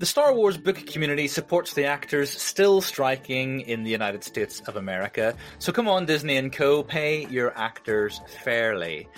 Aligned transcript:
The 0.00 0.06
Star 0.06 0.32
Wars 0.32 0.56
book 0.56 0.86
community 0.86 1.28
supports 1.28 1.74
the 1.74 1.84
actors 1.84 2.30
still 2.30 2.80
striking 2.80 3.60
in 3.60 3.84
the 3.84 3.90
United 3.90 4.24
States 4.24 4.60
of 4.60 4.76
America, 4.76 5.34
so 5.58 5.72
come 5.72 5.88
on, 5.88 6.06
Disney 6.06 6.38
and 6.38 6.50
Co., 6.50 6.82
pay 6.82 7.26
your 7.26 7.52
actors 7.54 8.22
fairly. 8.42 9.10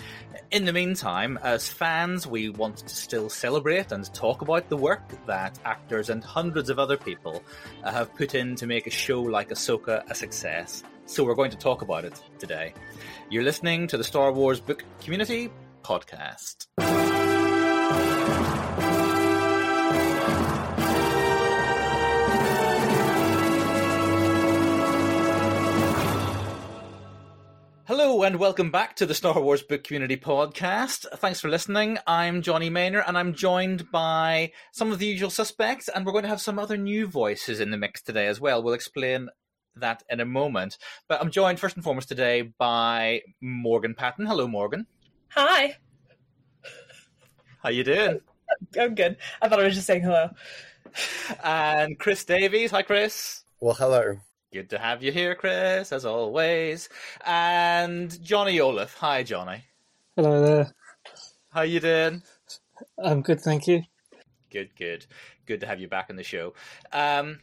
In 0.51 0.65
the 0.65 0.73
meantime, 0.73 1.39
as 1.41 1.69
fans, 1.69 2.27
we 2.27 2.49
want 2.49 2.79
to 2.79 2.93
still 2.93 3.29
celebrate 3.29 3.93
and 3.93 4.13
talk 4.13 4.41
about 4.41 4.67
the 4.67 4.75
work 4.75 5.25
that 5.25 5.57
actors 5.63 6.09
and 6.09 6.21
hundreds 6.21 6.69
of 6.69 6.79
other 6.79 6.97
people 6.97 7.41
have 7.85 8.13
put 8.15 8.35
in 8.35 8.57
to 8.57 8.67
make 8.67 8.85
a 8.85 8.91
show 8.91 9.21
like 9.21 9.51
Ahsoka 9.51 10.03
a 10.11 10.13
success. 10.13 10.83
So 11.05 11.23
we're 11.23 11.35
going 11.35 11.51
to 11.51 11.57
talk 11.57 11.81
about 11.81 12.03
it 12.03 12.21
today. 12.39 12.73
You're 13.29 13.43
listening 13.43 13.87
to 13.87 13.95
the 13.95 14.03
Star 14.03 14.33
Wars 14.33 14.59
Book 14.59 14.83
Community 14.99 15.49
Podcast. 15.81 16.67
Hello 28.03 28.23
and 28.23 28.37
welcome 28.37 28.69
back 28.69 28.97
to 28.97 29.05
the 29.05 29.13
Star 29.13 29.39
Wars 29.39 29.63
Book 29.63 29.85
Community 29.85 30.17
Podcast. 30.17 31.05
Thanks 31.19 31.39
for 31.39 31.47
listening. 31.47 31.97
I'm 32.05 32.41
Johnny 32.41 32.69
Maynor 32.69 33.01
and 33.07 33.17
I'm 33.17 33.33
joined 33.33 33.89
by 33.91 34.51
some 34.73 34.91
of 34.91 34.99
the 34.99 35.05
usual 35.05 35.29
suspects 35.29 35.87
and 35.87 36.05
we're 36.05 36.11
going 36.11 36.25
to 36.25 36.29
have 36.29 36.41
some 36.41 36.59
other 36.59 36.75
new 36.75 37.07
voices 37.07 37.61
in 37.61 37.71
the 37.71 37.77
mix 37.77 38.01
today 38.01 38.27
as 38.27 38.41
well. 38.41 38.61
We'll 38.61 38.73
explain 38.73 39.29
that 39.77 40.03
in 40.09 40.19
a 40.19 40.25
moment. 40.25 40.77
But 41.07 41.21
I'm 41.21 41.31
joined 41.31 41.61
first 41.61 41.77
and 41.77 41.83
foremost 41.83 42.09
today 42.09 42.41
by 42.41 43.21
Morgan 43.39 43.95
Patton. 43.95 44.25
Hello 44.25 44.49
Morgan. 44.49 44.85
Hi. 45.29 45.77
How 47.63 47.69
you 47.69 47.85
doing? 47.85 48.19
I'm 48.77 48.95
good. 48.95 49.15
I 49.41 49.47
thought 49.47 49.61
I 49.61 49.63
was 49.63 49.75
just 49.75 49.87
saying 49.87 50.03
hello. 50.03 50.31
And 51.41 51.97
Chris 51.97 52.25
Davies. 52.25 52.71
Hi 52.71 52.81
Chris. 52.81 53.45
Well, 53.61 53.75
hello. 53.75 54.17
Good 54.53 54.69
to 54.69 54.77
have 54.77 55.01
you 55.01 55.11
here, 55.11 55.33
Chris, 55.33 55.91
as 55.91 56.05
always. 56.05 56.87
And 57.25 58.21
Johnny 58.23 58.59
Olaf. 58.59 58.93
Hi, 58.97 59.23
Johnny. 59.23 59.63
Hello 60.15 60.45
there. 60.45 60.71
How 61.49 61.63
you 61.63 61.79
doing? 61.79 62.21
I'm 63.03 63.23
good, 63.23 63.41
thank 63.41 63.65
you. 63.65 63.81
Good, 64.51 64.69
good, 64.77 65.07
good 65.47 65.59
to 65.61 65.65
have 65.65 65.79
you 65.79 65.87
back 65.87 66.11
on 66.11 66.17
the 66.17 66.23
show. 66.23 66.53
Um, 66.91 67.39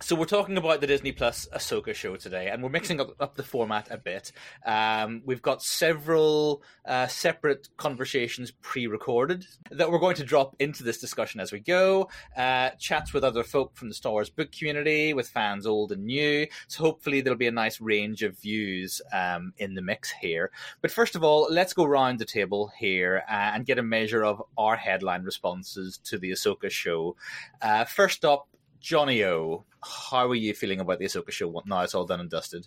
so 0.00 0.14
we're 0.14 0.26
talking 0.26 0.56
about 0.56 0.80
the 0.80 0.86
Disney 0.86 1.10
Plus 1.10 1.48
Ahsoka 1.52 1.92
show 1.92 2.14
today, 2.14 2.48
and 2.48 2.62
we're 2.62 2.68
mixing 2.68 3.00
up, 3.00 3.14
up 3.18 3.34
the 3.34 3.42
format 3.42 3.88
a 3.90 3.98
bit. 3.98 4.30
Um, 4.64 5.22
we've 5.24 5.42
got 5.42 5.60
several 5.62 6.62
uh, 6.84 7.08
separate 7.08 7.68
conversations 7.76 8.52
pre-recorded 8.62 9.44
that 9.72 9.90
we're 9.90 9.98
going 9.98 10.14
to 10.16 10.24
drop 10.24 10.54
into 10.60 10.84
this 10.84 10.98
discussion 10.98 11.40
as 11.40 11.50
we 11.50 11.58
go. 11.58 12.08
Uh, 12.36 12.70
chats 12.78 13.12
with 13.12 13.24
other 13.24 13.42
folk 13.42 13.76
from 13.76 13.88
the 13.88 13.94
Star 13.94 14.12
Wars 14.12 14.30
book 14.30 14.52
community, 14.52 15.14
with 15.14 15.28
fans 15.28 15.66
old 15.66 15.90
and 15.90 16.04
new. 16.04 16.46
So 16.68 16.84
hopefully 16.84 17.20
there'll 17.20 17.36
be 17.36 17.48
a 17.48 17.52
nice 17.52 17.80
range 17.80 18.22
of 18.22 18.38
views 18.38 19.02
um, 19.12 19.52
in 19.58 19.74
the 19.74 19.82
mix 19.82 20.12
here. 20.12 20.52
But 20.80 20.92
first 20.92 21.16
of 21.16 21.24
all, 21.24 21.48
let's 21.50 21.72
go 21.72 21.84
round 21.84 22.20
the 22.20 22.24
table 22.24 22.70
here 22.78 23.24
uh, 23.28 23.32
and 23.32 23.66
get 23.66 23.78
a 23.78 23.82
measure 23.82 24.24
of 24.24 24.42
our 24.56 24.76
headline 24.76 25.24
responses 25.24 25.98
to 26.04 26.18
the 26.18 26.30
Ahsoka 26.30 26.70
show. 26.70 27.16
Uh, 27.60 27.84
first 27.84 28.24
up, 28.24 28.46
Johnny 28.80 29.24
O, 29.24 29.64
how 29.82 30.28
are 30.28 30.34
you 30.34 30.54
feeling 30.54 30.80
about 30.80 30.98
the 30.98 31.06
Ahsoka 31.06 31.30
show 31.30 31.62
now 31.66 31.82
it's 31.82 31.94
all 31.94 32.06
done 32.06 32.20
and 32.20 32.30
dusted? 32.30 32.66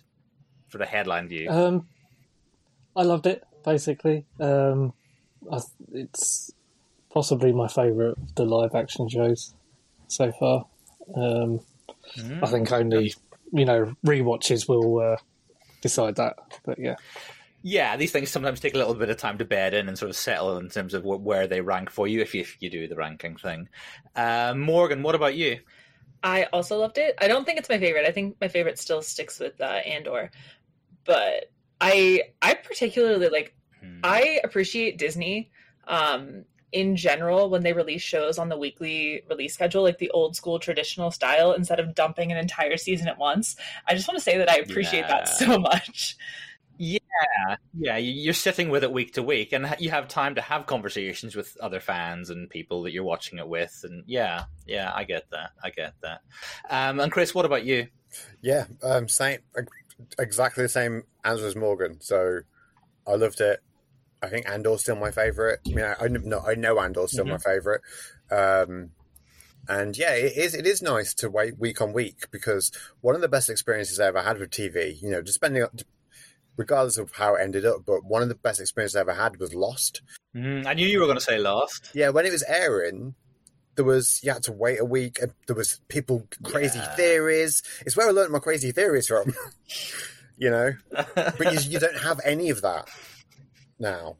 For 0.68 0.78
the 0.78 0.86
headline 0.86 1.28
view. 1.28 1.50
Um, 1.50 1.86
I 2.96 3.02
loved 3.02 3.26
it, 3.26 3.44
basically. 3.62 4.24
Um, 4.40 4.94
I, 5.50 5.60
it's 5.92 6.50
possibly 7.12 7.52
my 7.52 7.68
favourite 7.68 8.16
of 8.16 8.34
the 8.36 8.46
live 8.46 8.74
action 8.74 9.06
shows 9.08 9.52
so 10.08 10.32
far. 10.32 10.66
Um, 11.14 11.60
mm. 12.16 12.42
I 12.42 12.46
think 12.46 12.72
only, 12.72 13.14
you 13.52 13.64
know, 13.66 13.94
re-watches 14.02 14.66
will 14.66 14.98
uh, 14.98 15.16
decide 15.82 16.16
that. 16.16 16.36
But 16.64 16.78
yeah. 16.78 16.96
Yeah, 17.62 17.96
these 17.98 18.10
things 18.10 18.30
sometimes 18.30 18.58
take 18.58 18.74
a 18.74 18.78
little 18.78 18.94
bit 18.94 19.10
of 19.10 19.18
time 19.18 19.38
to 19.38 19.44
bed 19.44 19.74
in 19.74 19.88
and 19.88 19.98
sort 19.98 20.08
of 20.08 20.16
settle 20.16 20.56
in 20.56 20.70
terms 20.70 20.94
of 20.94 21.04
where 21.04 21.46
they 21.46 21.60
rank 21.60 21.90
for 21.90 22.08
you 22.08 22.22
if 22.22 22.34
you, 22.34 22.40
if 22.40 22.56
you 22.60 22.70
do 22.70 22.88
the 22.88 22.96
ranking 22.96 23.36
thing. 23.36 23.68
Uh, 24.16 24.54
Morgan, 24.56 25.02
what 25.02 25.14
about 25.14 25.34
you? 25.34 25.60
I 26.22 26.44
also 26.52 26.78
loved 26.78 26.98
it. 26.98 27.16
I 27.20 27.28
don't 27.28 27.44
think 27.44 27.58
it's 27.58 27.68
my 27.68 27.78
favorite. 27.78 28.06
I 28.06 28.12
think 28.12 28.36
my 28.40 28.48
favorite 28.48 28.78
still 28.78 29.02
sticks 29.02 29.40
with 29.40 29.60
uh, 29.60 29.64
Andor, 29.64 30.30
but 31.04 31.50
I 31.80 32.22
I 32.40 32.54
particularly 32.54 33.28
like. 33.28 33.54
Hmm. 33.80 33.98
I 34.04 34.40
appreciate 34.44 34.98
Disney 34.98 35.50
um, 35.88 36.44
in 36.70 36.96
general 36.96 37.50
when 37.50 37.62
they 37.62 37.72
release 37.72 38.02
shows 38.02 38.38
on 38.38 38.48
the 38.48 38.56
weekly 38.56 39.22
release 39.28 39.54
schedule, 39.54 39.82
like 39.82 39.98
the 39.98 40.10
old 40.10 40.36
school 40.36 40.58
traditional 40.58 41.10
style, 41.10 41.52
instead 41.52 41.80
of 41.80 41.94
dumping 41.94 42.30
an 42.30 42.38
entire 42.38 42.76
season 42.76 43.08
at 43.08 43.18
once. 43.18 43.56
I 43.86 43.94
just 43.94 44.08
want 44.08 44.18
to 44.18 44.24
say 44.24 44.38
that 44.38 44.50
I 44.50 44.56
appreciate 44.56 45.00
yeah. 45.00 45.08
that 45.08 45.28
so 45.28 45.58
much. 45.58 46.16
Yeah, 46.82 47.56
yeah, 47.78 47.96
you're 47.96 48.34
sitting 48.34 48.68
with 48.68 48.82
it 48.82 48.90
week 48.90 49.14
to 49.14 49.22
week, 49.22 49.52
and 49.52 49.72
you 49.78 49.90
have 49.90 50.08
time 50.08 50.34
to 50.34 50.40
have 50.40 50.66
conversations 50.66 51.36
with 51.36 51.56
other 51.60 51.78
fans 51.78 52.28
and 52.28 52.50
people 52.50 52.82
that 52.82 52.92
you're 52.92 53.04
watching 53.04 53.38
it 53.38 53.46
with, 53.46 53.82
and 53.84 54.02
yeah, 54.08 54.46
yeah, 54.66 54.90
I 54.92 55.04
get 55.04 55.30
that, 55.30 55.50
I 55.62 55.70
get 55.70 55.94
that. 56.02 56.22
Um, 56.68 56.98
and 56.98 57.12
Chris, 57.12 57.36
what 57.36 57.44
about 57.44 57.64
you? 57.64 57.86
Yeah, 58.40 58.64
um, 58.82 59.08
same, 59.08 59.38
exactly 60.18 60.64
the 60.64 60.68
same 60.68 61.04
answer 61.22 61.46
as 61.46 61.54
Morgan. 61.54 62.00
So 62.00 62.40
I 63.06 63.14
loved 63.14 63.40
it. 63.40 63.60
I 64.20 64.28
think 64.28 64.48
Andor's 64.48 64.80
still 64.80 64.96
my 64.96 65.12
favorite. 65.12 65.60
I 65.64 65.70
mean, 65.70 65.84
I, 65.84 65.94
I 66.00 66.08
know 66.08 66.40
I 66.40 66.56
know 66.56 66.80
Andor's 66.80 67.12
still 67.12 67.26
mm-hmm. 67.26 67.34
my 67.34 67.38
favorite. 67.38 67.82
Um, 68.28 68.90
and 69.68 69.96
yeah, 69.96 70.14
it 70.14 70.36
is. 70.36 70.56
It 70.56 70.66
is 70.66 70.82
nice 70.82 71.14
to 71.14 71.30
wait 71.30 71.60
week 71.60 71.80
on 71.80 71.92
week 71.92 72.28
because 72.32 72.72
one 73.02 73.14
of 73.14 73.20
the 73.20 73.28
best 73.28 73.48
experiences 73.48 74.00
I 74.00 74.08
ever 74.08 74.22
had 74.22 74.38
with 74.38 74.50
TV, 74.50 75.00
you 75.00 75.10
know, 75.10 75.22
just 75.22 75.36
spending 75.36 75.64
regardless 76.56 76.98
of 76.98 77.12
how 77.12 77.34
it 77.34 77.42
ended 77.42 77.64
up. 77.64 77.84
But 77.86 78.04
one 78.04 78.22
of 78.22 78.28
the 78.28 78.34
best 78.34 78.60
experiences 78.60 78.96
I 78.96 79.00
ever 79.00 79.14
had 79.14 79.38
was 79.38 79.54
Lost. 79.54 80.02
Mm, 80.34 80.66
I 80.66 80.74
knew 80.74 80.86
you 80.86 81.00
were 81.00 81.06
going 81.06 81.18
to 81.18 81.24
say 81.24 81.38
Lost. 81.38 81.90
Yeah, 81.94 82.10
when 82.10 82.26
it 82.26 82.32
was 82.32 82.44
airing, 82.44 83.14
there 83.76 83.84
was 83.84 84.20
you 84.22 84.32
had 84.32 84.42
to 84.44 84.52
wait 84.52 84.80
a 84.80 84.84
week. 84.84 85.18
And 85.20 85.32
There 85.46 85.56
was 85.56 85.80
people 85.88 86.26
crazy 86.42 86.78
yeah. 86.78 86.94
theories. 86.94 87.62
It's 87.86 87.96
where 87.96 88.08
I 88.08 88.12
learned 88.12 88.32
my 88.32 88.38
crazy 88.38 88.72
theories 88.72 89.08
from. 89.08 89.34
you 90.36 90.50
know, 90.50 90.72
but 91.14 91.52
you, 91.52 91.70
you, 91.70 91.78
don't 91.78 91.98
have 91.98 92.20
any 92.24 92.50
of 92.50 92.62
that 92.62 92.88
now. 93.78 94.16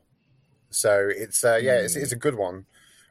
So 0.70 1.08
it's 1.10 1.44
uh, 1.44 1.58
yeah, 1.60 1.78
mm. 1.78 1.84
it's, 1.84 1.96
it's 1.96 2.12
a 2.12 2.16
good 2.16 2.34
one. 2.34 2.66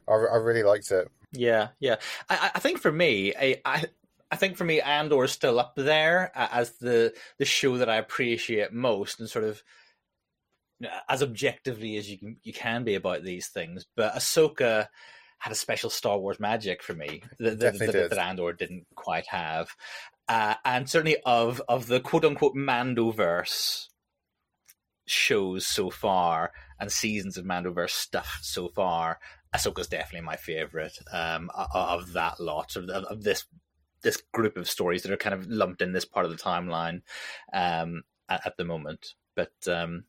I, 0.07 0.13
I 0.13 0.37
really 0.37 0.63
liked 0.63 0.91
it. 0.91 1.09
Yeah, 1.31 1.69
yeah. 1.79 1.95
I, 2.29 2.51
I 2.55 2.59
think 2.59 2.79
for 2.79 2.91
me, 2.91 3.33
I, 3.39 3.61
I 3.65 3.85
I 4.31 4.37
think 4.37 4.55
for 4.55 4.63
me, 4.63 4.79
Andor 4.79 5.25
is 5.25 5.31
still 5.31 5.59
up 5.59 5.73
there 5.75 6.31
as 6.33 6.71
the 6.77 7.13
the 7.37 7.45
show 7.45 7.77
that 7.77 7.89
I 7.89 7.97
appreciate 7.97 8.71
most, 8.71 9.19
and 9.19 9.29
sort 9.29 9.45
of 9.45 9.61
as 11.09 11.21
objectively 11.21 11.97
as 11.97 12.09
you 12.09 12.17
can 12.17 12.37
you 12.41 12.53
can 12.53 12.83
be 12.85 12.95
about 12.95 13.23
these 13.23 13.47
things. 13.47 13.85
But 13.95 14.15
Ahsoka 14.15 14.87
had 15.39 15.51
a 15.51 15.55
special 15.55 15.89
Star 15.89 16.17
Wars 16.17 16.39
magic 16.39 16.81
for 16.81 16.93
me 16.93 17.23
that, 17.39 17.59
that, 17.59 17.79
that, 17.79 18.09
that 18.09 18.17
Andor 18.17 18.53
didn't 18.53 18.85
quite 18.95 19.27
have, 19.27 19.75
uh, 20.29 20.55
and 20.63 20.89
certainly 20.89 21.17
of 21.25 21.61
of 21.67 21.87
the 21.87 21.99
quote 21.99 22.23
unquote 22.23 22.55
Mandoverse 22.55 23.87
shows 25.07 25.67
so 25.67 25.89
far 25.89 26.53
and 26.79 26.89
seasons 26.89 27.37
of 27.37 27.43
Mandoverse 27.43 27.89
stuff 27.89 28.39
so 28.41 28.69
far. 28.69 29.19
Ahsoka's 29.53 29.87
definitely 29.87 30.25
my 30.25 30.37
favorite 30.37 30.97
um, 31.11 31.51
of 31.73 32.13
that 32.13 32.39
lot 32.39 32.77
of, 32.77 32.89
of 32.89 33.23
this 33.23 33.45
this 34.03 34.21
group 34.33 34.57
of 34.57 34.69
stories 34.69 35.03
that 35.03 35.11
are 35.11 35.17
kind 35.17 35.33
of 35.33 35.47
lumped 35.47 35.81
in 35.81 35.93
this 35.93 36.05
part 36.05 36.25
of 36.25 36.31
the 36.31 36.37
timeline 36.37 37.01
um, 37.53 38.03
at, 38.29 38.45
at, 38.45 38.57
the 38.57 38.65
moment. 38.65 39.13
But 39.35 39.53
um, 39.67 40.05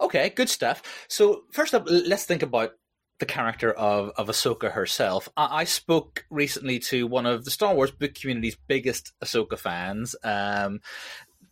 okay, 0.00 0.30
good 0.30 0.48
stuff. 0.48 0.82
So 1.08 1.42
first 1.52 1.74
up, 1.74 1.84
let's 1.86 2.24
think 2.24 2.42
about 2.42 2.72
the 3.18 3.26
character 3.26 3.72
of 3.72 4.10
of 4.16 4.28
Ahsoka 4.28 4.72
herself. 4.72 5.28
I, 5.36 5.60
I, 5.60 5.64
spoke 5.64 6.24
recently 6.30 6.78
to 6.80 7.06
one 7.06 7.26
of 7.26 7.44
the 7.44 7.50
Star 7.50 7.74
Wars 7.74 7.90
book 7.90 8.14
community's 8.14 8.56
biggest 8.68 9.12
Ahsoka 9.22 9.58
fans. 9.58 10.14
Um, 10.22 10.80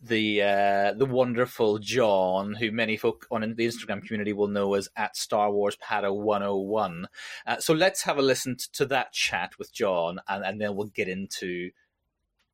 the 0.01 0.41
uh, 0.41 0.93
the 0.93 1.05
wonderful 1.05 1.79
John, 1.79 2.53
who 2.53 2.71
many 2.71 2.97
folk 2.97 3.25
on 3.31 3.41
the 3.41 3.67
Instagram 3.67 4.05
community 4.05 4.33
will 4.33 4.47
know 4.47 4.73
as 4.75 4.89
at 4.95 5.15
Star 5.17 5.51
Wars 5.51 5.77
Pada 5.77 6.13
101. 6.13 7.07
Uh, 7.45 7.57
so 7.57 7.73
let's 7.73 8.03
have 8.03 8.17
a 8.17 8.21
listen 8.21 8.57
to 8.73 8.85
that 8.87 9.13
chat 9.13 9.53
with 9.57 9.73
John, 9.73 10.19
and, 10.27 10.45
and 10.45 10.61
then 10.61 10.75
we'll 10.75 10.87
get 10.87 11.07
into 11.07 11.71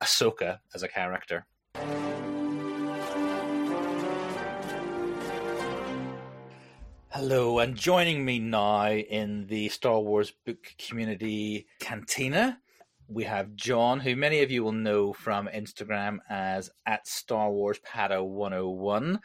Ahsoka 0.01 0.59
as 0.73 0.83
a 0.83 0.87
character. 0.87 1.45
Hello, 7.09 7.59
and 7.59 7.75
joining 7.75 8.25
me 8.25 8.39
now 8.39 8.89
in 8.89 9.45
the 9.45 9.69
Star 9.69 9.99
Wars 9.99 10.31
book 10.31 10.73
community 10.79 11.67
cantina 11.79 12.59
we 13.07 13.23
have 13.25 13.55
John, 13.55 13.99
who 13.99 14.15
many 14.15 14.41
of 14.41 14.51
you 14.51 14.63
will 14.63 14.71
know 14.71 15.13
from 15.13 15.47
Instagram 15.47 16.19
as 16.29 16.69
at 16.85 17.07
Star 17.07 17.51
Wars 17.51 17.79
Pada 17.85 18.25
101. 18.25 19.19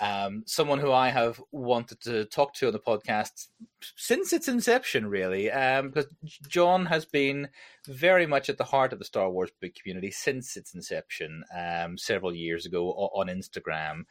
um, 0.00 0.42
someone 0.46 0.80
who 0.80 0.90
I 0.90 1.10
have 1.10 1.40
wanted 1.52 2.00
to 2.02 2.24
talk 2.24 2.54
to 2.54 2.66
on 2.66 2.72
the 2.72 2.80
podcast 2.80 3.48
since 3.96 4.32
its 4.32 4.48
inception, 4.48 5.06
really, 5.06 5.50
um, 5.50 5.90
because 5.90 6.12
John 6.48 6.86
has 6.86 7.04
been 7.04 7.48
very 7.86 8.26
much 8.26 8.48
at 8.48 8.58
the 8.58 8.64
heart 8.64 8.92
of 8.92 8.98
the 8.98 9.04
Star 9.04 9.30
Wars 9.30 9.50
book 9.60 9.72
community 9.80 10.10
since 10.10 10.56
its 10.56 10.74
inception 10.74 11.44
um, 11.56 11.96
several 11.96 12.34
years 12.34 12.66
ago 12.66 12.90
on 12.90 13.28
Instagram. 13.28 14.02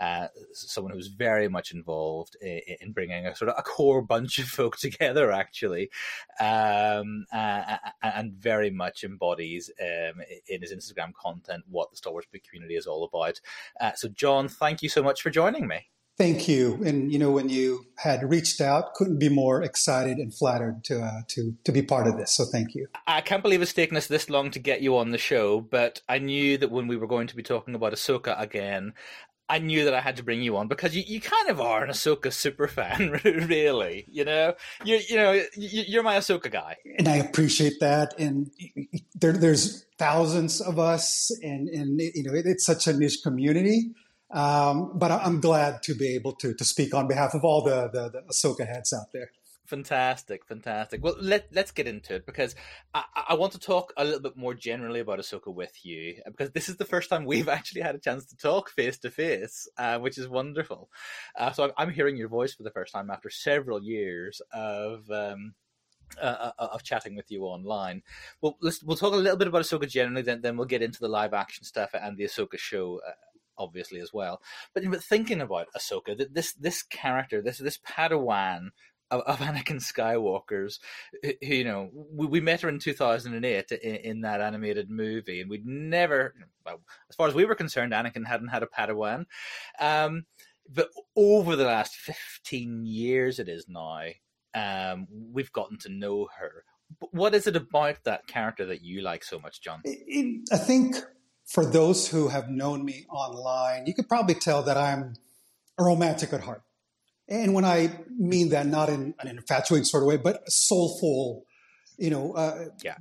Uh, 0.00 0.28
someone 0.52 0.92
who's 0.92 1.08
very 1.08 1.48
much 1.48 1.72
involved 1.72 2.36
in, 2.40 2.60
in, 2.80 2.92
bringing 2.92 3.26
a 3.26 3.36
sort 3.36 3.50
of 3.50 3.54
a 3.58 3.62
core 3.62 4.00
bunch 4.00 4.38
of 4.38 4.46
folk 4.46 4.76
together, 4.78 5.30
actually, 5.30 5.90
um, 6.40 7.26
uh, 7.32 7.76
and 8.02 8.32
very 8.32 8.70
much 8.70 9.04
embodies 9.04 9.70
um, 9.80 10.22
in 10.48 10.62
his 10.62 10.72
Instagram 10.72 11.12
content 11.14 11.62
what 11.68 11.90
the 11.90 11.96
Star 11.96 12.12
Wars 12.12 12.24
book 12.32 12.42
community 12.48 12.76
is 12.76 12.86
all 12.86 13.04
about. 13.04 13.40
Uh, 13.80 13.92
so, 13.94 14.08
John, 14.08 14.48
thank 14.48 14.82
you 14.82 14.88
so 14.88 15.02
much 15.02 15.20
for 15.20 15.30
joining 15.30 15.68
me. 15.68 15.88
Thank 16.20 16.48
you. 16.48 16.78
And 16.84 17.10
you 17.10 17.18
know, 17.18 17.30
when 17.30 17.48
you 17.48 17.86
had 17.96 18.28
reached 18.28 18.60
out, 18.60 18.92
couldn't 18.92 19.18
be 19.18 19.30
more 19.30 19.62
excited 19.62 20.18
and 20.18 20.34
flattered 20.34 20.84
to 20.84 21.00
uh, 21.00 21.22
to 21.28 21.56
to 21.64 21.72
be 21.72 21.80
part 21.80 22.06
of 22.06 22.18
this. 22.18 22.30
So 22.32 22.44
thank 22.44 22.74
you. 22.74 22.88
I 23.06 23.22
can't 23.22 23.42
believe 23.42 23.62
it's 23.62 23.72
taken 23.72 23.96
us 23.96 24.06
this 24.06 24.28
long 24.28 24.50
to 24.50 24.58
get 24.58 24.82
you 24.82 24.98
on 24.98 25.12
the 25.12 25.18
show, 25.18 25.62
but 25.62 26.02
I 26.10 26.18
knew 26.18 26.58
that 26.58 26.70
when 26.70 26.88
we 26.88 26.98
were 26.98 27.06
going 27.06 27.26
to 27.28 27.36
be 27.36 27.42
talking 27.42 27.74
about 27.74 27.94
Ahsoka 27.94 28.38
again, 28.38 28.92
I 29.50 29.58
knew 29.58 29.84
that 29.84 29.94
I 29.94 30.00
had 30.00 30.16
to 30.16 30.22
bring 30.22 30.42
you 30.42 30.56
on 30.56 30.68
because 30.68 30.94
you, 30.94 31.02
you 31.04 31.20
kind 31.20 31.48
of 31.48 31.60
are 31.60 31.82
an 31.82 31.90
Ahsoka 31.90 32.32
super 32.32 32.68
fan, 32.68 33.10
really. 33.24 34.06
You 34.08 34.24
know, 34.24 34.54
you 34.84 35.00
you 35.08 35.16
know 35.16 35.42
you're 35.56 36.04
my 36.04 36.16
Ahsoka 36.16 36.50
guy, 36.50 36.76
and 36.98 37.08
I 37.08 37.16
appreciate 37.16 37.80
that. 37.80 38.14
And 38.18 38.50
there, 39.16 39.32
there's 39.32 39.84
thousands 39.98 40.60
of 40.60 40.78
us, 40.78 41.36
and 41.42 41.68
and 41.68 42.00
you 42.00 42.22
know 42.22 42.32
it, 42.32 42.46
it's 42.46 42.64
such 42.64 42.86
a 42.86 42.92
niche 42.92 43.18
community. 43.24 43.90
Um, 44.30 44.92
but 44.94 45.10
I'm 45.10 45.40
glad 45.40 45.82
to 45.82 45.94
be 45.94 46.14
able 46.14 46.34
to 46.34 46.54
to 46.54 46.64
speak 46.64 46.94
on 46.94 47.08
behalf 47.08 47.34
of 47.34 47.44
all 47.44 47.62
the, 47.62 47.90
the, 47.92 48.10
the 48.10 48.22
Ahsoka 48.30 48.66
heads 48.66 48.92
out 48.92 49.12
there. 49.12 49.32
Fantastic, 49.70 50.44
fantastic. 50.46 51.00
Well, 51.00 51.14
let 51.20 51.46
let's 51.52 51.70
get 51.70 51.86
into 51.86 52.12
it 52.16 52.26
because 52.26 52.56
I, 52.92 53.04
I 53.28 53.34
want 53.34 53.52
to 53.52 53.60
talk 53.60 53.92
a 53.96 54.04
little 54.04 54.18
bit 54.18 54.36
more 54.36 54.52
generally 54.52 54.98
about 54.98 55.20
Ahsoka 55.20 55.54
with 55.54 55.84
you 55.84 56.16
because 56.26 56.50
this 56.50 56.68
is 56.68 56.76
the 56.76 56.84
first 56.84 57.08
time 57.08 57.24
we've 57.24 57.48
actually 57.58 57.82
had 57.82 57.94
a 57.94 58.00
chance 58.00 58.26
to 58.26 58.36
talk 58.36 58.68
face 58.68 58.98
to 58.98 59.12
face, 59.12 59.68
which 60.00 60.18
is 60.18 60.26
wonderful. 60.26 60.90
Uh, 61.38 61.52
so 61.52 61.62
I'm, 61.62 61.70
I'm, 61.76 61.92
hearing 61.92 62.16
your 62.16 62.26
voice 62.26 62.52
for 62.52 62.64
the 62.64 62.72
first 62.72 62.92
time 62.92 63.10
after 63.10 63.30
several 63.30 63.80
years 63.80 64.42
of. 64.52 65.08
Um, 65.08 65.54
uh, 66.20 66.50
uh 66.58 66.68
of 66.72 66.82
chatting 66.82 67.14
with 67.14 67.30
you 67.30 67.44
online. 67.44 68.02
Well, 68.40 68.56
let's 68.60 68.82
we'll 68.82 68.96
talk 68.96 69.12
a 69.12 69.16
little 69.16 69.36
bit 69.36 69.46
about 69.46 69.62
Ahsoka 69.62 69.88
generally, 69.88 70.22
then 70.22 70.40
then 70.40 70.56
we'll 70.56 70.66
get 70.66 70.82
into 70.82 70.98
the 70.98 71.06
live 71.06 71.32
action 71.32 71.62
stuff 71.62 71.90
and 71.94 72.16
the 72.16 72.24
Ahsoka 72.24 72.58
show 72.58 73.00
uh, 73.06 73.12
obviously 73.60 74.00
as 74.00 74.12
well. 74.12 74.40
But, 74.74 74.90
but 74.90 75.04
thinking 75.04 75.40
about 75.40 75.68
Ahsoka, 75.76 76.26
this 76.32 76.54
this 76.54 76.82
character, 76.82 77.40
this 77.40 77.58
this 77.58 77.78
Padawan 77.78 78.70
of, 79.10 79.20
of 79.22 79.38
Anakin 79.40 79.80
Skywalker's, 79.80 80.80
you 81.40 81.64
know, 81.64 81.90
we, 81.92 82.26
we 82.26 82.40
met 82.40 82.60
her 82.62 82.68
in 82.68 82.78
2008 82.78 83.72
in, 83.72 83.94
in, 83.96 84.20
that 84.22 84.40
animated 84.40 84.90
movie, 84.90 85.40
and 85.40 85.50
we'd 85.50 85.66
never, 85.66 86.34
as 86.66 87.16
far 87.16 87.28
as 87.28 87.34
we 87.34 87.44
were 87.44 87.54
concerned, 87.54 87.92
Anakin 87.92 88.26
hadn't 88.26 88.48
had 88.48 88.62
a 88.62 88.66
Padawan. 88.66 89.26
Um, 89.78 90.26
but 90.72 90.90
over 91.16 91.56
the 91.56 91.64
last 91.64 91.96
15 91.96 92.86
years, 92.86 93.38
it 93.38 93.48
is 93.48 93.66
now, 93.68 94.02
um, 94.54 95.08
we've 95.32 95.52
gotten 95.52 95.78
to 95.78 95.88
know 95.88 96.28
her. 96.38 96.64
But 97.00 97.14
what 97.14 97.34
is 97.34 97.46
it 97.46 97.56
about 97.56 98.04
that 98.04 98.26
character 98.26 98.66
that 98.66 98.82
you 98.82 99.00
like 99.02 99.24
so 99.24 99.38
much, 99.38 99.60
John? 99.60 99.82
I 100.52 100.56
think 100.58 100.96
for 101.46 101.64
those 101.64 102.08
who 102.08 102.28
have 102.28 102.48
known 102.48 102.84
me 102.84 103.06
online, 103.08 103.86
you 103.86 103.94
could 103.94 104.08
probably 104.08 104.34
tell 104.34 104.62
that 104.64 104.76
I'm 104.76 105.14
a 105.78 105.84
romantic 105.84 106.32
at 106.32 106.42
heart. 106.42 106.62
And 107.30 107.54
when 107.54 107.64
I 107.64 107.96
mean 108.18 108.50
that, 108.50 108.66
not 108.66 108.88
in 108.88 109.14
an 109.20 109.28
infatuating 109.28 109.84
sort 109.84 110.02
of 110.02 110.08
way, 110.08 110.16
but 110.16 110.42
soulful, 110.50 111.44
you 111.96 112.10
know, 112.10 112.32
uh, 112.32 112.66
yeah. 112.84 112.96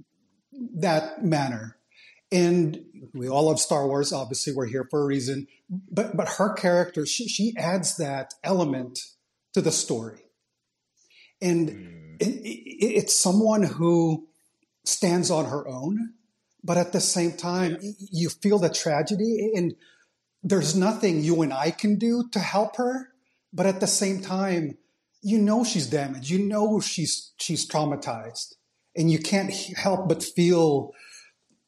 that 0.75 1.23
manner. 1.25 1.77
And 2.31 2.85
we 3.13 3.27
all 3.27 3.47
love 3.47 3.59
Star 3.59 3.87
Wars. 3.87 4.13
Obviously, 4.13 4.53
we're 4.53 4.67
here 4.67 4.87
for 4.89 5.01
a 5.01 5.05
reason. 5.05 5.47
But 5.69 6.15
but 6.15 6.29
her 6.37 6.53
character, 6.53 7.05
she, 7.05 7.27
she 7.27 7.53
adds 7.57 7.97
that 7.97 8.35
element 8.43 8.99
to 9.53 9.61
the 9.61 9.71
story, 9.71 10.19
and 11.41 11.69
mm. 11.69 12.15
it, 12.19 12.27
it, 12.27 12.85
it's 12.85 13.15
someone 13.15 13.63
who 13.63 14.27
stands 14.85 15.31
on 15.31 15.45
her 15.45 15.67
own 15.67 16.13
but 16.63 16.77
at 16.77 16.91
the 16.91 17.01
same 17.01 17.33
time, 17.33 17.77
you 17.81 18.29
feel 18.29 18.59
the 18.59 18.69
tragedy 18.69 19.51
and 19.55 19.75
there's 20.43 20.75
nothing 20.75 21.23
you 21.23 21.41
and 21.41 21.53
I 21.53 21.71
can 21.71 21.97
do 21.97 22.27
to 22.31 22.39
help 22.39 22.77
her. 22.77 23.09
But 23.51 23.65
at 23.65 23.79
the 23.79 23.87
same 23.87 24.21
time, 24.21 24.77
you 25.21 25.37
know 25.39 25.63
she's 25.63 25.87
damaged. 25.87 26.29
You 26.29 26.39
know 26.39 26.79
she's 26.79 27.33
she's 27.37 27.67
traumatized, 27.67 28.53
and 28.95 29.11
you 29.11 29.19
can't 29.19 29.51
help 29.75 30.07
but 30.07 30.23
feel 30.23 30.91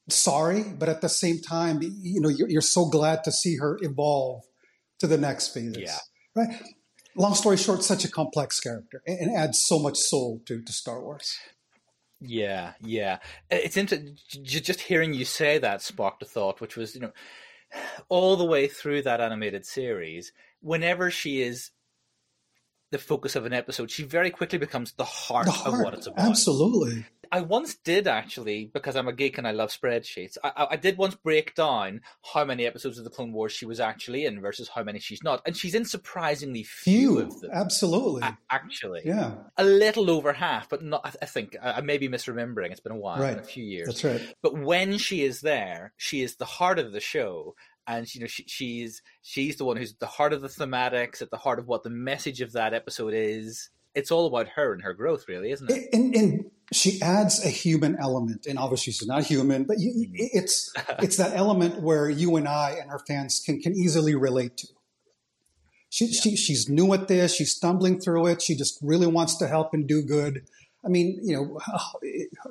sorry. 0.09 0.63
But 0.63 0.89
at 0.89 1.01
the 1.01 1.09
same 1.09 1.39
time, 1.39 1.79
you 1.81 2.21
know 2.21 2.29
you're, 2.29 2.49
you're 2.49 2.61
so 2.61 2.85
glad 2.85 3.23
to 3.23 3.31
see 3.31 3.57
her 3.57 3.77
evolve 3.81 4.43
to 4.99 5.07
the 5.07 5.17
next 5.17 5.53
phase. 5.53 5.75
Yeah. 5.77 5.97
Right. 6.35 6.61
Long 7.17 7.35
story 7.35 7.57
short, 7.57 7.83
such 7.83 8.05
a 8.05 8.11
complex 8.11 8.59
character 8.61 9.01
and 9.05 9.35
adds 9.35 9.61
so 9.65 9.79
much 9.79 9.97
soul 9.97 10.41
to, 10.45 10.61
to 10.61 10.71
Star 10.71 11.01
Wars. 11.01 11.37
Yeah, 12.21 12.73
yeah. 12.79 13.17
It's 13.49 13.75
interesting. 13.75 14.15
Just 14.43 14.81
hearing 14.81 15.13
you 15.13 15.25
say 15.25 15.57
that 15.57 15.81
sparked 15.81 16.21
a 16.21 16.25
thought, 16.25 16.61
which 16.61 16.77
was, 16.77 16.95
you 16.95 17.01
know, 17.01 17.11
all 18.07 18.37
the 18.37 18.45
way 18.45 18.67
through 18.67 19.01
that 19.01 19.19
animated 19.19 19.65
series, 19.65 20.31
whenever 20.61 21.11
she 21.11 21.41
is 21.41 21.71
the 22.91 22.97
focus 22.97 23.35
of 23.35 23.45
an 23.45 23.53
episode, 23.53 23.89
she 23.89 24.03
very 24.03 24.29
quickly 24.29 24.57
becomes 24.57 24.93
the 24.93 25.05
heart, 25.05 25.45
the 25.45 25.51
heart 25.51 25.73
of 25.73 25.85
what 25.85 25.93
it's 25.93 26.07
about. 26.07 26.25
Absolutely. 26.25 27.05
I 27.33 27.39
once 27.39 27.75
did 27.75 28.07
actually, 28.07 28.69
because 28.73 28.97
I'm 28.97 29.07
a 29.07 29.13
geek 29.13 29.37
and 29.37 29.47
I 29.47 29.51
love 29.51 29.69
spreadsheets. 29.69 30.37
I, 30.43 30.67
I, 30.71 30.75
did 30.75 30.97
once 30.97 31.15
break 31.15 31.55
down 31.55 32.01
how 32.33 32.43
many 32.43 32.65
episodes 32.65 32.97
of 32.97 33.05
the 33.05 33.09
Clone 33.09 33.31
Wars 33.31 33.53
she 33.53 33.65
was 33.65 33.79
actually 33.79 34.25
in 34.25 34.41
versus 34.41 34.67
how 34.67 34.83
many 34.83 34.99
she's 34.99 35.23
not, 35.23 35.41
and 35.45 35.55
she's 35.55 35.73
in 35.73 35.85
surprisingly 35.85 36.63
few, 36.63 37.13
few 37.13 37.19
of 37.19 37.39
them. 37.39 37.51
Absolutely, 37.53 38.23
actually, 38.49 39.01
yeah, 39.05 39.35
a 39.57 39.63
little 39.63 40.11
over 40.11 40.33
half, 40.33 40.67
but 40.67 40.83
not. 40.83 41.15
I 41.21 41.25
think 41.25 41.55
I 41.61 41.79
may 41.79 41.97
be 41.97 42.09
misremembering. 42.09 42.71
It's 42.71 42.81
been 42.81 42.91
a 42.91 42.97
while, 42.97 43.21
right. 43.21 43.39
a 43.39 43.43
few 43.43 43.63
years. 43.63 43.87
That's 43.87 44.03
right. 44.03 44.35
But 44.41 44.59
when 44.59 44.97
she 44.97 45.23
is 45.23 45.39
there, 45.39 45.93
she 45.95 46.21
is 46.21 46.35
the 46.35 46.45
heart 46.45 46.79
of 46.79 46.91
the 46.91 46.99
show, 46.99 47.55
and 47.87 48.13
you 48.13 48.21
know 48.21 48.27
she, 48.27 48.43
she's 48.47 49.01
she's 49.21 49.57
the 49.57 49.65
one 49.65 49.77
who's 49.77 49.93
the 49.95 50.07
heart 50.07 50.33
of 50.33 50.41
the 50.41 50.47
thematics, 50.47 51.21
at 51.21 51.31
the 51.31 51.37
heart 51.37 51.59
of 51.59 51.67
what 51.67 51.83
the 51.83 51.89
message 51.89 52.41
of 52.41 52.53
that 52.53 52.73
episode 52.73 53.13
is. 53.13 53.69
It's 53.93 54.11
all 54.11 54.25
about 54.25 54.47
her 54.49 54.71
and 54.71 54.81
her 54.83 54.93
growth, 54.93 55.25
really, 55.27 55.51
isn't 55.51 55.69
it? 55.69 55.89
And, 55.91 56.15
and 56.15 56.45
she 56.71 57.01
adds 57.01 57.45
a 57.45 57.49
human 57.49 57.97
element, 57.99 58.45
and 58.45 58.57
obviously 58.57 58.93
she's 58.93 59.07
not 59.07 59.23
human, 59.25 59.65
but 59.65 59.79
you, 59.79 60.07
mm-hmm. 60.07 60.13
it's 60.15 60.73
it's 60.99 61.17
that 61.17 61.35
element 61.35 61.81
where 61.81 62.09
you 62.09 62.35
and 62.37 62.47
I 62.47 62.77
and 62.81 62.89
our 62.89 62.99
fans 62.99 63.41
can 63.45 63.61
can 63.61 63.75
easily 63.75 64.15
relate 64.15 64.57
to. 64.57 64.67
She, 65.89 66.05
yeah. 66.05 66.21
she 66.21 66.35
she's 66.37 66.69
new 66.69 66.93
at 66.93 67.07
this. 67.09 67.35
She's 67.35 67.51
stumbling 67.51 67.99
through 67.99 68.27
it. 68.27 68.41
She 68.41 68.55
just 68.55 68.79
really 68.81 69.07
wants 69.07 69.35
to 69.37 69.47
help 69.47 69.73
and 69.73 69.87
do 69.87 70.01
good. 70.01 70.45
I 70.83 70.87
mean, 70.87 71.19
you 71.21 71.35
know, 71.35 71.59
how, 71.63 71.99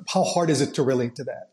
how 0.07 0.23
hard 0.23 0.49
is 0.49 0.61
it 0.61 0.75
to 0.75 0.83
relate 0.83 1.15
to 1.15 1.23
that? 1.25 1.49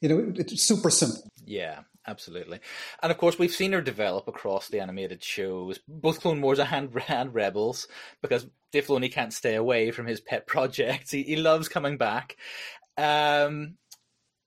You 0.00 0.08
know, 0.08 0.32
it's 0.36 0.62
super 0.62 0.90
simple. 0.90 1.28
Yeah, 1.44 1.80
absolutely. 2.06 2.60
And 3.02 3.12
of 3.12 3.18
course, 3.18 3.38
we've 3.38 3.52
seen 3.52 3.72
her 3.72 3.80
develop 3.80 4.28
across 4.28 4.68
the 4.68 4.80
animated 4.80 5.22
shows, 5.22 5.80
both 5.88 6.20
Clone 6.20 6.40
Wars 6.40 6.58
and, 6.58 6.90
and 7.08 7.34
Rebels, 7.34 7.88
because 8.22 8.46
Dave 8.72 8.86
Filoni 8.86 9.12
can't 9.12 9.32
stay 9.32 9.54
away 9.54 9.90
from 9.90 10.06
his 10.06 10.20
pet 10.20 10.46
projects. 10.46 11.10
He, 11.10 11.22
he 11.22 11.36
loves 11.36 11.68
coming 11.68 11.96
back. 11.96 12.36
Um, 12.96 13.76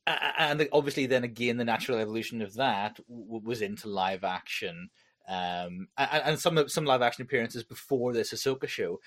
and 0.05 0.67
obviously, 0.71 1.05
then 1.05 1.23
again, 1.23 1.57
the 1.57 1.63
natural 1.63 1.97
evolution 1.97 2.41
of 2.41 2.55
that 2.55 2.99
was 3.07 3.61
into 3.61 3.87
live 3.87 4.23
action, 4.23 4.89
um, 5.29 5.87
and, 5.97 6.37
some 6.37 6.67
some 6.67 6.83
live 6.83 7.01
action 7.01 7.21
appearances 7.21 7.63
before 7.63 8.11
this 8.11 8.33
Ahsoka 8.33 8.67
show. 8.67 8.99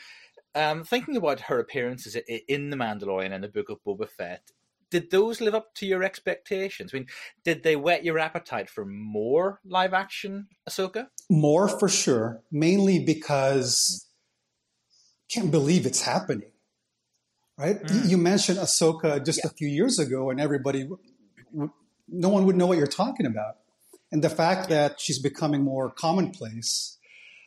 Um, 0.55 0.85
thinking 0.85 1.17
about 1.17 1.41
her 1.41 1.59
appearances 1.59 2.17
in 2.49 2.71
The 2.71 2.79
Mandalorian 2.79 3.33
and 3.33 3.45
the 3.45 3.49
Book 3.49 3.69
of 3.69 3.85
Boba 3.87 4.09
Fett, 4.09 4.50
did 4.90 5.11
those 5.11 5.40
live 5.40 5.55
up 5.55 5.75
to 5.76 5.87
your 5.87 6.02
expectations? 6.02 6.93
I 6.93 6.99
mean, 6.99 7.07
did 7.45 7.62
they 7.62 7.76
whet 7.76 8.05
your 8.05 8.19
appetite 8.19 8.71
for 8.71 8.85
more 8.85 9.61
live 9.64 9.93
action 9.93 10.49
Ahsoka? 10.69 11.09
More 11.28 11.69
for 11.69 11.88
sure, 11.88 12.43
mainly 12.52 13.05
because 13.05 14.07
I 15.28 15.35
can't 15.35 15.50
believe 15.50 15.87
it's 15.87 16.02
happening. 16.02 16.50
Right? 17.59 17.83
Mm. 17.83 18.09
You 18.09 18.19
mentioned 18.19 18.59
Ahsoka 18.59 19.25
just 19.25 19.40
yeah. 19.43 19.50
a 19.50 19.55
few 19.55 19.69
years 19.69 19.99
ago, 19.99 20.31
and 20.31 20.40
everybody, 20.40 20.88
no 21.52 22.28
one 22.28 22.45
would 22.45 22.57
know 22.57 22.66
what 22.66 22.78
you're 22.78 22.87
talking 22.87 23.26
about. 23.26 23.57
And 24.12 24.23
the 24.23 24.31
fact 24.31 24.69
that 24.69 25.00
she's 25.00 25.19
becoming 25.19 25.62
more 25.62 25.90
commonplace. 25.90 26.99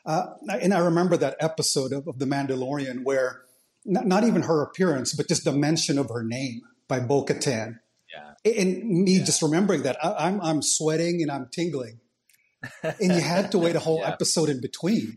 Uh, 0.05 0.25
and 0.61 0.73
I 0.73 0.79
remember 0.79 1.15
that 1.17 1.37
episode 1.39 1.93
of, 1.93 2.07
of 2.07 2.19
The 2.19 2.25
Mandalorian 2.25 3.03
where 3.03 3.43
not, 3.85 4.07
not 4.07 4.23
even 4.23 4.41
her 4.43 4.61
appearance, 4.61 5.13
but 5.13 5.27
just 5.27 5.45
the 5.45 5.51
mention 5.51 5.97
of 5.97 6.09
her 6.09 6.23
name 6.23 6.61
by 6.89 6.99
Bo 6.99 7.23
Katan. 7.23 7.79
Yeah. 8.13 8.51
And 8.51 8.83
me 9.05 9.19
yeah. 9.19 9.23
just 9.23 9.41
remembering 9.41 9.83
that 9.83 10.03
I, 10.03 10.27
am 10.27 10.41
I'm, 10.41 10.41
I'm 10.41 10.61
sweating 10.61 11.21
and 11.21 11.31
I'm 11.31 11.47
tingling. 11.49 11.99
and 12.83 13.13
you 13.13 13.21
had 13.21 13.51
to 13.51 13.59
wait 13.59 13.77
a 13.77 13.79
whole 13.79 13.99
Yeah. 14.01 14.09
episode 14.09 14.49
in 14.49 14.59
between, 14.59 15.15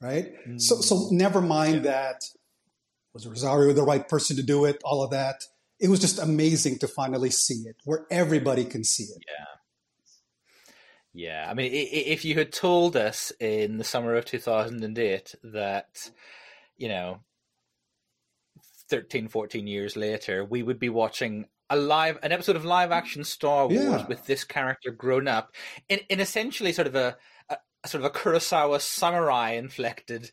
right? 0.00 0.32
So, 0.56 0.76
mm. 0.76 0.82
so 0.82 1.08
never 1.10 1.42
mind 1.42 1.84
that 1.84 2.22
was 3.12 3.26
Rosario 3.26 3.74
the 3.74 3.82
right 3.82 4.08
person 4.08 4.36
to 4.36 4.42
do 4.42 4.64
it? 4.64 4.80
All 4.84 5.02
of 5.02 5.10
that. 5.10 5.44
It 5.78 5.88
was 5.88 6.00
just 6.00 6.18
amazing 6.18 6.78
to 6.78 6.88
finally 6.88 7.30
see 7.30 7.64
it 7.66 7.76
where 7.84 8.06
everybody 8.10 8.64
can 8.64 8.84
see 8.84 9.04
it. 9.04 9.22
Yeah, 9.28 9.44
Yeah, 11.12 11.50
I 11.50 11.54
mean, 11.54 11.70
if 11.72 12.24
you 12.24 12.36
had 12.36 12.52
told 12.52 12.96
us 12.96 13.32
in 13.38 13.76
the 13.76 13.84
summer 13.84 14.14
of 14.14 14.24
2008 14.24 15.34
that, 15.42 16.10
you 16.76 16.88
know, 16.88 17.20
13, 18.94 19.26
14 19.26 19.66
years 19.66 19.96
later, 19.96 20.44
we 20.44 20.62
would 20.62 20.78
be 20.78 20.88
watching 20.88 21.46
a 21.68 21.74
live, 21.76 22.16
an 22.22 22.30
episode 22.30 22.54
of 22.54 22.64
live 22.64 22.92
action 22.92 23.24
Star 23.24 23.66
Wars 23.66 23.82
Yeah. 23.82 24.06
with 24.06 24.24
this 24.26 24.44
character 24.44 24.92
grown 24.92 25.26
up 25.26 25.52
in, 25.88 25.98
in 26.08 26.20
essentially 26.20 26.72
sort 26.72 26.86
of 26.86 26.94
a, 26.94 27.16
a, 27.48 27.88
sort 27.88 28.04
of 28.04 28.14
a 28.14 28.16
Kurosawa 28.16 28.80
samurai 28.80 29.52
inflected 29.54 30.30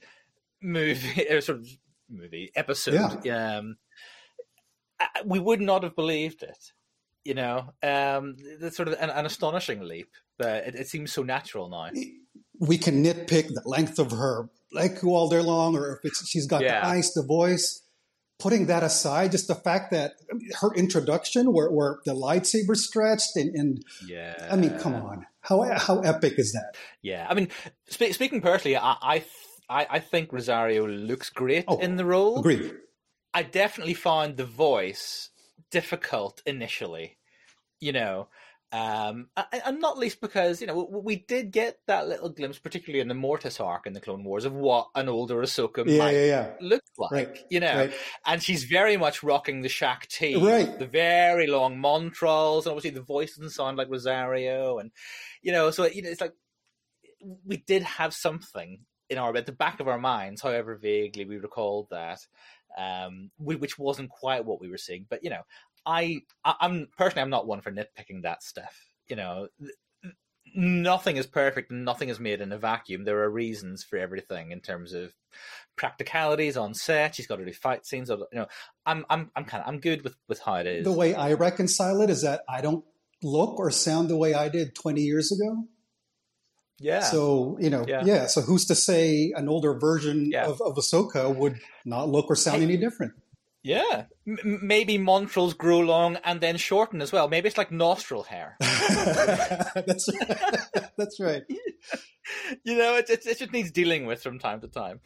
movie, 0.61 1.25
or 1.27 1.41
sort 1.49 1.57
of 1.57 1.67
movie 2.07 2.51
episode, 2.55 3.27
um, 3.27 3.77
we 5.25 5.39
would 5.39 5.59
not 5.61 5.81
have 5.81 5.95
believed 5.95 6.43
it. 6.43 6.71
You 7.23 7.33
know, 7.33 7.73
um, 7.81 8.35
that's 8.59 8.75
sort 8.77 8.89
of 8.89 8.95
an, 8.99 9.09
an 9.09 9.25
astonishing 9.25 9.81
leap, 9.81 10.09
but 10.37 10.67
it, 10.67 10.75
it 10.75 10.87
seems 10.87 11.11
so 11.11 11.23
natural 11.23 11.67
now. 11.67 11.89
We 12.59 12.77
can 12.77 13.03
nitpick 13.03 13.47
the 13.47 13.61
length 13.65 13.97
of 13.97 14.11
her 14.11 14.49
leg 14.71 15.03
all 15.03 15.29
day 15.29 15.39
long, 15.41 15.75
or 15.75 15.93
if 15.97 15.99
it's 16.05 16.27
she's 16.27 16.45
got 16.45 16.61
Yeah. 16.61 16.81
the 16.81 16.87
eyes, 16.87 17.13
the 17.13 17.23
voice. 17.23 17.81
Putting 18.41 18.65
that 18.67 18.81
aside, 18.83 19.31
just 19.31 19.47
the 19.47 19.55
fact 19.55 19.91
that 19.91 20.13
her 20.61 20.73
introduction, 20.73 21.53
where, 21.53 21.69
where 21.69 21.99
the 22.05 22.13
lightsaber 22.13 22.75
stretched, 22.75 23.35
and, 23.35 23.53
and 23.55 23.85
Yeah, 24.07 24.47
I 24.51 24.55
mean, 24.55 24.77
come 24.79 24.95
on, 24.95 25.25
how 25.41 25.61
how 25.77 25.99
epic 26.01 26.33
is 26.37 26.51
that? 26.53 26.75
Yeah, 27.03 27.27
I 27.29 27.33
mean, 27.35 27.49
spe- 27.87 28.13
speaking 28.13 28.41
personally, 28.41 28.77
I 28.77 28.95
I, 29.01 29.17
th- 29.19 29.31
I 29.69 29.87
I 29.97 29.99
think 29.99 30.33
Rosario 30.33 30.87
looks 30.87 31.29
great 31.29 31.65
Oh, 31.67 31.77
in 31.77 31.97
the 31.97 32.05
role. 32.05 32.39
Agreed. 32.39 32.73
I 33.33 33.43
definitely 33.43 33.93
found 33.93 34.37
the 34.37 34.45
voice 34.45 35.29
difficult 35.69 36.41
initially, 36.45 37.17
you 37.79 37.93
know, 37.93 38.27
um, 38.71 39.27
and 39.65 39.81
not 39.81 39.97
least 39.97 40.21
because 40.21 40.61
you 40.61 40.67
know 40.67 40.87
we 41.03 41.17
did 41.17 41.51
get 41.51 41.79
that 41.87 42.07
little 42.07 42.29
glimpse, 42.29 42.57
particularly 42.57 43.01
in 43.01 43.07
the 43.07 43.13
Mortis 43.13 43.59
arc 43.59 43.85
in 43.85 43.93
the 43.93 43.99
Clone 43.99 44.23
Wars, 44.23 44.45
of 44.45 44.53
what 44.53 44.87
an 44.95 45.09
older 45.09 45.35
Ahsoka 45.41 45.85
Yeah, 45.85 45.97
might 45.97 46.13
yeah, 46.13 46.25
yeah. 46.25 46.51
look 46.61 46.83
like, 46.97 47.11
Right, 47.11 47.39
you 47.49 47.59
know. 47.59 47.75
right. 47.75 47.93
And 48.25 48.41
she's 48.41 48.63
very 48.63 48.95
much 48.97 49.23
rocking 49.23 49.61
the 49.61 49.69
Shaak 49.69 50.07
Ti, 50.07 50.35
Right. 50.37 50.79
The 50.79 50.87
very 50.87 51.47
long 51.47 51.77
montrals, 51.77 52.59
and 52.65 52.67
obviously 52.67 52.91
the 52.91 53.01
voice 53.01 53.35
doesn't 53.35 53.51
sound 53.51 53.77
like 53.77 53.89
Rosario, 53.89 54.79
and 54.79 54.91
you 55.41 55.51
know, 55.51 55.71
so 55.71 55.85
you 55.87 56.01
know, 56.01 56.09
it's 56.09 56.21
like 56.21 56.33
we 57.45 57.57
did 57.57 57.83
have 57.83 58.13
something 58.13 58.79
in 59.09 59.17
our 59.17 59.35
at 59.35 59.45
the 59.45 59.51
back 59.51 59.79
of 59.79 59.87
our 59.87 59.99
minds, 59.99 60.41
however 60.41 60.75
vaguely 60.75 61.25
we 61.25 61.37
recalled 61.37 61.87
that, 61.91 62.19
um, 62.77 63.29
which 63.37 63.77
wasn't 63.77 64.09
quite 64.09 64.45
what 64.45 64.61
we 64.61 64.69
were 64.69 64.77
seeing. 64.77 65.05
But 65.09 65.23
you 65.23 65.29
know, 65.29 65.41
I, 65.85 66.21
I'm 66.45 66.87
personally 66.97 67.23
I'm 67.23 67.29
not 67.29 67.47
one 67.47 67.61
for 67.61 67.71
nitpicking 67.71 68.23
that 68.23 68.43
stuff. 68.43 68.75
You 69.07 69.15
know, 69.15 69.47
nothing 70.55 71.17
is 71.17 71.25
perfect, 71.27 71.71
and 71.71 71.85
nothing 71.85 72.09
is 72.09 72.19
made 72.19 72.41
in 72.41 72.51
a 72.51 72.57
vacuum. 72.57 73.03
There 73.03 73.21
are 73.23 73.29
reasons 73.29 73.83
for 73.83 73.97
everything 73.97 74.51
in 74.51 74.59
terms 74.61 74.93
of 74.93 75.13
practicalities 75.75 76.57
on 76.57 76.73
set. 76.73 77.15
She's 77.15 77.27
got 77.27 77.37
to 77.37 77.45
do 77.45 77.53
fight 77.53 77.85
scenes. 77.85 78.09
You 78.09 78.25
know, 78.33 78.47
I'm 78.85 79.05
I'm 79.09 79.31
I'm 79.35 79.45
kind 79.45 79.63
of 79.63 79.67
I'm 79.69 79.79
good 79.79 80.03
with 80.03 80.15
with 80.27 80.39
how 80.39 80.55
it 80.55 80.67
is. 80.67 80.83
The 80.85 80.91
way 80.91 81.15
I 81.15 81.33
reconcile 81.33 82.01
it 82.01 82.09
is 82.09 82.21
that 82.23 82.41
I 82.49 82.61
don't 82.61 82.85
look 83.23 83.59
or 83.59 83.69
sound 83.71 84.09
the 84.09 84.17
way 84.17 84.33
I 84.33 84.49
did 84.49 84.73
20 84.75 85.01
years 85.01 85.31
ago. 85.31 85.65
yeah. 86.79 87.01
So, 87.01 87.57
you 87.59 87.69
know, 87.69 87.85
Yeah. 87.87 88.01
yeah. 88.03 88.25
So 88.25 88.41
who's 88.41 88.65
to 88.65 88.75
say 88.75 89.31
an 89.35 89.47
older 89.47 89.77
version 89.77 90.31
Yeah. 90.31 90.47
of, 90.47 90.59
of 90.61 90.75
Ahsoka 90.75 91.33
would 91.35 91.59
not 91.85 92.09
look 92.09 92.25
or 92.29 92.35
sound 92.35 92.57
Hey. 92.57 92.63
any 92.63 92.77
different? 92.77 93.13
Yeah, 93.63 94.05
M- 94.27 94.37
m- 94.43 94.59
maybe 94.63 94.97
montrals 94.97 95.55
grow 95.55 95.79
long 95.79 96.17
and 96.23 96.41
then 96.41 96.57
shorten 96.57 97.01
as 97.01 97.11
well. 97.11 97.27
Maybe 97.27 97.47
it's 97.47 97.57
like 97.57 97.71
nostril 97.71 98.23
hair. 98.23 98.57
That's 98.59 100.09
right. 100.09 100.59
That's 100.97 101.19
right. 101.19 101.43
you 102.63 102.77
know, 102.77 102.95
it, 102.95 103.09
it, 103.09 103.25
it 103.25 103.37
just 103.37 103.53
needs 103.53 103.71
dealing 103.71 104.05
with 104.07 104.23
from 104.23 104.39
time 104.39 104.61
to 104.61 104.67
time. 104.67 104.99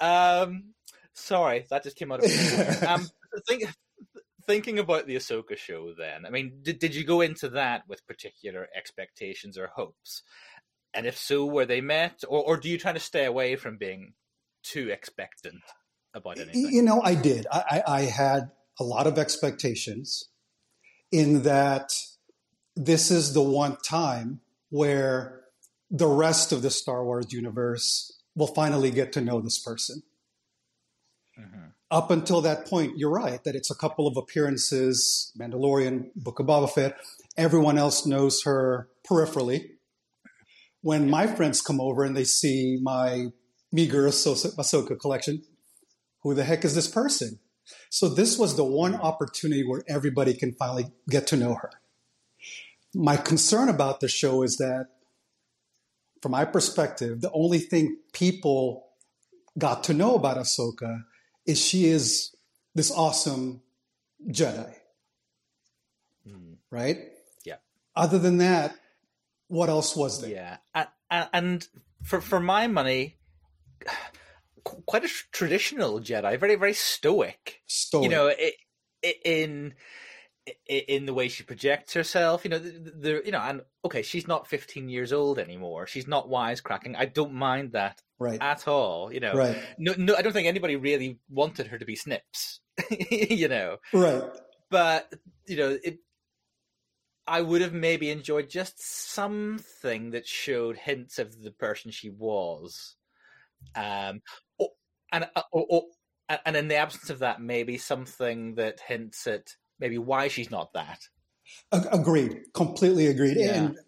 Um, 0.00 0.74
sorry, 1.12 1.66
that 1.70 1.82
just 1.82 1.96
came 1.96 2.10
out 2.10 2.24
of 2.24 2.30
nowhere. 2.30 2.88
um, 2.88 3.06
think, 3.46 3.64
thinking 4.46 4.78
about 4.78 5.06
the 5.06 5.16
Ahsoka 5.16 5.56
show, 5.58 5.92
then, 5.92 6.24
I 6.24 6.30
mean, 6.30 6.60
did, 6.62 6.78
did 6.78 6.94
you 6.94 7.04
go 7.04 7.20
into 7.20 7.50
that 7.50 7.82
with 7.88 8.06
particular 8.06 8.68
expectations 8.74 9.58
or 9.58 9.66
hopes? 9.66 10.22
And 10.94 11.06
if 11.06 11.18
so, 11.18 11.44
were 11.44 11.66
they 11.66 11.82
met, 11.82 12.24
or, 12.26 12.42
or 12.42 12.56
do 12.56 12.70
you 12.70 12.78
try 12.78 12.92
to 12.92 13.00
stay 13.00 13.26
away 13.26 13.56
from 13.56 13.76
being 13.76 14.14
too 14.62 14.88
expectant 14.88 15.62
about 16.14 16.38
anything? 16.38 16.68
You 16.72 16.82
know, 16.82 17.00
I 17.02 17.14
did. 17.14 17.46
I, 17.50 17.82
I, 17.86 17.92
I 17.98 18.00
had 18.02 18.50
a 18.80 18.84
lot 18.84 19.06
of 19.06 19.18
expectations 19.18 20.28
in 21.10 21.42
that 21.42 21.90
this 22.76 23.10
is 23.10 23.34
the 23.34 23.42
one 23.42 23.76
time 23.84 24.40
where 24.70 25.42
the 25.90 26.06
rest 26.06 26.52
of 26.52 26.62
the 26.62 26.70
Star 26.70 27.04
Wars 27.04 27.32
universe 27.32 28.20
will 28.34 28.46
finally 28.46 28.90
get 28.90 29.12
to 29.14 29.20
know 29.20 29.40
this 29.40 29.58
person. 29.58 30.02
Mhm. 31.38 31.72
Up 31.90 32.10
until 32.10 32.42
that 32.42 32.66
point, 32.66 32.98
you're 32.98 33.10
right 33.10 33.42
that 33.44 33.56
it's 33.56 33.70
a 33.70 33.74
couple 33.74 34.06
of 34.06 34.16
appearances, 34.16 35.32
Mandalorian, 35.38 36.10
Book 36.14 36.38
of 36.38 36.46
Boba 36.46 36.70
Fett. 36.70 36.98
Everyone 37.36 37.78
else 37.78 38.04
knows 38.04 38.42
her 38.42 38.88
peripherally. 39.08 39.70
When 40.82 41.08
my 41.08 41.26
friends 41.26 41.62
come 41.62 41.80
over 41.80 42.04
and 42.04 42.16
they 42.16 42.24
see 42.24 42.78
my 42.82 43.28
meager 43.72 44.06
Ahsoka 44.06 44.54
Ahsoka 44.56 45.00
collection, 45.00 45.42
who 46.28 46.34
the 46.34 46.44
heck 46.44 46.64
is 46.64 46.74
this 46.74 46.88
person? 46.88 47.38
So 47.90 48.08
this 48.08 48.38
was 48.38 48.56
the 48.56 48.64
one 48.64 48.94
opportunity 48.94 49.66
where 49.66 49.82
everybody 49.88 50.34
can 50.34 50.52
finally 50.52 50.90
get 51.08 51.26
to 51.28 51.36
know 51.36 51.54
her. 51.54 51.70
My 52.94 53.16
concern 53.16 53.68
about 53.68 54.00
the 54.00 54.08
show 54.08 54.42
is 54.42 54.56
that, 54.56 54.86
from 56.22 56.32
my 56.32 56.44
perspective, 56.44 57.20
the 57.20 57.30
only 57.32 57.58
thing 57.58 57.98
people 58.12 58.86
got 59.58 59.84
to 59.84 59.94
know 59.94 60.14
about 60.14 60.36
Ahsoka 60.38 61.04
is 61.46 61.58
she 61.62 61.86
is 61.86 62.34
this 62.74 62.90
awesome 62.90 63.62
Jedi, 64.28 64.74
Mm. 66.26 66.56
right? 66.70 66.98
Yeah. 67.44 67.56
Other 67.94 68.18
than 68.18 68.38
that, 68.38 68.76
what 69.48 69.68
else 69.68 69.94
was 69.96 70.20
there? 70.20 70.58
Yeah, 70.74 70.86
and, 71.10 71.66
for 72.02 72.20
for 72.20 72.40
my 72.40 72.66
money, 72.66 73.16
quite 74.86 75.04
a 75.04 75.08
traditional 75.32 76.00
Jedi, 76.00 76.38
very 76.38 76.56
very 76.56 76.74
stoic. 76.74 77.60
Story. 77.66 78.04
You 78.04 78.10
know, 78.10 78.28
i 78.28 78.52
i 79.04 79.14
in 79.24 79.74
in 80.66 81.06
the 81.06 81.14
way 81.14 81.28
she 81.28 81.42
projects 81.42 81.92
herself. 81.92 82.44
You 82.44 82.50
know, 82.50 82.58
the, 82.58 82.70
the 82.70 83.22
you 83.24 83.32
know, 83.32 83.40
and 83.40 83.62
okay, 83.84 84.02
she's 84.02 84.26
not 84.26 84.46
15 84.46 84.88
years 84.88 85.12
old 85.12 85.38
anymore. 85.38 85.86
She's 85.86 86.06
not 86.06 86.28
wisecracking. 86.28 86.96
I 86.96 87.06
don't 87.06 87.34
mind 87.34 87.72
that 87.72 88.02
right, 88.18 88.40
at 88.40 88.66
all. 88.66 89.12
You 89.12 89.20
know, 89.20 89.34
right, 89.34 89.58
no, 89.78 89.94
no, 89.96 90.14
I 90.16 90.22
don't 90.22 90.32
think 90.32 90.48
anybody 90.48 90.76
really 90.76 91.18
wanted 91.28 91.68
her 91.68 91.78
to 91.78 91.84
be 91.84 91.96
Snips. 91.96 92.60
you 93.00 93.48
know, 93.48 93.76
right. 93.92 94.22
but 94.70 95.12
you 95.48 95.56
know 95.56 95.78
it 95.82 95.98
i 97.26 97.40
would 97.40 97.60
have 97.60 97.72
maybe 97.72 98.10
enjoyed 98.10 98.48
just 98.48 98.80
something 98.80 100.10
that 100.10 100.26
showed 100.26 100.76
hints 100.76 101.18
of 101.18 101.42
the 101.42 101.50
person 101.50 101.90
she 101.90 102.10
was 102.10 102.96
um 103.74 104.20
and 105.12 105.28
uh, 105.36 105.42
or, 105.52 105.66
or, 105.68 105.82
and 106.44 106.56
in 106.56 106.68
the 106.68 106.76
absence 106.76 107.10
of 107.10 107.20
that 107.20 107.40
maybe 107.40 107.78
something 107.78 108.54
that 108.56 108.80
hints 108.86 109.26
at 109.26 109.54
maybe 109.78 109.98
why 109.98 110.28
she's 110.28 110.50
not 110.50 110.72
that 110.74 111.00
Agreed. 111.72 112.42
Completely 112.54 113.06
agreed. 113.06 113.36
Yeah. 113.38 113.54
And 113.54 113.78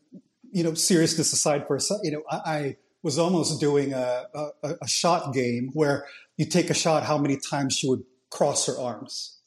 you 0.51 0.65
know, 0.65 0.75
seriousness 0.75 1.33
aside 1.33 1.67
for 1.67 1.77
a 1.77 1.81
second, 1.81 2.05
you 2.05 2.13
know, 2.13 2.23
I, 2.31 2.37
I 2.37 2.77
was 3.03 3.19
almost 3.19 3.61
doing 3.61 3.93
a, 3.93 4.25
a, 4.35 4.75
a 4.83 4.89
shot 4.89 5.33
game 5.33 5.71
where 5.75 6.07
you 6.37 6.47
take 6.47 6.71
a 6.71 6.75
shot 6.75 7.05
how 7.05 7.19
many 7.19 7.39
times 7.51 7.77
she 7.77 7.89
would 7.89 8.03
cross 8.31 8.67
her 8.67 8.79
arms. 8.79 9.39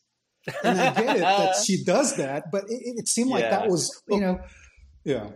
And 0.64 0.80
I 0.80 0.94
get 0.94 1.16
it 1.18 1.20
that 1.22 1.56
she 1.66 1.84
does 1.84 2.18
that, 2.18 2.52
but 2.52 2.66
it, 2.70 3.00
it 3.00 3.08
seemed 3.08 3.30
like 3.32 3.44
Yeah. 3.44 3.50
that 3.52 3.68
was, 3.68 4.02
you 4.08 4.20
know, 4.20 4.40
yeah. 5.04 5.30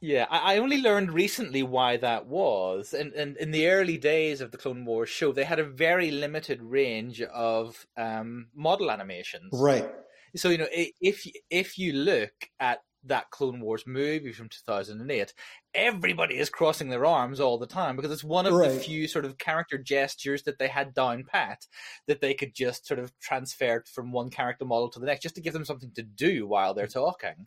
Yeah, 0.00 0.26
I, 0.30 0.54
I 0.54 0.58
only 0.58 0.80
learned 0.80 1.12
recently 1.12 1.62
why 1.62 1.98
that 1.98 2.26
was. 2.26 2.94
And, 2.94 3.12
and 3.12 3.36
in 3.36 3.50
the 3.50 3.68
early 3.68 3.98
days 3.98 4.40
of 4.40 4.50
the 4.50 4.56
Clone 4.58 4.84
Wars 4.84 5.10
show, 5.10 5.32
they 5.32 5.44
had 5.44 5.58
a 5.58 5.64
very 5.64 6.10
limited 6.10 6.62
range 6.62 7.20
of 7.22 7.86
um, 7.96 8.48
model 8.54 8.90
animations. 8.90 9.50
Right. 9.52 9.90
So 10.36 10.48
you 10.48 10.58
know, 10.58 10.68
if 10.70 11.26
if 11.50 11.76
you 11.76 11.92
look 11.92 12.32
at 12.60 12.82
that 13.04 13.30
Clone 13.30 13.60
Wars 13.60 13.84
movie 13.86 14.32
from 14.32 14.48
2008, 14.48 15.34
everybody 15.74 16.38
is 16.38 16.50
crossing 16.50 16.88
their 16.88 17.06
arms 17.06 17.40
all 17.40 17.58
the 17.58 17.66
time 17.66 17.96
because 17.96 18.12
it's 18.12 18.22
one 18.22 18.46
of 18.46 18.52
Right. 18.52 18.70
the 18.70 18.78
few 18.78 19.08
sort 19.08 19.24
of 19.24 19.38
character 19.38 19.78
gestures 19.78 20.42
that 20.44 20.58
they 20.58 20.68
had 20.68 20.94
down 20.94 21.24
pat 21.24 21.66
that 22.06 22.20
they 22.20 22.34
could 22.34 22.54
just 22.54 22.86
sort 22.86 23.00
of 23.00 23.18
transfer 23.18 23.82
from 23.92 24.12
one 24.12 24.30
character 24.30 24.64
model 24.64 24.88
to 24.90 25.00
the 25.00 25.06
next 25.06 25.22
just 25.22 25.34
to 25.34 25.40
give 25.40 25.54
them 25.54 25.64
something 25.64 25.90
to 25.92 26.02
do 26.02 26.46
while 26.46 26.74
they're 26.74 26.86
talking. 26.86 27.46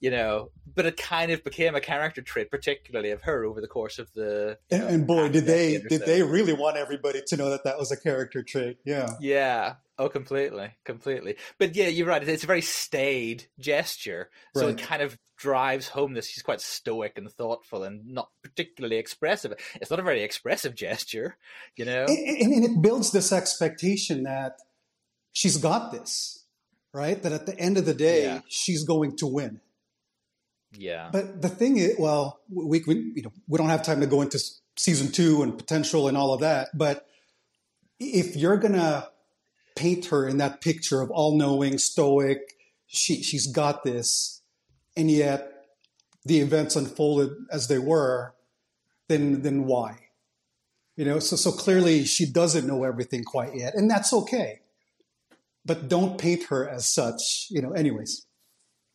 You 0.00 0.10
know, 0.10 0.50
but 0.74 0.86
it 0.86 0.96
kind 0.96 1.30
of 1.30 1.44
became 1.44 1.74
a 1.74 1.80
character 1.80 2.22
trait, 2.22 2.50
particularly 2.50 3.10
of 3.10 3.20
her 3.22 3.44
over 3.44 3.60
the 3.60 3.68
course 3.68 3.98
of 3.98 4.10
the. 4.14 4.56
And, 4.70 4.82
and 4.82 5.06
boy, 5.06 5.28
did 5.28 5.44
they 5.44 5.78
did 5.78 6.00
so. 6.00 6.06
they 6.06 6.22
really 6.22 6.54
want 6.54 6.78
everybody 6.78 7.20
to 7.26 7.36
know 7.36 7.50
that 7.50 7.64
that 7.64 7.78
was 7.78 7.92
a 7.92 7.98
character 7.98 8.42
trait? 8.42 8.78
Yeah. 8.86 9.10
Yeah. 9.20 9.74
Oh, 9.98 10.08
completely, 10.08 10.70
completely. 10.86 11.36
But 11.58 11.76
yeah, 11.76 11.88
you're 11.88 12.06
right. 12.06 12.26
It's 12.26 12.44
a 12.44 12.46
very 12.46 12.62
staid 12.62 13.44
gesture, 13.58 14.30
so 14.56 14.62
Right. 14.68 14.80
it 14.80 14.82
kind 14.82 15.02
of 15.02 15.18
drives 15.36 15.88
home 15.88 16.14
this. 16.14 16.26
She's 16.28 16.42
quite 16.42 16.62
stoic 16.62 17.18
and 17.18 17.30
thoughtful, 17.30 17.82
and 17.84 18.06
not 18.06 18.30
particularly 18.42 18.96
expressive. 18.96 19.52
It's 19.74 19.90
not 19.90 20.00
a 20.00 20.02
very 20.02 20.22
expressive 20.22 20.74
gesture, 20.74 21.36
you 21.76 21.84
know. 21.84 22.06
And, 22.08 22.18
and, 22.40 22.52
and 22.54 22.64
it 22.64 22.80
builds 22.80 23.12
this 23.12 23.30
expectation 23.32 24.22
that 24.22 24.54
she's 25.32 25.58
got 25.58 25.92
this, 25.92 26.46
right? 26.94 27.22
That 27.22 27.32
at 27.32 27.44
the 27.44 27.58
end 27.58 27.76
of 27.76 27.84
the 27.84 27.92
day, 27.92 28.22
Yeah. 28.22 28.40
she's 28.48 28.84
going 28.84 29.18
to 29.18 29.26
win. 29.26 29.60
Yeah, 30.72 31.08
But 31.12 31.42
the 31.42 31.48
thing 31.48 31.78
is, 31.78 31.96
well, 31.98 32.40
we, 32.48 32.82
we 32.86 33.12
you 33.16 33.22
know 33.22 33.32
we 33.48 33.58
don't 33.58 33.70
have 33.70 33.82
time 33.82 34.00
to 34.00 34.06
go 34.06 34.22
into 34.22 34.40
season 34.76 35.10
two 35.10 35.42
and 35.42 35.56
potential 35.58 36.06
and 36.08 36.16
all 36.16 36.32
of 36.32 36.40
that. 36.40 36.68
But 36.74 37.06
if 37.98 38.36
you're 38.36 38.56
gonna 38.56 39.08
paint 39.74 40.06
her 40.06 40.28
in 40.28 40.38
that 40.38 40.60
picture 40.60 41.00
of 41.00 41.10
all-knowing, 41.10 41.78
stoic, 41.78 42.54
she 42.86 43.22
she's 43.22 43.48
got 43.48 43.82
this, 43.82 44.42
and 44.96 45.10
yet 45.10 45.52
the 46.24 46.38
events 46.38 46.76
unfolded 46.76 47.30
as 47.50 47.66
they 47.66 47.78
were, 47.78 48.34
then 49.08 49.42
then 49.42 49.64
why? 49.64 49.98
You 50.96 51.04
know, 51.04 51.18
so 51.18 51.34
so 51.34 51.50
clearly 51.50 52.04
she 52.04 52.30
doesn't 52.30 52.66
know 52.66 52.84
everything 52.84 53.24
quite 53.24 53.56
yet, 53.56 53.74
and 53.74 53.90
that's 53.90 54.12
okay. 54.12 54.60
But 55.64 55.88
don't 55.88 56.16
paint 56.16 56.44
her 56.44 56.68
as 56.68 56.86
such. 56.86 57.48
You 57.50 57.60
know, 57.60 57.72
anyways. 57.72 58.24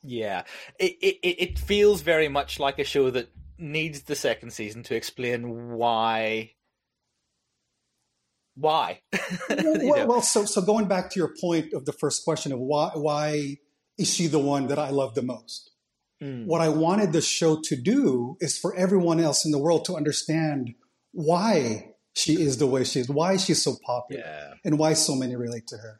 Yeah. 0.06 0.44
It, 0.80 0.94
it 1.02 1.18
it 1.28 1.60
feels 1.60 2.02
very 2.02 2.28
much 2.28 2.60
like 2.60 2.80
a 2.80 2.84
show 2.84 3.10
that 3.12 3.30
needs 3.58 4.04
the 4.04 4.16
second 4.16 4.52
season 4.52 4.84
to 4.84 4.96
explain 4.96 5.72
why. 5.74 6.52
Why? 8.56 9.02
You 9.50 9.90
well, 9.92 10.00
know? 10.00 10.06
well, 10.08 10.22
so 10.22 10.46
so 10.46 10.62
going 10.62 10.88
back 10.88 11.12
to 11.12 11.20
your 11.20 11.34
point 11.40 11.74
of 11.74 11.86
the 11.86 11.94
first 11.94 12.24
question 12.24 12.52
of 12.52 12.60
why 12.60 12.92
why 12.94 13.58
is 13.98 14.14
she 14.14 14.28
the 14.28 14.40
one 14.40 14.68
that 14.68 14.80
I 14.80 14.90
love 14.90 15.14
the 15.16 15.22
most? 15.22 15.72
Mm. 16.24 16.46
What 16.46 16.62
I 16.62 16.70
wanted 16.70 17.12
the 17.14 17.22
show 17.22 17.60
to 17.66 17.76
do 17.76 18.38
is 18.40 18.58
for 18.58 18.74
everyone 18.76 19.20
else 19.20 19.46
in 19.46 19.52
the 19.52 19.60
world 19.60 19.86
to 19.86 19.96
understand 19.96 20.74
why 21.12 21.92
she 22.16 22.42
is 22.42 22.58
the 22.58 22.68
way 22.68 22.84
she 22.86 23.02
is, 23.02 23.10
why 23.10 23.36
she's 23.38 23.62
so 23.62 23.76
popular, 23.86 24.24
Yeah. 24.26 24.54
and 24.64 24.80
why 24.80 24.94
so 24.94 25.16
many 25.16 25.36
relate 25.36 25.68
to 25.68 25.78
her. 25.78 26.00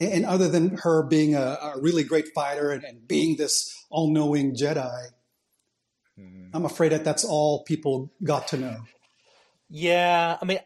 And, 0.00 0.12
and 0.12 0.26
other 0.26 0.48
than 0.48 0.76
her 0.78 1.02
being 1.02 1.34
a, 1.34 1.58
a 1.74 1.80
really 1.80 2.04
great 2.04 2.28
fighter 2.34 2.70
and, 2.70 2.84
and 2.84 3.06
being 3.06 3.36
this 3.36 3.74
all-knowing 3.90 4.54
Jedi, 4.54 5.08
Mhm. 6.18 6.50
I'm 6.52 6.64
afraid 6.64 6.90
that 6.92 7.04
that's 7.04 7.24
all 7.24 7.62
people 7.62 8.10
got 8.24 8.48
to 8.48 8.56
know. 8.56 8.76
Yeah, 9.70 10.36
I 10.40 10.44
mean, 10.44 10.58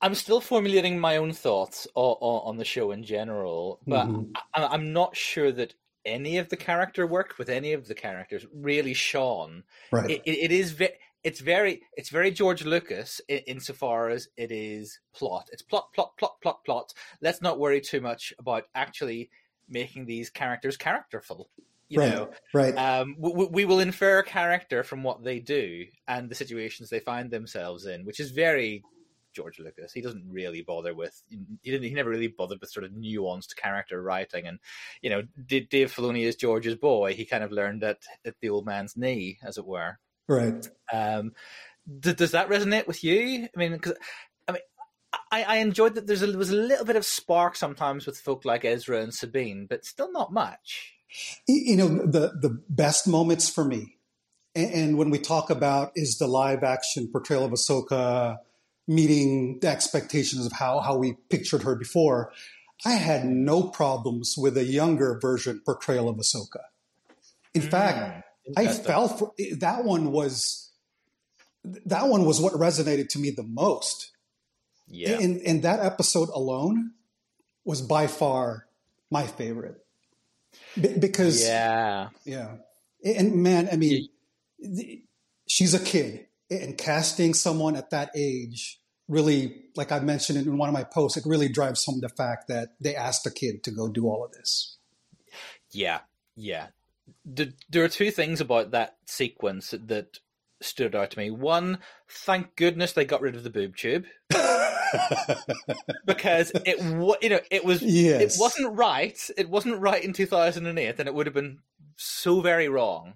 I'm 0.00 0.14
still 0.14 0.40
formulating 0.40 0.98
my 0.98 1.16
own 1.16 1.32
thoughts 1.32 1.86
on, 1.94 2.16
on 2.20 2.56
the 2.56 2.64
show 2.64 2.90
in 2.90 3.04
general, 3.04 3.80
but 3.86 4.08
Mhm. 4.08 4.32
I, 4.54 4.66
I'm 4.66 4.92
not 4.92 5.16
sure 5.16 5.52
that 5.52 5.74
any 6.04 6.38
of 6.38 6.48
the 6.48 6.56
character 6.56 7.06
work 7.06 7.38
with 7.38 7.48
any 7.48 7.72
of 7.72 7.86
the 7.86 7.94
characters 7.94 8.44
really 8.52 8.92
shone. 8.92 9.62
Right. 9.92 10.10
It, 10.10 10.22
it, 10.26 10.38
it 10.38 10.52
is 10.52 10.72
ve- 10.72 10.98
it's 11.24 11.40
very 11.40 11.82
it's 11.96 12.10
very 12.10 12.30
George 12.30 12.64
Lucas 12.64 13.20
in, 13.28 13.38
insofar 13.46 14.10
as 14.10 14.28
it 14.36 14.50
is 14.50 14.98
plot. 15.14 15.48
It's 15.52 15.62
plot, 15.62 15.92
plot, 15.94 16.16
plot, 16.18 16.40
plot, 16.42 16.64
plot. 16.64 16.92
Let's 17.20 17.42
not 17.42 17.58
worry 17.58 17.80
too 17.80 18.00
much 18.00 18.32
about 18.38 18.64
actually 18.74 19.30
making 19.68 20.06
these 20.06 20.30
characters 20.30 20.76
characterful. 20.76 21.48
You 21.88 22.00
right. 22.00 22.10
know, 22.10 22.30
right. 22.54 22.74
um, 22.76 23.16
we, 23.18 23.46
we 23.46 23.64
will 23.66 23.80
infer 23.80 24.22
character 24.22 24.82
from 24.82 25.02
what 25.02 25.22
they 25.22 25.40
do 25.40 25.84
and 26.08 26.30
the 26.30 26.34
situations 26.34 26.88
they 26.88 27.00
find 27.00 27.30
themselves 27.30 27.84
in, 27.84 28.06
which 28.06 28.18
is 28.18 28.30
very 28.30 28.82
George 29.34 29.58
Lucas. 29.58 29.92
He 29.92 30.00
doesn't 30.00 30.24
really 30.26 30.62
bother 30.62 30.94
with 30.94 31.22
he 31.28 31.70
didn't 31.70 31.84
he 31.88 31.94
never 31.94 32.10
really 32.10 32.28
bothered 32.28 32.60
with 32.60 32.70
sort 32.70 32.84
of 32.84 32.92
nuanced 32.92 33.56
character 33.56 34.02
writing 34.02 34.46
and 34.46 34.58
you 35.02 35.10
know 35.10 35.22
Dave 35.46 35.94
Filoni 35.94 36.24
is 36.24 36.36
George's 36.36 36.76
boy. 36.76 37.14
He 37.14 37.24
kind 37.24 37.44
of 37.44 37.52
learned 37.52 37.84
at 37.84 37.98
at 38.24 38.34
the 38.40 38.48
old 38.48 38.66
man's 38.66 38.96
knee, 38.96 39.38
as 39.42 39.58
it 39.58 39.66
were. 39.66 39.98
Right. 40.32 40.68
Um, 40.92 41.32
d- 42.00 42.14
does 42.14 42.32
that 42.32 42.48
resonate 42.48 42.86
with 42.86 43.02
you? 43.04 43.48
I 43.54 43.58
mean, 43.58 43.72
because 43.72 43.94
I 44.48 44.52
mean. 44.52 44.62
I, 45.30 45.42
I 45.42 45.56
enjoyed 45.56 45.94
that 45.96 46.06
there's 46.06 46.22
a, 46.22 46.26
there 46.26 46.38
was 46.38 46.48
a 46.48 46.56
little 46.56 46.86
bit 46.86 46.96
of 46.96 47.04
spark 47.04 47.54
sometimes 47.54 48.06
with 48.06 48.18
folk 48.18 48.46
like 48.46 48.64
Ezra 48.64 49.02
and 49.02 49.12
Sabine, 49.12 49.66
but 49.68 49.84
still 49.84 50.10
not 50.10 50.32
much. 50.32 50.94
you 51.46 51.76
know 51.76 51.88
the 51.88 52.32
the 52.40 52.62
best 52.68 53.06
moments 53.06 53.48
for 53.48 53.64
me 53.64 53.98
and, 54.54 54.72
and 54.72 54.98
when 54.98 55.10
we 55.10 55.18
talk 55.18 55.50
about 55.50 55.92
is 55.94 56.18
the 56.18 56.26
live 56.26 56.62
action 56.62 57.08
portrayal 57.08 57.44
of 57.44 57.52
Ahsoka 57.52 58.38
meeting 58.88 59.58
the 59.60 59.68
expectations 59.68 60.46
of 60.46 60.52
how 60.52 60.80
how 60.80 60.96
we 60.96 61.14
pictured 61.30 61.62
her 61.62 61.74
before 61.74 62.32
I 62.84 62.92
had 62.92 63.24
no 63.24 63.62
problems 63.62 64.34
with 64.36 64.56
a 64.56 64.64
younger 64.64 65.18
version 65.20 65.60
portrayal 65.64 66.08
of 66.08 66.16
Ahsoka 66.16 66.62
in 67.54 67.62
fact 67.62 68.24
I 68.56 68.66
fell 68.68 69.08
for 69.08 69.32
eh, 69.38 69.54
that 69.58 69.84
one 69.84 70.12
was 70.12 70.70
that 71.64 72.08
one 72.08 72.24
was 72.24 72.40
what 72.40 72.54
resonated 72.54 73.08
to 73.10 73.18
me 73.18 73.30
the 73.30 73.44
most 73.44 74.10
Yeah. 74.88 75.18
and, 75.20 75.40
and 75.42 75.62
that 75.62 75.80
episode 75.80 76.28
alone 76.30 76.92
was 77.64 77.80
by 77.82 78.06
far 78.08 78.66
my 79.10 79.26
favorite 79.26 79.82
Be- 80.80 80.98
because 80.98 81.44
yeah. 81.44 82.08
yeah. 82.24 82.56
And 83.04 83.42
man, 83.42 83.68
I 83.72 83.76
mean, 83.76 84.08
she's 85.48 85.74
a 85.74 85.80
kid, 85.84 86.26
and 86.50 86.78
casting 86.78 87.34
someone 87.34 87.74
at 87.74 87.90
that 87.90 88.10
age 88.14 88.80
really, 89.08 89.64
like 89.76 89.90
I 89.90 89.98
mentioned 90.00 90.38
in 90.46 90.56
one 90.56 90.68
of 90.68 90.72
my 90.72 90.84
posts, 90.84 91.16
it 91.16 91.24
really 91.26 91.48
drives 91.48 91.84
home 91.84 92.00
the 92.00 92.08
fact 92.08 92.48
that 92.48 92.74
they 92.80 92.94
asked 92.94 93.26
a 93.26 93.30
kid 93.30 93.64
to 93.64 93.70
go 93.70 93.88
do 93.88 94.06
all 94.06 94.24
of 94.24 94.32
this. 94.32 94.76
Yeah, 95.72 96.00
yeah. 96.36 96.68
The, 97.24 97.52
there 97.68 97.84
are 97.84 97.88
two 97.88 98.10
things 98.10 98.40
about 98.40 98.70
that 98.72 98.96
sequence 99.06 99.74
that 99.86 100.18
stood 100.60 100.94
out 100.94 101.10
to 101.12 101.18
me. 101.18 101.30
One, 101.30 101.78
thank 102.08 102.56
goodness 102.56 102.92
they 102.92 103.04
got 103.04 103.20
rid 103.20 103.34
of 103.36 103.44
the 103.44 103.50
boob 103.50 103.76
tube 103.76 104.04
because 106.06 106.52
it 106.64 106.78
you 107.22 107.28
know 107.28 107.40
it 107.50 107.64
was 107.64 107.82
Yes. 107.82 108.36
it 108.36 108.40
wasn't 108.40 108.76
right. 108.76 109.18
It 109.36 109.48
wasn't 109.48 109.80
right 109.80 110.02
in 110.02 110.12
2008 110.12 110.98
and 110.98 111.08
it 111.08 111.14
would 111.14 111.26
have 111.26 111.34
been 111.34 111.58
so 111.96 112.40
very 112.40 112.68
wrong 112.68 113.14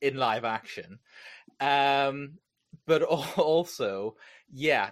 in 0.00 0.16
live 0.16 0.44
action. 0.44 0.98
Um 1.60 2.38
but 2.86 3.02
also, 3.36 4.16
yeah, 4.50 4.90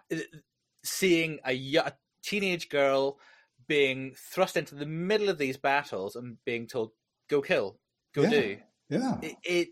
seeing 0.84 1.40
a, 1.46 1.76
a 1.76 1.92
teenage 2.22 2.68
girl 2.68 3.18
being 3.66 4.14
thrust 4.16 4.56
into 4.56 4.74
the 4.74 4.86
middle 4.86 5.28
of 5.28 5.38
these 5.38 5.56
battles 5.56 6.16
and 6.16 6.36
being 6.44 6.66
told 6.66 6.92
go 7.28 7.42
kill, 7.42 7.78
Yeah. 8.22 8.30
do. 8.30 8.56
yeah. 8.88 9.18
It, 9.22 9.36
it 9.44 9.68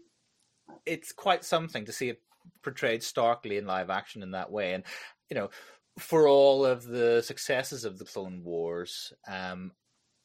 it's 0.84 1.12
quite 1.12 1.44
something 1.44 1.84
to 1.86 1.92
see 1.92 2.08
it 2.08 2.20
portrayed 2.62 3.02
starkly 3.02 3.56
in 3.56 3.66
live 3.66 3.90
action 3.90 4.22
in 4.22 4.32
that 4.32 4.50
way 4.50 4.74
and 4.74 4.84
you 5.30 5.34
know 5.34 5.50
for 5.98 6.28
all 6.28 6.64
of 6.64 6.84
the 6.84 7.22
successes 7.22 7.84
of 7.84 7.98
the 7.98 8.04
clone 8.04 8.42
wars 8.44 9.12
um 9.28 9.72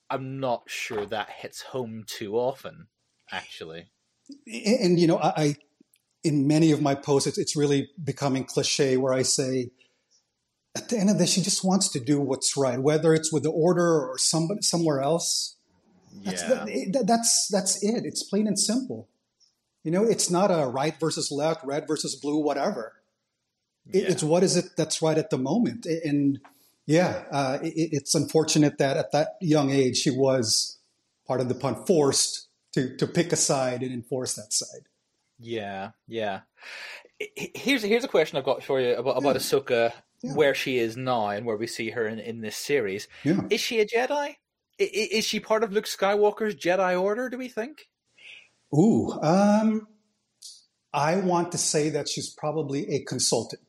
i'm 0.09 0.39
not 0.39 0.63
sure 0.67 1.05
that 1.05 1.29
hits 1.29 1.61
home 1.61 2.03
too 2.05 2.35
often 2.35 2.87
actually 3.31 3.89
And, 4.47 4.79
and, 4.79 4.99
you 4.99 5.07
know, 5.07 5.17
I, 5.17 5.33
I, 5.35 5.55
in 6.23 6.47
many 6.47 6.71
of 6.71 6.81
my 6.81 6.95
posts, 6.95 7.27
it's, 7.27 7.37
it's 7.37 7.55
really 7.55 7.89
becoming 8.03 8.43
cliche 8.43 8.97
where 8.97 9.13
I 9.13 9.23
say, 9.23 9.71
at 10.75 10.89
the 10.89 10.97
end 10.97 11.09
of 11.09 11.17
this, 11.17 11.31
she 11.31 11.41
just 11.41 11.65
wants 11.65 11.89
to 11.89 11.99
do 11.99 12.19
what's 12.19 12.55
right, 12.55 12.79
whether 12.81 13.13
it's 13.13 13.33
with 13.33 13.43
the 13.43 13.51
order 13.51 14.07
or 14.07 14.17
somebody 14.17 14.61
somewhere 14.61 15.01
else. 15.01 15.57
That's, 16.23 16.41
yeah 16.41 16.65
that- 16.93 17.07
that's 17.07 17.47
that's 17.51 17.83
it. 17.83 18.05
It's 18.05 18.23
plain 18.23 18.47
and 18.47 18.59
simple. 18.59 19.07
You 19.83 19.91
know, 19.91 20.03
it's 20.03 20.29
not 20.29 20.51
a 20.51 20.67
right 20.67 20.99
versus 20.99 21.31
left, 21.31 21.65
red 21.65 21.87
versus 21.87 22.15
blue, 22.15 22.37
whatever. 22.37 22.93
It, 23.91 24.03
Yeah. 24.03 24.09
It's 24.11 24.23
what 24.23 24.43
is 24.43 24.55
it 24.55 24.75
that's 24.77 25.01
right 25.01 25.17
at 25.17 25.29
the 25.31 25.37
moment. 25.39 25.85
And 25.85 26.39
yeah, 26.85 27.23
uh, 27.31 27.57
it, 27.63 27.89
it's 27.91 28.13
unfortunate 28.15 28.77
that 28.77 28.97
at 28.97 29.11
that 29.11 29.37
young 29.41 29.71
age 29.71 29.97
she 29.97 30.11
was, 30.11 30.77
part 31.27 31.39
of 31.41 31.47
the 31.49 31.55
pun, 31.55 31.85
forced 31.85 32.47
to 32.73 32.95
to 32.97 33.07
pick 33.07 33.31
a 33.33 33.35
side 33.37 33.81
and 33.81 33.91
enforce 33.93 34.35
that 34.35 34.53
side. 34.53 34.85
Yeah, 35.39 35.91
yeah. 36.07 36.41
Here's 37.35 37.83
here's 37.83 38.03
a 38.03 38.07
question 38.07 38.37
I've 38.37 38.43
got 38.45 38.63
for 38.63 38.79
you 38.79 38.95
about 38.95 39.17
about 39.17 39.35
Ahsoka, 39.35 39.93
Yeah. 40.21 40.33
where 40.33 40.53
she 40.55 40.77
is 40.77 40.95
now 40.97 41.29
and 41.29 41.45
where 41.45 41.57
we 41.57 41.67
see 41.67 41.89
her 41.91 42.07
in, 42.07 42.19
in 42.19 42.41
this 42.41 42.55
series. 42.55 43.07
Yeah. 43.23 43.41
Is 43.49 43.61
she 43.61 43.79
a 43.79 43.85
Jedi? 43.85 44.35
Is 44.83 45.25
she 45.25 45.39
part 45.39 45.63
of 45.63 45.71
Luke 45.71 45.85
Skywalker's 45.85 46.55
Jedi 46.55 46.99
Order? 46.99 47.29
Do 47.29 47.37
we 47.37 47.47
think? 47.47 47.87
Ooh, 48.73 49.11
um, 49.21 49.87
I 50.93 51.17
want 51.17 51.51
to 51.51 51.57
say 51.57 51.89
that 51.89 52.09
she's 52.09 52.29
probably 52.29 52.89
a 52.89 53.03
consultant. 53.03 53.61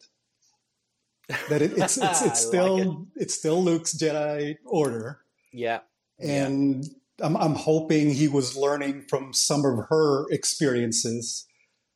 That 1.49 1.63
it, 1.63 1.73
it's 1.77 1.99
it's, 1.99 2.23
it's 2.27 2.41
still 2.41 2.79
like 2.79 2.87
it. 2.87 3.23
it's 3.23 3.35
still 3.35 3.63
Luke's 3.63 3.97
Jedi 3.97 4.57
Order. 4.65 5.21
Yeah, 5.53 5.81
and 6.19 6.85
yeah. 6.85 7.27
I'm 7.27 7.37
I'm 7.37 7.55
hoping 7.55 8.11
he 8.11 8.29
was 8.29 8.57
learning 8.57 9.03
from 9.09 9.33
some 9.33 9.65
of 9.65 9.87
her 9.89 10.27
experiences, 10.31 11.47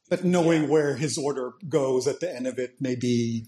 but 0.09 0.25
knowing 0.25 0.65
yeah. 0.65 0.69
where 0.69 0.97
his 0.97 1.19
order 1.19 1.53
goes 1.69 2.07
at 2.07 2.21
the 2.21 2.35
end 2.35 2.47
of 2.47 2.59
it, 2.59 2.77
maybe 2.81 3.47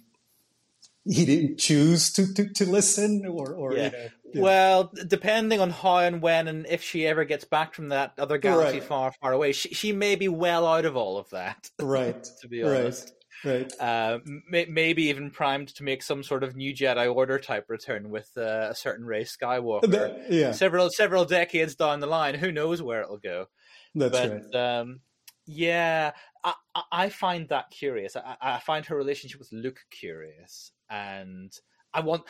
he 1.04 1.24
didn't 1.24 1.58
choose 1.58 2.12
to 2.12 2.32
to, 2.34 2.52
to 2.52 2.66
listen 2.66 3.24
or 3.26 3.54
or 3.54 3.74
yeah. 3.74 3.84
You 3.84 3.90
know, 3.90 4.08
yeah. 4.32 4.42
Well, 4.42 4.92
depending 5.06 5.60
on 5.60 5.70
how 5.70 5.98
and 5.98 6.20
when 6.20 6.48
and 6.48 6.66
if 6.66 6.82
she 6.82 7.06
ever 7.06 7.24
gets 7.24 7.44
back 7.44 7.74
from 7.74 7.88
that 7.90 8.12
other 8.18 8.38
galaxy 8.38 8.78
right. 8.78 8.88
far, 8.88 9.12
far 9.12 9.32
away, 9.32 9.52
she, 9.52 9.70
she 9.70 9.92
may 9.92 10.16
be 10.16 10.28
well 10.28 10.66
out 10.66 10.84
of 10.84 10.96
all 10.96 11.18
of 11.18 11.30
that. 11.30 11.70
Right. 11.78 12.22
to 12.40 12.48
be 12.48 12.62
honest. 12.62 13.04
Right. 13.04 13.14
Right. 13.44 13.72
Uh, 13.80 14.18
may, 14.50 14.64
maybe 14.64 15.04
even 15.04 15.30
primed 15.30 15.68
to 15.76 15.84
make 15.84 16.02
some 16.02 16.24
sort 16.24 16.42
of 16.42 16.56
new 16.56 16.74
Jedi 16.74 17.14
Order 17.14 17.38
type 17.38 17.66
return 17.68 18.10
with 18.10 18.30
uh, 18.36 18.68
a 18.70 18.74
certain 18.74 19.06
Rey 19.06 19.24
Skywalker. 19.24 19.88
That, 19.90 20.26
yeah. 20.28 20.50
Several 20.50 20.90
several 20.90 21.24
decades 21.24 21.76
down 21.76 22.00
the 22.00 22.08
line, 22.08 22.34
who 22.34 22.50
knows 22.50 22.82
where 22.82 23.02
it'll 23.02 23.18
go? 23.18 23.46
That's 23.94 24.18
but, 24.18 24.30
right. 24.52 24.54
Um, 24.54 25.00
yeah, 25.46 26.12
I, 26.44 26.54
I 26.90 27.08
find 27.08 27.48
that 27.48 27.70
curious. 27.70 28.16
I, 28.16 28.36
I 28.40 28.58
find 28.58 28.84
her 28.86 28.96
relationship 28.96 29.38
with 29.38 29.52
Luke 29.52 29.80
curious, 29.90 30.72
and 30.90 31.52
I 31.94 32.00
want 32.00 32.24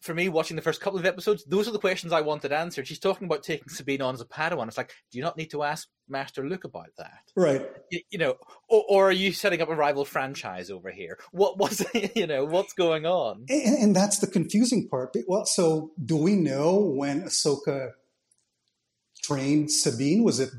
for 0.00 0.14
me, 0.14 0.28
watching 0.30 0.56
the 0.56 0.62
first 0.62 0.80
couple 0.80 0.98
of 0.98 1.04
episodes, 1.04 1.44
those 1.44 1.68
are 1.68 1.72
the 1.72 1.78
questions 1.78 2.12
I 2.12 2.22
wanted 2.22 2.52
answered. 2.52 2.86
She's 2.86 2.98
talking 2.98 3.26
about 3.26 3.42
taking 3.42 3.68
Sabine 3.68 4.00
on 4.00 4.14
as 4.14 4.20
a 4.22 4.24
Padawan. 4.24 4.66
It's 4.66 4.78
like, 4.78 4.94
do 5.10 5.18
you 5.18 5.24
not 5.24 5.36
need 5.36 5.50
to 5.50 5.62
ask 5.62 5.88
Master 6.08 6.46
Luke 6.48 6.64
about 6.64 6.88
that? 6.96 7.30
Right. 7.36 7.66
You, 7.90 8.00
you 8.10 8.18
know, 8.18 8.36
or, 8.68 8.84
or, 8.88 9.08
are 9.08 9.12
you 9.12 9.32
setting 9.32 9.60
up 9.60 9.68
a 9.68 9.74
rival 9.74 10.06
franchise 10.06 10.70
over 10.70 10.90
here? 10.90 11.18
What 11.32 11.58
was, 11.58 11.84
you 12.14 12.26
know, 12.26 12.46
what's 12.46 12.72
going 12.72 13.04
on? 13.04 13.44
And, 13.50 13.78
and, 13.78 13.96
that's 13.96 14.20
the 14.20 14.26
confusing 14.26 14.88
part. 14.88 15.14
Well, 15.28 15.44
so 15.44 15.92
do 16.02 16.16
we 16.16 16.34
know 16.34 16.78
when 16.78 17.22
Ahsoka 17.24 17.92
trained 19.22 19.70
Sabine? 19.70 20.24
Was 20.24 20.40
it 20.40 20.50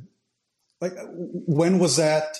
like 0.80 0.93
when 1.13 1.80
was 1.80 1.97
that 1.97 2.38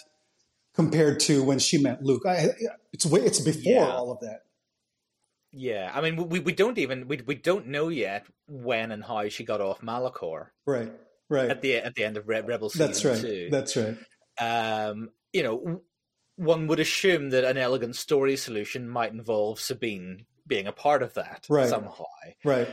compared 0.76 1.20
to 1.22 1.44
when 1.44 1.58
she 1.58 1.82
met 1.82 2.04
Luke? 2.04 2.24
I, 2.28 2.50
it's 2.94 3.06
it's 3.06 3.40
before 3.40 3.74
yeah. 3.74 3.92
all 3.92 4.12
of 4.12 4.20
that. 4.20 4.42
Yeah, 5.54 5.92
I 5.94 6.02
mean, 6.02 6.30
we, 6.30 6.40
we 6.40 6.54
don't 6.54 6.78
even 6.78 7.08
we 7.08 7.22
we 7.26 7.36
don't 7.36 7.68
know 7.68 7.90
yet 7.90 8.26
when 8.48 8.92
and 8.92 9.04
how 9.04 9.28
she 9.30 9.44
got 9.44 9.60
off 9.60 9.82
Malachor. 9.82 10.48
Right, 10.66 10.92
right. 11.30 11.50
At 11.50 11.62
the 11.62 11.76
at 11.76 11.96
the 11.96 12.06
end 12.06 12.18
of 12.18 12.28
Re- 12.28 12.42
Rebel 12.42 12.70
season 12.70 12.88
That's 12.88 13.06
right. 13.06 13.20
two. 13.20 13.48
That's 13.52 13.76
right. 13.76 13.98
Um, 14.40 15.10
you 15.34 15.44
know, 15.44 15.82
one 16.38 16.68
would 16.68 16.80
assume 16.80 17.32
that 17.32 17.44
an 17.44 17.58
elegant 17.58 17.98
story 17.98 18.38
solution 18.38 18.88
might 18.88 19.12
involve 19.12 19.60
Sabine 19.60 20.26
being 20.48 20.68
a 20.68 20.72
part 20.72 21.04
of 21.04 21.14
that 21.16 21.46
right. 21.50 21.68
somehow, 21.68 22.06
right? 22.46 22.68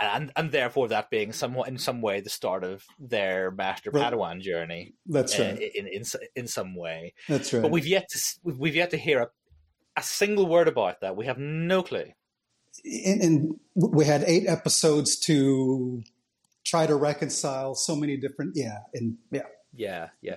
And 0.00 0.32
and 0.34 0.50
therefore 0.50 0.88
that 0.88 1.10
being 1.10 1.32
somewhat 1.32 1.68
in 1.68 1.76
some 1.76 2.00
way 2.00 2.20
the 2.20 2.30
start 2.30 2.64
of 2.64 2.84
their 2.98 3.50
Master 3.50 3.90
right. 3.90 4.10
Padawan 4.10 4.40
journey. 4.40 4.94
That's 5.06 5.38
uh, 5.38 5.42
right. 5.42 5.74
In, 5.74 5.86
in 5.86 6.02
in 6.34 6.46
some 6.46 6.74
way. 6.74 7.12
That's 7.28 7.52
right. 7.52 7.60
But 7.60 7.72
we've 7.72 7.86
yet 7.86 8.08
to 8.08 8.18
we've 8.42 8.74
yet 8.74 8.90
to 8.92 8.96
hear 8.96 9.20
a, 9.20 9.28
a 9.98 10.02
single 10.02 10.46
word 10.46 10.68
about 10.68 11.02
that. 11.02 11.14
We 11.14 11.26
have 11.26 11.36
no 11.38 11.82
clue 11.82 12.12
and, 12.84 13.22
and 13.22 13.60
we 13.74 14.04
had 14.04 14.24
eight 14.26 14.48
episodes 14.48 15.18
to 15.20 16.02
try 16.64 16.86
to 16.86 16.94
reconcile 16.94 17.74
so 17.74 17.96
many 17.96 18.16
different 18.16 18.52
yeah 18.54 18.78
and 18.94 19.16
yeah. 19.30 19.42
Yeah 19.74 20.08
yeah. 20.20 20.36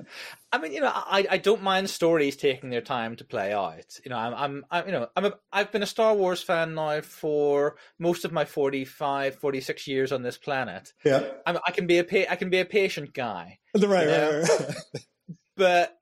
I 0.51 0.59
mean 0.59 0.71
you 0.71 0.79
know 0.79 0.91
i 0.93 1.27
i 1.29 1.37
don't 1.37 1.61
mind 1.61 1.89
stories 1.89 2.37
taking 2.37 2.69
their 2.69 2.81
time 2.81 3.17
to 3.17 3.25
play 3.25 3.51
out. 3.51 3.99
You 4.03 4.09
know 4.09 4.17
i'm 4.17 4.33
i'm, 4.33 4.65
I'm 4.71 4.85
you 4.85 4.91
know 4.93 5.09
i'm 5.15 5.25
a, 5.25 5.33
i've 5.51 5.71
been 5.71 5.83
a 5.83 5.87
star 5.87 6.15
wars 6.15 6.41
fan 6.41 6.73
now 6.73 7.01
for 7.01 7.75
most 7.99 8.23
of 8.23 8.31
my 8.31 8.45
45 8.45 9.35
46 9.35 9.87
years 9.87 10.11
on 10.13 10.23
this 10.23 10.37
planet. 10.37 10.93
Yeah. 11.03 11.25
I'm, 11.45 11.57
i 11.67 11.71
can 11.71 11.85
be 11.85 11.97
a 11.97 12.03
pa- 12.05 12.31
i 12.31 12.37
can 12.37 12.49
be 12.49 12.59
a 12.59 12.65
patient 12.65 13.13
guy. 13.13 13.59
Right, 13.75 14.07
right, 14.07 14.49
right. 14.49 14.75
but 15.57 15.99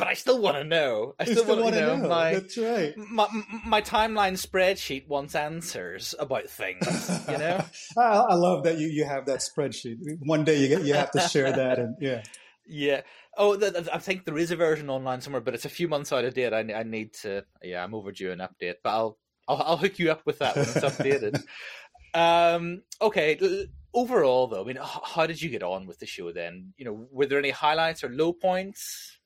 but 0.00 0.08
I 0.08 0.14
still 0.14 0.40
want 0.40 0.56
to 0.56 0.64
know. 0.64 1.14
I 1.20 1.24
still, 1.24 1.42
still 1.44 1.62
want 1.62 1.74
to 1.74 1.80
know. 1.80 1.96
know. 1.96 2.08
My, 2.08 2.32
That's 2.32 2.56
right. 2.56 2.96
My, 2.96 3.28
my 3.66 3.82
timeline 3.82 4.32
spreadsheet 4.32 5.06
wants 5.06 5.34
answers 5.34 6.14
about 6.18 6.48
things. 6.48 7.20
You 7.28 7.36
know, 7.36 7.62
I, 7.98 8.02
I, 8.02 8.34
love 8.34 8.64
that 8.64 8.78
you, 8.78 8.88
you 8.88 9.04
have 9.04 9.26
that 9.26 9.40
spreadsheet. 9.40 9.98
One 10.20 10.44
day 10.44 10.58
you 10.58 10.68
get 10.68 10.84
you 10.84 10.94
have 10.94 11.10
to 11.10 11.20
share 11.20 11.52
that, 11.52 11.78
and 11.78 11.96
yeah, 12.00 12.22
yeah. 12.66 13.02
Oh, 13.36 13.56
th- 13.56 13.74
th- 13.74 13.88
I 13.92 13.98
think 13.98 14.24
there 14.24 14.38
is 14.38 14.50
a 14.50 14.56
version 14.56 14.88
online 14.88 15.20
somewhere, 15.20 15.42
but 15.42 15.54
it's 15.54 15.66
a 15.66 15.70
few 15.70 15.86
months 15.86 16.12
out 16.12 16.24
of 16.24 16.32
date. 16.32 16.54
I, 16.54 16.60
I 16.60 16.82
need 16.82 17.12
to. 17.22 17.44
Yeah, 17.62 17.84
I'm 17.84 17.94
overdue 17.94 18.32
an 18.32 18.38
update, 18.38 18.76
but 18.82 18.90
I'll 18.90 19.18
I'll, 19.48 19.62
I'll 19.62 19.76
hook 19.76 19.98
you 19.98 20.10
up 20.10 20.22
with 20.24 20.38
that 20.38 20.56
when 20.56 20.64
it's 20.64 20.76
updated. 20.76 21.44
um, 22.14 22.82
okay. 23.02 23.68
Overall, 23.92 24.46
though, 24.46 24.62
I 24.62 24.64
mean, 24.64 24.78
how 24.80 25.26
did 25.26 25.42
you 25.42 25.50
get 25.50 25.64
on 25.64 25.86
with 25.86 25.98
the 25.98 26.06
show? 26.06 26.30
Then, 26.30 26.72
you 26.76 26.84
know, 26.84 27.08
were 27.10 27.26
there 27.26 27.40
any 27.40 27.50
highlights 27.50 28.04
or 28.04 28.08
low 28.08 28.32
points? 28.32 29.18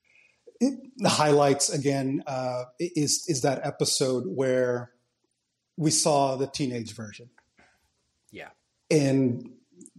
It, 0.61 0.75
the 0.97 1.09
highlights 1.09 1.73
again 1.73 2.23
uh, 2.27 2.65
is 2.79 3.25
is 3.29 3.43
that 3.43 3.65
episode 3.65 4.25
where 4.27 4.93
we 5.77 5.91
saw 5.91 6.37
the 6.37 6.47
teenage 6.47 6.95
version. 6.95 7.31
Yeah, 8.31 8.51
and 8.91 9.51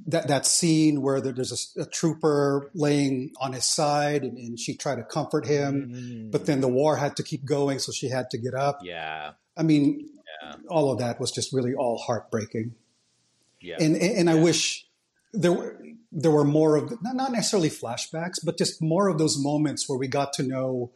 that 0.07 0.27
that 0.27 0.45
scene 0.45 1.01
where 1.01 1.21
there's 1.21 1.73
a, 1.77 1.81
a 1.81 1.85
trooper 1.85 2.69
laying 2.73 3.31
on 3.39 3.53
his 3.53 3.65
side, 3.65 4.23
and, 4.23 4.37
and, 4.37 4.59
she 4.59 4.75
tried 4.75 4.95
to 4.95 5.03
comfort 5.03 5.45
him, 5.45 5.89
mm-hmm. 5.89 6.29
but 6.31 6.45
then 6.45 6.61
the 6.61 6.67
war 6.67 6.97
had 6.97 7.15
to 7.17 7.23
keep 7.23 7.45
going, 7.45 7.79
so 7.79 7.91
she 7.91 8.09
had 8.09 8.29
to 8.31 8.37
get 8.37 8.53
up. 8.53 8.79
Yeah, 8.83 9.31
I 9.57 9.63
mean, 9.63 10.09
yeah. 10.43 10.55
all 10.69 10.91
of 10.91 10.99
that 10.99 11.19
was 11.19 11.31
just 11.31 11.53
really 11.53 11.73
all 11.73 11.97
heartbreaking. 11.97 12.75
Yeah, 13.61 13.77
and 13.79 13.95
and, 13.95 14.17
and 14.17 14.29
yeah. 14.29 14.35
I 14.35 14.39
wish 14.43 14.85
there 15.33 15.53
were 15.53 15.81
there 16.17 16.31
were 16.31 16.45
more 16.45 16.77
of 16.77 16.97
not 17.03 17.33
necessarily 17.33 17.69
flashbacks, 17.69 18.39
but 18.43 18.57
just 18.57 18.81
more 18.81 19.09
of 19.09 19.17
those 19.17 19.37
moments 19.37 19.87
where 19.87 19.99
we 19.99 20.07
got 20.07 20.31
to 20.33 20.43
know 20.43 20.93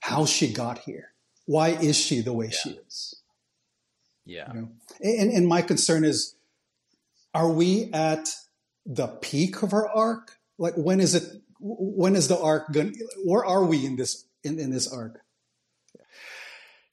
how 0.00 0.26
she 0.26 0.52
got 0.52 0.80
here. 0.80 1.14
Why 1.46 1.70
is 1.70 1.96
she 1.96 2.20
the 2.20 2.34
way 2.34 2.46
yeah. 2.46 2.58
she 2.62 2.70
is? 2.86 3.14
Yeah. 4.26 4.52
You 4.52 4.60
know? 4.60 4.68
and, 5.00 5.32
and 5.32 5.48
my 5.48 5.62
concern 5.62 6.04
is, 6.04 6.36
are 7.32 7.50
we 7.50 7.90
at 7.94 8.28
the 8.84 9.06
peak 9.06 9.62
of 9.62 9.70
her 9.70 9.88
arc? 9.88 10.36
Like 10.58 10.74
when 10.74 11.00
is 11.00 11.14
it? 11.14 11.24
When 11.58 12.14
is 12.14 12.28
the 12.28 12.38
arc 12.38 12.70
going? 12.70 12.94
Where 13.24 13.44
are 13.44 13.64
we 13.64 13.86
in 13.86 13.96
this 13.96 14.26
in, 14.44 14.58
in 14.58 14.70
this 14.70 14.92
arc? 14.92 15.20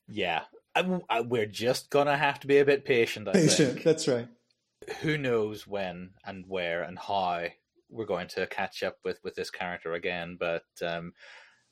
Yeah, 0.08 0.44
I, 0.74 1.00
I, 1.10 1.22
we're 1.22 1.46
just 1.46 1.90
gonna 1.90 2.16
have 2.16 2.40
to 2.42 2.48
be 2.48 2.60
a 2.60 2.66
bit 2.66 2.86
patient. 2.86 3.28
I 3.28 3.34
patient. 3.34 3.74
Think. 3.74 3.84
That's 3.84 4.08
right 4.08 4.28
who 5.02 5.18
knows 5.18 5.68
when 5.68 6.12
and 6.26 6.46
where 6.48 6.84
and 6.84 6.98
how 6.98 7.46
we're 7.90 8.06
going 8.06 8.28
to 8.28 8.48
catch 8.48 8.84
up 8.84 8.98
with 9.04 9.20
with 9.24 9.36
this 9.36 9.50
character 9.50 9.94
again. 9.94 10.38
But 10.40 10.66
um, 10.82 11.14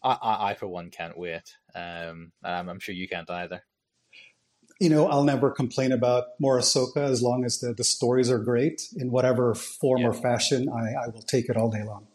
I, 0.03 0.17
I, 0.21 0.49
I, 0.49 0.53
for 0.53 0.67
one, 0.67 0.89
can't 0.89 1.17
wait. 1.17 1.55
Um, 1.73 2.31
I'm 2.43 2.79
sure 2.79 2.95
you 2.95 3.07
can't 3.07 3.29
either. 3.29 3.63
You 4.79 4.89
know, 4.89 5.07
I'll 5.07 5.23
never 5.23 5.51
complain 5.51 5.91
about 5.93 6.25
more 6.39 6.59
Ahsoka 6.59 6.97
as 6.97 7.21
long 7.21 7.45
as 7.45 7.59
the, 7.59 7.73
the 7.73 7.85
stories 7.85 8.29
are 8.29 8.39
great 8.39 8.81
in 8.97 9.09
whatever 9.09 9.55
form 9.55 10.01
yeah. 10.01 10.07
or 10.07 10.13
fashion. 10.13 10.67
I, 10.69 11.05
I 11.05 11.07
will 11.07 11.21
take 11.21 11.47
it 11.47 11.55
all 11.55 11.69
day 11.69 11.83
long. 11.83 12.07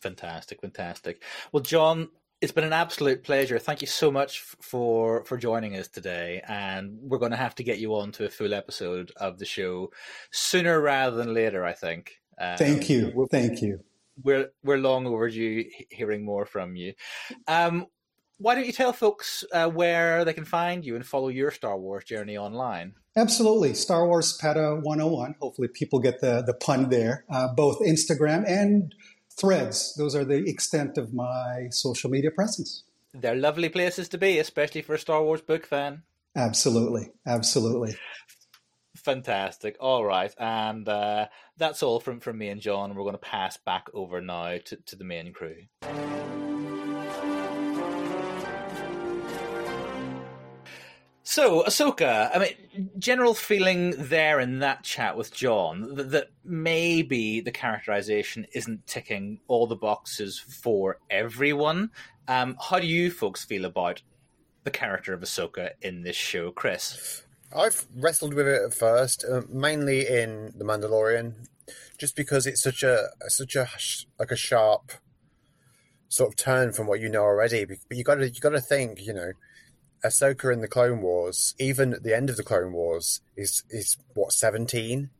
Fantastic, 0.00 0.60
fantastic. 0.60 1.22
Well, 1.50 1.62
John, 1.62 2.10
it's 2.44 2.52
been 2.52 2.64
an 2.64 2.74
absolute 2.74 3.24
pleasure. 3.24 3.58
Thank 3.58 3.80
you 3.80 3.86
so 3.86 4.10
much 4.10 4.40
for 4.60 5.24
for 5.24 5.38
joining 5.38 5.76
us 5.76 5.88
today, 5.88 6.42
and 6.46 6.98
we're 7.00 7.18
going 7.18 7.30
to 7.30 7.38
have 7.38 7.54
to 7.54 7.64
get 7.64 7.78
you 7.78 7.94
on 7.94 8.12
to 8.12 8.26
a 8.26 8.28
full 8.28 8.52
episode 8.52 9.12
of 9.16 9.38
the 9.38 9.46
show 9.46 9.90
sooner 10.30 10.78
rather 10.78 11.16
than 11.16 11.32
later. 11.32 11.64
I 11.64 11.72
think. 11.72 12.20
Um, 12.38 12.58
Thank 12.58 12.90
you. 12.90 13.26
Thank 13.30 13.62
you. 13.62 13.80
We're 14.22 14.50
we're 14.62 14.76
long 14.76 15.06
overdue 15.06 15.64
hearing 15.90 16.22
more 16.22 16.44
from 16.44 16.76
you. 16.76 16.92
Um, 17.48 17.86
why 18.36 18.54
don't 18.54 18.66
you 18.66 18.72
tell 18.72 18.92
folks 18.92 19.42
uh, 19.50 19.70
where 19.70 20.26
they 20.26 20.34
can 20.34 20.44
find 20.44 20.84
you 20.84 20.96
and 20.96 21.06
follow 21.06 21.28
your 21.28 21.50
Star 21.50 21.78
Wars 21.78 22.04
journey 22.04 22.36
online? 22.36 22.92
Absolutely. 23.16 23.72
Star 23.74 24.06
Wars 24.06 24.36
Pada 24.42 24.82
101. 24.82 25.36
Hopefully, 25.40 25.68
people 25.68 25.98
get 26.00 26.20
the, 26.20 26.42
the 26.42 26.52
pun 26.52 26.90
there. 26.90 27.24
Uh, 27.32 27.48
both 27.54 27.78
Instagram 27.80 28.44
and 28.46 28.94
threads. 29.40 29.94
Those 29.96 30.14
are 30.14 30.24
the 30.24 30.48
extent 30.48 30.98
of 30.98 31.12
my 31.12 31.68
social 31.70 32.10
media 32.10 32.30
presence. 32.30 32.84
They're 33.12 33.36
lovely 33.36 33.68
places 33.68 34.08
to 34.10 34.18
be, 34.18 34.38
especially 34.38 34.82
for 34.82 34.94
a 34.94 34.98
Star 34.98 35.22
Wars 35.22 35.40
book 35.40 35.66
fan. 35.66 36.02
Absolutely. 36.36 37.12
Absolutely. 37.26 37.96
Fantastic. 38.96 39.76
All 39.78 40.04
right. 40.04 40.34
And 40.38 40.88
uh, 40.88 41.26
that's 41.56 41.82
all 41.82 42.00
from, 42.00 42.20
from 42.20 42.38
me 42.38 42.48
and 42.48 42.60
John. 42.60 42.94
We're 42.94 43.02
going 43.02 43.12
to 43.12 43.18
pass 43.18 43.56
back 43.56 43.86
over 43.94 44.20
now 44.20 44.58
to, 44.64 44.76
to 44.76 44.96
the 44.96 45.04
main 45.04 45.32
crew. 45.32 45.56
So, 51.26 51.64
Ahsoka, 51.64 52.30
I 52.34 52.38
mean, 52.38 52.90
general 52.98 53.32
feeling 53.32 53.94
there 53.96 54.40
in 54.40 54.58
that 54.58 54.82
chat 54.82 55.16
with 55.16 55.32
John 55.32 55.94
that, 55.94 56.10
that, 56.10 56.30
maybe 56.44 57.40
the 57.40 57.50
characterization 57.50 58.46
isn't 58.52 58.86
ticking 58.86 59.40
all 59.48 59.66
the 59.66 59.74
boxes 59.74 60.38
for 60.38 60.98
everyone. 61.08 61.90
Um, 62.28 62.56
how 62.60 62.78
do 62.78 62.86
you 62.86 63.10
folks 63.10 63.42
feel 63.42 63.64
about 63.64 64.02
the 64.64 64.70
character 64.70 65.14
of 65.14 65.22
Ahsoka 65.22 65.70
in 65.80 66.02
this 66.02 66.14
show, 66.14 66.50
Chris? 66.50 67.24
I've 67.56 67.86
wrestled 67.96 68.34
with 68.34 68.46
it 68.46 68.60
at 68.62 68.74
first, 68.74 69.24
uh, 69.24 69.42
mainly 69.48 70.06
in 70.06 70.52
The 70.58 70.64
Mandalorian, 70.64 71.48
just 71.96 72.16
because 72.16 72.46
it's 72.46 72.62
such 72.62 72.82
a 72.82 73.08
such 73.28 73.56
a 73.56 73.66
like 74.18 74.30
a 74.30 74.36
sharp 74.36 74.92
sort 76.08 76.28
of 76.28 76.36
turn 76.36 76.72
from 76.72 76.86
what 76.86 77.00
you 77.00 77.08
know 77.08 77.22
already. 77.22 77.64
But 77.64 77.78
you 77.90 78.04
got 78.04 78.16
to 78.16 78.28
you 78.28 78.40
got 78.40 78.50
to 78.50 78.60
think, 78.60 79.00
you 79.00 79.14
know, 79.14 79.32
Ahsoka 80.04 80.52
in 80.52 80.60
the 80.60 80.68
Clone 80.68 81.00
Wars, 81.00 81.54
even 81.58 81.94
at 81.94 82.02
the 82.02 82.14
end 82.14 82.28
of 82.28 82.36
the 82.36 82.42
Clone 82.42 82.72
Wars, 82.72 83.20
is 83.36 83.64
is 83.70 83.96
what 84.14 84.32
seventeen, 84.32 85.10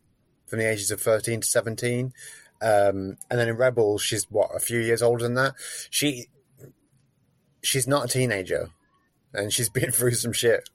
from 0.47 0.59
the 0.59 0.71
ages 0.71 0.91
of 0.91 1.01
thirteen 1.01 1.41
to 1.41 1.47
seventeen, 1.47 2.13
um, 2.61 3.17
and 3.31 3.39
then 3.39 3.49
in 3.49 3.57
Rebels, 3.57 4.03
she's 4.03 4.31
what 4.31 4.51
a 4.55 4.61
few 4.61 4.79
years 4.79 5.03
older 5.03 5.25
than 5.25 5.35
that. 5.35 5.55
She 5.91 6.27
she's 7.63 7.89
not 7.89 8.05
a 8.05 8.09
teenager, 8.09 8.71
and 9.33 9.53
she's 9.53 9.69
been 9.71 9.91
through 9.91 10.15
some 10.15 10.33
shit 10.33 10.69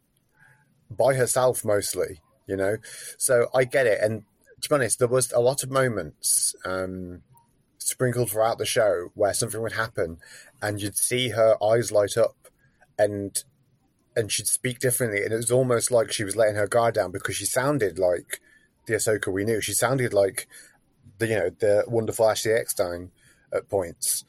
by 0.89 1.13
herself 1.13 1.63
mostly, 1.63 2.21
you 2.47 2.55
know. 2.55 2.77
So 3.17 3.47
I 3.53 3.63
get 3.63 3.85
it, 3.85 3.99
and 4.01 4.23
to 4.61 4.69
be 4.69 4.75
honest, 4.75 4.99
there 4.99 5.07
was 5.07 5.31
a 5.31 5.39
lot 5.39 5.63
of 5.63 5.69
moments 5.69 6.55
um, 6.65 7.21
sprinkled 7.77 8.31
throughout 8.31 8.57
the 8.57 8.65
show 8.65 9.11
where 9.13 9.33
something 9.33 9.61
would 9.61 9.73
happen, 9.73 10.17
and 10.61 10.81
you'd 10.81 10.97
see 10.97 11.29
her 11.29 11.61
eyes 11.63 11.91
light 11.91 12.17
up, 12.17 12.35
and 12.97 13.43
and 14.19 14.31
she'd 14.31 14.47
speak 14.47 14.79
differently, 14.79 15.23
and 15.23 15.33
it 15.33 15.37
was 15.37 15.51
almost 15.51 15.91
like 15.91 16.11
she 16.11 16.23
was 16.23 16.35
letting 16.35 16.55
her 16.55 16.67
guard 16.67 16.95
down 16.95 17.11
because 17.11 17.35
she 17.35 17.45
sounded 17.45 17.97
like 17.97 18.41
the 18.85 18.93
Ahsoka 18.93 19.31
we 19.31 19.45
knew. 19.45 19.61
She 19.61 19.73
sounded 19.73 20.13
like 20.13 20.47
the 21.17 21.27
you 21.27 21.35
know 21.35 21.49
the 21.49 21.85
wonderful 21.87 22.29
Ashley 22.29 22.53
Eckstein 22.53 23.11
at 23.53 23.69
points. 23.69 24.25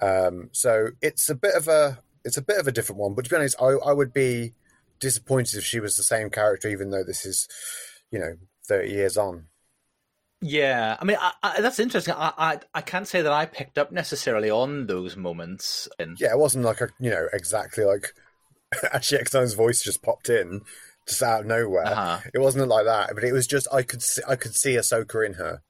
Um, 0.00 0.48
so 0.52 0.88
it's 1.00 1.28
a 1.28 1.34
bit 1.34 1.54
of 1.54 1.68
a 1.68 1.98
it's 2.24 2.36
a 2.36 2.42
bit 2.42 2.58
of 2.58 2.68
a 2.68 2.72
different 2.72 3.00
one. 3.00 3.14
But 3.14 3.24
to 3.24 3.30
be 3.30 3.36
honest, 3.36 3.60
I, 3.60 3.72
I 3.84 3.92
would 3.92 4.12
be 4.12 4.52
disappointed 5.00 5.56
if 5.56 5.64
she 5.64 5.80
was 5.80 5.96
the 5.96 6.02
same 6.02 6.30
character, 6.30 6.68
even 6.68 6.90
though 6.90 7.04
this 7.04 7.26
is, 7.26 7.48
you 8.10 8.18
know, 8.18 8.36
thirty 8.66 8.92
years 8.92 9.16
on. 9.16 9.46
Yeah, 10.40 10.96
I 11.00 11.04
mean 11.04 11.16
I, 11.20 11.32
I, 11.42 11.60
that's 11.60 11.78
interesting. 11.78 12.14
I, 12.16 12.32
I, 12.36 12.58
I 12.74 12.80
can't 12.80 13.06
say 13.06 13.22
that 13.22 13.32
I 13.32 13.46
picked 13.46 13.78
up 13.78 13.92
necessarily 13.92 14.50
on 14.50 14.86
those 14.86 15.16
moments. 15.16 15.88
And 15.98 16.20
yeah, 16.20 16.32
it 16.32 16.38
wasn't 16.38 16.64
like 16.64 16.80
a 16.80 16.88
you 16.98 17.10
know 17.10 17.28
exactly 17.32 17.84
like 17.84 18.12
Ashley 18.92 19.18
Eckstein's 19.18 19.54
voice 19.54 19.82
just 19.82 20.02
popped 20.02 20.28
in 20.28 20.62
just 21.06 21.22
out 21.22 21.40
of 21.40 21.46
nowhere. 21.46 21.86
Uh-huh. 21.86 22.18
It 22.32 22.38
wasn't 22.38 22.68
like 22.68 22.84
that, 22.84 23.10
but 23.14 23.24
it 23.24 23.32
was 23.32 23.46
just 23.46 23.66
I 23.72 23.82
could 23.82 24.02
see, 24.02 24.22
I 24.28 24.36
could 24.36 24.54
see 24.54 24.74
Ahsoka 24.74 25.26
in 25.26 25.34
her 25.34 25.62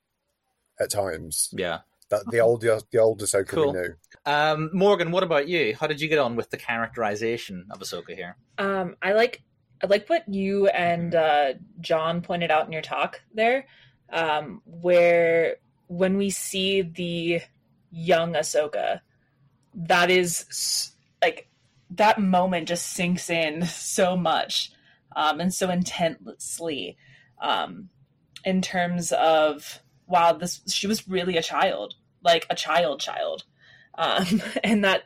at 0.81 0.91
times. 0.91 1.49
Yeah, 1.53 1.81
that 2.11 2.31
the 2.31 2.41
old 2.41 2.61
the, 2.61 2.83
the 2.91 2.99
old 2.99 3.21
Ahsoka 3.21 3.49
cool. 3.49 3.73
we 3.73 3.81
knew. 3.81 3.95
Um, 4.25 4.71
Morgan, 4.73 5.11
what 5.11 5.23
about 5.23 5.49
you? 5.49 5.75
How 5.79 5.87
did 5.87 6.01
you 6.01 6.09
get 6.09 6.19
on 6.19 6.37
with 6.37 6.51
the 6.51 6.57
characterization 6.57 7.67
of 7.71 7.81
Ahsoka 7.81 8.15
here? 8.15 8.37
Um, 8.59 8.97
I 9.03 9.13
like 9.13 9.43
I 9.83 9.87
like 9.87 10.09
what 10.09 10.29
you 10.29 10.69
and 10.69 11.15
uh, 11.15 11.55
John 11.81 12.23
pointed 12.23 12.51
out 12.51 12.67
in 12.67 12.73
your 12.73 12.83
talk 12.83 13.21
there, 13.35 13.67
um, 14.13 14.63
where 14.65 15.57
when 15.89 16.17
we 16.17 16.31
see 16.31 16.83
the 16.83 17.41
young 17.91 18.35
Ahsoka, 18.35 19.01
that 19.75 20.11
is 20.11 20.93
like 21.21 21.49
that 21.97 22.21
moment 22.21 22.69
just 22.69 22.87
sinks 22.87 23.31
in 23.31 23.65
so 23.67 24.17
much 24.17 24.71
um, 25.15 25.41
and 25.41 25.53
so 25.53 25.71
intensely 25.71 26.97
um, 27.41 27.89
in 28.45 28.63
terms 28.63 29.13
of 29.13 29.81
wow, 30.07 30.33
this 30.33 30.61
she 30.69 30.87
was 30.87 31.09
really 31.09 31.37
a 31.37 31.43
child, 31.43 31.95
like 32.23 32.47
a 32.51 32.55
child 32.55 33.01
child. 33.01 33.45
Um, 33.97 34.43
and 34.65 34.85
that 34.85 35.05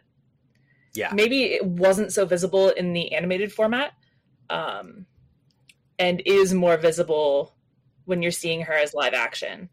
yeah. 0.94 1.10
maybe 1.12 1.44
it 1.44 1.64
wasn't 1.64 2.12
so 2.12 2.26
visible 2.26 2.70
in 2.70 2.92
the 2.92 3.14
animated 3.14 3.52
format 3.52 3.92
um, 4.50 5.06
and 5.98 6.22
is 6.24 6.54
more 6.54 6.76
visible 6.76 7.54
when 8.04 8.22
you're 8.22 8.30
seeing 8.30 8.62
her 8.62 8.72
as 8.72 8.94
live 8.94 9.14
action. 9.14 9.68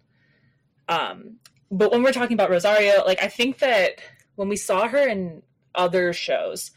Um, 0.88 1.38
but 1.74 1.92
when 1.92 2.04
we're 2.04 2.14
talking 2.14 2.36
about 2.36 2.50
rosario 2.50 3.04
like 3.06 3.22
i 3.24 3.28
think 3.28 3.60
that 3.60 4.00
when 4.36 4.48
we 4.48 4.56
saw 4.56 4.88
her 4.88 5.08
in 5.08 5.42
other 5.76 6.14
shows 6.14 6.72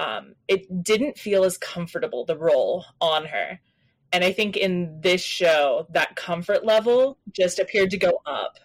um, 0.00 0.34
it 0.48 0.82
didn't 0.82 1.18
feel 1.18 1.44
as 1.44 1.58
comfortable 1.58 2.24
the 2.24 2.36
role 2.36 2.84
on 3.00 3.26
her 3.26 3.60
and 4.12 4.24
i 4.24 4.32
think 4.32 4.56
in 4.56 5.00
this 5.00 5.20
show 5.20 5.86
that 5.90 6.16
comfort 6.16 6.64
level 6.64 7.18
just 7.32 7.58
appeared 7.58 7.90
to 7.90 7.98
go 7.98 8.20
up 8.26 8.58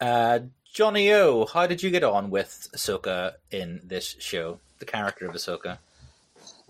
uh, 0.00 0.40
Johnny 0.76 1.10
O, 1.10 1.46
how 1.46 1.66
did 1.66 1.82
you 1.82 1.90
get 1.90 2.04
on 2.04 2.28
with 2.28 2.68
Ahsoka 2.76 3.32
in 3.50 3.80
this 3.82 4.14
show, 4.18 4.60
the 4.78 4.84
character 4.84 5.26
of 5.26 5.34
Ahsoka? 5.34 5.78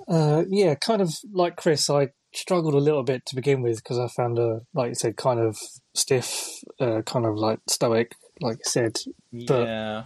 Uh, 0.06 0.44
yeah, 0.48 0.76
kind 0.76 1.02
of 1.02 1.12
like 1.32 1.56
Chris, 1.56 1.90
I 1.90 2.10
struggled 2.32 2.74
a 2.74 2.78
little 2.78 3.02
bit 3.02 3.26
to 3.26 3.34
begin 3.34 3.62
with 3.62 3.82
because 3.82 3.98
I 3.98 4.06
found 4.06 4.38
her, 4.38 4.60
like 4.74 4.90
you 4.90 4.94
said, 4.94 5.16
kind 5.16 5.40
of 5.40 5.58
stiff, 5.94 6.62
uh, 6.78 7.02
kind 7.02 7.26
of 7.26 7.34
like 7.34 7.58
stoic, 7.68 8.14
like 8.40 8.58
you 8.58 8.70
said. 8.70 8.98
But 9.32 9.66
yeah. 9.66 10.02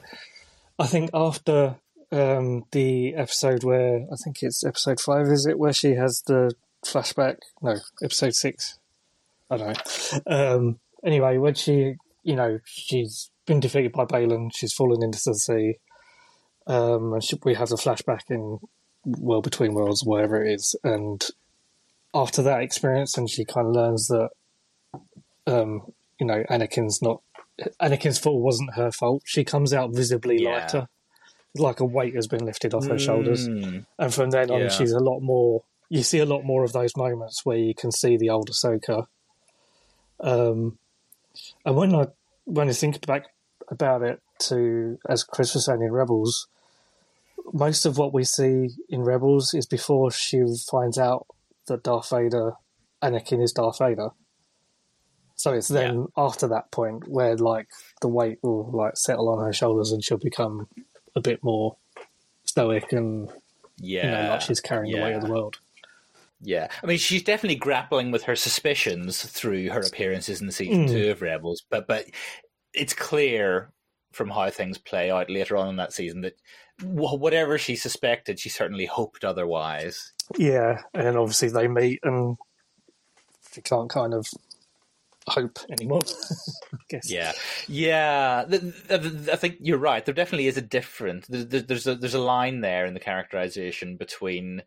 I 0.78 0.86
think 0.86 1.10
after 1.12 1.76
um, 2.12 2.64
the 2.72 3.14
episode 3.14 3.64
where 3.64 4.06
I 4.12 4.16
think 4.22 4.42
it's 4.42 4.64
episode 4.64 5.00
five, 5.00 5.26
is 5.28 5.46
it, 5.46 5.58
where 5.58 5.72
she 5.72 5.94
has 5.94 6.22
the 6.26 6.54
flashback? 6.84 7.36
No, 7.62 7.76
episode 8.02 8.34
six. 8.34 8.78
I 9.50 9.56
don't 9.56 9.76
know. 10.26 10.54
Um, 10.56 10.80
anyway, 11.04 11.38
when 11.38 11.54
she, 11.54 11.94
you 12.22 12.36
know, 12.36 12.58
she's 12.64 13.30
been 13.46 13.60
defeated 13.60 13.92
by 13.92 14.04
Baylan. 14.04 14.50
She's 14.54 14.72
fallen 14.72 15.02
into 15.02 15.20
the 15.24 15.34
sea. 15.34 15.74
Um, 16.66 17.14
and 17.14 17.24
she, 17.24 17.38
we 17.44 17.54
have 17.54 17.72
a 17.72 17.76
flashback 17.76 18.30
in 18.30 18.58
World 19.04 19.44
Between 19.44 19.74
Worlds, 19.74 20.04
wherever 20.04 20.44
it 20.44 20.52
is. 20.52 20.76
And 20.84 21.24
after 22.14 22.42
that 22.42 22.62
experience, 22.62 23.16
and 23.16 23.28
she 23.28 23.44
kind 23.44 23.66
of 23.66 23.74
learns 23.74 24.06
that, 24.08 24.30
um, 25.46 25.92
you 26.18 26.26
know, 26.26 26.44
Anakin's 26.50 27.00
not 27.02 27.22
Anakin's 27.80 28.18
fall 28.18 28.40
wasn't 28.40 28.74
her 28.74 28.90
fault. 28.90 29.22
She 29.24 29.44
comes 29.44 29.72
out 29.72 29.94
visibly 29.94 30.42
yeah. 30.42 30.50
lighter, 30.50 30.88
like 31.56 31.80
a 31.80 31.84
weight 31.84 32.14
has 32.14 32.26
been 32.26 32.44
lifted 32.44 32.74
off 32.74 32.86
her 32.86 32.94
mm. 32.94 33.00
shoulders. 33.00 33.46
And 33.46 34.14
from 34.14 34.30
then 34.30 34.50
on, 34.50 34.60
yeah. 34.60 34.68
she's 34.68 34.92
a 34.92 35.00
lot 35.00 35.20
more. 35.20 35.64
You 35.88 36.02
see 36.02 36.18
a 36.20 36.26
lot 36.26 36.44
more 36.44 36.62
of 36.62 36.72
those 36.72 36.96
moments 36.96 37.44
where 37.44 37.56
you 37.56 37.74
can 37.74 37.90
see 37.90 38.16
the 38.16 38.30
older 38.30 38.52
Ahsoka. 38.52 39.06
Um, 40.20 40.78
and 41.64 41.76
when 41.76 41.94
I 41.94 42.06
when 42.44 42.68
I 42.68 42.72
think 42.72 43.04
back 43.06 43.24
about 43.68 44.02
it 44.02 44.20
to, 44.40 44.98
as 45.08 45.24
Chris 45.24 45.54
was 45.54 45.64
saying 45.64 45.82
in 45.82 45.92
Rebels, 45.92 46.48
most 47.52 47.86
of 47.86 47.98
what 47.98 48.12
we 48.12 48.24
see 48.24 48.70
in 48.88 49.02
Rebels 49.02 49.54
is 49.54 49.66
before 49.66 50.10
she 50.10 50.42
finds 50.70 50.98
out 50.98 51.26
that 51.66 51.82
Darth 51.82 52.10
Vader, 52.10 52.52
Anakin 53.02 53.42
is 53.42 53.52
Darth 53.52 53.78
Vader. 53.78 54.10
So 55.36 55.54
it's 55.54 55.68
then 55.68 55.94
yeah. 55.94 56.04
after 56.24 56.48
that 56.48 56.70
point 56.70 57.08
where 57.08 57.36
like 57.36 57.68
the 58.02 58.08
weight 58.08 58.38
will 58.42 58.70
like 58.72 58.96
settle 58.96 59.30
on 59.30 59.42
her 59.44 59.52
shoulders 59.52 59.90
and 59.90 60.04
she'll 60.04 60.18
become 60.18 60.68
a 61.16 61.20
bit 61.20 61.42
more 61.42 61.76
stoic 62.44 62.92
and 62.92 63.30
yeah, 63.78 64.04
you 64.04 64.10
know, 64.24 64.30
like 64.32 64.40
she's 64.42 64.60
carrying 64.60 64.92
yeah. 64.94 64.98
the 64.98 65.04
weight 65.04 65.14
of 65.14 65.22
the 65.22 65.30
world. 65.30 65.58
Yeah, 66.42 66.68
I 66.82 66.86
mean, 66.86 66.98
she's 66.98 67.22
definitely 67.22 67.58
grappling 67.58 68.10
with 68.10 68.22
her 68.24 68.36
suspicions 68.36 69.22
through 69.22 69.68
her 69.70 69.80
appearances 69.80 70.40
in 70.40 70.50
season 70.50 70.86
mm. 70.86 70.90
two 70.90 71.10
of 71.10 71.22
Rebels, 71.22 71.62
but 71.68 71.86
but 71.86 72.06
it's 72.72 72.94
clear 72.94 73.70
from 74.12 74.30
how 74.30 74.50
things 74.50 74.78
play 74.78 75.10
out 75.10 75.30
later 75.30 75.56
on 75.56 75.68
in 75.68 75.76
that 75.76 75.92
season 75.92 76.22
that 76.22 76.36
whatever 76.82 77.58
she 77.58 77.76
suspected, 77.76 78.38
she 78.38 78.48
certainly 78.48 78.86
hoped 78.86 79.24
otherwise. 79.24 80.12
Yeah, 80.36 80.82
and 80.94 81.16
obviously 81.16 81.48
they 81.48 81.68
meet 81.68 82.00
and 82.02 82.36
she 83.52 83.60
can't 83.60 83.90
kind 83.90 84.14
of 84.14 84.26
hope 85.30 85.58
anymore. 85.70 86.02
Yeah, 87.04 87.32
yeah. 87.68 88.44
I 88.90 89.36
think 89.36 89.58
you're 89.60 89.78
right. 89.78 90.04
There 90.04 90.14
definitely 90.14 90.48
is 90.48 90.56
a 90.56 90.62
difference. 90.62 91.26
There's 91.28 91.86
a 91.86 91.94
there's 91.94 92.14
a 92.14 92.18
line 92.18 92.62
there 92.62 92.84
in 92.84 92.94
the 92.94 93.00
characterization 93.00 93.96
between 93.96 94.62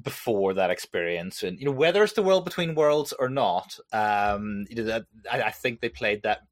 before 0.00 0.54
that 0.54 0.70
experience 0.70 1.42
and 1.42 1.58
you 1.58 1.66
know 1.66 1.72
whether 1.72 2.04
it's 2.04 2.12
the 2.12 2.22
world 2.22 2.44
between 2.44 2.76
worlds 2.76 3.12
or 3.18 3.28
not 3.28 3.76
um 3.92 4.64
you 4.70 4.84
know 4.84 5.02
I 5.28 5.50
think 5.50 5.80
they 5.80 5.88
played 5.88 6.22
that 6.22 6.42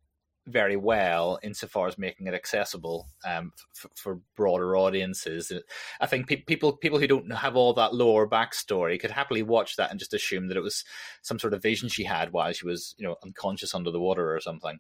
very 0.49 0.77
well 0.77 1.39
insofar 1.43 1.89
as 1.89 1.99
making 1.99 2.27
it 2.27 2.35
accessible 2.35 3.09
um, 3.27 3.53
f- 3.77 3.91
for 3.95 4.21
broader 4.37 4.77
audiences. 4.77 5.53
I 6.01 6.07
think 6.07 6.27
pe- 6.27 6.43
people 6.43 6.77
people 6.77 6.99
who 6.99 7.07
don't 7.07 7.31
have 7.31 7.57
all 7.57 7.75
that 7.75 7.95
lore 7.95 8.29
backstory 8.29 8.99
could 9.01 9.11
happily 9.11 9.43
watch 9.43 9.77
that 9.77 9.91
and 9.91 9.99
just 9.99 10.15
assume 10.15 10.49
that 10.49 10.57
it 10.57 10.63
was 10.63 10.85
some 11.23 11.39
sort 11.39 11.55
of 11.55 11.63
vision 11.63 11.89
she 11.89 12.05
had 12.05 12.33
while 12.33 12.53
she 12.53 12.67
was 12.67 12.95
you 12.99 13.07
know 13.07 13.17
unconscious 13.25 13.75
under 13.75 13.91
the 13.91 14.01
water 14.01 14.35
or 14.35 14.41
something. 14.41 14.79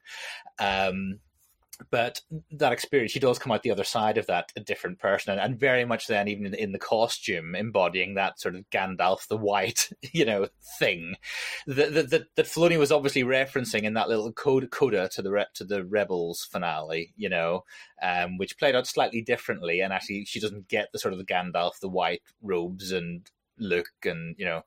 Um, 0.58 1.20
but 1.90 2.20
that 2.50 2.72
experience, 2.72 3.12
she 3.12 3.20
does 3.20 3.38
come 3.38 3.52
out 3.52 3.62
the 3.62 3.70
other 3.70 3.84
side 3.84 4.18
of 4.18 4.26
that 4.26 4.52
a 4.56 4.60
different 4.60 4.98
person, 4.98 5.32
and, 5.32 5.40
and 5.40 5.58
very 5.58 5.84
much 5.84 6.06
then, 6.06 6.28
even 6.28 6.46
in, 6.46 6.54
in, 6.54 6.72
the 6.72 6.78
costume, 6.78 7.54
embodying 7.54 8.14
that 8.14 8.40
sort 8.40 8.56
of 8.56 8.68
Gandalf 8.70 9.28
the 9.28 9.36
White, 9.36 9.90
you 10.12 10.24
know, 10.24 10.48
thing. 10.78 11.14
That 11.66 12.10
that, 12.10 12.34
that, 12.34 12.46
Filoni 12.46 12.78
was 12.78 12.92
obviously 12.92 13.22
referencing 13.22 13.82
in 13.82 13.94
that 13.94 14.08
little 14.08 14.32
coda, 14.32 14.66
coda 14.66 15.08
to 15.10 15.22
the 15.22 15.46
to 15.54 15.64
the 15.64 15.84
Rebels 15.84 16.48
finale, 16.50 17.14
you 17.16 17.28
know, 17.28 17.64
um, 18.02 18.38
which 18.38 18.58
played 18.58 18.74
out 18.74 18.86
slightly 18.86 19.22
differently, 19.22 19.80
and 19.80 19.92
actually 19.92 20.24
she 20.24 20.40
doesn't 20.40 20.68
get 20.68 20.90
the 20.92 20.98
sort 20.98 21.12
of 21.12 21.18
the 21.18 21.26
Gandalf 21.26 21.78
the 21.80 21.88
White 21.88 22.22
robes 22.42 22.90
and 22.90 23.28
look, 23.58 23.88
and 24.04 24.34
you 24.38 24.44
know, 24.44 24.62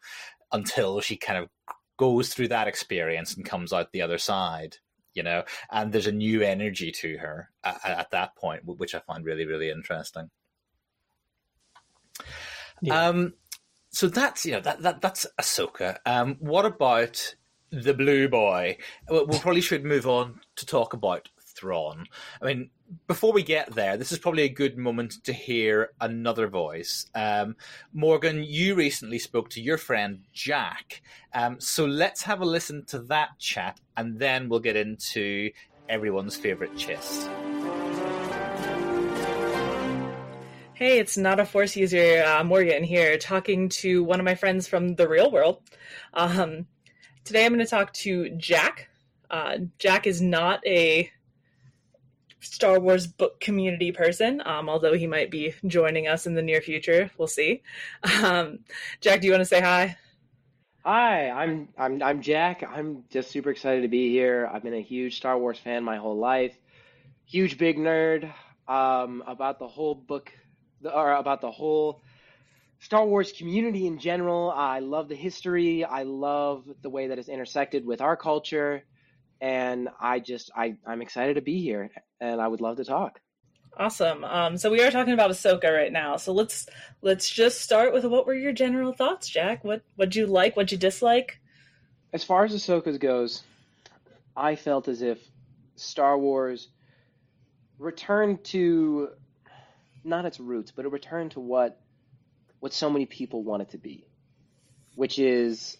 until 0.51 1.01
she 1.01 1.17
kind 1.17 1.39
of 1.39 1.49
goes 1.97 2.33
through 2.33 2.47
that 2.47 2.67
experience 2.67 3.35
and 3.35 3.45
comes 3.45 3.71
out 3.71 3.91
the 3.91 4.01
other 4.01 4.17
side 4.17 4.77
you 5.13 5.23
know, 5.23 5.43
and 5.71 5.91
there's 5.91 6.07
a 6.07 6.11
new 6.11 6.41
energy 6.41 6.91
to 6.91 7.17
her 7.17 7.49
at, 7.63 7.79
at 7.83 8.11
that 8.11 8.35
point, 8.35 8.63
which 8.65 8.95
I 8.95 8.99
find 8.99 9.25
really, 9.25 9.45
really 9.45 9.69
interesting. 9.69 10.29
Yeah. 12.81 13.07
Um, 13.07 13.33
so 13.91 14.07
that's 14.07 14.45
you 14.45 14.53
know 14.53 14.61
that, 14.61 14.81
that 14.81 15.01
that's 15.01 15.25
Ahsoka. 15.39 15.97
Um, 16.05 16.37
what 16.39 16.65
about 16.65 17.35
the 17.71 17.93
blue 17.93 18.27
boy? 18.27 18.77
we 19.09 19.39
probably 19.39 19.61
should 19.61 19.83
move 19.83 20.07
on 20.07 20.39
to 20.55 20.65
talk 20.65 20.93
about 20.93 21.29
Thrawn. 21.61 22.07
I 22.41 22.45
mean, 22.45 22.71
before 23.07 23.31
we 23.31 23.43
get 23.43 23.75
there, 23.75 23.95
this 23.95 24.11
is 24.11 24.17
probably 24.17 24.43
a 24.43 24.49
good 24.49 24.79
moment 24.79 25.23
to 25.25 25.31
hear 25.31 25.91
another 26.01 26.47
voice. 26.47 27.05
Um, 27.13 27.55
Morgan, 27.93 28.43
you 28.43 28.73
recently 28.73 29.19
spoke 29.19 29.51
to 29.51 29.61
your 29.61 29.77
friend 29.77 30.23
Jack. 30.33 31.03
Um, 31.33 31.59
so 31.59 31.85
let's 31.85 32.23
have 32.23 32.41
a 32.41 32.45
listen 32.45 32.83
to 32.87 32.99
that 33.03 33.37
chat 33.37 33.79
and 33.95 34.17
then 34.17 34.49
we'll 34.49 34.59
get 34.59 34.75
into 34.75 35.51
everyone's 35.87 36.35
favorite 36.35 36.73
chiss. 36.73 37.29
Hey, 40.73 40.97
it's 40.97 41.15
not 41.15 41.39
a 41.39 41.45
force 41.45 41.75
user, 41.75 42.23
uh, 42.25 42.43
Morgan 42.43 42.83
here, 42.83 43.19
talking 43.19 43.69
to 43.69 44.03
one 44.03 44.19
of 44.19 44.25
my 44.25 44.33
friends 44.33 44.67
from 44.67 44.95
the 44.95 45.07
real 45.07 45.29
world. 45.29 45.61
Um, 46.15 46.65
today 47.23 47.45
I'm 47.45 47.53
going 47.53 47.63
to 47.63 47.69
talk 47.69 47.93
to 47.93 48.31
Jack. 48.31 48.89
Uh, 49.29 49.59
Jack 49.77 50.07
is 50.07 50.21
not 50.21 50.65
a 50.65 51.11
Star 52.41 52.79
Wars 52.79 53.05
book 53.05 53.39
community 53.39 53.91
person, 53.91 54.41
um, 54.45 54.67
although 54.67 54.93
he 54.93 55.07
might 55.07 55.29
be 55.29 55.53
joining 55.67 56.07
us 56.07 56.25
in 56.25 56.33
the 56.33 56.41
near 56.41 56.59
future. 56.59 57.09
We'll 57.17 57.27
see. 57.27 57.61
Um, 58.23 58.59
Jack, 58.99 59.21
do 59.21 59.27
you 59.27 59.33
want 59.33 59.41
to 59.41 59.45
say 59.45 59.61
hi? 59.61 59.95
Hi, 60.83 61.29
I'm 61.29 61.69
I'm 61.77 62.01
I'm 62.01 62.21
Jack. 62.21 62.63
I'm 62.67 63.03
just 63.11 63.29
super 63.29 63.51
excited 63.51 63.81
to 63.83 63.87
be 63.87 64.09
here. 64.09 64.49
I've 64.51 64.63
been 64.63 64.73
a 64.73 64.81
huge 64.81 65.17
Star 65.17 65.37
Wars 65.37 65.59
fan 65.59 65.83
my 65.83 65.97
whole 65.97 66.17
life. 66.17 66.57
Huge 67.25 67.57
big 67.59 67.77
nerd 67.77 68.31
um, 68.67 69.23
about 69.27 69.59
the 69.59 69.67
whole 69.67 69.93
book 69.93 70.31
or 70.83 71.13
about 71.13 71.41
the 71.41 71.51
whole 71.51 72.01
Star 72.79 73.05
Wars 73.05 73.31
community 73.31 73.85
in 73.85 73.99
general. 73.99 74.51
I 74.51 74.79
love 74.79 75.07
the 75.07 75.15
history. 75.15 75.83
I 75.83 76.03
love 76.03 76.65
the 76.81 76.89
way 76.89 77.07
that 77.07 77.19
it's 77.19 77.29
intersected 77.29 77.85
with 77.85 78.01
our 78.01 78.17
culture 78.17 78.83
and 79.41 79.89
I 79.99 80.19
just 80.19 80.51
I 80.55 80.75
I'm 80.85 81.01
excited 81.01 81.33
to 81.33 81.41
be 81.41 81.61
here, 81.61 81.89
and 82.21 82.39
I 82.39 82.47
would 82.47 82.61
love 82.61 82.77
to 82.77 82.85
talk. 82.85 83.19
Awesome. 83.77 84.23
Um, 84.23 84.57
so 84.57 84.69
we 84.69 84.83
are 84.83 84.91
talking 84.91 85.13
about 85.13 85.31
Ahsoka 85.31 85.73
right 85.73 85.91
now. 85.91 86.17
So 86.17 86.31
let's 86.33 86.67
let's 87.01 87.29
just 87.29 87.61
start 87.61 87.93
with 87.93 88.05
what 88.05 88.27
were 88.27 88.35
your 88.35 88.53
general 88.53 88.93
thoughts, 88.93 89.27
Jack? 89.27 89.63
What 89.63 89.81
what'd 89.95 90.15
you 90.15 90.27
like? 90.27 90.55
What'd 90.55 90.71
you 90.71 90.77
dislike? 90.77 91.39
As 92.13 92.23
far 92.23 92.43
as 92.45 92.53
Ahsoka 92.53 92.97
goes, 92.99 93.43
I 94.35 94.55
felt 94.55 94.87
as 94.87 95.01
if 95.01 95.19
Star 95.75 96.17
Wars 96.17 96.67
returned 97.79 98.43
to 98.43 99.09
not 100.03 100.25
its 100.25 100.39
roots, 100.39 100.71
but 100.71 100.85
a 100.85 100.89
return 100.89 101.29
to 101.29 101.39
what 101.39 101.81
what 102.59 102.73
so 102.73 102.89
many 102.89 103.07
people 103.07 103.43
want 103.43 103.63
it 103.63 103.69
to 103.71 103.79
be, 103.79 104.05
which 104.95 105.17
is 105.17 105.77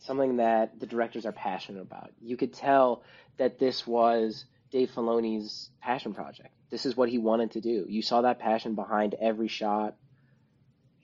something 0.00 0.36
that 0.36 0.80
the 0.80 0.86
directors 0.86 1.26
are 1.26 1.32
passionate 1.32 1.82
about. 1.82 2.10
You 2.20 2.36
could 2.36 2.52
tell 2.52 3.02
that 3.38 3.58
this 3.58 3.86
was 3.86 4.44
Dave 4.70 4.90
Filoni's 4.90 5.70
passion 5.80 6.14
project. 6.14 6.50
This 6.70 6.86
is 6.86 6.96
what 6.96 7.08
he 7.08 7.18
wanted 7.18 7.52
to 7.52 7.60
do. 7.60 7.86
You 7.88 8.02
saw 8.02 8.22
that 8.22 8.38
passion 8.38 8.74
behind 8.74 9.14
every 9.20 9.48
shot. 9.48 9.96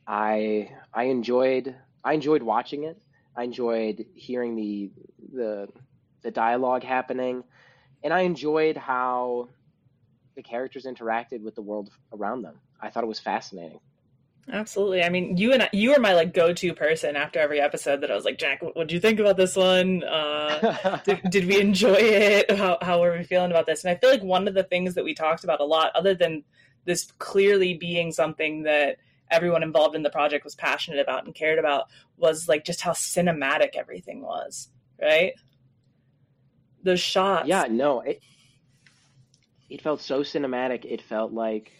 I 0.06 0.70
I 0.94 1.04
enjoyed 1.04 1.74
I 2.04 2.14
enjoyed 2.14 2.42
watching 2.42 2.84
it. 2.84 2.98
I 3.36 3.44
enjoyed 3.44 4.06
hearing 4.14 4.56
the 4.56 4.92
the 5.32 5.68
the 6.22 6.30
dialogue 6.30 6.84
happening, 6.84 7.44
and 8.02 8.14
I 8.14 8.20
enjoyed 8.20 8.76
how 8.76 9.48
the 10.36 10.42
characters 10.42 10.84
interacted 10.86 11.42
with 11.42 11.54
the 11.54 11.62
world 11.62 11.90
around 12.12 12.42
them. 12.42 12.60
I 12.80 12.90
thought 12.90 13.04
it 13.04 13.08
was 13.08 13.20
fascinating. 13.20 13.80
Absolutely. 14.52 15.02
I 15.02 15.08
mean, 15.08 15.36
you 15.36 15.52
and 15.52 15.64
I, 15.64 15.70
you 15.72 15.90
were 15.90 15.98
my 15.98 16.14
like 16.14 16.32
go-to 16.32 16.72
person 16.72 17.16
after 17.16 17.40
every 17.40 17.60
episode 17.60 18.00
that 18.02 18.12
I 18.12 18.14
was 18.14 18.24
like, 18.24 18.38
Jack, 18.38 18.62
what 18.62 18.86
do 18.86 18.94
you 18.94 19.00
think 19.00 19.18
about 19.18 19.36
this 19.36 19.56
one? 19.56 20.04
Uh, 20.04 21.00
did, 21.04 21.20
did 21.30 21.46
we 21.46 21.60
enjoy 21.60 21.94
it? 21.94 22.50
How, 22.52 22.78
how 22.80 23.00
were 23.00 23.16
we 23.16 23.24
feeling 23.24 23.50
about 23.50 23.66
this? 23.66 23.84
And 23.84 23.90
I 23.90 23.98
feel 23.98 24.10
like 24.10 24.22
one 24.22 24.46
of 24.46 24.54
the 24.54 24.62
things 24.62 24.94
that 24.94 25.04
we 25.04 25.14
talked 25.14 25.42
about 25.42 25.60
a 25.60 25.64
lot, 25.64 25.90
other 25.96 26.14
than 26.14 26.44
this 26.84 27.10
clearly 27.18 27.74
being 27.74 28.12
something 28.12 28.62
that 28.62 28.98
everyone 29.32 29.64
involved 29.64 29.96
in 29.96 30.04
the 30.04 30.10
project 30.10 30.44
was 30.44 30.54
passionate 30.54 31.00
about 31.00 31.24
and 31.24 31.34
cared 31.34 31.58
about, 31.58 31.86
was 32.16 32.48
like 32.48 32.64
just 32.64 32.80
how 32.80 32.92
cinematic 32.92 33.74
everything 33.74 34.22
was, 34.22 34.68
right? 35.02 35.32
The 36.84 36.96
shots. 36.96 37.48
Yeah, 37.48 37.66
no, 37.68 38.00
it, 38.02 38.20
it 39.68 39.80
felt 39.82 40.00
so 40.00 40.20
cinematic. 40.20 40.84
It 40.84 41.02
felt 41.02 41.32
like 41.32 41.72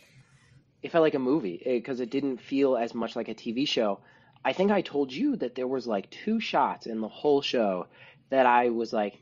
it 0.86 0.92
felt 0.92 1.02
like 1.02 1.14
a 1.14 1.18
movie 1.18 1.60
eh, 1.66 1.72
because 1.74 1.98
it, 1.98 2.04
it 2.04 2.10
didn't 2.10 2.40
feel 2.40 2.76
as 2.76 2.94
much 2.94 3.16
like 3.16 3.28
a 3.28 3.34
TV 3.34 3.66
show. 3.66 3.98
I 4.44 4.52
think 4.52 4.70
I 4.70 4.82
told 4.82 5.12
you 5.12 5.34
that 5.36 5.56
there 5.56 5.66
was 5.66 5.84
like 5.86 6.08
two 6.10 6.38
shots 6.38 6.86
in 6.86 7.00
the 7.00 7.08
whole 7.08 7.42
show 7.42 7.88
that 8.30 8.46
I 8.46 8.70
was 8.70 8.92
like, 8.92 9.20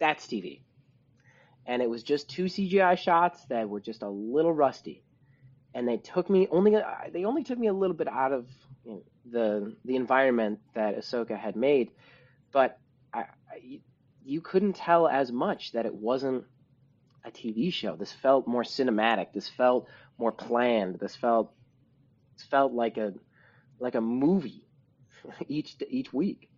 that's 0.00 0.26
TV. 0.26 0.60
And 1.66 1.80
it 1.82 1.88
was 1.88 2.02
just 2.02 2.28
two 2.28 2.46
CGI 2.46 2.98
shots 2.98 3.44
that 3.44 3.68
were 3.68 3.78
just 3.80 4.02
a 4.02 4.08
little 4.08 4.52
rusty. 4.52 5.04
And 5.72 5.86
they 5.86 5.98
took 5.98 6.28
me 6.28 6.48
only 6.50 6.74
uh, 6.74 6.82
they 7.12 7.24
only 7.24 7.44
took 7.44 7.58
me 7.58 7.68
a 7.68 7.72
little 7.72 7.94
bit 7.94 8.08
out 8.08 8.32
of 8.32 8.48
you 8.84 8.90
know, 8.92 9.02
the 9.30 9.76
the 9.84 9.94
environment 9.94 10.58
that 10.74 10.98
Ahsoka 10.98 11.38
had 11.38 11.54
made, 11.54 11.92
but 12.50 12.80
I, 13.12 13.20
I, 13.20 13.80
you 14.24 14.40
couldn't 14.40 14.74
tell 14.74 15.06
as 15.06 15.30
much 15.30 15.72
that 15.72 15.86
it 15.86 15.94
wasn't 15.94 16.44
a 17.24 17.30
TV 17.30 17.72
show. 17.72 17.94
This 17.94 18.12
felt 18.12 18.48
more 18.48 18.64
cinematic. 18.64 19.32
This 19.32 19.48
felt 19.48 19.88
more 20.18 20.32
planned. 20.32 20.98
This 20.98 21.16
felt 21.16 21.52
this 22.36 22.46
felt 22.46 22.72
like 22.72 22.96
a 22.96 23.14
like 23.78 23.94
a 23.94 24.00
movie 24.00 24.64
each 25.48 25.76
each 25.88 26.12
week. 26.12 26.50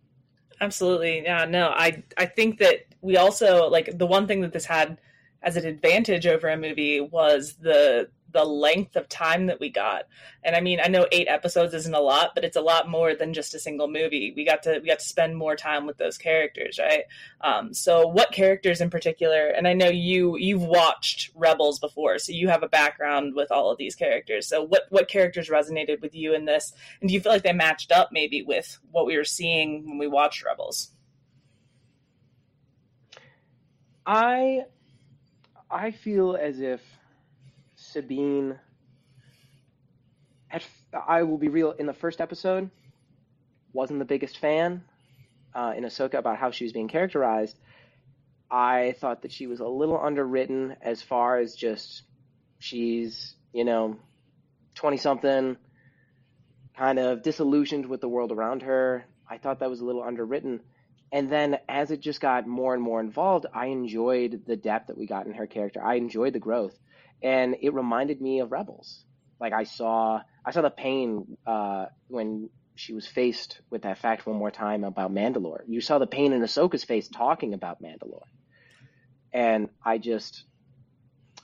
Absolutely. 0.59 1.23
Yeah, 1.23 1.45
no. 1.45 1.69
I 1.69 2.03
I 2.17 2.25
think 2.25 2.59
that 2.59 2.85
we 3.01 3.17
also 3.17 3.67
like 3.69 3.97
the 3.97 4.05
one 4.05 4.27
thing 4.27 4.41
that 4.41 4.53
this 4.53 4.65
had 4.65 4.97
as 5.43 5.55
an 5.55 5.65
advantage 5.65 6.27
over 6.27 6.49
a 6.49 6.57
movie 6.57 7.01
was 7.01 7.53
the 7.53 8.09
the 8.31 8.43
length 8.43 8.95
of 8.95 9.07
time 9.09 9.47
that 9.47 9.59
we 9.59 9.69
got. 9.69 10.03
And 10.43 10.55
I 10.55 10.61
mean, 10.61 10.79
I 10.83 10.87
know 10.87 11.07
eight 11.11 11.27
episodes 11.27 11.73
isn't 11.73 11.93
a 11.93 11.99
lot, 11.99 12.31
but 12.33 12.43
it's 12.43 12.57
a 12.57 12.61
lot 12.61 12.89
more 12.89 13.13
than 13.13 13.33
just 13.33 13.53
a 13.53 13.59
single 13.59 13.87
movie. 13.87 14.33
We 14.35 14.45
got 14.45 14.63
to 14.63 14.79
we 14.79 14.87
got 14.87 14.99
to 14.99 15.05
spend 15.05 15.37
more 15.37 15.55
time 15.55 15.85
with 15.85 15.97
those 15.97 16.17
characters, 16.17 16.79
right? 16.79 17.03
Um, 17.41 17.73
so, 17.73 18.07
what 18.07 18.31
characters 18.31 18.81
in 18.81 18.89
particular? 18.89 19.47
And 19.47 19.67
I 19.67 19.73
know 19.73 19.89
you 19.89 20.37
you've 20.37 20.63
watched 20.63 21.31
Rebels 21.35 21.79
before, 21.79 22.19
so 22.19 22.31
you 22.31 22.47
have 22.47 22.63
a 22.63 22.69
background 22.69 23.35
with 23.35 23.51
all 23.51 23.69
of 23.71 23.77
these 23.77 23.95
characters. 23.95 24.47
So, 24.47 24.63
what 24.63 24.83
what 24.89 25.07
characters 25.07 25.49
resonated 25.49 26.01
with 26.01 26.15
you 26.15 26.33
in 26.33 26.45
this? 26.45 26.73
And 27.01 27.07
do 27.07 27.13
you 27.13 27.21
feel 27.21 27.31
like 27.31 27.43
they 27.43 27.53
matched 27.53 27.91
up 27.91 28.09
maybe 28.11 28.41
with 28.43 28.79
what 28.91 29.05
we 29.05 29.17
were 29.17 29.23
seeing 29.23 29.87
when 29.87 29.97
we 29.97 30.07
watched 30.07 30.43
Rebels? 30.43 30.91
I 34.05 34.61
I 35.69 35.91
feel 35.91 36.35
as 36.35 36.59
if 36.59 36.81
Sabine. 37.91 38.57
At, 40.49 40.63
I 41.07 41.23
will 41.23 41.37
be 41.37 41.49
real. 41.49 41.71
In 41.71 41.85
the 41.85 41.93
first 41.93 42.21
episode, 42.21 42.69
wasn't 43.73 43.99
the 43.99 44.05
biggest 44.05 44.37
fan 44.37 44.83
uh, 45.53 45.73
in 45.75 45.83
Ahsoka 45.83 46.15
about 46.15 46.37
how 46.37 46.51
she 46.51 46.63
was 46.63 46.73
being 46.73 46.87
characterized. 46.87 47.57
I 48.49 48.95
thought 48.99 49.21
that 49.21 49.31
she 49.31 49.47
was 49.47 49.59
a 49.59 49.67
little 49.67 49.99
underwritten 49.99 50.75
as 50.81 51.01
far 51.01 51.37
as 51.37 51.55
just 51.55 52.03
she's 52.59 53.35
you 53.53 53.63
know 53.63 53.97
twenty 54.75 54.97
something, 54.97 55.57
kind 56.77 56.99
of 56.99 57.23
disillusioned 57.23 57.85
with 57.85 58.01
the 58.01 58.09
world 58.09 58.31
around 58.31 58.63
her. 58.63 59.05
I 59.29 59.37
thought 59.37 59.59
that 59.59 59.69
was 59.69 59.81
a 59.81 59.85
little 59.85 60.03
underwritten. 60.03 60.61
And 61.13 61.29
then 61.29 61.57
as 61.67 61.91
it 61.91 61.99
just 61.99 62.21
got 62.21 62.47
more 62.47 62.73
and 62.73 62.81
more 62.81 63.01
involved, 63.01 63.45
I 63.53 63.65
enjoyed 63.65 64.43
the 64.47 64.55
depth 64.55 64.87
that 64.87 64.97
we 64.97 65.07
got 65.07 65.25
in 65.25 65.33
her 65.33 65.47
character. 65.47 65.83
I 65.83 65.95
enjoyed 65.95 66.31
the 66.31 66.39
growth 66.39 66.77
and 67.21 67.55
it 67.61 67.73
reminded 67.73 68.21
me 68.21 68.39
of 68.39 68.51
Rebels. 68.51 69.03
Like 69.39 69.53
I 69.53 69.63
saw, 69.63 70.21
I 70.45 70.51
saw 70.51 70.61
the 70.61 70.69
pain 70.69 71.37
uh, 71.45 71.87
when 72.07 72.49
she 72.75 72.93
was 72.93 73.07
faced 73.07 73.61
with 73.69 73.83
that 73.83 73.97
fact 73.97 74.25
one 74.25 74.37
more 74.37 74.51
time 74.51 74.83
about 74.83 75.13
Mandalore. 75.13 75.61
You 75.67 75.81
saw 75.81 75.97
the 75.99 76.07
pain 76.07 76.33
in 76.33 76.41
Ahsoka's 76.41 76.83
face 76.83 77.07
talking 77.07 77.53
about 77.53 77.81
Mandalore, 77.81 78.27
and 79.33 79.69
I 79.83 79.97
just, 79.97 80.43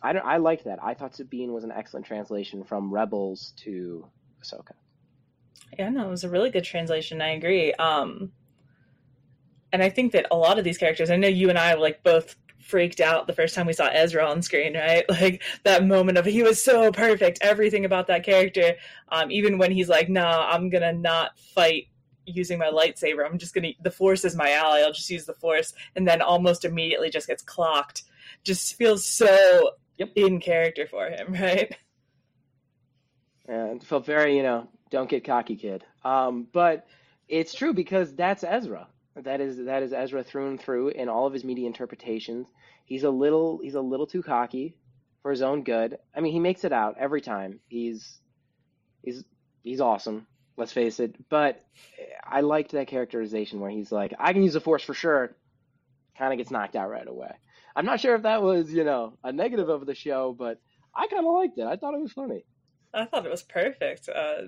I 0.01 0.13
don't. 0.13 0.25
I 0.25 0.37
liked 0.37 0.65
that. 0.65 0.79
I 0.83 0.93
thought 0.93 1.15
Sabine 1.15 1.53
was 1.53 1.63
an 1.63 1.71
excellent 1.71 2.05
translation 2.05 2.63
from 2.63 2.93
Rebels 2.93 3.53
to 3.63 4.05
Ahsoka. 4.43 4.73
Yeah, 5.77 5.89
no, 5.89 6.07
it 6.07 6.11
was 6.11 6.23
a 6.23 6.29
really 6.29 6.49
good 6.49 6.63
translation. 6.63 7.21
I 7.21 7.29
agree. 7.29 7.73
Um, 7.73 8.31
and 9.73 9.83
I 9.83 9.89
think 9.89 10.13
that 10.13 10.27
a 10.31 10.35
lot 10.35 10.57
of 10.57 10.63
these 10.63 10.77
characters, 10.77 11.09
I 11.09 11.17
know 11.17 11.27
you 11.27 11.49
and 11.49 11.57
I 11.57 11.73
like 11.73 12.03
both 12.03 12.35
freaked 12.67 12.99
out 12.99 13.27
the 13.27 13.33
first 13.33 13.55
time 13.55 13.65
we 13.65 13.73
saw 13.73 13.87
Ezra 13.87 14.25
on 14.25 14.41
screen, 14.41 14.75
right? 14.75 15.05
Like 15.17 15.41
that 15.63 15.85
moment 15.85 16.17
of 16.17 16.25
he 16.25 16.43
was 16.43 16.63
so 16.63 16.91
perfect, 16.91 17.39
everything 17.41 17.85
about 17.85 18.07
that 18.07 18.23
character. 18.23 18.75
Um, 19.09 19.31
even 19.31 19.57
when 19.57 19.71
he's 19.71 19.89
like, 19.89 20.09
"No, 20.09 20.21
nah, 20.21 20.49
I'm 20.51 20.69
gonna 20.69 20.93
not 20.93 21.39
fight 21.39 21.87
using 22.25 22.59
my 22.59 22.67
lightsaber. 22.67 23.25
I'm 23.25 23.37
just 23.37 23.53
gonna 23.53 23.69
the 23.81 23.91
Force 23.91 24.25
is 24.25 24.35
my 24.35 24.51
ally. 24.51 24.81
I'll 24.81 24.93
just 24.93 25.09
use 25.09 25.25
the 25.25 25.33
Force," 25.33 25.73
and 25.95 26.07
then 26.07 26.21
almost 26.21 26.65
immediately 26.65 27.09
just 27.09 27.27
gets 27.27 27.41
clocked. 27.43 28.03
Just 28.43 28.75
feels 28.75 29.05
so 29.05 29.71
yep. 29.97 30.11
in 30.15 30.39
character 30.39 30.85
for 30.87 31.09
him, 31.09 31.33
right? 31.39 31.75
And 33.47 33.83
felt 33.83 34.05
very, 34.05 34.35
you 34.35 34.43
know, 34.43 34.67
don't 34.89 35.09
get 35.09 35.23
cocky, 35.23 35.55
kid. 35.55 35.85
Um, 36.03 36.47
but 36.51 36.85
it's 37.27 37.53
true 37.53 37.73
because 37.73 38.13
that's 38.13 38.43
Ezra. 38.43 38.87
That 39.23 39.41
is 39.41 39.65
that 39.65 39.83
is 39.83 39.93
Ezra 39.93 40.23
through 40.23 40.49
and 40.49 40.61
through 40.61 40.89
in 40.89 41.09
all 41.09 41.25
of 41.25 41.33
his 41.33 41.43
media 41.43 41.67
interpretations. 41.67 42.47
He's 42.85 43.03
a 43.03 43.09
little 43.09 43.59
he's 43.63 43.75
a 43.75 43.81
little 43.81 44.07
too 44.07 44.21
cocky 44.21 44.77
for 45.21 45.31
his 45.31 45.41
own 45.41 45.63
good. 45.63 45.97
I 46.15 46.21
mean, 46.21 46.33
he 46.33 46.39
makes 46.39 46.63
it 46.63 46.71
out 46.71 46.95
every 46.99 47.21
time. 47.21 47.59
He's 47.67 48.19
he's 49.03 49.23
he's 49.63 49.81
awesome. 49.81 50.27
Let's 50.55 50.71
face 50.71 50.99
it. 50.99 51.15
But 51.29 51.63
I 52.23 52.41
liked 52.41 52.71
that 52.71 52.87
characterization 52.87 53.59
where 53.59 53.69
he's 53.69 53.91
like, 53.91 54.13
I 54.19 54.33
can 54.33 54.43
use 54.43 54.53
the 54.53 54.61
force 54.61 54.83
for 54.83 54.93
sure. 54.93 55.35
Kind 56.17 56.33
of 56.33 56.37
gets 56.37 56.51
knocked 56.51 56.75
out 56.75 56.89
right 56.89 57.07
away. 57.07 57.31
I'm 57.75 57.85
not 57.85 57.99
sure 57.99 58.15
if 58.15 58.23
that 58.23 58.41
was 58.41 58.71
you 58.71 58.83
know 58.83 59.17
a 59.23 59.31
negative 59.31 59.69
of 59.69 59.85
the 59.85 59.95
show, 59.95 60.35
but 60.37 60.59
I 60.95 61.07
kind 61.07 61.25
of 61.25 61.33
liked 61.33 61.57
it. 61.57 61.65
I 61.65 61.75
thought 61.75 61.93
it 61.93 62.01
was 62.01 62.13
funny. 62.13 62.45
I 62.93 63.05
thought 63.05 63.25
it 63.25 63.31
was 63.31 63.43
perfect. 63.43 64.09
Uh, 64.09 64.47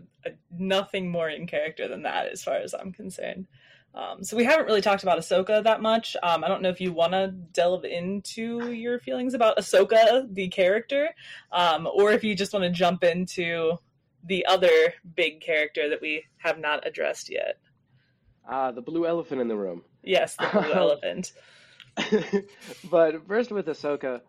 nothing 0.50 1.12
more 1.12 1.30
in 1.30 1.46
character 1.46 1.88
than 1.88 2.04
that, 2.04 2.28
as 2.28 2.44
far 2.44 2.56
as 2.56 2.74
I'm 2.74 2.92
concerned. 2.92 3.48
Um, 3.94 4.24
so 4.24 4.38
we 4.38 4.44
haven't 4.44 4.68
really 4.68 4.82
talked 4.82 5.04
about 5.04 5.18
Ahsoka 5.18 5.64
that 5.64 5.82
much. 5.82 6.16
Um, 6.22 6.44
I 6.44 6.48
don't 6.48 6.62
know 6.62 6.70
if 6.70 6.80
you 6.80 6.94
want 6.94 7.14
to 7.14 7.30
delve 7.30 7.86
into 7.86 8.72
your 8.72 9.00
feelings 9.00 9.34
about 9.34 9.58
Ahsoka, 9.58 10.28
the 10.34 10.48
character, 10.50 11.10
um, 11.52 11.88
or 11.92 12.12
if 12.12 12.24
you 12.24 12.36
just 12.36 12.54
want 12.54 12.64
to 12.64 12.70
jump 12.70 13.04
into 13.04 13.78
the 14.24 14.46
other 14.46 14.94
big 15.16 15.42
character 15.42 15.90
that 15.90 16.02
we 16.02 16.24
have 16.38 16.60
not 16.60 16.86
addressed 16.86 17.32
yet. 17.32 17.58
Uh, 18.48 18.72
the 18.72 18.82
blue 18.82 19.06
elephant 19.08 19.42
in 19.42 19.48
the 19.48 19.56
room. 19.56 19.84
Yes, 20.04 20.36
the 20.36 20.50
blue 20.52 20.74
elephant. 20.74 21.34
but 22.90 23.28
first 23.28 23.52
with 23.52 23.66
Ahsoka, 23.66 24.22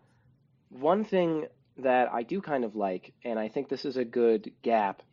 one 0.69 1.03
thing 1.03 1.47
that 1.77 2.11
I 2.11 2.23
do 2.23 2.41
kind 2.41 2.65
of 2.65 2.75
like, 2.75 3.13
and 3.23 3.37
I 3.37 3.47
think 3.47 3.69
this 3.69 3.85
is 3.85 3.97
a 3.97 4.05
good 4.05 4.51
gap, 4.61 5.03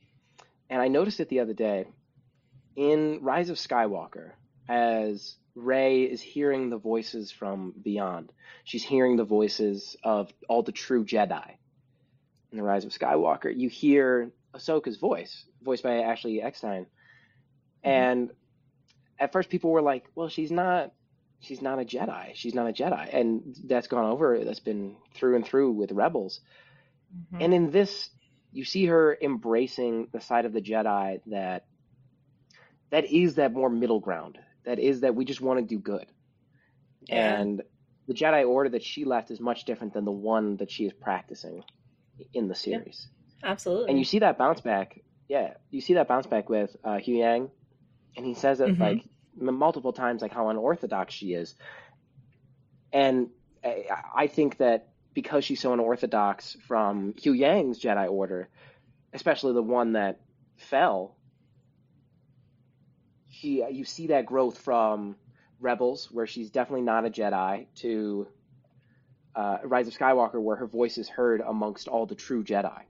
and 0.70 0.80
I 0.80 0.88
noticed 0.88 1.20
it 1.20 1.28
the 1.28 1.40
other 1.40 1.54
day 1.54 1.86
in 2.78 3.18
Rise 3.22 3.50
of 3.50 3.56
Skywalker, 3.56 4.30
as 4.68 5.36
Rey 5.56 6.04
is 6.04 6.22
hearing 6.22 6.70
the 6.70 6.78
voices 6.78 7.32
from 7.32 7.74
beyond, 7.82 8.32
she's 8.62 8.84
hearing 8.84 9.16
the 9.16 9.24
voices 9.24 9.96
of 10.04 10.32
all 10.48 10.62
the 10.62 10.70
true 10.70 11.04
Jedi. 11.04 11.56
In 12.52 12.56
the 12.56 12.62
Rise 12.62 12.84
of 12.84 12.92
Skywalker, 12.92 13.52
you 13.54 13.68
hear 13.68 14.30
Ahsoka's 14.54 14.96
voice, 14.96 15.44
voiced 15.60 15.82
by 15.82 16.02
Ashley 16.02 16.40
Eckstein, 16.40 16.84
mm-hmm. 16.84 17.88
and 17.88 18.30
at 19.18 19.32
first 19.32 19.50
people 19.50 19.70
were 19.72 19.82
like, 19.82 20.04
"Well, 20.14 20.28
she's 20.28 20.52
not, 20.52 20.92
she's 21.40 21.60
not 21.60 21.80
a 21.80 21.84
Jedi. 21.84 22.30
She's 22.34 22.54
not 22.54 22.68
a 22.68 22.72
Jedi," 22.72 23.12
and 23.12 23.56
that's 23.64 23.88
gone 23.88 24.04
over. 24.04 24.44
That's 24.44 24.60
been 24.60 24.94
through 25.14 25.34
and 25.34 25.44
through 25.44 25.72
with 25.72 25.90
Rebels, 25.90 26.40
mm-hmm. 27.12 27.42
and 27.42 27.52
in 27.52 27.70
this, 27.72 28.08
you 28.52 28.64
see 28.64 28.86
her 28.86 29.18
embracing 29.20 30.08
the 30.12 30.20
side 30.20 30.44
of 30.44 30.52
the 30.52 30.62
Jedi 30.62 31.20
that 31.26 31.66
that 32.90 33.06
is 33.12 33.36
that 33.36 33.52
more 33.52 33.70
middle 33.70 34.00
ground. 34.00 34.38
That 34.64 34.78
is 34.78 35.00
that 35.00 35.14
we 35.14 35.24
just 35.24 35.40
want 35.40 35.60
to 35.60 35.64
do 35.64 35.78
good. 35.78 36.06
Yeah. 37.08 37.40
And 37.40 37.62
the 38.06 38.14
Jedi 38.14 38.48
Order 38.48 38.70
that 38.70 38.82
she 38.82 39.04
left 39.04 39.30
is 39.30 39.40
much 39.40 39.64
different 39.64 39.94
than 39.94 40.04
the 40.04 40.12
one 40.12 40.56
that 40.56 40.70
she 40.70 40.84
is 40.84 40.92
practicing 40.92 41.62
in 42.32 42.48
the 42.48 42.54
series. 42.54 43.08
Yeah, 43.42 43.50
absolutely. 43.50 43.90
And 43.90 43.98
you 43.98 44.04
see 44.04 44.20
that 44.20 44.38
bounce 44.38 44.60
back. 44.60 45.00
Yeah, 45.28 45.54
you 45.70 45.80
see 45.80 45.94
that 45.94 46.08
bounce 46.08 46.26
back 46.26 46.48
with 46.48 46.74
uh, 46.82 46.96
Huyang, 46.96 47.50
and 48.16 48.24
he 48.24 48.34
says 48.34 48.60
it 48.60 48.68
mm-hmm. 48.68 48.82
like 48.82 49.04
multiple 49.38 49.92
times, 49.92 50.22
like 50.22 50.32
how 50.32 50.48
unorthodox 50.48 51.14
she 51.14 51.34
is. 51.34 51.54
And 52.92 53.28
I, 53.62 53.84
I 54.14 54.26
think 54.26 54.56
that 54.58 54.88
because 55.12 55.44
she's 55.44 55.60
so 55.60 55.72
unorthodox 55.72 56.56
from 56.66 57.14
Hugh 57.20 57.34
Huyang's 57.34 57.78
Jedi 57.80 58.10
Order, 58.10 58.48
especially 59.12 59.52
the 59.52 59.62
one 59.62 59.92
that 59.92 60.20
fell 60.56 61.17
she 63.38 63.64
you 63.70 63.84
see 63.84 64.08
that 64.08 64.26
growth 64.26 64.58
from 64.58 65.16
Rebels, 65.60 66.08
where 66.10 66.26
she's 66.26 66.50
definitely 66.50 66.82
not 66.82 67.04
a 67.04 67.10
Jedi, 67.10 67.66
to 67.76 68.28
uh, 69.34 69.58
Rise 69.64 69.88
of 69.88 69.94
Skywalker, 69.96 70.40
where 70.40 70.56
her 70.56 70.66
voice 70.66 70.98
is 70.98 71.08
heard 71.08 71.40
amongst 71.40 71.88
all 71.88 72.06
the 72.06 72.14
true 72.14 72.44
Jedi. 72.44 72.80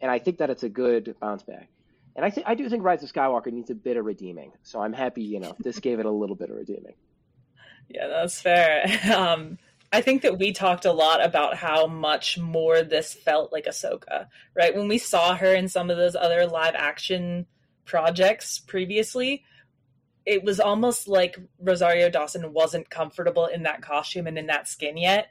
And 0.00 0.10
I 0.10 0.18
think 0.18 0.38
that 0.38 0.50
it's 0.50 0.62
a 0.62 0.68
good 0.68 1.16
bounce 1.20 1.42
back. 1.42 1.68
And 2.16 2.24
I 2.24 2.30
think 2.30 2.46
I 2.46 2.54
do 2.54 2.68
think 2.68 2.84
Rise 2.84 3.02
of 3.02 3.12
Skywalker 3.12 3.52
needs 3.52 3.70
a 3.70 3.74
bit 3.74 3.96
of 3.96 4.04
redeeming. 4.04 4.52
So 4.62 4.80
I'm 4.80 4.92
happy, 4.92 5.22
you 5.22 5.40
know, 5.40 5.56
this 5.60 5.78
gave 5.78 5.98
it 5.98 6.06
a 6.06 6.10
little 6.10 6.36
bit 6.36 6.50
of 6.50 6.56
redeeming. 6.56 6.94
Yeah, 7.90 8.06
that's 8.08 8.38
fair. 8.38 8.84
Um, 9.16 9.56
I 9.90 10.02
think 10.02 10.20
that 10.20 10.38
we 10.38 10.52
talked 10.52 10.84
a 10.84 10.92
lot 10.92 11.24
about 11.24 11.56
how 11.56 11.86
much 11.86 12.36
more 12.36 12.82
this 12.82 13.14
felt 13.14 13.50
like 13.50 13.64
Ahsoka, 13.64 14.26
right? 14.54 14.76
When 14.76 14.88
we 14.88 14.98
saw 14.98 15.34
her 15.34 15.54
in 15.54 15.68
some 15.68 15.88
of 15.88 15.96
those 15.96 16.14
other 16.14 16.46
live 16.46 16.74
action 16.76 17.46
projects 17.88 18.58
previously, 18.60 19.42
it 20.24 20.44
was 20.44 20.60
almost 20.60 21.08
like 21.08 21.38
Rosario 21.58 22.10
Dawson 22.10 22.52
wasn't 22.52 22.90
comfortable 22.90 23.46
in 23.46 23.62
that 23.64 23.82
costume 23.82 24.26
and 24.26 24.38
in 24.38 24.46
that 24.46 24.68
skin 24.68 24.96
yet. 24.96 25.28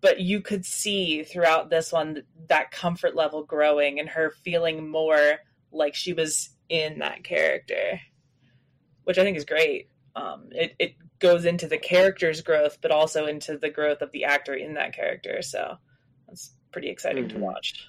But 0.00 0.20
you 0.20 0.40
could 0.40 0.66
see 0.66 1.22
throughout 1.22 1.70
this 1.70 1.92
one 1.92 2.24
that 2.48 2.70
comfort 2.70 3.14
level 3.14 3.44
growing 3.44 3.98
and 3.98 4.08
her 4.08 4.32
feeling 4.42 4.90
more 4.90 5.38
like 5.72 5.94
she 5.94 6.12
was 6.12 6.50
in 6.68 6.98
that 6.98 7.24
character, 7.24 8.00
which 9.04 9.18
I 9.18 9.22
think 9.22 9.36
is 9.36 9.44
great. 9.44 9.88
Um, 10.16 10.48
it, 10.50 10.74
it 10.78 10.94
goes 11.18 11.44
into 11.44 11.68
the 11.68 11.78
character's 11.78 12.40
growth, 12.40 12.78
but 12.82 12.90
also 12.90 13.26
into 13.26 13.56
the 13.56 13.70
growth 13.70 14.02
of 14.02 14.10
the 14.12 14.24
actor 14.24 14.54
in 14.54 14.74
that 14.74 14.94
character. 14.94 15.42
So 15.42 15.76
that's 16.26 16.50
pretty 16.72 16.88
exciting 16.88 17.28
mm-hmm. 17.28 17.38
to 17.38 17.44
watch. 17.44 17.88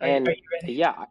and 0.00 0.28
yeah, 0.64 1.06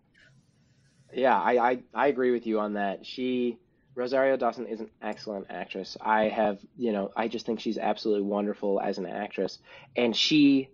yeah, 1.13 1.39
I, 1.39 1.71
I, 1.71 1.79
I 1.93 2.07
agree 2.07 2.31
with 2.31 2.45
you 2.47 2.59
on 2.59 2.73
that. 2.73 3.05
She 3.05 3.57
Rosario 3.95 4.37
Dawson 4.37 4.67
is 4.67 4.79
an 4.79 4.89
excellent 5.01 5.47
actress. 5.49 5.97
I 5.99 6.29
have, 6.29 6.59
you 6.77 6.93
know, 6.93 7.11
I 7.15 7.27
just 7.27 7.45
think 7.45 7.59
she's 7.59 7.77
absolutely 7.77 8.23
wonderful 8.23 8.79
as 8.79 8.97
an 8.97 9.05
actress, 9.05 9.59
and 9.95 10.15
she, 10.15 10.69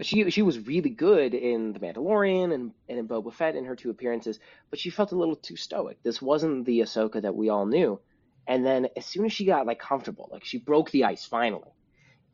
she, 0.00 0.30
she 0.30 0.42
was 0.42 0.58
really 0.58 0.90
good 0.90 1.32
in 1.32 1.72
The 1.72 1.78
Mandalorian 1.78 2.52
and, 2.52 2.72
and 2.88 2.98
in 2.98 3.08
Boba 3.08 3.32
Fett 3.32 3.56
in 3.56 3.64
her 3.64 3.76
two 3.76 3.90
appearances, 3.90 4.38
but 4.68 4.78
she 4.78 4.90
felt 4.90 5.12
a 5.12 5.16
little 5.16 5.36
too 5.36 5.56
stoic. 5.56 6.02
This 6.02 6.20
wasn't 6.20 6.66
the 6.66 6.80
Ahsoka 6.80 7.22
that 7.22 7.34
we 7.34 7.48
all 7.48 7.64
knew. 7.64 8.00
And 8.46 8.66
then 8.66 8.88
as 8.96 9.06
soon 9.06 9.24
as 9.24 9.32
she 9.32 9.46
got 9.46 9.66
like 9.66 9.78
comfortable, 9.78 10.28
like 10.30 10.44
she 10.44 10.58
broke 10.58 10.90
the 10.90 11.04
ice 11.04 11.24
finally, 11.24 11.70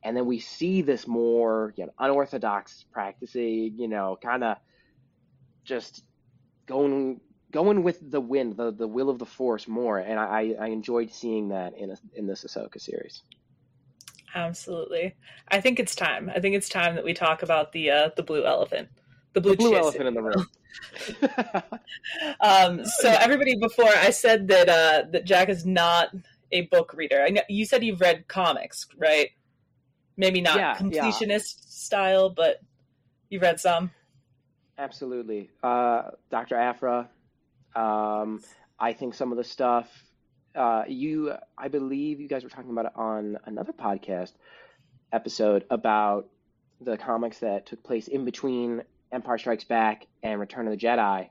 and 0.03 0.17
then 0.17 0.25
we 0.25 0.39
see 0.39 0.81
this 0.81 1.07
more, 1.07 1.73
you 1.77 1.85
know, 1.85 1.93
unorthodox 1.97 2.83
practicing, 2.91 3.77
you 3.77 3.87
know, 3.87 4.17
kind 4.21 4.43
of 4.43 4.57
just 5.63 6.03
going 6.71 7.21
going 7.51 7.83
with 7.83 7.99
the 8.09 8.21
wind, 8.21 8.57
the 8.57 8.71
the 8.71 8.87
will 8.87 9.09
of 9.09 9.19
the 9.19 9.25
force 9.25 9.67
more, 9.67 9.99
and 9.99 10.19
I 10.19 10.55
I 10.59 10.67
enjoyed 10.67 11.11
seeing 11.11 11.49
that 11.49 11.77
in 11.77 11.91
a, 11.91 11.97
in 12.15 12.25
this 12.27 12.43
Ahsoka 12.43 12.79
series. 12.79 13.23
Absolutely, 14.33 15.15
I 15.49 15.59
think 15.59 15.79
it's 15.79 15.95
time. 15.95 16.31
I 16.33 16.39
think 16.39 16.55
it's 16.55 16.69
time 16.69 16.95
that 16.95 17.03
we 17.03 17.13
talk 17.13 17.43
about 17.43 17.71
the 17.73 17.91
uh, 17.91 18.09
the 18.15 18.23
blue 18.23 18.45
elephant, 18.45 18.89
the 19.33 19.41
blue, 19.41 19.51
the 19.51 19.57
blue 19.57 19.75
elephant 19.75 20.07
in 20.07 20.13
the 20.13 20.21
room. 20.21 20.47
um, 22.39 22.85
so 22.85 23.09
everybody, 23.09 23.57
before 23.57 23.89
I 23.89 24.09
said 24.09 24.47
that 24.47 24.69
uh, 24.69 25.09
that 25.11 25.25
Jack 25.25 25.49
is 25.49 25.65
not 25.65 26.09
a 26.51 26.61
book 26.67 26.93
reader. 26.93 27.21
I 27.21 27.29
know 27.29 27.41
you 27.49 27.65
said 27.65 27.83
you've 27.83 28.01
read 28.01 28.27
comics, 28.27 28.87
right? 28.97 29.29
Maybe 30.17 30.41
not 30.41 30.57
yeah, 30.57 30.75
completionist 30.77 31.29
yeah. 31.29 31.67
style, 31.67 32.29
but 32.29 32.57
you've 33.29 33.41
read 33.41 33.59
some. 33.59 33.91
Absolutely. 34.81 35.51
Uh, 35.61 36.09
Dr. 36.31 36.55
Aphra, 36.55 37.07
um, 37.75 38.41
I 38.79 38.93
think 38.93 39.13
some 39.13 39.31
of 39.31 39.37
the 39.37 39.43
stuff 39.43 39.87
uh, 40.55 40.83
you, 40.87 41.33
I 41.55 41.67
believe 41.67 42.19
you 42.19 42.27
guys 42.27 42.43
were 42.43 42.49
talking 42.49 42.71
about 42.71 42.85
it 42.85 42.91
on 42.95 43.37
another 43.45 43.73
podcast 43.73 44.31
episode 45.13 45.65
about 45.69 46.29
the 46.81 46.97
comics 46.97 47.39
that 47.39 47.67
took 47.67 47.83
place 47.83 48.07
in 48.07 48.25
between 48.25 48.81
Empire 49.11 49.37
Strikes 49.37 49.65
Back 49.65 50.07
and 50.23 50.39
Return 50.39 50.67
of 50.67 50.71
the 50.71 50.83
Jedi. 50.83 51.29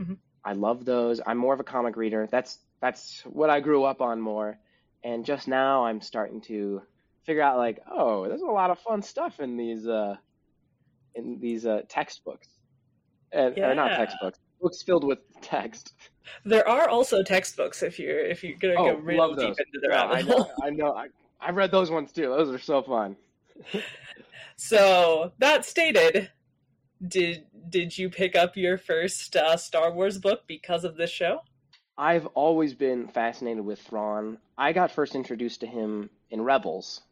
Mm-hmm. 0.00 0.14
I 0.42 0.54
love 0.54 0.86
those. 0.86 1.20
I'm 1.24 1.36
more 1.36 1.52
of 1.52 1.60
a 1.60 1.64
comic 1.64 1.96
reader. 1.98 2.28
That's 2.30 2.58
that's 2.80 3.20
what 3.26 3.50
I 3.50 3.60
grew 3.60 3.84
up 3.84 4.00
on 4.00 4.22
more. 4.22 4.58
And 5.04 5.26
just 5.26 5.48
now, 5.48 5.84
I'm 5.84 6.00
starting 6.00 6.40
to 6.42 6.80
figure 7.24 7.42
out 7.42 7.58
like, 7.58 7.80
oh, 7.90 8.26
there's 8.26 8.40
a 8.40 8.46
lot 8.46 8.70
of 8.70 8.78
fun 8.78 9.02
stuff 9.02 9.38
in 9.38 9.58
these 9.58 9.86
uh, 9.86 10.16
in 11.14 11.40
these 11.40 11.66
uh, 11.66 11.82
textbooks, 11.88 12.48
and 13.32 13.56
or 13.62 13.74
not 13.74 13.94
textbooks, 13.94 14.38
books 14.60 14.82
filled 14.82 15.04
with 15.04 15.18
text. 15.40 15.94
There 16.44 16.66
are 16.68 16.88
also 16.88 17.22
textbooks 17.22 17.82
if 17.82 17.98
you're 17.98 18.18
if 18.18 18.44
you're 18.44 18.56
gonna 18.58 18.76
Oh, 18.76 18.84
go 18.84 18.94
real 18.96 19.34
deep 19.34 19.58
into 19.58 19.80
the 19.80 19.88
Yeah, 19.88 19.90
rabbit 19.90 20.18
I 20.18 20.22
hole. 20.22 20.46
know, 20.46 20.54
I 20.62 20.70
know. 20.70 20.94
I, 20.94 21.06
I've 21.40 21.56
read 21.56 21.70
those 21.70 21.90
ones 21.90 22.12
too. 22.12 22.22
Those 22.28 22.50
are 22.50 22.58
so 22.58 22.82
fun. 22.82 23.16
So 24.56 25.32
that 25.38 25.64
stated, 25.64 26.30
did 27.06 27.46
did 27.68 27.98
you 27.98 28.10
pick 28.10 28.36
up 28.36 28.56
your 28.56 28.78
first 28.78 29.36
uh, 29.36 29.56
Star 29.56 29.92
Wars 29.92 30.18
book 30.18 30.42
because 30.46 30.84
of 30.84 30.96
this 30.96 31.10
show? 31.10 31.40
I've 31.98 32.26
always 32.28 32.74
been 32.74 33.06
fascinated 33.08 33.64
with 33.64 33.80
Thrawn. 33.80 34.38
I 34.58 34.72
got 34.72 34.90
first 34.90 35.14
introduced 35.14 35.60
to 35.60 35.66
him 35.66 36.10
in 36.30 36.42
Rebels, 36.42 37.02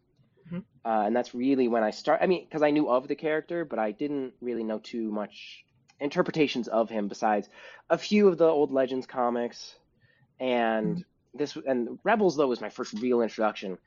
Mhm. 0.46 0.64
uh, 0.84 1.04
and 1.06 1.16
that's 1.16 1.34
really 1.34 1.68
when 1.68 1.84
I 1.84 1.90
start. 1.90 2.20
I 2.22 2.26
mean, 2.26 2.44
because 2.44 2.62
I 2.62 2.70
knew 2.70 2.88
of 2.90 3.08
the 3.08 3.16
character, 3.16 3.64
but 3.64 3.78
I 3.78 3.92
didn't 3.92 4.34
really 4.40 4.64
know 4.64 4.78
too 4.78 5.10
much 5.12 5.64
interpretations 6.00 6.68
of 6.68 6.88
him 6.88 7.08
besides 7.08 7.48
a 7.90 7.98
few 7.98 8.28
of 8.28 8.38
the 8.38 8.46
old 8.46 8.70
Legends 8.72 9.06
comics, 9.06 9.74
and 10.38 10.98
mm-hmm. 10.98 11.38
this 11.38 11.56
and 11.66 11.98
Rebels 12.04 12.36
though 12.36 12.48
was 12.48 12.60
my 12.60 12.70
first 12.70 12.94
real 12.94 13.20
introduction, 13.20 13.78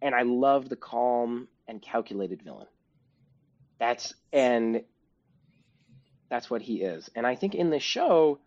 and 0.00 0.14
I 0.14 0.22
loved 0.22 0.68
the 0.68 0.76
calm 0.76 1.48
and 1.66 1.82
calculated 1.82 2.42
villain. 2.42 2.66
That's 3.78 4.14
and 4.32 4.82
that's 6.28 6.50
what 6.50 6.62
he 6.62 6.82
is, 6.82 7.10
and 7.14 7.26
I 7.26 7.34
think 7.34 7.54
in 7.54 7.70
this 7.70 7.82
show 7.82 8.38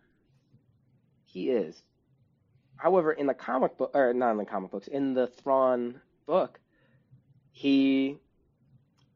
he 1.24 1.50
is. 1.50 1.80
However, 2.76 3.12
in 3.12 3.26
the 3.26 3.34
comic 3.34 3.76
book, 3.76 3.90
or 3.94 4.14
not 4.14 4.30
in 4.30 4.38
the 4.38 4.46
comic 4.46 4.70
books, 4.70 4.88
in 4.88 5.12
the 5.12 5.26
Thrawn 5.26 6.00
book, 6.26 6.58
he, 7.52 8.16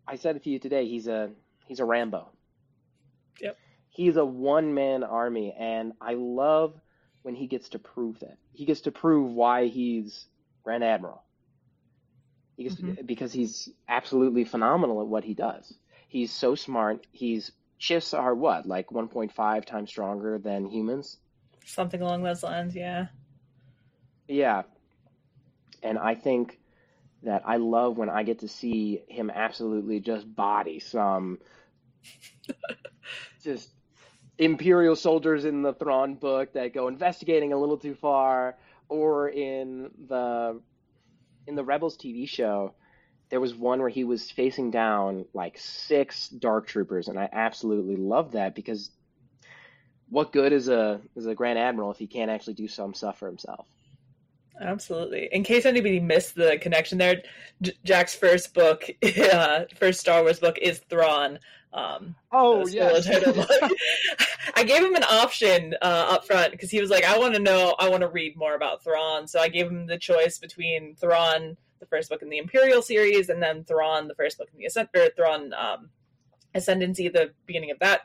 I 0.07 0.17
said 0.17 0.37
it 0.37 0.45
to 0.45 0.51
you 0.51 0.59
today. 0.59 0.87
He's 0.87 1.07
a 1.07 1.31
he's 1.67 1.81
a 1.81 1.85
Rambo. 1.85 2.29
Yep. 3.41 3.59
He's 3.89 4.17
a 4.17 4.25
one 4.25 4.75
man 4.75 5.05
army, 5.05 5.55
and 5.59 5.93
I 6.01 6.15
love 6.15 6.75
when 7.23 7.35
he 7.35 7.47
gets 7.47 7.71
to 7.71 7.79
prove 7.79 8.21
that. 8.21 8.37
He 8.53 8.65
gets 8.65 8.83
to 8.83 8.91
prove 8.91 9.33
why 9.33 9.67
he's 9.67 10.27
Grand 10.63 10.85
Admiral. 10.85 11.23
He 12.57 12.65
gets 12.65 12.77
mm-hmm. 12.77 13.05
because 13.07 13.33
he's 13.33 13.69
absolutely 13.89 14.45
phenomenal 14.45 15.01
at 15.01 15.07
what 15.07 15.25
he 15.25 15.35
does. 15.35 15.73
He's 16.09 16.33
so 16.33 16.55
smart. 16.55 17.07
He's 17.13 17.51
shifts 17.79 18.15
are 18.15 18.35
what 18.35 18.67
like 18.67 18.89
1.5 18.89 19.65
times 19.65 19.91
stronger 19.91 20.39
than 20.39 20.67
humans. 20.67 21.19
Something 21.67 22.03
along 22.03 22.23
those 22.23 22.43
lines, 22.43 22.75
yeah. 22.75 23.07
Yeah. 24.29 24.63
And 25.83 25.99
I 25.99 26.15
think 26.15 26.59
that 27.23 27.43
I 27.47 27.57
love 27.57 27.97
when 27.97 28.11
I 28.11 28.23
get 28.23 28.41
to 28.41 28.49
see 28.49 29.03
him 29.09 29.31
absolutely 29.31 30.01
just 30.01 30.33
body 30.35 30.79
some 30.79 31.39
just 33.45 33.69
Imperial 34.39 34.97
soldiers 34.97 35.45
in 35.45 35.63
the 35.63 35.73
Thrawn 35.73 36.17
book 36.17 36.55
that 36.55 36.75
go 36.75 36.89
investigating 36.89 37.53
a 37.53 37.57
little 37.57 37.79
too 37.79 37.95
far, 37.95 38.57
or 38.89 39.29
in 39.29 39.91
the 40.09 40.61
in 41.47 41.55
the 41.55 41.65
Rebels 41.65 41.97
TV 41.97 42.29
show, 42.29 42.75
there 43.31 43.41
was 43.41 43.55
one 43.55 43.81
where 43.81 43.89
he 43.89 44.05
was 44.05 44.31
facing 44.31 44.71
down 44.71 45.27
like 45.35 45.59
six 45.59 46.29
dark 46.29 46.67
troopers, 46.67 47.09
and 47.09 47.19
I 47.19 47.29
absolutely 47.33 47.97
love 47.97 48.33
that 48.33 48.55
because 48.55 48.91
what 50.09 50.33
good 50.33 50.53
is 50.53 50.69
a 50.69 51.01
is 51.15 51.27
a 51.27 51.35
Grand 51.35 51.59
Admiral 51.59 51.93
if 51.93 51.99
he 51.99 52.07
can't 52.07 52.31
actually 52.31 52.55
do 52.55 52.69
some 52.69 52.95
stuff 52.95 53.19
for 53.19 53.27
himself? 53.27 53.67
Absolutely. 54.61 55.29
In 55.33 55.43
case 55.43 55.67
anybody 55.67 56.01
missed 56.01 56.35
the 56.35 56.59
connection 56.59 56.99
there, 56.99 57.23
J- 57.61 57.77
Jack's 57.85 58.15
first 58.15 58.55
book, 58.55 58.85
uh, 59.33 59.65
first 59.77 60.01
Star 60.01 60.23
Wars 60.23 60.39
book, 60.39 60.59
is 60.59 60.79
Thrawn. 60.89 61.39
Um, 61.73 62.15
Oh 62.31 62.65
the 62.65 62.71
solo 62.71 63.01
title 63.03 63.33
book. 63.33 63.51
I 64.55 64.63
gave 64.63 64.83
him 64.85 64.95
an 64.95 65.03
option 65.03 65.75
uh, 65.83 66.07
up 66.13 66.25
front 66.25 66.53
because 66.53 66.71
he 66.71 66.81
was 66.81 66.91
like, 66.91 67.05
"I 67.05 67.19
want 67.19 67.35
to 67.35 67.41
know, 67.41 67.75
I 67.81 67.89
want 67.89 68.03
to 68.03 68.09
read 68.09 68.37
more 68.37 68.55
about 68.55 68.85
Thrawn." 68.85 69.27
So 69.27 69.41
I 69.41 69.49
gave 69.49 69.67
him 69.67 69.87
the 69.87 69.99
choice 69.99 70.39
between 70.39 70.95
Thrawn, 70.95 71.57
the 71.81 71.87
first 71.87 72.09
book 72.11 72.23
in 72.23 72.31
the 72.31 72.39
Imperial 72.39 72.81
series, 72.81 73.29
and 73.29 73.43
then 73.43 73.65
Thrawn, 73.65 74.07
the 74.07 74.15
first 74.15 74.39
book 74.39 74.49
in 74.53 74.59
the 74.59 74.67
Ascent, 74.67 74.91
or 74.95 75.09
Thrawn 75.17 75.53
um, 75.55 75.91
Ascendancy, 76.55 77.09
the 77.09 77.33
beginning 77.47 77.73
of 77.73 77.81
that. 77.81 78.03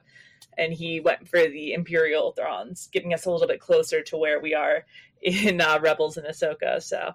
And 0.60 0.74
he 0.74 1.00
went 1.00 1.28
for 1.28 1.40
the 1.40 1.74
Imperial 1.74 2.34
Thrawns, 2.34 2.90
getting 2.92 3.14
us 3.14 3.26
a 3.26 3.32
little 3.32 3.48
bit 3.48 3.62
closer 3.62 4.02
to 4.04 4.18
where 4.18 4.40
we 4.40 4.54
are 4.54 4.86
in 5.22 5.62
uh, 5.62 5.80
Rebels 5.82 6.18
and 6.18 6.28
Ahsoka. 6.28 6.82
So, 6.82 7.14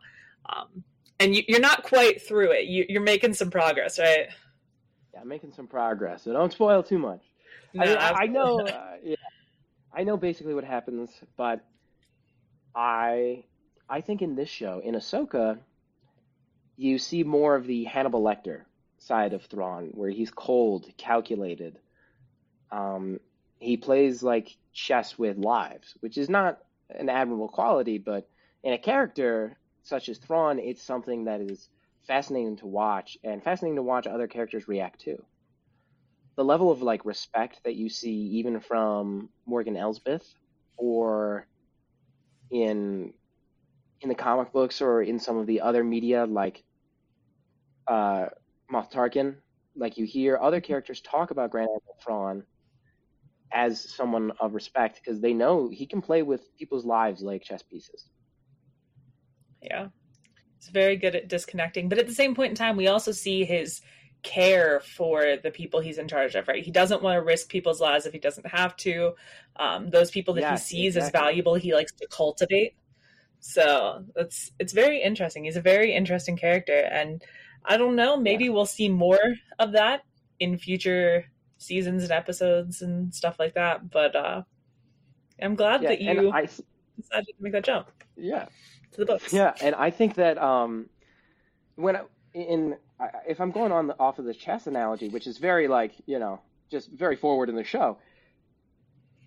um, 0.49 0.85
and 1.21 1.37
you, 1.37 1.43
you're 1.47 1.61
not 1.61 1.83
quite 1.83 2.27
through 2.27 2.53
it. 2.53 2.67
You, 2.67 2.87
you're 2.89 3.03
making 3.03 3.35
some 3.35 3.51
progress, 3.51 3.99
right? 3.99 4.29
Yeah, 5.13 5.21
I'm 5.21 5.29
making 5.29 5.53
some 5.53 5.67
progress. 5.67 6.23
So 6.23 6.33
don't 6.33 6.53
spoil 6.53 6.83
too 6.83 6.99
much. 6.99 7.23
I, 7.79 7.87
mean, 7.87 7.97
I, 7.97 8.11
I 8.11 8.27
know, 8.27 8.61
uh, 8.67 8.97
yeah, 9.03 9.17
I 9.93 10.05
know 10.05 10.17
basically 10.17 10.55
what 10.55 10.65
happens, 10.65 11.11
but 11.37 11.65
I, 12.75 13.45
I 13.89 14.01
think 14.01 14.23
in 14.23 14.35
this 14.35 14.49
show, 14.49 14.81
in 14.83 14.95
Ahsoka, 14.95 15.59
you 16.77 16.99
see 16.99 17.23
more 17.23 17.55
of 17.55 17.67
the 17.67 17.85
Hannibal 17.85 18.23
Lecter 18.23 18.63
side 18.99 19.33
of 19.33 19.45
Thrawn, 19.45 19.91
where 19.93 20.11
he's 20.11 20.31
cold, 20.31 20.87
calculated. 20.97 21.79
Um, 22.73 23.21
he 23.65 23.77
plays 23.77 24.23
like 24.23 24.57
chess 24.73 25.19
with 25.19 25.39
lives, 25.39 25.95
which 26.01 26.19
is 26.19 26.29
not 26.29 26.59
an 26.91 27.09
admirable 27.09 27.49
quality, 27.49 27.99
but 27.99 28.29
in 28.62 28.73
a 28.73 28.79
character 28.79 29.57
such 29.83 30.09
as 30.09 30.19
Thrawn, 30.19 30.59
it's 30.59 30.83
something 30.83 31.25
that 31.25 31.41
is 31.41 31.69
fascinating 32.07 32.57
to 32.57 32.67
watch 32.67 33.17
and 33.25 33.43
fascinating 33.43 33.77
to 33.77 33.83
watch 33.83 34.07
other 34.07 34.27
characters 34.27 34.69
react 34.69 35.01
to. 35.03 35.23
The 36.37 36.45
level 36.45 36.71
of 36.71 36.83
like 36.83 37.05
respect 37.05 37.61
that 37.65 37.75
you 37.75 37.89
see 37.89 38.39
even 38.39 38.61
from 38.61 39.31
Morgan 39.47 39.77
Elsbeth 39.77 40.27
or 40.77 41.47
in 42.51 43.12
in 44.01 44.09
the 44.09 44.15
comic 44.15 44.53
books 44.53 44.83
or 44.83 45.03
in 45.03 45.19
some 45.19 45.39
of 45.39 45.47
the 45.47 45.61
other 45.62 45.83
media 45.83 46.27
like 46.27 46.62
uh 47.87 48.27
Moff 48.71 48.91
Tarkin, 48.91 49.37
like 49.77 49.97
you 49.97 50.07
hear 50.07 50.39
other 50.39 50.61
characters 50.61 51.01
talk 51.01 51.31
about 51.31 51.51
Grand 51.51 51.69
Admiral 51.69 51.97
Thrawn 52.03 52.43
as 53.53 53.89
someone 53.95 54.33
of 54.41 54.55
respect 54.55 55.01
because 55.03 55.21
they 55.21 55.33
know 55.33 55.69
he 55.69 55.87
can 55.87 56.03
play 56.03 56.23
with 56.23 56.57
people's 56.57 56.85
lives 56.85 57.23
like 57.23 57.43
chess 57.43 57.63
pieces. 57.63 58.09
Yeah. 59.63 59.89
He's 60.59 60.71
very 60.71 60.97
good 60.97 61.15
at 61.15 61.29
disconnecting. 61.29 61.89
But 61.89 61.99
at 61.99 62.07
the 62.07 62.15
same 62.15 62.35
point 62.35 62.51
in 62.51 62.57
time, 62.57 62.77
we 62.77 62.89
also 62.89 63.13
see 63.13 63.45
his 63.45 63.81
care 64.23 64.81
for 64.81 65.37
the 65.43 65.51
people 65.51 65.81
he's 65.81 65.99
in 65.99 66.09
charge 66.09 66.35
of, 66.35 66.49
right? 66.49 66.65
He 66.65 66.71
doesn't 66.71 67.03
want 67.03 67.17
to 67.17 67.23
risk 67.23 67.49
people's 67.49 67.81
lives 67.81 68.07
if 68.07 68.13
he 68.13 68.19
doesn't 68.19 68.47
have 68.47 68.75
to. 68.79 69.13
Um, 69.57 69.91
those 69.91 70.11
people 70.11 70.35
that 70.35 70.41
Yes, 70.41 70.69
he 70.69 70.77
sees 70.77 70.97
as 70.97 71.11
valuable, 71.11 71.55
he 71.55 71.75
likes 71.75 71.93
to 71.93 72.07
cultivate. 72.09 72.75
So 73.41 74.05
it's 74.17 74.51
it's 74.59 74.73
very 74.73 75.03
interesting. 75.03 75.45
He's 75.45 75.57
a 75.57 75.61
very 75.61 75.95
interesting 75.95 76.37
character, 76.37 76.79
and 76.91 77.23
I 77.65 77.77
don't 77.77 77.95
know. 77.95 78.17
Maybe 78.17 78.49
we'll 78.49 78.65
see 78.65 78.89
more 78.89 79.21
of 79.59 79.73
that 79.73 80.01
in 80.41 80.57
future 80.57 81.27
seasons 81.59 82.03
and 82.03 82.13
episodes 82.13 82.83
and 82.83 83.15
stuff 83.15 83.39
like 83.39 83.55
that. 83.55 83.91
But 83.91 84.17
uh, 84.17 84.43
I'm 85.41 85.55
glad 85.55 85.83
Yeah, 85.83 85.89
that 85.91 86.01
you 86.01 86.31
I 86.33 86.43
decided 86.97 87.27
to 87.37 87.43
make 87.43 87.53
that 87.53 87.65
jump 87.65 87.89
yeah. 88.17 88.47
to 88.93 88.99
the 89.01 89.07
books. 89.07 89.33
Yeah, 89.33 89.55
and 89.61 89.75
I 89.75 89.91
think 89.91 90.15
that 90.17 90.39
um, 90.39 90.89
when 91.77 91.97
I, 91.97 92.03
in 92.33 92.77
I- 93.01 93.11
if 93.29 93.41
I'm 93.41 93.51
going 93.51 93.73
on 93.73 93.89
the, 93.89 93.99
off 93.99 94.19
of 94.19 94.25
the 94.25 94.35
chess 94.35 94.67
analogy, 94.67 95.09
which 95.09 95.27
is 95.27 95.39
very 95.39 95.69
like 95.69 95.93
you 96.07 96.19
know 96.19 96.41
just 96.71 96.91
very 96.93 97.17
forward 97.17 97.49
in 97.49 97.57
the 97.57 97.65
show, 97.65 97.99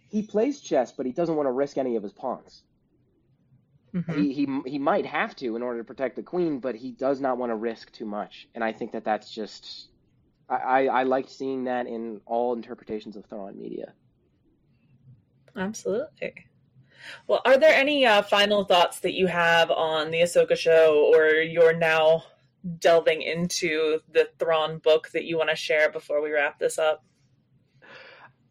he 0.09 0.21
plays 0.23 0.61
chess, 0.61 0.91
but 0.91 1.05
he 1.05 1.11
doesn't 1.11 1.36
want 1.36 1.47
to 1.47 1.51
risk 1.51 1.78
any 1.78 1.95
of 1.95 2.03
his 2.03 2.13
pawns. 2.13 2.63
Mhm. 3.93 4.15
He 4.15 4.34
he 4.34 4.61
he 4.71 4.80
might 4.80 5.05
have 5.05 5.36
to 5.38 5.55
in 5.55 5.61
order 5.61 5.80
to 5.80 5.84
protect 5.86 6.15
the 6.15 6.23
queen, 6.23 6.59
but 6.59 6.75
he 6.75 6.91
does 6.91 7.19
not 7.21 7.38
want 7.38 7.51
to 7.51 7.55
risk 7.55 7.91
too 7.91 8.05
much. 8.05 8.47
And 8.53 8.63
I 8.63 8.73
think 8.73 8.91
that 8.93 9.03
that's 9.05 9.30
just 9.32 9.89
I 10.49 10.55
I, 10.55 10.83
I 10.85 11.03
liked 11.03 11.29
seeing 11.29 11.65
that 11.65 11.87
in 11.87 12.21
all 12.25 12.53
interpretations 12.53 13.15
of 13.15 13.25
Thrawn 13.25 13.57
media. 13.59 13.93
Absolutely. 15.55 16.33
Well, 17.27 17.41
are 17.45 17.57
there 17.57 17.73
any 17.73 18.05
uh, 18.05 18.21
final 18.21 18.63
thoughts 18.63 18.99
that 19.01 19.13
you 19.13 19.27
have 19.27 19.71
on 19.71 20.11
the 20.11 20.21
Ahsoka 20.21 20.57
show, 20.57 21.11
or 21.13 21.27
you're 21.41 21.75
now 21.75 22.23
delving 22.79 23.21
into 23.21 23.99
the 24.11 24.29
Thrawn 24.39 24.79
book 24.79 25.09
that 25.13 25.23
you 25.23 25.37
want 25.37 25.49
to 25.49 25.55
share 25.55 25.89
before 25.89 26.21
we 26.21 26.31
wrap 26.31 26.59
this 26.59 26.77
up? 26.77 27.03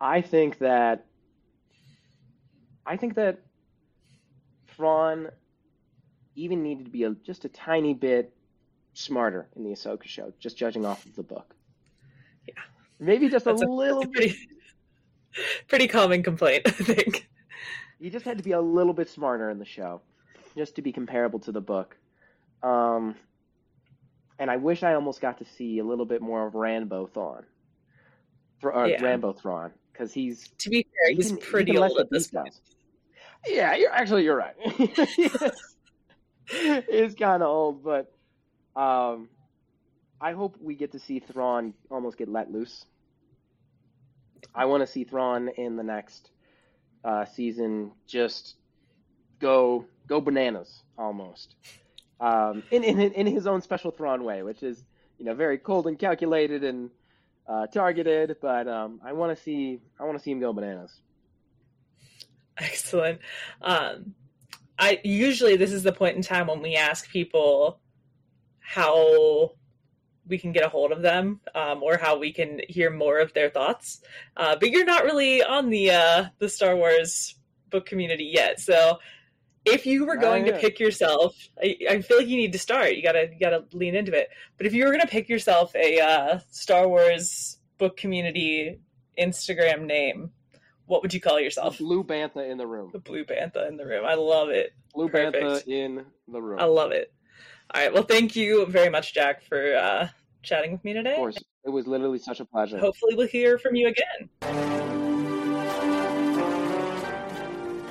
I 0.01 0.21
think 0.21 0.59
that 0.59 1.07
I 2.85 2.97
think 2.97 3.15
that 3.15 3.41
Thrawn 4.69 5.31
even 6.35 6.63
needed 6.63 6.85
to 6.85 6.91
be 6.91 7.05
a, 7.05 7.11
just 7.11 7.45
a 7.45 7.49
tiny 7.49 7.95
bit 7.95 8.33
smarter 8.95 9.49
in 9.57 9.65
the 9.65 9.71
Ahsoka 9.71 10.05
show, 10.05 10.33
just 10.39 10.57
judging 10.57 10.85
off 10.85 11.05
of 11.05 11.17
the 11.17 11.23
book. 11.23 11.56
Maybe 12.99 13.29
just 13.29 13.47
a 13.47 13.51
a- 13.51 13.55
little 13.55 14.01
It's 14.03 14.09
a 14.09 14.13
pretty, 14.13 14.37
pretty 15.69 15.89
common 15.89 16.23
complaint, 16.23 16.63
I 16.67 16.71
think. 16.71 17.29
You 17.99 18.11
just 18.11 18.25
had 18.25 18.39
to 18.39 18.45
be 18.45 18.53
a 18.53 18.61
little 18.61 18.93
bit 18.93 19.09
smarter 19.09 19.49
in 19.51 19.59
the 19.59 19.65
show, 19.65 20.01
just 20.57 20.77
to 20.77 20.83
be 20.83 20.93
comparable 20.93 21.39
to 21.41 21.53
the 21.53 21.61
book. 21.61 21.97
Um, 22.63 23.15
and 24.39 24.51
I 24.51 24.57
wish 24.57 24.83
I 24.83 24.95
almost 24.95 25.21
got 25.21 25.39
to 25.39 25.45
see 25.45 25.79
a 25.79 25.85
little 25.85 26.05
bit 26.07 26.21
more 26.21 26.47
of 26.47 26.55
Rambo 26.55 27.07
Thrawn, 27.07 27.45
Th- 28.63 28.75
or 28.75 28.87
Yeah. 28.87 29.03
Rambo 29.03 29.33
Thrawn, 29.33 29.73
because 29.93 30.13
he's 30.13 30.49
To 30.59 30.69
be 30.71 30.83
fair, 30.85 31.11
he 31.11 31.17
he's 31.17 31.29
can- 31.29 31.39
pretty 31.39 31.77
old 31.79 31.99
at 31.99 32.11
this 32.11 32.29
point. 32.29 32.59
Yeah, 33.47 33.75
you're 33.77 33.93
actually 33.93 34.25
you're 34.25 34.37
right. 34.37 34.57
He's 36.91 37.15
kind 37.19 37.43
of 37.43 37.49
old, 37.49 37.83
but 37.85 38.13
um, 38.81 39.29
I 40.21 40.33
hope 40.33 40.57
we 40.61 40.75
get 40.75 40.93
to 40.93 40.99
see 40.99 41.21
Thrawn 41.21 41.75
almost 41.91 42.17
get 42.17 42.29
let 42.29 42.51
loose. 42.51 42.85
I 44.55 44.65
want 44.67 44.83
to 44.83 44.87
see 44.87 45.05
Thrawn 45.05 45.49
in 45.49 45.77
the 45.77 45.83
next 45.83 46.31
uh, 47.05 47.25
season 47.27 47.93
just 48.07 48.57
go 49.39 49.85
go 50.07 50.21
bananas 50.21 50.83
almost, 50.97 51.55
um, 52.21 52.63
in, 52.71 52.85
in 52.85 53.01
in 53.01 53.27
his 53.27 53.47
own 53.47 53.61
special 53.61 53.91
Thrawn 53.91 54.25
way, 54.25 54.43
which 54.43 54.63
is 54.63 54.83
you 55.19 55.25
know 55.25 55.35
very 55.35 55.59
cold 55.59 55.87
and 55.87 55.99
calculated 55.99 56.65
and 56.65 56.91
uh, 57.47 57.67
targeted. 57.67 58.37
But 58.41 58.69
um, 58.69 59.01
I 59.05 59.13
want 59.13 59.37
to 59.37 59.43
see 59.43 59.81
I 60.01 60.05
want 60.05 60.17
to 60.19 60.23
see 60.23 60.31
him 60.31 60.41
go 60.41 60.53
bananas. 60.53 60.93
Excellent. 62.59 63.21
Um, 63.61 64.15
I 64.79 65.01
usually 65.05 65.57
this 65.57 65.73
is 65.73 65.83
the 65.83 65.93
point 65.93 66.17
in 66.17 66.23
time 66.23 66.47
when 66.47 66.63
we 66.63 66.77
ask 66.77 67.09
people 67.11 67.81
how 68.61 69.53
we 70.29 70.39
can 70.39 70.53
get 70.53 70.65
a 70.65 70.69
hold 70.69 70.93
of 70.93 71.03
them 71.03 71.41
um, 71.55 71.83
or 71.83 71.97
how 71.97 72.19
we 72.19 72.33
can 72.33 72.61
hear 72.69 72.91
more 72.91 73.19
of 73.19 73.33
their 73.33 73.51
thoughts. 73.51 74.01
Uh, 74.37 74.57
but 74.59 74.71
you're 74.71 74.85
not 74.85 75.05
really 75.05 75.43
on 75.43 75.71
the 75.71 75.91
uh, 75.91 76.25
the 76.39 76.49
Star 76.49 76.77
Wars 76.77 77.35
book 77.71 77.87
community 77.87 78.31
yet, 78.33 78.61
so 78.61 78.99
if 79.67 79.85
you 79.85 80.07
were 80.07 80.17
going 80.17 80.45
to 80.45 80.53
pick 80.53 80.79
yourself, 80.79 81.37
I, 81.61 81.77
I 81.91 82.01
feel 82.01 82.19
like 82.19 82.29
you 82.29 82.37
need 82.37 82.53
to 82.53 82.59
start. 82.59 82.95
You 82.95 83.03
gotta 83.03 83.29
you 83.33 83.39
gotta 83.39 83.65
lean 83.73 83.97
into 83.97 84.17
it. 84.17 84.29
But 84.57 84.67
if 84.67 84.73
you 84.73 84.85
were 84.85 84.93
gonna 84.93 85.07
pick 85.07 85.29
yourself 85.29 85.75
a 85.75 86.01
uh, 86.01 86.39
Star 86.51 86.89
Wars 86.89 87.59
book 87.77 87.97
community 87.97 88.79
Instagram 89.19 89.83
name, 89.83 90.31
what 90.87 91.03
would 91.03 91.13
you 91.13 91.21
call 91.21 91.41
yourself? 91.41 91.79
Blue 91.79 92.05
Bantha 92.05 92.49
in 92.49 92.57
the 92.57 92.67
room. 92.67 92.91
The 92.93 93.01
blue 93.01 93.25
bantha 93.25 93.69
in 93.69 93.77
the 93.77 93.85
room. 93.85 94.05
I 94.07 94.15
love 94.15 94.51
it. 94.51 94.73
Blue 94.95 95.09
Perfect. 95.09 95.45
Bantha 95.45 95.67
in 95.67 96.07
the 96.29 96.41
room. 96.41 96.61
I 96.61 96.65
love 96.65 96.93
it. 96.93 97.13
All 97.75 97.83
right. 97.83 97.93
Well, 97.93 98.05
thank 98.05 98.37
you 98.37 98.67
very 98.67 98.89
much, 98.89 99.13
Jack, 99.15 99.43
for 99.43 99.77
uh, 99.77 100.09
chatting 100.43 100.73
with 100.73 100.85
me 100.85 100.93
today. 100.93 101.13
Of 101.13 101.17
course, 101.17 101.39
it 101.65 101.71
was 101.71 101.87
literally 101.87 102.19
such 102.19 102.41
a 102.41 102.45
pleasure. 102.45 102.79
Hopefully, 102.79 103.15
we'll 103.15 103.29
hear 103.29 103.59
from 103.59 103.75
you 103.75 103.89
again. 103.89 104.77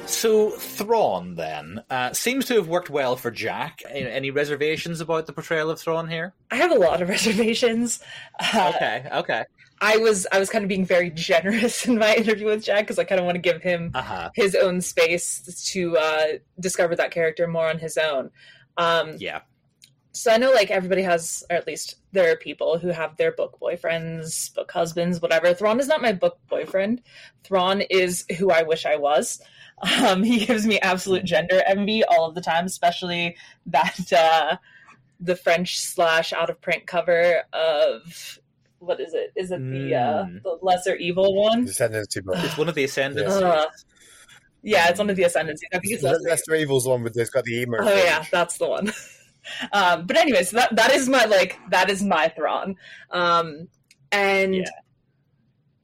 So 0.07 0.51
Thrawn 0.51 1.35
then 1.35 1.83
uh, 1.89 2.13
seems 2.13 2.45
to 2.45 2.55
have 2.55 2.67
worked 2.67 2.89
well 2.89 3.15
for 3.15 3.31
Jack. 3.31 3.81
Any, 3.89 4.07
any 4.07 4.31
reservations 4.31 5.01
about 5.01 5.25
the 5.25 5.33
portrayal 5.33 5.69
of 5.71 5.79
Thrawn 5.79 6.07
here? 6.07 6.33
I 6.51 6.57
have 6.57 6.71
a 6.71 6.75
lot 6.75 7.01
of 7.01 7.09
reservations. 7.17 7.99
Uh, 8.39 8.71
Okay, 8.75 9.07
okay, 9.11 9.43
I 9.81 9.97
was 9.97 10.25
I 10.31 10.39
was 10.39 10.49
kind 10.49 10.63
of 10.63 10.69
being 10.69 10.85
very 10.85 11.09
generous 11.15 11.85
in 11.87 11.97
my 11.97 12.15
interview 12.15 12.45
with 12.45 12.63
Jack 12.63 12.83
because 12.83 12.99
I 12.99 13.03
kind 13.03 13.19
of 13.19 13.25
want 13.25 13.35
to 13.35 13.41
give 13.41 13.61
him 13.61 13.91
uh 13.93 14.01
huh, 14.01 14.29
his 14.35 14.55
own 14.55 14.79
space 14.79 15.41
to 15.73 15.97
uh, 15.97 16.25
discover 16.59 16.95
that 16.95 17.11
character 17.11 17.47
more 17.47 17.67
on 17.67 17.79
his 17.79 17.97
own. 17.97 18.29
Um, 18.77 19.15
yeah, 19.17 19.41
so 20.15 20.31
I 20.31 20.37
know 20.37 20.51
like 20.51 20.71
everybody 20.71 21.01
has, 21.01 21.43
or 21.49 21.55
at 21.57 21.67
least 21.67 21.95
there 22.13 22.31
are 22.31 22.35
people 22.37 22.77
who 22.77 22.87
have 22.87 23.17
their 23.17 23.33
book 23.33 23.57
boyfriends, 23.61 24.53
book 24.55 24.71
husbands, 24.71 25.21
whatever. 25.21 25.53
Thrawn 25.53 25.79
is 25.79 25.87
not 25.87 26.01
my 26.01 26.13
book 26.13 26.37
boyfriend. 26.49 27.01
Thrawn 27.43 27.81
is 27.81 28.25
who 28.37 28.49
I 28.49 28.63
wish 28.63 28.85
I 28.85 28.95
was. 28.95 29.41
Um, 30.01 30.23
he 30.31 30.45
gives 30.45 30.65
me 30.65 30.79
absolute 30.79 31.25
gender 31.25 31.61
envy 31.67 32.03
all 32.05 32.25
of 32.25 32.33
the 32.35 32.41
time, 32.41 32.65
especially 32.65 33.35
that 33.65 34.13
uh, 34.13 34.57
the 35.19 35.35
French 35.35 35.79
slash 35.79 36.31
out 36.33 36.49
of 36.49 36.61
print 36.61 36.87
cover 36.87 37.43
of 37.53 38.39
what 38.79 38.99
is 38.99 39.13
it? 39.13 39.31
Is 39.35 39.51
it 39.51 39.59
the 39.59 39.95
uh, 39.95 40.25
Mm. 40.25 40.43
the 40.43 40.57
lesser 40.61 40.95
evil 40.95 41.35
one? 41.35 41.65
Descendancy 41.65 42.23
book. 42.23 42.35
it's 42.39 42.57
one 42.57 42.69
of 42.69 42.75
the 42.75 42.83
Ascendants. 42.85 43.33
Uh, 43.33 43.65
yeah, 44.61 44.87
it's 44.89 44.99
one 44.99 45.09
of 45.09 45.15
the 45.15 45.23
Ascendancy. 45.23 45.67
I 45.73 45.79
think 45.79 45.93
it's 45.93 46.03
lesser 46.03 46.19
Lester 46.21 46.55
Evil's 46.55 46.83
the 46.85 46.91
one 46.91 47.03
with 47.03 47.17
it's 47.17 47.29
got 47.29 47.43
the 47.43 47.61
emo. 47.61 47.77
Oh 47.81 47.85
fringe. 47.85 48.03
yeah, 48.03 48.23
that's 48.31 48.57
the 48.57 48.67
one. 48.67 48.91
um, 49.71 50.05
but 50.05 50.17
anyways, 50.17 50.51
that 50.51 50.75
that 50.75 50.91
is 50.91 51.07
my 51.07 51.25
like 51.25 51.59
that 51.69 51.89
is 51.89 52.03
my 52.03 52.29
Thrawn. 52.29 52.75
Um, 53.11 53.67
and 54.11 54.55
Yeah. 54.55 54.63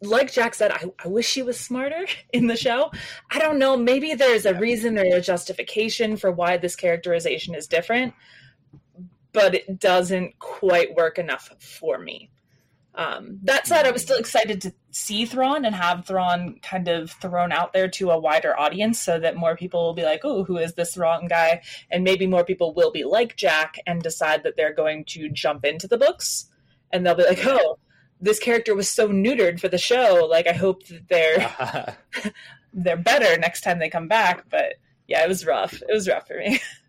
like 0.01 0.32
Jack 0.32 0.55
said, 0.55 0.72
I, 0.72 0.86
I 1.03 1.07
wish 1.07 1.28
she 1.28 1.43
was 1.43 1.59
smarter 1.59 2.05
in 2.34 2.47
the 2.47 2.57
show. 2.57 2.91
I 3.30 3.39
don't 3.39 3.59
know. 3.59 3.78
Maybe 3.78 4.16
there's 4.16 4.45
a 4.45 4.55
reason 4.55 4.97
or 4.97 5.03
a 5.03 5.22
justification 5.22 6.18
for 6.18 6.32
why 6.32 6.57
this 6.57 6.76
characterization 6.76 7.53
is 7.53 7.68
different, 7.68 8.14
but 9.32 9.53
it 9.53 9.80
doesn't 9.80 10.39
quite 10.39 10.95
work 10.95 11.20
enough 11.20 11.51
for 11.59 11.99
me. 11.99 12.30
Um, 12.94 13.39
that 13.44 13.68
said, 13.68 13.86
I 13.86 13.92
was 13.92 14.02
still 14.02 14.18
excited 14.18 14.62
to 14.62 14.74
see 14.92 15.26
Thrawn 15.26 15.64
and 15.64 15.74
have 15.74 16.06
Thrawn 16.06 16.60
kind 16.62 16.89
of 16.89 17.12
thrown 17.12 17.52
out 17.52 17.72
there 17.72 17.88
to 17.88 18.12
a 18.12 18.20
wider 18.20 18.58
audience 18.60 19.02
so 19.02 19.18
that 19.20 19.38
more 19.38 19.56
people 19.56 19.82
will 19.84 19.94
be 19.94 20.04
like, 20.04 20.22
oh, 20.24 20.44
who 20.44 20.58
is 20.58 20.74
this 20.74 20.96
Thrawn 20.96 21.28
guy? 21.28 21.62
And 21.89 22.04
maybe 22.04 22.28
more 22.28 22.44
people 22.44 22.74
will 22.74 22.92
be 22.92 23.06
like 23.06 23.38
Jack 23.38 23.78
and 23.88 24.02
decide 24.02 24.44
that 24.44 24.58
they're 24.58 24.74
going 24.74 25.06
to 25.06 25.30
jump 25.30 25.64
into 25.64 25.88
the 25.88 25.98
books 25.98 26.50
and 26.92 27.06
they'll 27.06 27.16
be 27.16 27.24
like, 27.24 27.46
oh, 27.46 27.80
this 28.20 28.39
character 28.39 28.76
was 28.76 28.89
so 28.89 29.08
neutered 29.08 29.60
for 29.60 29.68
the 29.68 29.78
show. 29.78 30.28
Like, 30.30 30.48
I 30.48 30.54
hope 30.54 30.86
that 30.88 31.08
they're 31.08 31.96
they're 32.74 32.98
better 32.98 33.38
next 33.39 33.62
time 33.62 33.80
they 33.80 33.89
come 33.89 34.08
back. 34.08 34.46
But 34.50 34.76
yeah, 35.08 35.24
it 35.24 35.28
was 35.28 35.46
rough. 35.46 35.74
It 35.74 35.94
was 35.94 36.08
rough 36.08 36.28
for 36.28 36.38
me. 36.38 36.60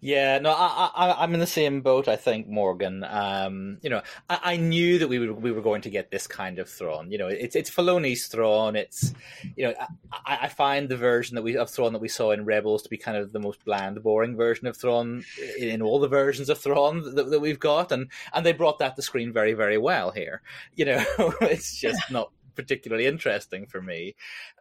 Yeah, 0.00 0.38
no, 0.38 0.52
I, 0.52 0.90
I, 0.94 1.22
I'm 1.22 1.34
in 1.34 1.40
the 1.40 1.46
same 1.46 1.80
boat. 1.80 2.08
I 2.08 2.16
think 2.16 2.48
Morgan. 2.48 3.04
Um, 3.04 3.78
you 3.82 3.90
know, 3.90 4.02
I, 4.28 4.38
I 4.42 4.56
knew 4.56 4.98
that 4.98 5.08
we 5.08 5.18
would 5.18 5.42
we 5.42 5.52
were 5.52 5.62
going 5.62 5.82
to 5.82 5.90
get 5.90 6.10
this 6.10 6.26
kind 6.26 6.58
of 6.58 6.68
Thrawn. 6.68 7.10
You 7.10 7.18
know, 7.18 7.28
it's 7.28 7.56
it's 7.56 7.70
Filoni's 7.70 8.26
Thrawn. 8.26 8.76
It's 8.76 9.12
you 9.56 9.66
know, 9.66 9.74
I, 10.12 10.38
I 10.42 10.48
find 10.48 10.88
the 10.88 10.96
version 10.96 11.34
that 11.34 11.42
we 11.42 11.56
of 11.56 11.70
Thrawn 11.70 11.92
that 11.92 12.00
we 12.00 12.08
saw 12.08 12.30
in 12.32 12.44
Rebels 12.44 12.82
to 12.82 12.88
be 12.88 12.96
kind 12.96 13.16
of 13.16 13.32
the 13.32 13.40
most 13.40 13.64
bland, 13.64 14.02
boring 14.02 14.36
version 14.36 14.66
of 14.66 14.76
Thrawn 14.76 15.24
in, 15.58 15.68
in 15.68 15.82
all 15.82 15.98
the 15.98 16.08
versions 16.08 16.48
of 16.48 16.58
Thrawn 16.58 17.14
that, 17.14 17.30
that 17.30 17.40
we've 17.40 17.60
got, 17.60 17.92
and 17.92 18.10
and 18.32 18.46
they 18.46 18.52
brought 18.52 18.78
that 18.78 18.96
to 18.96 19.02
screen 19.02 19.32
very 19.32 19.54
very 19.54 19.78
well 19.78 20.10
here. 20.10 20.42
You 20.74 20.84
know, 20.84 21.04
it's 21.40 21.76
just 21.76 22.10
not 22.10 22.30
particularly 22.54 23.06
interesting 23.06 23.66
for 23.66 23.80
me. 23.80 24.16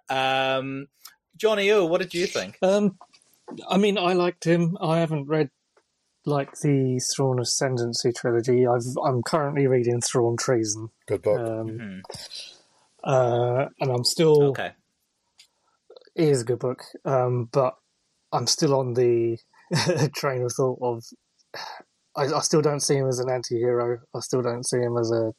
Um, 0.10 0.88
Johnny 1.38 1.72
O, 1.72 1.86
what 1.86 2.02
did 2.02 2.14
you 2.14 2.26
think? 2.28 2.58
Um, 2.62 2.98
I 3.70 3.78
mean, 3.78 3.98
I 3.98 4.14
liked 4.14 4.46
him. 4.46 4.78
I 4.82 5.00
haven't 5.00 5.28
read 5.28 5.50
like 6.26 6.52
the 6.60 7.00
Thrawn 7.16 7.40
Ascendancy 7.40 8.12
trilogy. 8.12 8.68
I've 8.68 8.84
I'm 9.04 9.24
currently 9.24 9.68
reading 9.68 10.02
Thrawn 10.02 10.36
Treason, 10.38 10.90
Good 11.08 11.22
book. 11.22 11.40
um, 11.40 11.68
Mhm. 11.70 12.02
uh, 13.04 13.70
and 13.80 13.92
I'm 13.92 14.04
still 14.04 14.50
Okay. 14.50 14.74
it 16.16 16.28
is 16.30 16.42
a 16.42 16.46
good 16.46 16.60
book, 16.60 16.84
um, 17.06 17.46
but 17.46 17.78
I'm 18.34 18.48
still 18.48 18.76
on 18.76 18.94
the 18.94 19.38
train 20.16 20.44
of 20.44 20.52
thought 20.54 20.80
of 20.82 21.04
I, 22.16 22.24
I 22.34 22.40
still 22.42 22.62
don't 22.62 22.80
see 22.82 22.96
him 22.96 23.08
as 23.08 23.20
an 23.20 23.30
anti-hero. 23.30 24.00
I 24.14 24.20
still 24.20 24.42
don't 24.42 24.66
see 24.66 24.80
him 24.80 24.98
as 24.98 25.12
a 25.12 25.34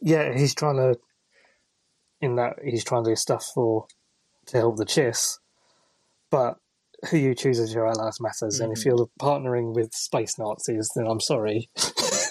yeah. 0.00 0.36
He's 0.36 0.54
trying 0.54 0.76
to 0.76 0.98
in 2.20 2.34
that 2.36 2.56
he's 2.64 2.82
trying 2.82 3.04
to 3.04 3.10
do 3.10 3.16
stuff 3.16 3.44
for 3.54 3.86
to 4.46 4.56
help 4.56 4.76
the 4.76 4.84
Chiss, 4.86 5.38
but 6.30 6.56
who 7.10 7.16
you 7.16 7.34
choose 7.34 7.60
as 7.60 7.72
your 7.72 7.86
allies 7.86 8.20
matters. 8.20 8.58
And 8.60 8.76
if 8.76 8.84
you're 8.84 9.08
partnering 9.20 9.72
with 9.74 9.94
space 9.94 10.36
Nazis, 10.38 10.90
then 10.96 11.06
I'm 11.06 11.20
sorry, 11.20 11.70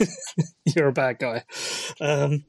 you're 0.76 0.90
a 0.90 0.94
bad 0.94 1.20
guy. 1.20 1.44
Um, 2.02 2.44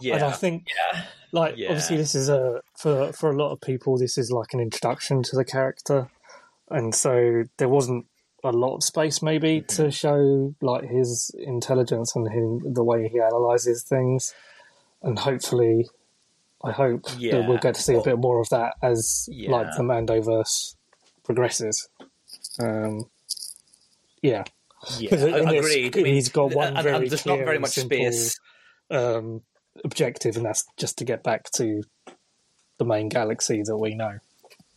Yeah. 0.00 0.16
and 0.16 0.24
I 0.24 0.32
think 0.32 0.68
yeah. 0.92 1.04
like 1.32 1.54
Yeah. 1.56 1.68
obviously 1.70 1.96
this 1.96 2.14
is 2.14 2.28
a 2.28 2.60
for 2.76 3.12
for 3.14 3.30
a 3.30 3.36
lot 3.36 3.50
of 3.52 3.60
people 3.62 3.96
this 3.96 4.18
is 4.18 4.30
like 4.30 4.52
an 4.52 4.60
introduction 4.60 5.22
to 5.22 5.36
the 5.36 5.44
character 5.44 6.10
and 6.70 6.94
so 6.94 7.44
there 7.56 7.68
wasn't 7.70 8.04
a 8.44 8.52
lot 8.52 8.74
of 8.76 8.84
space 8.84 9.22
maybe 9.22 9.62
Mm-hmm. 9.62 9.82
to 9.84 9.90
show 9.90 10.54
like 10.60 10.84
his 10.84 11.30
intelligence 11.38 12.14
and 12.14 12.28
him, 12.30 12.74
the 12.74 12.84
way 12.84 13.08
he 13.08 13.18
analyzes 13.20 13.82
things 13.82 14.34
and 15.02 15.18
hopefully 15.20 15.88
i 16.62 16.70
hope 16.70 17.04
that 17.04 17.46
we'll 17.48 17.56
get 17.58 17.74
to 17.76 17.80
see 17.82 17.94
a 17.94 18.02
bit 18.02 18.18
more 18.18 18.38
of 18.40 18.50
that 18.50 18.74
as 18.82 19.26
Yeah. 19.32 19.50
like 19.50 19.68
the 19.78 19.82
mandoverse 19.82 20.74
progresses 21.24 21.88
um 22.60 23.04
yeah 24.22 24.44
Yeah, 24.98 25.10
'Cause 25.10 25.22
in 25.22 25.48
this, 25.48 25.64
agreed. 25.66 25.96
I 25.98 26.02
mean, 26.02 26.14
he's 26.14 26.28
got 26.28 26.54
one 26.54 26.74
and- 26.76 26.82
very 26.84 26.96
and 26.96 27.10
there's 27.10 27.24
not 27.26 27.38
very 27.38 27.58
much 27.58 27.70
simple- 27.70 27.96
space. 27.96 28.38
um, 28.90 29.42
objective, 29.84 30.36
and 30.36 30.44
that's 30.44 30.64
just 30.76 30.98
to 30.98 31.04
get 31.04 31.22
back 31.22 31.50
to 31.52 31.82
the 32.78 32.84
main 32.84 33.08
galaxy 33.08 33.62
that 33.64 33.76
we 33.78 33.94
know. 33.94 34.18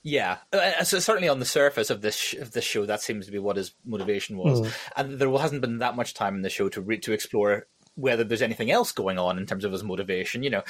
Yeah, 0.03 0.37
uh, 0.53 0.83
so 0.85 0.99
certainly 0.99 1.27
on 1.27 1.39
the 1.39 1.45
surface 1.45 1.89
of 1.89 1.99
this 2.01 2.15
sh- 2.15 2.35
of 2.35 2.51
this 2.51 2.63
show, 2.63 2.85
that 2.85 3.01
seems 3.01 3.25
to 3.25 3.31
be 3.33 3.39
what 3.39 3.57
his 3.57 3.73
motivation 3.85 4.37
was, 4.37 4.61
Mm. 4.61 4.73
and 4.95 5.19
there 5.19 5.29
hasn't 5.37 5.59
been 5.61 5.79
that 5.79 5.95
much 5.97 6.13
time 6.13 6.35
in 6.35 6.41
the 6.41 6.49
show 6.49 6.69
to 6.69 6.79
re- 6.81 6.99
to 6.99 7.11
explore 7.11 7.67
whether 7.95 8.23
there's 8.23 8.41
anything 8.43 8.71
else 8.71 8.91
going 8.93 9.19
on 9.19 9.37
in 9.37 9.45
terms 9.45 9.65
of 9.65 9.73
his 9.73 9.83
motivation. 9.83 10.41
You 10.43 10.51
know, 10.51 10.63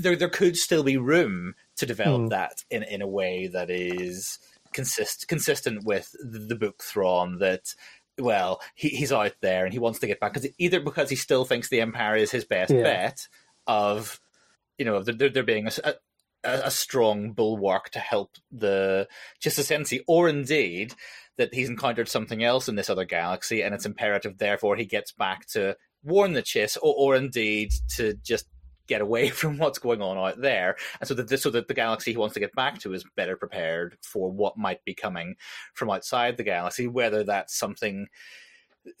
there 0.00 0.14
there 0.14 0.28
could 0.28 0.56
still 0.56 0.84
be 0.84 0.96
room 0.96 1.54
to 1.76 1.86
develop 1.86 2.22
Mm. 2.22 2.30
that 2.30 2.62
in 2.70 2.84
in 2.84 3.02
a 3.02 3.08
way 3.08 3.48
that 3.48 3.70
is 3.70 4.38
consist 4.74 5.26
consistent 5.28 5.84
with 5.84 6.14
the, 6.20 6.54
book 6.56 6.82
Thrawn 6.82 7.38
that 7.38 7.74
well, 8.18 8.60
he, 8.74 8.90
he's 8.90 9.12
out 9.12 9.34
there 9.40 9.64
and 9.64 9.72
he 9.72 9.78
wants 9.78 9.98
to 10.00 10.06
get 10.06 10.20
back 10.20 10.34
because 10.34 10.50
either 10.58 10.80
because 10.80 11.10
he 11.10 11.16
still 11.16 11.44
thinks 11.44 11.68
the 11.68 11.80
Empire 11.80 12.16
is 12.16 12.30
his 12.30 12.44
best 12.44 12.72
Yeah. 12.72 12.82
bet 12.82 13.28
of, 13.66 14.20
you 14.78 14.84
know, 14.84 15.02
there, 15.02 15.28
there 15.28 15.42
being 15.42 15.66
a, 15.66 15.72
a, 15.82 15.94
a 16.44 16.70
strong 16.70 17.32
bulwark 17.32 17.90
to 17.90 17.98
help 17.98 18.36
the 18.52 19.08
Chiss 19.42 19.58
Ascendancy, 19.58 20.04
or 20.06 20.28
indeed 20.28 20.94
that 21.36 21.54
he's 21.54 21.68
encountered 21.68 22.08
something 22.08 22.44
else 22.44 22.68
in 22.68 22.76
this 22.76 22.90
other 22.90 23.04
galaxy 23.04 23.62
and 23.62 23.74
it's 23.74 23.86
imperative, 23.86 24.38
therefore, 24.38 24.76
he 24.76 24.84
gets 24.84 25.10
back 25.10 25.46
to 25.46 25.76
warn 26.04 26.34
the 26.34 26.42
Chiss, 26.42 26.76
or, 26.80 26.94
or 26.96 27.16
indeed 27.16 27.72
to 27.96 28.14
just 28.22 28.46
get 28.86 29.00
away 29.00 29.28
from 29.30 29.58
what's 29.58 29.78
going 29.78 30.02
on 30.02 30.16
out 30.16 30.40
there, 30.40 30.76
and 31.00 31.08
so 31.08 31.14
that 31.14 31.28
this, 31.28 31.42
so 31.42 31.50
that 31.50 31.68
the 31.68 31.74
galaxy 31.74 32.12
he 32.12 32.16
wants 32.16 32.34
to 32.34 32.40
get 32.40 32.54
back 32.54 32.78
to 32.80 32.92
is 32.92 33.04
better 33.16 33.36
prepared 33.36 33.96
for 34.02 34.30
what 34.30 34.56
might 34.58 34.84
be 34.84 34.94
coming 34.94 35.36
from 35.74 35.90
outside 35.90 36.36
the 36.36 36.42
galaxy, 36.42 36.86
whether 36.86 37.24
that's 37.24 37.56
something 37.56 38.06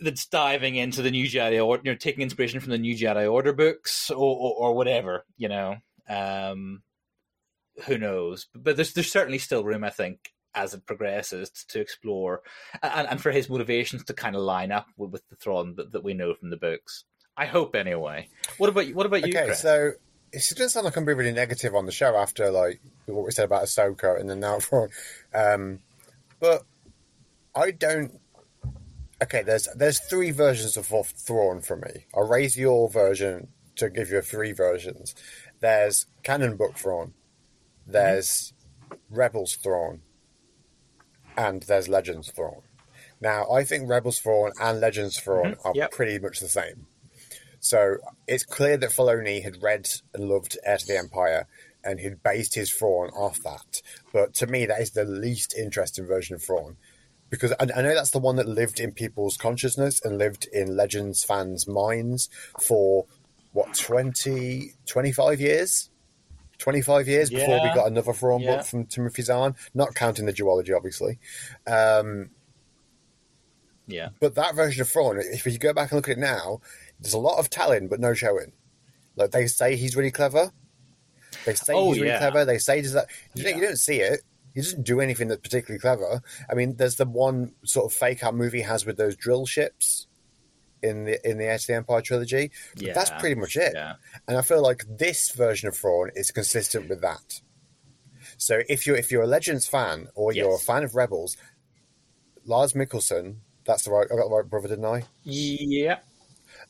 that's 0.00 0.26
diving 0.26 0.76
into 0.76 1.02
the 1.02 1.10
new 1.10 1.26
Jedi 1.26 1.64
Order, 1.64 1.82
you 1.84 1.92
know, 1.92 1.96
taking 1.96 2.22
inspiration 2.22 2.60
from 2.60 2.70
the 2.70 2.78
new 2.78 2.96
Jedi 2.96 3.30
Order 3.30 3.52
books, 3.52 4.10
or 4.10 4.16
or, 4.16 4.54
or 4.56 4.74
whatever, 4.74 5.24
you 5.36 5.48
know. 5.48 5.76
Um, 6.08 6.82
who 7.86 7.98
knows? 7.98 8.46
But 8.54 8.76
there's 8.76 8.92
there's 8.92 9.10
certainly 9.10 9.38
still 9.38 9.64
room, 9.64 9.84
I 9.84 9.90
think, 9.90 10.32
as 10.54 10.74
it 10.74 10.86
progresses 10.86 11.50
to 11.68 11.80
explore, 11.80 12.42
and, 12.82 13.08
and 13.08 13.20
for 13.20 13.30
his 13.30 13.48
motivations 13.48 14.04
to 14.04 14.14
kind 14.14 14.36
of 14.36 14.42
line 14.42 14.72
up 14.72 14.86
with, 14.96 15.10
with 15.10 15.28
the 15.28 15.36
Thrawn 15.36 15.74
that, 15.76 15.92
that 15.92 16.04
we 16.04 16.14
know 16.14 16.34
from 16.34 16.50
the 16.50 16.56
books. 16.56 17.04
I 17.36 17.46
hope 17.46 17.74
anyway. 17.74 18.28
What 18.58 18.68
about 18.68 18.86
what 18.94 19.06
about 19.06 19.26
you? 19.26 19.32
Okay, 19.36 19.46
Chris? 19.46 19.60
so 19.60 19.92
it 20.32 20.42
doesn't 20.50 20.70
sound 20.70 20.84
like 20.84 20.96
I'm 20.96 21.04
being 21.04 21.18
really 21.18 21.32
negative 21.32 21.74
on 21.74 21.86
the 21.86 21.92
show 21.92 22.16
after 22.16 22.50
like 22.50 22.80
what 23.06 23.24
we 23.24 23.30
said 23.30 23.44
about 23.44 23.64
Ahsoka 23.64 24.18
and 24.18 24.28
then 24.28 24.40
now 24.40 24.58
for, 24.58 24.90
um, 25.34 25.80
but 26.40 26.64
I 27.54 27.70
don't. 27.70 28.20
Okay, 29.22 29.42
there's 29.42 29.68
there's 29.76 30.00
three 30.00 30.30
versions 30.30 30.76
of 30.76 30.86
Thrawn 30.86 31.60
for 31.60 31.76
me. 31.76 32.06
I'll 32.14 32.28
raise 32.28 32.56
your 32.58 32.88
version 32.88 33.48
to 33.76 33.90
give 33.90 34.10
you 34.10 34.20
three 34.20 34.52
versions. 34.52 35.14
There's 35.60 36.06
canon 36.22 36.56
book 36.56 36.76
Thrawn, 36.76 37.14
there's 37.86 38.52
Rebels 39.10 39.54
Thrawn, 39.56 40.02
and 41.36 41.62
there's 41.62 41.88
Legends 41.88 42.30
Thrawn. 42.30 42.62
Now, 43.20 43.48
I 43.50 43.64
think 43.64 43.88
Rebels 43.88 44.18
Thrawn 44.18 44.52
and 44.60 44.80
Legends 44.80 45.18
Thrawn 45.18 45.54
Mhm, 45.54 45.64
are 45.64 45.72
yep. 45.74 45.90
pretty 45.92 46.18
much 46.18 46.40
the 46.40 46.48
same. 46.48 46.86
So 47.64 47.96
it's 48.28 48.44
clear 48.44 48.76
that 48.76 48.90
Filoni 48.90 49.42
had 49.42 49.62
read 49.62 49.88
and 50.12 50.28
loved 50.28 50.58
Heir 50.66 50.76
to 50.76 50.86
the 50.86 50.98
Empire, 50.98 51.46
and 51.82 51.98
he'd 51.98 52.22
based 52.22 52.56
his 52.56 52.70
Thrawn 52.70 53.08
off 53.08 53.42
that. 53.42 53.80
But 54.12 54.34
to 54.34 54.46
me, 54.46 54.66
that 54.66 54.82
is 54.82 54.90
the 54.90 55.06
least 55.06 55.54
interesting 55.56 56.06
version 56.06 56.34
of 56.34 56.42
Thrawn. 56.42 56.76
Because 57.30 57.52
I, 57.52 57.62
I 57.74 57.80
know 57.80 57.94
that's 57.94 58.10
the 58.10 58.18
one 58.18 58.36
that 58.36 58.46
lived 58.46 58.80
in 58.80 58.92
people's 58.92 59.38
consciousness 59.38 60.04
and 60.04 60.18
lived 60.18 60.46
in 60.52 60.76
Legends 60.76 61.24
fans' 61.24 61.66
minds 61.66 62.28
for, 62.60 63.06
what, 63.54 63.72
20, 63.72 64.72
25 64.84 65.40
years? 65.40 65.88
25 66.58 67.08
years 67.08 67.30
before 67.30 67.62
we 67.62 67.70
got 67.74 67.86
another 67.86 68.12
Thrawn 68.12 68.42
Yeah. 68.42 68.56
book 68.56 68.66
from 68.66 68.84
Timothy 68.84 69.22
Zahn, 69.22 69.56
not 69.72 69.94
counting 69.94 70.26
the 70.26 70.34
duology, 70.34 70.76
obviously. 70.76 71.18
Um, 71.66 72.28
yeah, 73.86 74.10
but 74.20 74.34
that 74.36 74.54
version 74.54 74.80
of 74.82 74.88
Thrawn, 74.88 75.18
if 75.18 75.44
you 75.46 75.58
go 75.58 75.72
back 75.74 75.90
and 75.90 75.96
look 75.96 76.08
at 76.08 76.16
it 76.16 76.20
now, 76.20 76.60
there's 77.04 77.14
a 77.14 77.18
lot 77.18 77.38
of 77.38 77.50
telling 77.50 77.88
but 77.88 78.00
no 78.00 78.14
showing. 78.14 78.52
Like 79.16 79.30
they 79.30 79.46
say 79.46 79.76
he's 79.76 79.94
really 79.96 80.10
clever. 80.10 80.50
They 81.44 81.54
say 81.54 81.74
Oh, 81.74 81.92
he's 81.92 82.00
really 82.00 82.08
yeah. 82.12 82.18
clever. 82.18 82.44
They 82.44 82.58
say 82.58 82.80
does 82.80 82.94
that 82.94 83.06
you, 83.34 83.44
don't, 83.44 83.56
you 83.58 83.62
don't 83.66 83.78
see 83.78 84.00
it. 84.00 84.22
He 84.54 84.60
doesn't 84.60 84.84
do 84.84 85.00
anything 85.00 85.28
that's 85.28 85.40
particularly 85.40 85.80
clever. 85.80 86.22
I 86.50 86.54
mean, 86.54 86.76
there's 86.76 86.96
the 86.96 87.04
one 87.06 87.54
sort 87.64 87.86
of 87.86 87.92
fake 87.92 88.22
out 88.24 88.34
movie 88.34 88.62
has 88.62 88.86
with 88.86 88.96
those 88.96 89.16
drill 89.16 89.46
ships 89.46 90.06
in 90.82 91.04
the 91.04 91.28
in 91.28 91.38
the 91.38 91.48
of 91.48 91.66
the 91.66 91.74
Empire 91.74 92.00
trilogy. 92.00 92.50
But 92.76 92.94
that's 92.94 93.10
pretty 93.20 93.34
much 93.34 93.56
it. 93.56 93.72
yeah. 93.74 93.94
And 94.28 94.36
I 94.36 94.42
feel 94.42 94.62
like 94.62 94.84
this 94.88 95.30
version 95.32 95.68
of 95.68 95.76
Thrawn 95.76 96.10
is 96.14 96.30
consistent 96.30 96.88
with 96.88 97.00
that. 97.02 97.40
So 98.36 98.62
if 98.68 98.86
you're 98.86 98.96
if 98.96 99.10
you're 99.10 99.22
a 99.22 99.26
Legends 99.26 99.66
fan 99.66 100.08
or 100.14 100.32
you're 100.32 100.54
a 100.54 100.58
fan 100.58 100.84
of 100.84 100.94
Rebels, 100.94 101.36
Lars 102.44 102.74
Mikkelsen, 102.74 103.36
that's 103.64 103.84
the 103.84 103.90
right 103.90 104.06
I 104.12 104.16
got 104.16 104.28
the 104.28 104.36
right 104.36 104.48
brother, 104.48 104.68
didn't 104.68 104.84
I? 104.84 105.04
Yeah. 105.24 105.98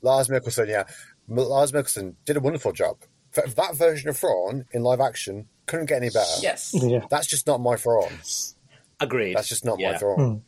Lars 0.04 0.28
Mikkelsen, 0.28 0.68
yeah. 0.68 0.84
Lars 1.28 1.72
Mikkelsen 1.72 2.14
did 2.24 2.36
a 2.36 2.40
wonderful 2.40 2.72
job. 2.72 2.98
That 3.34 3.74
version 3.74 4.08
of 4.08 4.16
Thrawn 4.16 4.66
in 4.72 4.82
live 4.82 5.00
action 5.00 5.48
couldn't 5.66 5.86
get 5.86 5.96
any 5.96 6.10
better. 6.10 6.40
Yes. 6.40 6.72
Yeah. 6.72 7.04
That's 7.10 7.26
just 7.26 7.46
not 7.46 7.60
my 7.60 7.76
Thrawn. 7.76 8.12
Agreed. 9.00 9.34
That's 9.34 9.48
just 9.48 9.64
not 9.64 9.80
yeah. 9.80 9.92
my 9.92 9.98
Thrawn. 9.98 10.42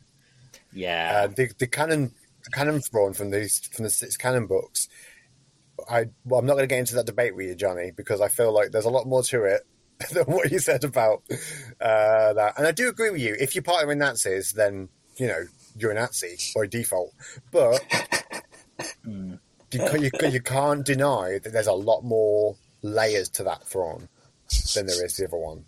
Yeah. 0.71 1.23
Uh, 1.23 1.27
the, 1.27 1.51
the 1.57 1.67
canon 1.67 2.13
the 2.43 2.51
canon 2.51 2.79
Thrawn 2.79 3.13
from 3.13 3.31
these 3.31 3.59
from 3.67 3.83
the 3.83 3.89
six 3.89 4.15
canon 4.15 4.47
books, 4.47 4.87
I 5.89 6.05
well, 6.23 6.39
I'm 6.39 6.45
not 6.45 6.53
going 6.53 6.63
to 6.63 6.67
get 6.67 6.79
into 6.79 6.95
that 6.95 7.05
debate 7.05 7.35
with 7.35 7.47
you, 7.47 7.55
Johnny, 7.55 7.91
because 7.91 8.21
I 8.21 8.29
feel 8.29 8.53
like 8.53 8.71
there's 8.71 8.85
a 8.85 8.89
lot 8.89 9.07
more 9.07 9.23
to 9.23 9.43
it 9.43 9.67
than 10.13 10.23
what 10.25 10.51
you 10.51 10.59
said 10.59 10.83
about 10.83 11.23
uh, 11.81 12.33
that. 12.33 12.53
And 12.57 12.65
I 12.65 12.71
do 12.71 12.87
agree 12.87 13.09
with 13.09 13.21
you. 13.21 13.35
If 13.39 13.55
you're 13.55 13.63
partnering 13.63 13.87
with 13.87 13.97
Nazis, 13.97 14.53
then 14.53 14.89
you 15.17 15.27
know 15.27 15.43
you're 15.75 15.91
a 15.91 15.95
Nazi 15.95 16.37
by 16.55 16.67
default. 16.67 17.13
But 17.51 17.81
you, 19.71 19.99
you, 19.99 20.29
you 20.29 20.41
can't 20.41 20.85
deny 20.85 21.39
that 21.43 21.51
there's 21.51 21.67
a 21.67 21.73
lot 21.73 22.01
more 22.01 22.55
layers 22.81 23.29
to 23.29 23.43
that 23.43 23.63
Thrawn 23.65 24.07
than 24.75 24.85
there 24.85 25.05
is 25.05 25.17
the 25.17 25.25
other 25.27 25.37
one. 25.37 25.65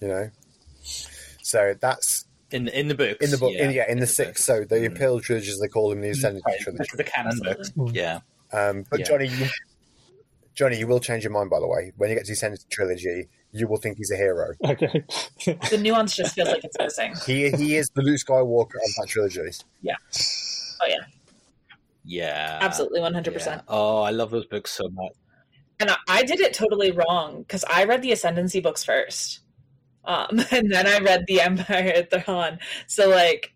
You 0.00 0.08
know. 0.08 0.30
So 1.42 1.74
that's 1.80 2.24
in 2.50 2.68
in 2.68 2.88
the 2.88 2.94
books. 2.94 3.24
in 3.24 3.30
the 3.30 3.38
book, 3.38 3.52
in, 3.52 3.70
yeah, 3.72 3.90
in 3.90 4.00
the 4.00 4.06
six. 4.06 4.28
books. 4.28 4.44
So 4.44 4.64
the 4.64 4.76
mm. 4.76 4.84
Imperial 4.84 5.20
trilogy, 5.20 5.50
as 5.50 5.58
they 5.60 5.68
call 5.68 5.90
them, 5.90 6.00
the 6.00 6.08
mm. 6.08 6.12
Ascendant 6.12 6.44
Right, 6.46 6.60
trilogy. 6.60 6.90
the 6.96 7.04
canon 7.04 7.38
mm. 7.38 7.44
books. 7.44 7.72
Yeah. 7.94 8.20
Um, 8.52 8.84
but 8.90 9.00
Yeah. 9.00 9.06
Johnny, 9.06 9.28
you, 9.28 9.46
Johnny, 10.54 10.78
you 10.78 10.86
will 10.86 11.00
change 11.00 11.22
your 11.24 11.32
mind. 11.32 11.50
By 11.50 11.60
the 11.60 11.68
way, 11.68 11.92
when 11.96 12.10
you 12.10 12.16
get 12.16 12.24
to 12.24 12.30
the 12.30 12.34
Ascendant 12.34 12.64
trilogy, 12.70 13.28
you 13.52 13.68
will 13.68 13.76
think 13.78 13.98
he's 13.98 14.10
a 14.10 14.16
hero. 14.16 14.54
Okay. 14.64 15.04
The 15.70 15.78
nuance 15.80 16.16
just 16.16 16.34
feels 16.34 16.48
like 16.48 16.64
it's 16.64 16.76
missing. 16.78 17.14
He 17.26 17.50
he 17.50 17.76
is 17.76 17.90
the 17.90 18.02
Luke 18.02 18.18
Skywalker 18.18 18.76
of 18.76 18.94
that 18.98 19.06
trilogy. 19.08 19.40
Yeah. 19.82 19.94
Oh 20.82 20.86
yeah, 20.86 21.04
Yeah. 22.10 22.58
absolutely, 22.60 23.00
one 23.00 23.14
hundred 23.14 23.32
Yeah. 23.32 23.38
percent. 23.38 23.62
Oh, 23.68 24.02
I 24.02 24.10
love 24.10 24.30
those 24.30 24.46
books 24.46 24.70
so 24.72 24.88
much. 24.88 25.12
And 25.78 25.90
I, 25.90 25.96
I 26.08 26.22
did 26.24 26.40
it 26.40 26.52
totally 26.52 26.90
wrong 26.90 27.42
because 27.42 27.64
I 27.64 27.84
read 27.84 28.02
the 28.02 28.12
Ascendancy 28.12 28.60
books 28.60 28.84
first, 28.84 29.40
um, 30.04 30.40
and 30.50 30.70
then 30.70 30.86
I 30.86 30.98
read 30.98 31.24
the 31.26 31.40
Empire 31.40 32.06
Thrawn. 32.10 32.58
So 32.86 33.08
like, 33.08 33.54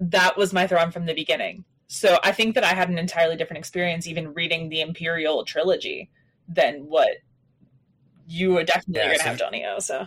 that 0.00 0.36
was 0.36 0.52
my 0.52 0.66
Thrawn 0.66 0.90
from 0.90 1.06
the 1.06 1.14
beginning. 1.14 1.64
So 1.86 2.18
I 2.24 2.32
think 2.32 2.56
that 2.56 2.64
I 2.64 2.74
had 2.74 2.88
an 2.88 2.98
entirely 2.98 3.36
different 3.36 3.58
experience 3.58 4.06
even 4.08 4.34
reading 4.34 4.68
the 4.68 4.80
Imperial 4.80 5.44
trilogy 5.44 6.10
than 6.48 6.86
what 6.88 7.18
you 8.26 8.52
were 8.54 8.64
definitely 8.64 8.94
Yeah, 9.00 9.06
gonna 9.06 9.18
so- 9.18 9.24
have, 9.24 9.38
Johnny 9.38 9.64
O. 9.64 9.78
So 9.78 10.06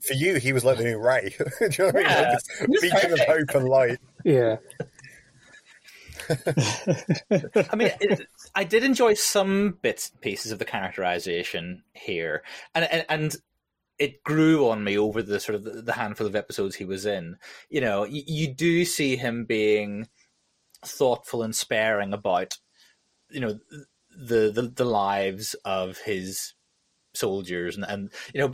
For 0.00 0.14
you, 0.14 0.36
he 0.36 0.52
was 0.52 0.64
like 0.64 0.78
the 0.78 0.84
new 0.84 0.98
Rey. 0.98 1.34
Do 1.38 1.44
you 1.64 1.68
know 1.78 1.86
what 1.86 1.96
I 1.96 1.98
mean? 1.98 2.06
Yeah, 2.06 2.30
Like 2.30 2.40
he 2.60 2.66
was 2.68 2.80
beacon 2.80 3.12
of 3.12 3.20
hope 3.20 3.54
and 3.54 3.68
light. 3.68 3.98
Yeah. 4.24 4.56
I 6.30 7.76
mean, 7.76 7.90
it, 8.00 8.26
I 8.54 8.64
did 8.64 8.84
enjoy 8.84 9.14
some 9.14 9.78
bits 9.82 10.10
pieces 10.20 10.52
of 10.52 10.58
the 10.58 10.64
characterization 10.64 11.82
here, 11.94 12.42
and 12.74 12.84
and, 12.90 13.04
and 13.08 13.36
it 13.98 14.22
grew 14.22 14.68
on 14.68 14.84
me 14.84 14.98
over 14.98 15.22
the 15.22 15.40
sort 15.40 15.56
of 15.56 15.86
the, 15.86 15.92
handful 15.92 16.26
of 16.26 16.36
episodes 16.36 16.76
he 16.76 16.84
was 16.84 17.06
in. 17.06 17.36
You 17.70 17.80
know, 17.80 18.04
you, 18.04 18.22
you 18.26 18.54
do 18.54 18.84
see 18.84 19.16
him 19.16 19.44
being 19.44 20.08
thoughtful 20.84 21.42
and 21.42 21.54
sparing 21.54 22.12
about, 22.12 22.58
you 23.30 23.40
know, 23.40 23.58
the 24.10 24.50
the, 24.52 24.72
the 24.74 24.84
lives 24.84 25.54
of 25.64 25.98
his 25.98 26.54
soldiers, 27.14 27.76
and, 27.76 27.84
and 27.84 28.12
you 28.34 28.40
know. 28.40 28.50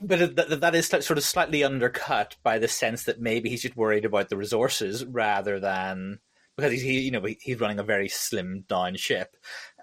But 0.00 0.36
that, 0.36 0.60
that 0.60 0.74
is 0.74 0.88
sort 0.88 1.12
of 1.12 1.24
slightly 1.24 1.64
undercut 1.64 2.36
by 2.42 2.58
the 2.58 2.68
sense 2.68 3.04
that 3.04 3.20
maybe 3.20 3.48
he's 3.48 3.62
just 3.62 3.76
worried 3.76 4.04
about 4.04 4.28
the 4.28 4.36
resources 4.36 5.04
rather 5.04 5.60
than 5.60 6.18
because 6.56 6.72
he's 6.72 6.82
he, 6.82 7.00
you 7.00 7.10
know 7.10 7.24
he's 7.40 7.60
running 7.60 7.78
a 7.78 7.82
very 7.84 8.08
slim 8.08 8.64
down 8.68 8.96
ship 8.96 9.36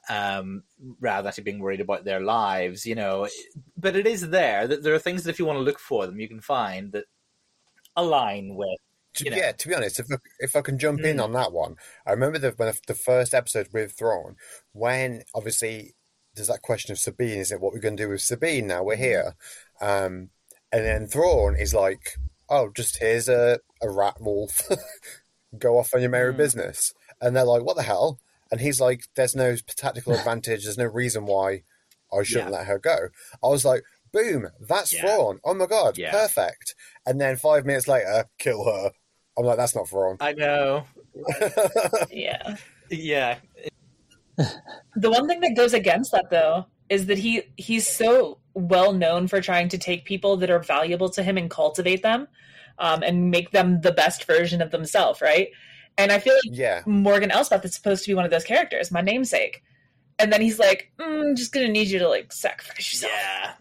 um, 0.09 0.63
rather 0.99 1.23
than 1.23 1.27
actually 1.29 1.43
being 1.43 1.59
worried 1.59 1.81
about 1.81 2.03
their 2.05 2.19
lives 2.19 2.85
you 2.85 2.95
know 2.95 3.27
but 3.77 3.95
it 3.95 4.07
is 4.07 4.29
there 4.29 4.67
that 4.67 4.83
there 4.83 4.93
are 4.93 4.99
things 4.99 5.23
that 5.23 5.29
if 5.29 5.39
you 5.39 5.45
want 5.45 5.57
to 5.57 5.63
look 5.63 5.79
for 5.79 6.05
them 6.05 6.19
you 6.19 6.27
can 6.27 6.41
find 6.41 6.91
that 6.91 7.05
align 7.95 8.55
with 8.55 8.79
To, 9.15 9.29
know. 9.29 9.35
Yeah, 9.35 9.51
to 9.51 9.67
be 9.67 9.75
honest, 9.75 9.99
if 9.99 10.05
I, 10.11 10.15
if 10.39 10.55
I 10.55 10.61
can 10.61 10.79
jump 10.79 11.01
in 11.01 11.17
Mm. 11.17 11.23
on 11.25 11.31
that 11.33 11.51
one, 11.51 11.75
I 12.05 12.11
remember 12.11 12.39
the 12.39 12.51
when 12.51 12.73
the 12.87 12.93
first 12.95 13.33
episode 13.33 13.67
with 13.73 13.91
Thrawn, 13.91 14.37
when 14.71 15.23
obviously 15.35 15.93
there's 16.33 16.47
that 16.47 16.61
question 16.61 16.93
of 16.93 16.99
Sabine. 16.99 17.39
Is 17.39 17.51
it 17.51 17.59
what 17.59 17.73
we're 17.73 17.79
going 17.81 17.97
to 17.97 18.03
do 18.03 18.09
with 18.09 18.21
Sabine 18.21 18.67
now? 18.67 18.83
We're 18.83 18.95
here, 18.95 19.35
um, 19.81 20.29
and 20.71 20.85
then 20.85 21.07
Thrawn 21.07 21.57
is 21.57 21.73
like, 21.73 22.15
"Oh, 22.47 22.71
just 22.73 22.99
here's 22.99 23.27
a 23.27 23.59
a 23.81 23.89
rat 23.91 24.21
wolf. 24.21 24.61
Go 25.57 25.77
off 25.77 25.93
on 25.93 26.01
your 26.01 26.09
merry 26.09 26.33
Mm. 26.33 26.37
business." 26.37 26.93
And 27.19 27.35
they're 27.35 27.43
like, 27.45 27.63
"What 27.63 27.75
the 27.77 27.83
hell?" 27.83 28.19
And 28.51 28.59
he's 28.61 28.81
like, 28.81 29.01
"There's 29.15 29.35
no 29.35 29.55
tactical 29.55 30.13
advantage. 30.17 30.63
There's 30.63 30.77
no 30.77 30.85
reason 30.85 31.25
why 31.25 31.63
I 32.13 32.23
shouldn't 32.23 32.51
Yeah. 32.51 32.57
let 32.57 32.67
her 32.67 32.79
go." 32.79 33.09
I 33.43 33.47
was 33.47 33.63
like, 33.65 33.83
"Boom! 34.11 34.49
That's 34.59 34.93
Yeah. 34.93 35.01
Thrawn. 35.01 35.39
Oh 35.43 35.53
my 35.53 35.65
god, 35.67 35.97
Yeah. 35.97 36.11
perfect." 36.11 36.75
And 37.05 37.19
then 37.21 37.35
five 37.37 37.65
minutes 37.65 37.87
later, 37.87 38.25
kill 38.37 38.65
her. 38.65 38.91
I'm 39.37 39.45
like, 39.45 39.57
that's 39.57 39.73
not 39.75 39.87
Thrawn. 39.87 40.17
I 40.19 40.33
know. 40.33 40.85
Yeah. 42.11 42.57
Yeah. 42.89 43.37
The 44.95 45.09
one 45.09 45.27
thing 45.27 45.39
that 45.41 45.55
goes 45.55 45.73
against 45.73 46.11
that 46.11 46.29
though 46.29 46.65
is 46.89 47.05
that 47.05 47.17
he 47.17 47.43
he's 47.57 47.87
so 47.87 48.39
well 48.53 48.91
known 48.93 49.27
for 49.27 49.39
trying 49.41 49.69
to 49.69 49.77
take 49.77 50.03
people 50.05 50.35
that 50.37 50.49
are 50.49 50.59
valuable 50.59 51.09
to 51.09 51.23
him 51.23 51.37
and 51.37 51.49
cultivate 51.49 52.01
them 52.03 52.27
um, 52.79 53.03
and 53.03 53.29
make 53.31 53.51
them 53.51 53.81
the 53.81 53.91
best 53.91 54.25
version 54.25 54.61
of 54.61 54.71
themselves, 54.71 55.21
right? 55.21 55.49
And 55.97 56.11
I 56.11 56.19
feel 56.19 56.33
like 56.33 56.57
yeah, 56.57 56.81
Morgan 56.85 57.31
Elsbeth 57.31 57.65
is 57.65 57.75
supposed 57.75 58.03
to 58.05 58.09
be 58.11 58.15
one 58.15 58.25
of 58.25 58.31
those 58.31 58.43
characters, 58.45 58.91
my 58.91 59.01
namesake. 59.01 59.61
And 60.19 60.31
then 60.31 60.41
he's 60.41 60.59
like, 60.59 60.91
mm, 60.99 61.29
"I'm 61.29 61.35
just 61.35 61.51
gonna 61.51 61.67
need 61.67 61.87
you 61.87 61.99
to 61.99 62.07
like 62.07 62.31
sacrifice 62.31 62.93
yourself 62.93 63.11
Yeah. 63.13 63.53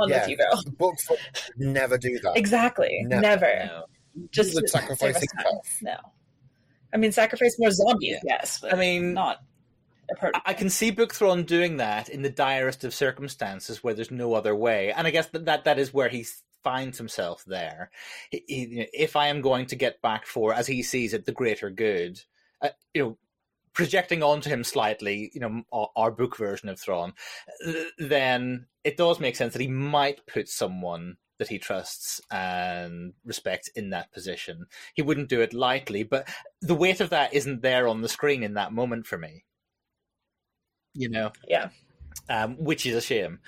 on 0.00 0.08
Yeah. 0.08 0.20
with 0.20 0.30
you, 0.30 0.36
girl." 0.38 0.62
book 0.78 0.94
four 1.06 1.16
never 1.56 1.98
do 1.98 2.18
that. 2.20 2.36
Exactly, 2.36 3.02
No. 3.06 3.20
never. 3.20 3.64
No. 3.66 3.84
Just 4.30 4.54
would 4.54 4.68
sacrifice 4.68 5.14
save 5.20 5.28
himself. 5.34 5.66
No, 5.82 5.96
I 6.92 6.96
mean 6.96 7.12
sacrifice 7.12 7.56
more 7.58 7.70
zombies, 7.70 8.18
Yeah. 8.24 8.38
yes. 8.40 8.58
But 8.60 8.74
I 8.74 8.76
mean, 8.76 9.14
not. 9.14 9.42
a 10.10 10.14
part 10.16 10.34
of 10.34 10.42
I 10.44 10.52
can 10.54 10.68
see 10.68 10.90
Book 10.90 11.14
Thrawn 11.14 11.44
doing 11.44 11.76
that 11.78 12.08
in 12.08 12.22
the 12.22 12.28
direst 12.30 12.84
of 12.84 12.92
circumstances 12.94 13.82
where 13.84 13.94
there's 13.94 14.10
no 14.10 14.34
other 14.34 14.54
way, 14.54 14.92
and 14.92 15.06
I 15.06 15.10
guess 15.10 15.26
that 15.28 15.44
that, 15.46 15.64
that 15.64 15.78
is 15.78 15.94
where 15.94 16.08
he 16.08 16.26
finds 16.62 16.98
himself 16.98 17.44
there. 17.46 17.90
He, 18.30 18.44
he, 18.46 18.64
you 18.66 18.78
know, 18.80 18.86
if 18.92 19.16
I 19.16 19.28
am 19.28 19.40
going 19.40 19.66
to 19.66 19.76
get 19.76 20.02
back 20.02 20.26
for, 20.26 20.54
as 20.54 20.66
he 20.66 20.82
sees 20.82 21.14
it, 21.14 21.26
the 21.26 21.32
greater 21.32 21.70
good, 21.70 22.20
uh, 22.60 22.70
you 22.94 23.02
know, 23.02 23.18
projecting 23.72 24.22
onto 24.22 24.50
him 24.50 24.64
slightly, 24.64 25.30
you 25.34 25.40
know, 25.40 25.62
our, 25.72 25.88
our 25.96 26.10
book 26.10 26.36
version 26.36 26.68
of 26.68 26.78
Thrawn, 26.78 27.14
uh, 27.66 27.72
then 27.98 28.66
it 28.84 28.96
does 28.96 29.20
make 29.20 29.36
sense 29.36 29.52
that 29.54 29.62
he 29.62 29.68
might 29.68 30.26
put 30.26 30.48
someone 30.48 31.16
that 31.38 31.48
he 31.48 31.58
trusts 31.58 32.20
and 32.30 33.14
respects 33.24 33.68
in 33.68 33.90
that 33.90 34.12
position. 34.12 34.66
He 34.94 35.02
wouldn't 35.02 35.28
do 35.28 35.40
it 35.40 35.52
lightly, 35.54 36.04
but 36.04 36.28
the 36.60 36.74
weight 36.74 37.00
of 37.00 37.10
that 37.10 37.34
isn't 37.34 37.62
there 37.62 37.88
on 37.88 38.00
the 38.02 38.08
screen 38.08 38.42
in 38.42 38.54
that 38.54 38.72
moment 38.72 39.06
for 39.06 39.18
me. 39.18 39.44
You 40.94 41.08
know, 41.08 41.32
Yeah. 41.48 41.70
um, 42.28 42.56
which 42.62 42.86
is 42.86 42.94
a 42.94 43.00
shame. 43.00 43.40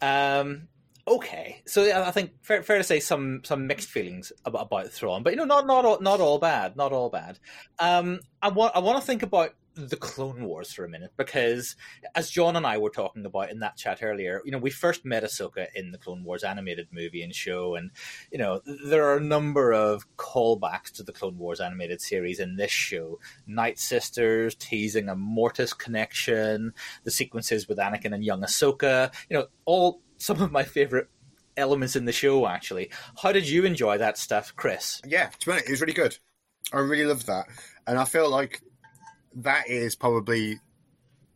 Um, 0.00 0.68
okay, 1.06 1.62
so 1.66 1.82
I 2.02 2.10
think 2.10 2.32
fair, 2.42 2.62
fair 2.62 2.78
to 2.78 2.84
say 2.84 3.00
some 3.00 3.42
some 3.44 3.66
mixed 3.66 3.88
feelings 3.88 4.32
about, 4.44 4.66
about 4.66 4.90
Thrawn, 4.90 5.22
but 5.22 5.32
you 5.32 5.36
know, 5.36 5.44
not 5.44 5.66
not 5.66 5.84
all, 5.84 6.00
not 6.00 6.20
all 6.20 6.38
bad, 6.38 6.76
not 6.76 6.92
all 6.92 7.10
bad. 7.10 7.38
Um, 7.78 8.20
I 8.42 8.48
want 8.48 8.74
I 8.74 8.80
want 8.80 9.00
to 9.00 9.06
think 9.06 9.22
about 9.22 9.54
the 9.76 9.96
Clone 9.96 10.44
Wars 10.44 10.72
for 10.72 10.86
a 10.86 10.88
minute 10.88 11.12
because, 11.18 11.76
as 12.14 12.30
John 12.30 12.56
and 12.56 12.66
I 12.66 12.78
were 12.78 12.90
talking 12.90 13.26
about 13.26 13.50
in 13.50 13.58
that 13.60 13.76
chat 13.76 14.02
earlier, 14.02 14.40
you 14.44 14.50
know, 14.50 14.58
we 14.58 14.70
first 14.70 15.04
met 15.04 15.22
Ahsoka 15.22 15.66
in 15.74 15.92
the 15.92 15.98
Clone 15.98 16.24
Wars 16.24 16.44
animated 16.44 16.88
movie 16.90 17.22
and 17.22 17.34
show, 17.34 17.74
and 17.74 17.90
you 18.32 18.38
know, 18.38 18.62
there 18.86 19.04
are 19.04 19.18
a 19.18 19.20
number 19.20 19.72
of 19.72 20.06
callbacks 20.16 20.92
to 20.92 21.02
the 21.02 21.12
Clone 21.12 21.38
Wars 21.38 21.60
animated 21.60 22.00
series 22.00 22.40
in 22.40 22.56
this 22.56 22.70
show. 22.70 23.18
Night 23.46 23.78
Sisters 23.78 24.54
teasing 24.54 25.08
a 25.08 25.14
Mortis 25.14 25.74
connection, 25.74 26.72
the 27.04 27.10
sequences 27.10 27.68
with 27.68 27.78
Anakin 27.78 28.14
and 28.14 28.24
young 28.24 28.40
Ahsoka, 28.40 29.14
you 29.28 29.36
know, 29.36 29.46
all 29.66 30.00
some 30.18 30.40
of 30.42 30.50
my 30.52 30.62
favorite 30.62 31.08
elements 31.56 31.96
in 31.96 32.04
the 32.04 32.12
show. 32.12 32.46
Actually, 32.46 32.90
how 33.22 33.32
did 33.32 33.48
you 33.48 33.64
enjoy 33.64 33.98
that 33.98 34.18
stuff, 34.18 34.52
Chris? 34.56 35.00
Yeah, 35.06 35.28
to 35.28 35.46
be 35.46 35.52
honest, 35.52 35.68
it 35.68 35.70
was 35.72 35.80
really 35.80 35.92
good. 35.92 36.16
I 36.72 36.78
really 36.78 37.04
loved 37.06 37.26
that, 37.26 37.46
and 37.86 37.98
I 37.98 38.04
feel 38.04 38.28
like 38.30 38.60
that 39.36 39.68
is 39.68 39.94
probably 39.94 40.58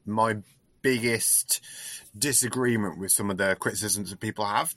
my 0.07 0.37
biggest 0.83 1.61
disagreement 2.19 2.99
with 2.99 3.13
some 3.13 3.31
of 3.31 3.37
the 3.37 3.55
criticisms 3.61 4.11
that 4.11 4.19
people 4.21 4.45
have. 4.45 4.75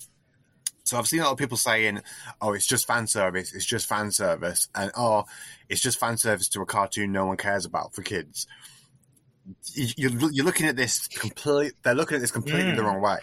So 0.86 0.98
I've 1.00 1.08
seen 1.08 1.22
a 1.22 1.24
lot 1.24 1.32
of 1.32 1.38
people 1.38 1.58
saying, 1.58 2.02
"Oh, 2.42 2.52
it's 2.54 2.68
just 2.68 2.86
fan 2.86 3.08
service. 3.08 3.54
It's 3.54 3.66
just 3.66 3.88
fan 3.88 4.12
service," 4.12 4.68
and 4.76 4.92
"Oh, 4.96 5.24
it's 5.70 5.80
just 5.82 5.98
fan 6.00 6.18
service 6.18 6.50
to 6.50 6.62
a 6.62 6.66
cartoon 6.66 7.12
no 7.14 7.26
one 7.26 7.38
cares 7.38 7.66
about 7.66 7.96
for 7.96 8.02
kids." 8.04 8.46
You- 9.74 9.94
You're, 9.98 10.32
you're 10.32 10.46
looking 10.46 10.68
at 10.68 10.76
this 10.76 11.08
complete. 11.08 11.74
They're 11.84 11.96
looking 11.96 12.16
at 12.16 12.22
this 12.22 12.32
completely 12.32 12.72
the 12.76 12.82
Mm. 12.82 12.86
wrong 12.86 13.02
way. 13.02 13.20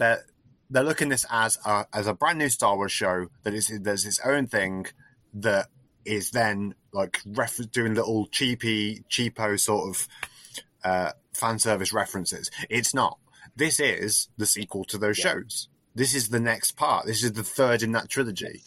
They're 0.00 0.24
they're 0.70 0.84
looking 0.84 1.08
at 1.08 1.10
this 1.10 1.26
as 1.30 1.58
a, 1.64 1.84
as 1.92 2.06
a 2.06 2.14
brand 2.14 2.38
new 2.38 2.48
Star 2.48 2.76
Wars 2.76 2.92
show 2.92 3.26
that 3.42 3.54
is 3.54 3.68
there's 3.82 4.06
its 4.06 4.20
own 4.24 4.46
thing 4.46 4.86
that 5.34 5.66
is 6.04 6.30
then 6.30 6.74
like 6.92 7.20
ref- 7.26 7.70
doing 7.70 7.94
little 7.94 8.26
cheapy 8.26 9.04
cheapo 9.10 9.60
sort 9.60 9.90
of 9.90 10.08
uh, 10.84 11.12
fan 11.34 11.58
service 11.58 11.92
references. 11.92 12.50
It's 12.70 12.94
not. 12.94 13.18
This 13.56 13.78
is 13.78 14.28
the 14.38 14.46
sequel 14.46 14.84
to 14.84 14.96
those 14.98 15.18
shows. 15.18 15.68
This 15.94 16.14
is 16.14 16.28
the 16.28 16.40
next 16.40 16.72
part. 16.72 17.04
This 17.04 17.22
is 17.22 17.32
the 17.32 17.42
third 17.42 17.82
in 17.82 17.92
that 17.92 18.08
trilogy. 18.08 18.62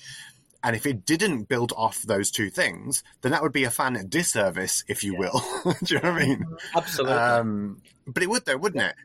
And 0.63 0.75
if 0.75 0.86
it 0.86 1.05
didn't 1.05 1.49
build 1.49 1.73
off 1.75 2.03
those 2.03 2.31
two 2.31 2.49
things, 2.49 3.03
then 3.21 3.31
that 3.31 3.41
would 3.41 3.51
be 3.51 3.63
a 3.63 3.71
fan 3.71 4.01
disservice, 4.07 4.84
if 4.88 5.03
you 5.03 5.15
will. 5.17 5.41
Do 5.84 5.95
you 5.95 6.01
know 6.01 6.13
what 6.13 6.21
I 6.21 6.25
mean? 6.25 6.45
Absolutely. 6.75 7.15
Um, 7.17 7.81
but 8.07 8.23
it 8.23 8.29
would, 8.29 8.45
though, 8.45 8.57
wouldn't 8.57 8.84
it? 8.84 8.95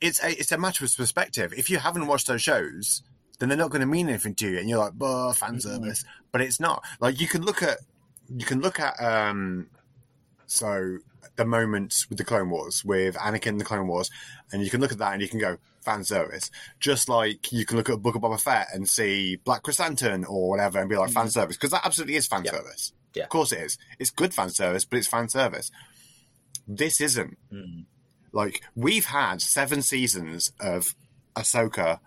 It's 0.00 0.22
a 0.22 0.30
it's 0.38 0.52
a 0.52 0.58
matter 0.58 0.84
of 0.84 0.96
perspective. 0.96 1.52
If 1.56 1.68
you 1.70 1.78
haven't 1.78 2.06
watched 2.06 2.26
those 2.28 2.42
shows, 2.42 3.02
then 3.38 3.48
they're 3.48 3.58
not 3.58 3.70
going 3.70 3.80
to 3.80 3.86
mean 3.86 4.08
anything 4.08 4.34
to 4.36 4.48
you, 4.50 4.58
and 4.58 4.68
you're 4.68 4.78
like, 4.78 4.96
"Bah, 4.96 5.32
fan 5.32 5.60
service." 5.60 6.04
But 6.32 6.40
it's 6.40 6.60
not. 6.60 6.84
Like 7.00 7.20
you 7.20 7.26
can 7.26 7.42
look 7.42 7.62
at 7.62 7.78
you 8.34 8.44
can 8.46 8.60
look 8.60 8.78
at 8.78 9.00
um, 9.02 9.68
so 10.46 10.98
the 11.36 11.44
moments 11.44 12.08
with 12.08 12.18
the 12.18 12.24
Clone 12.24 12.50
Wars 12.50 12.84
with 12.84 13.14
Anakin 13.16 13.48
and 13.50 13.60
the 13.60 13.64
Clone 13.64 13.86
Wars, 13.88 14.10
and 14.52 14.62
you 14.62 14.70
can 14.70 14.80
look 14.80 14.92
at 14.92 14.98
that 14.98 15.12
and 15.12 15.22
you 15.22 15.28
can 15.28 15.38
go 15.40 15.56
fan 15.82 16.04
service. 16.04 16.50
Just 16.80 17.08
like 17.08 17.50
you 17.52 17.64
can 17.64 17.76
look 17.76 17.88
at 17.90 18.02
Book 18.02 18.14
of 18.14 18.22
Boba 18.22 18.40
Fett 18.40 18.68
and 18.74 18.88
see 18.88 19.36
Black 19.36 19.62
Chrysanthemum 19.62 20.26
or 20.28 20.48
whatever 20.50 20.78
and 20.78 20.88
be 20.88 20.96
like 20.96 21.10
fan 21.10 21.30
service 21.30 21.56
because 21.56 21.70
that 21.70 21.84
absolutely 21.84 22.16
is 22.16 22.26
fan 22.26 22.44
Yeah. 22.44 22.52
service. 22.52 22.92
Yeah. 23.14 23.22
Of 23.24 23.28
course 23.30 23.52
it 23.52 23.60
is. 23.60 23.78
It's 23.98 24.10
good 24.10 24.34
fan 24.34 24.50
service, 24.50 24.84
but 24.84 24.98
it's 24.98 25.08
fan 25.08 25.28
service. 25.28 25.70
This 26.66 27.00
isn't. 27.00 27.38
Mm. 27.52 27.84
Like 28.32 28.62
we've 28.74 29.06
had 29.06 29.40
seven 29.40 29.82
seasons 29.82 30.52
of 30.60 30.94
Ahsoka 31.36 32.00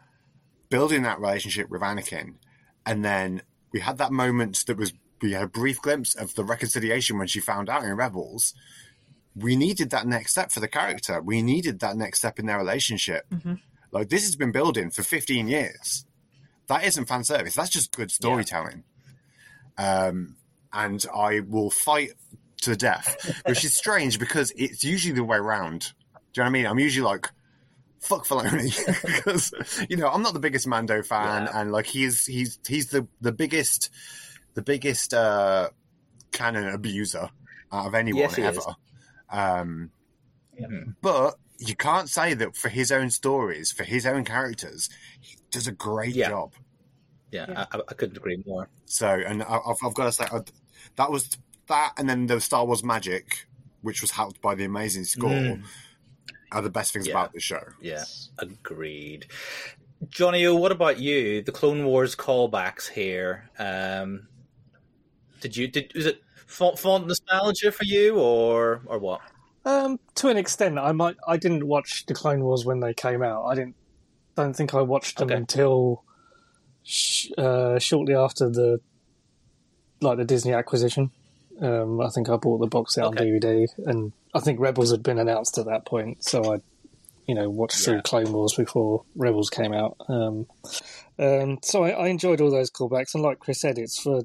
building 0.70 1.04
that 1.04 1.20
relationship 1.20 1.70
with 1.70 1.82
Anakin, 1.82 2.36
and 2.86 3.04
then 3.04 3.42
we 3.72 3.80
had 3.80 3.98
that 3.98 4.12
moment 4.12 4.64
that 4.68 4.78
was 4.78 4.94
we 5.22 5.34
had 5.34 5.44
a 5.44 5.48
brief 5.48 5.82
glimpse 5.82 6.16
of 6.16 6.34
the 6.36 6.44
reconciliation 6.44 7.18
when 7.18 7.28
she 7.28 7.40
found 7.40 7.70
out 7.70 7.84
in 7.84 7.96
Rebels. 7.96 8.54
We 9.36 9.56
needed 9.56 9.92
that 9.92 10.08
next 10.08 10.32
step 10.32 10.52
for 10.52 10.60
the 10.60 10.68
character. 10.68 11.22
We 11.22 11.42
needed 11.42 11.80
that 11.80 11.96
next 11.96 12.20
step 12.20 12.38
in 12.40 12.48
their 12.48 12.58
relationship. 12.58 13.26
Mhm. 13.30 13.60
Like 13.92 14.10
this 14.10 14.24
has 14.26 14.36
been 14.36 14.52
building 14.52 14.90
for 14.90 15.04
fifteen 15.04 15.48
years. 15.48 16.06
That 16.68 16.84
isn't 16.86 17.06
fan 17.08 17.24
service. 17.24 17.56
That's 17.56 17.70
just 17.70 17.96
good 17.96 18.12
storytelling. 18.12 18.84
Um, 19.78 20.36
and 20.74 21.06
I 21.14 21.42
will 21.42 21.70
fight 21.70 22.12
to 22.62 22.70
the 22.70 22.76
death, 22.76 23.42
which 23.46 23.66
is 23.66 23.76
strange 23.76 24.20
because 24.20 24.52
it's 24.56 24.84
usually 24.84 25.14
the 25.14 25.24
way 25.24 25.38
around. 25.38 25.94
Do 26.34 26.42
you 26.42 26.44
know 26.44 26.46
what 26.46 26.50
I 26.50 26.52
mean? 26.52 26.66
I'm 26.68 26.80
usually 26.80 27.06
like, 27.06 27.28
fuck 28.00 28.26
Filoni 28.26 28.72
because 29.06 29.54
you 29.90 29.98
know 29.98 30.08
I'm 30.10 30.22
not 30.24 30.34
the 30.34 30.40
biggest 30.40 30.68
Mando 30.68 31.04
fan, 31.04 31.44
Yeah. 31.44 31.60
and 31.62 31.72
like 31.72 31.86
he's 31.86 32.26
he's 32.26 32.58
he's 32.68 32.88
the 32.88 33.08
the 33.22 33.32
biggest 33.32 33.90
the 34.54 34.62
biggest 34.62 35.14
uh, 35.14 35.70
canon 36.32 36.68
abuser 36.70 37.30
out 37.72 37.86
of 37.88 37.96
anyone 37.96 38.22
Yes, 38.24 38.38
ever. 38.40 38.76
Um, 39.30 39.92
Mhm. 40.62 40.96
but 41.02 41.36
you 41.60 41.76
can't 41.76 42.10
say 42.10 42.34
that 42.34 42.56
for 42.56 42.70
his 42.70 42.92
own 42.92 43.10
stories, 43.10 43.72
for 43.72 43.84
his 43.84 44.06
own 44.06 44.26
characters, 44.26 44.90
he 45.22 45.38
does 45.50 45.68
a 45.68 45.72
great 45.72 46.14
Yeah. 46.16 46.30
job. 46.30 46.54
Yeah, 47.32 47.46
Yeah. 47.50 47.66
I, 47.72 47.78
I 47.88 47.94
couldn't 47.94 48.18
agree 48.18 48.44
more. 48.46 48.68
So, 48.86 49.08
and 49.08 49.42
I- 49.44 49.60
I've, 49.66 49.78
I've 49.84 49.94
got 49.94 50.06
to 50.06 50.12
say, 50.12 50.26
I, 50.26 50.42
that 50.98 51.10
was 51.12 51.30
that, 51.68 51.94
and 51.98 52.10
then 52.10 52.28
the 52.28 52.42
Star 52.42 52.66
Wars 52.66 52.84
Magic, 52.84 53.48
which 53.82 54.02
was 54.02 54.12
helped 54.12 54.42
by 54.42 54.54
the 54.56 54.66
amazing 54.66 55.06
score, 55.06 55.30
Mm. 55.30 55.64
Are 56.52 56.62
the 56.62 56.70
best 56.70 56.94
things 56.94 57.08
Yeah. 57.08 57.14
about 57.14 57.34
the 57.34 57.40
show. 57.40 57.62
Yeah, 57.82 58.04
agreed. 58.40 59.28
Johnny 60.10 60.46
O, 60.46 60.56
what 60.56 60.72
about 60.72 61.00
you? 61.00 61.42
The 61.44 61.52
Clone 61.52 61.86
Wars 61.86 62.16
callbacks 62.16 62.90
here. 62.90 63.50
Um, 63.60 64.28
did 65.42 65.56
you 65.58 65.68
did 65.68 65.92
was 65.96 66.06
it 66.08 66.22
font, 66.48 66.80
font 66.80 67.08
nostalgia 67.08 67.72
for 67.72 67.84
you 67.86 68.18
or 68.20 68.82
or 68.86 68.98
what? 69.00 69.22
Um, 69.64 70.00
to 70.16 70.30
an 70.30 70.38
extent, 70.38 70.80
I 70.80 70.92
might. 70.92 71.18
I 71.28 71.38
didn't 71.38 71.68
watch 71.68 72.06
the 72.08 72.16
Clone 72.16 72.44
Wars 72.44 72.66
when 72.66 72.80
they 72.80 72.94
came 72.96 73.22
out. 73.22 73.46
I 73.46 73.56
didn't. 73.56 73.76
Don't 74.36 74.56
think 74.56 74.74
I 74.74 74.82
watched 74.82 75.18
them 75.20 75.28
Okay. 75.28 75.36
until 75.36 76.04
sh- 76.84 77.30
uh, 77.38 77.78
shortly 77.78 78.16
after 78.16 78.50
the 78.50 78.80
like 80.02 80.18
the 80.18 80.26
Disney 80.26 80.54
acquisition. 80.54 81.12
Um, 81.62 82.02
I 82.02 82.10
think 82.10 82.30
I 82.30 82.38
bought 82.38 82.58
the 82.60 82.68
box 82.68 82.96
set 82.96 83.04
Okay. 83.06 83.20
on 83.22 83.28
DVD, 83.40 83.68
and 83.86 84.12
I 84.34 84.40
think 84.40 84.60
Rebels 84.60 84.92
had 84.92 85.04
been 85.04 85.20
announced 85.20 85.58
at 85.58 85.66
that 85.66 85.86
point, 85.86 86.24
so 86.24 86.54
I, 86.56 86.58
you 87.28 87.36
know, 87.36 87.50
watched 87.50 87.80
Yeah. 87.80 87.94
through 87.94 88.02
Clone 88.02 88.34
Wars 88.34 88.56
before 88.58 89.04
Rebels 89.16 89.50
came 89.50 89.72
out. 89.74 89.96
Um, 90.10 90.48
um, 91.20 91.60
so 91.64 91.84
I, 91.84 91.90
I 91.92 92.08
enjoyed 92.08 92.42
all 92.42 92.50
those 92.50 92.72
callbacks, 92.72 93.14
and 93.14 93.22
like 93.24 93.40
Chris 93.40 93.62
said, 93.62 93.78
it's 93.78 94.02
for 94.02 94.24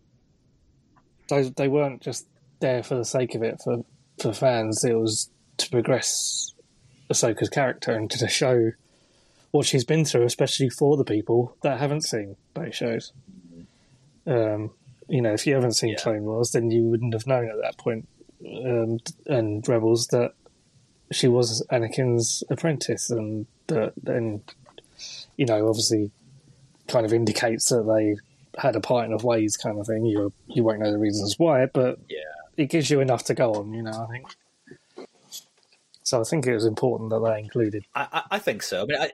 they 1.29 1.51
they 1.51 1.69
weren't 1.69 2.01
just 2.03 2.27
there 2.61 2.83
for 2.83 2.95
the 2.95 3.05
sake 3.05 3.35
of 3.35 3.43
it 3.43 3.61
for 3.63 3.85
for 4.19 4.33
fans. 4.33 4.83
It 4.85 4.95
was 4.95 5.29
to 5.59 5.69
progress 5.71 6.55
Ahsoka's 7.13 7.51
character 7.51 7.93
and 7.93 8.11
to 8.13 8.29
show 8.29 8.71
what 9.51 9.67
she's 9.67 9.85
been 9.85 10.05
through, 10.07 10.25
especially 10.25 10.71
for 10.71 10.97
the 10.97 11.05
people 11.05 11.57
that 11.63 11.79
haven't 11.81 12.03
seen 12.05 12.37
those 12.55 12.75
shows. 12.75 13.13
Um, 14.27 14.71
you 15.09 15.21
know, 15.23 15.33
if 15.33 15.47
you 15.47 15.55
haven't 15.55 15.73
seen 15.75 15.91
Yeah. 15.91 15.97
Clone 15.99 16.25
Wars, 16.25 16.53
then 16.53 16.71
you 16.71 16.83
wouldn't 16.85 17.13
have 17.15 17.27
known 17.27 17.49
at 17.49 17.57
that 17.63 17.79
point, 17.79 18.09
um, 18.65 18.99
and 19.27 19.67
Rebels 19.69 20.09
that 20.09 20.33
she 21.13 21.29
was 21.29 21.65
Anakin's 21.71 22.43
apprentice, 22.51 23.11
and 23.11 23.47
that 23.69 23.93
then, 24.03 24.43
you 25.37 25.47
know, 25.47 25.69
obviously, 25.69 26.11
kind 26.89 27.07
of 27.07 27.13
indicates 27.13 27.69
that 27.69 27.83
they 27.85 28.17
had 28.61 28.75
a 28.77 28.81
parting 28.81 29.13
of 29.13 29.23
ways, 29.25 29.57
kind 29.57 29.79
of 29.79 29.87
thing. 29.87 30.05
You 30.07 30.33
you 30.47 30.65
won't 30.65 30.81
know 30.81 30.91
the 30.91 30.99
reasons 30.99 31.39
why, 31.39 31.67
but 31.67 31.99
Yeah. 32.09 32.19
it 32.57 32.67
gives 32.67 32.91
you 32.91 33.01
enough 33.01 33.25
to 33.25 33.35
go 33.35 33.55
on. 33.55 33.73
You 33.73 33.83
know, 33.83 33.93
I 33.93 34.07
think. 34.11 35.07
So 36.03 36.21
I 36.21 36.25
think 36.25 36.47
it 36.47 36.55
was 36.55 36.65
important 36.65 37.11
that 37.11 37.19
they 37.21 37.41
included. 37.41 37.85
I, 37.95 38.07
I, 38.13 38.23
I 38.33 38.39
think 38.39 38.63
so. 38.63 38.83
I 38.83 38.87
mean, 38.87 38.99
I, 39.01 39.11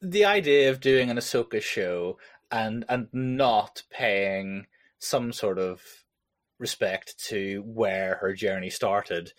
the 0.00 0.24
idea 0.24 0.70
of 0.70 0.80
doing 0.80 1.10
an 1.10 1.16
Ahsoka 1.16 1.60
show 1.60 2.18
and 2.50 2.84
and 2.88 3.08
not 3.12 3.82
paying 3.90 4.66
some 4.98 5.32
sort 5.32 5.58
of 5.58 5.82
respect 6.58 7.18
to 7.26 7.62
where 7.66 8.16
her 8.16 8.32
journey 8.32 8.70
started, 8.70 9.32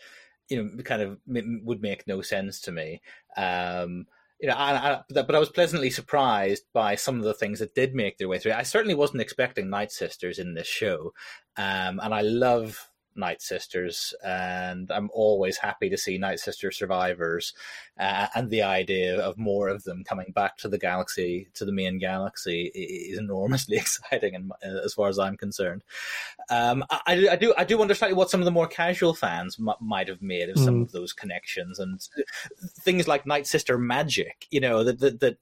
you 0.49 0.63
know, 0.63 0.83
kind 0.83 1.01
of 1.01 1.17
would 1.27 1.81
make 1.81 2.07
no 2.07 2.21
sense 2.21 2.61
to 2.61 2.71
me. 2.71 3.01
Um, 3.37 4.05
you 4.39 4.49
know, 4.49 4.55
and 4.55 4.77
I, 4.77 5.01
but 5.09 5.33
I 5.33 5.39
was 5.39 5.49
pleasantly 5.49 5.89
surprised 5.89 6.63
by 6.73 6.95
some 6.95 7.17
of 7.17 7.23
the 7.23 7.33
things 7.33 7.59
that 7.59 7.73
did 7.73 7.95
make 7.95 8.17
their 8.17 8.27
way 8.27 8.37
through. 8.37 8.51
I 8.51 8.63
certainly 8.63 8.93
wasn't 8.93 9.21
expecting 9.21 9.69
Night 9.69 9.91
Sisters 9.91 10.39
in 10.39 10.53
this 10.53 10.67
show, 10.67 11.13
um, 11.57 11.99
and 12.03 12.13
I 12.13 12.21
love 12.21 12.89
Night 13.15 13.41
Sisters, 13.41 14.13
and 14.23 14.91
I'm 14.91 15.09
always 15.13 15.57
happy 15.57 15.89
to 15.89 15.97
see 15.97 16.17
Night 16.17 16.39
Sister 16.39 16.71
survivors, 16.71 17.53
uh, 17.99 18.27
and 18.35 18.49
the 18.49 18.63
idea 18.63 19.19
of 19.19 19.37
more 19.37 19.69
of 19.69 19.83
them 19.83 20.03
coming 20.03 20.31
back 20.33 20.57
to 20.57 20.67
the 20.69 20.77
galaxy, 20.77 21.47
to 21.55 21.65
the 21.65 21.71
main 21.71 21.97
galaxy, 21.99 22.71
is 22.75 23.17
enormously 23.17 23.77
exciting, 23.77 24.35
and 24.35 24.51
as 24.83 24.93
far 24.93 25.09
as 25.09 25.17
I'm 25.19 25.37
concerned. 25.37 25.83
Um, 26.49 26.83
I, 26.89 27.27
I 27.31 27.35
do, 27.35 27.53
I 27.57 27.63
do 27.63 27.77
wonder 27.77 27.95
slightly 27.95 28.15
what 28.17 28.29
some 28.29 28.41
of 28.41 28.45
the 28.45 28.51
more 28.51 28.67
casual 28.67 29.13
fans 29.13 29.57
m- 29.59 29.73
might 29.81 30.07
have 30.07 30.21
made 30.21 30.49
of 30.49 30.57
some 30.59 30.75
Mm. 30.75 30.81
of 30.83 30.91
those 30.91 31.13
connections 31.13 31.79
and 31.79 32.01
things 32.79 33.07
like 33.07 33.25
Night 33.25 33.47
Sister 33.47 33.77
magic. 33.77 34.47
You 34.51 34.59
know 34.61 34.83
that 34.83 34.99
that. 34.99 35.19
that 35.21 35.37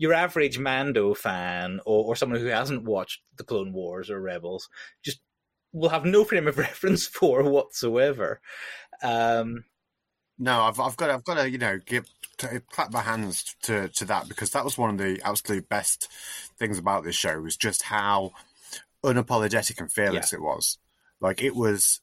your 0.00 0.12
average 0.12 0.60
Mando 0.60 1.12
fan 1.12 1.80
or, 1.84 2.04
or 2.04 2.14
someone 2.14 2.38
who 2.38 2.46
hasn't 2.46 2.84
watched 2.84 3.20
the 3.36 3.42
Clone 3.42 3.72
Wars 3.72 4.10
or 4.10 4.20
Rebels 4.20 4.68
just 5.02 5.18
will 5.78 5.88
have 5.88 6.04
no 6.04 6.24
frame 6.24 6.48
of 6.48 6.58
reference 6.68 7.06
for 7.06 7.42
whatsoever. 7.42 8.40
Um, 9.02 9.64
No, 10.38 10.62
I've 10.62 10.80
I've 10.80 10.96
got 10.96 11.10
I've 11.10 11.24
got 11.24 11.34
to 11.34 11.50
you 11.50 11.58
know 11.58 11.78
give 11.84 12.06
to 12.38 12.62
clap 12.70 12.92
my 12.92 13.02
hands 13.02 13.56
to 13.62 13.88
to 13.88 14.04
that 14.06 14.28
because 14.28 14.50
that 14.50 14.64
was 14.64 14.78
one 14.78 14.90
of 14.90 14.98
the 14.98 15.20
absolute 15.24 15.68
best 15.68 16.08
things 16.58 16.78
about 16.78 17.04
this 17.04 17.16
show 17.16 17.40
was 17.40 17.56
just 17.56 17.82
how 17.82 18.32
unapologetic 19.04 19.80
and 19.80 19.92
fearless 19.92 20.32
it 20.32 20.42
was. 20.42 20.78
Like 21.20 21.42
it 21.42 21.54
was, 21.56 22.00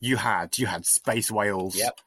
you 0.00 0.16
had 0.16 0.58
you 0.58 0.66
had 0.66 0.86
space 0.86 1.30
whales. 1.30 1.76
Yep. 1.76 2.00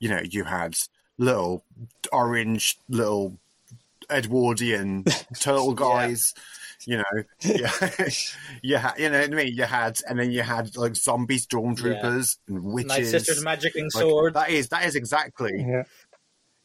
You 0.00 0.08
know, 0.10 0.20
you 0.22 0.44
had 0.44 0.76
little 1.18 1.64
orange 2.12 2.78
little 2.88 3.38
Edwardian 4.10 5.04
turtle 5.40 5.74
guys. 5.74 6.34
You 6.88 6.96
know, 6.96 7.22
yeah, 7.44 7.70
you 8.62 8.76
had, 8.78 8.94
you 8.98 9.10
know 9.10 9.20
what 9.20 9.30
I 9.30 9.34
mean. 9.34 9.52
You 9.54 9.64
had, 9.64 10.00
and 10.08 10.18
then 10.18 10.30
you 10.30 10.40
had 10.42 10.74
like 10.74 10.96
zombie 10.96 11.36
stormtroopers 11.38 12.38
and 12.48 12.62
witches. 12.64 12.88
Night 12.88 13.06
Sisters 13.06 13.44
magicking 13.44 13.88
Like, 13.94 14.02
swords. 14.04 14.32
that 14.34 14.48
is 14.48 14.68
that 14.70 14.86
is 14.86 14.96
exactly 14.96 15.52
Yeah, 15.68 15.82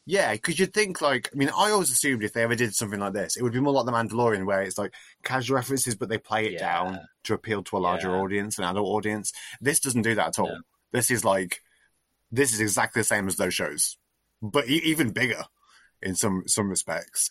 yeah, 0.06 0.32
because 0.32 0.58
you'd 0.58 0.72
think 0.72 1.02
like 1.02 1.28
I 1.34 1.36
mean, 1.36 1.50
I 1.50 1.70
always 1.72 1.90
assumed 1.90 2.24
if 2.24 2.32
they 2.32 2.42
ever 2.42 2.54
did 2.54 2.74
something 2.74 3.00
like 3.00 3.12
this, 3.12 3.36
it 3.36 3.42
would 3.42 3.52
be 3.52 3.60
more 3.60 3.74
like 3.74 3.84
the 3.84 3.92
Mandalorian, 3.92 4.46
where 4.46 4.62
it's 4.62 4.78
like 4.78 4.94
casual 5.24 5.56
references, 5.56 5.94
but 5.94 6.08
they 6.08 6.16
play 6.16 6.46
it 6.46 6.52
Yeah. 6.52 6.58
down 6.84 7.00
to 7.24 7.34
appeal 7.34 7.62
to 7.64 7.76
a 7.76 7.78
larger 7.80 8.08
Yeah. 8.08 8.16
audience, 8.22 8.56
an 8.56 8.64
adult 8.64 8.88
audience. 8.88 9.30
This 9.60 9.78
doesn't 9.78 10.02
do 10.08 10.14
that 10.14 10.28
at 10.28 10.38
all. 10.38 10.48
No. 10.48 10.60
This 10.92 11.10
is 11.10 11.22
like 11.22 11.60
this 12.32 12.54
is 12.54 12.60
exactly 12.60 13.00
the 13.00 13.04
same 13.04 13.28
as 13.28 13.36
those 13.36 13.52
shows, 13.52 13.98
but 14.40 14.70
e- 14.70 14.80
even 14.84 15.10
bigger 15.10 15.44
in 16.00 16.14
some 16.14 16.44
some 16.46 16.70
respects. 16.70 17.30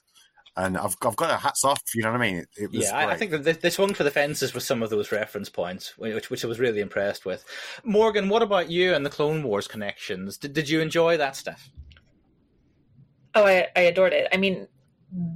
And 0.56 0.78
I've 0.78 0.95
I've 1.01 1.16
got 1.16 1.32
a 1.32 1.38
hats 1.38 1.64
off. 1.66 1.82
You 1.95 2.04
know 2.04 2.12
what 2.12 2.22
I 2.22 2.32
mean? 2.32 2.38
It, 2.38 2.49
it 2.58 2.72
was 2.72 2.84
Yeah, 2.84 2.95
I, 2.95 3.12
I 3.12 3.18
think 3.18 3.32
that 3.32 3.43
they, 3.43 3.54
they 3.54 3.70
swung 3.72 3.93
for 3.93 4.04
the 4.04 4.12
fences 4.12 4.54
with 4.54 4.64
some 4.64 4.84
of 4.84 4.89
those 4.91 5.12
reference 5.12 5.49
points, 5.49 5.97
which 5.97 6.30
which 6.30 6.45
I 6.45 6.47
was 6.47 6.60
really 6.60 6.80
impressed 6.80 7.26
with. 7.26 7.43
Morgan, 7.84 8.30
what 8.30 8.43
about 8.43 8.70
you 8.70 8.93
and 8.93 9.06
the 9.06 9.10
Clone 9.10 9.43
Wars 9.43 9.68
connections? 9.68 10.38
Did, 10.38 10.54
did 10.54 10.70
you 10.70 10.80
enjoy 10.80 11.18
that 11.18 11.36
stuff? 11.36 11.72
Oh, 13.36 13.45
I, 13.45 13.68
I 13.76 13.82
adored 13.82 14.14
it. 14.14 14.28
I 14.32 14.38
mean, 14.38 14.68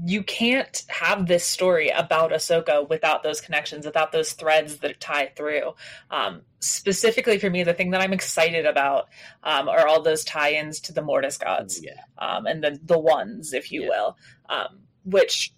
you 0.05 0.23
can't 0.23 0.83
have 0.87 1.27
this 1.27 1.45
story 1.45 1.89
about 1.89 2.31
Ahsoka 2.31 2.87
without 2.89 3.23
those 3.23 3.41
connections, 3.41 3.85
without 3.85 4.11
those 4.11 4.33
threads 4.33 4.77
that 4.79 4.99
tie 4.99 5.31
through. 5.35 5.73
Um, 6.09 6.43
specifically 6.59 7.37
for 7.39 7.49
me, 7.49 7.63
the 7.63 7.73
thing 7.73 7.91
that 7.91 8.01
I'm 8.01 8.13
excited 8.13 8.65
about 8.65 9.05
um, 9.43 9.69
are 9.69 9.87
all 9.87 10.01
those 10.01 10.23
tie-ins 10.23 10.79
to 10.81 10.93
the 10.93 11.01
Mortis 11.01 11.37
gods 11.37 11.79
Yeah, 11.83 11.93
um, 12.17 12.45
and 12.47 12.63
the 12.63 12.79
the 12.83 12.97
ones, 12.99 13.53
if 13.53 13.71
you 13.71 13.83
Yeah. 13.83 13.89
will, 13.89 14.17
um, 14.49 14.79
which 15.07 15.53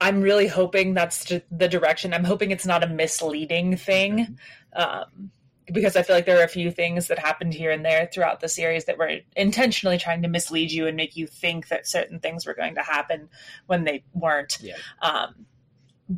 I'm 0.00 0.20
really 0.20 0.48
hoping 0.48 0.94
that's 0.94 1.32
the 1.50 1.68
direction. 1.68 2.12
I'm 2.12 2.24
hoping 2.24 2.50
it's 2.50 2.66
not 2.66 2.82
a 2.82 2.88
misleading 2.88 3.76
thing, 3.76 4.38
um, 4.74 5.30
because 5.72 5.96
I 5.96 6.02
feel 6.02 6.16
like 6.16 6.26
there 6.26 6.40
are 6.40 6.44
a 6.44 6.48
few 6.48 6.70
things 6.72 7.06
that 7.06 7.18
happened 7.18 7.54
here 7.54 7.70
and 7.70 7.84
there 7.84 8.10
throughout 8.12 8.40
the 8.40 8.48
series 8.48 8.86
that 8.86 8.98
were 8.98 9.18
intentionally 9.36 9.98
trying 9.98 10.22
to 10.22 10.28
mislead 10.28 10.72
you 10.72 10.88
and 10.88 10.96
make 10.96 11.16
you 11.16 11.26
think 11.26 11.68
that 11.68 11.86
certain 11.86 12.18
things 12.18 12.44
were 12.44 12.54
going 12.54 12.74
to 12.74 12.82
happen 12.82 13.28
when 13.66 13.84
they 13.84 14.02
weren't. 14.12 14.58
Yeah. 14.60 14.74
Um, 15.00 15.46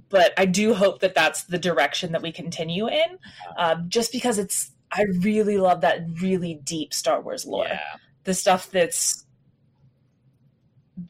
but 0.09 0.32
I 0.39 0.47
do 0.47 0.72
hope 0.74 1.01
that 1.01 1.14
that's 1.14 1.45
the 1.45 1.59
direction 1.59 2.12
that 2.12 2.22
we 2.22 2.32
continue 2.32 2.89
in, 2.89 3.18
um, 3.57 3.87
just 3.89 4.12
because 4.12 4.39
it's. 4.39 4.70
I 4.91 5.03
really 5.20 5.59
love 5.59 5.80
that 5.80 6.07
really 6.22 6.55
deep 6.55 6.95
Star 6.95 7.20
Wars 7.20 7.45
lore 7.45 7.66
yeah, 7.66 7.80
the 8.22 8.32
stuff 8.32 8.70
that's 8.70 9.23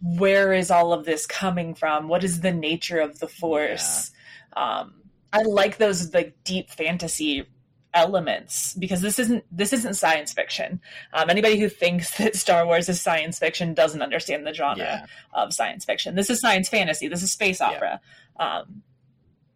where 0.02 0.52
is 0.52 0.70
all 0.70 0.92
of 0.92 1.04
this 1.04 1.26
coming 1.26 1.74
from 1.74 2.08
what 2.08 2.24
is 2.24 2.40
the 2.40 2.52
nature 2.52 3.00
of 3.00 3.18
the 3.18 3.28
force 3.28 4.10
um 4.54 4.94
i 5.32 5.42
like 5.42 5.76
those 5.76 6.12
like 6.14 6.34
deep 6.44 6.70
fantasy 6.70 7.46
elements 7.94 8.74
because 8.74 9.00
this 9.00 9.18
isn't 9.18 9.44
this 9.50 9.72
isn't 9.72 9.94
science 9.94 10.32
fiction 10.32 10.80
um, 11.12 11.30
anybody 11.30 11.58
who 11.58 11.68
thinks 11.68 12.10
that 12.18 12.36
star 12.36 12.66
wars 12.66 12.88
is 12.88 13.00
science 13.00 13.38
fiction 13.38 13.72
doesn't 13.72 14.02
understand 14.02 14.46
the 14.46 14.52
genre 14.52 14.84
yeah. 14.84 15.06
of 15.32 15.54
science 15.54 15.84
fiction. 15.84 16.14
This 16.14 16.28
is 16.28 16.40
science 16.40 16.68
fantasy. 16.68 17.08
This 17.08 17.22
is 17.22 17.32
space 17.32 17.60
Yeah. 17.60 17.68
opera. 17.68 18.00
Um, 18.38 18.82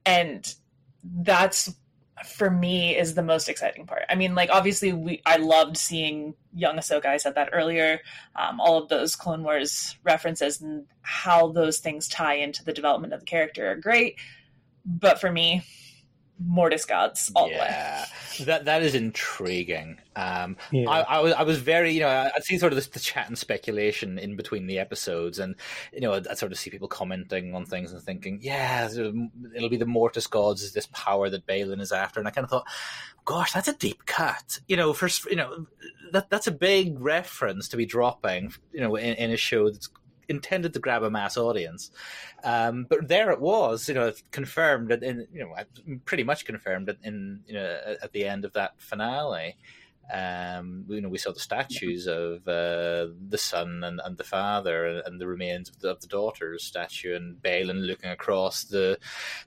and 0.06 0.54
that's 1.02 1.74
for 2.24 2.50
me 2.50 2.96
is 2.96 3.14
the 3.14 3.22
most 3.22 3.48
exciting 3.48 3.86
part. 3.86 4.02
I 4.08 4.14
mean, 4.14 4.34
like 4.34 4.50
obviously 4.52 4.92
we 4.92 5.22
I 5.26 5.36
loved 5.36 5.76
seeing 5.76 6.34
young 6.54 6.76
Ahsoka. 6.76 7.06
I 7.06 7.16
said 7.16 7.34
that 7.34 7.50
earlier. 7.52 8.00
Um, 8.36 8.60
all 8.60 8.78
of 8.78 8.88
those 8.88 9.16
Clone 9.16 9.42
Wars 9.42 9.96
references 10.04 10.60
and 10.60 10.86
how 11.02 11.48
those 11.52 11.78
things 11.78 12.08
tie 12.08 12.34
into 12.34 12.64
the 12.64 12.72
development 12.72 13.12
of 13.12 13.20
the 13.20 13.26
character 13.26 13.70
are 13.70 13.76
great. 13.76 14.16
But 14.84 15.20
for 15.20 15.30
me, 15.30 15.62
Mortis 16.44 16.84
gods 16.84 17.30
all 17.34 17.46
the 17.48 17.54
way. 17.54 17.58
yeah. 17.60 18.06
That 18.44 18.66
that 18.66 18.82
is 18.82 18.94
intriguing. 18.94 19.98
Um, 20.14 20.56
yeah. 20.70 20.88
I, 20.88 21.00
I 21.00 21.20
was 21.20 21.32
I 21.32 21.42
was 21.42 21.58
very 21.58 21.92
you 21.92 22.00
know 22.00 22.08
I- 22.08 22.30
I'd 22.34 22.44
seen 22.44 22.58
sort 22.58 22.72
of 22.72 22.76
this, 22.76 22.86
the 22.86 23.00
chat 23.00 23.26
and 23.26 23.36
speculation 23.36 24.18
in 24.18 24.36
between 24.36 24.66
the 24.66 24.78
episodes, 24.78 25.38
and 25.40 25.56
you 25.92 26.00
know 26.00 26.12
I'd, 26.14 26.28
I'd 26.28 26.38
sort 26.38 26.52
of 26.52 26.58
see 26.58 26.70
people 26.70 26.86
commenting 26.88 27.54
on 27.54 27.64
things 27.66 27.92
and 27.92 28.00
thinking, 28.02 28.38
yeah, 28.42 28.86
sort 28.88 29.06
of, 29.06 29.16
it'll 29.56 29.68
be 29.68 29.76
the 29.76 29.86
Mortis 29.86 30.26
gods 30.28 30.62
is 30.62 30.72
this 30.72 30.88
power 30.92 31.28
that 31.30 31.46
Baylan 31.46 31.80
is 31.80 31.90
after, 31.92 32.20
and 32.20 32.28
I 32.28 32.30
kind 32.30 32.44
of 32.44 32.50
thought, 32.50 32.66
gosh, 33.24 33.52
that's 33.52 33.68
a 33.68 33.74
deep 33.74 34.06
cut. 34.06 34.60
You 34.68 34.76
know, 34.76 34.92
first 34.92 35.24
you 35.26 35.36
know 35.36 35.66
that 36.12 36.30
that's 36.30 36.46
a 36.46 36.52
big 36.52 37.00
reference 37.00 37.68
to 37.68 37.76
be 37.76 37.86
dropping, 37.86 38.52
you 38.72 38.80
know, 38.80 38.94
in, 38.96 39.14
in 39.14 39.30
a 39.32 39.36
show 39.36 39.70
that's 39.70 39.88
intended 40.28 40.72
to 40.74 40.80
grab 40.80 41.02
a 41.02 41.10
mass 41.10 41.36
audience. 41.36 41.90
Um, 42.44 42.86
but 42.88 43.08
there 43.08 43.30
it 43.30 43.40
was, 43.40 43.88
you 43.88 43.94
know, 43.94 44.12
confirmed 44.30 44.92
in, 44.92 45.26
you 45.32 45.40
know, 45.40 45.54
pretty 46.04 46.24
much 46.24 46.44
confirmed 46.44 46.94
in, 47.02 47.40
you 47.46 47.54
know, 47.54 47.96
at 48.02 48.12
the 48.12 48.24
end 48.26 48.44
of 48.44 48.52
that 48.52 48.80
finale. 48.80 49.56
Um, 50.10 50.86
you 50.88 51.02
know, 51.02 51.10
we 51.10 51.18
saw 51.18 51.32
the 51.32 51.40
statues 51.40 52.06
of 52.06 52.48
uh, 52.48 53.08
the 53.28 53.36
son 53.36 53.84
and, 53.84 54.00
and 54.02 54.16
the 54.16 54.24
father, 54.24 55.02
and 55.04 55.20
the 55.20 55.26
remains 55.26 55.68
of 55.68 55.80
the, 55.80 55.90
of 55.90 56.00
the 56.00 56.06
daughter's 56.06 56.64
statue, 56.64 57.14
and 57.14 57.42
Baylan 57.42 57.86
looking 57.86 58.10
across 58.10 58.64
the 58.64 58.98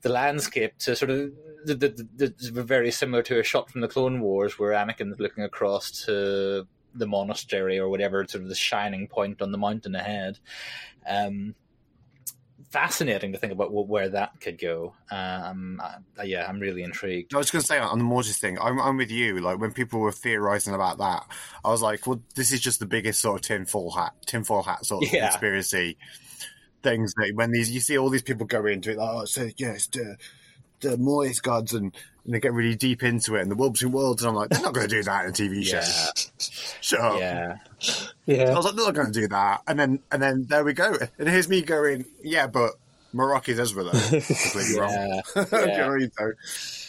the 0.04 0.10
landscape 0.10 0.78
to 0.80 0.96
sort 0.96 1.10
of 1.10 1.32
the, 1.66 1.76
the, 1.76 2.34
the, 2.40 2.64
very 2.64 2.92
similar 2.92 3.24
to 3.24 3.40
a 3.40 3.44
shot 3.44 3.72
from 3.72 3.82
the 3.82 3.88
Clone 3.88 4.22
Wars, 4.22 4.60
where 4.60 4.74
Anakin's 4.74 5.20
looking 5.20 5.44
across 5.44 5.90
to 6.06 6.68
the 6.94 7.08
monastery 7.08 7.80
or 7.80 7.90
whatever, 7.90 8.26
sort 8.28 8.44
of 8.44 8.50
the 8.50 8.56
shining 8.56 9.08
point 9.08 9.42
on 9.42 9.52
the 9.52 9.58
mountain 9.58 9.96
ahead. 9.96 10.40
Um, 11.08 11.56
fascinating 12.70 13.34
to 13.34 13.38
think 13.38 13.52
about 13.52 13.72
where 13.72 14.10
that 14.10 14.40
could 14.40 14.58
go. 14.58 14.94
Um, 15.10 15.82
uh, 15.84 16.24
yeah, 16.24 16.46
I'm 16.48 16.60
really 16.60 16.84
intrigued. 16.84 17.34
I 17.34 17.38
was 17.38 17.52
going 17.52 17.62
to 17.62 17.68
say 17.68 17.78
on 17.80 17.98
the 17.98 18.04
Mortis 18.04 18.38
thing, 18.38 18.58
I'm, 18.60 18.80
I'm 18.80 18.98
with 18.98 19.12
you. 19.12 19.40
Like 19.40 19.60
when 19.60 19.74
people 19.74 20.00
were 20.00 20.12
theorizing 20.12 20.74
about 20.74 20.98
that, 21.00 21.26
I 21.66 21.70
was 21.70 21.82
like, 21.82 22.08
well, 22.08 22.22
this 22.36 22.52
is 22.52 22.62
just 22.62 22.80
the 22.80 22.86
biggest 22.86 23.20
sort 23.20 23.42
of 23.42 23.42
tinfoil 23.42 23.92
hat, 23.92 24.14
tinfoil 24.26 24.64
hat 24.64 24.86
sort 24.86 25.06
of 25.06 25.14
Yeah. 25.14 25.30
conspiracy 25.30 25.98
things. 26.82 27.14
That 27.16 27.32
when 27.36 27.52
these 27.52 27.70
you 27.72 27.82
see 27.82 27.98
all 27.98 28.10
these 28.10 28.22
people 28.22 28.46
go 28.46 28.66
into 28.66 28.92
it, 28.92 28.98
like, 28.98 29.10
oh, 29.10 29.26
so 29.26 29.50
yes, 29.58 29.90
uh, 29.96 30.16
the 30.82 30.98
Mortis 30.98 31.40
gods 31.40 31.74
and, 31.74 31.96
and 32.26 32.34
they 32.34 32.40
get 32.40 32.54
really 32.54 32.76
deep 32.76 33.04
into 33.04 33.36
it 33.36 33.42
and 33.42 33.50
the 33.52 33.56
Wobs 33.56 33.82
and 33.82 33.94
Worlds 33.94 34.22
and 34.24 34.30
I'm 34.30 34.36
like, 34.36 34.50
they're 34.50 34.62
not 34.62 34.74
going 34.74 34.88
to 34.88 34.96
do 34.96 35.04
that 35.04 35.24
in 35.26 35.30
a 35.32 35.34
TV 35.34 35.64
show. 35.64 35.78
Yeah. 35.78 36.12
Shut 36.82 37.00
up. 37.00 37.20
Yeah. 37.20 37.58
Yeah. 38.26 38.52
I 38.52 38.56
was 38.56 38.66
like, 38.66 38.76
they're 38.76 38.86
not 38.86 38.94
going 38.96 39.12
to 39.12 39.20
do 39.22 39.28
that. 39.30 39.62
And 39.68 39.80
then 39.80 40.00
and 40.12 40.22
then 40.22 40.46
there 40.50 40.64
we 40.64 40.74
go. 40.74 40.96
And 41.18 41.28
here's 41.30 41.50
me 41.50 41.62
going, 41.62 42.06
yeah, 42.24 42.48
but 42.48 42.74
Moroki's 43.14 43.60
Ezra 43.60 43.84
though. 43.84 43.92
Completely 44.10 44.80
wrong. 44.80 44.92
Yeah. 44.92 45.22
Do 45.36 45.42
you 45.42 45.46
know 45.52 45.66
Yeah. 45.66 45.88
what 45.88 45.94
I 45.94 45.98
mean? 45.98 46.12
so, 46.18 46.32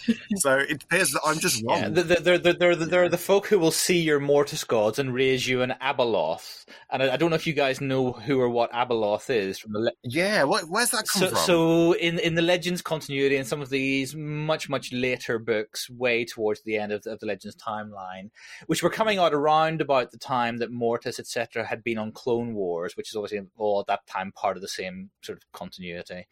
so 0.36 0.58
it 0.58 0.82
appears 0.82 1.12
that 1.12 1.20
I'm 1.24 1.38
just 1.38 1.62
wrong. 1.64 1.80
Yeah, 1.80 1.88
they're, 1.88 2.38
they're, 2.38 2.54
they're, 2.54 2.76
they're, 2.76 3.08
the 3.08 3.18
folk 3.18 3.46
who 3.46 3.58
will 3.58 3.70
see 3.70 4.00
your 4.00 4.20
Mortis 4.20 4.64
gods 4.64 4.98
and 4.98 5.14
raise 5.14 5.46
you 5.46 5.62
an 5.62 5.74
Abeloth. 5.80 6.64
And 6.90 7.02
I, 7.02 7.14
I 7.14 7.16
don't 7.16 7.30
know 7.30 7.36
if 7.36 7.46
you 7.46 7.52
guys 7.52 7.80
know 7.80 8.12
who 8.12 8.40
or 8.40 8.48
what 8.48 8.72
Abeloth 8.72 9.30
is 9.30 9.58
from 9.58 9.72
the 9.72 9.92
Yeah, 10.02 10.44
what, 10.44 10.64
where's 10.68 10.90
that 10.90 11.06
come 11.06 11.22
so, 11.22 11.28
from? 11.28 11.38
so 11.38 11.92
in 11.92 12.18
in 12.18 12.34
the 12.34 12.42
Legends 12.42 12.82
continuity 12.82 13.36
and 13.36 13.46
some 13.46 13.60
of 13.60 13.70
these 13.70 14.14
much 14.14 14.68
much 14.68 14.92
later 14.92 15.38
books, 15.38 15.88
way 15.90 16.24
towards 16.24 16.62
the 16.62 16.76
end 16.76 16.92
of, 16.92 17.06
of 17.06 17.20
the 17.20 17.26
Legends 17.26 17.56
timeline, 17.56 18.30
which 18.66 18.82
were 18.82 18.90
coming 18.90 19.18
out 19.18 19.34
around 19.34 19.80
about 19.80 20.10
the 20.10 20.18
time 20.18 20.58
that 20.58 20.70
Mortis 20.70 21.18
etc. 21.18 21.64
had 21.64 21.84
been 21.84 21.98
on 21.98 22.12
Clone 22.12 22.54
Wars, 22.54 22.96
which 22.96 23.10
is 23.10 23.16
obviously 23.16 23.46
all 23.56 23.80
at 23.80 23.86
that 23.86 24.06
time 24.06 24.32
part 24.32 24.56
of 24.56 24.62
the 24.62 24.68
same 24.68 25.10
sort 25.22 25.38
of 25.38 25.52
continuity. 25.52 26.26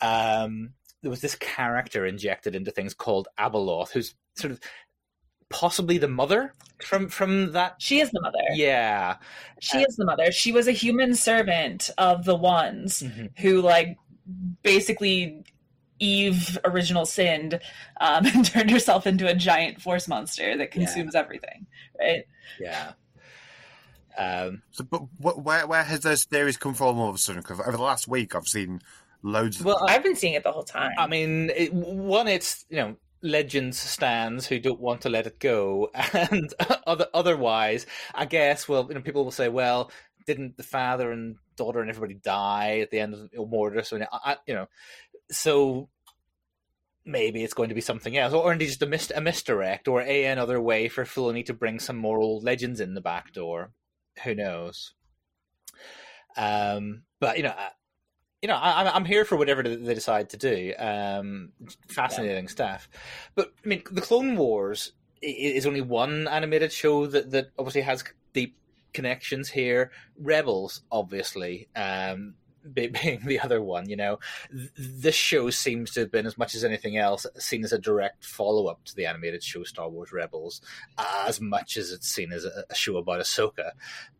Um, 0.00 0.70
there 1.02 1.10
was 1.10 1.20
this 1.20 1.34
character 1.36 2.04
injected 2.06 2.54
into 2.54 2.70
things 2.70 2.94
called 2.94 3.28
Abeloth, 3.38 3.90
who's 3.90 4.14
sort 4.34 4.50
of 4.52 4.60
possibly 5.48 5.98
the 5.98 6.08
mother 6.08 6.52
from 6.82 7.08
from 7.08 7.52
that. 7.52 7.76
She 7.78 8.00
is 8.00 8.10
the 8.10 8.20
mother. 8.20 8.38
Yeah, 8.54 9.16
She 9.60 9.78
is 9.78 9.96
the 9.96 10.04
mother. 10.04 10.32
She 10.32 10.52
was 10.52 10.66
a 10.66 10.72
human 10.72 11.14
servant 11.14 11.90
of 11.98 12.24
the 12.24 12.34
ones 12.36 13.02
Mhm. 13.02 13.30
who, 13.38 13.60
like, 13.62 13.96
basically 14.62 15.44
Eve 15.98 16.58
original 16.64 17.06
sinned 17.06 17.54
um, 18.00 18.26
and 18.34 18.44
turned 18.44 18.70
herself 18.70 19.06
into 19.06 19.26
a 19.28 19.34
giant 19.34 19.80
force 19.80 20.08
monster 20.08 20.56
that 20.56 20.70
consumes 20.72 21.14
everything. 21.14 21.66
Right? 21.98 22.24
yeah. 22.60 22.92
Um, 24.18 24.62
So, 24.72 24.84
but 24.84 25.02
what, 25.18 25.42
where 25.42 25.66
where 25.66 25.84
has 25.84 26.00
those 26.00 26.24
theories 26.24 26.56
come 26.56 26.74
from 26.74 26.98
all 26.98 27.08
of 27.10 27.14
a 27.14 27.18
sudden? 27.18 27.42
Because 27.42 27.60
over 27.60 27.76
the 27.76 27.82
last 27.82 28.08
week, 28.08 28.34
I've 28.34 28.46
seen 28.48 28.80
loads. 29.22 29.60
Of 29.60 29.66
well, 29.66 29.84
I've 29.88 30.02
been 30.02 30.16
seeing 30.16 30.34
it 30.34 30.42
the 30.42 30.52
whole 30.52 30.64
time. 30.64 30.92
I 30.98 31.06
mean, 31.06 31.50
it, 31.50 31.72
one, 31.72 32.28
it's 32.28 32.64
you 32.68 32.76
know 32.76 32.96
legends 33.22 33.78
stands 33.78 34.46
who 34.46 34.58
don't 34.60 34.80
want 34.80 35.00
to 35.02 35.08
let 35.08 35.26
it 35.26 35.38
go, 35.40 35.90
and 36.12 36.52
other 36.86 37.06
otherwise, 37.14 37.86
I 38.14 38.26
guess. 38.26 38.68
Well, 38.68 38.86
you 38.88 38.94
know, 38.94 39.00
people 39.00 39.24
will 39.24 39.30
say, 39.30 39.48
well, 39.48 39.90
didn't 40.26 40.56
the 40.56 40.62
father 40.62 41.10
and 41.12 41.36
daughter 41.56 41.80
and 41.80 41.88
everybody 41.90 42.14
die 42.14 42.80
at 42.80 42.90
the 42.90 43.00
end 43.00 43.14
of 43.14 43.30
Mortis? 43.48 43.88
So, 43.88 43.98
I, 44.00 44.06
I- 44.32 44.36
you 44.46 44.54
know, 44.54 44.68
so 45.30 45.88
maybe 47.04 47.44
it's 47.44 47.54
going 47.54 47.68
to 47.68 47.74
be 47.74 47.80
something 47.80 48.16
else, 48.16 48.32
or 48.32 48.52
indeed 48.52 48.66
just 48.66 48.82
a, 48.82 48.86
mis- 48.86 49.12
a 49.14 49.20
misdirect, 49.20 49.88
or 49.88 50.02
a 50.02 50.24
another 50.26 50.60
way 50.60 50.88
for 50.88 51.04
Filoni 51.04 51.44
to 51.46 51.54
bring 51.54 51.78
some 51.78 51.96
more 51.96 52.18
old 52.18 52.42
legends 52.44 52.80
in 52.80 52.94
the 52.94 53.00
back 53.00 53.32
door. 53.32 53.70
Who 54.24 54.34
knows? 54.34 54.92
Um, 56.36 57.02
but 57.20 57.36
you 57.36 57.44
know, 57.44 57.54
I- 57.56 57.70
you 58.46 58.52
know, 58.52 58.58
I, 58.58 58.84
I'm- 58.84 59.04
here 59.04 59.24
for 59.24 59.34
whatever 59.36 59.64
they 59.64 59.92
decide 59.92 60.30
to 60.30 60.36
do. 60.36 60.72
Um, 60.78 61.50
fascinating 61.88 62.46
stuff. 62.46 62.88
But 63.34 63.52
I 63.64 63.68
mean, 63.68 63.82
the 63.90 64.00
Clone 64.00 64.36
Wars 64.36 64.92
is 65.20 65.66
only 65.66 65.80
one 65.80 66.28
animated 66.28 66.70
show 66.70 67.08
that 67.08 67.32
that 67.32 67.50
obviously 67.58 67.80
has 67.80 68.04
deep 68.34 68.56
connections 68.92 69.48
here. 69.48 69.90
Rebels, 70.16 70.82
obviously, 70.92 71.66
um, 71.74 72.34
being 72.72 73.20
the 73.24 73.40
other 73.40 73.60
one. 73.60 73.88
You 73.88 73.96
know, 73.96 74.18
this 74.78 75.16
show 75.16 75.50
seems 75.50 75.90
to 75.94 76.00
have 76.00 76.12
been 76.12 76.26
as 76.26 76.38
much 76.38 76.54
as 76.54 76.62
anything 76.62 76.96
else 76.96 77.26
seen 77.38 77.64
as 77.64 77.72
a 77.72 77.80
direct 77.80 78.24
follow 78.24 78.66
up 78.68 78.84
to 78.84 78.94
the 78.94 79.06
animated 79.06 79.42
show 79.42 79.64
Star 79.64 79.88
Wars 79.88 80.12
Rebels, 80.12 80.60
as 80.96 81.40
much 81.40 81.76
as 81.76 81.90
it's 81.90 82.06
seen 82.06 82.30
as 82.30 82.44
a, 82.44 82.62
a 82.70 82.76
show 82.76 82.96
about 82.96 83.18
Ahsoka. 83.18 83.72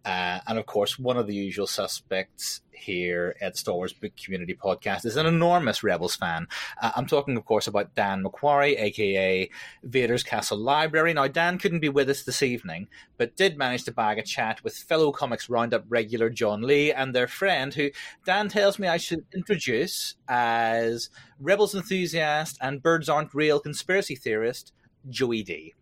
Uh, 0.04 0.40
and 0.48 0.58
of 0.58 0.66
course, 0.66 0.98
one 0.98 1.16
of 1.16 1.28
the 1.28 1.34
usual 1.34 1.66
suspects 1.68 2.60
here 2.76 3.36
at 3.40 3.56
Star 3.56 3.74
Wars 3.74 3.92
Book 3.92 4.12
Community 4.16 4.54
Podcast 4.54 5.04
is 5.04 5.16
an 5.16 5.26
enormous 5.26 5.82
Rebels 5.82 6.16
fan. 6.16 6.46
Uh, 6.80 6.92
I'm 6.96 7.06
talking, 7.06 7.36
of 7.36 7.44
course, 7.44 7.66
about 7.66 7.94
Dan 7.94 8.22
McQuarrie, 8.22 8.78
aka 8.78 9.50
Vader's 9.82 10.22
Castle 10.22 10.58
Library. 10.58 11.14
Now, 11.14 11.26
Dan 11.26 11.58
couldn't 11.58 11.80
be 11.80 11.88
with 11.88 12.10
us 12.10 12.22
this 12.22 12.42
evening, 12.42 12.88
but 13.16 13.36
did 13.36 13.56
manage 13.58 13.84
to 13.84 13.92
bag 13.92 14.18
a 14.18 14.22
chat 14.22 14.62
with 14.62 14.76
fellow 14.76 15.12
Comics 15.12 15.48
Roundup 15.48 15.84
regular 15.88 16.30
Jon 16.30 16.62
Lee 16.62 16.92
and 16.92 17.14
their 17.14 17.26
friend, 17.26 17.74
who 17.74 17.90
Dan 18.24 18.48
tells 18.48 18.78
me 18.78 18.88
I 18.88 18.96
should 18.96 19.24
introduce 19.34 20.14
as 20.28 21.10
Rebels 21.40 21.74
enthusiast 21.74 22.58
and 22.60 22.82
birds 22.82 23.08
aren't 23.08 23.34
real 23.34 23.60
conspiracy 23.60 24.14
theorist. 24.14 24.72
Joey 25.08 25.42
D. 25.42 25.74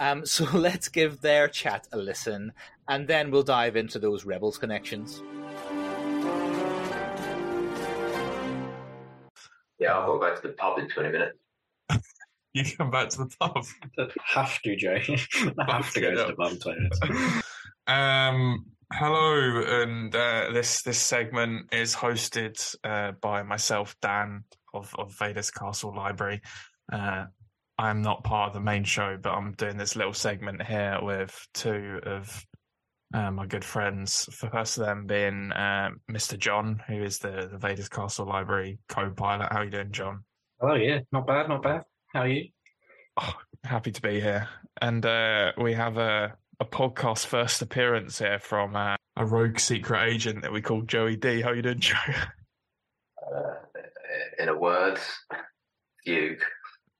Um, 0.00 0.26
so 0.26 0.44
let's 0.54 0.88
give 0.88 1.20
their 1.20 1.48
chat 1.48 1.86
a 1.92 1.96
listen, 1.96 2.52
and 2.88 3.06
then 3.06 3.30
we'll 3.30 3.42
dive 3.42 3.76
into 3.76 3.98
those 3.98 4.24
Rebels 4.24 4.58
connections. 4.58 5.22
Yeah, 9.82 9.98
I've 9.98 10.06
got 10.20 10.36
to 10.36 10.42
go 10.42 10.42
to 10.42 10.48
the 10.48 10.54
pub 10.54 10.78
in 10.78 10.88
20 10.88 11.10
minutes. 11.10 11.38
You 12.54 12.64
come 12.76 12.90
back 12.90 13.08
to 13.10 13.18
the 13.18 13.34
pub. 13.40 13.64
Have 14.26 14.60
to, 14.60 14.76
Joe. 14.76 14.98
have 15.66 15.92
to 15.92 16.00
go 16.00 16.10
to 16.10 16.24
the 16.28 16.34
pub 16.38 16.60
toilet. 16.60 17.42
Um, 17.86 18.66
hello, 18.92 19.82
and 19.82 20.14
uh, 20.14 20.52
this 20.52 20.82
this 20.82 20.98
segment 20.98 21.72
is 21.72 21.94
hosted 21.94 22.76
uh, 22.84 23.12
by 23.22 23.42
myself, 23.42 23.96
Dan 24.02 24.44
of 24.74 24.94
of 24.98 25.14
Vader's 25.18 25.50
Castle 25.50 25.96
Library. 25.96 26.42
Uh, 26.92 27.24
I'm 27.78 28.02
not 28.02 28.22
part 28.22 28.48
of 28.48 28.54
the 28.54 28.60
main 28.60 28.84
show, 28.84 29.16
but 29.20 29.30
I'm 29.32 29.52
doing 29.52 29.78
this 29.78 29.96
little 29.96 30.12
segment 30.12 30.62
here 30.62 30.98
with 31.00 31.34
two 31.54 32.00
of 32.04 32.44
uh, 33.12 33.30
my 33.30 33.46
good 33.46 33.64
friends. 33.64 34.26
The 34.40 34.48
first 34.50 34.78
of 34.78 34.86
them 34.86 35.06
being 35.06 35.52
uh, 35.52 35.90
Mr. 36.10 36.38
John, 36.38 36.82
who 36.88 37.02
is 37.02 37.18
the 37.18 37.48
the 37.50 37.58
Vader's 37.58 37.88
Castle 37.88 38.26
Library 38.26 38.78
co-pilot. 38.88 39.48
How 39.52 39.58
are 39.60 39.64
you 39.64 39.70
doing, 39.70 39.92
John? 39.92 40.24
Oh 40.60 40.74
yeah, 40.74 41.00
not 41.10 41.26
bad, 41.26 41.48
not 41.48 41.62
bad. 41.62 41.82
How 42.14 42.20
are 42.20 42.28
you? 42.28 42.48
Oh, 43.20 43.34
happy 43.64 43.92
to 43.92 44.00
be 44.02 44.20
here. 44.20 44.48
And 44.80 45.04
uh, 45.04 45.52
we 45.60 45.74
have 45.74 45.98
a, 45.98 46.34
a 46.60 46.64
podcast 46.64 47.26
first 47.26 47.60
appearance 47.62 48.18
here 48.18 48.38
from 48.38 48.74
uh, 48.76 48.96
a 49.16 49.26
rogue 49.26 49.58
secret 49.58 50.04
agent 50.08 50.42
that 50.42 50.52
we 50.52 50.62
call 50.62 50.82
Joey 50.82 51.16
D. 51.16 51.40
How 51.42 51.50
are 51.50 51.54
you 51.54 51.62
doing, 51.62 51.80
Joe? 51.80 51.96
Uh, 53.22 53.54
in 54.38 54.48
a 54.48 54.56
word, 54.56 54.98
fugue. 56.04 56.42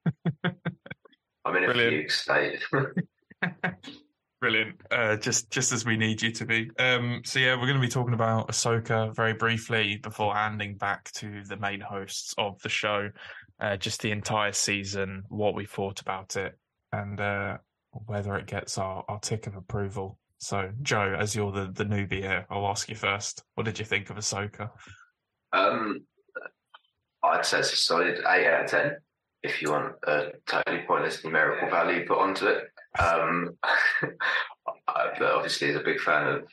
I'm 0.44 1.56
in 1.56 1.64
a 1.64 1.66
Brilliant. 1.66 1.94
fugue 1.94 2.10
state. 2.10 2.62
Brilliant. 4.43 4.80
Uh, 4.90 5.16
just 5.18 5.53
just 5.53 5.70
as 5.70 5.86
we 5.86 5.97
need 5.97 6.20
you 6.20 6.32
to 6.32 6.45
be. 6.45 6.68
Um, 6.76 7.22
so 7.24 7.38
yeah, 7.38 7.55
we're 7.55 7.68
going 7.68 7.76
to 7.76 7.80
be 7.80 7.86
talking 7.86 8.12
about 8.12 8.49
Ahsoka 8.49 9.14
very 9.14 9.34
briefly 9.34 9.99
before 9.99 10.34
handing 10.34 10.76
back 10.76 11.12
to 11.12 11.45
the 11.45 11.57
main 11.57 11.78
hosts 11.78 12.34
of 12.36 12.61
the 12.62 12.68
show. 12.68 13.09
Uh, 13.61 13.76
just 13.76 14.03
the 14.03 14.11
entire 14.11 14.51
season, 14.51 15.22
what 15.28 15.55
we 15.55 15.64
thought 15.64 16.01
about 16.01 16.34
it, 16.34 16.59
and 16.90 17.20
uh, 17.20 17.59
whether 17.93 18.34
it 18.34 18.49
gets 18.49 18.78
our, 18.78 19.05
our 19.09 19.20
tick 19.20 19.47
of 19.47 19.55
approval. 19.55 20.18
So, 20.38 20.72
Joe, 20.82 21.14
as 21.16 21.36
you're 21.36 21.53
the, 21.53 21.70
the 21.72 21.84
newbie 21.84 22.22
here, 22.22 22.45
I'll 22.51 22.66
ask 22.66 22.88
you 22.88 22.97
first. 22.97 23.45
What 23.55 23.62
did 23.62 23.78
you 23.78 23.84
think 23.84 24.11
of 24.11 24.16
Ahsoka? 24.16 24.70
um, 25.53 26.01
I'd 27.22 27.47
say 27.47 27.61
it's 27.61 27.72
a 27.72 27.76
solid 27.76 28.18
8 28.28 28.47
out 28.49 28.64
of 28.64 28.70
10 28.72 28.97
if 29.43 29.61
you 29.61 29.70
want 29.70 29.95
a 30.05 30.32
totally 30.47 30.84
pointless 30.86 31.24
numerical 31.24 31.68
value 31.68 32.07
put 32.07 32.18
onto 32.18 32.47
it. 32.47 32.71
Um, 32.99 33.57
obviously, 34.88 35.70
as 35.70 35.76
a 35.76 35.80
big 35.80 36.01
fan 36.01 36.26
of 36.28 36.45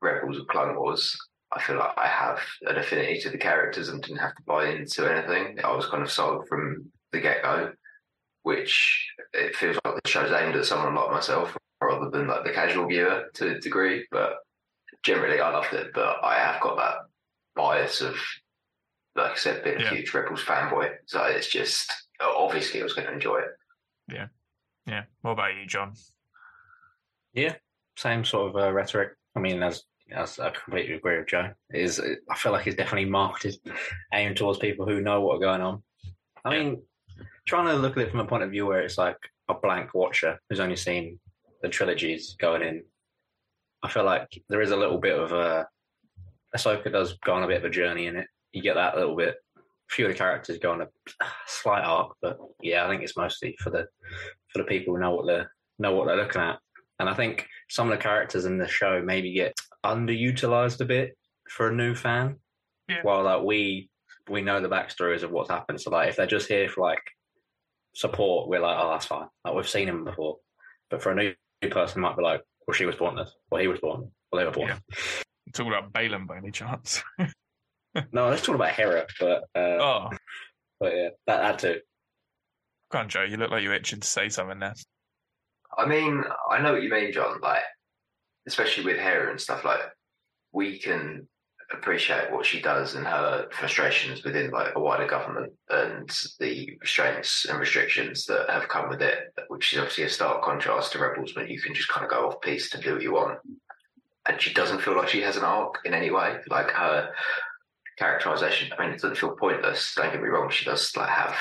Rebels 0.00 0.38
or 0.38 0.44
Clone 0.44 0.76
Wars, 0.76 1.16
I 1.52 1.60
feel 1.60 1.76
like 1.76 1.96
I 1.96 2.06
have 2.06 2.40
an 2.62 2.78
affinity 2.78 3.20
to 3.20 3.30
the 3.30 3.38
characters 3.38 3.88
and 3.88 4.02
didn't 4.02 4.18
have 4.18 4.34
to 4.34 4.42
buy 4.46 4.68
into 4.68 5.10
anything. 5.10 5.58
I 5.62 5.74
was 5.74 5.86
kind 5.86 6.02
of 6.02 6.10
sold 6.10 6.48
from 6.48 6.90
the 7.12 7.20
get 7.20 7.42
go, 7.42 7.72
which 8.42 9.06
it 9.34 9.54
feels 9.54 9.76
like 9.84 9.94
the 10.02 10.08
show's 10.08 10.32
aimed 10.32 10.56
at 10.56 10.64
someone 10.64 10.94
like 10.94 11.10
myself 11.10 11.56
rather 11.82 12.10
than 12.10 12.26
like 12.26 12.44
the 12.44 12.52
casual 12.52 12.86
viewer 12.86 13.24
to 13.34 13.56
a 13.56 13.60
degree. 13.60 14.06
But 14.10 14.36
generally, 15.02 15.40
I 15.40 15.50
loved 15.50 15.74
it. 15.74 15.92
But 15.94 16.16
I 16.22 16.36
have 16.36 16.60
got 16.62 16.78
that 16.78 16.96
bias 17.54 18.00
of, 18.00 18.16
like 19.14 19.32
I 19.32 19.36
said, 19.36 19.62
being 19.62 19.82
a 19.82 19.90
huge 19.90 20.14
Rebels 20.14 20.42
fanboy. 20.42 20.94
So 21.06 21.22
it's 21.24 21.48
just 21.48 21.92
obviously 22.20 22.80
I 22.80 22.84
was 22.84 22.94
going 22.94 23.08
to 23.08 23.12
enjoy 23.12 23.38
it. 23.38 23.50
Yeah. 24.08 24.26
What 25.22 25.32
about 25.32 25.56
you, 25.56 25.66
John? 25.66 25.94
Yeah, 27.34 27.54
same 27.96 28.24
sort 28.24 28.50
of 28.50 28.62
uh, 28.62 28.72
rhetoric. 28.72 29.10
I 29.36 29.40
mean, 29.40 29.62
as 29.62 29.84
as 30.10 30.38
I 30.38 30.50
completely 30.50 30.94
agree 30.94 31.18
with 31.18 31.28
Joe. 31.28 31.50
It 31.70 31.80
is 31.80 32.00
I 32.30 32.36
feel 32.36 32.52
like 32.52 32.66
it's 32.66 32.76
definitely 32.76 33.08
marketed, 33.08 33.56
aimed 34.14 34.36
towards 34.36 34.58
people 34.58 34.86
who 34.86 35.00
know 35.00 35.20
what 35.20 35.36
are 35.36 35.40
going 35.40 35.60
on. 35.60 35.82
I 36.44 36.50
mean, 36.50 36.82
trying 37.46 37.66
to 37.66 37.74
look 37.74 37.96
at 37.96 38.04
it 38.04 38.10
from 38.10 38.20
a 38.20 38.26
point 38.26 38.42
of 38.42 38.50
view 38.50 38.66
where 38.66 38.82
it's 38.82 38.98
like 38.98 39.16
a 39.48 39.54
blank 39.54 39.94
watcher 39.94 40.38
who's 40.48 40.60
only 40.60 40.76
seen 40.76 41.18
the 41.62 41.68
trilogies 41.68 42.36
going 42.38 42.62
in. 42.62 42.82
I 43.82 43.88
feel 43.88 44.04
like 44.04 44.28
there 44.48 44.62
is 44.62 44.70
a 44.70 44.76
little 44.76 44.98
bit 44.98 45.18
of 45.18 45.32
a 45.32 45.66
Ahsoka 46.56 46.92
does 46.92 47.16
go 47.24 47.34
on 47.34 47.42
a 47.42 47.48
bit 47.48 47.58
of 47.58 47.64
a 47.64 47.70
journey 47.70 48.06
in 48.06 48.16
it. 48.16 48.26
You 48.52 48.62
get 48.62 48.74
that 48.74 48.96
little 48.96 49.16
bit 49.16 49.36
A 49.56 49.60
few 49.90 50.06
of 50.06 50.12
the 50.12 50.18
characters 50.18 50.58
go 50.58 50.72
on 50.72 50.82
a 50.82 50.88
slight 51.46 51.84
arc, 51.84 52.12
but 52.20 52.38
yeah, 52.60 52.84
I 52.84 52.88
think 52.88 53.02
it's 53.02 53.16
mostly 53.16 53.56
for 53.60 53.70
the 53.70 53.86
for 54.52 54.58
the 54.58 54.64
people 54.64 54.94
who 54.94 55.00
know 55.00 55.14
what 55.14 55.26
they're 55.26 55.52
know 55.78 55.94
what 55.94 56.06
they're 56.06 56.16
looking 56.16 56.42
at. 56.42 56.58
And 56.98 57.08
I 57.08 57.14
think 57.14 57.48
some 57.68 57.90
of 57.90 57.98
the 57.98 58.02
characters 58.02 58.44
in 58.44 58.58
the 58.58 58.68
show 58.68 59.02
maybe 59.02 59.32
get 59.32 59.54
underutilized 59.84 60.80
a 60.80 60.84
bit 60.84 61.16
for 61.48 61.68
a 61.68 61.74
new 61.74 61.94
fan. 61.94 62.36
Yeah. 62.88 63.00
While 63.02 63.24
like 63.24 63.42
we 63.42 63.90
we 64.28 64.42
know 64.42 64.60
the 64.60 64.68
backstories 64.68 65.22
of 65.22 65.30
what's 65.30 65.50
happened. 65.50 65.80
So 65.80 65.90
like 65.90 66.10
if 66.10 66.16
they're 66.16 66.26
just 66.26 66.48
here 66.48 66.68
for 66.68 66.82
like 66.82 67.02
support, 67.94 68.48
we're 68.48 68.60
like, 68.60 68.76
oh 68.78 68.90
that's 68.90 69.06
fine. 69.06 69.28
Like 69.44 69.54
we've 69.54 69.68
seen 69.68 69.88
him 69.88 70.04
before. 70.04 70.38
But 70.90 71.02
for 71.02 71.10
a 71.10 71.14
new 71.14 71.34
person 71.70 72.02
might 72.02 72.16
be 72.16 72.22
like, 72.22 72.42
well 72.66 72.74
she 72.74 72.86
was 72.86 72.96
born 72.96 73.16
this, 73.16 73.34
or 73.50 73.58
he 73.58 73.68
was 73.68 73.80
born, 73.80 74.10
or 74.30 74.38
they 74.38 74.44
were 74.44 74.50
born. 74.52 74.68
Yeah. 74.68 74.78
Talk 75.52 75.66
about 75.66 75.92
Baylan 75.92 76.26
by 76.26 76.38
any 76.38 76.50
chance? 76.50 77.02
No, 78.12 78.28
let's 78.28 78.42
talk 78.42 78.54
about 78.54 78.70
Hera, 78.70 79.06
but 79.20 79.44
uh, 79.54 79.58
oh, 79.58 80.08
but 80.80 80.94
yeah, 80.94 81.08
that 81.26 81.40
that 81.42 81.58
too. 81.58 81.80
Come 82.92 83.02
on, 83.02 83.08
Joe. 83.08 83.22
You 83.22 83.38
look 83.38 83.50
like 83.50 83.62
you're 83.62 83.74
itching 83.74 84.00
to 84.00 84.06
say 84.06 84.28
something 84.28 84.60
there. 84.60 84.74
I 85.76 85.86
mean, 85.86 86.22
I 86.50 86.60
know 86.60 86.72
what 86.72 86.82
you 86.82 86.90
mean, 86.90 87.12
John. 87.12 87.40
Like, 87.40 87.62
especially 88.46 88.84
with 88.84 88.98
Hera 88.98 89.30
and 89.30 89.40
stuff. 89.40 89.64
Like, 89.64 89.80
we 90.52 90.78
can 90.78 91.26
appreciate 91.72 92.30
what 92.30 92.44
she 92.44 92.60
does 92.60 92.94
and 92.94 93.06
her 93.06 93.48
frustrations 93.50 94.22
within 94.22 94.50
like 94.50 94.74
a 94.76 94.80
wider 94.80 95.06
government 95.06 95.50
and 95.70 96.10
the 96.38 96.76
restraints 96.82 97.46
and 97.46 97.58
restrictions 97.58 98.26
that 98.26 98.50
have 98.50 98.68
come 98.68 98.90
with 98.90 99.00
it, 99.00 99.32
which 99.48 99.72
is 99.72 99.78
obviously 99.78 100.04
a 100.04 100.08
stark 100.10 100.42
contrast 100.42 100.92
to 100.92 100.98
Rebels 100.98 101.34
when 101.34 101.48
you 101.48 101.60
can 101.60 101.74
just 101.74 101.88
kind 101.88 102.04
of 102.04 102.10
go 102.10 102.28
off 102.28 102.42
piece 102.42 102.74
and 102.74 102.82
do 102.82 102.92
what 102.92 103.02
you 103.02 103.14
want. 103.14 103.38
And 104.26 104.40
she 104.40 104.52
doesn't 104.52 104.82
feel 104.82 104.96
like 104.96 105.08
she 105.08 105.22
has 105.22 105.38
an 105.38 105.44
arc 105.44 105.78
in 105.86 105.94
any 105.94 106.10
way. 106.10 106.36
Like 106.48 106.70
her 106.70 107.10
characterization, 107.98 108.70
I 108.78 108.84
mean, 108.84 108.94
it 108.94 109.00
doesn't 109.00 109.16
feel 109.16 109.34
pointless. 109.34 109.94
Don't 109.96 110.12
get 110.12 110.22
me 110.22 110.28
wrong; 110.28 110.50
she 110.50 110.64
does 110.64 110.94
like 110.96 111.08
have 111.08 111.34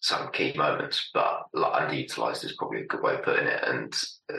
some 0.00 0.30
key 0.32 0.52
moments, 0.56 1.10
but 1.14 1.44
like 1.54 1.88
underutilized 1.88 2.44
is 2.44 2.54
probably 2.56 2.82
a 2.82 2.86
good 2.86 3.02
way 3.02 3.14
of 3.14 3.22
putting 3.22 3.46
it. 3.46 3.62
And 3.64 3.94
uh, 4.32 4.36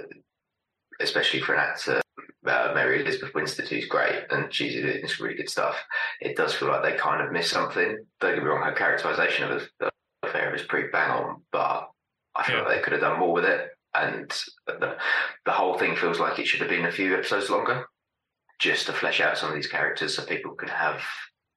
especially 0.99 1.41
for 1.41 1.53
an 1.53 1.59
actor, 1.59 2.01
uh, 2.45 2.71
Mary 2.73 3.01
Elizabeth 3.01 3.33
Winstead, 3.33 3.67
who's 3.67 3.85
great 3.87 4.23
and 4.29 4.53
she's 4.53 4.73
doing 4.73 5.05
some 5.07 5.25
really 5.25 5.37
good 5.37 5.49
stuff, 5.49 5.75
it 6.21 6.37
does 6.37 6.53
feel 6.53 6.69
like 6.69 6.83
they 6.83 6.97
kind 6.97 7.21
of 7.25 7.31
miss 7.31 7.49
something. 7.49 7.97
Don't 8.19 8.35
get 8.35 8.43
me 8.43 8.49
wrong; 8.49 8.63
her 8.63 8.71
characterization 8.71 9.51
of 9.51 9.67
the 9.79 9.89
affair 10.23 10.55
is 10.55 10.61
pretty 10.63 10.89
bang 10.91 11.11
on, 11.11 11.41
but 11.51 11.89
I 12.35 12.43
feel 12.43 12.57
Yeah. 12.57 12.61
like 12.63 12.77
they 12.77 12.81
could 12.81 12.93
have 12.93 13.01
done 13.01 13.19
more 13.19 13.33
with 13.33 13.45
it. 13.45 13.69
And 13.93 14.29
the 14.67 14.97
the 15.45 15.51
whole 15.51 15.77
thing 15.77 15.95
feels 15.95 16.19
like 16.19 16.39
it 16.39 16.45
should 16.47 16.61
have 16.61 16.69
been 16.69 16.85
a 16.85 16.91
few 16.91 17.13
episodes 17.15 17.49
longer, 17.49 17.85
just 18.59 18.85
to 18.85 18.93
flesh 18.93 19.19
out 19.19 19.37
some 19.37 19.49
of 19.49 19.55
these 19.55 19.67
characters 19.67 20.15
so 20.15 20.23
people 20.25 20.53
can 20.55 20.69
have 20.69 21.01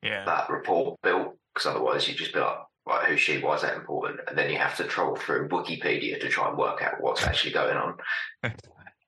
Yeah. 0.03 0.25
that 0.25 0.49
rapport 0.51 0.97
built 1.03 1.37
because 1.55 1.67
otherwise 1.67 2.09
you 2.09 2.15
just 2.15 2.33
be 2.33 2.41
like, 2.41 2.59
right, 2.87 3.09
who's 3.09 3.21
she? 3.21 3.35
Is 3.35 3.63
that 3.63 3.77
important? 3.77 4.21
And 4.29 4.37
then 4.37 4.51
you 4.51 4.59
have 4.59 4.77
to 4.77 4.85
troll 4.85 5.17
through 5.17 5.49
Wikipedia 5.49 6.21
to 6.21 6.29
try 6.29 6.49
and 6.49 6.59
work 6.59 6.83
out 6.83 7.01
what's 7.01 7.23
actually 7.23 7.53
going 7.53 7.77
on. 7.77 7.95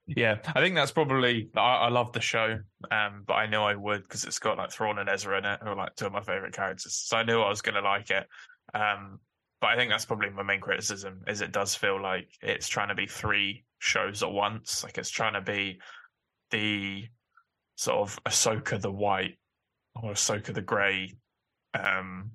Yeah, 0.06 0.38
I 0.54 0.60
think 0.60 0.74
that's 0.74 0.90
probably. 0.90 1.48
I, 1.56 1.60
I 1.76 1.88
love 1.88 2.12
the 2.12 2.20
show, 2.20 2.58
um, 2.90 3.22
but 3.26 3.34
I 3.34 3.46
know 3.46 3.64
I 3.64 3.76
would 3.76 4.02
because 4.02 4.24
it's 4.24 4.38
got 4.38 4.58
like 4.58 4.72
Thrawn 4.72 4.98
and 4.98 5.08
Ezra 5.08 5.38
in 5.38 5.44
it, 5.44 5.60
who 5.62 5.70
are 5.70 5.76
like 5.76 5.94
two 5.94 6.06
of 6.06 6.12
my 6.12 6.20
favorite 6.20 6.54
characters. 6.54 6.96
So 6.96 7.16
I 7.16 7.22
knew 7.22 7.40
I 7.40 7.48
was 7.48 7.62
going 7.62 7.76
to 7.76 7.82
like 7.82 8.10
it. 8.10 8.26
Um, 8.74 9.20
but 9.60 9.68
I 9.68 9.76
think 9.76 9.90
that's 9.90 10.04
probably 10.04 10.30
my 10.30 10.42
main 10.42 10.60
criticism: 10.60 11.22
is 11.28 11.40
it 11.40 11.52
does 11.52 11.74
feel 11.74 12.02
like 12.02 12.28
it's 12.42 12.68
trying 12.68 12.88
to 12.88 12.96
be 12.96 13.06
three 13.06 13.64
shows 13.78 14.22
at 14.22 14.32
once. 14.32 14.82
Like 14.82 14.98
it's 14.98 15.10
trying 15.10 15.34
to 15.34 15.40
be 15.40 15.78
the 16.50 17.04
sort 17.76 18.00
of 18.00 18.22
Ahsoka 18.24 18.80
the 18.80 18.92
White 18.92 19.38
or 19.94 20.12
Ahsoka 20.12 20.52
the 20.52 20.62
Grey, 20.62 21.14
um, 21.74 22.32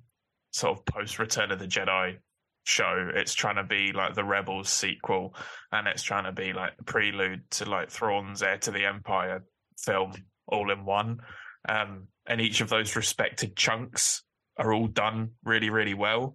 sort 0.58 0.78
of 0.78 0.84
post 0.84 1.18
Return 1.18 1.50
of 1.50 1.58
the 1.58 1.66
Jedi 1.66 2.16
show. 2.64 3.10
It's 3.14 3.34
trying 3.34 3.56
to 3.56 3.64
be 3.64 3.92
like 3.92 4.14
the 4.14 4.24
Rebels 4.24 4.68
sequel, 4.68 5.34
and 5.72 5.86
it's 5.88 6.02
trying 6.02 6.24
to 6.24 6.32
be 6.32 6.52
like 6.52 6.76
the 6.76 6.84
prelude 6.84 7.50
to 7.52 7.68
like 7.68 7.90
Thrawn's 7.90 8.42
Heir 8.42 8.58
to 8.58 8.70
the 8.70 8.84
Empire 8.84 9.44
film 9.78 10.12
all 10.46 10.70
in 10.70 10.84
one. 10.84 11.20
Um, 11.68 12.08
and 12.26 12.40
each 12.40 12.60
of 12.60 12.68
those 12.68 12.96
respected 12.96 13.56
chunks 13.56 14.22
are 14.56 14.72
all 14.72 14.88
done 14.88 15.30
really, 15.44 15.70
really 15.70 15.94
well. 15.94 16.34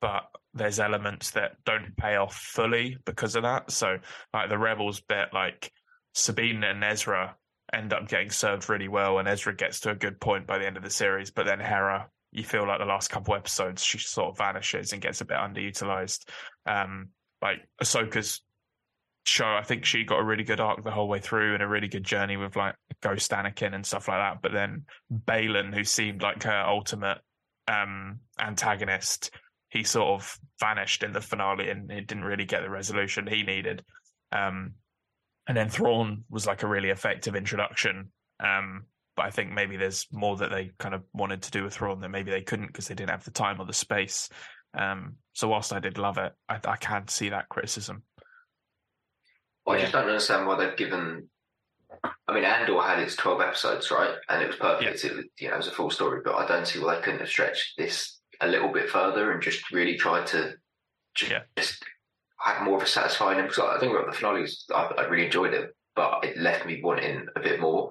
But 0.00 0.24
there's 0.52 0.80
elements 0.80 1.30
that 1.30 1.52
don't 1.64 1.96
pay 1.96 2.16
off 2.16 2.34
fully 2.34 2.98
because 3.04 3.36
of 3.36 3.44
that. 3.44 3.70
So, 3.70 3.98
like 4.34 4.48
the 4.48 4.58
Rebels 4.58 5.00
bit, 5.00 5.28
like 5.32 5.70
Sabine 6.14 6.64
and 6.64 6.82
Ezra 6.84 7.36
end 7.72 7.92
up 7.92 8.08
getting 8.08 8.30
served 8.30 8.68
really 8.68 8.88
well, 8.88 9.18
and 9.18 9.28
Ezra 9.28 9.54
gets 9.54 9.80
to 9.80 9.90
a 9.90 9.94
good 9.94 10.20
point 10.20 10.46
by 10.46 10.58
the 10.58 10.66
end 10.66 10.76
of 10.76 10.82
the 10.82 10.90
series. 10.90 11.30
But 11.30 11.46
then 11.46 11.60
Hera, 11.60 12.08
you 12.32 12.44
feel 12.44 12.66
like 12.66 12.78
the 12.78 12.86
last 12.86 13.10
couple 13.10 13.34
episodes, 13.34 13.84
she 13.84 13.98
sort 13.98 14.30
of 14.30 14.38
vanishes 14.38 14.92
and 14.92 15.02
gets 15.02 15.20
a 15.20 15.24
bit 15.26 15.36
underutilized. 15.36 16.28
Um, 16.66 17.08
like 17.42 17.58
Ahsoka's 17.82 18.40
show, 19.26 19.46
I 19.46 19.62
think 19.62 19.84
she 19.84 20.04
got 20.04 20.20
a 20.20 20.24
really 20.24 20.44
good 20.44 20.60
arc 20.60 20.82
the 20.82 20.90
whole 20.90 21.08
way 21.08 21.20
through 21.20 21.54
and 21.54 21.62
a 21.62 21.68
really 21.68 21.88
good 21.88 22.04
journey 22.04 22.38
with 22.38 22.56
like 22.56 22.74
Ghost 23.02 23.30
Anakin 23.30 23.74
and 23.74 23.84
stuff 23.84 24.08
like 24.08 24.18
that. 24.18 24.42
But 24.42 24.52
then 24.52 24.86
Baylan, 25.12 25.74
who 25.74 25.84
seemed 25.84 26.22
like 26.22 26.42
her 26.44 26.64
ultimate 26.66 27.18
um, 27.68 28.20
antagonist, 28.40 29.30
he 29.68 29.84
sort 29.84 30.20
of 30.20 30.38
vanished 30.58 31.02
in 31.02 31.12
the 31.12 31.20
finale 31.20 31.68
and 31.68 31.90
it 31.90 32.06
didn't 32.06 32.24
really 32.24 32.46
get 32.46 32.62
the 32.62 32.70
resolution 32.70 33.26
he 33.26 33.42
needed. 33.42 33.84
Um, 34.30 34.72
and 35.46 35.56
then 35.56 35.68
Thrawn 35.68 36.24
was 36.30 36.46
like 36.46 36.62
a 36.62 36.68
really 36.68 36.90
effective 36.90 37.36
introduction. 37.36 38.10
Um, 38.40 38.84
but 39.16 39.26
I 39.26 39.30
think 39.30 39.52
maybe 39.52 39.76
there's 39.76 40.06
more 40.12 40.36
that 40.36 40.50
they 40.50 40.72
kind 40.78 40.94
of 40.94 41.02
wanted 41.12 41.42
to 41.42 41.50
do 41.50 41.64
with 41.64 41.74
Thrawn 41.74 42.00
that 42.00 42.08
maybe 42.10 42.30
they 42.30 42.42
couldn't 42.42 42.68
because 42.68 42.88
they 42.88 42.94
didn't 42.94 43.10
have 43.10 43.24
the 43.24 43.30
time 43.30 43.60
or 43.60 43.66
the 43.66 43.72
space. 43.72 44.28
Um, 44.74 45.16
so 45.34 45.48
whilst 45.48 45.72
I 45.72 45.80
did 45.80 45.98
love 45.98 46.18
it, 46.18 46.32
I, 46.48 46.58
I 46.64 46.76
can 46.76 47.08
see 47.08 47.28
that 47.28 47.48
criticism. 47.48 48.04
I 49.68 49.78
just 49.78 49.92
don't 49.92 50.08
understand 50.08 50.46
why 50.46 50.56
they've 50.56 50.76
given. 50.76 51.28
I 52.26 52.34
mean, 52.34 52.44
Andor 52.44 52.80
had 52.80 52.98
its 52.98 53.14
twelve 53.16 53.40
episodes, 53.40 53.90
right? 53.90 54.14
And 54.28 54.42
it 54.42 54.46
was 54.48 54.56
perfect. 54.56 55.04
It 55.04 55.12
was, 55.14 55.24
you 55.38 55.48
know, 55.48 55.54
it 55.54 55.58
was 55.58 55.68
a 55.68 55.72
full 55.72 55.90
story. 55.90 56.20
But 56.24 56.34
I 56.34 56.46
don't 56.46 56.66
see 56.66 56.80
why 56.80 56.96
they 56.96 57.02
couldn't 57.02 57.20
have 57.20 57.28
stretched 57.28 57.74
this 57.78 58.18
a 58.40 58.48
little 58.48 58.72
bit 58.72 58.88
further 58.88 59.30
and 59.30 59.42
just 59.42 59.70
really 59.70 59.96
tried 59.96 60.26
to 60.28 60.54
just, 61.14 61.30
Yeah. 61.30 61.42
just 61.56 61.84
have 62.40 62.62
more 62.64 62.76
of 62.76 62.82
a 62.82 62.86
satisfying. 62.86 63.40
Because 63.40 63.58
I 63.58 63.78
think 63.78 63.92
about 63.92 64.06
the 64.10 64.16
finales, 64.16 64.64
I, 64.74 64.90
I 64.98 65.02
really 65.04 65.26
enjoyed 65.26 65.54
it, 65.54 65.76
but 65.94 66.24
it 66.24 66.38
left 66.38 66.66
me 66.66 66.80
wanting 66.82 67.26
a 67.36 67.40
bit 67.40 67.60
more, 67.60 67.90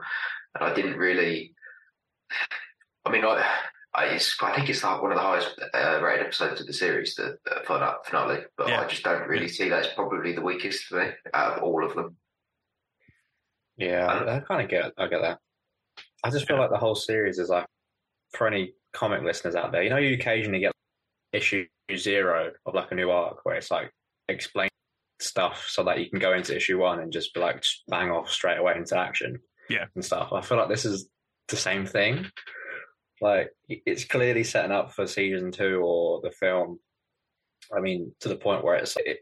and 0.55 0.63
I 0.63 0.73
didn't 0.73 0.97
really. 0.97 1.53
I 3.05 3.11
mean, 3.11 3.23
I. 3.25 3.45
I, 3.93 4.05
it's, 4.05 4.37
I 4.41 4.55
think 4.55 4.69
it's 4.69 4.85
like 4.85 5.01
one 5.01 5.11
of 5.11 5.17
the 5.17 5.21
highest 5.21 5.49
uh, 5.73 5.99
rated 6.01 6.27
episodes 6.27 6.61
of 6.61 6.67
the 6.67 6.71
series, 6.71 7.13
the 7.15 7.37
final- 7.67 7.95
finale. 8.05 8.45
But 8.55 8.69
Yeah. 8.69 8.79
I 8.79 8.87
just 8.87 9.03
don't 9.03 9.27
really 9.27 9.49
see 9.49 9.67
that 9.67 9.83
it's 9.83 9.93
probably 9.93 10.31
the 10.31 10.39
weakest 10.41 10.85
for 10.85 11.03
me 11.03 11.09
out 11.33 11.57
of 11.57 11.63
all 11.63 11.85
of 11.85 11.93
them. 11.93 12.15
Yeah, 13.75 14.05
I, 14.05 14.37
I 14.37 14.39
kind 14.39 14.61
of 14.61 14.69
get 14.69 14.93
I 14.97 15.07
get 15.07 15.21
that. 15.21 15.39
I 16.23 16.29
just 16.29 16.47
feel 16.47 16.57
like 16.57 16.69
the 16.69 16.77
whole 16.77 16.95
series 16.95 17.37
is 17.37 17.49
like 17.49 17.65
for 18.31 18.47
any 18.47 18.75
comic 18.93 19.23
listeners 19.23 19.55
out 19.55 19.73
there. 19.73 19.83
You 19.83 19.89
know, 19.89 19.97
you 19.97 20.13
occasionally 20.13 20.59
get 20.59 20.71
issue 21.33 21.65
zero 21.93 22.51
of 22.65 22.73
like 22.73 22.91
a 22.91 22.95
new 22.95 23.09
arc 23.11 23.43
where 23.43 23.55
it's 23.55 23.71
like 23.71 23.91
explain 24.29 24.69
stuff 25.19 25.65
so 25.67 25.83
that 25.83 25.99
you 25.99 26.09
can 26.09 26.19
go 26.19 26.33
into 26.33 26.55
issue 26.55 26.79
one 26.79 26.99
and 26.99 27.11
just 27.11 27.33
be 27.33 27.41
like 27.41 27.61
just 27.61 27.83
bang 27.89 28.09
off 28.09 28.29
straight 28.29 28.57
away 28.57 28.75
into 28.77 28.97
action. 28.97 29.37
Yeah. 29.69 29.85
and 29.95 30.03
stuff. 30.03 30.33
I 30.33 30.41
feel 30.41 30.57
like 30.57 30.69
this 30.69 30.85
is 30.85 31.09
the 31.47 31.55
same 31.55 31.85
thing. 31.85 32.27
Like 33.21 33.51
it's 33.69 34.05
clearly 34.05 34.43
setting 34.43 34.71
up 34.71 34.93
for 34.93 35.05
season 35.05 35.51
two 35.51 35.81
or 35.83 36.21
the 36.21 36.31
film. 36.31 36.79
I 37.75 37.79
mean, 37.79 38.13
to 38.21 38.29
the 38.29 38.35
point 38.35 38.63
where 38.63 38.75
it's 38.75 38.97
it, 38.97 39.19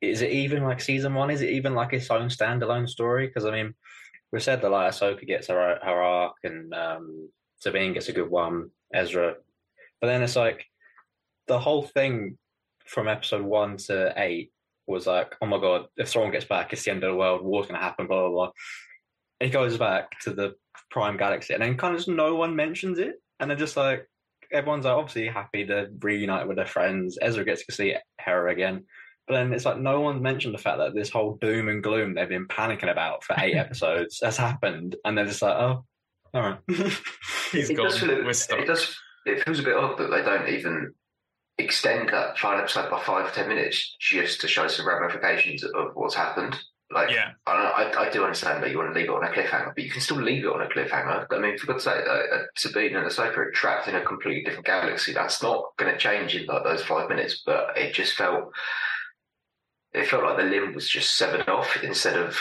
is 0.00 0.22
it 0.22 0.30
even 0.30 0.62
like 0.64 0.80
season 0.80 1.14
one? 1.14 1.30
Is 1.30 1.42
it 1.42 1.50
even 1.50 1.74
like 1.74 1.92
its 1.92 2.10
own 2.10 2.28
standalone 2.28 2.88
story? 2.88 3.26
Because 3.26 3.44
I 3.44 3.50
mean, 3.50 3.74
we 4.32 4.40
said 4.40 4.62
that 4.62 4.70
like 4.70 4.92
Ahsoka 4.92 5.26
gets 5.26 5.48
her 5.48 5.78
her 5.82 6.02
arc 6.02 6.36
and 6.42 6.72
um, 6.74 7.28
Sabine 7.58 7.92
gets 7.92 8.08
a 8.08 8.12
good 8.12 8.30
one, 8.30 8.70
Ezra, 8.92 9.34
but 10.00 10.06
then 10.08 10.22
it's 10.22 10.36
like 10.36 10.64
the 11.46 11.58
whole 11.58 11.82
thing 11.82 12.38
from 12.86 13.08
episode 13.08 13.42
one 13.42 13.76
to 13.76 14.12
eight 14.16 14.52
was 14.86 15.06
like, 15.06 15.34
oh 15.40 15.46
my 15.46 15.58
god, 15.58 15.86
if 15.96 16.08
Thrawn 16.08 16.30
gets 16.30 16.44
back, 16.44 16.72
it's 16.72 16.84
the 16.84 16.90
end 16.90 17.04
of 17.04 17.12
the 17.12 17.16
world, 17.16 17.42
war's 17.42 17.66
gonna 17.66 17.78
happen, 17.78 18.06
blah 18.06 18.28
blah 18.28 18.30
blah. 18.30 18.50
He 19.44 19.50
goes 19.50 19.76
back 19.76 20.18
to 20.20 20.30
the 20.30 20.54
Prime 20.90 21.16
Galaxy, 21.18 21.52
and 21.54 21.62
then 21.62 21.76
kind 21.76 21.94
of 21.94 22.00
just 22.00 22.08
no 22.08 22.34
one 22.34 22.56
mentions 22.56 22.98
it, 22.98 23.16
and 23.38 23.50
they're 23.50 23.58
just 23.58 23.76
like 23.76 24.08
everyone's 24.50 24.84
like 24.84 24.94
obviously 24.94 25.26
happy 25.26 25.66
to 25.66 25.88
reunite 26.00 26.48
with 26.48 26.56
their 26.56 26.66
friends. 26.66 27.18
Ezra 27.20 27.44
gets 27.44 27.66
to 27.66 27.72
see 27.72 27.94
Hera 28.18 28.50
again. 28.50 28.84
But 29.26 29.34
then 29.34 29.52
it's 29.52 29.64
like 29.64 29.78
no 29.78 30.00
one 30.00 30.22
mentioned 30.22 30.54
the 30.54 30.58
fact 30.58 30.78
that 30.78 30.94
this 30.94 31.10
whole 31.10 31.36
doom 31.40 31.68
and 31.68 31.82
gloom 31.82 32.14
they've 32.14 32.28
been 32.28 32.48
panicking 32.48 32.90
about 32.90 33.24
for 33.24 33.36
eight 33.38 33.54
episodes 33.64 34.20
has 34.22 34.36
happened, 34.36 34.96
and 35.04 35.16
they're 35.16 35.26
just 35.26 35.42
like, 35.42 35.56
oh, 35.56 35.84
all 36.32 36.40
right. 36.40 36.58
He's 37.52 37.70
it 37.70 37.74
gone. 37.76 37.86
Does 37.86 37.98
feel, 37.98 38.24
We're 38.24 38.32
stuck. 38.32 38.60
it 38.60 38.66
does. 38.66 38.96
It 39.26 39.44
feels 39.44 39.60
a 39.60 39.62
bit 39.62 39.76
odd 39.76 39.98
that 39.98 40.10
they 40.10 40.22
don't 40.22 40.48
even 40.48 40.92
extend 41.58 42.08
that 42.08 42.38
final 42.38 42.60
episode 42.60 42.90
by 42.90 43.02
five 43.02 43.32
ten 43.34 43.48
minutes 43.48 43.96
just 44.00 44.40
to 44.40 44.48
show 44.48 44.68
some 44.68 44.88
ramifications 44.88 45.64
of 45.64 45.90
what's 45.94 46.14
happened. 46.14 46.56
Like, 46.90 47.10
Yeah. 47.10 47.32
I, 47.46 47.52
I, 47.52 48.06
I 48.06 48.10
do 48.10 48.24
understand 48.24 48.62
that 48.62 48.70
you 48.70 48.78
want 48.78 48.92
to 48.92 48.98
leave 48.98 49.08
it 49.08 49.14
on 49.14 49.24
a 49.24 49.28
cliffhanger, 49.28 49.74
but 49.74 49.82
you 49.82 49.90
can 49.90 50.00
still 50.00 50.20
leave 50.20 50.44
it 50.44 50.52
on 50.52 50.62
a 50.62 50.66
cliffhanger. 50.66 51.26
I 51.30 51.38
mean, 51.38 51.58
for 51.58 51.66
God's 51.66 51.84
sake, 51.84 52.04
uh, 52.06 52.34
uh, 52.34 52.42
Sabine 52.56 52.96
and 52.96 53.06
Ahsoka 53.06 53.36
are 53.38 53.50
trapped 53.50 53.88
in 53.88 53.94
a 53.94 54.04
completely 54.04 54.44
different 54.44 54.66
galaxy. 54.66 55.12
That's 55.12 55.42
not 55.42 55.76
going 55.76 55.92
to 55.92 55.98
change 55.98 56.34
in 56.36 56.46
like 56.46 56.62
those 56.62 56.84
five 56.84 57.08
minutes. 57.08 57.42
But 57.44 57.76
it 57.76 57.94
just 57.94 58.14
felt, 58.14 58.52
it 59.92 60.06
felt 60.06 60.24
like 60.24 60.36
the 60.36 60.44
limb 60.44 60.74
was 60.74 60.88
just 60.88 61.16
severed 61.16 61.48
off 61.48 61.82
instead 61.82 62.16
of 62.16 62.38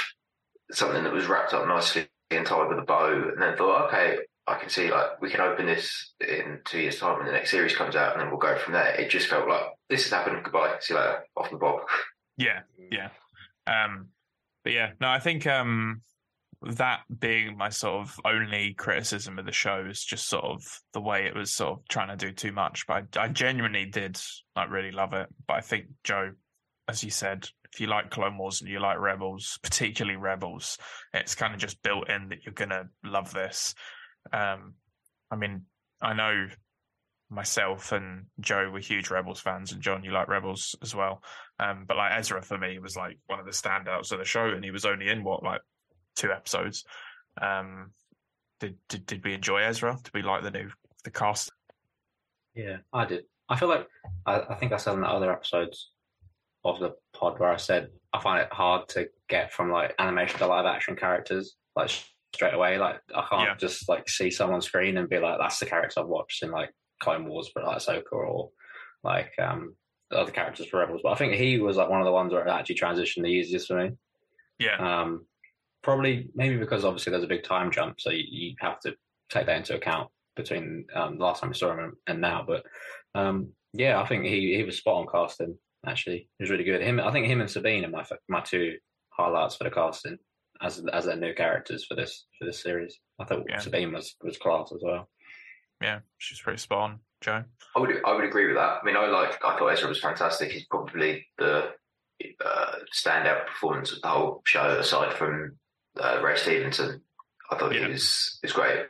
something 0.71 1.03
that 1.03 1.13
was 1.13 1.27
wrapped 1.27 1.53
up 1.53 1.67
nicely 1.67 2.07
and 2.29 2.45
tied 2.45 2.67
with 2.67 2.79
a 2.79 2.83
bow. 2.83 3.31
And 3.33 3.41
then 3.41 3.55
thought, 3.55 3.87
okay, 3.87 4.17
I 4.45 4.55
can 4.55 4.69
see 4.69 4.91
like 4.91 5.21
we 5.21 5.29
can 5.29 5.39
open 5.39 5.65
this 5.65 6.13
in 6.19 6.59
two 6.65 6.81
years' 6.81 6.99
time 6.99 7.17
when 7.17 7.25
the 7.27 7.31
next 7.31 7.49
series 7.49 7.75
comes 7.75 7.95
out, 7.95 8.11
and 8.13 8.21
then 8.21 8.29
we'll 8.29 8.39
go 8.39 8.57
from 8.57 8.73
there. 8.73 8.93
It 8.95 9.09
just 9.09 9.27
felt 9.27 9.47
like 9.47 9.63
this 9.89 10.03
has 10.03 10.11
happened. 10.11 10.43
Goodbye. 10.43 10.75
See 10.81 10.93
you 10.93 10.99
later. 10.99 11.23
Off 11.37 11.49
the 11.49 11.57
bob. 11.57 11.79
Yeah, 12.37 12.61
yeah. 12.91 13.09
Um, 13.67 14.09
but 14.63 14.73
yeah, 14.73 14.91
no, 14.99 15.07
I 15.07 15.19
think 15.19 15.45
um, 15.47 16.01
that 16.61 17.01
being 17.19 17.57
my 17.57 17.69
sort 17.69 18.01
of 18.01 18.19
only 18.25 18.73
criticism 18.73 19.37
of 19.37 19.45
the 19.45 19.51
show 19.51 19.85
is 19.89 20.03
just 20.03 20.27
sort 20.27 20.45
of 20.45 20.61
the 20.93 21.01
way 21.01 21.25
it 21.25 21.35
was 21.35 21.51
sort 21.51 21.79
of 21.79 21.87
trying 21.87 22.09
to 22.09 22.25
do 22.25 22.31
too 22.31 22.51
much. 22.51 22.87
But 22.87 23.17
I, 23.17 23.23
I 23.23 23.27
genuinely 23.27 23.85
did 23.85 24.19
like 24.55 24.69
really 24.69 24.91
love 24.91 25.13
it. 25.13 25.27
But 25.47 25.55
I 25.55 25.61
think 25.61 25.85
Joe, 26.03 26.31
as 26.87 27.03
you 27.03 27.11
said, 27.11 27.47
if 27.71 27.81
you 27.81 27.87
like 27.87 28.11
Clone 28.11 28.37
Wars 28.37 28.61
and 28.61 28.69
you 28.69 28.79
like 28.79 28.99
Rebels, 28.99 29.59
particularly 29.63 30.17
Rebels, 30.17 30.77
it's 31.13 31.35
kind 31.35 31.53
of 31.53 31.59
just 31.59 31.81
built 31.83 32.09
in 32.09 32.29
that 32.29 32.45
you're 32.45 32.53
gonna 32.53 32.85
love 33.03 33.33
this. 33.33 33.75
Um, 34.31 34.75
I 35.29 35.35
mean, 35.35 35.63
I 36.01 36.13
know 36.13 36.47
myself 37.33 37.91
and 37.91 38.25
Joe 38.39 38.69
were 38.71 38.79
huge 38.79 39.09
Rebels 39.09 39.39
fans, 39.39 39.71
and 39.71 39.81
John, 39.81 40.03
you 40.03 40.11
like 40.11 40.27
Rebels 40.27 40.75
as 40.81 40.93
well. 40.95 41.23
Um, 41.59 41.85
but 41.87 41.97
like 41.97 42.13
Ezra 42.17 42.41
for 42.41 42.57
me 42.57 42.79
was 42.79 42.95
like 42.95 43.17
one 43.27 43.39
of 43.39 43.45
the 43.45 43.51
standouts 43.51 44.11
of 44.11 44.19
the 44.19 44.25
show, 44.25 44.49
and 44.49 44.63
he 44.63 44.71
was 44.71 44.85
only 44.85 45.09
in 45.09 45.23
what 45.23 45.43
like 45.43 45.61
two 46.15 46.31
episodes. 46.31 46.83
Um, 47.41 47.91
did 48.59 48.77
did 48.87 49.05
did 49.05 49.23
we 49.23 49.33
enjoy 49.33 49.61
Ezra? 49.63 49.97
Did 50.03 50.13
we 50.13 50.21
like 50.21 50.43
the 50.43 50.51
new 50.51 50.69
the 51.03 51.11
cast? 51.11 51.51
Yeah, 52.55 52.77
I 52.93 53.05
did. 53.05 53.23
I 53.49 53.57
feel 53.57 53.67
like 53.69 53.87
I, 54.25 54.41
I 54.49 54.55
think 54.55 54.71
I 54.71 54.77
said 54.77 54.93
in 54.93 55.01
the 55.01 55.07
other 55.07 55.31
episodes 55.31 55.91
of 56.63 56.79
the 56.79 56.93
pod 57.13 57.39
where 57.39 57.51
I 57.51 57.57
said 57.57 57.89
I 58.13 58.19
find 58.21 58.41
it 58.41 58.53
hard 58.53 58.87
to 58.89 59.09
get 59.27 59.51
from 59.51 59.71
like 59.71 59.95
animation 59.99 60.39
to 60.39 60.47
live 60.47 60.65
action 60.65 60.95
characters 60.95 61.55
like 61.75 61.89
straight 62.33 62.53
away. 62.53 62.77
Like 62.77 63.01
I 63.13 63.25
can't 63.29 63.49
Yeah. 63.49 63.55
just 63.57 63.89
like 63.89 64.07
see 64.07 64.29
someone 64.29 64.55
on 64.55 64.61
screen 64.61 64.97
and 64.97 65.09
be 65.09 65.17
like, 65.19 65.39
that's 65.39 65.59
the 65.59 65.65
character 65.65 65.99
I've 65.99 66.07
watched 66.07 66.43
in 66.43 66.51
like 66.51 66.69
Clone 67.03 67.27
Wars, 67.27 67.51
but 67.53 67.65
like 67.65 67.77
Ahsoka 67.77 68.11
or 68.13 68.49
like 69.03 69.31
um 69.39 69.75
the 70.09 70.17
other 70.19 70.31
characters 70.31 70.67
for 70.67 70.79
Rebels. 70.79 71.01
But 71.03 71.11
I 71.13 71.15
think 71.15 71.33
he 71.33 71.59
was 71.59 71.77
like 71.77 71.89
one 71.89 72.01
of 72.01 72.05
the 72.05 72.11
ones 72.11 72.31
where 72.33 72.45
it 72.45 72.49
actually 72.51 72.75
transitioned 72.75 73.23
the 73.23 73.29
easiest 73.29 73.67
for 73.67 73.83
me. 73.83 73.91
Yeah, 74.59 74.77
Um, 74.77 75.25
probably 75.81 76.29
maybe 76.35 76.57
because 76.57 76.85
obviously 76.85 77.11
there's 77.11 77.23
a 77.23 77.27
big 77.35 77.43
time 77.43 77.71
jump, 77.71 77.99
so 77.99 78.11
you, 78.11 78.23
you 78.29 78.55
have 78.59 78.79
to 78.81 78.95
take 79.29 79.47
that 79.47 79.57
into 79.57 79.75
account 79.75 80.09
between 80.35 80.85
um, 80.95 81.17
the 81.17 81.23
last 81.23 81.41
time 81.41 81.49
we 81.49 81.55
saw 81.55 81.73
him 81.73 81.79
and, 81.79 81.93
and 82.07 82.21
now. 82.21 82.45
But 82.47 82.63
um, 83.15 83.53
yeah, 83.73 83.99
I 84.01 84.05
think 84.07 84.25
he 84.25 84.55
he 84.55 84.63
was 84.63 84.77
spot 84.77 84.95
on 84.95 85.07
casting. 85.11 85.57
Actually, 85.85 86.29
he 86.37 86.43
was 86.43 86.49
really 86.49 86.63
good. 86.63 86.81
Him, 86.81 86.99
I 86.99 87.11
think 87.11 87.27
him 87.27 87.41
and 87.41 87.49
Sabine 87.49 87.83
are 87.85 87.89
my 87.89 88.05
my 88.29 88.41
two 88.41 88.77
highlights 89.09 89.55
for 89.55 89.65
the 89.65 89.71
casting 89.71 90.17
as 90.61 90.83
as 90.93 91.05
their 91.05 91.15
new 91.17 91.33
characters 91.33 91.85
for 91.85 91.95
this 91.95 92.25
for 92.37 92.45
this 92.45 92.61
series. 92.61 92.99
I 93.19 93.25
thought 93.25 93.43
Yeah. 93.49 93.59
Sabine 93.59 93.91
was 93.91 94.15
was 94.21 94.37
class 94.37 94.71
as 94.73 94.81
well. 94.83 95.09
Yeah, 95.83 95.99
she's 96.17 96.39
pretty 96.39 96.57
spot 96.59 96.79
on. 96.79 96.99
Joe, 97.21 97.43
I 97.75 97.79
would 97.79 97.91
I 98.05 98.13
would 98.15 98.25
agree 98.25 98.47
with 98.47 98.55
that. 98.55 98.79
I 98.81 98.83
mean, 98.83 98.97
I 98.97 99.05
like 99.07 99.39
I 99.45 99.57
thought 99.57 99.67
Ezra 99.69 99.87
was 99.87 99.99
fantastic. 99.99 100.51
He's 100.51 100.65
probably 100.65 101.25
the 101.37 101.69
uh, 102.45 102.75
standout 102.93 103.45
performance 103.47 103.91
of 103.93 104.01
the 104.01 104.07
whole 104.09 104.41
show, 104.45 104.77
aside 104.79 105.13
from 105.13 105.57
uh, 106.01 106.19
Ray 106.23 106.35
Stevenson. 106.37 107.01
I 107.51 107.57
thought 107.57 107.73
Yeah. 107.75 107.85
he 107.85 107.91
was 107.93 108.39
is 108.43 108.51
great. 108.53 108.87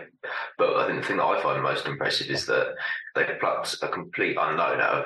But 0.57 0.75
I 0.77 0.87
think 0.87 1.01
the 1.01 1.07
thing 1.07 1.17
that 1.17 1.25
I 1.25 1.41
find 1.43 1.61
most 1.61 1.85
impressive 1.85 2.27
is 2.29 2.45
that 2.47 2.75
they 3.15 3.25
plucked 3.39 3.75
a 3.83 3.87
complete 3.87 4.37
unknown 4.39 4.79
out 4.81 5.05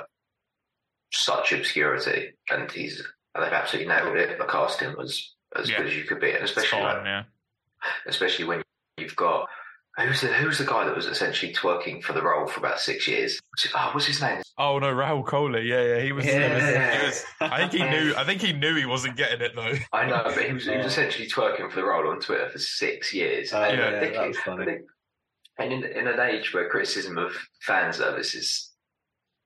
such 1.12 1.52
obscurity, 1.52 2.32
and 2.50 2.70
he's 2.70 3.02
and 3.34 3.44
they've 3.44 3.52
absolutely 3.52 3.88
nailed 3.92 4.16
it. 4.16 4.38
The 4.38 4.44
casting 4.46 4.96
was 4.96 5.34
as 5.56 5.68
Yeah. 5.70 5.78
good 5.78 5.86
as 5.88 5.96
you 5.96 6.04
could 6.04 6.20
be, 6.20 6.32
and 6.32 6.44
especially 6.44 6.80
like. 6.82 7.04
Yeah, 7.04 7.24
especially 8.06 8.44
when 8.46 8.62
you've 8.96 9.16
got 9.16 9.48
who's 9.98 10.20
the 10.20 10.28
who's 10.28 10.58
the 10.58 10.64
guy 10.64 10.84
that 10.84 10.94
was 10.94 11.06
essentially 11.06 11.52
twerking 11.52 12.02
for 12.02 12.12
the 12.12 12.22
role 12.22 12.46
for 12.46 12.60
about 12.60 12.80
six 12.80 13.08
years. 13.08 13.40
What's 13.50 13.62
his, 13.64 13.72
oh, 13.74 13.90
what's 13.92 14.06
his 14.06 14.20
name? 14.20 14.42
Oh 14.56 14.78
no, 14.78 14.92
Rahul 14.92 15.24
Kohli. 15.24 15.66
Yeah, 15.66 15.96
yeah, 15.96 16.00
he 16.00 16.12
was. 16.12 16.24
He 16.24 16.30
was, 16.30 16.38
Yeah. 16.40 16.98
he 16.98 17.06
was 17.06 17.24
I 17.40 17.58
think 17.68 17.72
he 17.72 17.88
knew. 17.88 18.14
I 18.16 18.24
think 18.24 18.40
he 18.40 18.52
knew 18.52 18.74
he 18.76 18.86
wasn't 18.86 19.16
getting 19.16 19.40
it 19.40 19.52
though. 19.54 19.74
I 19.92 20.06
know, 20.06 20.22
but 20.24 20.44
he 20.44 20.52
was, 20.52 20.64
he 20.64 20.76
was 20.76 20.86
oh. 20.86 20.88
essentially 20.88 21.28
twerking 21.28 21.70
for 21.70 21.80
the 21.80 21.86
role 21.86 22.08
on 22.10 22.20
Twitter 22.20 22.48
for 22.48 22.58
six 22.58 23.12
years. 23.12 23.52
Oh, 23.52 23.62
and 23.62 23.78
yeah, 23.78 23.88
I 23.88 24.00
think, 24.00 24.14
that 24.14 24.28
was 24.28 24.36
I 24.38 24.42
funny. 24.42 24.64
think- 24.64 24.82
and 25.60 25.72
in, 25.72 25.84
in 25.84 26.06
an 26.06 26.20
age 26.20 26.54
where 26.54 26.68
criticism 26.68 27.18
of 27.18 27.36
fan 27.62 27.92
service 27.92 28.34
is 28.36 28.70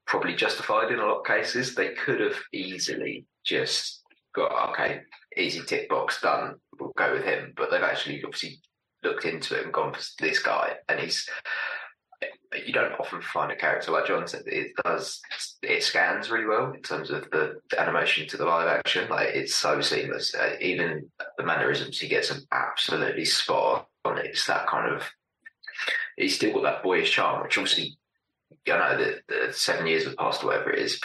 probably 0.06 0.34
justified 0.34 0.92
in 0.92 0.98
a 0.98 1.06
lot 1.06 1.20
of 1.20 1.26
cases, 1.26 1.74
they 1.74 1.94
could 1.94 2.20
have 2.20 2.36
easily 2.52 3.24
just 3.46 4.02
got 4.34 4.70
okay, 4.70 5.00
easy 5.38 5.62
tick 5.62 5.88
box 5.88 6.20
done. 6.20 6.56
We'll 6.78 6.92
go 6.98 7.14
with 7.14 7.24
him, 7.24 7.54
but 7.56 7.70
they've 7.70 7.82
actually 7.82 8.22
obviously 8.24 8.60
looked 9.02 9.24
into 9.24 9.58
it 9.58 9.64
and 9.64 9.72
gone 9.72 9.94
for 9.94 10.02
this 10.20 10.38
guy, 10.38 10.74
and 10.88 11.00
he's. 11.00 11.28
You 12.66 12.72
don't 12.72 12.92
often 13.00 13.20
find 13.20 13.50
a 13.50 13.56
character 13.56 13.90
like 13.90 14.06
John 14.06 14.28
said. 14.28 14.42
It 14.46 14.72
does. 14.84 15.20
It 15.62 15.82
scans 15.82 16.30
really 16.30 16.46
well 16.46 16.70
in 16.72 16.82
terms 16.82 17.10
of 17.10 17.28
the, 17.30 17.54
the 17.70 17.80
animation 17.80 18.28
to 18.28 18.36
the 18.36 18.44
live 18.44 18.68
action. 18.68 19.08
Like 19.08 19.30
it's 19.34 19.56
so 19.56 19.80
seamless. 19.80 20.34
Uh, 20.34 20.54
even 20.60 21.10
the 21.36 21.44
mannerisms 21.44 21.98
he 21.98 22.08
gets 22.08 22.30
are 22.30 22.38
absolutely 22.52 23.24
spot 23.24 23.88
on. 24.04 24.18
It's 24.18 24.46
that 24.46 24.68
kind 24.68 24.94
of. 24.94 25.02
He's 26.16 26.36
still 26.36 26.52
got 26.52 26.62
that 26.62 26.82
boyish 26.84 27.10
charm, 27.10 27.42
which 27.42 27.58
obviously, 27.58 27.96
you 28.66 28.72
know, 28.74 29.14
the 29.28 29.52
seven 29.52 29.86
years 29.86 30.04
have 30.04 30.16
passed, 30.16 30.44
or 30.44 30.48
whatever 30.48 30.72
it 30.72 30.78
is. 30.78 31.00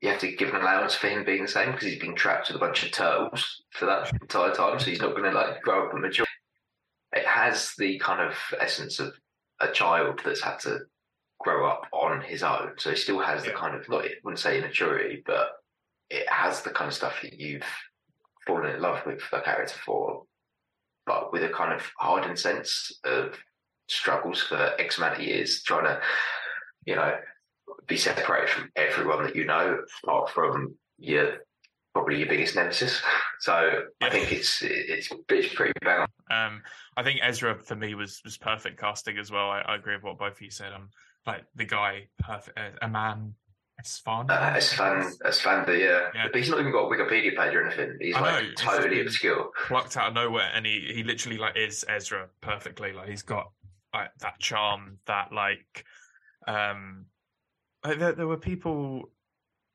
You 0.00 0.08
have 0.10 0.20
to 0.20 0.32
give 0.32 0.50
an 0.50 0.60
allowance 0.60 0.94
for 0.94 1.08
him 1.08 1.24
being 1.24 1.42
the 1.42 1.48
same 1.48 1.72
because 1.72 1.88
he's 1.88 2.00
been 2.00 2.14
trapped 2.14 2.48
with 2.48 2.56
a 2.56 2.60
bunch 2.60 2.84
of 2.84 2.92
turtles 2.92 3.62
for 3.70 3.86
that 3.86 4.10
entire 4.22 4.54
time. 4.54 4.78
So 4.78 4.86
he's 4.86 5.00
not 5.00 5.16
going 5.16 5.24
to 5.24 5.32
like 5.32 5.62
grow 5.62 5.86
up 5.86 5.92
and 5.92 6.02
mature. 6.02 6.26
It 7.14 7.26
has 7.26 7.72
the 7.78 7.98
kind 7.98 8.20
of 8.20 8.36
essence 8.60 8.98
of 8.98 9.14
a 9.60 9.70
child 9.70 10.20
that's 10.24 10.42
had 10.42 10.58
to 10.60 10.80
grow 11.40 11.68
up 11.68 11.86
on 11.92 12.20
his 12.20 12.42
own. 12.42 12.72
So 12.78 12.90
he 12.90 12.96
still 12.96 13.20
has 13.20 13.44
the 13.44 13.50
kind 13.52 13.74
of 13.76 13.88
not 13.88 14.04
I 14.04 14.10
wouldn't 14.22 14.40
say 14.40 14.58
immaturity, 14.58 15.22
but 15.24 15.48
it 16.10 16.28
has 16.28 16.62
the 16.62 16.70
kind 16.70 16.88
of 16.88 16.94
stuff 16.94 17.20
that 17.22 17.38
you've 17.38 17.66
fallen 18.46 18.74
in 18.74 18.80
love 18.80 19.04
with 19.06 19.22
the 19.30 19.40
character 19.40 19.74
for, 19.84 20.24
but 21.06 21.32
with 21.32 21.44
a 21.44 21.48
kind 21.48 21.72
of 21.72 21.82
hardened 21.98 22.38
sense 22.38 22.92
of 23.04 23.38
struggles 23.88 24.42
for 24.42 24.72
X 24.78 24.98
amount 24.98 25.14
of 25.14 25.22
years, 25.22 25.62
trying 25.62 25.84
to, 25.84 26.00
you 26.84 26.96
know, 26.96 27.14
be 27.86 27.96
separated 27.96 28.50
from 28.50 28.70
everyone 28.76 29.22
that 29.24 29.36
you 29.36 29.44
know, 29.44 29.78
apart 30.02 30.30
from 30.30 30.74
your 30.98 31.38
probably 31.94 32.18
your 32.18 32.28
biggest 32.28 32.56
nemesis. 32.56 33.00
So 33.40 33.82
I 34.02 34.10
think 34.10 34.32
it's 34.32 34.62
it's 34.62 35.10
it's 35.28 35.54
pretty 35.54 35.72
on. 35.86 36.06
Um, 36.30 36.62
I 36.96 37.02
think 37.02 37.20
Ezra 37.22 37.54
for 37.58 37.76
me 37.76 37.94
was 37.94 38.20
was 38.24 38.36
perfect 38.36 38.78
casting 38.78 39.18
as 39.18 39.30
well. 39.30 39.50
I, 39.50 39.60
I 39.60 39.76
agree 39.76 39.94
with 39.94 40.04
what 40.04 40.18
both 40.18 40.32
of 40.32 40.42
you 40.42 40.50
said. 40.50 40.72
Um, 40.72 40.90
like 41.26 41.44
the 41.54 41.64
guy, 41.64 42.08
perfect, 42.18 42.58
uh, 42.58 42.70
a 42.82 42.88
man, 42.88 43.34
Esfand. 43.82 44.30
Uh, 44.30 44.60
fan, 44.60 45.12
as 45.24 45.40
fan, 45.40 45.64
the 45.66 45.78
yeah. 45.78 46.00
Yeah. 46.14 46.26
but 46.30 46.36
he's 46.36 46.50
not 46.50 46.60
even 46.60 46.72
got 46.72 46.84
a 46.84 46.88
Wikipedia 46.94 47.36
page 47.36 47.54
or 47.54 47.64
anything. 47.66 47.96
He's 48.00 48.14
I 48.14 48.20
like 48.20 48.44
know, 48.44 48.50
totally 48.56 48.96
been- 48.98 49.06
obscure. 49.06 49.50
plucked 49.66 49.96
out 49.96 50.08
of 50.08 50.14
nowhere, 50.14 50.50
and 50.54 50.66
he 50.66 50.90
he 50.94 51.02
literally 51.02 51.38
like 51.38 51.56
is 51.56 51.84
Ezra 51.88 52.28
perfectly. 52.40 52.92
Like 52.92 53.08
he's 53.08 53.22
got 53.22 53.50
like 53.92 54.10
that 54.20 54.38
charm, 54.38 54.98
that 55.06 55.32
like 55.32 55.84
um, 56.46 57.06
like, 57.84 57.98
there, 57.98 58.12
there 58.12 58.26
were 58.26 58.36
people 58.36 59.10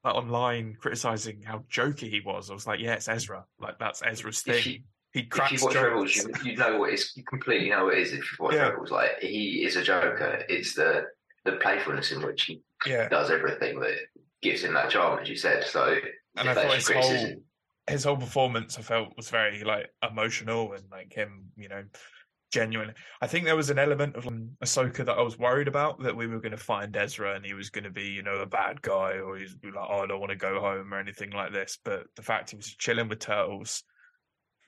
like, 0.03 0.15
online 0.15 0.75
criticizing 0.79 1.41
how 1.41 1.59
jokey 1.71 2.09
he 2.09 2.21
was. 2.25 2.49
I 2.49 2.53
was 2.53 2.65
like, 2.67 2.79
yeah, 2.79 2.93
it's 2.93 3.07
Ezra. 3.07 3.45
Like 3.59 3.79
that's 3.79 4.01
Ezra's 4.03 4.41
thing. 4.41 4.63
you- 4.65 4.79
he 5.11 5.21
If 5.21 5.29
cracks 5.29 5.53
you 5.53 5.65
watch 5.65 5.73
Rebels, 5.75 6.15
you, 6.15 6.31
you 6.43 6.55
know 6.55 6.77
what 6.77 6.93
is 6.93 7.13
you 7.15 7.23
completely 7.23 7.69
know 7.71 7.85
what 7.85 7.95
it 7.95 8.01
is. 8.01 8.13
If 8.13 8.19
you 8.19 8.37
watch 8.45 8.53
Yeah. 8.53 8.69
Rebels, 8.69 8.91
like 8.91 9.19
he 9.19 9.65
is 9.65 9.75
a 9.75 9.81
joker. 9.81 10.43
It's 10.47 10.75
the 10.75 11.05
the 11.45 11.53
playfulness 11.53 12.11
in 12.11 12.21
which 12.21 12.43
he 12.43 12.61
yeah, 12.85 13.09
does 13.09 13.31
everything 13.31 13.79
that 13.79 13.95
gives 14.43 14.63
him 14.63 14.75
that 14.75 14.91
charm, 14.91 15.17
as 15.19 15.27
you 15.27 15.35
said. 15.35 15.63
So 15.63 15.97
and 16.35 16.47
I 16.47 16.53
thought 16.53 16.75
his 16.75 16.87
whole 16.89 17.33
his 17.87 18.03
whole 18.03 18.17
performance 18.17 18.77
I 18.77 18.83
felt 18.83 19.17
was 19.17 19.29
very 19.31 19.63
like 19.63 19.89
emotional 20.07 20.73
and 20.73 20.83
like 20.91 21.11
him, 21.11 21.45
you 21.57 21.69
know, 21.69 21.83
genuine. 22.51 22.93
I 23.21 23.27
think 23.27 23.45
there 23.45 23.55
was 23.55 23.69
an 23.69 23.79
element 23.79 24.15
of 24.15 24.27
um, 24.27 24.51
Ahsoka 24.63 25.05
that 25.05 25.17
I 25.17 25.21
was 25.21 25.37
worried 25.37 25.67
about 25.67 26.01
that 26.03 26.15
we 26.15 26.27
were 26.27 26.39
going 26.39 26.51
to 26.51 26.57
find 26.57 26.95
Ezra 26.95 27.35
and 27.35 27.45
he 27.45 27.53
was 27.53 27.69
going 27.69 27.83
to 27.83 27.89
be, 27.91 28.03
you 28.09 28.23
know, 28.23 28.35
a 28.35 28.45
bad 28.45 28.81
guy 28.81 29.19
or 29.19 29.37
he's 29.37 29.55
be 29.55 29.71
like, 29.71 29.87
oh, 29.89 29.99
I 29.99 30.07
don't 30.07 30.19
want 30.19 30.31
to 30.31 30.35
go 30.35 30.59
home 30.59 30.93
or 30.93 30.99
anything 30.99 31.31
like 31.31 31.53
this. 31.53 31.77
But 31.83 32.03
the 32.15 32.21
fact 32.23 32.51
he 32.51 32.55
was 32.57 32.67
chilling 32.75 33.07
with 33.07 33.19
turtles, 33.19 33.83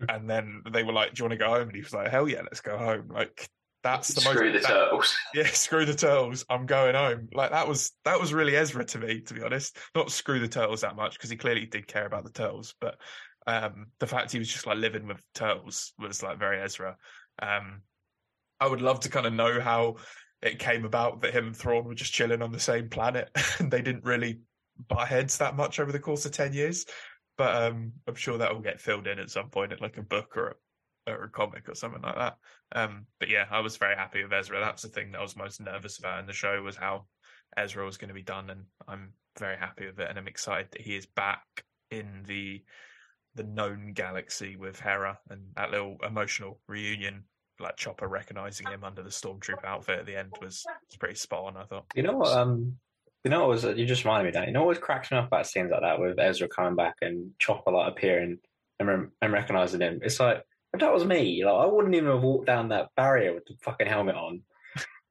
and 0.09 0.29
then 0.29 0.63
they 0.71 0.83
were 0.83 0.93
like, 0.93 1.13
"Do 1.13 1.21
you 1.21 1.25
want 1.29 1.39
to 1.39 1.45
go 1.45 1.51
home?" 1.51 1.67
and 1.67 1.75
he 1.75 1.81
was 1.81 1.93
like, 1.93 2.09
"Hell 2.09 2.27
yeah, 2.27 2.41
let's 2.41 2.61
go 2.61 2.75
home!" 2.77 3.09
Like 3.13 3.47
that's 3.83 4.07
the 4.09 4.21
screw 4.21 4.51
most 4.51 4.53
the 4.53 4.67
that- 4.67 4.67
turtles. 4.67 5.15
yeah, 5.35 5.47
screw 5.47 5.85
the 5.85 5.93
turtles. 5.93 6.43
I'm 6.49 6.65
going 6.65 6.95
home. 6.95 7.29
Like 7.33 7.51
that 7.51 7.67
was 7.67 7.91
that 8.05 8.19
was 8.19 8.33
really 8.33 8.55
Ezra 8.55 8.83
to 8.85 8.97
me, 8.97 9.21
to 9.21 9.33
be 9.35 9.43
honest. 9.43 9.77
Not 9.93 10.11
screw 10.11 10.39
the 10.39 10.47
turtles 10.47 10.81
that 10.81 10.95
much 10.95 11.13
because 11.13 11.29
he 11.29 11.35
clearly 11.37 11.67
did 11.67 11.85
care 11.87 12.05
about 12.05 12.23
the 12.23 12.31
turtles, 12.31 12.73
but 12.81 12.95
Um, 13.47 13.87
the 13.99 14.05
fact 14.07 14.31
he 14.31 14.39
was 14.39 14.47
just 14.49 14.67
like 14.67 14.77
living 14.77 15.07
with 15.07 15.19
turtles 15.33 15.93
was 15.97 16.21
like 16.21 16.37
very 16.37 16.61
Ezra. 16.61 16.95
Um, 17.41 17.81
I 18.59 18.67
would 18.67 18.81
love 18.81 19.01
to 19.01 19.09
kind 19.09 19.25
of 19.25 19.33
know 19.33 19.59
how 19.59 19.95
it 20.41 20.59
came 20.59 20.85
about 20.85 21.21
that 21.21 21.33
him 21.33 21.47
and 21.47 21.57
Thrawn 21.57 21.85
were 21.85 21.95
just 21.95 22.13
chilling 22.13 22.41
on 22.41 22.51
the 22.51 22.59
same 22.59 22.89
planet 22.89 23.29
and 23.59 23.71
they 23.71 23.81
didn't 23.81 24.05
really 24.05 24.41
butt 24.87 25.07
heads 25.07 25.37
that 25.37 25.55
much 25.55 25.79
over 25.79 25.91
the 25.91 25.99
course 25.99 26.25
of 26.25 26.31
10 26.31 26.53
years. 26.53 26.85
But 27.37 27.63
um, 27.63 27.93
I'm 28.07 28.15
sure 28.15 28.37
that 28.37 28.53
will 28.53 28.61
get 28.61 28.81
filled 28.81 29.07
in 29.07 29.19
at 29.19 29.29
some 29.29 29.49
point 29.49 29.71
in 29.71 29.79
like 29.79 29.97
a 29.97 30.03
book 30.03 30.37
or 30.37 30.57
a, 31.07 31.11
or 31.11 31.23
a 31.23 31.29
comic 31.29 31.69
or 31.69 31.75
something 31.75 32.01
like 32.01 32.15
that. 32.15 32.35
Um, 32.73 33.05
but 33.19 33.29
yeah, 33.29 33.45
I 33.49 33.59
was 33.59 33.77
very 33.77 33.95
happy 33.95 34.23
with 34.23 34.33
Ezra. 34.33 34.59
That's 34.59 34.83
the 34.83 34.89
thing 34.89 35.11
that 35.11 35.19
I 35.19 35.23
was 35.23 35.35
most 35.35 35.59
nervous 35.59 35.97
about 35.97 36.19
in 36.19 36.27
the 36.27 36.33
show 36.33 36.61
was 36.61 36.75
how 36.75 37.05
Ezra 37.57 37.85
was 37.85 37.97
going 37.97 38.09
to 38.09 38.13
be 38.13 38.21
done, 38.21 38.49
and 38.49 38.65
I'm 38.87 39.13
very 39.37 39.57
happy 39.57 39.85
with 39.85 39.99
it, 39.99 40.09
and 40.09 40.17
I'm 40.17 40.27
excited 40.27 40.67
that 40.71 40.81
he 40.81 40.95
is 40.95 41.05
back 41.05 41.43
in 41.89 42.23
the 42.27 42.63
the 43.35 43.43
known 43.43 43.93
galaxy 43.93 44.57
with 44.57 44.79
Hera 44.79 45.17
and 45.29 45.41
that 45.55 45.71
little 45.71 45.97
emotional 46.05 46.59
reunion. 46.67 47.23
Like 47.61 47.77
Chopper 47.77 48.07
recognizing 48.07 48.67
him 48.67 48.83
under 48.83 49.01
the 49.01 49.09
stormtrooper 49.09 49.65
outfit 49.65 49.99
at 49.99 50.05
the 50.05 50.17
end 50.17 50.31
was, 50.41 50.65
was 50.65 50.97
pretty 50.99 51.15
spot 51.15 51.45
on. 51.45 51.57
I 51.57 51.63
thought. 51.63 51.85
You 51.95 52.03
know 52.03 52.17
what? 52.17 52.35
Um, 52.35 52.77
you 53.23 53.29
know 53.29 53.41
what 53.41 53.49
was 53.49 53.63
you 53.63 53.85
just 53.85 54.03
reminded 54.03 54.33
me 54.33 54.39
that. 54.39 54.47
You 54.47 54.53
know 54.53 54.63
what 54.63 54.81
cracks 54.81 55.11
me 55.11 55.17
up 55.17 55.27
about 55.27 55.47
scenes 55.47 55.71
like 55.71 55.81
that 55.81 55.99
with 55.99 56.19
Ezra 56.19 56.47
coming 56.47 56.75
back 56.75 56.95
and 57.01 57.31
Chopper 57.39 57.71
like 57.71 57.91
appearing 57.91 58.39
and, 58.79 59.09
and 59.21 59.33
recognizing 59.33 59.81
him. 59.81 59.99
It's 60.01 60.19
like 60.19 60.43
if 60.73 60.79
that 60.79 60.93
was 60.93 61.05
me, 61.05 61.43
like 61.45 61.53
I 61.53 61.65
wouldn't 61.65 61.95
even 61.95 62.09
have 62.09 62.23
walked 62.23 62.47
down 62.47 62.69
that 62.69 62.89
barrier 62.95 63.33
with 63.33 63.45
the 63.45 63.55
fucking 63.61 63.87
helmet 63.87 64.15
on 64.15 64.41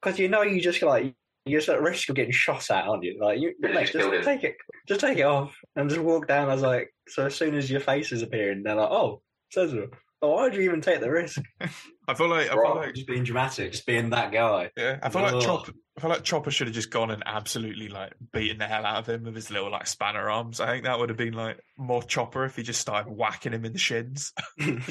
because 0.01 0.19
you 0.19 0.29
know 0.29 0.43
you 0.43 0.61
just 0.61 0.83
like 0.83 1.15
you're 1.47 1.61
at 1.61 1.83
risk 1.83 2.09
of 2.09 2.17
getting 2.17 2.33
shot 2.33 2.71
at, 2.71 2.87
aren't 2.87 3.03
you? 3.03 3.19
Like 3.21 3.41
you, 3.41 3.55
just 3.63 4.25
take 4.25 4.45
it, 4.45 4.57
just 4.87 5.01
take 5.01 5.19
it 5.19 5.23
off 5.25 5.57
and 5.77 5.89
just 5.89 6.03
walk 6.03 6.29
down. 6.29 6.49
I 6.49 6.55
was 6.55 6.63
like, 6.63 6.95
so 7.09 7.27
as 7.27 7.35
soon 7.35 7.55
as 7.55 7.71
your 7.71 7.81
face 7.81 8.13
is 8.13 8.23
appearing, 8.23 8.63
they're 8.63 8.75
like, 8.75 8.91
oh, 8.91 9.23
Ezra. 9.57 9.89
Oh, 10.23 10.33
why 10.33 10.43
would 10.43 10.55
you 10.55 10.61
even 10.63 10.83
take 10.83 11.01
the 11.01 11.11
risk? 11.11 11.41
I 12.11 12.15
feel 12.15 12.29
like 12.29 12.51
I 12.51 12.55
feel 12.55 12.75
like 12.75 12.95
just 12.95 13.07
being 13.07 13.25
dramatic, 13.25 13.73
just 13.73 13.87
being 13.87 14.11
that 14.11 14.33
guy. 14.33 14.71
Yeah, 14.77 14.99
I 15.03 15.09
feel 15.09 15.25
Ugh. 15.25 15.35
like 15.35 15.43
Chopper. 15.43 15.73
I 15.97 16.01
feel 16.01 16.11
like 16.11 16.25
Chopper 16.25 16.51
should 16.51 16.67
have 16.67 16.75
just 16.75 16.91
gone 16.91 17.11
and 17.11 17.23
absolutely 17.25 17.89
like 17.89 18.13
beaten 18.33 18.59
the 18.59 18.67
hell 18.67 18.85
out 18.85 18.99
of 18.99 19.09
him 19.09 19.25
with 19.25 19.37
his 19.37 19.51
little 19.51 19.71
like 19.71 19.87
spanner 19.87 20.29
arms. 20.29 20.61
I 20.61 20.67
think 20.67 20.85
that 20.85 20.99
would 20.99 21.09
have 21.09 21.19
been 21.19 21.35
like 21.35 21.61
more 21.79 22.03
Chopper 22.03 22.45
if 22.45 22.57
he 22.57 22.63
just 22.63 22.81
started 22.81 23.11
whacking 23.11 23.53
him 23.53 23.65
in 23.65 23.73
the 23.73 23.79
shins. 23.79 24.33
yeah. 24.59 24.85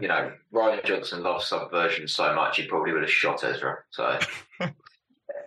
You 0.00 0.08
know, 0.08 0.32
Rian 0.52 0.84
Johnson 0.84 1.22
loves 1.22 1.46
Subversion 1.46 2.08
so 2.08 2.34
much 2.34 2.56
he 2.56 2.66
probably 2.66 2.92
would 2.92 3.02
have 3.02 3.10
shot 3.10 3.44
Ezra. 3.44 3.76
So. 3.90 4.18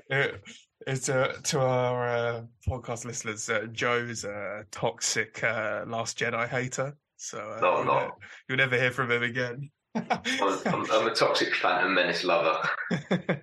it's 0.09 1.09
uh, 1.09 1.33
to 1.43 1.59
our 1.59 2.09
uh, 2.09 2.41
podcast 2.67 3.05
listeners. 3.05 3.49
Uh, 3.49 3.67
Joe's 3.71 4.23
a 4.23 4.65
toxic 4.71 5.43
uh, 5.43 5.83
Last 5.87 6.17
Jedi 6.19 6.47
hater. 6.47 6.95
So 7.17 7.39
uh, 7.39 7.59
no, 7.59 7.75
you'll, 7.77 7.85
no. 7.85 7.99
Ne- 7.99 8.11
you'll 8.47 8.57
never 8.57 8.77
hear 8.77 8.91
from 8.91 9.11
him 9.11 9.23
again. 9.23 9.71
I'm, 10.09 10.59
I'm, 10.65 10.91
I'm, 10.91 11.07
a 11.07 11.15
toxic 11.15 11.55
Phantom 11.55 11.93
Menace 11.93 12.23
lover. 12.23 12.57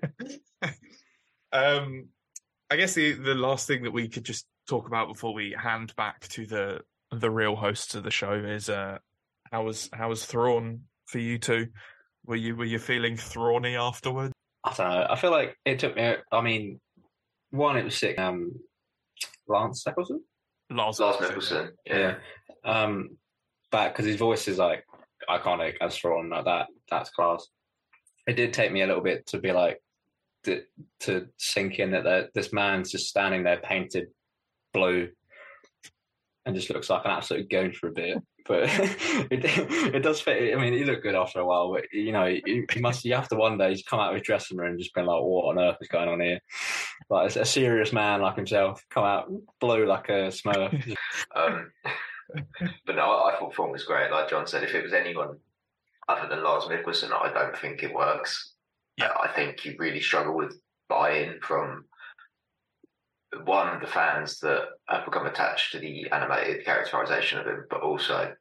um, 1.52 2.08
I 2.70 2.76
guess 2.76 2.94
the 2.94 3.12
the 3.12 3.34
last 3.34 3.66
thing 3.66 3.82
that 3.84 3.92
we 3.92 4.08
could 4.08 4.24
just 4.24 4.46
talk 4.68 4.86
about 4.86 5.08
before 5.08 5.34
we 5.34 5.54
hand 5.58 5.94
back 5.96 6.26
to 6.28 6.46
the 6.46 6.80
the 7.10 7.30
real 7.30 7.56
hosts 7.56 7.94
of 7.94 8.02
the 8.02 8.10
show 8.10 8.32
is 8.32 8.68
uh, 8.68 8.98
how 9.50 9.64
was 9.64 9.88
how 9.92 10.08
was 10.08 10.24
Thrawn 10.24 10.82
for 11.06 11.18
you 11.18 11.38
two? 11.38 11.68
Were 12.24 12.36
you 12.36 12.56
were 12.56 12.64
you 12.64 12.78
feeling 12.78 13.16
Thrawny 13.16 13.76
afterwards? 13.76 14.32
I 14.64 14.74
don't 14.74 14.88
know. 14.88 15.06
I 15.08 15.16
feel 15.16 15.30
like 15.30 15.56
it 15.64 15.78
took 15.78 15.96
me. 15.96 16.14
I 16.32 16.40
mean, 16.40 16.80
one, 17.50 17.76
it 17.76 17.84
was 17.84 17.96
sick. 17.96 18.18
Um, 18.18 18.52
Lance 19.46 19.86
Eccleston. 19.86 20.22
Lars, 20.70 20.98
Lars 20.98 21.16
Mikkelsen. 21.16 21.70
Yeah. 21.86 22.16
yeah. 22.64 22.82
Um, 22.82 23.16
that 23.72 23.92
because 23.92 24.06
his 24.06 24.16
voice 24.16 24.48
is 24.48 24.58
like 24.58 24.84
iconic 25.28 25.74
as 25.81 25.94
strong 25.94 26.28
like 26.31 26.44
that. 26.44 26.66
That's 26.90 27.11
class. 27.11 27.47
It 28.27 28.35
did 28.35 28.53
take 28.53 28.73
me 28.73 28.82
a 28.82 28.86
little 28.86 29.03
bit 29.03 29.27
to 29.28 29.39
be 29.39 29.53
like 29.53 29.81
to, 30.44 30.62
to 31.01 31.28
sink 31.36 31.78
in 31.78 31.90
that 31.93 32.31
this 32.35 32.53
man's 32.53 32.90
just 32.90 33.09
standing 33.09 33.44
there 33.44 33.59
painted 33.59 34.09
blue 34.73 35.09
and 36.44 36.55
just 36.55 36.70
looks 36.70 36.89
like 36.89 37.05
an 37.05 37.11
absolute 37.11 37.51
goon 37.51 37.73
for 37.73 37.89
a 37.89 37.93
bit. 37.93 38.23
But 38.47 38.62
it 39.31 39.44
it 39.94 40.03
does 40.05 40.20
fit. 40.20 40.57
I 40.57 40.61
mean, 40.61 40.73
he 40.73 40.85
looked 40.85 41.03
good 41.03 41.16
after 41.16 41.40
a 41.40 41.47
while, 41.47 41.73
but 41.73 41.93
you 41.93 42.12
know, 42.12 42.27
he 42.27 42.81
must. 42.81 43.05
You 43.05 43.15
have 43.15 43.28
to 43.31 43.36
wonder. 43.36 43.69
He's 43.69 43.82
come 43.82 43.98
out 43.98 44.11
of 44.11 44.15
his 44.15 44.23
dressing 44.23 44.57
room 44.57 44.70
and 44.70 44.78
just 44.78 44.94
been 44.94 45.07
like, 45.07 45.20
"What 45.20 45.47
on 45.47 45.59
earth 45.59 45.78
is 45.81 45.89
going 45.89 46.09
on 46.09 46.20
here?" 46.20 46.39
Like 47.11 47.35
a 47.35 47.44
serious 47.44 47.93
man 47.93 48.23
like 48.23 48.36
himself 48.36 48.85
come 48.89 49.05
out 49.05 49.32
blue 49.61 49.85
like 49.86 50.09
a 50.09 50.31
Smurf. 50.31 50.97
um, 51.36 51.73
but 52.86 52.97
no, 52.97 53.03
I, 53.03 53.35
I 53.35 53.39
thought 53.39 53.55
Thrawn 53.55 53.73
was 53.73 53.85
great. 53.85 54.11
Like 54.11 54.31
John 54.31 54.47
said, 54.47 54.62
if 54.62 54.74
it 54.74 54.82
was 54.82 54.93
anyone 54.93 55.39
other 56.09 56.28
than 56.28 56.44
Lars 56.44 56.65
Mikkelsen, 56.65 57.12
I 57.12 57.32
don't 57.32 57.57
think 57.57 57.82
it 57.82 57.94
works. 57.94 58.53
Yeah, 58.97 59.12
I 59.23 59.28
think 59.28 59.65
you 59.65 59.77
really 59.78 60.01
struggle 60.01 60.36
with 60.36 60.59
buy-in 60.89 61.40
from 61.43 61.85
one 63.44 63.81
the 63.81 63.86
fans 63.86 64.39
that 64.40 64.69
have 64.89 65.05
become 65.05 65.27
attached 65.27 65.73
to 65.73 65.78
the 65.78 66.09
animated 66.11 66.65
characterization 66.65 67.39
of 67.39 67.47
him, 67.47 67.65
but 67.69 67.82
also 67.82 68.32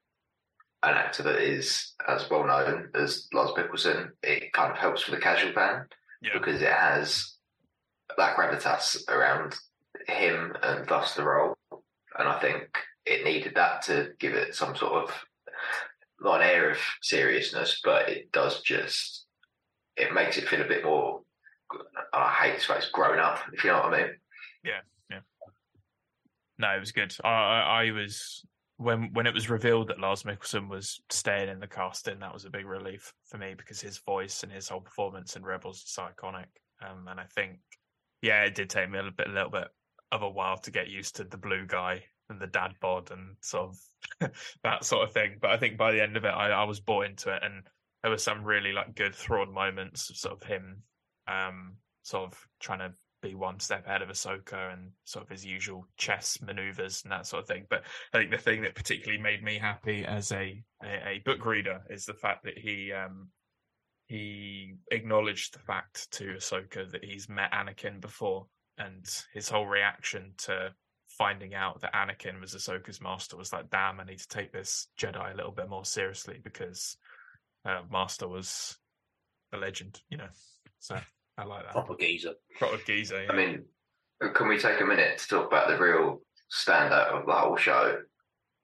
an 0.83 0.93
actor 0.93 1.23
that 1.23 1.41
is 1.41 1.93
as 2.07 2.29
well 2.29 2.45
known 2.45 2.89
as 2.95 3.27
Lars 3.33 3.51
Mikkelsen. 3.57 4.09
It 4.23 4.53
kind 4.53 4.71
of 4.71 4.77
helps 4.77 5.01
for 5.01 5.11
the 5.11 5.17
casual 5.17 5.53
fan 5.53 5.85
yeah. 6.21 6.29
because 6.33 6.61
it 6.61 6.71
has 6.71 7.35
that 8.17 8.37
gravitas 8.37 9.07
around 9.09 9.55
him 10.07 10.55
and 10.61 10.87
thus 10.87 11.15
the 11.15 11.23
role. 11.23 11.57
And 12.17 12.27
I 12.27 12.39
think 12.39 12.77
it 13.05 13.23
needed 13.23 13.55
that 13.55 13.83
to 13.83 14.11
give 14.19 14.33
it 14.33 14.55
some 14.55 14.75
sort 14.75 15.03
of 15.03 15.25
not 16.19 16.41
an 16.41 16.49
air 16.49 16.71
of 16.71 16.77
seriousness, 17.01 17.81
but 17.83 18.09
it 18.09 18.31
does 18.31 18.61
just 18.61 19.25
it 19.95 20.13
makes 20.13 20.37
it 20.37 20.47
feel 20.47 20.61
a 20.61 20.67
bit 20.67 20.83
more. 20.83 21.21
I 22.13 22.31
hate 22.31 22.55
this 22.55 22.65
phrase, 22.65 22.89
grown 22.91 23.19
up. 23.19 23.39
If 23.53 23.63
you 23.63 23.71
know 23.71 23.77
what 23.77 23.93
I 23.93 23.97
mean. 23.97 24.15
Yeah, 24.63 24.81
yeah. 25.09 25.19
No, 26.57 26.69
it 26.69 26.79
was 26.79 26.91
good. 26.91 27.15
I, 27.23 27.29
I, 27.29 27.83
I 27.85 27.91
was 27.91 28.45
when 28.77 29.13
when 29.13 29.27
it 29.27 29.33
was 29.33 29.49
revealed 29.49 29.87
that 29.89 29.99
Lars 29.99 30.23
Mikkelsen 30.23 30.69
was 30.69 31.01
staying 31.09 31.49
in 31.49 31.59
the 31.59 31.67
casting. 31.67 32.19
That 32.19 32.33
was 32.33 32.45
a 32.45 32.49
big 32.49 32.65
relief 32.65 33.13
for 33.25 33.37
me 33.37 33.53
because 33.57 33.81
his 33.81 33.99
voice 33.99 34.43
and 34.43 34.51
his 34.51 34.69
whole 34.69 34.81
performance 34.81 35.35
in 35.35 35.43
Rebels 35.43 35.83
is 35.83 35.97
iconic. 35.99 36.45
Um, 36.85 37.07
and 37.07 37.19
I 37.19 37.25
think, 37.33 37.59
yeah, 38.21 38.43
it 38.43 38.55
did 38.55 38.69
take 38.69 38.89
me 38.89 38.97
a 38.97 39.01
little 39.01 39.15
bit, 39.15 39.27
a 39.27 39.33
little 39.33 39.49
bit 39.49 39.67
of 40.11 40.21
a 40.23 40.29
while 40.29 40.57
to 40.57 40.71
get 40.71 40.89
used 40.89 41.15
to 41.15 41.23
the 41.23 41.37
blue 41.37 41.65
guy 41.65 42.03
and 42.29 42.39
the 42.39 42.47
dad 42.47 42.73
bod 42.81 43.11
and 43.11 43.35
sort 43.41 43.69
of 43.69 44.31
that 44.63 44.85
sort 44.85 45.07
of 45.07 45.13
thing. 45.13 45.37
But 45.41 45.51
I 45.51 45.57
think 45.57 45.77
by 45.77 45.91
the 45.91 46.01
end 46.01 46.17
of 46.17 46.25
it, 46.25 46.29
I, 46.29 46.49
I 46.49 46.63
was 46.63 46.79
bought 46.79 47.05
into 47.05 47.33
it, 47.33 47.41
and 47.43 47.63
there 48.01 48.11
were 48.11 48.17
some 48.17 48.43
really 48.43 48.71
like 48.71 48.95
good 48.95 49.15
Thrawn 49.15 49.53
moments, 49.53 50.09
of 50.09 50.17
sort 50.17 50.41
of 50.41 50.47
him, 50.47 50.83
um, 51.27 51.75
sort 52.03 52.31
of 52.31 52.47
trying 52.59 52.79
to 52.79 52.93
be 53.21 53.35
one 53.35 53.59
step 53.59 53.85
ahead 53.85 54.01
of 54.01 54.09
Ahsoka 54.09 54.73
and 54.73 54.91
sort 55.03 55.23
of 55.25 55.29
his 55.29 55.45
usual 55.45 55.87
chess 55.97 56.37
maneuvers 56.41 57.01
and 57.03 57.11
that 57.11 57.25
sort 57.25 57.41
of 57.41 57.47
thing. 57.47 57.65
But 57.69 57.83
I 58.13 58.19
think 58.19 58.31
the 58.31 58.37
thing 58.37 58.61
that 58.61 58.75
particularly 58.75 59.21
made 59.21 59.43
me 59.43 59.57
happy 59.57 60.05
as 60.05 60.31
a 60.31 60.63
a, 60.83 61.07
a 61.07 61.21
book 61.25 61.45
reader 61.45 61.81
is 61.89 62.05
the 62.05 62.13
fact 62.13 62.43
that 62.43 62.57
he 62.57 62.91
um 62.91 63.29
he 64.07 64.75
acknowledged 64.91 65.55
the 65.55 65.59
fact 65.59 66.11
to 66.11 66.35
Ahsoka 66.35 66.91
that 66.91 67.03
he's 67.03 67.27
met 67.27 67.51
Anakin 67.51 67.99
before 67.99 68.45
and 68.77 69.03
his 69.33 69.49
whole 69.49 69.65
reaction 69.65 70.33
to 70.37 70.73
finding 71.17 71.53
out 71.53 71.81
that 71.81 71.93
Anakin 71.93 72.39
was 72.41 72.53
Ahsoka's 72.53 73.01
master 73.01 73.37
was 73.37 73.53
like, 73.53 73.69
damn, 73.69 73.99
I 73.99 74.03
need 74.03 74.19
to 74.19 74.27
take 74.27 74.51
this 74.51 74.87
Jedi 74.99 75.33
a 75.33 75.35
little 75.35 75.51
bit 75.51 75.69
more 75.69 75.85
seriously 75.85 76.39
because 76.43 76.97
uh, 77.65 77.81
Master 77.91 78.27
was 78.27 78.77
a 79.53 79.57
legend, 79.57 80.01
you 80.09 80.17
know. 80.17 80.27
So 80.79 80.97
I 81.37 81.43
like 81.45 81.63
that. 81.63 81.71
Proper 81.71 81.95
geezer. 81.95 82.33
Proper 82.57 82.77
geezer. 82.85 83.23
Yeah. 83.23 83.31
I 83.31 83.35
mean, 83.35 83.63
can 84.33 84.47
we 84.47 84.59
take 84.59 84.81
a 84.81 84.85
minute 84.85 85.17
to 85.19 85.27
talk 85.27 85.47
about 85.47 85.67
the 85.67 85.77
real 85.77 86.21
standout 86.51 87.09
of 87.09 87.25
the 87.25 87.33
whole 87.33 87.57
show? 87.57 87.97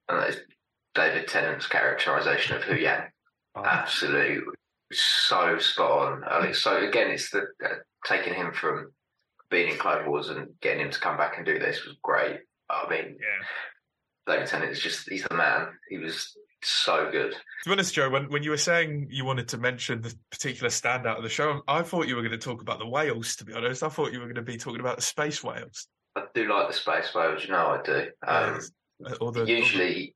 And 0.10 0.20
that 0.20 0.30
is 0.30 0.38
David 0.94 1.28
Tennant's 1.28 1.68
characterization 1.68 2.58
of 2.58 2.64
Huyang. 2.64 3.08
Oh. 3.54 3.66
Absolutely 3.66 4.44
so 4.94 5.58
spot 5.58 5.92
on. 5.92 6.24
I 6.24 6.42
mean, 6.42 6.54
so 6.54 6.78
again, 6.78 7.12
it's 7.12 7.32
the 7.32 7.48
uh, 7.64 7.68
taking 8.06 8.34
him 8.34 8.54
from 8.54 8.94
being 9.52 9.72
in 9.72 9.78
Clone 9.78 10.10
Wars 10.10 10.30
and 10.30 10.48
getting 10.62 10.82
him 10.82 10.92
to 10.92 11.00
come 11.00 11.18
back 11.18 11.38
and 11.38 11.46
do 11.46 11.60
this 11.60 11.86
was 11.86 11.98
great. 12.02 12.40
I 12.70 12.90
mean, 12.90 13.18
yeah. 13.20 13.46
David 14.26 14.48
Tennant 14.48 14.72
is 14.72 14.80
just, 14.80 15.10
he's 15.10 15.24
the 15.24 15.36
man. 15.36 15.68
He 15.90 15.98
was 15.98 16.36
so 16.64 17.10
good. 17.12 17.34
To 17.34 17.38
be 17.66 17.72
honest, 17.72 17.94
Joe, 17.94 18.10
when, 18.10 18.30
when 18.30 18.44
you 18.44 18.52
were 18.52 18.58
saying 18.58 19.08
you 19.12 19.26
wanted 19.26 19.50
to 19.50 19.58
mention 19.58 20.02
the 20.02 20.16
particular 20.32 20.70
standout 20.70 21.18
of 21.18 21.24
the 21.24 21.30
show, 21.30 21.62
I 21.68 21.82
thought 21.82 22.08
you 22.08 22.16
were 22.16 22.22
going 22.22 22.32
to 22.32 22.38
talk 22.38 22.62
about 22.62 22.80
the 22.80 22.88
whales, 22.88 23.36
to 23.38 23.46
be 23.46 23.54
honest. 23.54 23.84
I 23.84 23.90
thought 23.90 24.14
you 24.14 24.20
were 24.20 24.26
going 24.26 24.36
to 24.36 24.42
be 24.42 24.58
talking 24.58 24.80
about 24.80 24.96
the 24.96 25.02
space 25.02 25.44
whales. 25.44 25.88
I 26.16 26.24
do 26.34 26.48
like 26.48 26.68
the 26.68 26.74
space 26.74 27.14
whales, 27.14 27.44
you 27.44 27.52
know 27.52 27.68
I 27.68 27.82
do. 27.84 28.08
Um, 28.26 28.60
uh, 29.06 29.32
the, 29.32 29.46
usually 29.46 30.16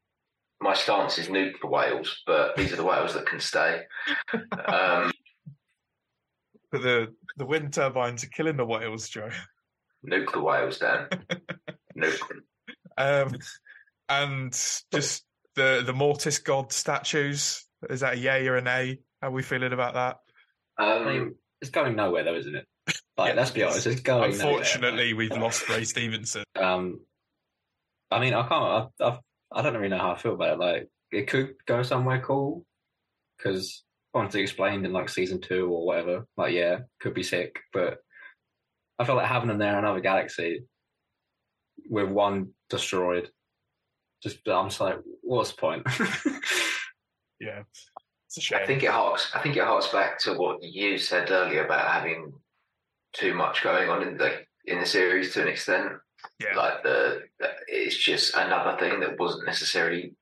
my 0.62 0.74
stance 0.74 1.18
is 1.18 1.28
nuke 1.28 1.60
the 1.62 1.68
whales, 1.68 2.22
but 2.26 2.56
these 2.56 2.72
are 2.74 2.78
the 2.78 2.84
whales 2.84 3.14
that 3.14 3.26
can 3.26 3.40
stay. 3.40 3.82
Um, 4.68 5.12
but 6.76 6.84
the 6.84 7.14
the 7.38 7.46
wind 7.46 7.74
turbines 7.74 8.24
are 8.24 8.28
killing 8.30 8.58
the 8.58 8.66
whales, 8.66 9.08
Joe. 9.10 9.30
Nuke 10.06 10.32
the 10.34 10.42
whales, 10.42 10.78
Dan. 10.78 11.08
Nuke 11.98 12.20
them. 12.28 12.44
Um, 12.98 13.36
and 14.10 14.52
just 14.92 15.26
the 15.56 15.84
the 15.86 15.94
Mortis 15.94 16.40
God 16.40 16.72
statues. 16.72 17.66
Is 17.90 18.02
that 18.02 18.14
a 18.14 18.18
yay 18.18 18.48
or 18.48 18.58
an 18.58 18.68
A? 18.68 19.00
How 19.22 19.28
are 19.30 19.32
we 19.32 19.44
feeling 19.44 19.74
about 19.74 19.94
that? 19.94 20.18
I 20.78 20.98
Um, 20.98 21.06
mean, 21.06 21.36
it's 21.62 21.72
going 21.72 21.96
nowhere 21.96 22.24
though, 22.24 22.36
isn't 22.36 22.56
it? 22.56 22.66
Like, 23.18 23.30
Yeah, 23.30 23.36
let's 23.40 23.52
be 23.52 23.64
honest, 23.64 23.88
it's 23.88 24.02
going 24.02 24.34
Unfortunately, 24.34 25.14
we've 25.14 25.32
lost 25.32 25.68
Ray 25.70 25.86
Stevenson. 25.86 26.44
Um, 26.56 27.00
I 28.12 28.20
mean, 28.20 28.34
I 28.34 28.48
can't. 28.48 28.92
I, 29.00 29.06
I, 29.06 29.20
I 29.52 29.62
don't 29.62 29.74
really 29.76 29.90
know 29.90 29.98
how 29.98 30.12
I 30.12 30.18
feel 30.18 30.34
about 30.34 30.54
it. 30.54 30.60
Like, 30.60 30.90
it 31.12 31.28
could 31.28 31.54
go 31.66 31.82
somewhere 31.84 32.22
cool 32.22 32.66
because 33.38 33.84
once 34.16 34.34
explained 34.34 34.86
in 34.86 34.94
like 34.94 35.10
season 35.10 35.42
two 35.42 35.68
or 35.68 35.86
whatever, 35.86 36.26
like 36.38 36.54
yeah, 36.54 36.80
could 37.02 37.14
be 37.14 37.22
sick. 37.22 37.60
But 37.74 38.00
I 38.98 39.04
feel 39.04 39.16
like 39.16 39.28
having 39.28 39.50
them 39.50 39.58
there 39.58 39.74
in 39.74 39.80
another 39.80 40.00
galaxy 40.00 40.64
with 41.90 42.10
one 42.10 42.54
destroyed. 42.70 43.30
Just, 44.24 44.40
I'm 44.48 44.70
just 44.70 44.80
like, 44.80 44.98
what's 45.22 45.52
the 45.52 45.58
point? 45.58 45.88
Yeah, 47.40 47.64
it's 48.28 48.38
a 48.38 48.42
shame. 48.42 48.60
I 48.62 48.66
think 48.66 48.84
it 48.84 48.90
harks. 48.90 49.32
I 49.36 49.42
think 49.42 49.58
it 49.58 49.64
harks 49.64 49.90
back 49.90 50.20
to 50.20 50.36
what 50.36 50.64
you 50.64 50.98
said 50.98 51.30
earlier 51.30 51.66
about 51.66 51.92
having 51.92 52.32
too 53.14 53.34
much 53.34 53.62
going 53.62 53.90
on 53.90 54.04
in 54.04 54.18
the 54.18 54.40
in 54.66 54.80
the 54.80 54.86
series 54.86 55.34
to 55.34 55.42
an 55.42 55.48
extent. 55.48 55.92
yeah, 56.40 56.56
Like 56.56 56.82
the, 56.84 57.24
it's 57.68 57.98
just 57.98 58.36
another 58.36 58.78
thing 58.80 59.02
that 59.02 59.20
wasn't 59.20 59.46
necessarily 59.46 60.16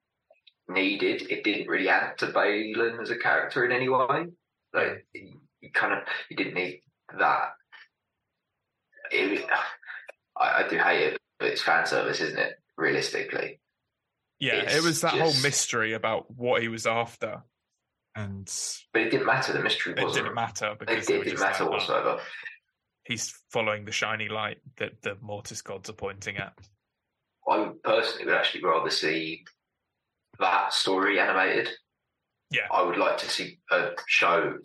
needed. 0.69 1.23
It 1.29 1.43
didn't 1.43 1.67
really 1.67 1.89
add 1.89 2.17
to 2.19 2.27
Baylan 2.27 3.01
as 3.01 3.09
a 3.09 3.17
character 3.17 3.65
in 3.65 3.71
any 3.71 3.89
way. 3.89 4.27
Like 4.73 5.05
you 5.13 5.71
kind 5.73 5.93
of 5.93 5.99
you 6.29 6.37
didn't 6.37 6.55
need 6.55 6.81
that. 7.17 7.51
It, 9.11 9.45
I, 10.37 10.63
I 10.63 10.67
do 10.67 10.77
hate 10.77 11.13
it, 11.13 11.21
but 11.39 11.49
it's 11.49 11.61
fan 11.61 11.85
service, 11.85 12.19
isn't 12.21 12.39
it? 12.39 12.53
Realistically, 12.75 13.59
yeah. 14.43 14.75
It 14.75 14.83
was 14.83 15.01
that 15.01 15.13
whole 15.13 15.33
mystery 15.41 15.93
about 15.93 16.29
what 16.29 16.61
he 16.61 16.67
was 16.67 16.85
after, 16.85 17.43
and 18.15 18.51
but 18.91 19.03
it 19.03 19.11
didn't 19.11 19.25
matter. 19.25 19.53
The 19.53 19.61
mystery 19.61 19.93
it 19.93 20.03
wasn't. 20.03 20.25
didn't 20.25 20.35
matter 20.35 20.75
because 20.77 21.09
it 21.09 21.17
were 21.17 21.23
didn't 21.23 21.39
matter 21.39 21.63
like, 21.63 21.71
oh, 21.71 21.75
whatsoever. 21.75 22.19
he's 23.05 23.33
following 23.51 23.85
the 23.85 23.93
shiny 23.93 24.27
light 24.27 24.57
that 24.77 25.01
the 25.01 25.17
Mortis 25.21 25.61
gods 25.61 25.89
are 25.89 25.93
pointing 25.93 26.37
at. 26.37 26.57
I 27.47 27.71
personally 27.83 28.25
would 28.25 28.35
actually 28.35 28.63
rather 28.65 28.89
see 28.89 29.45
that 30.39 30.73
story 30.73 31.19
animated. 31.19 31.69
Yeah. 32.51 32.67
I 32.71 32.83
would 32.83 32.97
like 32.97 33.17
to 33.19 33.29
see 33.29 33.59
a 33.71 33.89
show 34.07 34.57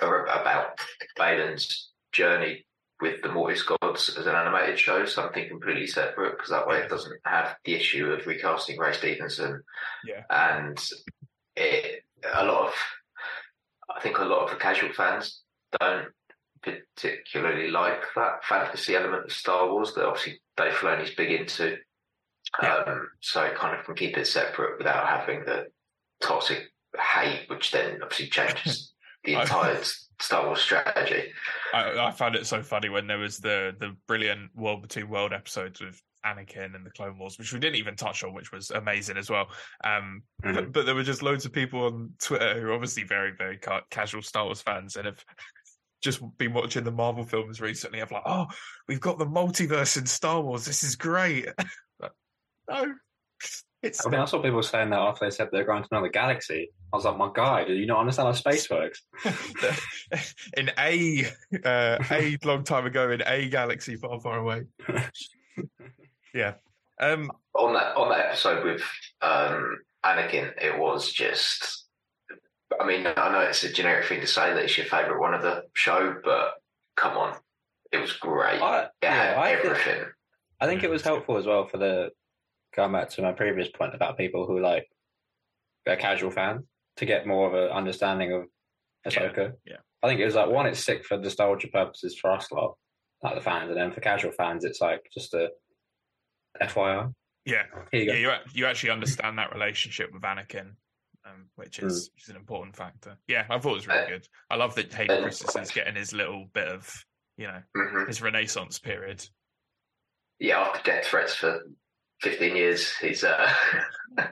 about 0.00 0.78
Baylan's 1.18 1.90
journey 2.12 2.66
with 3.00 3.22
the 3.22 3.28
Mortis 3.28 3.62
gods 3.62 4.16
as 4.18 4.26
an 4.26 4.34
animated 4.34 4.78
show, 4.78 5.04
something 5.04 5.48
completely 5.48 5.86
separate, 5.86 6.36
because 6.36 6.50
that 6.50 6.66
way 6.66 6.78
it 6.78 6.88
doesn't 6.88 7.18
have 7.24 7.56
the 7.64 7.74
issue 7.74 8.06
of 8.06 8.26
recasting 8.26 8.78
Ray 8.78 8.92
Stevenson. 8.92 9.62
Yeah. 10.06 10.22
And 10.30 10.78
it, 11.56 12.02
a 12.32 12.44
lot 12.44 12.68
of, 12.68 12.74
I 13.94 14.00
think 14.00 14.18
a 14.18 14.24
lot 14.24 14.44
of 14.44 14.50
the 14.50 14.56
casual 14.56 14.92
fans 14.92 15.42
don't 15.80 16.08
particularly 16.62 17.70
like 17.70 18.02
that 18.16 18.44
fantasy 18.44 18.96
element 18.96 19.24
of 19.24 19.32
Star 19.32 19.70
Wars 19.70 19.92
that 19.94 20.06
obviously 20.06 20.40
Dave 20.56 20.72
Filoni's 20.72 21.14
big 21.14 21.32
into. 21.32 21.76
Yeah. 22.62 22.74
Um, 22.86 23.08
so 23.20 23.42
it 23.42 23.56
kind 23.56 23.78
of 23.78 23.84
can 23.84 23.94
keep 23.94 24.16
it 24.16 24.26
separate 24.26 24.78
without 24.78 25.06
having 25.08 25.44
the 25.44 25.66
toxic 26.20 26.70
hate, 26.98 27.48
which 27.48 27.70
then 27.72 27.98
obviously 28.02 28.28
changes 28.28 28.92
the 29.24 29.34
entire 29.40 29.80
Star 30.20 30.46
Wars 30.46 30.60
strategy. 30.60 31.32
I, 31.72 31.98
I 31.98 32.10
found 32.12 32.36
it 32.36 32.46
so 32.46 32.62
funny 32.62 32.88
when 32.88 33.06
there 33.06 33.18
was 33.18 33.38
the 33.38 33.72
the 33.78 33.96
brilliant 34.06 34.50
World 34.54 34.82
Between 34.82 35.08
World 35.08 35.32
episodes 35.32 35.80
with 35.80 36.00
Anakin 36.24 36.74
and 36.74 36.86
the 36.86 36.90
Clone 36.90 37.18
Wars, 37.18 37.36
which 37.38 37.52
we 37.52 37.58
didn't 37.58 37.76
even 37.76 37.96
touch 37.96 38.22
on, 38.24 38.32
which 38.32 38.52
was 38.52 38.70
amazing 38.70 39.16
as 39.18 39.28
well. 39.28 39.48
Um, 39.82 40.22
Mhm. 40.44 40.54
but, 40.54 40.72
but 40.72 40.86
there 40.86 40.94
were 40.94 41.02
just 41.02 41.22
loads 41.22 41.44
of 41.44 41.52
people 41.52 41.84
on 41.86 42.12
Twitter 42.22 42.60
who 42.60 42.68
are 42.68 42.72
obviously 42.72 43.02
very 43.02 43.32
very 43.36 43.58
ca- 43.58 43.82
casual 43.90 44.22
Star 44.22 44.44
Wars 44.44 44.62
fans 44.62 44.96
and 44.96 45.06
have 45.06 45.22
just 46.02 46.20
been 46.38 46.52
watching 46.52 46.84
the 46.84 46.90
Marvel 46.92 47.24
films 47.24 47.60
recently. 47.60 47.98
Of 48.00 48.10
like, 48.12 48.22
oh, 48.26 48.46
we've 48.88 49.00
got 49.00 49.18
the 49.18 49.26
multiverse 49.26 49.96
in 49.98 50.06
Star 50.06 50.40
Wars. 50.40 50.64
This 50.64 50.82
is 50.84 50.94
great. 50.96 51.48
But 52.66 52.86
no, 52.86 52.94
it's 53.84 54.06
I 54.06 54.08
mean, 54.08 54.20
I 54.20 54.24
saw 54.24 54.40
people 54.40 54.62
saying 54.62 54.90
that 54.90 54.98
after 54.98 55.26
they 55.26 55.30
said 55.30 55.48
they're 55.52 55.64
going 55.64 55.82
to 55.82 55.88
another 55.92 56.08
galaxy. 56.08 56.70
I 56.92 56.96
was 56.96 57.04
like, 57.04 57.18
my 57.18 57.30
guy, 57.34 57.64
do 57.64 57.74
you 57.74 57.86
not 57.86 58.00
understand 58.00 58.28
how 58.28 58.32
space 58.32 58.68
works? 58.70 59.02
in 60.56 60.70
a 60.78 61.26
uh, 61.64 61.98
a 62.10 62.38
long 62.44 62.64
time 62.64 62.86
ago 62.86 63.10
in 63.10 63.22
a 63.26 63.46
galaxy 63.48 63.96
far 63.96 64.18
far 64.20 64.38
away. 64.38 64.62
yeah. 66.34 66.54
Um. 66.98 67.30
On 67.54 67.74
that 67.74 67.94
on 67.96 68.08
that 68.08 68.26
episode 68.26 68.64
with 68.64 68.82
um, 69.20 69.78
Anakin, 70.04 70.52
it 70.62 70.78
was 70.78 71.12
just. 71.12 71.82
I 72.80 72.86
mean, 72.86 73.06
I 73.06 73.30
know 73.30 73.40
it's 73.40 73.62
a 73.64 73.72
generic 73.72 74.06
thing 74.06 74.22
to 74.22 74.26
say 74.26 74.52
that 74.52 74.64
it's 74.64 74.76
your 74.78 74.86
favourite 74.86 75.20
one 75.20 75.34
of 75.34 75.42
the 75.42 75.64
show, 75.74 76.16
but 76.24 76.54
come 76.96 77.16
on, 77.16 77.36
it 77.92 77.98
was 77.98 78.14
great. 78.14 78.60
I, 78.62 78.84
it 78.84 78.90
yeah, 79.02 79.12
had 79.12 79.36
I 79.36 79.54
think, 79.54 79.64
everything. 79.64 80.04
I 80.60 80.66
think 80.66 80.82
it 80.82 80.90
was 80.90 81.02
helpful 81.02 81.36
as 81.36 81.46
well 81.46 81.66
for 81.66 81.76
the 81.76 82.10
going 82.74 82.92
back 82.92 83.08
to 83.10 83.22
my 83.22 83.32
previous 83.32 83.68
point 83.68 83.94
about 83.94 84.16
people 84.18 84.46
who 84.46 84.60
like 84.60 84.88
are 85.86 85.96
casual 85.96 86.30
fans 86.30 86.62
to 86.96 87.06
get 87.06 87.26
more 87.26 87.46
of 87.48 87.54
an 87.54 87.70
understanding 87.76 88.32
of 88.32 88.44
Ahsoka. 89.06 89.52
yeah. 89.66 89.76
I 90.02 90.08
think 90.08 90.20
it 90.20 90.24
was 90.24 90.34
like 90.34 90.48
one, 90.50 90.66
it's 90.66 90.84
sick 90.84 91.04
for 91.04 91.16
nostalgia 91.16 91.68
purposes 91.68 92.16
for 92.18 92.30
us 92.30 92.50
lot, 92.52 92.76
like 93.22 93.34
the 93.34 93.40
fans, 93.40 93.70
and 93.70 93.78
then 93.78 93.92
for 93.92 94.00
casual 94.00 94.32
fans, 94.32 94.64
it's 94.64 94.80
like 94.80 95.00
just 95.12 95.34
a 95.34 95.48
FYI. 96.60 97.12
Yeah. 97.44 97.64
You 97.92 98.00
Yeah. 98.00 98.14
You 98.14 98.32
you 98.52 98.66
actually 98.66 98.90
understand 98.90 99.38
that 99.38 99.52
relationship 99.52 100.12
with 100.12 100.22
Anakin, 100.22 100.72
um, 101.26 101.46
which 101.56 101.78
is, 101.78 102.10
is 102.18 102.28
an 102.28 102.36
important 102.36 102.76
factor. 102.76 103.16
Yeah, 103.28 103.44
I 103.50 103.58
thought 103.58 103.72
it 103.72 103.74
was 103.74 103.88
really 103.88 104.00
Uh, 104.00 104.08
good. 104.08 104.28
I 104.50 104.56
love 104.56 104.74
that 104.76 104.92
Hayden 104.92 105.18
uh, 105.18 105.22
Christensen's 105.22 105.70
getting 105.70 105.94
his 105.96 106.12
little 106.12 106.46
bit 106.52 106.68
of 106.68 106.92
you 107.36 107.46
know 107.46 107.62
hmm 107.76 108.06
his 108.06 108.22
Renaissance 108.22 108.78
period. 108.78 109.26
Yeah, 110.38 110.60
after 110.60 110.82
death 110.82 111.06
threats 111.06 111.34
for 111.34 111.60
fifteen 112.24 112.56
years, 112.56 112.96
he's 112.96 113.22
uh, 113.22 113.52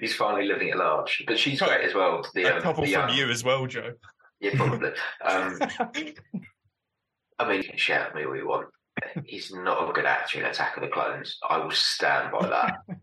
he's 0.00 0.14
finally 0.14 0.46
living 0.46 0.70
at 0.70 0.78
large. 0.78 1.24
But 1.26 1.38
she's 1.38 1.60
great 1.60 1.84
as 1.84 1.94
well. 1.94 2.24
The, 2.34 2.44
a 2.44 2.56
um, 2.56 2.62
couple 2.62 2.84
the 2.84 2.92
from 2.92 3.08
young- 3.08 3.18
you 3.18 3.30
as 3.30 3.42
well, 3.42 3.66
Joe. 3.66 3.92
Yeah, 4.40 4.52
probably. 4.54 4.90
Um, 5.24 5.58
I 7.40 7.48
mean, 7.48 7.62
you 7.62 7.68
can 7.68 7.78
shout 7.78 8.08
at 8.08 8.14
me 8.14 8.24
all 8.24 8.36
you 8.36 8.48
want. 8.48 8.68
He's 9.24 9.52
not 9.52 9.88
a 9.88 9.92
good 9.92 10.06
actor 10.06 10.40
in 10.40 10.44
Attack 10.44 10.76
of 10.76 10.82
the 10.82 10.88
Clones. 10.88 11.38
I 11.48 11.58
will 11.58 11.70
stand 11.70 12.32
by 12.32 12.48
that. 12.48 12.78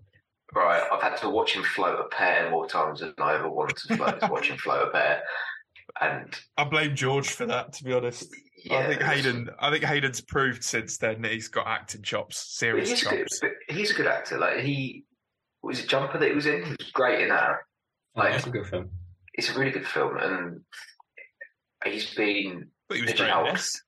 right, 0.56 0.84
I've 0.91 1.02
had 1.02 1.18
to 1.18 1.30
watch 1.30 1.56
him 1.56 1.64
float 1.64 1.99
a 1.99 2.15
pear 2.15 2.49
more 2.49 2.68
times 2.68 2.99
than 2.99 3.14
I 3.18 3.36
ever 3.36 3.49
wanted 3.49 3.77
to 3.77 3.98
float, 3.98 4.19
to 4.22 4.27
watch 4.27 4.49
him 4.49 4.57
float 4.57 4.88
a 4.88 4.91
pear. 4.91 5.22
And 6.02 6.34
I 6.57 6.65
blame 6.65 6.95
George 6.95 7.30
for 7.30 7.45
that. 7.45 7.73
To 7.73 7.84
be 7.84 7.94
honest, 7.94 8.27
yeah, 8.65 8.80
I 8.80 8.88
think 8.88 9.02
Hayden. 9.02 9.49
I 9.60 9.69
think 9.72 9.84
Hayden's 9.84 10.19
proved 10.19 10.64
since 10.64 10.98
then 10.98 11.22
that 11.22 11.32
he's 11.32 11.48
got 11.48 11.68
acting 11.68 12.02
chops, 12.02 12.57
serious 12.57 13.03
good, 13.03 13.19
chops. 13.19 13.40
but 13.40 13.52
he's 13.67 13.91
a 13.91 13.93
good 13.93 14.07
actor. 14.07 14.37
Like 14.37 14.59
he 14.59 15.05
was 15.61 15.79
it 15.79 15.87
Jumper 15.87 16.17
that 16.19 16.29
he 16.29 16.35
was 16.35 16.45
in. 16.45 16.63
He 16.63 16.71
was 16.77 16.91
great 16.93 17.21
in 17.21 17.29
that. 17.29 17.57
Like 18.15 18.33
That's 18.33 18.47
a 18.47 18.49
good 18.49 18.67
film. 18.67 18.89
it's 19.33 19.49
a 19.53 19.59
really 19.59 19.71
good 19.71 19.87
film, 19.87 20.17
and 20.17 20.61
he's 21.85 22.13
been 22.13 22.69
But 22.87 22.97
he 22.97 23.03
was 23.03 23.11
Pigeon 23.11 23.25
great 23.27 23.37
in 23.37 23.43
Hole. 23.45 23.53
this. 23.53 23.81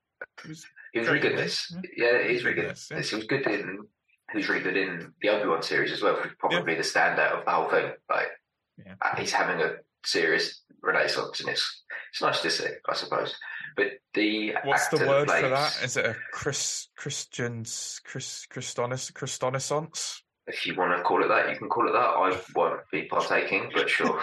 He 0.43 0.49
was- 0.49 0.65
He 0.93 0.99
was 0.99 1.07
Very 1.09 1.19
really 1.19 1.29
good 1.29 1.31
in 1.33 1.37
good, 1.37 1.45
this. 1.45 1.73
yeah. 1.97 2.11
Yeah, 2.21 2.27
he's 2.27 2.43
really 2.43 2.55
good. 2.55 2.63
in 2.63 2.69
Yes, 2.69 2.87
yeah. 2.89 2.97
this. 2.97 3.09
He 3.11 3.15
was 3.17 3.25
good 3.25 3.45
in. 3.45 3.87
He 4.31 4.37
was 4.37 4.49
really 4.49 4.63
good 4.63 4.77
in 4.77 5.13
the 5.21 5.29
Obi 5.29 5.47
Wan 5.47 5.61
series 5.61 5.91
as 5.91 6.01
well. 6.01 6.15
which 6.15 6.27
is 6.31 6.37
Probably 6.39 6.75
the 6.75 6.81
standout 6.81 7.33
of 7.39 7.45
the 7.45 7.51
whole 7.51 7.69
thing. 7.69 7.93
Like 8.09 8.29
Yeah. 8.77 8.95
uh, 9.01 9.15
he's 9.17 9.31
having 9.33 9.61
a 9.61 9.75
serious 10.05 10.63
renaissance, 10.81 11.39
and 11.41 11.49
it's 11.49 11.83
it's 12.09 12.21
nice 12.21 12.41
to 12.41 12.49
see, 12.49 12.67
I 12.89 12.93
suppose. 12.95 13.35
But 13.75 13.87
the 14.13 14.53
What's 14.63 14.85
actor 14.85 14.97
the 14.97 15.05
that 15.05 15.09
word 15.09 15.31
for 15.31 15.49
that? 15.49 15.79
Is 15.83 15.97
it 15.97 16.05
a 16.05 16.15
Chris 16.31 16.87
Christians 16.95 18.01
Chris 18.03 18.45
Christonis 18.51 19.11
Christonisance? 19.13 20.21
If 20.47 20.65
you 20.65 20.75
want 20.75 20.95
to 20.97 21.03
call 21.03 21.23
it 21.23 21.27
that, 21.27 21.49
you 21.49 21.57
can 21.57 21.67
call 21.69 21.87
it 21.89 21.91
that. 21.91 21.97
I 21.99 22.39
won't 22.55 22.79
be 22.91 23.03
partaking, 23.03 23.69
but 23.73 23.89
sure. 23.89 24.21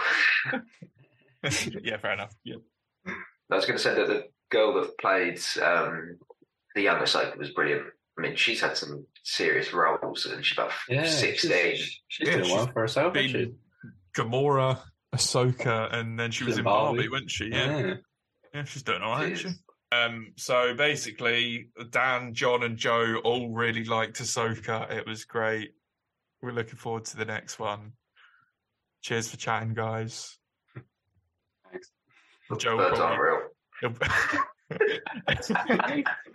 yeah, 1.83 1.97
fair 1.97 2.13
enough. 2.13 2.33
Yeah. 2.43 2.55
I 3.07 3.55
was 3.55 3.65
going 3.65 3.77
to 3.77 3.83
say 3.83 3.93
that 3.93 4.07
the 4.07 4.23
girl 4.49 4.73
that 4.81 4.97
played 4.97 5.39
um, 5.61 6.17
the 6.73 6.81
younger 6.81 7.05
Ahsoka 7.05 7.37
was 7.37 7.51
brilliant. 7.51 7.83
I 8.17 8.21
mean, 8.21 8.35
she's 8.35 8.61
had 8.61 8.75
some 8.77 9.05
serious 9.23 9.73
roles, 9.73 10.25
and 10.25 10.43
she's 10.43 10.57
about 10.57 10.71
Yeah, 10.89 11.05
sixteen. 11.05 11.75
She's, 11.75 12.01
she's 12.07 12.27
Yeah, 12.29 12.37
doing 12.37 12.49
well 12.51 12.67
for 12.67 12.81
herself. 12.81 13.15
isn't 13.15 13.33
Been 13.33 13.57
Gamora, 14.15 14.79
Ahsoka, 15.13 15.93
and 15.93 16.17
then 16.19 16.31
she 16.31 16.43
was 16.45 16.55
in 16.55 16.59
in 16.59 16.65
Barbie, 16.65 16.97
Barbie. 16.97 17.09
wasn't 17.09 17.31
she? 17.31 17.45
she? 17.45 17.51
Yeah. 17.51 17.77
Yeah. 17.77 17.93
Yeah, 18.55 18.63
she's 18.63 18.83
doing 18.83 19.01
all 19.01 19.11
right, 19.11 19.37
She 19.37 19.47
isn't 19.47 19.51
she? 19.51 19.97
Um, 19.97 20.31
so 20.37 20.73
basically, 20.75 21.71
Dan, 21.89 22.33
John, 22.33 22.63
and 22.63 22.77
Joe 22.77 23.19
all 23.23 23.49
really 23.49 23.83
liked 23.83 24.21
Ahsoka. 24.21 24.89
It 24.91 25.05
was 25.05 25.25
great. 25.25 25.71
We're 26.41 26.53
looking 26.53 26.77
forward 26.77 27.03
to 27.05 27.17
the 27.17 27.25
next 27.25 27.59
one. 27.59 27.91
Cheers 29.01 29.27
for 29.27 29.35
chatting, 29.35 29.73
guys. 29.73 30.37
Thanks. 31.69 31.91
Joe 32.57 32.77
will 32.77 32.89
probably, 32.91 33.15
unreal. 33.15 33.41
He'll, 33.81 33.93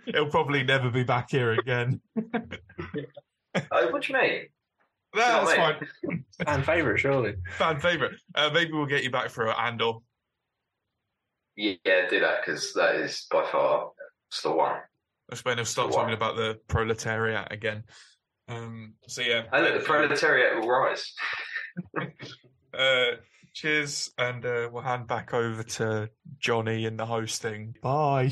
he'll 0.13 0.29
probably 0.29 0.63
never 0.63 0.91
be 0.91 1.03
back 1.03 1.31
here 1.31 1.53
again. 1.53 2.01
Oh, 3.69 3.91
what 3.91 4.03
do 4.03 4.13
you 4.13 4.17
mean? 4.17 4.41
No, 5.13 5.45
that's 5.45 5.53
fine. 5.55 6.23
Fan 6.45 6.63
favorite, 6.63 6.99
surely. 6.99 7.33
Fan 7.57 7.81
favorite. 7.81 8.13
Uh, 8.33 8.49
maybe 8.53 8.71
we'll 8.71 8.85
get 8.85 9.03
you 9.03 9.11
back 9.11 9.29
for 9.29 9.51
Andor. 9.51 9.95
Yeah, 11.61 12.09
do 12.09 12.19
that 12.19 12.43
because 12.43 12.73
that 12.73 12.95
is 12.95 13.27
by 13.29 13.45
far 13.51 13.91
it's 14.29 14.41
the 14.41 14.51
one. 14.51 14.79
Let's 15.29 15.45
maybe 15.45 15.63
start 15.63 15.91
talking 15.91 16.15
about 16.15 16.35
the 16.35 16.59
proletariat 16.67 17.51
again. 17.51 17.83
Um, 18.47 18.95
so 19.07 19.21
yeah, 19.21 19.43
I 19.53 19.61
look, 19.61 19.75
the 19.75 19.85
proletariat 19.85 20.59
will 20.59 20.67
rise. 20.67 21.13
uh, 22.73 23.17
cheers, 23.53 24.11
and 24.17 24.43
uh, 24.43 24.69
we'll 24.71 24.81
hand 24.81 25.07
back 25.07 25.35
over 25.35 25.61
to 25.61 26.09
Johnny 26.39 26.85
in 26.85 26.97
the 26.97 27.05
hosting. 27.05 27.75
Bye. 27.83 28.31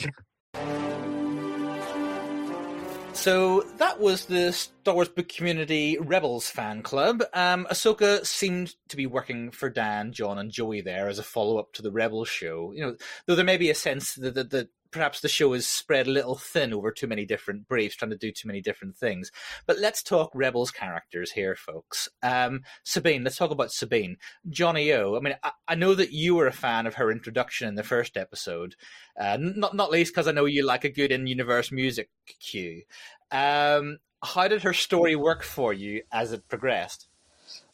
So 3.20 3.64
that 3.80 4.00
was 4.00 4.28
the 4.28 4.54
Star 4.54 4.94
Wars 4.94 5.10
Book 5.10 5.28
Community 5.28 5.98
Rebels 6.00 6.50
fan 6.50 6.82
club. 6.82 7.22
Um, 7.34 7.68
Ahsoka 7.70 8.26
seemed 8.26 8.76
to 8.88 8.96
be 8.96 9.08
working 9.08 9.52
for 9.52 9.70
Dan, 9.70 10.14
John, 10.14 10.40
and 10.40 10.50
Joey 10.50 10.80
there 10.80 11.10
as 11.10 11.20
a 11.20 11.24
follow 11.24 11.58
up 11.58 11.74
to 11.74 11.82
the 11.82 11.92
Rebels 11.92 12.30
show. 12.30 12.72
You 12.74 12.82
know, 12.86 12.96
though 13.26 13.36
there 13.36 13.44
may 13.44 13.58
be 13.58 13.70
a 13.70 13.76
sense 13.76 14.14
that, 14.14 14.36
that, 14.36 14.52
that 14.52 14.70
perhaps 14.92 15.22
the 15.22 15.28
show 15.28 15.54
is 15.54 15.68
spread 15.68 16.08
a 16.08 16.12
little 16.12 16.36
thin 16.36 16.74
over 16.74 16.92
too 16.92 17.08
many 17.08 17.26
different 17.26 17.68
briefs, 17.68 17.96
trying 17.96 18.12
to 18.12 18.18
do 18.18 18.32
too 18.32 18.48
many 18.48 18.62
different 18.62 18.98
things. 18.98 19.32
But 19.66 19.80
let's 19.80 20.04
talk 20.04 20.32
Rebels 20.34 20.72
characters 20.72 21.32
here, 21.32 21.56
folks. 21.56 22.10
Um, 22.24 22.62
Sabine, 22.84 23.24
let's 23.24 23.38
talk 23.38 23.52
about 23.52 23.72
Sabine. 23.72 24.18
Jonny 24.50 24.92
O. 24.94 25.16
I 25.16 25.20
mean, 25.20 25.36
I, 25.44 25.52
I, 25.68 25.76
know 25.76 25.96
that 25.96 26.12
you 26.12 26.36
were 26.36 26.48
a 26.48 26.52
fan 26.52 26.88
of 26.88 26.96
her 26.96 27.12
introduction 27.12 27.68
in 27.68 27.76
the 27.76 27.84
first 27.84 28.18
episode, 28.18 28.76
uh, 29.20 29.38
not 29.40 29.76
not 29.76 29.92
least 29.92 30.14
because 30.14 30.28
I 30.28 30.32
know 30.32 30.46
you 30.46 30.66
like 30.66 30.84
a 30.84 30.90
good 30.90 31.12
in-universe 31.12 31.72
music 31.72 32.10
cue. 32.40 32.84
Um, 33.32 34.00
how 34.24 34.48
did 34.48 34.64
her 34.64 34.74
story 34.74 35.16
work 35.16 35.44
for 35.44 35.74
you 35.74 36.04
as 36.12 36.34
it 36.34 36.48
progressed? 36.48 37.08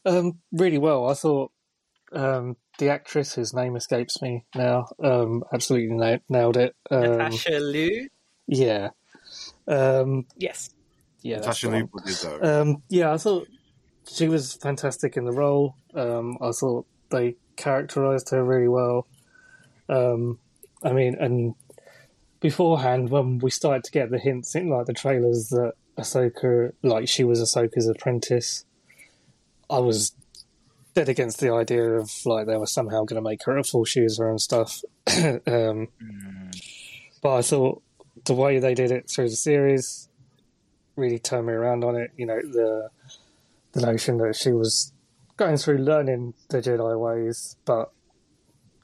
Um, 0.05 0.39
really 0.51 0.77
well. 0.77 1.09
I 1.09 1.13
thought 1.13 1.51
um, 2.15 2.55
the 2.79 2.89
actress 2.89 3.33
whose 3.33 3.53
name 3.53 3.75
escapes 3.75 4.21
me 4.21 4.45
now 4.55 4.87
um, 5.03 5.43
absolutely 5.53 5.95
na- 5.95 6.17
nailed 6.29 6.57
it. 6.57 6.75
Um, 6.89 7.01
Natasha 7.01 7.59
Liu. 7.59 8.07
Yeah. 8.47 8.89
Um, 9.67 10.25
yes. 10.37 10.69
Yeah. 11.21 11.37
Natasha 11.37 11.69
Liu 11.69 11.89
um, 12.41 12.83
Yeah, 12.89 13.13
I 13.13 13.17
thought 13.17 13.47
she 14.07 14.27
was 14.27 14.55
fantastic 14.55 15.17
in 15.17 15.25
the 15.25 15.31
role. 15.31 15.75
Um, 15.93 16.37
I 16.41 16.51
thought 16.51 16.85
they 17.09 17.35
characterized 17.55 18.29
her 18.29 18.43
really 18.43 18.67
well. 18.67 19.07
Um, 19.89 20.39
I 20.83 20.91
mean, 20.91 21.15
and 21.19 21.55
beforehand, 22.39 23.09
when 23.09 23.39
we 23.39 23.49
started 23.49 23.83
to 23.85 23.91
get 23.91 24.11
the 24.11 24.19
hints 24.19 24.55
in 24.55 24.69
like 24.69 24.85
the 24.85 24.93
trailers 24.93 25.49
that 25.49 25.73
Ahsoka, 25.97 26.73
like 26.83 27.07
she 27.07 27.23
was 27.23 27.41
Ahsoka's 27.41 27.87
apprentice, 27.87 28.65
I 29.69 29.79
was 29.79 30.13
dead 30.95 31.09
against 31.09 31.39
the 31.39 31.53
idea 31.53 31.83
of 31.83 32.09
like 32.25 32.47
they 32.47 32.57
were 32.57 32.65
somehow 32.65 33.03
going 33.03 33.21
to 33.21 33.29
make 33.29 33.43
her 33.43 33.57
a 33.57 33.63
force 33.63 33.95
user 33.95 34.29
and 34.29 34.41
stuff. 34.41 34.81
um, 35.07 35.87
mm. 36.01 36.61
But 37.21 37.35
I 37.35 37.41
thought 37.41 37.83
the 38.23 38.33
way 38.33 38.59
they 38.59 38.73
did 38.73 38.91
it 38.91 39.09
through 39.09 39.29
the 39.29 39.35
series 39.35 40.09
really 40.95 41.19
turned 41.19 41.47
me 41.47 41.53
around 41.53 41.83
on 41.83 41.95
it. 41.95 42.11
You 42.17 42.25
know, 42.25 42.39
the 42.41 42.89
the 43.73 43.81
notion 43.81 44.17
that 44.19 44.35
she 44.35 44.51
was 44.51 44.93
going 45.37 45.57
through 45.57 45.79
learning 45.79 46.33
the 46.49 46.61
Jedi 46.61 46.97
ways, 46.97 47.57
but 47.65 47.91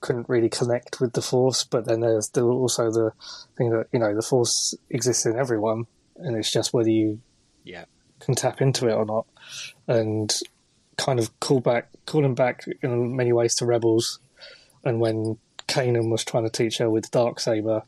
couldn't 0.02 0.28
really 0.28 0.50
connect 0.50 1.00
with 1.00 1.14
the 1.14 1.22
Force. 1.22 1.64
But 1.64 1.86
then 1.86 2.02
there's 2.02 2.26
still 2.26 2.52
also 2.52 2.92
the 2.92 3.14
thing 3.58 3.70
that 3.70 3.88
you 3.94 4.00
know 4.00 4.14
the 4.14 4.22
Force 4.22 4.76
exists 4.90 5.26
in 5.26 5.40
everyone, 5.40 5.88
and 6.18 6.36
it's 6.36 6.52
just 6.52 6.74
whether 6.74 6.90
you 6.90 7.22
yeah 7.64 7.86
can 8.20 8.36
tap 8.36 8.62
into 8.62 8.88
it 8.88 8.94
or 8.94 9.06
not. 9.06 9.26
And 9.88 10.36
kind 11.02 11.20
of 11.20 11.38
call 11.40 11.60
back, 11.60 11.90
calling 12.06 12.36
back 12.36 12.64
in 12.84 13.16
many 13.16 13.34
ways 13.34 13.56
to 13.56 13.66
Rebels, 13.66 14.20
and 14.84 15.00
when 15.00 15.40
Kanan 15.68 16.12
was 16.12 16.24
trying 16.24 16.44
to 16.44 16.50
teach 16.50 16.78
her 16.78 16.90
with 16.90 17.10
dark 17.10 17.40
saber, 17.40 17.84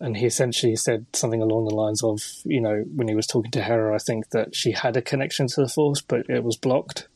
and 0.00 0.16
he 0.16 0.26
essentially 0.26 0.74
said 0.74 1.04
something 1.12 1.42
along 1.42 1.66
the 1.66 1.74
lines 1.74 2.02
of, 2.02 2.22
you 2.44 2.60
know, 2.60 2.84
when 2.94 3.08
he 3.08 3.14
was 3.14 3.26
talking 3.26 3.50
to 3.50 3.62
Hera, 3.62 3.94
I 3.94 3.98
think 3.98 4.30
that 4.30 4.54
she 4.54 4.72
had 4.72 4.96
a 4.96 5.02
connection 5.02 5.46
to 5.48 5.60
the 5.60 5.68
Force, 5.68 6.00
but 6.00 6.24
it 6.30 6.42
was 6.42 6.56
blocked, 6.56 7.08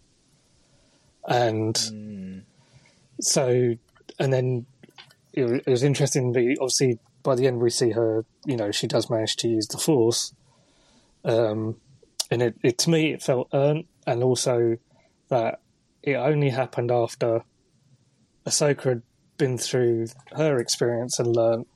and 1.26 1.74
mm. 1.74 2.42
so, 3.20 3.74
and 4.18 4.32
then 4.32 4.66
it, 5.32 5.62
it 5.66 5.70
was 5.70 5.82
interesting. 5.82 6.32
But 6.32 6.42
obviously, 6.60 6.98
by 7.22 7.36
the 7.36 7.46
end, 7.46 7.60
we 7.60 7.70
see 7.70 7.92
her. 7.92 8.26
You 8.44 8.56
know, 8.58 8.70
she 8.70 8.86
does 8.86 9.08
manage 9.08 9.36
to 9.36 9.48
use 9.48 9.66
the 9.68 9.78
Force. 9.78 10.34
Um, 11.24 11.76
and 12.32 12.42
it, 12.42 12.56
it 12.64 12.78
to 12.78 12.90
me 12.90 13.12
it 13.12 13.22
felt 13.22 13.48
earned 13.52 13.84
and 14.06 14.24
also 14.24 14.76
that 15.32 15.60
it 16.02 16.14
only 16.14 16.50
happened 16.50 16.90
after 16.90 17.42
Ahsoka 18.44 18.84
had 18.84 19.02
been 19.38 19.56
through 19.56 20.08
her 20.36 20.58
experience 20.58 21.18
and 21.18 21.34
learned, 21.34 21.66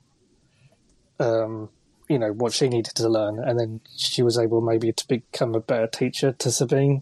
um, 1.19 1.69
you 2.07 2.19
know, 2.19 2.31
what 2.31 2.53
she 2.53 2.69
needed 2.69 2.93
to 2.95 3.09
learn, 3.09 3.39
and 3.39 3.59
then 3.59 3.81
she 3.95 4.21
was 4.21 4.37
able 4.37 4.61
maybe 4.61 4.93
to 4.93 5.07
become 5.07 5.55
a 5.55 5.59
better 5.59 5.87
teacher 5.87 6.31
to 6.33 6.51
Sabine. 6.51 7.01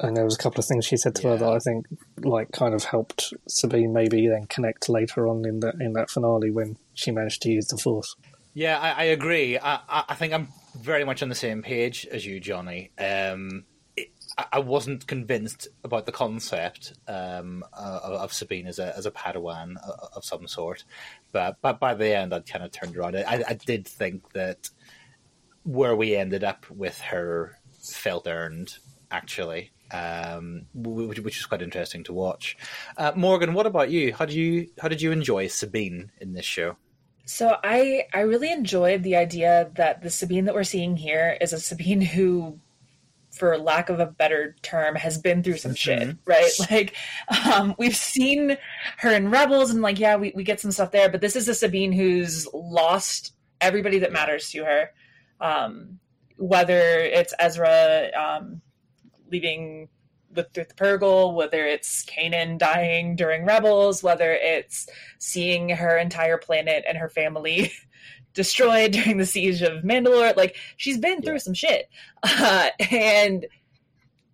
And 0.00 0.16
there 0.16 0.24
was 0.24 0.34
a 0.34 0.42
couple 0.42 0.58
of 0.58 0.66
things 0.66 0.84
she 0.84 0.96
said 0.96 1.14
to 1.14 1.22
yeah. 1.22 1.30
her 1.30 1.36
that 1.36 1.52
I 1.52 1.58
think, 1.60 1.86
like, 2.18 2.50
kind 2.50 2.74
of 2.74 2.82
helped 2.82 3.32
Sabine 3.46 3.92
maybe 3.92 4.26
then 4.26 4.46
connect 4.46 4.88
later 4.88 5.28
on 5.28 5.46
in 5.46 5.60
that 5.60 5.76
in 5.80 5.92
that 5.92 6.10
finale 6.10 6.50
when 6.50 6.76
she 6.94 7.12
managed 7.12 7.42
to 7.42 7.52
use 7.52 7.68
the 7.68 7.76
Force. 7.76 8.16
Yeah, 8.54 8.80
I, 8.80 8.90
I 8.90 9.04
agree. 9.04 9.56
I, 9.56 10.04
I 10.08 10.14
think 10.16 10.32
I'm 10.32 10.48
very 10.80 11.04
much 11.04 11.22
on 11.22 11.28
the 11.28 11.36
same 11.36 11.62
page 11.62 12.06
as 12.10 12.26
you, 12.26 12.40
Jonny. 12.40 12.90
Um, 12.98 13.64
I 14.36 14.58
wasn't 14.58 15.06
convinced 15.06 15.68
about 15.84 16.06
the 16.06 16.12
concept 16.12 16.94
um, 17.06 17.64
uh, 17.72 18.00
of 18.02 18.32
Sabine 18.32 18.66
as 18.66 18.80
a 18.80 18.96
as 18.96 19.06
a 19.06 19.12
Padawan 19.12 19.76
of 20.14 20.24
some 20.24 20.48
sort, 20.48 20.84
but 21.30 21.58
but 21.62 21.78
by 21.78 21.94
the 21.94 22.16
end 22.16 22.34
I'd 22.34 22.46
kind 22.46 22.64
of 22.64 22.72
turned 22.72 22.96
around. 22.96 23.16
I, 23.16 23.44
I 23.48 23.54
did 23.54 23.86
think 23.86 24.32
that 24.32 24.70
where 25.62 25.94
we 25.94 26.16
ended 26.16 26.42
up 26.42 26.68
with 26.68 27.00
her 27.00 27.58
felt 27.80 28.26
earned 28.26 28.76
actually, 29.10 29.70
um, 29.92 30.66
which, 30.74 31.20
which 31.20 31.38
is 31.38 31.46
quite 31.46 31.62
interesting 31.62 32.02
to 32.04 32.12
watch. 32.12 32.56
Uh, 32.96 33.12
Morgan, 33.14 33.54
what 33.54 33.66
about 33.66 33.90
you? 33.90 34.12
How 34.12 34.24
did 34.24 34.34
you 34.34 34.68
how 34.80 34.88
did 34.88 35.00
you 35.00 35.12
enjoy 35.12 35.46
Sabine 35.46 36.10
in 36.20 36.32
this 36.32 36.44
show? 36.44 36.76
So 37.24 37.56
I 37.62 38.06
I 38.12 38.20
really 38.20 38.50
enjoyed 38.50 39.04
the 39.04 39.16
idea 39.16 39.70
that 39.76 40.02
the 40.02 40.10
Sabine 40.10 40.46
that 40.46 40.54
we're 40.54 40.64
seeing 40.64 40.96
here 40.96 41.38
is 41.40 41.52
a 41.52 41.60
Sabine 41.60 42.00
who 42.00 42.58
for 43.36 43.56
lack 43.58 43.88
of 43.88 44.00
a 44.00 44.06
better 44.06 44.56
term, 44.62 44.94
has 44.94 45.18
been 45.18 45.42
through 45.42 45.58
some 45.58 45.72
mm-hmm. 45.72 46.08
shit, 46.08 46.16
right? 46.24 46.50
Like, 46.70 46.96
um, 47.52 47.74
we've 47.78 47.96
seen 47.96 48.56
her 48.98 49.10
in 49.10 49.30
Rebels, 49.30 49.70
and 49.70 49.82
like, 49.82 49.98
yeah, 49.98 50.16
we, 50.16 50.32
we 50.34 50.44
get 50.44 50.60
some 50.60 50.72
stuff 50.72 50.90
there, 50.90 51.08
but 51.08 51.20
this 51.20 51.36
is 51.36 51.48
a 51.48 51.54
Sabine 51.54 51.92
who's 51.92 52.48
lost 52.52 53.32
everybody 53.60 53.98
that 54.00 54.12
matters 54.12 54.50
to 54.50 54.64
her. 54.64 54.90
Um, 55.40 55.98
whether 56.36 56.78
it's 57.00 57.34
Ezra 57.38 58.10
um, 58.16 58.60
leaving 59.30 59.88
with 60.34 60.52
the 60.52 60.64
Purrgil, 60.64 61.34
whether 61.34 61.64
it's 61.64 62.04
Kanan 62.04 62.58
dying 62.58 63.16
during 63.16 63.44
Rebels, 63.44 64.02
whether 64.02 64.32
it's 64.32 64.88
seeing 65.18 65.68
her 65.68 65.96
entire 65.96 66.38
planet 66.38 66.84
and 66.88 66.98
her 66.98 67.08
family 67.08 67.72
destroyed 68.34 68.92
during 68.92 69.16
the 69.16 69.26
siege 69.26 69.62
of 69.62 69.82
Mandalore. 69.82 70.36
Like 70.36 70.56
she's 70.76 70.98
been 70.98 71.22
through 71.22 71.34
yeah. 71.34 71.38
some 71.38 71.54
shit, 71.54 71.88
uh, 72.22 72.68
and 72.90 73.46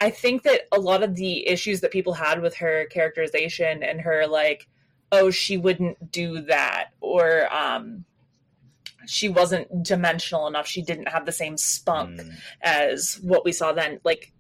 I 0.01 0.10
think 0.10 0.43
that 0.44 0.62
a 0.72 0.81
lot 0.81 1.02
of 1.02 1.14
the 1.14 1.47
issues 1.47 1.81
that 1.81 1.93
people 1.93 2.14
had 2.14 2.40
with 2.40 2.56
her 2.56 2.86
characterization 2.86 3.82
and 3.82 4.01
her 4.01 4.27
like, 4.27 4.66
oh, 5.12 5.31
she 5.31 5.59
wouldn't 5.59 6.10
do 6.10 6.40
that, 6.43 6.89
or 7.01 7.52
um, 7.55 8.05
she 9.06 9.28
wasn't 9.28 9.82
dimensional 9.82 10.47
enough. 10.47 10.66
She 10.66 10.82
didn't 10.82 11.09
have 11.09 11.27
the 11.27 11.32
same 11.32 11.56
spunk 11.56 12.20
mm. 12.20 12.32
as 12.62 13.18
what 13.22 13.44
we 13.44 13.52
saw 13.52 13.72
then. 13.72 14.01
Like, 14.05 14.32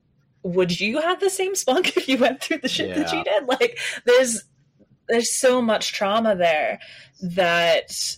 would 0.42 0.80
you 0.80 1.00
have 1.00 1.20
the 1.20 1.30
same 1.30 1.54
spunk 1.54 1.88
if 1.96 2.08
you 2.08 2.16
went 2.16 2.40
through 2.40 2.58
the 2.58 2.68
shit 2.68 2.88
yeah. 2.88 2.98
that 2.98 3.10
she 3.10 3.22
did? 3.22 3.46
Like, 3.46 3.78
there's 4.06 4.44
there's 5.08 5.32
so 5.32 5.60
much 5.60 5.92
trauma 5.92 6.36
there 6.36 6.78
that 7.20 8.16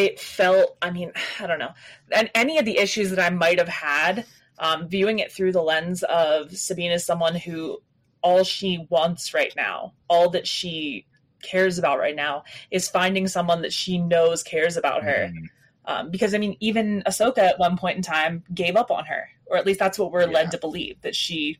it 0.00 0.18
felt 0.18 0.76
i 0.82 0.90
mean 0.90 1.12
i 1.40 1.46
don't 1.46 1.58
know 1.58 1.72
and 2.12 2.30
any 2.34 2.58
of 2.58 2.64
the 2.64 2.78
issues 2.78 3.10
that 3.10 3.20
i 3.20 3.30
might 3.30 3.58
have 3.58 3.68
had 3.68 4.24
um, 4.58 4.88
viewing 4.88 5.20
it 5.20 5.32
through 5.32 5.52
the 5.52 5.62
lens 5.62 6.02
of 6.02 6.54
sabine 6.56 6.90
as 6.90 7.04
someone 7.04 7.34
who 7.34 7.78
all 8.22 8.44
she 8.44 8.86
wants 8.90 9.32
right 9.32 9.54
now 9.56 9.94
all 10.08 10.28
that 10.28 10.46
she 10.46 11.06
cares 11.42 11.78
about 11.78 11.98
right 11.98 12.16
now 12.16 12.44
is 12.70 12.88
finding 12.88 13.26
someone 13.26 13.62
that 13.62 13.72
she 13.72 13.96
knows 13.96 14.42
cares 14.42 14.76
about 14.76 15.02
her 15.02 15.32
mm. 15.32 15.46
um, 15.86 16.10
because 16.10 16.34
i 16.34 16.38
mean 16.38 16.56
even 16.60 17.02
ahsoka 17.06 17.38
at 17.38 17.58
one 17.58 17.78
point 17.78 17.96
in 17.96 18.02
time 18.02 18.44
gave 18.52 18.76
up 18.76 18.90
on 18.90 19.06
her 19.06 19.28
or 19.46 19.56
at 19.56 19.64
least 19.64 19.78
that's 19.78 19.98
what 19.98 20.12
we're 20.12 20.22
yeah. 20.22 20.34
led 20.34 20.50
to 20.50 20.58
believe 20.58 21.00
that 21.00 21.14
she 21.16 21.58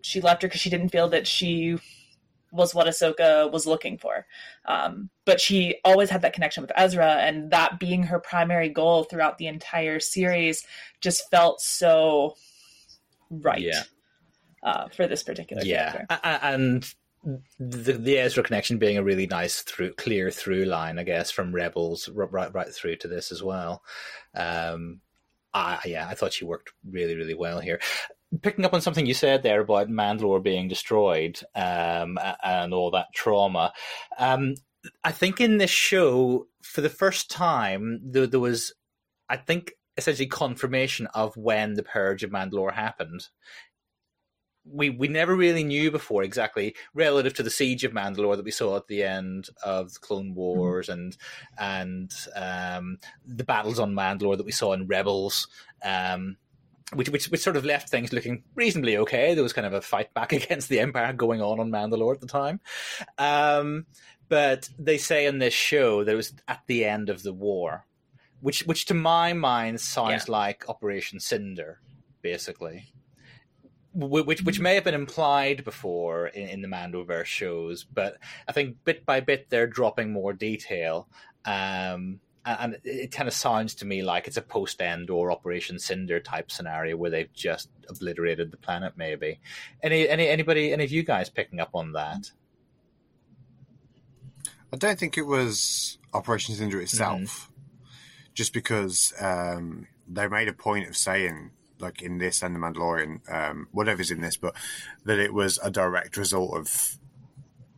she 0.00 0.20
left 0.20 0.42
her 0.42 0.48
because 0.48 0.60
she 0.60 0.70
didn't 0.70 0.88
feel 0.88 1.08
that 1.08 1.28
she 1.28 1.78
was 2.52 2.74
what 2.74 2.86
Ahsoka 2.86 3.50
was 3.50 3.66
looking 3.66 3.98
for. 3.98 4.26
Um, 4.66 5.10
but 5.24 5.40
she 5.40 5.76
always 5.84 6.10
had 6.10 6.22
that 6.22 6.34
connection 6.34 6.62
with 6.62 6.70
Ezra, 6.76 7.14
and 7.14 7.50
that 7.50 7.80
being 7.80 8.04
her 8.04 8.20
primary 8.20 8.68
goal 8.68 9.04
throughout 9.04 9.38
the 9.38 9.46
entire 9.48 9.98
series 9.98 10.64
just 11.00 11.28
felt 11.30 11.60
so 11.60 12.36
right 13.30 13.60
Yeah. 13.60 13.82
uh, 14.62 14.88
for 14.88 15.06
this 15.08 15.22
particular 15.22 15.62
yeah, 15.64 15.92
character. 15.92 16.18
A- 16.22 16.44
and 16.44 16.94
the 17.58 17.92
the 17.92 18.18
Ezra 18.18 18.42
connection 18.42 18.78
being 18.78 18.98
a 18.98 19.02
really 19.02 19.26
nice 19.26 19.62
through 19.62 19.94
clear 19.94 20.30
through 20.30 20.64
line, 20.64 20.98
I 20.98 21.04
guess, 21.04 21.30
from 21.30 21.54
Rebels 21.54 22.08
right 22.08 22.52
right 22.52 22.68
through 22.74 22.96
to 22.96 23.08
this 23.08 23.32
as 23.32 23.42
well. 23.42 23.82
Um, 24.34 25.00
I, 25.54 25.78
yeah, 25.84 26.08
I 26.08 26.14
thought 26.14 26.32
she 26.32 26.44
worked 26.44 26.72
really 26.84 27.14
really 27.14 27.34
well 27.34 27.60
here. 27.60 27.80
Picking 28.40 28.64
up 28.64 28.72
on 28.72 28.80
something 28.80 29.04
you 29.04 29.14
said 29.14 29.42
there 29.42 29.60
about 29.60 29.88
Mandalore 29.88 30.42
being 30.42 30.68
destroyed 30.68 31.40
um, 31.54 32.18
and 32.42 32.72
all 32.72 32.90
that 32.92 33.08
trauma, 33.14 33.72
um, 34.18 34.54
I 35.04 35.12
think 35.12 35.40
in 35.40 35.58
this 35.58 35.70
show 35.70 36.46
for 36.62 36.80
the 36.80 36.88
first 36.88 37.30
time 37.30 38.00
there, 38.02 38.26
there 38.26 38.40
was, 38.40 38.72
I 39.28 39.36
think, 39.36 39.72
essentially 39.96 40.26
confirmation 40.26 41.06
of 41.08 41.36
when 41.36 41.74
the 41.74 41.82
purge 41.82 42.22
of 42.22 42.30
Mandalore 42.30 42.72
happened 42.72 43.28
we 44.64 44.90
we 44.90 45.08
never 45.08 45.34
really 45.34 45.64
knew 45.64 45.90
before 45.90 46.22
exactly 46.22 46.74
relative 46.94 47.34
to 47.34 47.42
the 47.42 47.50
siege 47.50 47.84
of 47.84 47.92
Mandalore 47.92 48.36
that 48.36 48.44
we 48.44 48.50
saw 48.50 48.76
at 48.76 48.86
the 48.86 49.02
end 49.02 49.48
of 49.64 49.92
the 49.92 49.98
Clone 50.00 50.34
Wars 50.34 50.88
and 50.88 51.16
and 51.58 52.10
um, 52.36 52.98
the 53.26 53.44
battles 53.44 53.78
on 53.78 53.94
Mandalore 53.94 54.36
that 54.36 54.46
we 54.46 54.52
saw 54.52 54.72
in 54.72 54.86
Rebels. 54.86 55.48
Um, 55.84 56.36
which, 56.94 57.08
which 57.08 57.26
which 57.26 57.40
sort 57.40 57.56
of 57.56 57.64
left 57.64 57.88
things 57.88 58.12
looking 58.12 58.42
reasonably 58.54 58.96
okay. 58.98 59.34
There 59.34 59.42
was 59.42 59.52
kind 59.52 59.66
of 59.66 59.72
a 59.72 59.80
fight 59.80 60.12
back 60.14 60.32
against 60.32 60.68
the 60.68 60.80
Empire 60.80 61.12
going 61.12 61.40
on 61.40 61.60
on 61.60 61.70
Mandalore 61.70 62.14
at 62.14 62.20
the 62.20 62.26
time, 62.26 62.60
um, 63.18 63.86
but 64.28 64.68
they 64.78 64.98
say 64.98 65.26
in 65.26 65.38
this 65.38 65.54
show 65.54 66.04
that 66.04 66.12
it 66.12 66.16
was 66.16 66.34
at 66.48 66.62
the 66.66 66.84
end 66.84 67.08
of 67.08 67.22
the 67.22 67.32
war, 67.32 67.86
which 68.40 68.60
which 68.66 68.86
to 68.86 68.94
my 68.94 69.32
mind 69.32 69.80
sounds 69.80 70.28
like 70.28 70.68
Operation 70.68 71.20
Cinder, 71.20 71.80
basically 72.20 72.92
which 73.94 74.42
which 74.42 74.60
may 74.60 74.74
have 74.74 74.84
been 74.84 74.94
implied 74.94 75.64
before 75.64 76.28
in, 76.28 76.48
in 76.48 76.62
the 76.62 76.68
Mandoverse 76.68 77.26
shows, 77.26 77.84
but 77.84 78.16
I 78.48 78.52
think 78.52 78.76
bit 78.84 79.04
by 79.04 79.20
bit 79.20 79.50
they're 79.50 79.66
dropping 79.66 80.12
more 80.12 80.32
detail. 80.32 81.08
Um, 81.44 82.20
and 82.44 82.78
it, 82.84 83.12
kind 83.12 83.28
of 83.28 83.34
sounds 83.34 83.74
to 83.76 83.84
me 83.84 84.02
like 84.02 84.26
it's 84.26 84.36
a 84.36 84.42
post 84.42 84.80
end 84.82 85.10
or 85.10 85.30
Operation 85.30 85.78
Cinder 85.78 86.20
type 86.20 86.50
scenario 86.50 86.96
where 86.96 87.10
they've 87.10 87.32
just 87.32 87.68
obliterated 87.88 88.50
the 88.50 88.56
planet. 88.56 88.94
Maybe 88.96 89.40
any 89.82 90.08
any 90.08 90.28
anybody 90.28 90.72
any 90.72 90.84
of 90.84 90.90
you 90.90 91.02
guys 91.02 91.30
picking 91.30 91.60
up 91.60 91.70
on 91.74 91.92
that? 91.92 92.32
I 94.72 94.76
don't 94.76 94.98
think 94.98 95.18
it 95.18 95.26
was 95.26 95.98
Operation 96.14 96.54
Cinder 96.54 96.80
itself, 96.80 97.20
Mm-hmm. 97.20 97.52
just 98.34 98.52
because 98.52 99.12
um, 99.20 99.86
they 100.08 100.26
made 100.28 100.48
a 100.48 100.54
point 100.54 100.88
of 100.88 100.96
saying, 100.96 101.50
like 101.78 102.00
in 102.02 102.18
this 102.18 102.42
and 102.42 102.54
the 102.56 102.58
Mandalorian, 102.58 103.20
um, 103.30 103.68
whatever's 103.72 104.10
in 104.10 104.20
this, 104.20 104.36
but 104.36 104.54
that 105.04 105.18
it 105.18 105.34
was 105.34 105.58
a 105.62 105.70
direct 105.70 106.16
result 106.16 106.56
of 106.56 106.98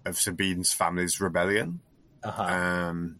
of 0.06 0.18
Sabine's 0.18 0.72
family's 0.72 1.20
rebellion. 1.20 1.80
Uh-huh. 2.22 2.42
Um, 2.42 3.16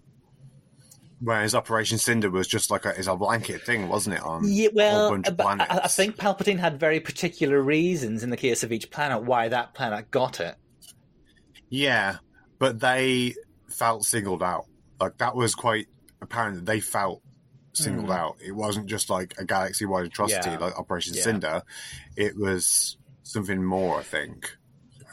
whereas 1.25 1.55
Operation 1.55 1.99
Cinder 1.99 2.31
was 2.31 2.47
just 2.47 2.71
like 2.71 2.85
a 2.85 2.97
is 2.97 3.09
a 3.09 3.17
blanket 3.17 3.63
thing, 3.63 3.89
wasn't 3.89 4.17
it? 4.17 4.23
On 4.23 4.43
Yeah, 4.47 4.69
a 4.69 4.73
well, 4.75 5.11
bunch 5.11 5.29
of 5.29 5.37
but 5.37 5.61
I. 5.61 5.81
I 5.85 5.89
think 5.89 6.17
Palpatine 6.17 6.59
had 6.59 6.79
very 6.79 7.01
particular 7.01 7.61
reasons 7.61 8.23
in 8.23 8.31
the 8.31 8.37
case 8.37 8.63
of 8.63 8.73
each 8.73 8.91
planet 8.91 9.25
why 9.25 9.49
that 9.49 9.75
planet 9.75 10.11
got 10.11 10.41
it. 10.41 10.55
Yeah, 11.71 12.17
but 12.59 12.81
they 12.81 13.35
felt 13.69 14.05
singled 14.05 14.43
out. 14.43 14.67
Like 15.01 15.19
that 15.19 15.35
was 15.35 15.55
quite 15.55 15.87
apparent 16.21 16.57
that 16.57 16.67
they 16.67 16.81
felt 16.81 17.23
singled 17.73 18.09
Mm. 18.09 18.17
out. 18.17 18.37
It 18.45 18.53
wasn't 18.53 18.87
just 18.87 19.11
like 19.11 19.35
a 19.39 19.45
galaxy 19.45 19.85
wide 19.85 20.07
atrocity 20.07 20.51
Yeah. 20.51 20.59
like 20.59 20.79
Operation 20.79 21.15
Yeah. 21.15 21.23
Cinder. 21.23 21.63
It 22.17 22.37
was 22.37 22.97
something 23.25 23.65
more, 23.65 23.99
I 23.99 24.03
think. 24.05 24.57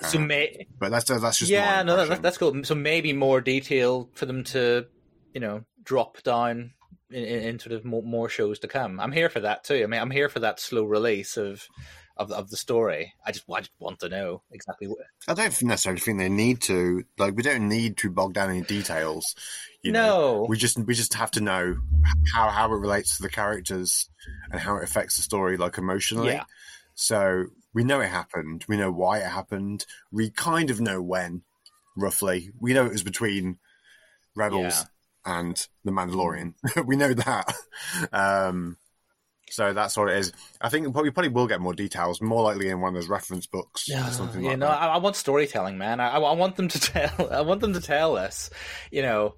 So 0.08 0.20
Uh, 0.20 0.22
may, 0.24 0.68
but 0.80 0.90
that's 0.92 1.06
that's 1.06 1.40
just 1.40 1.52
yeah, 1.52 1.84
no, 1.84 2.06
that, 2.06 2.22
that's 2.22 2.38
cool. 2.38 2.64
So 2.64 2.76
maybe 2.76 3.14
more 3.14 3.40
detail 3.42 4.10
for 4.14 4.26
them 4.26 4.44
to, 4.46 4.86
you 5.34 5.40
know, 5.42 5.64
drop 5.84 6.22
down 6.24 6.74
in, 7.10 7.24
in, 7.24 7.44
in 7.44 7.60
sort 7.60 7.74
of 7.74 7.86
more, 7.86 8.04
more 8.04 8.30
shows 8.30 8.60
to 8.60 8.68
come. 8.68 9.00
I'm 9.00 9.12
here 9.12 9.30
for 9.30 9.40
that 9.42 9.64
too. 9.64 9.82
I 9.84 9.88
mean, 9.88 10.02
I'm 10.02 10.12
here 10.12 10.30
for 10.30 10.40
that 10.40 10.60
slow 10.60 10.84
release 10.84 11.38
of 11.38 11.68
of, 12.18 12.30
of 12.32 12.50
the 12.50 12.58
story. 12.58 13.14
I 13.26 13.32
just, 13.32 13.46
I 13.52 13.60
just 13.60 13.72
want 13.80 14.00
to 14.02 14.10
know 14.10 14.44
exactly 14.52 14.88
what. 14.88 15.00
I 15.28 15.34
don't 15.34 15.64
necessarily 15.64 16.00
think 16.00 16.20
they 16.20 16.30
need 16.30 16.62
to. 16.64 17.04
Like, 17.18 17.36
we 17.36 17.42
don't 17.42 17.68
need 17.68 17.98
to 17.98 18.12
bog 18.12 18.34
down 18.34 18.50
any 18.50 18.62
details. 18.62 19.34
You 19.82 19.92
know, 19.92 20.42
No. 20.42 20.46
we 20.48 20.58
just 20.58 20.78
we 20.78 20.94
just 20.94 21.16
have 21.16 21.32
to 21.32 21.42
know 21.42 21.78
how 22.34 22.50
how 22.50 22.72
it 22.72 22.78
relates 22.78 23.18
to 23.18 23.24
the 23.24 23.30
characters 23.30 24.08
and 24.52 24.60
how 24.62 24.78
it 24.78 24.84
affects 24.84 25.16
the 25.16 25.24
story, 25.24 25.58
like 25.58 25.78
emotionally. 25.80 26.34
Yeah. 26.34 26.44
So 26.94 27.46
we 27.74 27.84
know 27.84 28.02
it 28.02 28.10
happened. 28.10 28.66
We 28.68 28.78
know 28.78 28.92
why 28.92 29.20
it 29.20 29.26
happened. 29.26 29.86
We 30.12 30.30
kind 30.30 30.70
of 30.70 30.80
know 30.80 31.02
when, 31.02 31.42
roughly. 31.98 32.52
We 32.60 32.74
know 32.74 32.86
it 32.86 32.92
was 32.92 33.04
between 33.04 33.58
Rebels 34.36 34.86
and 35.26 35.68
the 35.84 35.92
Mandalorian. 35.92 36.54
we 36.86 36.96
know 36.96 37.14
that. 37.14 37.54
Um, 38.12 38.78
so 39.52 39.74
that's 39.74 39.98
what 39.98 40.10
it 40.10 40.18
is. 40.18 40.32
I 40.62 40.70
think 40.70 40.86
we 40.88 40.92
probably, 40.94 41.12
probably 41.12 41.30
will 41.30 41.48
get 41.48 41.60
more 41.60 41.74
details, 41.74 42.22
more 42.22 42.42
likely 42.42 42.70
in 42.70 42.80
one 42.80 42.96
of 42.96 43.02
those 43.02 43.10
reference 43.10 43.48
books 43.48 43.90
or 43.90 44.12
something 44.12 44.42
yeah, 44.44 44.52
like 44.52 44.60
no, 44.60 44.68
that. 44.68 44.82
I, 44.82 44.88
I 44.88 44.98
want 44.98 45.18
storytelling, 45.18 45.78
man. 45.78 46.00
I, 46.00 46.12
I 46.12 46.34
want 46.34 46.56
them 46.56 46.70
to 46.70 46.80
tell. 46.80 47.30
I 47.32 47.42
want 47.42 47.60
them 47.60 47.74
to 47.74 47.82
tell 47.82 48.16
us, 48.18 48.50
you 48.92 49.02
know, 49.02 49.36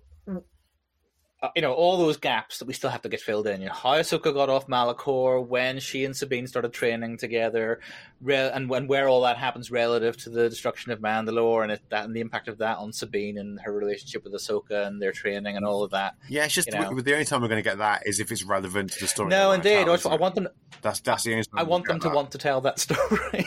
you 1.56 1.62
know, 1.62 1.74
all 1.74 1.98
those 1.98 2.18
gaps 2.18 2.60
that 2.60 2.68
we 2.68 2.74
still 2.74 2.90
have 2.90 3.02
to 3.02 3.10
get 3.10 3.20
filled 3.20 3.48
in. 3.48 3.60
You 3.60 3.68
know, 3.68 3.74
how 3.74 3.94
Ahsoka 3.94 4.34
got 4.34 4.50
off 4.50 4.68
Malachor, 4.68 5.46
when 5.46 5.80
she 5.80 6.06
and 6.06 6.16
Sabine 6.16 6.48
started 6.48 6.72
training 6.74 7.18
together, 7.18 7.82
re- 8.22 8.50
and 8.54 8.70
when 8.70 8.88
where 8.88 9.10
all 9.10 9.22
that 9.22 9.38
happens 9.38 9.70
relative 9.70 10.16
to 10.18 10.30
the 10.30 10.50
destruction 10.50 10.92
of 10.92 11.00
Mandalore 11.00 11.64
and 11.64 11.74
it, 11.74 11.82
that 11.90 12.06
and 12.06 12.16
the 12.16 12.22
impact 12.22 12.48
of 12.48 12.60
that 12.60 12.78
on 12.78 12.94
Sabine 12.94 13.38
and 13.38 13.60
her 13.62 13.74
relationship 13.74 14.24
with 14.24 14.34
Ahsoka 14.34 14.88
and 14.88 15.02
their 15.02 15.12
training 15.12 15.58
and 15.58 15.66
all 15.66 15.84
of 15.84 15.92
that. 15.92 16.16
Yeah, 16.30 16.46
it's 16.46 16.54
just 16.54 16.72
you 16.72 16.80
know. 16.80 17.00
the 17.00 17.14
only 17.14 17.26
time 17.26 17.42
we're 17.42 17.50
going 17.50 17.64
to 17.64 17.70
get 17.70 17.80
that 17.80 18.04
is 18.06 18.20
if 18.20 18.32
it's 18.32 18.44
relevant 18.44 18.94
to 18.94 19.00
the 19.02 19.08
story. 19.08 19.30
No, 19.30 19.52
indeed. 19.52 19.90
I, 19.90 19.98
I 20.10 20.16
want 20.16 20.36
them. 20.36 20.48
That's 20.82 21.02
that's 21.02 21.24
the 21.24 21.34
only. 21.34 21.46
I 21.54 21.64
want 21.64 21.86
them 21.86 22.00
to 22.00 22.08
that. 22.08 22.16
want 22.16 22.32
to 22.32 22.38
tell 22.38 22.62
that 22.62 22.80
story. 22.80 23.46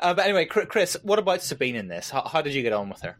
uh, 0.00 0.14
but 0.14 0.24
anyway, 0.24 0.46
Chris, 0.46 0.96
what 1.02 1.20
about 1.20 1.42
Sabine 1.42 1.76
in 1.76 1.86
this? 1.86 2.10
How, 2.10 2.22
how 2.22 2.42
did 2.42 2.54
you 2.54 2.62
get 2.62 2.72
on 2.72 2.88
with 2.88 3.02
her? 3.02 3.16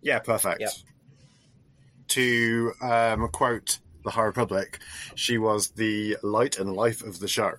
Yeah, 0.00 0.20
perfect. 0.20 0.60
Yep. 0.60 0.70
To 2.08 2.72
um, 2.80 3.28
quote 3.28 3.78
the 4.04 4.10
High 4.10 4.24
Republic, 4.24 4.78
she 5.14 5.38
was 5.38 5.70
the 5.70 6.16
light 6.22 6.58
and 6.58 6.72
life 6.72 7.02
of 7.02 7.20
the 7.20 7.28
show, 7.28 7.52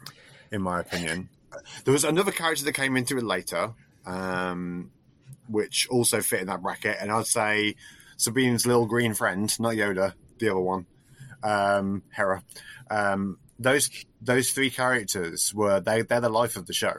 in 0.51 0.61
my 0.61 0.79
opinion. 0.79 1.29
There 1.83 1.93
was 1.93 2.03
another 2.03 2.31
character 2.31 2.65
that 2.65 2.73
came 2.73 2.97
into 2.97 3.17
it 3.17 3.23
later, 3.23 3.73
um, 4.05 4.91
which 5.47 5.87
also 5.89 6.21
fit 6.21 6.41
in 6.41 6.47
that 6.47 6.61
bracket, 6.61 6.97
and 6.99 7.11
I'd 7.11 7.27
say 7.27 7.75
Sabine's 8.17 8.65
little 8.65 8.85
green 8.85 9.13
friend, 9.13 9.53
not 9.59 9.75
Yoda, 9.75 10.13
the 10.39 10.49
other 10.49 10.59
one, 10.59 10.85
um, 11.43 12.03
Hera. 12.15 12.43
Um, 12.89 13.37
those 13.59 13.89
those 14.21 14.51
three 14.51 14.69
characters 14.69 15.53
were 15.53 15.79
they 15.79 16.01
they're 16.01 16.21
the 16.21 16.29
life 16.29 16.55
of 16.55 16.65
the 16.65 16.73
show 16.73 16.93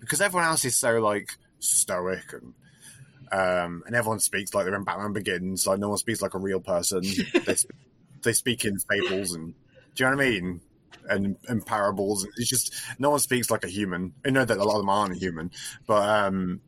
because 0.00 0.20
everyone 0.20 0.48
else 0.48 0.64
is 0.64 0.76
so 0.76 1.00
like 1.00 1.30
stoic 1.60 2.32
and 2.32 2.54
um, 3.32 3.82
and 3.86 3.94
everyone 3.94 4.20
speaks 4.20 4.54
like 4.54 4.64
they're 4.64 4.74
in 4.74 4.84
Batman 4.84 5.12
Begins. 5.12 5.66
Like 5.66 5.78
no 5.78 5.88
one 5.88 5.98
speaks 5.98 6.22
like 6.22 6.34
a 6.34 6.38
real 6.38 6.60
person. 6.60 7.02
they, 7.46 7.54
sp- 7.54 7.74
they 8.22 8.32
speak 8.32 8.64
in 8.64 8.78
fables 8.78 9.34
and 9.34 9.54
do 9.94 10.04
you 10.04 10.10
know 10.10 10.16
what 10.16 10.24
I 10.24 10.30
mean? 10.30 10.60
And, 11.08 11.36
and 11.48 11.64
parables. 11.64 12.26
It's 12.36 12.48
just 12.48 12.74
no 12.98 13.10
one 13.10 13.20
speaks 13.20 13.50
like 13.50 13.64
a 13.64 13.68
human. 13.68 14.12
I 14.24 14.30
know 14.30 14.44
that 14.44 14.58
a 14.58 14.64
lot 14.64 14.74
of 14.74 14.82
them 14.82 14.90
aren't 14.90 15.16
human, 15.16 15.50
but 15.86 16.08
um, 16.08 16.60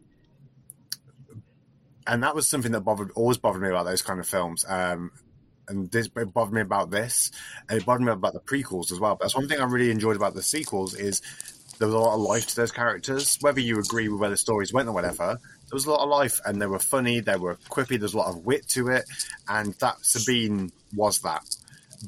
and 2.06 2.22
that 2.22 2.34
was 2.34 2.48
something 2.48 2.72
that 2.72 2.80
bothered 2.80 3.10
always 3.12 3.38
bothered 3.38 3.62
me 3.62 3.68
about 3.68 3.84
those 3.84 4.02
kind 4.02 4.20
of 4.20 4.26
films. 4.26 4.64
Um, 4.68 5.12
and 5.68 5.90
this 5.90 6.08
it 6.16 6.32
bothered 6.32 6.54
me 6.54 6.60
about 6.60 6.90
this, 6.90 7.30
and 7.68 7.80
it 7.80 7.86
bothered 7.86 8.02
me 8.02 8.12
about 8.12 8.32
the 8.32 8.40
prequels 8.40 8.90
as 8.90 8.98
well. 8.98 9.14
But 9.14 9.24
that's 9.24 9.36
one 9.36 9.48
thing 9.48 9.60
I 9.60 9.64
really 9.64 9.90
enjoyed 9.90 10.16
about 10.16 10.34
the 10.34 10.42
sequels 10.42 10.94
is 10.94 11.22
there 11.78 11.88
was 11.88 11.94
a 11.94 11.98
lot 11.98 12.14
of 12.14 12.20
life 12.20 12.46
to 12.48 12.56
those 12.56 12.72
characters. 12.72 13.38
Whether 13.40 13.60
you 13.60 13.78
agree 13.78 14.08
with 14.08 14.20
where 14.20 14.30
the 14.30 14.36
stories 14.36 14.72
went 14.72 14.88
or 14.88 14.92
whatever, 14.92 15.38
there 15.72 15.76
was 15.76 15.86
a 15.86 15.90
lot 15.90 16.02
of 16.02 16.10
life, 16.10 16.38
and 16.44 16.60
they 16.60 16.66
were 16.66 16.78
funny, 16.78 17.20
they 17.20 17.36
were 17.36 17.54
quippy. 17.70 17.98
There's 17.98 18.12
a 18.12 18.18
lot 18.18 18.28
of 18.28 18.44
wit 18.44 18.68
to 18.70 18.88
it, 18.88 19.06
and 19.48 19.72
that 19.80 20.04
Sabine 20.04 20.70
was 20.94 21.20
that. 21.20 21.42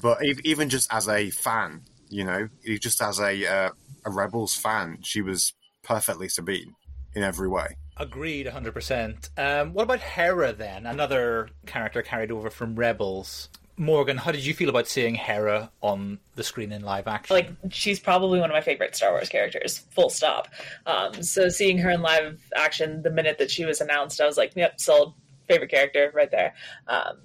But 0.03 0.19
even 0.45 0.69
just 0.69 0.93
as 0.93 1.09
a 1.09 1.31
fan, 1.31 1.81
you 2.11 2.24
know, 2.24 2.51
just 2.78 3.01
as 3.01 3.20
a 3.20 3.47
uh, 3.47 3.70
a 4.05 4.11
Rebels 4.11 4.55
fan, 4.55 4.99
she 5.01 5.23
was 5.23 5.55
perfectly 5.82 6.28
Sabine 6.28 6.74
in 7.15 7.23
every 7.23 7.49
way. 7.49 7.78
Agreed, 7.97 8.47
100%. 8.47 9.31
Um, 9.39 9.73
what 9.73 9.85
about 9.85 10.01
Hera 10.01 10.53
then? 10.53 10.85
Another 10.85 11.49
character 11.65 12.03
carried 12.03 12.32
over 12.32 12.51
from 12.51 12.74
Rebels. 12.74 13.49
Morgan, 13.77 14.17
how 14.17 14.31
did 14.31 14.47
you 14.47 14.55
feel 14.55 14.69
about 14.69 14.87
seeing 14.87 15.15
Hera 15.15 15.71
on 15.81 16.19
the 16.37 16.45
screen 16.45 16.71
in 16.71 16.83
live 16.83 17.09
action? 17.09 17.35
like 17.35 17.51
she's 17.71 17.99
probably 17.99 18.39
one 18.39 18.51
of 18.51 18.55
my 18.55 18.61
favorite 18.61 18.95
Star 18.95 19.11
Wars 19.11 19.29
characters. 19.29 19.79
Full 19.91 20.11
stop. 20.11 20.49
Um, 20.87 21.23
so 21.23 21.49
seeing 21.49 21.79
her 21.79 21.91
in 21.91 22.01
live 22.01 22.41
action 22.55 23.03
the 23.03 23.11
minute 23.11 23.39
that 23.39 23.51
she 23.51 23.65
was 23.65 23.81
announced, 23.81 24.21
I 24.21 24.27
was 24.27 24.37
like, 24.37 24.53
"Yep, 24.55 24.81
sold. 24.81 25.15
Favorite 25.49 25.71
character 25.71 26.11
right 26.15 26.31
there." 26.31 26.55
Um, 26.87 27.19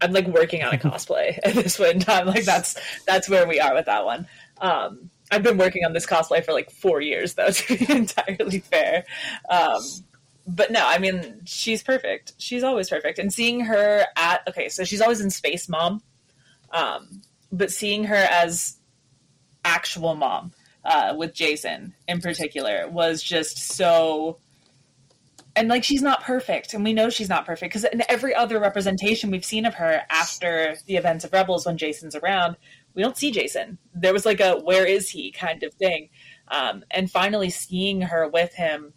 I'm 0.00 0.12
like 0.12 0.26
working 0.26 0.62
on 0.64 0.74
a 0.74 0.78
cosplay 0.78 1.38
at 1.44 1.54
this 1.54 1.76
point 1.76 1.94
in 1.94 2.00
time. 2.00 2.26
Like 2.26 2.44
that's 2.44 2.76
that's 3.06 3.28
where 3.28 3.46
we 3.46 3.60
are 3.60 3.74
with 3.74 3.86
that 3.86 4.04
one. 4.04 4.26
Um, 4.58 5.10
I've 5.30 5.42
been 5.42 5.56
working 5.56 5.84
on 5.84 5.92
this 5.94 6.06
cosplay 6.06 6.44
for 6.44 6.52
like 6.52 6.70
four 6.70 7.00
years, 7.00 7.34
though, 7.34 7.50
to 7.50 7.76
be 7.76 7.90
entirely 7.90 8.60
fair. 8.60 9.04
Um, 9.48 9.80
but 10.46 10.70
no, 10.70 10.80
I 10.84 10.98
mean, 10.98 11.40
she's 11.44 11.82
perfect. 11.82 12.32
She's 12.38 12.62
always 12.62 12.88
perfect. 12.88 13.18
And 13.18 13.32
seeing 13.32 13.60
her 13.60 14.04
at, 14.16 14.46
okay, 14.48 14.68
so 14.68 14.84
she's 14.84 15.00
always 15.00 15.20
in 15.20 15.30
Space 15.30 15.68
Mom, 15.68 16.02
um, 16.72 17.22
but 17.52 17.70
seeing 17.70 18.04
her 18.04 18.14
as 18.16 18.78
actual 19.64 20.14
mom 20.14 20.52
uh, 20.84 21.14
with 21.16 21.34
Jason 21.34 21.94
in 22.08 22.20
particular 22.20 22.88
was 22.88 23.22
just 23.22 23.58
so. 23.58 24.38
And 25.54 25.68
like, 25.68 25.84
she's 25.84 26.00
not 26.00 26.22
perfect. 26.22 26.72
And 26.72 26.82
we 26.82 26.94
know 26.94 27.10
she's 27.10 27.28
not 27.28 27.44
perfect 27.44 27.74
because 27.74 27.84
in 27.84 28.02
every 28.08 28.34
other 28.34 28.58
representation 28.58 29.30
we've 29.30 29.44
seen 29.44 29.66
of 29.66 29.74
her 29.74 30.02
after 30.08 30.76
the 30.86 30.96
events 30.96 31.26
of 31.26 31.32
Rebels 31.32 31.66
when 31.66 31.76
Jason's 31.76 32.16
around, 32.16 32.56
we 32.94 33.02
don't 33.02 33.18
see 33.18 33.30
Jason. 33.30 33.76
There 33.94 34.14
was 34.14 34.24
like 34.24 34.40
a 34.40 34.56
where 34.56 34.86
is 34.86 35.10
he 35.10 35.30
kind 35.30 35.62
of 35.62 35.74
thing. 35.74 36.08
Um, 36.48 36.84
and 36.90 37.10
finally 37.10 37.50
seeing 37.50 38.00
her 38.00 38.28
with 38.28 38.54
him 38.54 38.94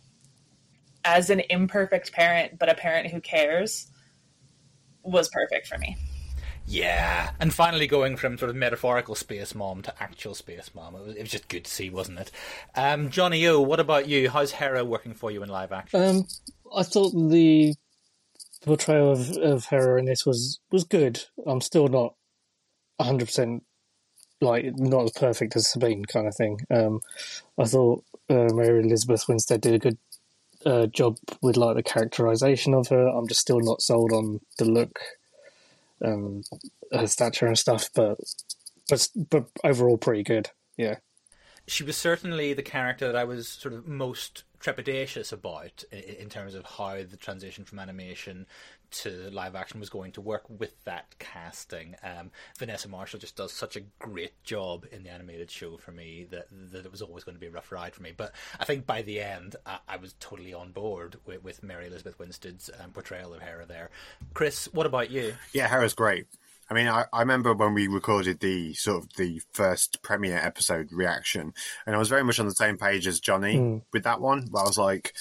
as 1.05 1.29
an 1.29 1.41
imperfect 1.49 2.11
parent, 2.11 2.59
but 2.59 2.67
a 2.67 2.73
parent 2.73 3.11
who 3.11 3.21
cares, 3.21 3.87
was 5.03 5.29
perfect 5.29 5.67
for 5.67 5.77
me. 5.77 5.95
Yeah, 6.67 7.29
and 7.39 7.53
finally 7.53 7.85
going 7.85 8.17
from 8.17 8.39
sort 8.39 8.49
of 8.49 8.55
metaphorical 8.55 9.13
space 9.13 9.53
mom 9.53 9.83
to 9.83 9.93
actual 10.01 10.33
space 10.33 10.71
mom, 10.73 10.95
it 10.95 11.05
was, 11.05 11.15
it 11.15 11.21
was 11.21 11.31
just 11.31 11.47
good 11.47 11.65
to 11.65 11.71
see, 11.71 11.91
wasn't 11.91 12.19
it? 12.19 12.31
Um, 12.73 13.11
Jonny 13.11 13.45
O, 13.47 13.61
what 13.61 13.79
about 13.79 14.07
you? 14.07 14.31
How's 14.31 14.51
Hera 14.51 14.83
working 14.83 15.13
for 15.13 15.29
you 15.29 15.43
in 15.43 15.49
live 15.49 15.71
action? 15.71 16.01
Um, 16.01 16.27
I 16.75 16.81
thought 16.81 17.11
the 17.11 17.75
portrayal 18.65 19.11
of, 19.11 19.37
of 19.37 19.65
Hera 19.65 19.99
in 19.99 20.05
this 20.05 20.25
was 20.25 20.59
was 20.71 20.85
good. 20.85 21.23
I'm 21.45 21.61
still 21.61 21.87
not 21.87 22.15
100 22.97 23.25
percent 23.25 23.63
like 24.41 24.65
not 24.75 25.03
as 25.03 25.11
perfect 25.11 25.55
as 25.55 25.69
Sabine 25.69 26.05
kind 26.05 26.27
of 26.27 26.35
thing. 26.35 26.57
Um, 26.71 26.99
I 27.59 27.65
thought 27.65 28.03
uh, 28.29 28.49
Mary 28.53 28.83
Elizabeth 28.83 29.25
Winstead 29.27 29.61
did 29.61 29.75
a 29.75 29.79
good 29.79 29.97
uh, 30.65 30.87
job 30.87 31.17
with 31.41 31.57
like 31.57 31.75
the 31.75 31.83
characterization 31.83 32.73
of 32.73 32.87
her. 32.89 33.07
I'm 33.07 33.27
just 33.27 33.41
still 33.41 33.59
not 33.59 33.81
sold 33.81 34.11
on 34.11 34.41
the 34.57 34.65
look, 34.65 34.99
um, 36.03 36.43
her 36.91 37.07
stature 37.07 37.47
and 37.47 37.57
stuff, 37.57 37.89
but 37.93 38.17
but 38.89 39.07
but 39.29 39.45
overall 39.63 39.97
pretty 39.97 40.23
good. 40.23 40.49
Yeah. 40.77 40.97
She 41.67 41.83
was 41.83 41.97
certainly 41.97 42.53
the 42.53 42.61
character 42.61 43.07
that 43.07 43.15
I 43.15 43.23
was 43.23 43.47
sort 43.47 43.73
of 43.73 43.87
most 43.87 44.43
trepidatious 44.65 45.31
about 45.31 45.83
in, 45.91 45.99
in 45.99 46.29
terms 46.29 46.55
of 46.55 46.65
how 46.65 46.95
the 46.95 47.17
transition 47.17 47.65
from 47.65 47.79
animation 47.79 48.45
to 48.91 49.29
live 49.31 49.55
action 49.55 49.79
was 49.79 49.89
going 49.89 50.11
to 50.13 50.21
work 50.21 50.43
with 50.49 50.83
that 50.85 51.15
casting. 51.19 51.95
Um, 52.03 52.31
Vanessa 52.57 52.87
Marshall 52.87 53.19
just 53.19 53.35
does 53.35 53.51
such 53.51 53.75
a 53.75 53.81
great 53.99 54.41
job 54.43 54.85
in 54.91 55.03
the 55.03 55.09
animated 55.09 55.51
show 55.51 55.77
for 55.77 55.91
me 55.91 56.27
that 56.31 56.47
that 56.71 56.85
it 56.85 56.91
was 56.91 57.01
always 57.01 57.23
going 57.23 57.35
to 57.35 57.39
be 57.39 57.47
a 57.47 57.51
rough 57.51 57.71
ride 57.71 57.93
for 57.93 58.01
me. 58.01 58.13
But 58.15 58.33
I 58.59 58.65
think 58.65 58.85
by 58.85 59.01
the 59.01 59.19
end, 59.19 59.55
I, 59.65 59.79
I 59.87 59.97
was 59.97 60.13
totally 60.19 60.53
on 60.53 60.71
board 60.71 61.17
with, 61.25 61.43
with 61.43 61.63
Mary 61.63 61.87
Elizabeth 61.87 62.17
Winstead's 62.19 62.69
um, 62.81 62.91
portrayal 62.91 63.33
of 63.33 63.41
Hera 63.41 63.65
there. 63.65 63.89
Chris, 64.33 64.69
what 64.71 64.85
about 64.85 65.11
you? 65.11 65.33
Yeah, 65.53 65.67
Hera's 65.67 65.93
great. 65.93 66.27
I 66.69 66.73
mean, 66.73 66.87
I, 66.87 67.05
I 67.13 67.19
remember 67.19 67.53
when 67.53 67.73
we 67.73 67.87
recorded 67.87 68.39
the 68.39 68.73
sort 68.73 69.03
of 69.03 69.13
the 69.17 69.41
first 69.53 70.01
premiere 70.01 70.37
episode 70.37 70.91
reaction, 70.91 71.53
and 71.85 71.95
I 71.95 71.99
was 71.99 72.09
very 72.09 72.23
much 72.23 72.39
on 72.39 72.47
the 72.47 72.55
same 72.55 72.77
page 72.77 73.05
as 73.07 73.19
Jonny 73.19 73.55
Mm. 73.57 73.81
with 73.93 74.03
that 74.03 74.19
one. 74.21 74.47
Where 74.49 74.63
I 74.63 74.67
was 74.67 74.77
like, 74.77 75.13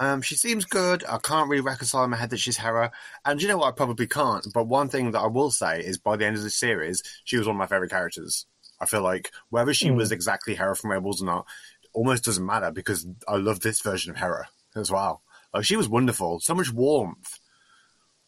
um, 0.00 0.22
she 0.22 0.34
seems 0.34 0.64
good. 0.64 1.04
I 1.08 1.18
can't 1.18 1.48
really 1.50 1.60
reconcile 1.60 2.04
in 2.04 2.10
my 2.10 2.16
head 2.16 2.30
that 2.30 2.38
she's 2.38 2.56
Hera. 2.56 2.90
And 3.24 3.42
you 3.42 3.48
know 3.48 3.58
what? 3.58 3.68
I 3.68 3.72
probably 3.72 4.06
can't. 4.06 4.46
But 4.54 4.68
one 4.68 4.88
thing 4.88 5.10
that 5.10 5.20
I 5.20 5.26
will 5.26 5.50
say 5.50 5.80
is 5.80 5.98
by 5.98 6.16
the 6.16 6.24
end 6.24 6.36
of 6.36 6.42
the 6.42 6.50
series, 6.50 7.02
she 7.24 7.36
was 7.36 7.46
one 7.46 7.56
of 7.56 7.58
my 7.60 7.66
favorite 7.66 7.90
characters. 7.90 8.46
I 8.80 8.86
feel 8.86 9.02
like 9.02 9.30
whether 9.50 9.74
she 9.74 9.88
Mm. 9.88 9.96
was 9.96 10.12
exactly 10.12 10.54
Hera 10.54 10.74
from 10.76 10.90
Rebels 10.92 11.20
or 11.20 11.26
not 11.26 11.46
almost 11.92 12.24
doesn't 12.24 12.46
matter 12.46 12.70
because 12.70 13.06
I 13.26 13.36
love 13.36 13.60
this 13.60 13.80
version 13.80 14.12
of 14.12 14.18
Hera 14.18 14.48
as 14.76 14.90
well. 14.90 15.22
Like 15.52 15.64
she 15.64 15.76
was 15.76 15.88
wonderful. 15.88 16.38
So 16.40 16.54
much 16.54 16.72
warmth. 16.72 17.40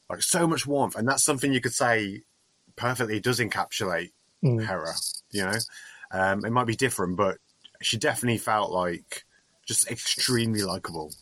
Like 0.09 0.23
so 0.23 0.47
much 0.49 0.67
warmth. 0.67 0.97
And 0.97 1.07
that's 1.09 1.23
something 1.25 1.53
you 1.53 1.61
could 1.61 1.73
say 1.75 2.23
perfectly 2.81 3.21
does 3.21 3.39
encapsulate 3.39 4.11
Mm. 4.43 4.67
Hera. 4.67 4.95
You 5.33 5.45
know, 5.45 5.59
um, 6.13 6.45
it 6.47 6.51
might 6.51 6.67
be 6.67 6.75
different, 6.75 7.17
but 7.17 7.37
she 7.83 7.99
definitely 7.99 8.39
felt 8.39 8.73
like 8.73 9.25
just 9.67 9.91
extremely 9.91 10.63
likable. 10.63 11.13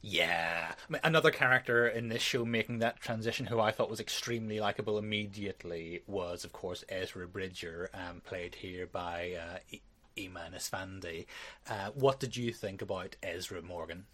Yeah, 0.00 0.70
I 0.70 0.92
mean, 0.92 1.00
another 1.02 1.32
character 1.32 1.88
in 1.88 2.08
this 2.08 2.22
show 2.22 2.44
making 2.44 2.78
that 2.78 3.00
transition, 3.00 3.46
who 3.46 3.58
I 3.58 3.72
thought 3.72 3.90
was 3.90 3.98
extremely 3.98 4.60
likable 4.60 4.96
immediately, 4.96 6.02
was 6.06 6.44
of 6.44 6.52
course 6.52 6.84
Ezra 6.88 7.26
Bridger, 7.26 7.90
um, 7.92 8.20
played 8.24 8.54
here 8.54 8.86
by 8.86 9.32
uh, 9.32 9.58
I- 9.72 9.80
Eman 10.16 10.54
Esfandi. 10.54 11.26
Uh, 11.68 11.90
what 11.94 12.20
did 12.20 12.36
you 12.36 12.52
think 12.52 12.80
about 12.80 13.16
Ezra 13.24 13.60
Morgan? 13.60 14.06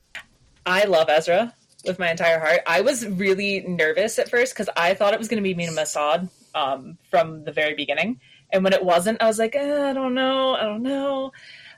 I 0.65 0.85
love 0.85 1.11
Ezra 1.11 1.53
with 1.85 1.99
my 1.99 2.11
entire 2.11 2.41
heart. 2.41 2.61
I 2.67 2.81
was 2.81 3.07
really 3.07 3.61
nervous 3.61 4.19
at 4.19 4.31
first 4.31 4.55
because 4.55 4.71
I 4.75 4.95
thought 4.95 5.13
it 5.13 5.19
was 5.19 5.29
going 5.29 5.43
to 5.43 5.47
be 5.47 5.55
Mena 5.55 5.73
Massoud 5.73 6.31
um, 6.55 6.99
from 7.11 7.45
the 7.45 7.53
very 7.53 7.75
beginning, 7.75 8.21
and 8.53 8.63
when 8.63 8.73
it 8.73 8.85
wasn't, 8.85 9.21
I 9.23 9.27
was 9.27 9.39
like, 9.39 9.55
eh, 9.57 9.91
I 9.91 9.93
don't 9.93 10.15
know, 10.15 10.55
I 10.55 10.63
don't 10.63 10.83
know. 10.83 11.33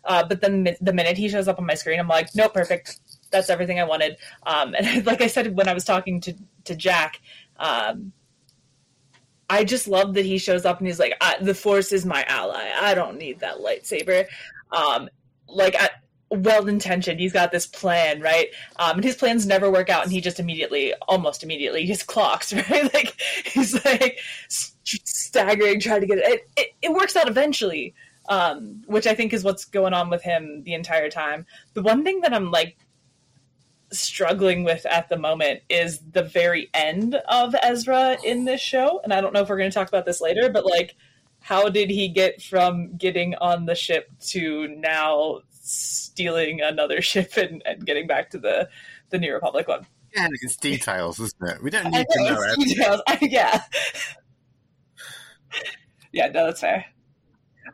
Uh, 0.04 0.24
but 0.26 0.40
then 0.40 0.68
the 0.80 0.92
minute 0.92 1.16
he 1.16 1.28
shows 1.28 1.48
up 1.48 1.58
on 1.58 1.66
my 1.66 1.74
screen, 1.74 1.98
I'm 1.98 2.08
like, 2.08 2.34
nope, 2.34 2.54
perfect. 2.54 3.00
That's 3.30 3.50
everything 3.50 3.80
I 3.80 3.84
wanted. 3.84 4.16
Um, 4.44 4.74
and 4.78 5.04
like 5.06 5.20
I 5.20 5.26
said 5.26 5.56
when 5.56 5.68
I 5.68 5.74
was 5.74 5.84
talking 5.84 6.20
to 6.22 6.34
to 6.64 6.74
Jack, 6.74 7.20
um, 7.58 8.12
I 9.48 9.64
just 9.64 9.88
love 9.88 10.14
that 10.14 10.24
he 10.24 10.38
shows 10.38 10.64
up 10.64 10.78
and 10.78 10.86
he's 10.86 10.98
like, 10.98 11.14
"The 11.40 11.54
Force 11.54 11.92
is 11.92 12.04
my 12.04 12.24
ally. 12.24 12.70
I 12.80 12.94
don't 12.94 13.18
need 13.18 13.40
that 13.40 13.58
lightsaber." 13.58 14.26
Um, 14.72 15.08
like, 15.48 15.76
I, 15.76 15.90
well 16.30 16.68
intentioned. 16.68 17.20
He's 17.20 17.32
got 17.32 17.52
this 17.52 17.66
plan, 17.66 18.20
right? 18.20 18.48
Um, 18.78 18.96
and 18.96 19.04
his 19.04 19.16
plans 19.16 19.46
never 19.46 19.70
work 19.70 19.88
out, 19.88 20.02
and 20.02 20.12
he 20.12 20.20
just 20.20 20.40
immediately, 20.40 20.92
almost 21.08 21.42
immediately, 21.42 21.86
just 21.86 22.06
clocks, 22.06 22.52
right? 22.70 22.92
Like 22.92 23.20
he's 23.44 23.84
like 23.84 24.18
st- 24.48 25.06
staggering, 25.06 25.80
trying 25.80 26.00
to 26.00 26.06
get 26.06 26.18
it. 26.18 26.24
It, 26.24 26.48
it, 26.56 26.68
it 26.82 26.92
works 26.92 27.16
out 27.16 27.28
eventually, 27.28 27.94
um, 28.28 28.82
which 28.86 29.06
I 29.06 29.14
think 29.14 29.32
is 29.32 29.44
what's 29.44 29.64
going 29.64 29.94
on 29.94 30.10
with 30.10 30.22
him 30.22 30.62
the 30.64 30.74
entire 30.74 31.10
time. 31.10 31.46
The 31.74 31.82
one 31.82 32.02
thing 32.04 32.20
that 32.22 32.34
I'm 32.34 32.50
like 32.50 32.76
struggling 33.92 34.64
with 34.64 34.84
at 34.86 35.08
the 35.08 35.16
moment 35.16 35.60
is 35.68 36.00
the 36.10 36.24
very 36.24 36.68
end 36.74 37.14
of 37.28 37.54
Ezra 37.62 38.18
in 38.24 38.44
this 38.44 38.60
show, 38.60 39.00
and 39.04 39.12
I 39.12 39.20
don't 39.20 39.32
know 39.32 39.42
if 39.42 39.48
we're 39.48 39.58
going 39.58 39.70
to 39.70 39.74
talk 39.74 39.88
about 39.88 40.06
this 40.06 40.20
later, 40.20 40.50
but 40.50 40.66
like. 40.66 40.94
How 41.38 41.68
did 41.68 41.90
he 41.90 42.08
get 42.08 42.42
from 42.42 42.96
getting 42.96 43.36
on 43.36 43.66
the 43.66 43.76
ship 43.76 44.10
to 44.30 44.66
now 44.66 45.42
stealing 45.66 46.60
another 46.60 47.02
ship 47.02 47.36
and, 47.36 47.62
and 47.66 47.84
getting 47.84 48.06
back 48.06 48.30
to 48.30 48.38
the 48.38 48.68
the 49.10 49.18
New 49.18 49.32
Republic 49.32 49.68
one. 49.68 49.86
Yeah, 50.14 50.28
it's 50.42 50.56
details, 50.56 51.20
isn't 51.20 51.50
it? 51.50 51.62
We 51.62 51.70
don't 51.70 51.90
need 51.90 52.06
to 52.08 52.22
know, 52.22 52.34
know 52.34 52.40
it's 52.40 52.64
details. 52.64 53.02
yeah. 53.20 53.62
yeah, 56.12 56.26
no, 56.28 56.46
that's 56.46 56.60
fair. 56.60 56.86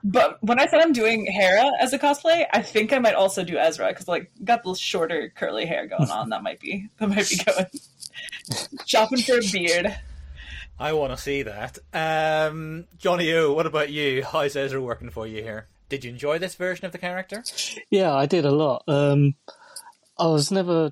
But 0.05 0.43
when 0.43 0.59
I 0.59 0.66
said 0.66 0.81
I'm 0.81 0.93
doing 0.93 1.27
Hera 1.27 1.70
as 1.78 1.93
a 1.93 1.98
cosplay, 1.98 2.47
I 2.52 2.60
think 2.60 2.93
I 2.93 2.98
might 2.98 3.14
also 3.14 3.44
do 3.44 3.56
Ezra 3.56 3.89
because 3.89 4.09
like 4.09 4.32
got 4.43 4.64
the 4.64 4.74
shorter 4.74 5.32
curly 5.35 5.64
hair 5.64 5.86
going 5.86 6.10
on. 6.10 6.31
That 6.31 6.43
might 6.43 6.59
be 6.59 6.89
that 6.98 7.09
might 7.09 7.28
be 7.28 7.36
going. 7.36 7.66
Shopping 8.86 9.20
for 9.20 9.39
a 9.39 9.52
beard. 9.52 9.97
I 10.78 10.94
want 10.94 11.12
to 11.12 11.16
see 11.16 11.43
that. 11.43 11.78
Um, 11.93 12.86
Jonny 12.98 13.32
O, 13.35 13.52
what 13.52 13.66
about 13.66 13.90
you? 13.90 14.24
How's 14.24 14.56
Ezra 14.56 14.81
working 14.81 15.10
for 15.10 15.27
you 15.27 15.43
here? 15.43 15.69
Did 15.93 16.05
you 16.06 16.10
enjoy 16.10 16.39
this 16.39 16.55
version 16.55 16.86
of 16.86 16.93
the 16.93 16.97
character? 16.97 17.44
Yeah, 17.90 18.14
I 18.14 18.24
did 18.24 18.47
a 18.47 18.51
lot. 18.51 18.82
Um, 18.89 19.35
I 20.19 20.27
was 20.27 20.51
never 20.51 20.90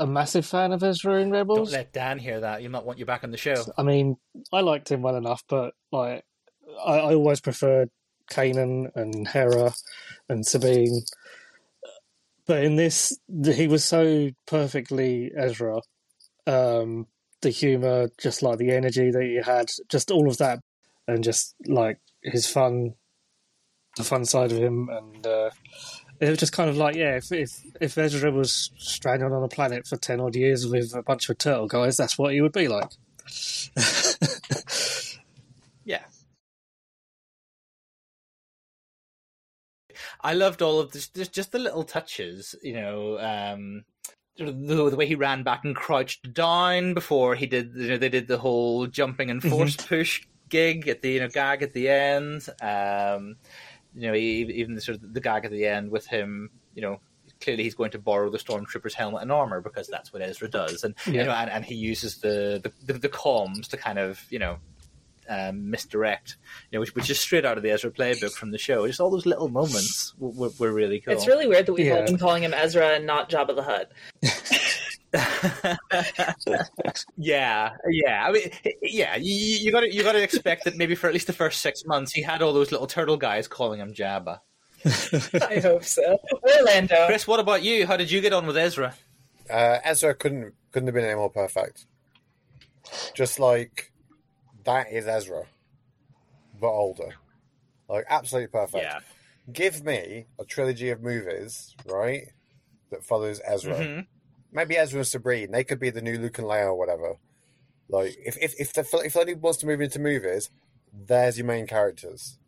a 0.00 0.06
massive 0.08 0.44
fan 0.44 0.72
of 0.72 0.82
Ezra 0.82 1.20
in 1.20 1.30
Rebels. 1.30 1.70
Don't 1.70 1.78
let 1.78 1.92
Dan 1.92 2.18
hear 2.18 2.40
that. 2.40 2.60
He'll 2.60 2.72
not 2.72 2.84
want 2.84 2.98
you 2.98 3.06
back 3.06 3.22
on 3.22 3.30
the 3.30 3.36
show. 3.36 3.54
I 3.78 3.84
mean, 3.84 4.16
I 4.52 4.62
liked 4.62 4.90
him 4.90 5.00
well 5.02 5.14
enough, 5.14 5.44
but 5.48 5.74
like, 5.92 6.24
I, 6.84 6.94
I 6.94 7.14
always 7.14 7.40
preferred 7.40 7.88
Kanan 8.28 8.90
and 8.96 9.28
Hera 9.28 9.72
and 10.28 10.44
Sabine. 10.44 11.02
But 12.48 12.64
in 12.64 12.74
this, 12.74 13.16
he 13.44 13.68
was 13.68 13.84
so 13.84 14.30
perfectly 14.44 15.30
Ezra. 15.36 15.82
Um, 16.48 17.06
the 17.42 17.50
humor, 17.50 18.08
just 18.18 18.42
like 18.42 18.58
the 18.58 18.72
energy 18.72 19.12
that 19.12 19.22
he 19.22 19.36
had, 19.36 19.70
just 19.88 20.10
all 20.10 20.28
of 20.28 20.38
that, 20.38 20.58
and 21.06 21.22
just 21.22 21.54
like 21.64 22.00
his 22.24 22.50
fun, 22.50 22.94
the 23.96 24.04
fun 24.04 24.24
side 24.24 24.52
of 24.52 24.58
him, 24.58 24.88
and 24.90 25.26
uh, 25.26 25.50
it 26.20 26.30
was 26.30 26.38
just 26.38 26.52
kind 26.52 26.70
of 26.70 26.76
like, 26.76 26.96
yeah, 26.96 27.16
if 27.16 27.32
if 27.32 27.62
if 27.80 27.98
Ezra 27.98 28.30
was 28.30 28.70
stranded 28.76 29.32
on 29.32 29.42
a 29.42 29.48
planet 29.48 29.86
for 29.86 29.96
ten 29.96 30.20
odd 30.20 30.36
years 30.36 30.66
with 30.66 30.94
a 30.94 31.02
bunch 31.02 31.28
of 31.28 31.38
turtle 31.38 31.66
guys, 31.66 31.96
that's 31.96 32.18
what 32.18 32.32
he 32.32 32.40
would 32.40 32.52
be 32.52 32.68
like. 32.68 32.90
Yeah. 35.86 36.02
I 40.20 40.34
loved 40.34 40.60
all 40.60 40.80
of 40.80 40.90
this, 40.92 41.08
just, 41.08 41.32
just 41.32 41.52
the 41.52 41.58
little 41.58 41.84
touches, 41.84 42.54
you 42.62 42.74
know, 42.74 43.18
um, 43.20 43.84
the, 44.36 44.52
the 44.90 44.96
way 44.96 45.06
he 45.06 45.14
ran 45.14 45.44
back 45.44 45.64
and 45.64 45.74
crouched 45.76 46.34
down 46.34 46.92
before 46.92 47.36
he 47.36 47.46
did, 47.46 47.72
you 47.76 47.88
know, 47.90 47.96
they 47.96 48.08
did 48.08 48.26
the 48.26 48.38
whole 48.38 48.86
jumping 48.88 49.30
and 49.30 49.42
force 49.42 49.76
push 49.76 50.26
gig 50.48 50.88
at 50.88 51.02
the, 51.02 51.12
you 51.12 51.20
know, 51.20 51.28
gag 51.28 51.62
at 51.62 51.72
the 51.72 51.88
end. 51.88 52.48
Um, 52.60 53.36
You 53.96 54.08
know, 54.08 54.14
even 54.14 54.74
the 54.74 54.80
sort 54.80 54.98
of 54.98 55.12
the 55.14 55.20
gag 55.20 55.44
at 55.44 55.50
the 55.50 55.66
end 55.66 55.90
with 55.90 56.06
him, 56.06 56.50
you 56.74 56.82
know, 56.82 57.00
clearly 57.40 57.62
he's 57.64 57.74
going 57.74 57.90
to 57.92 57.98
borrow 57.98 58.30
the 58.30 58.38
stormtrooper's 58.38 58.94
helmet 58.94 59.22
and 59.22 59.32
armor 59.32 59.60
because 59.60 59.88
that's 59.88 60.12
what 60.12 60.22
Ezra 60.22 60.48
does, 60.48 60.84
and 60.84 60.94
Yeah. 61.06 61.12
you 61.12 61.24
know, 61.24 61.32
and, 61.32 61.50
and 61.50 61.64
he 61.64 61.74
uses 61.74 62.18
the, 62.18 62.60
the 62.62 62.92
the 62.92 62.98
the 62.98 63.08
comms 63.08 63.68
to 63.68 63.76
kind 63.76 63.98
of 63.98 64.24
you 64.30 64.38
know 64.38 64.58
um, 65.28 65.70
misdirect, 65.70 66.36
you 66.70 66.76
know, 66.76 66.80
which, 66.80 66.94
which 66.94 67.10
is 67.10 67.18
straight 67.18 67.44
out 67.44 67.56
of 67.56 67.62
the 67.62 67.70
Ezra 67.70 67.90
playbook 67.90 68.32
from 68.32 68.52
the 68.52 68.58
show. 68.58 68.86
Just 68.86 69.00
all 69.00 69.10
those 69.10 69.26
little 69.26 69.48
moments 69.48 70.14
were, 70.18 70.30
were, 70.30 70.50
were 70.58 70.72
really 70.72 71.00
cool. 71.00 71.14
It's 71.14 71.26
really 71.26 71.46
weird 71.48 71.66
that 71.66 71.72
we've 71.72 71.92
all 71.92 72.04
been 72.04 72.18
calling 72.18 72.42
him 72.44 72.54
Ezra 72.54 72.90
and 72.90 73.06
not 73.06 73.28
Jabba 73.28 73.56
the 73.56 73.62
Hutt. 73.62 73.90
yeah, 77.16 77.70
yeah. 77.90 78.26
I 78.26 78.32
mean, 78.32 78.50
yeah. 78.82 79.16
You, 79.16 79.32
you 79.32 79.72
got 79.72 79.80
to 79.80 79.94
you 79.94 80.02
got 80.02 80.12
to 80.12 80.22
expect 80.22 80.64
that 80.64 80.76
maybe 80.76 80.94
for 80.94 81.06
at 81.06 81.12
least 81.12 81.26
the 81.26 81.32
first 81.32 81.60
six 81.60 81.84
months, 81.84 82.12
he 82.12 82.22
had 82.22 82.42
all 82.42 82.52
those 82.52 82.72
little 82.72 82.86
turtle 82.86 83.16
guys 83.16 83.48
calling 83.48 83.80
him 83.80 83.92
Jabba. 83.94 84.40
I 85.50 85.60
hope 85.60 85.84
so. 85.84 86.18
Orlando. 86.58 87.06
Chris, 87.06 87.26
what 87.26 87.40
about 87.40 87.62
you? 87.62 87.86
How 87.86 87.96
did 87.96 88.10
you 88.10 88.20
get 88.20 88.32
on 88.32 88.46
with 88.46 88.56
Ezra? 88.56 88.94
Uh, 89.50 89.78
Ezra 89.84 90.14
couldn't 90.14 90.54
couldn't 90.72 90.88
have 90.88 90.94
been 90.94 91.04
any 91.04 91.14
more 91.14 91.30
perfect. 91.30 91.86
Just 93.14 93.40
like 93.40 93.92
that 94.64 94.92
is 94.92 95.06
Ezra, 95.06 95.44
but 96.60 96.68
older. 96.68 97.14
Like 97.88 98.04
absolutely 98.08 98.48
perfect. 98.48 98.84
Yeah. 98.84 99.00
Give 99.52 99.84
me 99.84 100.26
a 100.38 100.44
trilogy 100.44 100.90
of 100.90 101.02
movies, 101.02 101.74
right, 101.86 102.28
that 102.90 103.04
follows 103.04 103.40
Ezra. 103.44 103.74
Mhm. 103.74 104.06
Maybe 104.52 104.76
Ezra 104.76 105.00
and 105.00 105.06
Sabine. 105.06 105.50
They 105.50 105.64
could 105.64 105.78
be 105.80 105.90
the 105.90 106.00
new 106.00 106.18
Luke 106.18 106.38
and 106.38 106.46
Leia 106.46 106.66
or 106.66 106.74
whatever. 106.78 107.16
Like 107.88 108.16
if 108.24 108.36
if 108.40 108.54
if 108.58 108.72
the 108.72 108.80
if 109.04 109.14
Filoni 109.14 109.36
wants 109.38 109.58
to 109.58 109.66
move 109.66 109.80
into 109.80 109.98
movies, 109.98 110.50
there's 110.92 111.38
your 111.38 111.46
main 111.46 111.66
characters. 111.66 112.38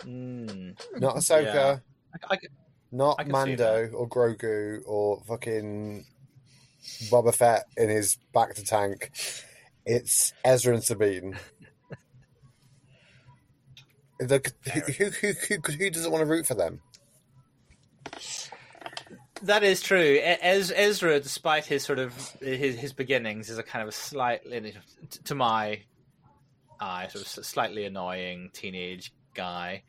Mm, 0.00 0.76
Not 0.96 1.16
Ahsoka, 1.16 1.44
Yeah. 1.54 1.78
I, 2.30 2.34
I, 2.34 2.38
not 2.92 3.26
Mando 3.26 3.90
or 3.92 4.08
Grogu 4.08 4.82
or 4.86 5.22
fucking 5.26 6.04
Boba 7.10 7.34
Fett 7.34 7.64
in 7.76 7.88
his 7.88 8.18
bacta 8.34 8.64
tank. 8.64 9.10
It's 9.86 10.32
Ezra 10.44 10.74
and 10.74 10.84
Sabine. 10.84 11.38
The, 14.20 14.40
who, 14.72 14.80
who, 15.10 15.32
who, 15.32 15.72
who 15.72 15.90
doesn't 15.90 16.10
want 16.10 16.22
to 16.22 16.26
root 16.26 16.46
for 16.46 16.54
them? 16.54 16.80
That 19.44 19.62
is 19.62 19.80
true. 19.80 20.18
Ez, 20.22 20.72
Ezra, 20.74 21.20
despite 21.20 21.64
his 21.64 21.84
sort 21.84 21.98
of 21.98 22.14
his, 22.40 22.76
his 22.76 22.92
beginnings, 22.92 23.50
is 23.50 23.58
a 23.58 23.62
kind 23.62 23.82
of 23.82 23.88
a 23.88 23.92
slightly, 23.92 24.74
to 25.24 25.34
my 25.34 25.80
eye, 26.80 27.08
sort 27.08 27.22
of 27.24 27.46
slightly 27.46 27.84
annoying 27.84 28.50
teenage 28.52 29.12
guy. 29.34 29.82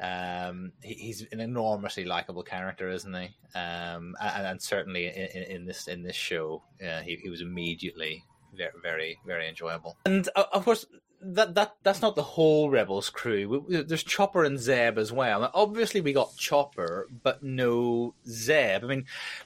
Um, 0.00 0.72
he, 0.82 0.94
he's 0.94 1.26
an 1.32 1.40
enormously 1.40 2.04
likable 2.04 2.42
character, 2.42 2.88
isn't 2.88 3.14
he? 3.14 3.28
Um, 3.54 4.16
and, 4.20 4.46
and 4.46 4.62
certainly 4.62 5.06
in, 5.06 5.42
in, 5.42 5.42
in 5.50 5.64
this 5.66 5.88
in 5.88 6.02
this 6.02 6.16
show, 6.16 6.62
uh, 6.82 7.00
he, 7.00 7.16
he 7.16 7.28
was 7.28 7.42
immediately 7.42 8.24
very, 8.54 8.72
very, 8.82 9.18
very 9.26 9.48
enjoyable. 9.48 9.96
And 10.06 10.28
uh, 10.34 10.44
of 10.52 10.64
course, 10.64 10.86
that 11.22 11.54
that 11.54 11.76
that's 11.82 12.02
not 12.02 12.16
the 12.16 12.22
whole 12.22 12.70
Rebels 12.70 13.10
crew. 13.10 13.64
There's 13.68 14.02
Chopper 14.02 14.44
and 14.44 14.58
Zeb 14.58 14.98
as 14.98 15.12
well. 15.12 15.40
Now, 15.40 15.50
obviously, 15.54 16.00
we 16.00 16.12
got 16.12 16.36
Chopper, 16.36 17.08
but 17.22 17.42
no 17.42 18.14
Zeb. 18.26 18.84
I 18.84 18.86
mean, 18.86 19.04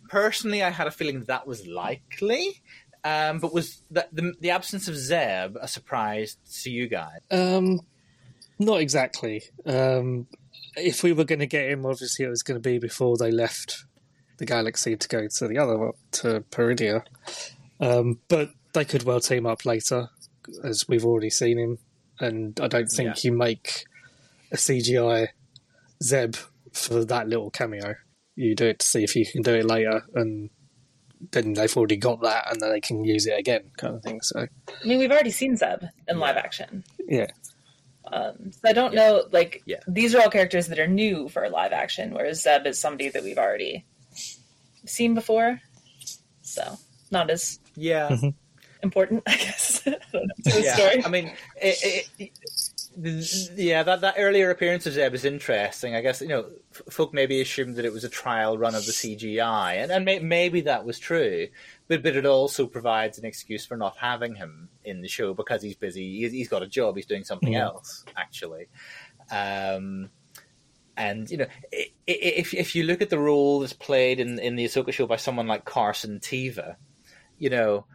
personally, 0.09 0.63
I 0.63 0.71
had 0.71 0.87
a 0.87 0.91
feeling 0.91 1.25
that 1.25 1.47
was 1.47 1.67
likely. 1.67 2.63
Um, 3.05 3.39
but 3.39 3.53
was 3.53 3.83
that 3.91 4.15
the, 4.15 4.33
the 4.41 4.51
absence 4.51 4.89
of 4.89 4.97
Zeb 4.97 5.57
a 5.61 5.69
surprise 5.69 6.39
to 6.63 6.71
you 6.71 6.89
guys? 6.89 7.21
Um, 7.31 7.81
not 8.59 8.81
exactly. 8.81 9.43
Um, 9.67 10.27
if 10.77 11.03
we 11.03 11.13
were 11.13 11.25
going 11.25 11.41
to 11.41 11.47
get 11.47 11.69
him, 11.69 11.85
obviously 11.85 12.25
it 12.25 12.31
was 12.31 12.43
going 12.43 12.61
to 12.61 12.67
be 12.67 12.79
before 12.79 13.17
they 13.19 13.31
left 13.31 13.85
the 14.39 14.47
galaxy 14.47 14.97
to 14.97 15.09
go 15.09 15.29
to 15.29 15.49
the 15.49 15.59
other 15.59 15.91
to 16.13 16.45
Peridea. 16.51 17.05
Um, 17.79 18.21
but 18.29 18.51
they 18.73 18.85
could 18.85 19.03
well 19.03 19.21
team 19.21 19.47
up 19.47 19.65
later, 19.65 20.09
as 20.63 20.87
we've 20.89 21.05
already 21.05 21.31
seen 21.31 21.59
him. 21.59 21.79
And 22.21 22.59
I 22.61 22.69
don't 22.69 22.87
think 22.87 23.25
you 23.25 23.33
make 23.33 23.85
a 24.53 24.57
CGI 24.57 25.29
Zeb 26.03 26.37
for 26.73 27.05
that 27.05 27.29
little 27.29 27.51
cameo. 27.51 27.95
You 28.37 28.55
do 28.55 28.67
it 28.67 28.79
to 28.81 28.87
see 28.87 29.03
if 29.05 29.15
you 29.17 29.27
can 29.27 29.43
do 29.43 29.55
it 29.55 29.65
later, 29.65 30.05
and 30.15 30.51
then 31.33 31.55
they've 31.55 31.77
already 31.77 31.97
got 31.97 32.21
that, 32.23 32.51
and 32.51 32.61
then 32.61 32.71
they 32.71 32.81
can 32.81 33.05
use 33.05 33.27
it 33.27 33.39
again, 33.39 33.71
kind 33.77 33.95
of 33.95 34.03
thing. 34.03 34.21
So 34.23 34.41
I 34.69 34.87
mean, 34.87 34.99
we've 34.99 35.11
already 35.11 35.31
seen 35.31 35.57
Zeb 35.57 35.85
in 36.09 36.19
live 36.19 36.37
action. 36.37 36.85
yeah, 37.09 37.27
Um, 38.13 38.51
so 38.53 38.61
I 38.69 38.73
don't 38.73 38.95
know, 38.95 39.25
like, 39.33 39.63
Yeah. 39.67 39.79
these 39.89 40.15
are 40.15 40.21
all 40.21 40.31
characters 40.31 40.67
that 40.69 40.79
are 40.79 40.87
new 40.89 41.29
for 41.29 41.49
live 41.49 41.73
action, 41.73 42.13
whereas 42.13 42.43
Zeb 42.43 42.67
is 42.67 42.79
somebody 42.81 43.09
that 43.09 43.23
we've 43.25 43.39
already 43.39 43.87
seen 44.87 45.15
before. 45.15 45.61
So, 46.43 46.77
not 47.11 47.31
as 47.31 47.59
Yeah, 47.77 48.17
important, 48.85 49.23
I 49.27 49.37
guess, 49.37 49.83
I 49.87 49.91
don't 50.13 50.27
know, 50.29 50.35
to 50.45 50.51
the 50.53 50.63
yeah. 50.63 50.75
story. 50.77 51.05
I 51.05 51.09
mean, 51.09 51.33
it, 51.61 51.77
it, 51.83 52.09
it- 52.21 52.31
yeah, 53.57 53.83
that 53.83 54.03
that 54.03 54.15
earlier 54.19 54.51
appearance 54.51 54.87
of 54.87 54.93
Zeb 54.93 55.15
is 55.15 55.25
interesting. 55.25 55.97
I 55.97 56.01
guess 56.01 56.21
you 56.21 56.29
know, 56.29 56.47
f- 56.73 56.83
folk 56.91 57.13
maybe 57.13 57.41
assumed 57.41 57.75
that 57.75 57.85
it 57.85 57.93
was 57.93 58.05
a 58.05 58.09
trial 58.09 58.57
run 58.57 58.77
of 58.77 58.87
the 58.87 58.93
CGI, 58.93 59.83
and 59.83 59.91
and 59.91 60.05
may, 60.05 60.21
maybe 60.21 60.61
that 60.61 60.85
was 60.85 61.01
true. 61.01 61.49
But 61.89 62.05
but 62.05 62.15
it 62.15 62.25
also 62.25 62.69
provides 62.69 63.19
an 63.19 63.25
excuse 63.25 63.67
for 63.67 63.77
not 63.77 63.97
having 63.97 64.37
him 64.37 64.69
in 64.85 65.01
the 65.03 65.09
show 65.09 65.35
because 65.35 65.61
he's 65.61 65.75
busy. 65.75 66.21
He's, 66.21 66.31
he's 66.31 66.49
got 66.49 66.63
a 66.63 66.69
job. 66.69 66.95
He's 66.95 67.07
doing 67.07 67.25
something 67.25 67.53
Yeah. 67.55 67.65
else 67.65 68.05
actually. 68.17 68.69
Um, 69.29 70.11
and 70.97 71.29
you 71.29 71.39
know, 71.39 71.47
i- 71.73 71.91
i- 72.09 72.13
if 72.37 72.55
if 72.55 72.77
you 72.77 72.85
look 72.85 73.03
at 73.03 73.11
the 73.11 73.19
role 73.19 73.59
that's 73.59 73.73
played 73.73 74.21
in 74.21 74.39
in 74.39 74.55
the 74.55 74.67
Ahsoka 74.67 74.93
show 74.93 75.07
by 75.09 75.17
someone 75.17 75.49
like 75.49 75.65
Carson 75.65 76.21
Teva, 76.21 76.77
you 77.39 77.51
know, 77.51 77.87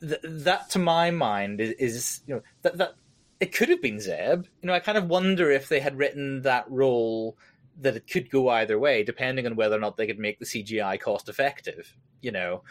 th- 0.00 0.20
that 0.22 0.70
to 0.70 0.78
my 0.78 1.10
mind 1.10 1.60
is, 1.60 1.72
is 1.72 2.20
you 2.26 2.36
know 2.36 2.42
that 2.62 2.78
that 2.78 2.94
it 3.40 3.54
could 3.54 3.68
have 3.68 3.82
been 3.82 4.00
Zeb. 4.00 4.46
You 4.62 4.66
know, 4.66 4.72
I 4.72 4.80
kind 4.80 4.98
of 4.98 5.08
wonder 5.08 5.50
if 5.50 5.68
they 5.68 5.80
had 5.80 5.96
written 5.96 6.42
that 6.42 6.70
role 6.70 7.36
that 7.80 7.96
it 7.96 8.10
could 8.10 8.30
go 8.30 8.48
either 8.48 8.78
way, 8.78 9.04
depending 9.04 9.46
on 9.46 9.56
whether 9.56 9.76
or 9.76 9.80
not 9.80 9.96
they 9.96 10.06
could 10.06 10.18
make 10.18 10.38
the 10.38 10.44
CGI 10.44 11.00
cost 11.00 11.28
effective. 11.28 11.94
You 12.20 12.32
know, 12.32 12.62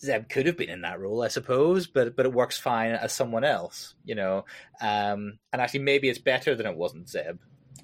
Zeb 0.00 0.28
could 0.28 0.46
have 0.46 0.56
been 0.56 0.70
in 0.70 0.82
that 0.82 1.00
role, 1.00 1.22
I 1.22 1.28
suppose, 1.28 1.86
but 1.86 2.16
but 2.16 2.26
it 2.26 2.32
works 2.32 2.58
fine 2.58 2.92
as 2.92 3.12
someone 3.12 3.44
else. 3.44 3.94
You 4.04 4.16
know, 4.16 4.44
um, 4.80 5.38
and 5.52 5.62
actually 5.62 5.80
maybe 5.80 6.08
it's 6.08 6.18
better 6.18 6.54
than 6.54 6.66
it 6.66 6.76
wasn't 6.76 7.08
Zeb. 7.08 7.38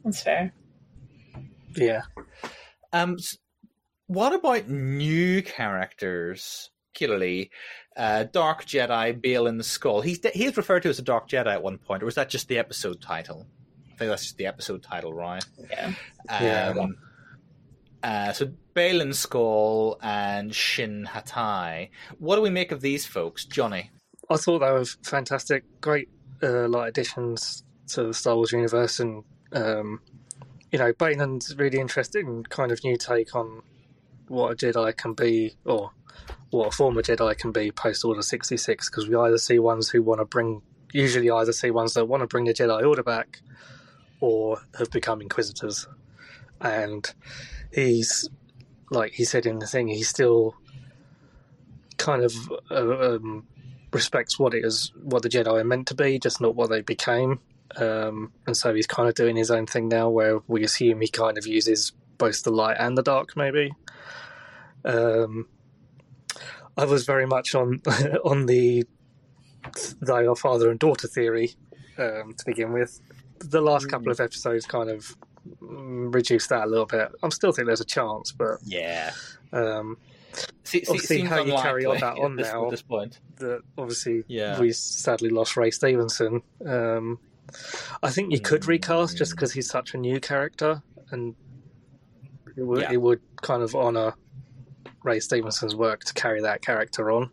That's 0.04 0.22
fair. 0.22 0.52
yeah. 1.76 2.02
Um, 2.92 3.16
what 4.06 4.34
about 4.34 4.68
new 4.68 5.42
characters? 5.42 6.70
Particularly, 6.92 7.52
uh, 7.96 8.24
Dark 8.24 8.64
Jedi 8.64 9.20
Baylan 9.20 9.60
Skoll. 9.60 10.02
He's 10.04 10.20
he 10.32 10.46
is 10.46 10.56
referred 10.56 10.82
to 10.84 10.88
as 10.88 10.98
a 10.98 11.02
Dark 11.02 11.28
Jedi 11.28 11.46
at 11.46 11.62
one 11.62 11.78
point, 11.78 12.02
or 12.02 12.06
was 12.06 12.14
that 12.14 12.30
just 12.30 12.48
the 12.48 12.58
episode 12.58 13.00
title? 13.00 13.46
I 13.92 13.96
think 13.96 14.10
that's 14.10 14.22
just 14.22 14.36
the 14.36 14.46
episode 14.46 14.82
title, 14.82 15.12
right? 15.12 15.44
Yeah. 15.70 15.92
Yeah. 16.40 16.74
Um, 16.78 16.96
uh, 18.02 18.32
so 18.32 18.50
Baylan 18.74 19.10
Skoll 19.10 19.98
and 20.02 20.54
Shin 20.54 21.04
Hati. 21.04 21.90
What 22.18 22.36
do 22.36 22.42
we 22.42 22.50
make 22.50 22.72
of 22.72 22.80
these 22.80 23.04
folks, 23.04 23.44
Jonny? 23.44 23.90
I 24.30 24.36
thought 24.36 24.60
they 24.60 24.70
were 24.70 24.84
fantastic, 25.02 25.64
great 25.80 26.08
uh, 26.42 26.68
like 26.68 26.88
additions 26.90 27.64
to 27.88 28.04
the 28.04 28.14
Star 28.14 28.36
Wars 28.36 28.52
universe, 28.52 29.00
and 29.00 29.24
um, 29.52 30.00
you 30.70 30.78
know, 30.78 30.92
Baylan's 30.92 31.54
really 31.56 31.78
interesting 31.78 32.44
kind 32.44 32.72
of 32.72 32.82
new 32.84 32.96
take 32.96 33.34
on 33.34 33.62
what 34.30 34.52
a 34.52 34.54
Jedi 34.54 34.96
can 34.96 35.12
be, 35.12 35.54
or 35.64 35.90
what 36.50 36.68
a 36.68 36.70
former 36.70 37.02
Jedi 37.02 37.36
can 37.36 37.52
be 37.52 37.72
post 37.72 38.04
Order 38.04 38.22
sixty 38.22 38.56
six. 38.56 38.88
Because 38.88 39.08
we 39.08 39.16
either 39.16 39.38
see 39.38 39.58
ones 39.58 39.90
who 39.90 40.02
want 40.02 40.20
to 40.20 40.24
bring, 40.24 40.62
usually 40.92 41.28
either 41.30 41.52
see 41.52 41.70
ones 41.70 41.94
that 41.94 42.06
want 42.06 42.22
to 42.22 42.26
bring 42.26 42.44
the 42.44 42.54
Jedi 42.54 42.86
Order 42.86 43.02
back, 43.02 43.40
or 44.20 44.62
have 44.78 44.90
become 44.90 45.20
Inquisitors, 45.20 45.88
and 46.60 47.12
he's 47.72 48.30
like 48.90 49.12
he 49.12 49.24
said 49.24 49.46
in 49.46 49.58
the 49.58 49.66
thing, 49.66 49.88
he 49.88 50.02
still 50.02 50.54
kind 51.96 52.22
of 52.22 52.34
uh, 52.70 53.14
um, 53.14 53.46
respects 53.92 54.38
what 54.38 54.54
it 54.54 54.64
is, 54.64 54.92
what 55.02 55.22
the 55.22 55.28
Jedi 55.28 55.60
are 55.60 55.64
meant 55.64 55.88
to 55.88 55.94
be, 55.94 56.18
just 56.18 56.40
not 56.40 56.54
what 56.54 56.70
they 56.70 56.80
became. 56.80 57.40
Um, 57.76 58.32
and 58.46 58.56
so 58.56 58.74
he's 58.74 58.86
kind 58.86 59.08
of 59.08 59.14
doing 59.14 59.36
his 59.36 59.50
own 59.50 59.66
thing 59.66 59.88
now, 59.88 60.08
where 60.08 60.40
we 60.48 60.64
assume 60.64 61.00
he 61.00 61.08
kind 61.08 61.38
of 61.38 61.46
uses 61.46 61.92
both 62.18 62.42
the 62.42 62.50
light 62.50 62.76
and 62.80 62.98
the 62.98 63.02
dark, 63.02 63.36
maybe. 63.36 63.72
Um, 64.84 65.46
I 66.76 66.84
was 66.84 67.04
very 67.04 67.26
much 67.26 67.54
on 67.54 67.80
on 68.24 68.46
the 68.46 68.84
they 70.00 70.26
are 70.26 70.36
father 70.36 70.70
and 70.70 70.78
daughter 70.78 71.06
theory 71.06 71.54
um, 71.98 72.34
to 72.36 72.44
begin 72.46 72.72
with. 72.72 73.00
The 73.40 73.60
last 73.60 73.88
couple 73.90 74.10
of 74.10 74.20
episodes 74.20 74.66
kind 74.66 74.90
of 74.90 75.16
mm, 75.62 76.12
reduced 76.14 76.48
that 76.50 76.64
a 76.64 76.66
little 76.70 76.86
bit. 76.86 77.08
I 77.22 77.28
still 77.30 77.52
think 77.52 77.66
there's 77.66 77.80
a 77.80 77.84
chance, 77.86 78.32
but 78.32 78.58
Yeah. 78.64 79.12
um, 79.52 79.96
See, 80.62 80.84
see, 80.84 80.90
Obviously, 80.90 81.20
how 81.22 81.42
you 81.42 81.54
carry 81.54 81.84
on 81.86 81.98
that 81.98 82.16
on 82.22 82.36
this, 82.36 82.46
now. 82.52 82.66
at 82.66 82.70
this 82.70 82.82
point. 82.82 83.18
that 83.38 83.62
obviously 83.76 84.22
Yeah. 84.28 84.60
we 84.60 84.72
sadly 84.72 85.28
lost 85.28 85.56
Ray 85.56 85.70
Stevenson. 85.72 86.42
Um, 86.64 87.18
I 88.02 88.10
think 88.10 88.30
you 88.32 88.38
could 88.40 88.66
recast 88.66 89.16
just 89.18 89.32
because 89.32 89.52
he's 89.52 89.68
such 89.68 89.92
a 89.94 89.98
new 89.98 90.20
character. 90.20 90.82
and 91.10 91.34
it 92.56 92.62
would, 92.62 92.82
Yeah. 92.82 92.92
it 92.92 92.98
would 93.02 93.20
kind 93.42 93.62
of 93.64 93.74
honor 93.74 94.14
Ray 95.02 95.20
Stevenson's 95.20 95.74
work 95.74 96.04
to 96.04 96.14
carry 96.14 96.40
that 96.42 96.62
character 96.62 97.10
on. 97.10 97.30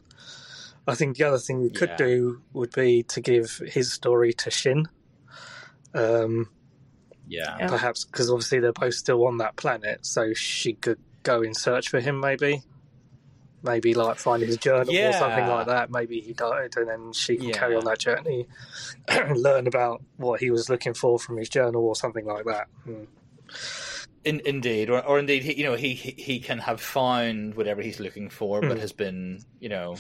I 0.88 0.96
think 0.96 1.18
the 1.18 1.26
other 1.26 1.38
thing 1.38 1.62
we 1.62 1.70
could 1.70 1.90
Yeah. 1.90 1.98
do 1.98 2.42
would 2.54 2.72
be 2.74 3.04
to 3.04 3.20
give 3.22 3.62
his 3.68 3.92
story 3.92 4.32
to 4.34 4.50
Shin. 4.52 4.88
Um, 5.94 6.50
Yeah. 7.28 7.58
Yeah. 7.60 7.68
perhaps 7.68 8.06
because 8.06 8.30
obviously 8.30 8.60
they're 8.60 8.72
both 8.72 8.94
still 8.94 9.26
on 9.28 9.38
that 9.40 9.58
planet, 9.58 10.06
so 10.06 10.34
she 10.34 10.74
could 10.74 11.00
go 11.24 11.42
in 11.42 11.54
search 11.54 11.90
for 11.90 12.00
him. 12.00 12.22
Maybe, 12.22 12.62
maybe 13.62 13.94
like 13.94 14.18
find 14.18 14.42
his 14.42 14.56
journal 14.58 14.96
or 14.96 15.12
something 15.12 15.46
like 15.48 15.66
that. 15.68 15.92
Maybe 15.92 16.22
he 16.22 16.32
died, 16.32 16.76
and 16.78 16.88
then 16.88 17.12
she 17.12 17.36
can 17.36 17.52
carry 17.52 17.76
on 17.76 17.84
that 17.84 18.00
journey, 18.00 18.48
learn 19.36 19.68
about 19.68 20.02
what 20.16 20.40
he 20.40 20.52
was 20.52 20.70
looking 20.70 20.94
for 20.94 21.20
from 21.20 21.36
his 21.36 21.50
journal 21.50 21.84
or 21.86 21.96
something 21.98 22.26
like 22.26 22.46
that. 22.46 22.68
Hmm. 22.86 23.04
In, 24.24 24.42
indeed, 24.46 24.90
or, 24.90 25.04
or 25.06 25.20
indeed, 25.20 25.44
he, 25.44 25.54
you 25.54 25.64
know, 25.64 25.76
he, 25.76 25.94
he 25.94 26.12
he 26.22 26.40
can 26.40 26.60
have 26.60 26.82
found 26.82 27.56
whatever 27.56 27.82
he's 27.82 28.00
looking 28.00 28.30
for, 28.30 28.62
but 28.62 28.74
Hmm. 28.74 28.80
has 28.82 28.92
been, 28.92 29.40
you 29.60 29.70
know, 29.70 29.96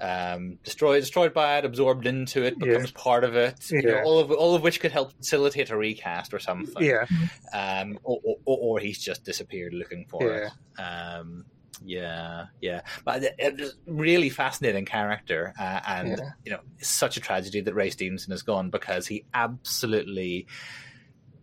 um, 0.00 0.58
destroyed, 0.64 1.00
destroyed 1.00 1.34
by 1.34 1.58
it, 1.58 1.64
absorbed 1.64 2.06
into 2.06 2.42
it, 2.44 2.54
Yeah. 2.58 2.66
becomes 2.66 2.90
part 2.92 3.24
of 3.24 3.36
it. 3.36 3.70
You 3.70 3.82
know, 3.82 4.00
all 4.02 4.18
of 4.20 4.30
all 4.30 4.54
of 4.54 4.62
which 4.62 4.80
could 4.80 4.90
help 4.92 5.12
facilitate 5.12 5.70
a 5.70 5.76
recast 5.76 6.32
or 6.32 6.38
something. 6.38 6.82
Yeah, 6.82 7.06
Um, 7.52 7.98
or, 8.02 8.18
or, 8.24 8.58
or 8.58 8.78
he's 8.80 8.98
just 9.02 9.24
disappeared 9.24 9.74
looking 9.74 10.06
for 10.08 10.26
Yeah. 10.26 10.48
it. 10.78 10.80
Um, 10.80 11.44
yeah, 11.84 12.46
yeah, 12.60 12.82
but 13.04 13.22
it- 13.24 13.34
it's 13.38 13.74
really 13.86 14.30
fascinating 14.30 14.84
character, 14.86 15.52
uh, 15.58 15.80
and 15.86 16.18
Yeah. 16.18 16.30
you 16.44 16.52
know, 16.52 16.60
it's 16.78 16.88
such 16.88 17.16
a 17.16 17.20
tragedy 17.20 17.60
that 17.60 17.74
Ray 17.74 17.90
Stevenson 17.90 18.32
is 18.32 18.42
gone 18.42 18.70
because 18.70 19.06
he 19.08 19.24
absolutely 19.34 20.46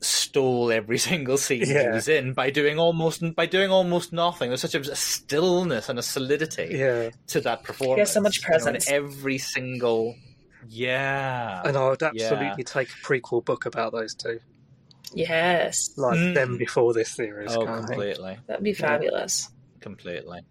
stole 0.02 0.72
every 0.72 0.98
single 1.10 1.38
scene 1.38 1.66
he 1.66 1.74
was 1.90 2.08
in 2.08 2.34
by 2.34 2.50
doing 2.50 2.80
almost 2.80 3.22
by 3.36 3.46
doing 3.46 3.70
almost 3.70 4.14
nothing. 4.14 4.50
There's 4.50 4.62
such 4.62 4.76
a 4.76 4.96
stillness 4.96 5.90
and 5.90 6.00
a 6.00 6.04
solidity 6.04 6.70
yeah. 6.72 7.10
to 7.28 7.42
that 7.42 7.64
performance. 7.64 7.98
Yeah 8.10 8.14
so 8.14 8.22
much 8.22 8.42
you 8.42 8.58
know, 8.58 8.68
in 8.72 8.78
every 8.88 9.38
single. 9.38 10.16
Yeah, 10.68 11.62
And 11.66 11.76
I 11.78 11.90
would 11.90 12.02
Yeah. 12.02 12.10
absolutely 12.26 12.64
take 12.64 12.90
a 12.90 13.06
prequel 13.06 13.44
book 13.44 13.66
about 13.66 13.92
those 13.94 14.14
two, 14.14 14.40
Yes, 15.14 15.90
like 15.98 16.18
Mm. 16.20 16.34
them 16.36 16.58
before 16.58 16.94
this 16.94 17.10
series. 17.16 17.56
oh, 17.56 17.66
kind 17.66 17.80
of 17.80 17.86
thing. 17.86 17.96
completely. 17.96 18.38
that'd 18.48 18.64
be 18.64 18.74
fabulous. 18.74 19.50
completely. 19.80 20.42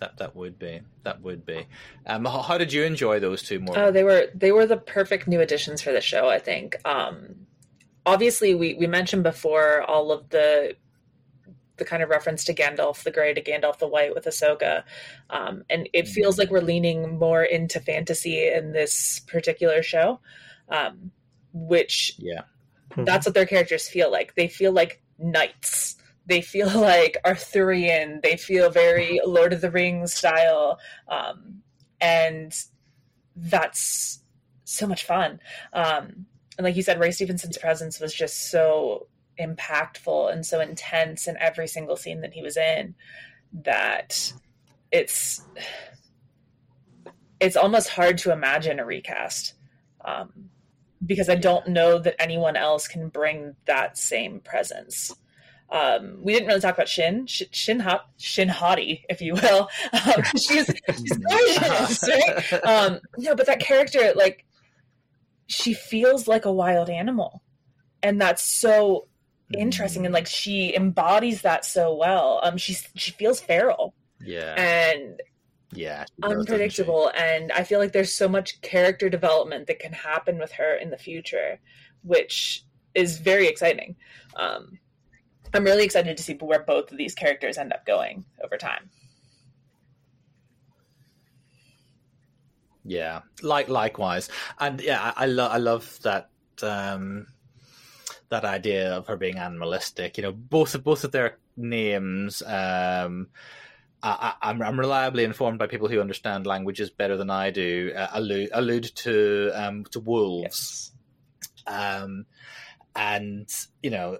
That 0.00 0.18
that 0.18 0.36
would 0.36 0.58
be 0.58 0.80
that 1.04 1.22
would 1.22 1.46
be. 1.46 1.66
Um, 2.06 2.24
how, 2.26 2.42
how 2.42 2.58
did 2.58 2.70
you 2.72 2.82
enjoy 2.84 3.18
those 3.18 3.42
two 3.42 3.60
more? 3.60 3.78
Oh, 3.78 3.90
they 3.90 4.04
were 4.04 4.28
they 4.34 4.52
were 4.52 4.66
the 4.66 4.76
perfect 4.76 5.26
new 5.26 5.40
additions 5.40 5.80
for 5.82 5.90
the 5.92 6.00
show. 6.02 6.28
I 6.28 6.38
think. 6.38 6.76
Um, 6.84 7.45
obviously, 8.06 8.54
we 8.54 8.74
we 8.74 8.86
mentioned 8.86 9.24
before 9.24 9.82
all 9.82 10.12
of 10.12 10.30
the 10.30 10.76
the 11.76 11.84
kind 11.84 12.02
of 12.02 12.08
reference 12.08 12.44
to 12.44 12.54
Gandalf 12.54 13.02
the 13.02 13.10
Grey 13.10 13.34
to 13.34 13.42
Gandalf 13.42 13.78
the 13.78 13.88
White 13.88 14.14
with 14.14 14.24
Ahsoka, 14.24 14.84
um, 15.28 15.64
and 15.68 15.88
it 15.92 16.08
feels 16.08 16.38
like 16.38 16.50
we're 16.50 16.60
leaning 16.60 17.18
more 17.18 17.42
into 17.42 17.80
fantasy 17.80 18.50
in 18.50 18.72
this 18.72 19.20
particular 19.20 19.82
show, 19.82 20.20
um, 20.70 21.10
which 21.52 22.14
yeah, 22.18 22.42
that's 22.96 23.26
what 23.26 23.34
their 23.34 23.46
characters 23.46 23.88
feel 23.88 24.10
like. 24.10 24.34
They 24.36 24.48
feel 24.48 24.72
like 24.72 25.02
knights. 25.18 25.96
They 26.26 26.40
feel 26.40 26.68
like 26.80 27.18
Arthurian. 27.26 28.20
They 28.22 28.36
feel 28.36 28.70
very 28.70 29.20
Lord 29.26 29.52
of 29.52 29.60
the 29.60 29.70
Rings 29.70 30.14
style, 30.14 30.78
um, 31.08 31.62
and 32.00 32.54
that's 33.34 34.20
so 34.64 34.86
much 34.86 35.04
fun. 35.04 35.40
Um, 35.72 36.26
and 36.58 36.64
like 36.64 36.76
you 36.76 36.82
said, 36.82 37.00
Ray 37.00 37.10
Stevenson's 37.10 37.58
presence 37.58 38.00
was 38.00 38.14
just 38.14 38.50
so 38.50 39.08
impactful 39.38 40.32
and 40.32 40.44
so 40.44 40.60
intense 40.60 41.26
in 41.26 41.36
every 41.38 41.68
single 41.68 41.96
scene 41.96 42.22
that 42.22 42.32
he 42.32 42.42
was 42.42 42.56
in 42.56 42.94
that 43.52 44.32
it's 44.90 45.42
it's 47.38 47.56
almost 47.56 47.90
hard 47.90 48.18
to 48.18 48.32
imagine 48.32 48.80
a 48.80 48.84
recast. 48.84 49.54
Um, 50.04 50.50
because 51.04 51.28
I 51.28 51.34
don't 51.34 51.68
know 51.68 51.98
that 51.98 52.20
anyone 52.20 52.56
else 52.56 52.88
can 52.88 53.08
bring 53.08 53.54
that 53.66 53.98
same 53.98 54.40
presence. 54.40 55.14
Um, 55.68 56.18
we 56.22 56.32
didn't 56.32 56.48
really 56.48 56.60
talk 56.60 56.74
about 56.74 56.88
Shin, 56.88 57.26
Sh- 57.26 57.42
Shin 57.50 57.80
Hop, 57.80 58.08
Shin 58.18 58.48
Hottie, 58.48 59.02
if 59.10 59.20
you 59.20 59.34
will. 59.34 59.68
Um, 59.92 60.22
she's 60.36 60.70
she's 60.96 61.18
gorgeous, 61.30 62.08
right? 62.08 62.64
Um, 62.64 63.00
no, 63.18 63.34
but 63.34 63.46
that 63.46 63.60
character, 63.60 64.12
like, 64.14 64.45
she 65.46 65.74
feels 65.74 66.26
like 66.28 66.44
a 66.44 66.52
wild 66.52 66.90
animal, 66.90 67.42
and 68.02 68.20
that's 68.20 68.60
so 68.60 69.08
interesting. 69.56 70.04
And 70.04 70.12
like, 70.12 70.26
she 70.26 70.74
embodies 70.74 71.42
that 71.42 71.64
so 71.64 71.94
well. 71.94 72.40
Um, 72.42 72.56
she's 72.56 72.88
she 72.94 73.12
feels 73.12 73.40
feral 73.40 73.94
yeah, 74.20 74.54
and 74.56 75.20
yeah. 75.72 76.04
she 76.04 76.22
does, 76.22 76.30
doesn't 76.30 76.46
she? 76.46 76.52
unpredictable 76.52 77.10
and 77.16 77.52
i 77.52 77.62
feel 77.64 77.78
like 77.78 77.92
there's 77.92 78.12
so 78.12 78.28
much 78.28 78.60
character 78.62 79.08
development 79.08 79.66
that 79.66 79.78
can 79.78 79.92
happen 79.92 80.38
with 80.38 80.52
her 80.52 80.76
in 80.76 80.90
the 80.90 80.96
future 80.96 81.58
which 82.02 82.64
is 82.94 83.18
very 83.18 83.46
exciting 83.46 83.96
um, 84.36 84.78
i'm 85.54 85.64
really 85.64 85.84
excited 85.84 86.16
to 86.16 86.22
see 86.22 86.34
where 86.34 86.62
both 86.62 86.90
of 86.90 86.98
these 86.98 87.14
characters 87.14 87.58
end 87.58 87.72
up 87.72 87.84
going 87.84 88.24
over 88.44 88.56
time 88.56 88.88
Yeah, 92.86 93.22
like 93.42 93.68
likewise, 93.68 94.28
and 94.60 94.80
yeah, 94.80 95.12
I, 95.16 95.24
I 95.24 95.26
love 95.26 95.52
I 95.52 95.56
love 95.58 95.98
that 96.02 96.30
um, 96.62 97.26
that 98.28 98.44
idea 98.44 98.94
of 98.94 99.08
her 99.08 99.16
being 99.16 99.38
animalistic. 99.38 100.16
You 100.16 100.22
know, 100.22 100.32
both 100.32 100.74
of 100.74 100.84
both 100.84 101.02
of 101.04 101.12
their 101.12 101.38
names. 101.56 102.42
Um, 102.42 103.28
I, 104.02 104.34
I, 104.40 104.50
I'm 104.50 104.62
I'm 104.62 104.78
reliably 104.78 105.24
informed 105.24 105.58
by 105.58 105.66
people 105.66 105.88
who 105.88 106.00
understand 106.00 106.46
languages 106.46 106.90
better 106.90 107.16
than 107.16 107.30
I 107.30 107.50
do. 107.50 107.92
Uh, 107.96 108.08
allude 108.12 108.50
allude 108.52 108.84
to 108.96 109.50
um, 109.54 109.84
to 109.90 110.00
wolves. 110.00 110.92
um, 111.66 112.26
and 112.94 113.48
you 113.82 113.90
know 113.90 114.18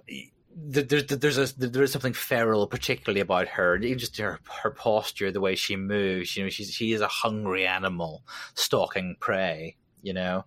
there's 0.59 1.05
there's 1.05 1.37
a 1.37 1.45
there's 1.59 1.91
something 1.91 2.13
feral 2.13 2.65
particularly 2.65 3.19
about 3.19 3.47
her 3.47 3.77
just 3.77 4.17
her 4.17 4.39
her 4.63 4.71
posture 4.71 5.31
the 5.31 5.39
way 5.39 5.53
she 5.53 5.75
moves 5.75 6.35
you 6.35 6.43
know 6.43 6.49
she's 6.49 6.73
she 6.73 6.93
is 6.93 7.01
a 7.01 7.07
hungry 7.07 7.67
animal 7.67 8.23
stalking 8.55 9.15
prey 9.19 9.75
you 10.01 10.13
know? 10.13 10.45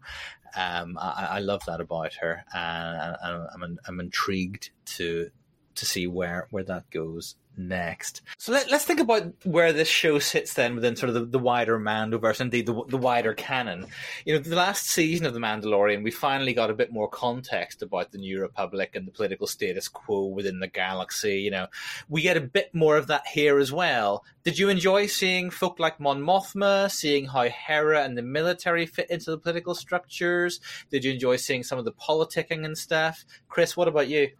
Um 0.56 0.98
i, 1.00 1.28
I 1.32 1.38
love 1.38 1.62
that 1.66 1.80
about 1.80 2.14
her 2.14 2.44
and 2.52 3.16
i'm 3.22 3.78
i'm 3.86 4.00
intrigued 4.00 4.70
to 4.96 5.30
to 5.76 5.86
see 5.86 6.08
where 6.08 6.48
where 6.50 6.64
that 6.64 6.90
goes 6.90 7.36
next. 7.56 8.22
So 8.38 8.52
let, 8.52 8.72
us 8.72 8.84
think 8.84 9.00
about 9.00 9.32
where 9.44 9.72
this 9.72 9.88
show 9.88 10.18
sits 10.18 10.54
then 10.54 10.74
within 10.74 10.96
sort 10.96 11.08
of 11.10 11.14
the, 11.14 11.24
the 11.24 11.38
wider 11.38 11.78
Mandoverse, 11.78 12.40
indeed 12.40 12.66
the, 12.66 12.84
the 12.88 12.96
wider 12.96 13.34
canon. 13.34 13.86
You 14.24 14.34
know, 14.34 14.40
the 14.40 14.56
last 14.56 14.86
season 14.86 15.26
of 15.26 15.34
The 15.34 15.40
Mandalorian, 15.40 16.02
we 16.02 16.10
finally 16.10 16.54
got 16.54 16.70
a 16.70 16.74
bit 16.74 16.92
more 16.92 17.08
context 17.08 17.82
about 17.82 18.12
the 18.12 18.18
New 18.18 18.40
Republic 18.40 18.92
and 18.94 19.06
the 19.06 19.12
political 19.12 19.46
status 19.46 19.88
quo 19.88 20.26
within 20.26 20.60
the 20.60 20.68
galaxy. 20.68 21.40
You 21.40 21.50
know, 21.50 21.66
we 22.08 22.22
get 22.22 22.36
a 22.36 22.40
bit 22.40 22.74
more 22.74 22.96
of 22.96 23.08
that 23.08 23.26
here 23.26 23.58
as 23.58 23.72
well. 23.72 24.24
Did 24.42 24.58
you 24.58 24.68
enjoy 24.68 25.06
seeing 25.06 25.50
folk 25.50 25.78
like 25.78 26.00
Mon 26.00 26.22
Mothma, 26.22 26.90
seeing 26.90 27.26
how 27.26 27.42
Hera 27.42 28.02
and 28.02 28.16
the 28.16 28.22
military 28.22 28.86
fit 28.86 29.10
into 29.10 29.30
the 29.30 29.38
political 29.38 29.74
structures? 29.74 30.60
Did 30.90 31.04
you 31.04 31.12
enjoy 31.12 31.36
seeing 31.36 31.62
some 31.62 31.78
of 31.78 31.84
the 31.84 31.92
politicking 31.92 32.64
and 32.64 32.76
stuff? 32.76 33.24
Chris, 33.48 33.76
what 33.76 33.88
about 33.88 34.08
you? 34.08 34.30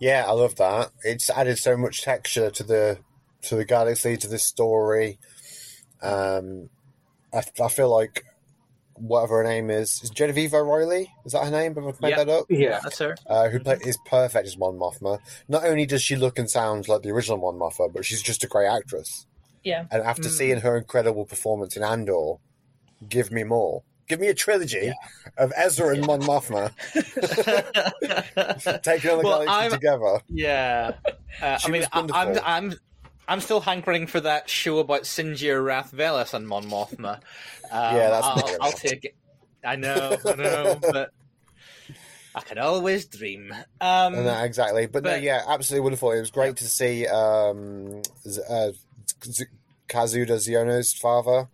Yeah, 0.00 0.24
I 0.26 0.32
love 0.32 0.56
that. 0.56 0.90
It's 1.04 1.30
added 1.30 1.58
so 1.58 1.76
much 1.76 2.02
texture 2.02 2.50
to 2.50 2.62
the 2.64 2.98
to 3.42 3.56
the 3.56 3.64
galaxy, 3.64 4.16
to 4.16 4.26
this 4.28 4.44
story. 4.46 5.18
Um, 6.02 6.68
I, 7.32 7.42
I 7.62 7.68
feel 7.68 7.90
like 7.90 8.24
whatever 8.94 9.38
her 9.38 9.44
name 9.44 9.70
is, 9.70 10.00
is 10.02 10.10
Genevieve 10.10 10.52
O'Reilly. 10.52 11.10
Is 11.24 11.32
that 11.32 11.44
her 11.44 11.50
name? 11.50 11.74
Have 11.74 11.84
I 11.84 11.92
made 12.02 12.10
Yeah. 12.10 12.16
that 12.24 12.28
up? 12.28 12.46
Yeah. 12.50 12.80
That's 12.82 12.98
her. 12.98 13.16
Uh, 13.26 13.48
who 13.48 13.60
play, 13.60 13.78
is 13.82 13.98
perfect 14.06 14.46
as 14.46 14.58
Mon 14.58 14.74
Mothma. 14.78 15.18
Not 15.48 15.64
only 15.64 15.86
does 15.86 16.02
she 16.02 16.16
look 16.16 16.38
and 16.38 16.50
sound 16.50 16.86
like 16.88 17.02
the 17.02 17.10
original 17.10 17.38
Mon 17.38 17.54
Mothma, 17.58 17.92
but 17.92 18.04
she's 18.04 18.22
just 18.22 18.44
a 18.44 18.46
great 18.46 18.68
actress. 18.68 19.26
Yeah. 19.64 19.86
And 19.90 20.02
after 20.02 20.28
Mm. 20.28 20.32
seeing 20.32 20.60
her 20.60 20.76
incredible 20.76 21.24
performance 21.24 21.76
in 21.76 21.82
Andor, 21.82 22.34
give 23.08 23.30
me 23.30 23.42
more. 23.44 23.82
Give 24.10 24.18
me 24.18 24.26
a 24.26 24.34
trilogy 24.34 24.92
of 25.38 25.52
Ezra 25.56 25.94
and 25.94 26.04
Mon 26.04 26.20
Mothma 26.22 26.72
taking 28.82 29.10
on 29.12 29.18
the 29.18 29.24
Well, 29.24 29.44
galaxy 29.44 29.50
I'm- 29.52 29.70
together. 29.70 30.20
Yeah, 30.28 30.92
uh, 31.40 31.58
I 31.64 31.68
mean, 31.70 31.84
I, 31.92 32.08
I'm. 32.12 32.38
I'm 32.44 32.74
I'm 33.28 33.40
still 33.40 33.60
hankering 33.60 34.08
for 34.08 34.18
that 34.22 34.50
show 34.50 34.80
about 34.80 35.02
Sinjir 35.02 35.64
Rath 35.64 35.92
Velas 35.92 36.34
and 36.34 36.48
Mon 36.48 36.64
Mothma. 36.64 37.20
Um, 37.72 37.94
Yeah, 37.94 38.10
that's 38.10 38.26
I'll, 38.26 38.56
I'll 38.62 38.72
take 38.72 39.04
it. 39.04 39.14
I 39.64 39.76
know, 39.76 40.16
I 40.26 40.34
know, 40.34 40.78
but 40.82 41.12
I 42.34 42.40
can 42.40 42.58
always 42.58 43.06
dream. 43.06 43.54
Um, 43.80 44.14
No, 44.14 44.24
no, 44.24 44.42
exactly. 44.42 44.86
But, 44.88 45.04
no, 45.04 45.10
but- 45.10 45.22
yeah, 45.22 45.42
absolutely 45.46 45.84
wonderful. 45.84 46.10
It 46.10 46.18
was 46.18 46.32
great 46.32 46.56
to 46.56 46.64
see 46.64 47.06
um, 47.06 48.02
uh, 48.48 48.70
Kazuda 49.88 50.30
Xiono's 50.40 50.92
father 50.94 51.46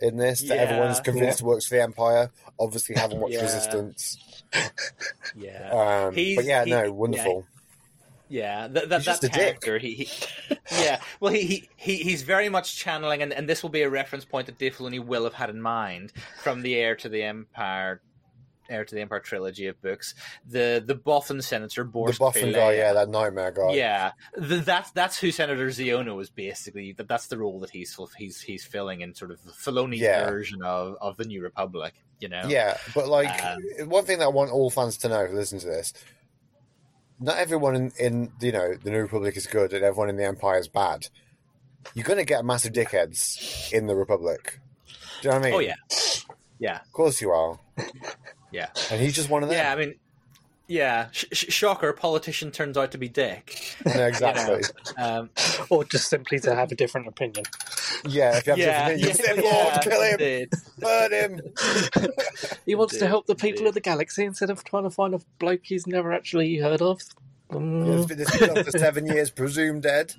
in 0.00 0.16
this 0.16 0.40
that 0.42 0.56
Yeah. 0.56 0.62
everyone's 0.62 1.00
convinced 1.00 1.42
works 1.42 1.66
for 1.66 1.76
the 1.76 1.82
Empire. 1.82 2.30
Obviously, 2.58 2.94
haven't 2.96 3.20
watched 3.20 3.34
Yeah. 3.34 3.42
Resistance. 3.42 4.42
yeah, 5.36 5.70
Um, 5.70 6.14
but 6.14 6.44
yeah, 6.44 6.64
he- 6.64 6.70
no, 6.70 6.92
wonderful. 6.92 7.46
Yeah, 8.28 8.68
that 8.68 8.88
that, 8.90 8.98
He's 8.98 9.04
that 9.06 9.10
just 9.10 9.24
a 9.24 9.28
dick. 9.28 9.34
character. 9.60 9.78
He, 9.78 9.94
he 9.94 10.08
yeah. 10.84 11.00
Well, 11.18 11.32
he, 11.32 11.42
he 11.42 11.68
he 11.76 11.96
he's 11.96 12.22
very 12.22 12.48
much 12.48 12.76
channeling, 12.76 13.22
and, 13.22 13.32
and 13.32 13.48
this 13.48 13.62
will 13.62 13.70
be 13.70 13.82
a 13.82 13.90
reference 13.90 14.24
point 14.24 14.46
that 14.46 14.56
Dave 14.58 14.76
Filoni 14.76 15.04
will 15.04 15.24
have 15.24 15.34
had 15.34 15.50
in 15.50 15.60
mind 15.60 16.12
from 16.42 16.62
the 16.62 16.76
Heir 16.76 16.94
to 16.96 17.08
the 17.08 17.24
Empire, 17.24 18.00
Heir 18.70 18.84
to 18.84 18.94
the 18.94 19.00
Empire 19.00 19.20
trilogy 19.20 19.66
of 19.66 19.80
books. 19.82 20.14
The 20.46 20.82
the 20.84 20.94
Bothan 20.94 21.42
senator 21.42 21.84
The 21.84 21.90
Boffin 22.18 22.48
Krelea. 22.50 22.54
guy, 22.54 22.72
yeah, 22.74 22.92
that 22.92 23.08
nightmare 23.08 23.50
guy. 23.52 23.72
Yeah, 23.74 24.12
the, 24.36 24.56
that's 24.58 24.90
that's 24.92 25.18
who 25.18 25.30
Senator 25.30 25.66
Xiono 25.68 26.16
was 26.16 26.30
basically. 26.30 26.92
That 26.92 27.08
that's 27.08 27.26
the 27.26 27.38
role 27.38 27.60
that 27.60 27.70
he's 27.70 27.98
he's 28.16 28.40
he's 28.40 28.64
filling 28.64 29.00
in 29.00 29.14
sort 29.14 29.30
of 29.30 29.42
the 29.44 29.52
Filoni 29.52 29.98
Yeah. 29.98 30.28
version 30.30 30.62
of, 30.62 30.96
of 31.00 31.16
the 31.16 31.24
New 31.24 31.42
Republic. 31.42 31.94
You 32.20 32.28
know. 32.28 32.42
Yeah, 32.46 32.76
but 32.94 33.08
like 33.08 33.28
Um, 33.44 33.88
one 33.88 34.04
thing 34.04 34.18
that 34.18 34.26
I 34.26 34.28
want 34.28 34.50
all 34.50 34.70
fans 34.70 34.96
to 34.98 35.08
know 35.08 35.26
who 35.26 35.34
listen 35.36 35.58
to 35.60 35.66
this: 35.66 35.92
not 37.18 37.38
everyone 37.38 37.74
in, 37.74 37.92
in 37.98 38.32
you 38.40 38.52
know 38.52 38.74
the 38.74 38.90
New 38.90 39.00
Republic 39.00 39.36
is 39.36 39.46
good, 39.46 39.72
and 39.72 39.84
everyone 39.84 40.08
in 40.10 40.16
the 40.16 40.24
Empire 40.26 40.58
is 40.58 40.68
bad. 40.68 41.08
You're 41.94 42.04
going 42.04 42.18
to 42.18 42.26
get 42.26 42.44
massive 42.44 42.74
dickheads 42.74 43.72
in 43.72 43.86
the 43.86 43.94
Republic. 43.96 44.60
Do 45.22 45.28
you 45.28 45.30
know 45.34 45.38
what 45.40 45.46
I 45.46 45.50
mean? 45.50 45.54
Oh 45.54 45.58
yeah. 45.60 45.74
Yeah. 46.58 46.80
of 46.82 46.92
course 46.92 47.22
you 47.22 47.30
are. 47.30 47.58
Yeah. 48.52 48.68
And 48.90 49.00
he's 49.00 49.14
just 49.14 49.28
one 49.30 49.42
of 49.42 49.48
them. 49.48 49.58
Yeah. 49.58 49.72
I 49.72 49.76
mean. 49.76 49.94
Yeah, 50.72 51.08
sh- 51.10 51.24
sh- 51.32 51.52
shocker! 51.52 51.92
Politician 51.92 52.52
turns 52.52 52.76
out 52.78 52.92
to 52.92 52.98
be 52.98 53.08
Dick. 53.08 53.74
No, 53.84 54.06
exactly. 54.06 54.62
Um, 54.96 55.30
or 55.68 55.82
just 55.82 56.08
simply 56.08 56.38
to 56.38 56.54
have 56.54 56.70
a 56.70 56.76
different 56.76 57.08
opinion. 57.08 57.44
Yeah, 58.08 58.36
if 58.36 58.46
you 58.46 58.52
have 58.52 58.58
yeah, 58.60 58.94
different 58.96 59.02
yeah, 59.02 59.32
opinions, 59.32 59.44
yeah, 59.44 59.78
kill 59.82 60.02
him, 60.02 60.12
indeed. 60.20 60.48
burn 60.78 61.12
him. 61.12 61.40
He 62.66 62.76
wants 62.76 62.96
to 62.98 63.08
help 63.08 63.26
the 63.26 63.34
people 63.34 63.58
indeed. 63.62 63.68
of 63.70 63.74
the 63.74 63.80
galaxy 63.80 64.24
instead 64.24 64.48
of 64.48 64.62
trying 64.62 64.84
to 64.84 64.90
find 64.90 65.12
a 65.12 65.20
bloke 65.40 65.62
he's 65.64 65.88
never 65.88 66.12
actually 66.12 66.56
heard 66.58 66.82
of. 66.82 67.00
Yeah, 67.50 67.56
Mm. 67.58 67.96
it's 67.98 68.06
been, 68.06 68.20
it's 68.20 68.38
been 68.38 68.64
for 68.64 68.70
seven 68.78 69.06
years, 69.08 69.28
presumed 69.32 69.82
dead. 69.82 70.14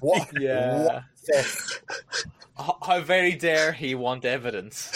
What? 0.00 0.28
Yeah. 0.38 0.82
What 0.84 1.02
the- 1.26 1.80
H- 2.60 2.70
How 2.82 3.00
very 3.00 3.36
dare 3.36 3.72
he 3.72 3.94
want 3.94 4.26
evidence? 4.26 4.90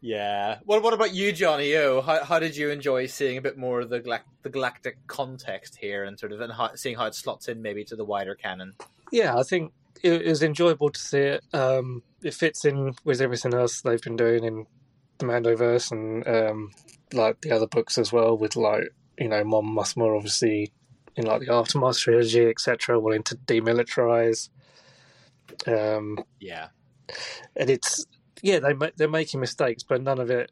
Yeah. 0.00 0.58
What 0.64 0.82
What 0.82 0.94
about 0.94 1.14
you, 1.14 1.32
Jonny 1.32 1.74
O? 1.76 2.00
How 2.00 2.24
How 2.24 2.38
did 2.38 2.56
you 2.56 2.70
enjoy 2.70 3.06
seeing 3.06 3.36
a 3.36 3.42
bit 3.42 3.58
more 3.58 3.80
of 3.80 3.90
the 3.90 4.20
the 4.42 4.48
galactic 4.48 4.96
context 5.06 5.76
here, 5.76 6.04
and 6.04 6.18
sort 6.18 6.32
of 6.32 6.40
and 6.40 6.52
how, 6.52 6.74
seeing 6.74 6.96
how 6.96 7.06
it 7.06 7.14
slots 7.14 7.48
in 7.48 7.60
maybe 7.60 7.84
to 7.84 7.96
the 7.96 8.04
wider 8.04 8.34
canon? 8.34 8.74
yeah, 9.12 9.36
I 9.36 9.42
think 9.42 9.72
it 10.02 10.24
was 10.24 10.42
enjoyable 10.42 10.90
to 10.90 11.00
see 11.00 11.18
it. 11.18 11.44
Um, 11.52 12.02
it 12.22 12.32
fits 12.32 12.64
in 12.64 12.94
with 13.04 13.20
everything 13.20 13.52
else 13.52 13.82
they've 13.82 14.00
been 14.00 14.16
doing 14.16 14.44
in 14.44 14.66
the 15.18 15.26
Mandoverse 15.26 15.90
and 15.92 16.26
um, 16.26 16.70
like 17.12 17.40
the 17.42 17.52
other 17.52 17.66
books 17.66 17.98
as 17.98 18.10
well. 18.12 18.38
With 18.38 18.56
like 18.56 18.94
you 19.18 19.28
know, 19.28 19.44
Mon 19.44 19.64
Mothma 19.64 20.16
obviously 20.16 20.72
in 21.16 21.26
like 21.26 21.42
the 21.42 21.52
Aftermath 21.52 21.98
trilogy, 21.98 22.46
etc., 22.46 22.98
wanting 22.98 23.24
to 23.24 23.36
demilitarize. 23.36 24.48
Um, 25.66 26.18
Yeah. 26.38 26.68
and 27.56 27.68
it's 27.68 28.06
yeah, 28.42 28.58
they 28.58 28.74
they're 28.96 29.08
making 29.08 29.40
mistakes, 29.40 29.82
but 29.82 30.02
none 30.02 30.18
of 30.18 30.30
it 30.30 30.50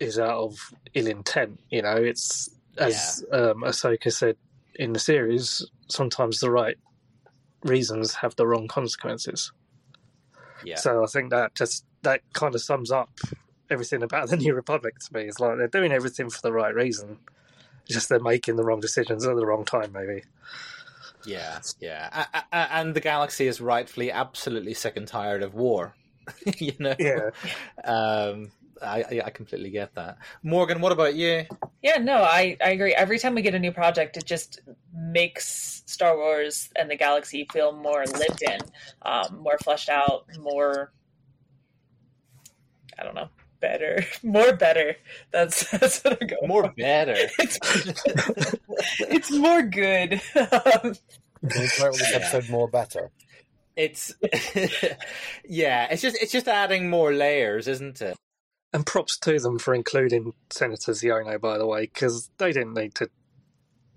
is 0.00 0.18
out 0.18 0.38
of 0.38 0.58
ill 0.94 1.06
intent. 1.06 1.60
You 1.70 1.82
know, 1.82 1.96
it's 1.96 2.50
as 2.78 3.24
um, 3.32 3.62
Ahsoka 3.62 4.12
said 4.12 4.36
in 4.74 4.92
the 4.92 4.98
series. 4.98 5.66
Sometimes 5.88 6.40
the 6.40 6.50
right 6.50 6.76
reasons 7.62 8.14
have 8.14 8.36
the 8.36 8.46
wrong 8.46 8.68
consequences. 8.68 9.52
Yeah. 10.64 10.76
So 10.76 11.02
I 11.02 11.06
think 11.06 11.30
that 11.30 11.54
just 11.54 11.84
that 12.02 12.22
kind 12.32 12.54
of 12.54 12.60
sums 12.60 12.90
up 12.90 13.10
everything 13.70 14.02
about 14.02 14.28
the 14.28 14.36
New 14.36 14.54
Republic 14.54 14.98
to 14.98 15.14
me. 15.14 15.22
It's 15.22 15.40
like 15.40 15.58
they're 15.58 15.68
doing 15.68 15.92
everything 15.92 16.30
for 16.30 16.40
the 16.42 16.52
right 16.52 16.74
reason, 16.74 17.18
just 17.88 18.08
they're 18.08 18.20
making 18.20 18.56
the 18.56 18.64
wrong 18.64 18.80
decisions 18.80 19.26
at 19.26 19.36
the 19.36 19.46
wrong 19.46 19.64
time, 19.64 19.92
maybe. 19.92 20.22
Yeah, 21.24 21.58
yeah, 21.80 22.26
and 22.52 22.94
the 22.94 23.00
galaxy 23.00 23.48
is 23.48 23.60
rightfully 23.60 24.12
absolutely 24.12 24.74
sick 24.74 24.96
and 24.96 25.08
tired 25.08 25.42
of 25.42 25.54
war. 25.54 25.94
you 26.58 26.72
know, 26.78 26.94
Yeah. 26.98 27.30
Um, 27.84 28.50
I 28.82 29.02
I 29.02 29.22
I 29.26 29.30
completely 29.30 29.70
get 29.70 29.94
that. 29.94 30.18
Morgan, 30.42 30.80
what 30.80 30.92
about 30.92 31.14
you? 31.14 31.46
Yeah, 31.82 31.96
no, 31.98 32.22
I, 32.22 32.56
I 32.62 32.70
agree. 32.70 32.94
Every 32.94 33.18
time 33.18 33.34
we 33.34 33.40
get 33.42 33.54
a 33.54 33.58
new 33.58 33.72
project, 33.72 34.16
it 34.18 34.24
just 34.26 34.60
makes 34.94 35.82
Star 35.86 36.16
Wars 36.16 36.68
and 36.76 36.90
the 36.90 36.96
galaxy 36.96 37.46
feel 37.52 37.72
more 37.72 38.04
lived 38.04 38.42
in, 38.42 38.58
um, 39.02 39.38
more 39.40 39.56
fleshed 39.64 39.88
out, 39.88 40.26
more. 40.38 40.92
I 42.98 43.04
don't 43.04 43.14
know, 43.14 43.28
better, 43.60 44.04
more 44.22 44.54
better. 44.54 44.96
That's 45.32 45.70
that's 45.78 46.02
what 46.04 46.18
I'm 46.20 46.26
going. 46.28 46.48
More 46.48 46.64
for. 46.64 46.72
better. 46.72 47.16
It's, 47.38 47.58
it's 49.00 49.30
more 49.32 49.62
good. 49.62 50.20
Can 50.34 51.62
you 51.62 51.68
title 51.68 51.92
this 51.92 52.10
Yeah. 52.10 52.16
episode 52.16 52.48
more 52.50 52.68
better? 52.68 53.10
It's 53.76 54.14
yeah, 55.44 55.86
it's 55.90 56.02
just 56.02 56.16
it's 56.22 56.32
just 56.32 56.48
adding 56.48 56.88
more 56.90 57.12
layers, 57.12 57.68
isn't 57.68 58.00
it? 58.00 58.16
And 58.72 58.84
props 58.84 59.18
to 59.20 59.38
them 59.38 59.58
for 59.58 59.74
including 59.74 60.32
Senator 60.50 60.92
Xiono, 60.92 61.40
by 61.40 61.58
the 61.58 61.66
way, 61.66 61.82
because 61.82 62.30
they 62.38 62.52
didn't 62.52 62.74
need 62.74 62.94
to 62.96 63.08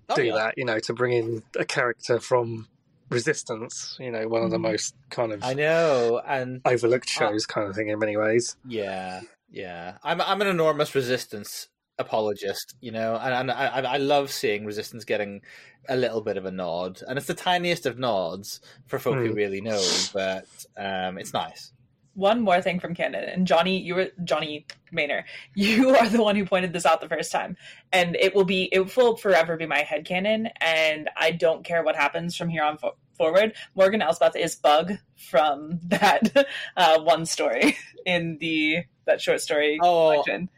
Oh, 0.08 0.16
do 0.16 0.24
yeah. 0.24 0.34
that. 0.34 0.54
You 0.58 0.64
know, 0.64 0.78
to 0.80 0.92
bring 0.92 1.12
in 1.12 1.42
a 1.58 1.64
character 1.64 2.18
from 2.20 2.66
Resistance. 3.10 3.96
You 4.00 4.10
know, 4.10 4.28
one 4.28 4.42
of 4.42 4.50
the 4.50 4.58
Mhm. 4.58 4.62
most 4.62 4.94
kind 5.10 5.32
of 5.32 5.42
I 5.44 5.54
know, 5.54 6.20
and 6.26 6.60
overlooked 6.64 7.08
shows, 7.08 7.46
kind 7.46 7.68
of 7.68 7.74
thing, 7.74 7.88
in 7.88 7.98
many 7.98 8.16
ways. 8.16 8.56
yeah, 8.64 9.20
yeah. 9.50 9.98
I'm 10.04 10.20
I'm 10.20 10.40
an 10.42 10.48
enormous 10.48 10.94
resistance 10.94 11.68
apologist, 12.00 12.74
you 12.80 12.90
know, 12.90 13.16
and, 13.16 13.32
and 13.34 13.50
I 13.50 13.66
I 13.66 13.80
I 13.80 13.96
love 13.98 14.30
seeing 14.30 14.64
resistance 14.64 15.04
getting 15.04 15.42
a 15.88 15.96
little 15.96 16.20
bit 16.20 16.36
of 16.36 16.44
a 16.44 16.50
nod, 16.50 17.00
and 17.06 17.16
it's 17.18 17.26
the 17.26 17.34
tiniest 17.34 17.86
of 17.86 17.98
nods 17.98 18.60
for 18.86 18.98
folk 18.98 19.16
who 19.16 19.28
Hmm. 19.30 19.34
really 19.34 19.60
know, 19.60 19.82
but 20.12 20.46
um, 20.76 21.18
it's 21.18 21.32
nice. 21.32 21.72
One 22.14 22.40
more 22.42 22.60
thing 22.60 22.80
from 22.80 22.94
canon, 22.94 23.24
and 23.24 23.46
Jonny, 23.46 23.78
you 23.78 23.94
were 23.94 24.08
Johnny 24.24 24.66
Maynor. 24.92 25.22
You 25.54 25.90
are 25.96 26.08
the 26.08 26.20
one 26.22 26.34
who 26.36 26.44
pointed 26.44 26.72
this 26.72 26.84
out 26.84 27.00
the 27.00 27.08
first 27.08 27.30
time, 27.32 27.56
and 27.92 28.16
it 28.16 28.34
will 28.34 28.44
be 28.44 28.68
it 28.72 28.96
will 28.96 29.16
forever 29.16 29.56
be 29.56 29.66
my 29.66 29.82
headcanon, 29.82 30.50
and 30.60 31.08
I 31.16 31.30
don't 31.30 31.64
care 31.64 31.82
what 31.84 31.96
happens 31.96 32.36
from 32.36 32.48
here 32.48 32.64
on 32.64 32.78
fo- 32.78 32.96
forward. 33.16 33.54
Morgan 33.76 34.02
Elsbeth 34.02 34.34
is 34.36 34.56
Bug 34.56 34.94
from 35.16 35.78
that 35.84 36.46
uh, 36.76 37.00
one 37.00 37.24
story 37.26 37.76
in 38.04 38.38
the 38.40 38.78
that 39.06 39.20
short 39.20 39.40
story 39.40 39.78
Oh, 39.80 40.10
collection. 40.10 40.50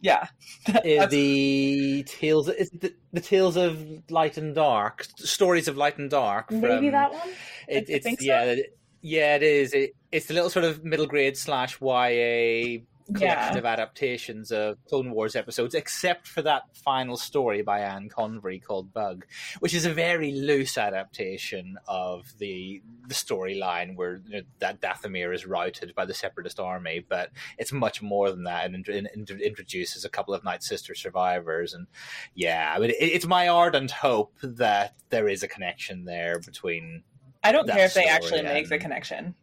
Yeah, 0.00 0.28
Uh, 0.68 1.06
the 1.06 2.04
tales 2.06 2.48
is 2.48 2.70
the, 2.70 2.94
the 3.12 3.20
tales 3.20 3.56
of 3.56 3.84
light 4.10 4.36
and 4.38 4.54
dark 4.54 5.06
stories 5.16 5.66
of 5.68 5.76
light 5.76 5.98
and 5.98 6.08
dark 6.10 6.48
from, 6.48 6.60
maybe 6.60 6.90
that 6.90 7.12
one. 7.12 7.28
it, 7.68 7.84
I 7.88 7.92
it's 7.94 8.04
think 8.04 8.20
so. 8.20 8.26
yeah 8.26 8.42
it- 8.44 8.74
yeah 9.00 9.36
it 9.36 9.42
is 9.44 9.74
it, 9.74 9.94
it's 10.10 10.26
the 10.26 10.34
little 10.34 10.50
sort 10.50 10.64
of 10.64 10.84
middle 10.84 11.06
grade 11.06 11.36
slash 11.36 11.80
ya 11.80 12.80
collection 13.14 13.54
Yeah. 13.54 13.58
of 13.58 13.64
adaptations 13.64 14.50
of 14.52 14.76
clone 14.84 15.10
wars 15.10 15.34
episodes 15.36 15.74
except 15.74 16.26
for 16.26 16.42
that 16.42 16.62
final 16.76 17.16
story 17.16 17.62
by 17.62 17.80
anne 17.80 18.08
convery 18.08 18.58
called 18.58 18.92
bug 18.92 19.24
which 19.60 19.72
is 19.74 19.84
a 19.86 19.92
very 19.92 20.32
loose 20.32 20.76
adaptation 20.76 21.78
of 21.88 22.26
the 22.38 22.82
the 23.06 23.14
storyline 23.14 23.96
where 23.96 24.20
you 24.26 24.36
know, 24.38 24.42
that 24.58 24.80
dathomir 24.80 25.34
is 25.34 25.46
routed 25.46 25.94
by 25.94 26.04
the 26.04 26.12
separatist 26.14 26.60
army 26.60 27.04
but 27.08 27.30
it's 27.56 27.72
much 27.72 28.02
more 28.02 28.30
than 28.30 28.44
that 28.44 28.66
and 28.66 28.74
int- 28.88 29.08
int- 29.14 29.30
introduces 29.40 30.04
a 30.04 30.08
couple 30.10 30.34
of 30.34 30.44
night 30.44 30.62
sister 30.62 30.94
survivors 30.94 31.72
and 31.74 31.86
yeah 32.34 32.72
i 32.76 32.78
mean 32.78 32.90
it, 32.90 32.96
it's 33.00 33.26
my 33.26 33.48
ardent 33.48 33.90
hope 33.90 34.34
that 34.42 34.94
there 35.08 35.28
is 35.28 35.42
a 35.42 35.48
connection 35.48 36.04
there 36.04 36.38
between 36.40 37.02
I 37.42 37.52
don't 37.52 37.68
care 37.68 37.86
if 37.86 37.94
they 37.94 38.06
actually 38.06 38.42
make 38.42 38.68
the 38.68 38.74
and- 38.74 38.82
connection. 38.82 39.34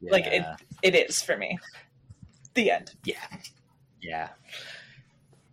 Like, 0.00 0.24
it- 0.26 0.46
It 0.82 0.94
is 0.94 1.20
for 1.20 1.36
me. 1.36 1.58
The 2.54 2.70
end. 2.70 2.92
yeah. 3.04 3.14
Yeah. 4.02 4.28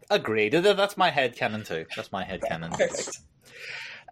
Agreed. 0.09 0.53
That's 0.53 0.97
my 0.97 1.09
head 1.09 1.35
canon 1.35 1.63
too. 1.63 1.85
That's 1.95 2.11
my 2.11 2.23
head 2.23 2.41
canon. 2.41 2.71
Perfect. 2.71 3.19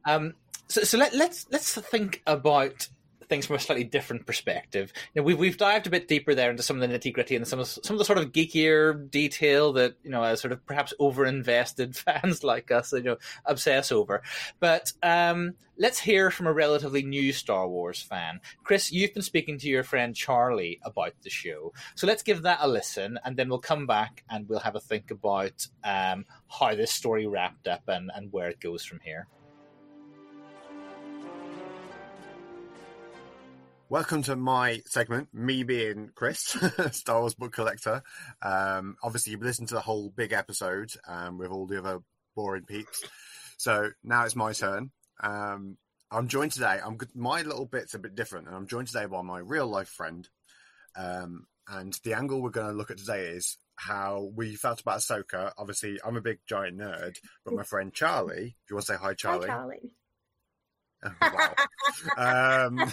Um, 0.05 0.33
so, 0.67 0.83
so 0.83 0.97
let, 0.97 1.13
let's 1.13 1.45
let's 1.51 1.73
think 1.73 2.21
about 2.27 2.87
things 3.27 3.45
from 3.45 3.55
a 3.55 3.59
slightly 3.59 3.83
different 3.83 4.25
perspective. 4.25 4.91
You 5.13 5.21
know, 5.21 5.25
we've 5.25 5.39
we've 5.39 5.57
dived 5.57 5.87
a 5.87 5.89
bit 5.89 6.07
deeper 6.07 6.35
there 6.35 6.49
into 6.49 6.63
some 6.63 6.81
of 6.81 6.87
the 6.87 6.97
nitty 6.97 7.13
gritty 7.13 7.35
and 7.35 7.47
some 7.47 7.59
of 7.59 7.67
some 7.67 7.95
of 7.95 7.97
the 7.99 8.05
sort 8.05 8.19
of 8.19 8.31
geekier 8.31 9.09
detail 9.09 9.73
that 9.73 9.95
you 10.03 10.09
know, 10.09 10.23
as 10.23 10.41
sort 10.41 10.51
of 10.51 10.65
perhaps 10.65 10.93
over 10.99 11.25
invested 11.25 11.95
fans 11.95 12.43
like 12.43 12.71
us, 12.71 12.93
you 12.93 13.03
know, 13.03 13.17
obsess 13.45 13.91
over. 13.91 14.21
But 14.59 14.91
um, 15.03 15.53
let's 15.77 15.99
hear 15.99 16.31
from 16.31 16.47
a 16.47 16.53
relatively 16.53 17.03
new 17.03 17.33
Star 17.33 17.67
Wars 17.67 18.01
fan, 18.01 18.39
Chris. 18.63 18.91
You've 18.91 19.13
been 19.13 19.23
speaking 19.23 19.57
to 19.59 19.67
your 19.67 19.83
friend 19.83 20.15
Charlie 20.15 20.79
about 20.83 21.13
the 21.21 21.29
show, 21.29 21.73
so 21.95 22.07
let's 22.07 22.23
give 22.23 22.43
that 22.43 22.59
a 22.61 22.67
listen, 22.67 23.19
and 23.23 23.37
then 23.37 23.49
we'll 23.49 23.59
come 23.59 23.87
back 23.87 24.23
and 24.29 24.47
we'll 24.47 24.59
have 24.59 24.75
a 24.75 24.79
think 24.79 25.11
about 25.11 25.67
um, 25.83 26.25
how 26.47 26.75
this 26.75 26.91
story 26.91 27.27
wrapped 27.27 27.67
up 27.67 27.83
and 27.87 28.11
and 28.15 28.31
where 28.31 28.49
it 28.49 28.59
goes 28.59 28.83
from 28.83 28.99
here. 29.01 29.27
Welcome 33.87 34.23
to 34.23 34.35
my 34.35 34.81
segment, 34.87 35.29
me 35.31 35.61
being 35.61 36.09
Chris, 36.15 36.39
Star 36.91 37.19
Wars 37.19 37.35
book 37.35 37.53
collector. 37.53 38.01
Um, 38.41 38.95
obviously, 39.03 39.31
you've 39.31 39.43
listened 39.43 39.67
to 39.67 39.75
the 39.75 39.81
whole 39.81 40.09
big 40.09 40.33
episode 40.33 40.91
um, 41.07 41.37
with 41.37 41.51
all 41.51 41.67
the 41.67 41.77
other 41.77 41.99
boring 42.35 42.63
peeps. 42.63 43.03
So 43.57 43.91
now 44.03 44.25
it's 44.25 44.35
my 44.35 44.53
turn. 44.53 44.89
Um, 45.21 45.77
I'm 46.09 46.27
joined 46.27 46.53
today. 46.53 46.79
I'm 46.83 46.97
my 47.13 47.43
little 47.43 47.67
bit's 47.67 47.93
a 47.93 47.99
bit 47.99 48.15
different, 48.15 48.47
and 48.47 48.55
I'm 48.55 48.65
joined 48.65 48.87
today 48.87 49.05
by 49.05 49.21
my 49.21 49.37
real 49.37 49.67
life 49.67 49.89
friend. 49.89 50.27
Um, 50.95 51.45
and 51.67 51.95
the 52.03 52.15
angle 52.15 52.41
we're 52.41 52.49
going 52.49 52.67
to 52.67 52.73
look 52.73 52.89
at 52.89 52.97
today 52.97 53.27
is 53.27 53.57
how 53.75 54.31
we 54.35 54.55
felt 54.55 54.81
about 54.81 54.99
Ahsoka. 54.99 55.51
Obviously, 55.59 55.99
I'm 56.03 56.17
a 56.17 56.21
big 56.21 56.39
giant 56.49 56.79
nerd, 56.79 57.17
but 57.43 57.53
my 57.53 57.63
friend 57.63 57.93
Charlie, 57.93 58.55
if 58.63 58.69
you 58.69 58.77
want 58.77 58.87
to 58.87 58.93
say 58.93 58.99
hi, 58.99 59.13
Charlie. 59.13 59.47
Hi, 59.47 59.55
Charlie. 59.55 59.91
wow. 62.17 62.67
um, 62.67 62.77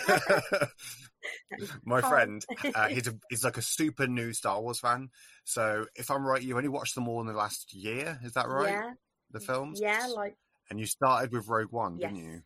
my 1.84 2.00
friend, 2.00 2.44
uh, 2.74 2.88
he's 2.88 3.06
a, 3.06 3.14
he's 3.30 3.44
like 3.44 3.56
a 3.56 3.62
super 3.62 4.06
new 4.06 4.32
Star 4.32 4.60
Wars 4.60 4.80
fan. 4.80 5.10
So 5.44 5.86
if 5.94 6.10
I'm 6.10 6.24
right, 6.24 6.42
you 6.42 6.56
only 6.56 6.68
watched 6.68 6.94
them 6.94 7.08
all 7.08 7.20
in 7.20 7.26
the 7.26 7.32
last 7.32 7.74
year. 7.74 8.18
Is 8.24 8.32
that 8.32 8.48
right? 8.48 8.70
Yeah. 8.70 8.92
The 9.30 9.40
films. 9.40 9.80
Yeah, 9.80 10.06
like. 10.14 10.36
And 10.70 10.78
you 10.78 10.86
started 10.86 11.32
with 11.32 11.48
Rogue 11.48 11.72
One, 11.72 11.98
yes. 11.98 12.10
didn't 12.10 12.24
you? 12.24 12.42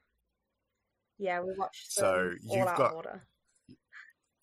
Yeah, 1.19 1.41
we 1.41 1.53
watched. 1.57 1.93
So 1.93 2.33
you've 2.43 2.67
all 2.67 2.77
got 2.77 2.95
order. 2.95 3.27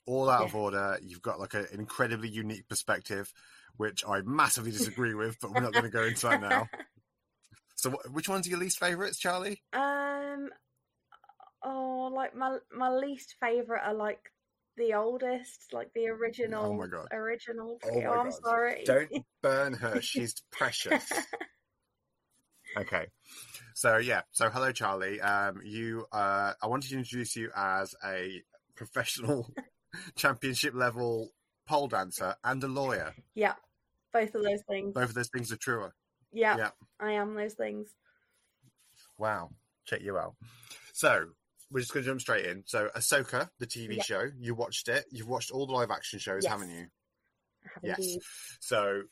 all 0.05 0.29
out 0.29 0.41
yeah. 0.41 0.45
of 0.47 0.55
order. 0.55 0.99
You've 1.01 1.21
got 1.21 1.39
like 1.39 1.53
a, 1.53 1.59
an 1.71 1.79
incredibly 1.79 2.29
unique 2.29 2.67
perspective, 2.67 3.31
which 3.77 4.03
I 4.07 4.21
massively 4.21 4.71
disagree 4.71 5.13
with, 5.13 5.37
but 5.41 5.51
we're 5.51 5.61
not 5.61 5.73
going 5.73 5.85
to 5.85 5.91
go 5.91 6.03
into 6.03 6.27
that 6.27 6.41
now. 6.41 6.67
So, 7.75 7.91
which 8.11 8.29
ones 8.29 8.47
are 8.47 8.49
your 8.49 8.59
least 8.59 8.79
favorites, 8.79 9.19
Charlie? 9.19 9.61
Um, 9.73 10.47
oh, 11.63 12.11
like 12.13 12.35
my 12.35 12.57
my 12.71 12.89
least 12.89 13.35
favorite 13.39 13.81
are 13.83 13.93
like 13.93 14.31
the 14.77 14.93
oldest, 14.93 15.73
like 15.73 15.89
the 15.93 16.07
original. 16.07 16.65
Oh 16.65 16.73
my 16.73 16.87
god! 16.87 17.07
Original. 17.11 17.79
Oh, 17.83 17.99
my 17.99 18.05
oh 18.05 18.13
I'm 18.13 18.29
god. 18.29 18.39
sorry. 18.43 18.83
Don't 18.85 19.09
burn 19.41 19.73
her. 19.73 20.01
She's 20.01 20.35
precious. 20.51 21.03
okay. 22.77 23.07
So 23.75 23.97
yeah. 23.97 24.21
So 24.31 24.49
hello, 24.49 24.71
Charlie. 24.71 25.21
Um, 25.21 25.61
you. 25.63 26.05
Uh, 26.11 26.53
I 26.61 26.67
wanted 26.67 26.89
to 26.91 26.97
introduce 26.97 27.35
you 27.35 27.49
as 27.55 27.95
a 28.05 28.41
professional 28.75 29.51
championship 30.15 30.73
level 30.73 31.29
pole 31.67 31.87
dancer 31.87 32.35
and 32.43 32.63
a 32.63 32.67
lawyer. 32.67 33.13
Yeah, 33.35 33.53
both 34.11 34.33
of 34.35 34.43
those 34.43 34.61
things. 34.67 34.93
Both 34.93 35.09
of 35.09 35.15
those 35.15 35.29
things 35.29 35.51
are 35.51 35.57
true. 35.57 35.89
Yeah, 36.31 36.57
yeah. 36.57 36.69
I 36.99 37.11
am 37.11 37.35
those 37.35 37.53
things. 37.53 37.89
Wow, 39.19 39.51
check 39.85 40.01
you 40.01 40.17
out. 40.17 40.35
So 40.93 41.27
we're 41.73 41.79
just 41.79 41.91
going 41.91 42.03
to 42.03 42.09
jump 42.11 42.21
straight 42.21 42.45
in. 42.45 42.63
So 42.67 42.89
Ahsoka, 42.95 43.49
the 43.59 43.65
TV 43.65 43.95
Yeah. 43.97 44.03
show, 44.03 44.29
you 44.37 44.53
watched 44.53 44.87
it. 44.87 45.05
You've 45.09 45.27
watched 45.27 45.51
all 45.51 45.65
the 45.65 45.73
live 45.73 45.89
action 45.91 46.19
shows, 46.19 46.43
Yes. 46.43 46.51
haven't 46.51 46.69
you? 46.69 46.87
Have 47.73 47.83
Yes. 47.83 47.97
indeed. 47.97 48.21
So, 48.59 49.03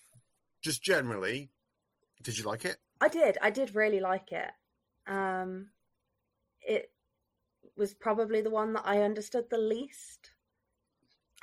just 0.61 0.83
generally, 0.83 1.49
did 2.21 2.37
you 2.37 2.43
like 2.43 2.65
it? 2.65 2.77
I 3.01 3.07
did. 3.07 3.37
I 3.41 3.49
did 3.49 3.73
really 3.73 3.99
like 3.99 4.31
it. 4.31 4.51
Um, 5.07 5.71
it 6.61 6.93
was 7.75 7.95
probably 7.95 8.41
the 8.41 8.51
one 8.51 8.73
that 8.73 8.85
I 8.85 9.01
understood 9.01 9.49
the 9.49 9.57
least. 9.57 10.31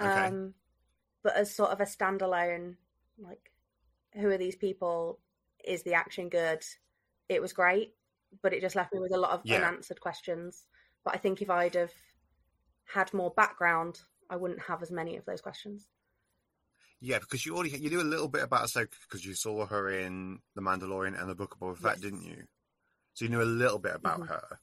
Okay. 0.01 0.27
Um, 0.29 0.55
but 1.25 1.35
as 1.35 1.53
sort 1.53 1.71
of 1.71 1.81
a 1.81 1.85
standalone, 1.85 2.77
like, 3.19 3.51
who 4.15 4.29
are 4.29 4.39
these 4.39 4.55
people? 4.55 5.19
Is 5.65 5.83
the 5.83 5.95
action 5.95 6.29
good? 6.29 6.65
It 7.29 7.43
was 7.43 7.53
great, 7.53 7.97
but 8.41 8.53
it 8.55 8.61
just 8.61 8.77
left 8.77 8.93
me 8.93 9.01
with 9.01 9.13
a 9.13 9.19
lot 9.19 9.33
of 9.33 9.45
Yeah. 9.45 9.57
unanswered 9.57 10.01
questions. 10.01 10.67
But 11.09 11.15
I 11.15 11.19
think 11.21 11.41
if 11.41 11.49
I'd 11.49 11.75
have 11.75 11.93
had 12.85 13.15
more 13.15 13.31
background, 13.31 13.99
I 14.29 14.37
wouldn't 14.37 14.61
have 14.61 14.83
as 14.83 14.91
many 14.91 15.17
of 15.17 15.25
those 15.25 15.41
questions. 15.41 15.89
Yeah, 17.01 17.19
because 17.19 17.47
you 17.47 17.55
already 17.55 17.71
you 17.79 17.89
knew 17.89 18.03
a 18.03 18.13
little 18.15 18.29
bit 18.29 18.43
about 18.43 18.67
Ahsoka 18.69 18.91
because 19.09 19.25
you 19.25 19.33
saw 19.33 19.65
her 19.65 19.89
in 19.89 20.41
The 20.55 20.61
Mandalorian 20.61 21.19
and 21.19 21.31
the 21.31 21.35
Book 21.35 21.55
of 21.55 21.61
Boba 21.61 21.79
Fett, 21.79 21.93
Yes. 21.95 22.01
didn't 22.03 22.25
you? 22.25 22.43
So 23.15 23.25
you 23.25 23.31
knew 23.31 23.41
a 23.41 23.45
little 23.63 23.79
bit 23.79 23.95
about 23.95 24.21
Mhm. 24.21 24.29
her. 24.29 24.61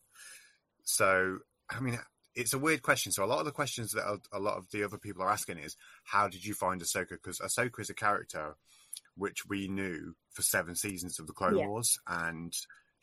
So 0.83 1.39
I 1.67 1.79
mean, 1.79 1.97
it's 2.35 2.53
a 2.53 2.59
weird 2.59 2.83
question. 2.83 3.11
So 3.11 3.23
a 3.23 3.25
lot 3.25 3.39
of 3.39 3.45
the 3.45 3.51
questions 3.51 3.93
that 3.93 4.05
a, 4.05 4.19
a 4.31 4.39
lot 4.39 4.57
of 4.57 4.69
the 4.69 4.83
other 4.83 4.99
people 4.99 5.23
are 5.23 5.31
asking 5.31 5.57
is, 5.57 5.75
how 6.03 6.27
did 6.27 6.45
you 6.45 6.53
find 6.53 6.79
Ahsoka? 6.79 7.09
Because 7.09 7.39
Ahsoka 7.39 7.79
is 7.79 7.89
a 7.89 7.95
character 7.95 8.55
which 9.15 9.47
we 9.47 9.67
knew 9.67 10.13
for 10.29 10.43
seven 10.43 10.75
seasons 10.75 11.17
of 11.17 11.25
the 11.25 11.33
Clone 11.33 11.57
Yeah. 11.57 11.65
Wars, 11.65 11.97
and 12.05 12.55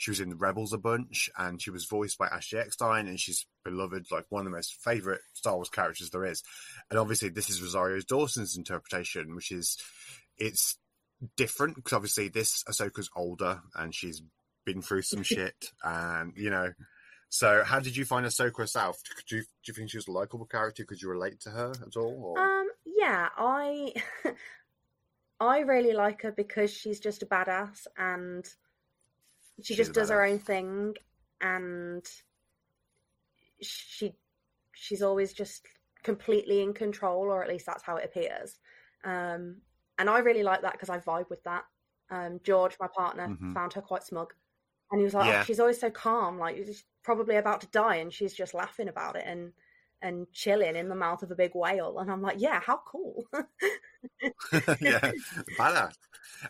she 0.03 0.11
was 0.11 0.19
in 0.19 0.31
the 0.31 0.35
Rebels 0.35 0.73
a 0.73 0.79
bunch, 0.79 1.31
and 1.39 1.62
she 1.62 1.70
was 1.70 1.85
voiced 1.85 2.19
by 2.19 2.27
Ashley 2.27 2.59
Eckstein, 2.59 3.07
and 3.07 3.20
she's 3.20 3.47
beloved, 3.65 4.07
like 4.11 4.27
one 4.31 4.41
of 4.41 4.47
the 4.47 4.57
most 4.57 4.74
favorite 4.83 5.20
Star 5.33 5.55
Wars 5.55 5.69
characters 5.69 6.11
there 6.11 6.24
is. 6.24 6.43
And 6.91 6.99
obviously, 6.99 7.29
this 7.29 7.49
is 7.49 7.62
Rosario 7.62 8.01
Dawson's 8.09 8.57
interpretation, 8.57 9.37
which 9.37 9.53
is 9.53 9.79
it's 10.37 10.77
different 11.37 11.77
because 11.77 11.93
obviously 11.93 12.27
this 12.27 12.65
Ahsoka's 12.65 13.11
older 13.15 13.61
and 13.77 13.95
she's 13.95 14.20
been 14.65 14.83
through 14.83 15.03
some 15.03 15.23
shit, 15.23 15.66
and 15.85 16.33
you 16.37 16.51
know. 16.51 16.73
So, 17.29 17.62
how 17.65 17.79
did 17.79 17.97
you 17.97 18.05
find 18.05 18.27
Ahsoka 18.27 18.59
herself? 18.59 18.99
Do 19.29 19.37
you, 19.37 19.43
do 19.43 19.47
you 19.69 19.74
think 19.74 19.91
she 19.91 19.99
was 19.99 20.09
a 20.09 20.11
likable 20.11 20.47
character? 20.47 20.85
Could 20.85 21.01
you 21.01 21.11
relate 21.11 21.41
to 21.43 21.51
her 21.51 21.73
at 21.81 21.97
all? 21.97 22.35
Or? 22.37 22.39
Um, 22.41 22.69
yeah, 22.85 23.29
I 23.39 23.95
I 25.41 25.61
really 25.61 25.93
like 25.93 26.23
her 26.23 26.33
because 26.33 26.73
she's 26.73 26.99
just 26.99 27.23
a 27.23 27.27
badass 27.27 27.87
and 27.97 28.45
she 29.61 29.74
just 29.74 29.93
does 29.93 30.09
her 30.11 30.24
own 30.24 30.39
thing 30.39 30.95
and 31.41 32.07
she 33.61 34.16
she's 34.74 35.03
always 35.03 35.33
just 35.33 35.66
completely 36.03 36.62
in 36.62 36.73
control 36.74 37.24
or 37.31 37.43
at 37.43 37.49
least 37.49 37.66
that's 37.66 37.83
how 37.83 37.97
it 37.97 38.05
appears. 38.05 38.59
Um 39.05 39.62
and 39.99 40.09
I 40.11 40.19
really 40.19 40.43
like 40.43 40.62
that 40.62 40.73
because 40.73 40.89
I 40.89 40.99
vibe 40.99 41.31
with 41.31 41.43
that. 41.45 41.65
Um 42.11 42.41
George, 42.43 42.77
my 42.81 42.89
partner, 42.89 43.29
Mhm. 43.29 43.55
found 43.55 43.73
her 43.74 43.83
quite 43.83 44.03
smug. 44.03 44.35
And 44.91 45.01
he 45.01 45.05
was 45.05 45.15
like, 45.15 45.29
Yeah. 45.29 45.41
oh, 45.41 45.45
she's 45.45 45.61
always 45.61 45.81
so 45.81 45.91
calm, 45.91 46.39
like 46.39 46.57
she's 46.57 46.85
probably 47.03 47.37
about 47.37 47.61
to 47.62 47.66
die 47.69 47.97
and 47.97 48.12
she's 48.12 48.35
just 48.35 48.55
laughing 48.55 48.89
about 48.89 49.16
it 49.16 49.24
and 49.27 49.53
and 50.03 50.27
chilling 50.33 50.77
in 50.77 50.89
the 50.89 50.95
mouth 50.95 51.23
of 51.23 51.31
a 51.31 51.37
big 51.37 51.53
whale. 51.55 51.99
And 51.99 52.11
I'm 52.11 52.23
like, 52.23 52.37
yeah, 52.39 52.61
how 52.61 52.81
cool. 52.87 53.24
yeah, 54.81 55.12
badass. 55.59 55.95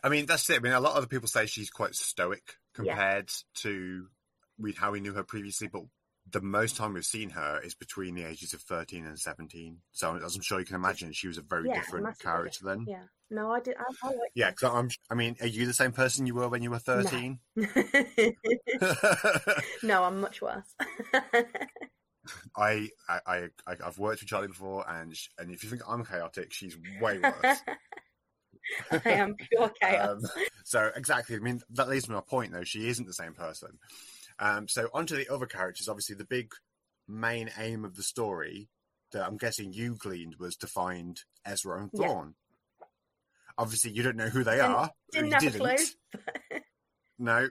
I 0.02 0.08
mean, 0.08 0.26
that's 0.26 0.48
it. 0.50 0.56
I 0.56 0.60
mean, 0.60 0.72
a 0.72 0.80
lot 0.80 0.92
of 0.92 0.96
other 0.98 1.06
people 1.06 1.28
say 1.28 1.46
she's 1.46 1.70
quite 1.70 1.94
stoic 1.94 2.56
compared 2.74 3.30
to 3.56 4.06
we, 4.58 4.72
how 4.72 4.92
we 4.92 5.00
knew 5.00 5.14
her 5.14 5.24
previously, 5.24 5.68
but 5.68 5.82
the 6.30 6.40
most 6.40 6.76
time 6.76 6.94
we've 6.94 7.04
seen 7.04 7.30
her 7.30 7.60
is 7.62 7.74
between 7.74 8.14
the 8.14 8.24
ages 8.24 8.54
of 8.54 8.62
13 8.62 9.04
and 9.06 9.18
17. 9.18 9.78
So, 9.92 10.16
as 10.16 10.36
I'm 10.36 10.42
sure 10.42 10.60
you 10.60 10.66
can 10.66 10.76
imagine, 10.76 11.12
she 11.12 11.28
was 11.28 11.38
a 11.38 11.42
very 11.42 11.68
Yeah, 11.68 11.74
different 11.74 12.18
character 12.20 12.64
then. 12.64 12.86
yeah. 12.86 13.02
No, 13.30 13.50
I 13.50 13.60
did. 13.60 13.76
I, 13.78 13.84
I 14.02 14.08
like 14.08 14.32
Yeah, 14.34 14.50
because 14.50 14.70
I'm. 14.70 14.90
I 15.10 15.14
mean, 15.14 15.36
are 15.40 15.46
you 15.46 15.66
the 15.66 15.72
same 15.72 15.92
person 15.92 16.26
you 16.26 16.34
were 16.34 16.48
when 16.48 16.62
you 16.62 16.70
were 16.70 16.78
13? 16.78 17.38
no, 19.82 20.04
I'm 20.04 20.20
much 20.20 20.42
worse. 20.42 20.74
I, 22.56 22.88
I, 23.08 23.20
I, 23.26 23.76
I've 23.84 23.98
worked 23.98 24.20
with 24.20 24.28
Charlie 24.28 24.48
before, 24.48 24.88
and 24.88 25.16
sh- 25.16 25.28
and 25.38 25.50
if 25.50 25.62
you 25.64 25.70
think 25.70 25.82
I'm 25.88 26.04
chaotic, 26.04 26.52
she's 26.52 26.76
way 27.00 27.18
worse. 27.18 27.58
I 29.04 29.10
am 29.10 29.34
pure 29.34 29.70
chaos. 29.82 30.10
Um, 30.24 30.42
so 30.64 30.90
exactly. 30.94 31.36
I 31.36 31.40
mean, 31.40 31.60
that 31.70 31.88
leads 31.88 32.04
to 32.06 32.12
my 32.12 32.20
point, 32.20 32.52
though. 32.52 32.64
She 32.64 32.88
isn't 32.88 33.06
the 33.06 33.12
same 33.12 33.34
person. 33.34 33.78
Um, 34.38 34.68
so 34.68 34.88
onto 34.94 35.16
the 35.16 35.32
other 35.32 35.46
characters. 35.46 35.88
Obviously, 35.88 36.14
the 36.16 36.24
big 36.24 36.52
main 37.08 37.50
aim 37.58 37.84
of 37.84 37.96
the 37.96 38.02
story 38.02 38.68
that 39.12 39.26
I'm 39.26 39.36
guessing 39.36 39.72
you 39.72 39.96
gleaned 39.98 40.36
was 40.38 40.56
to 40.56 40.66
find 40.66 41.20
Ezra 41.44 41.80
and 41.82 41.90
Yeah. 41.92 42.24
Obviously, 43.58 43.90
you 43.90 44.02
don't 44.02 44.16
know 44.16 44.28
who 44.28 44.44
they 44.44 44.56
Didn't- 44.56 44.70
are. 44.70 44.90
didn't 45.12 45.26
You 45.26 45.32
have 45.34 45.42
didn't. 45.42 45.60
clue. 45.60 46.60
No. 47.18 47.48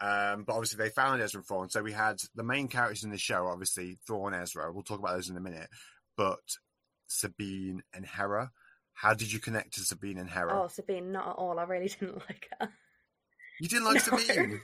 Um, 0.00 0.44
but 0.44 0.54
obviously, 0.54 0.78
they 0.78 0.90
found 0.90 1.22
Ezra 1.22 1.38
and 1.38 1.46
Thrawn. 1.46 1.68
So 1.70 1.82
we 1.82 1.92
had 1.92 2.20
the 2.34 2.42
main 2.42 2.68
characters 2.68 3.04
in 3.04 3.10
the 3.10 3.18
show, 3.18 3.46
obviously, 3.46 3.98
Thrawn 4.06 4.34
Ezra. 4.34 4.72
We'll 4.72 4.82
talk 4.82 4.98
about 4.98 5.14
those 5.14 5.30
in 5.30 5.36
a 5.36 5.40
minute. 5.40 5.68
But 6.16 6.40
Sabine 7.06 7.82
and 7.92 8.04
Hera. 8.06 8.50
How 8.94 9.14
did 9.14 9.32
you 9.32 9.38
connect 9.40 9.74
to 9.74 9.80
Sabine 9.80 10.18
and 10.18 10.30
Hera? 10.30 10.62
oh, 10.62 10.68
Sabine, 10.68 11.10
not 11.12 11.28
at 11.28 11.34
all. 11.36 11.58
I 11.58 11.64
really 11.64 11.88
didn't 12.00 12.16
like 12.28 12.48
her. 12.60 12.68
You 13.60 13.68
didn't 13.68 13.84
like 13.84 14.06
No. 14.10 14.18
Sabine? 14.18 14.60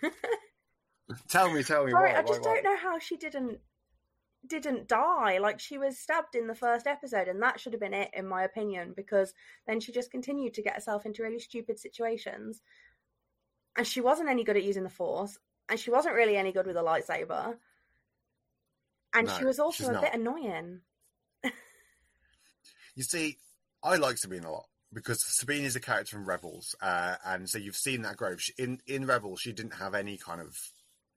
tell 1.29 1.53
me, 1.53 1.63
tell 1.63 1.85
me 1.85 1.91
Sorry, 1.91 2.13
why. 2.13 2.19
I 2.19 2.23
just 2.23 2.43
why, 2.43 2.49
why? 2.49 2.55
don't 2.55 2.65
know 2.65 2.77
how 2.77 2.99
she 2.99 3.17
didn't 3.17 3.59
didn't 4.47 4.89
die. 4.89 5.39
Like 5.39 5.61
she 5.61 5.79
was 5.79 5.99
stabbed 5.99 6.35
in 6.35 6.47
the 6.47 6.55
first 6.55 6.87
episode, 6.87 7.29
and 7.29 7.43
that 7.43 7.61
should 7.61 7.73
have 7.73 7.81
been 7.81 7.95
it, 7.95 8.11
in 8.15 8.27
my 8.27 8.43
opinion. 8.45 8.93
Because 8.97 9.35
then 9.67 9.81
she 9.81 9.93
just 9.93 10.11
continued 10.11 10.55
to 10.55 10.63
get 10.63 10.75
herself 10.75 11.05
into 11.07 11.23
really 11.23 11.41
stupid 11.41 11.79
situations, 11.79 12.63
and 13.77 13.87
she 13.87 14.01
wasn't 14.01 14.29
any 14.29 14.45
good 14.45 14.57
at 14.57 14.65
using 14.65 14.83
the 14.83 14.91
Force, 14.91 15.39
and 15.69 15.79
she 15.79 15.91
wasn't 15.91 16.15
really 16.15 16.37
any 16.37 16.53
good 16.53 16.67
with 16.67 16.77
a 16.77 16.83
lightsaber, 16.83 17.57
and 19.15 19.27
No, 19.27 19.39
she 19.39 19.45
was 19.45 19.59
also 19.59 19.89
a 19.89 19.93
not. 19.93 20.03
bit 20.03 20.15
annoying. 20.15 20.81
You 22.97 23.05
see, 23.05 23.39
I 23.83 23.97
like 23.97 24.19
Sabine 24.19 24.45
a 24.45 24.51
lot 24.51 24.67
because 24.93 25.23
Sabine 25.25 25.65
is 25.65 25.77
a 25.77 25.81
character 25.81 26.17
from 26.17 26.29
Rebels, 26.29 26.75
uh, 26.83 27.17
and 27.25 27.49
so 27.49 27.59
you've 27.59 27.77
seen 27.77 28.03
that 28.03 28.17
growth. 28.17 28.41
She, 28.41 28.53
in 28.59 28.81
in 28.87 29.07
Rebels, 29.07 29.41
she 29.41 29.53
didn't 29.53 29.75
have 29.75 29.95
any 29.95 30.19
kind 30.19 30.41
of 30.41 30.59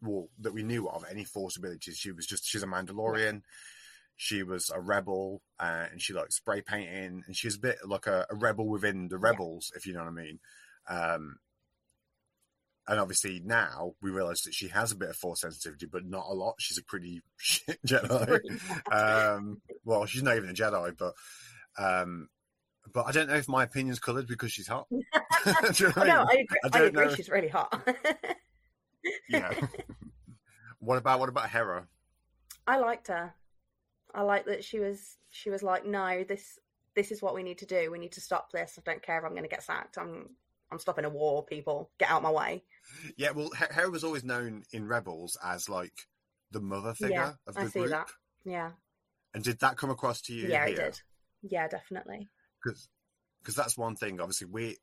well 0.01 0.29
that 0.39 0.53
we 0.53 0.63
knew 0.63 0.87
of 0.87 1.03
any 1.09 1.23
force 1.23 1.57
abilities. 1.57 1.97
She 1.97 2.11
was 2.11 2.25
just 2.25 2.45
she's 2.47 2.63
a 2.63 2.67
Mandalorian. 2.67 3.41
She 4.15 4.43
was 4.43 4.69
a 4.69 4.79
rebel, 4.79 5.41
uh, 5.59 5.87
and 5.91 5.99
she 5.99 6.13
liked 6.13 6.33
spray 6.33 6.61
painting, 6.61 7.23
and 7.25 7.35
she's 7.35 7.55
a 7.55 7.59
bit 7.59 7.77
like 7.85 8.05
a, 8.05 8.27
a 8.29 8.35
rebel 8.35 8.67
within 8.67 9.07
the 9.07 9.17
rebels, 9.17 9.71
if 9.75 9.87
you 9.87 9.93
know 9.93 9.99
what 10.03 10.09
I 10.09 10.11
mean. 10.11 10.39
Um, 10.87 11.37
and 12.87 12.99
obviously 12.99 13.41
now 13.45 13.93
we 14.01 14.11
realise 14.11 14.43
that 14.43 14.53
she 14.53 14.67
has 14.69 14.91
a 14.91 14.95
bit 14.95 15.09
of 15.09 15.15
force 15.15 15.41
sensitivity, 15.41 15.85
but 15.85 16.05
not 16.05 16.25
a 16.29 16.33
lot. 16.33 16.55
She's 16.59 16.77
a 16.77 16.83
pretty 16.83 17.21
shit 17.37 17.79
Jedi. 17.87 18.39
um, 18.91 19.61
well, 19.85 20.05
she's 20.05 20.23
not 20.23 20.37
even 20.37 20.49
a 20.49 20.53
Jedi, 20.53 20.97
but 20.97 21.13
um, 21.77 22.27
but 22.93 23.05
I 23.05 23.11
don't 23.11 23.29
know 23.29 23.35
if 23.35 23.47
my 23.47 23.63
opinion's 23.63 23.99
coloured 23.99 24.27
because 24.27 24.51
she's 24.51 24.67
hot. 24.67 24.87
You 25.79 25.87
know 25.87 25.93
I 25.97 26.07
no, 26.07 26.25
mean? 26.25 26.27
I 26.27 26.33
agree. 26.33 26.45
I 26.63 26.69
I, 26.73 26.81
agree 26.83 27.05
know. 27.05 27.15
she's 27.15 27.29
really 27.29 27.47
hot. 27.49 27.87
Yeah. 29.27 29.53
what 30.79 30.97
about 30.97 31.19
what 31.19 31.29
about 31.29 31.49
Hera? 31.49 31.87
I 32.65 32.77
liked 32.77 33.07
her. 33.09 33.33
I 34.13 34.21
like 34.21 34.45
that 34.45 34.63
she 34.63 34.79
was 34.79 35.17
she 35.29 35.49
was 35.49 35.63
like, 35.63 35.85
no, 35.85 36.23
this 36.23 36.59
this 36.95 37.11
is 37.11 37.21
what 37.21 37.35
we 37.35 37.43
need 37.43 37.57
to 37.59 37.65
do. 37.65 37.91
We 37.91 37.99
need 37.99 38.13
to 38.13 38.21
stop 38.21 38.51
this. 38.51 38.77
I 38.77 38.81
don't 38.85 39.01
care 39.01 39.17
if 39.17 39.25
I'm 39.25 39.31
going 39.31 39.43
to 39.43 39.49
get 39.49 39.63
sacked. 39.63 39.97
I'm 39.97 40.29
I'm 40.71 40.79
stopping 40.79 41.05
a 41.05 41.09
war. 41.09 41.45
People, 41.45 41.91
get 41.99 42.09
out 42.09 42.17
of 42.17 42.23
my 42.23 42.31
way. 42.31 42.63
Yeah, 43.17 43.31
well, 43.31 43.49
He- 43.51 43.73
Hera 43.73 43.89
was 43.89 44.03
always 44.03 44.23
known 44.23 44.63
in 44.71 44.87
Rebels 44.87 45.37
as 45.43 45.69
like 45.69 45.93
the 46.51 46.59
mother 46.61 46.93
figure 46.93 47.11
yeah, 47.15 47.33
of 47.47 47.55
the 47.55 47.61
I 47.61 47.67
see 47.67 47.79
group. 47.79 47.91
that. 47.91 48.07
Yeah, 48.45 48.71
And 49.33 49.43
did 49.43 49.59
that 49.59 49.77
come 49.77 49.89
across 49.89 50.21
to 50.23 50.33
you? 50.33 50.47
yeah, 50.49 50.65
here? 50.67 50.75
it 50.75 50.93
did. 51.41 51.51
Yeah, 51.51 51.67
definitely. 51.67 52.29
because 52.63 53.55
that's 53.55 53.77
one 53.77 53.95
thing. 53.95 54.19
Obviously, 54.21 54.47
we 54.47 54.77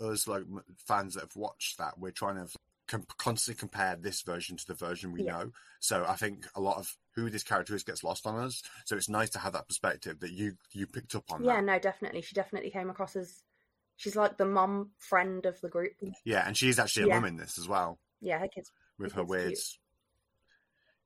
us 0.00 0.26
like 0.26 0.42
fans 0.86 1.14
that 1.14 1.20
have 1.22 1.36
watched 1.36 1.78
that, 1.78 1.98
we're 1.98 2.10
trying 2.10 2.36
to 2.36 2.48
com- 2.88 3.06
constantly 3.18 3.58
compare 3.58 3.94
this 3.96 4.22
version 4.22 4.56
to 4.56 4.66
the 4.66 4.74
version 4.74 5.12
we 5.12 5.22
Yeah. 5.22 5.32
know. 5.32 5.52
So 5.80 6.04
I 6.06 6.16
think 6.16 6.46
a 6.54 6.60
lot 6.60 6.78
of 6.78 6.96
who 7.14 7.30
this 7.30 7.42
character 7.44 7.74
is 7.74 7.84
gets 7.84 8.02
lost 8.02 8.26
on 8.26 8.36
us. 8.38 8.62
So 8.86 8.96
it's 8.96 9.08
nice 9.08 9.30
to 9.30 9.38
have 9.38 9.52
that 9.52 9.68
perspective 9.68 10.20
that 10.20 10.32
you 10.32 10.56
you 10.72 10.86
picked 10.86 11.14
up 11.14 11.30
on. 11.30 11.44
Yeah, 11.44 11.56
that. 11.56 11.64
no, 11.64 11.78
definitely. 11.78 12.22
She 12.22 12.34
definitely 12.34 12.70
came 12.70 12.90
across 12.90 13.14
as 13.16 13.42
she's 13.96 14.16
like 14.16 14.36
the 14.38 14.46
mum 14.46 14.90
friend 14.98 15.44
of 15.46 15.60
the 15.60 15.68
group. 15.68 15.92
yeah, 16.24 16.46
and 16.46 16.56
she's 16.56 16.78
actually 16.78 17.04
a 17.04 17.06
Yeah. 17.08 17.14
mum 17.14 17.24
in 17.26 17.36
this 17.36 17.58
as 17.58 17.68
well 17.68 17.98
Yeah, 18.20 18.38
her 18.38 18.48
kids. 18.48 18.70
with 18.98 19.12
Her 19.12 19.20
her 19.20 19.24
weird. 19.24 19.48
cute. 19.54 19.78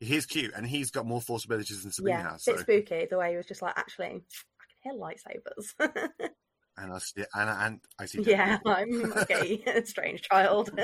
He's 0.01 0.27
cute, 0.27 0.53
and 0.55 0.65
he's 0.67 0.91
got 0.93 1.07
more 1.07 1.21
force 1.21 1.45
abilities 1.45 1.83
than 1.83 1.91
Sabine 1.91 2.15
yeah, 2.15 2.31
has. 2.33 2.45
bit 2.45 2.57
So, 2.59 2.63
spooky 2.63 3.07
the 3.11 3.19
way 3.19 3.33
he 3.33 3.37
was 3.37 3.47
just 3.47 3.63
like, 3.63 3.77
actually, 3.77 4.07
I 4.07 4.11
can 4.11 4.23
hear 4.85 4.93
lightsabers. 4.95 5.75
and 6.77 6.93
I 6.93 6.99
see, 6.99 7.25
and, 7.35 7.51
and 7.51 7.81
I 7.99 8.07
see. 8.07 8.23
yeah, 8.23 8.59
I'm 8.65 9.13
okay, 9.13 9.83
strange 9.85 10.23
child. 10.23 10.71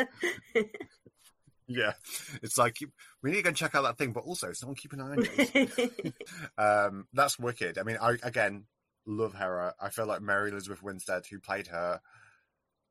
Yeah, 1.66 1.94
it's 2.43 2.59
like 2.59 2.76
we 3.22 3.31
need 3.31 3.36
to 3.39 3.43
go 3.44 3.48
and 3.48 3.56
check 3.56 3.74
out 3.74 3.85
that 3.85 3.97
thing, 3.97 4.12
but 4.12 4.24
also 4.24 4.52
someone 4.52 4.76
keep 4.76 4.93
an 4.93 5.01
eye 5.01 5.12
on 5.12 5.22
you. 5.22 6.12
um, 6.59 7.06
that's 7.14 7.39
wicked. 7.39 7.78
I 7.78 7.85
mean, 7.85 7.97
I 8.02 8.16
again 8.22 8.64
love 9.06 9.35
Hera. 9.35 9.74
I 9.81 9.90
feel 9.90 10.06
like 10.06 10.22
Mary 10.22 10.51
Elizabeth 10.51 10.82
Winstead, 10.82 11.26
who 11.31 11.39
played 11.40 11.68
her, 11.68 12.01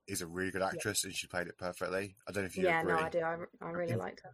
is 0.08 0.22
a 0.22 0.28
really 0.28 0.52
good 0.52 0.62
actress, 0.62 1.04
and 1.04 1.14
she 1.14 1.28
played 1.28 1.48
it 1.48 1.58
perfectly. 1.58 2.16
I 2.28 2.32
don't 2.32 2.44
know 2.44 2.48
if 2.48 2.58
you 2.58 2.64
yeah, 2.64 2.82
agree. 2.82 2.94
no, 2.94 3.00
I 3.00 3.10
do. 3.10 3.20
I, 3.22 3.38
I 3.62 3.70
really 3.72 3.96
liked 3.96 4.22
her. 4.24 4.34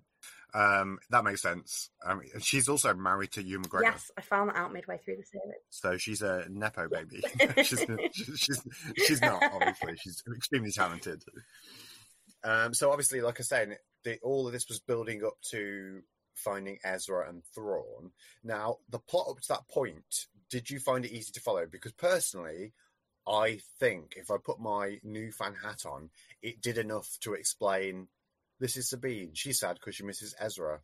Um, 0.51 0.97
that 1.11 1.23
makes 1.23 1.41
sense. 1.41 1.91
Um, 2.03 2.21
and 2.33 2.43
she's 2.43 2.67
also 2.67 2.93
married 2.95 3.31
to 3.33 3.43
Ewan 3.43 3.65
McGregor, 3.65 3.83
Yes, 3.83 4.09
I 4.17 4.21
found 4.21 4.49
that 4.49 4.55
out 4.55 4.73
midway 4.73 4.97
through 4.97 5.17
the 5.17 5.23
series. 5.23 5.61
so 5.69 5.97
she's 5.97 6.23
a 6.23 6.45
nepo 6.49 6.89
baby. 6.89 7.21
she's, 7.63 7.85
she's 8.13 8.39
she's 8.39 8.61
she's 8.97 9.21
not 9.21 9.43
obviously. 9.43 9.95
She's 9.97 10.23
extremely 10.35 10.71
talented. 10.71 11.23
Um, 12.43 12.73
so 12.73 12.89
obviously, 12.89 13.21
like 13.21 13.39
I 13.39 13.43
said, 13.43 13.77
the, 14.03 14.17
all 14.23 14.47
of 14.47 14.53
this 14.53 14.67
was 14.69 14.79
building 14.79 15.23
up 15.23 15.35
to 15.51 16.01
finding 16.33 16.79
Ezra 16.83 17.29
and 17.29 17.43
Thrawn. 17.53 18.11
Now, 18.43 18.77
the 18.89 18.99
plot 18.99 19.27
up 19.29 19.41
to 19.41 19.47
that 19.49 19.67
point, 19.69 20.27
did 20.49 20.69
you 20.69 20.79
find 20.79 21.05
it 21.05 21.11
easy 21.11 21.31
to 21.33 21.41
follow? 21.41 21.65
Because 21.69 21.93
personally, 21.93 22.73
I 23.27 23.59
think 23.79 24.13
if 24.17 24.31
I 24.31 24.37
put 24.43 24.59
my 24.59 24.99
new 25.03 25.31
fan 25.31 25.53
hat 25.53 25.85
on, 25.85 26.09
it 26.41 26.61
did 26.61 26.77
enough 26.77 27.17
to 27.21 27.33
explain. 27.33 28.07
This 28.59 28.75
is 28.75 28.89
Sabine. 28.89 29.31
She's 29.33 29.59
sad 29.59 29.75
because 29.75 29.95
she 29.95 30.03
misses 30.03 30.35
Ezra. 30.39 30.81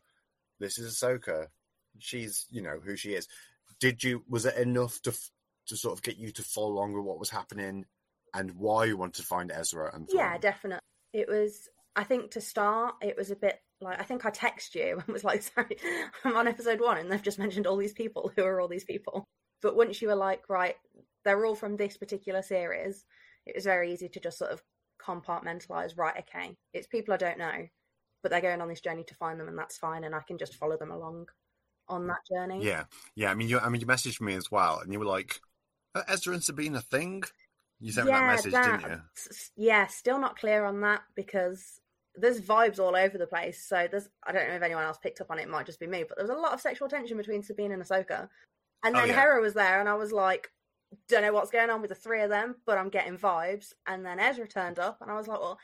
This 0.59 0.77
is 0.77 0.95
Ahsoka. 0.95 1.47
She's, 1.99 2.45
you 2.49 2.61
know, 2.61 2.79
who 2.83 2.95
she 2.95 3.13
is. 3.13 3.27
Did 3.79 4.03
you? 4.03 4.23
Was 4.29 4.45
it 4.45 4.55
enough 4.55 5.01
to 5.03 5.13
to 5.67 5.75
sort 5.75 5.97
of 5.97 6.03
get 6.03 6.17
you 6.17 6.31
to 6.31 6.43
follow 6.43 6.69
along 6.69 6.93
with 6.93 7.03
what 7.03 7.19
was 7.19 7.29
happening 7.29 7.85
and 8.33 8.51
why 8.51 8.85
you 8.85 8.97
wanted 8.97 9.15
to 9.15 9.27
find 9.27 9.51
Ezra 9.51 9.93
and 9.93 10.09
Thrawn? 10.09 10.23
Yeah, 10.23 10.37
definitely. 10.37 10.81
It 11.13 11.27
was. 11.27 11.67
I 11.97 12.03
think 12.03 12.31
to 12.31 12.41
start, 12.41 12.95
it 13.01 13.17
was 13.17 13.31
a 13.31 13.37
bit 13.37 13.59
like 13.81 13.99
I 13.99 14.03
think 14.03 14.25
I 14.25 14.29
text 14.29 14.75
you 14.75 14.99
and 14.99 15.07
was 15.07 15.23
like, 15.23 15.41
"Sorry, 15.55 15.77
I'm 16.23 16.37
on 16.37 16.47
episode 16.47 16.79
one, 16.79 16.97
and 16.97 17.11
they've 17.11 17.21
just 17.21 17.39
mentioned 17.39 17.67
all 17.67 17.77
these 17.77 17.93
people. 17.93 18.31
Who 18.35 18.43
are 18.43 18.61
all 18.61 18.67
these 18.67 18.83
people?" 18.83 19.25
But 19.61 19.75
once 19.75 20.01
you 20.01 20.07
were 20.07 20.15
like, 20.15 20.49
"Right, 20.49 20.75
they're 21.23 21.45
all 21.45 21.55
from 21.55 21.77
this 21.77 21.97
particular 21.97 22.41
series," 22.41 23.05
it 23.45 23.55
was 23.55 23.65
very 23.65 23.91
easy 23.91 24.09
to 24.09 24.19
just 24.19 24.37
sort 24.37 24.51
of 24.51 24.61
compartmentalize. 24.99 25.97
Right, 25.97 26.17
okay, 26.19 26.57
it's 26.73 26.87
people 26.87 27.13
I 27.13 27.17
don't 27.17 27.37
know, 27.37 27.67
but 28.21 28.31
they're 28.31 28.41
going 28.41 28.61
on 28.61 28.69
this 28.69 28.81
journey 28.81 29.03
to 29.05 29.15
find 29.15 29.39
them, 29.39 29.47
and 29.47 29.57
that's 29.57 29.77
fine, 29.77 30.03
and 30.03 30.15
I 30.15 30.21
can 30.21 30.37
just 30.37 30.55
follow 30.55 30.77
them 30.77 30.91
along 30.91 31.29
on 31.87 32.07
that 32.07 32.25
journey. 32.31 32.65
Yeah, 32.65 32.85
yeah. 33.15 33.31
I 33.31 33.35
mean, 33.35 33.47
you. 33.47 33.59
I 33.59 33.69
mean, 33.69 33.81
you 33.81 33.87
messaged 33.87 34.21
me 34.21 34.35
as 34.35 34.51
well, 34.51 34.79
and 34.79 34.91
you 34.91 34.99
were 34.99 35.05
like, 35.05 35.39
"Are 35.93 36.05
"Ezra 36.07 36.33
and 36.33 36.43
Sabine 36.43 36.75
a 36.75 36.81
thing?" 36.81 37.23
You 37.79 37.91
sent 37.91 38.07
me 38.07 38.13
that 38.13 38.27
message, 38.27 38.53
didn't 38.53 38.81
you? 38.81 39.01
Yeah, 39.55 39.87
still 39.87 40.19
not 40.19 40.37
clear 40.39 40.65
on 40.65 40.81
that 40.81 41.03
because 41.15 41.81
there's 42.15 42.39
vibes 42.39 42.79
all 42.79 42.95
over 42.95 43.17
the 43.17 43.27
place. 43.27 43.67
So 43.67 43.87
there's 43.89 44.09
I 44.23 44.31
don't 44.31 44.47
know 44.47 44.55
if 44.55 44.61
anyone 44.61 44.85
else 44.85 44.97
picked 44.97 45.21
up 45.21 45.29
on 45.29 45.39
it. 45.39 45.43
It 45.43 45.49
might 45.49 45.65
just 45.65 45.79
be 45.79 45.87
me, 45.87 46.03
but 46.07 46.17
there 46.17 46.25
was 46.25 46.35
a 46.35 46.39
lot 46.39 46.53
of 46.53 46.61
sexual 46.61 46.87
tension 46.87 47.17
between 47.17 47.43
Sabine 47.43 47.73
and 47.73 47.83
Ahsoka. 47.83 48.29
And 48.85 48.95
Oh, 48.95 48.99
then 48.99 49.09
yeah. 49.09 49.15
Hera 49.19 49.41
was 49.41 49.55
there, 49.55 49.79
and 49.79 49.89
I 49.89 49.95
was 49.95 50.11
like, 50.11 50.49
don't 51.09 51.23
know 51.23 51.33
what's 51.33 51.51
going 51.51 51.69
on 51.69 51.81
with 51.81 51.89
the 51.89 51.95
three 51.95 52.21
of 52.21 52.29
them, 52.29 52.55
but 52.65 52.77
I'm 52.77 52.89
getting 52.89 53.17
vibes. 53.17 53.73
And 53.87 54.05
then 54.05 54.19
Ezra 54.19 54.47
turned 54.47 54.79
up, 54.79 54.99
and 55.01 55.11
I 55.11 55.15
was 55.17 55.27
like, 55.27 55.39
well, 55.39 55.59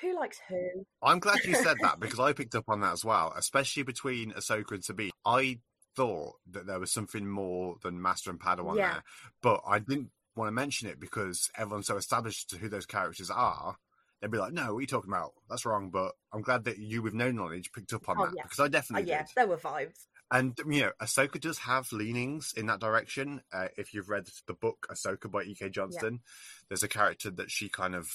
who 0.00 0.14
likes 0.14 0.38
who? 0.48 0.84
I'm 1.02 1.18
glad 1.18 1.44
you 1.44 1.54
said 1.54 1.78
that 1.82 1.98
because 2.00 2.20
I 2.20 2.32
picked 2.32 2.54
up 2.54 2.68
on 2.68 2.80
that 2.82 2.92
as 2.92 3.04
well, 3.04 3.32
especially 3.36 3.82
between 3.84 4.32
Ahsoka 4.32 4.72
and 4.72 4.84
Sabine. 4.84 5.10
I 5.24 5.60
thought 5.96 6.34
that 6.50 6.66
there 6.66 6.78
was 6.78 6.92
something 6.92 7.26
more 7.26 7.76
than 7.82 8.00
Master 8.00 8.30
and 8.30 8.38
Padawan 8.38 8.76
Yeah. 8.76 8.92
there, 8.92 9.02
but 9.42 9.62
I 9.66 9.78
didn't 9.78 10.10
want 10.36 10.48
to 10.48 10.52
mention 10.52 10.88
it 10.88 11.00
because 11.00 11.50
everyone's 11.56 11.86
so 11.86 11.96
established 11.96 12.50
to 12.50 12.58
who 12.58 12.68
those 12.68 12.86
characters 12.86 13.30
are. 13.30 13.76
They'd 14.20 14.30
be 14.30 14.38
like, 14.38 14.52
"No, 14.52 14.72
what 14.74 14.78
are 14.78 14.80
you 14.80 14.86
talking 14.86 15.10
about? 15.10 15.32
That's 15.48 15.64
wrong." 15.64 15.90
But 15.90 16.12
I'm 16.32 16.42
glad 16.42 16.64
that 16.64 16.78
you, 16.78 17.02
with 17.02 17.14
no 17.14 17.30
knowledge, 17.30 17.72
picked 17.72 17.92
up 17.92 18.08
on 18.08 18.18
Oh, 18.18 18.24
that 18.26 18.34
yeah. 18.36 18.42
because 18.42 18.58
I 18.60 18.64
Oh, 18.64 18.68
definitely 18.68 19.08
yeah, 19.08 19.22
did. 19.22 19.30
there 19.36 19.46
were 19.46 19.56
vibes. 19.56 20.06
And 20.30 20.58
you 20.68 20.82
know, 20.82 20.92
Ahsoka 21.00 21.40
does 21.40 21.58
have 21.58 21.90
leanings 21.92 22.52
in 22.56 22.66
that 22.66 22.80
direction. 22.80 23.40
Uh, 23.52 23.68
if 23.76 23.94
you've 23.94 24.08
read 24.10 24.28
the 24.46 24.54
book 24.54 24.86
Ahsoka 24.90 25.30
by 25.30 25.42
E.K. 25.42 25.70
Johnston, 25.70 26.20
there's 26.68 26.82
a 26.82 26.88
character 26.88 27.30
that 27.30 27.50
she 27.50 27.68
kind 27.68 27.94
of 27.94 28.08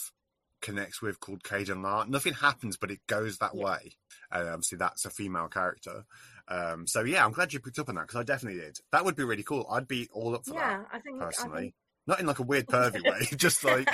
connects 0.61 1.01
with 1.01 1.19
called 1.19 1.43
Kaeden 1.43 1.83
Larte. 1.83 2.09
Nothing 2.09 2.33
happens, 2.33 2.77
but 2.77 2.91
it 2.91 2.99
goes 3.07 3.37
that 3.39 3.55
Yeah. 3.55 3.65
way. 3.65 3.97
And 4.31 4.47
obviously, 4.47 4.77
that's 4.77 5.05
a 5.05 5.09
female 5.09 5.47
character. 5.47 6.05
Um, 6.47 6.87
so 6.87 7.03
yeah, 7.03 7.25
I'm 7.25 7.31
glad 7.31 7.51
you 7.53 7.59
picked 7.59 7.79
up 7.79 7.89
on 7.89 7.95
that 7.95 8.07
because 8.07 8.19
I 8.19 8.23
definitely 8.23 8.61
did. 8.61 8.77
That 8.91 9.05
would 9.05 9.15
be 9.15 9.23
really 9.23 9.43
cool. 9.43 9.65
I'd 9.69 9.87
be 9.87 10.07
all 10.13 10.35
up 10.35 10.45
for 10.45 10.53
Yeah, 10.53 10.83
I 10.91 10.99
think 10.99 11.19
that 11.19 11.25
I 11.25 11.31
personally. 11.31 11.61
think 11.61 11.73
Not 12.07 12.19
in 12.19 12.25
like 12.25 12.39
a 12.39 12.43
weird 12.43 12.67
pervy 12.67 13.03
way, 13.03 13.27
just 13.37 13.63
like 13.63 13.87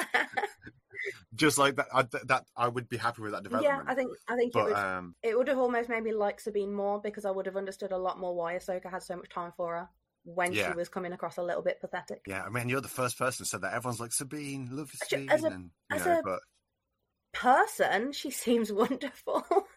just 1.35 1.57
like 1.57 1.75
that. 1.75 1.87
I, 1.93 2.03
that 2.25 2.45
I 2.57 2.67
would 2.67 2.89
be 2.89 2.97
happy 2.97 3.21
with 3.21 3.31
that 3.33 3.43
development. 3.43 3.83
yeah. 3.85 3.91
I 3.91 3.95
think 3.95 4.11
I 4.27 4.35
think 4.35 4.55
it 4.55 4.63
would 4.63 4.73
um, 4.73 5.15
it 5.23 5.37
would 5.37 5.47
have 5.47 5.57
almost 5.59 5.89
made 5.89 6.03
me 6.03 6.13
like 6.13 6.39
Sabine 6.39 6.73
more 6.73 6.99
because 7.01 7.25
I 7.25 7.31
would 7.31 7.45
have 7.45 7.55
understood 7.57 7.91
a 7.91 7.97
lot 7.97 8.19
more 8.19 8.35
why 8.35 8.55
Ahsoka 8.55 8.89
had 8.89 9.03
so 9.03 9.15
much 9.15 9.29
time 9.29 9.51
for 9.55 9.75
her 9.75 9.89
when 10.23 10.51
Yeah. 10.53 10.71
she 10.71 10.75
was 10.77 10.89
coming 10.89 11.13
across 11.13 11.37
a 11.37 11.43
little 11.43 11.61
bit 11.61 11.79
pathetic. 11.79 12.21
yeah, 12.27 12.43
I 12.43 12.49
mean, 12.49 12.67
you're 12.67 12.81
the 12.81 12.87
first 12.87 13.17
person 13.17 13.45
said 13.45 13.61
that. 13.61 13.73
Everyone's 13.73 13.99
like 13.99 14.11
Sabine, 14.11 14.67
love 14.71 14.91
Sabine, 15.07 15.29
as 15.29 15.43
a- 15.43 15.47
and 15.47 15.69
you 15.91 15.95
as 15.97 16.05
know, 16.05 16.19
a- 16.19 16.23
but 16.23 16.39
Person, 17.31 18.11
she 18.11 18.31
seems 18.31 18.71
wonderful. 18.73 19.43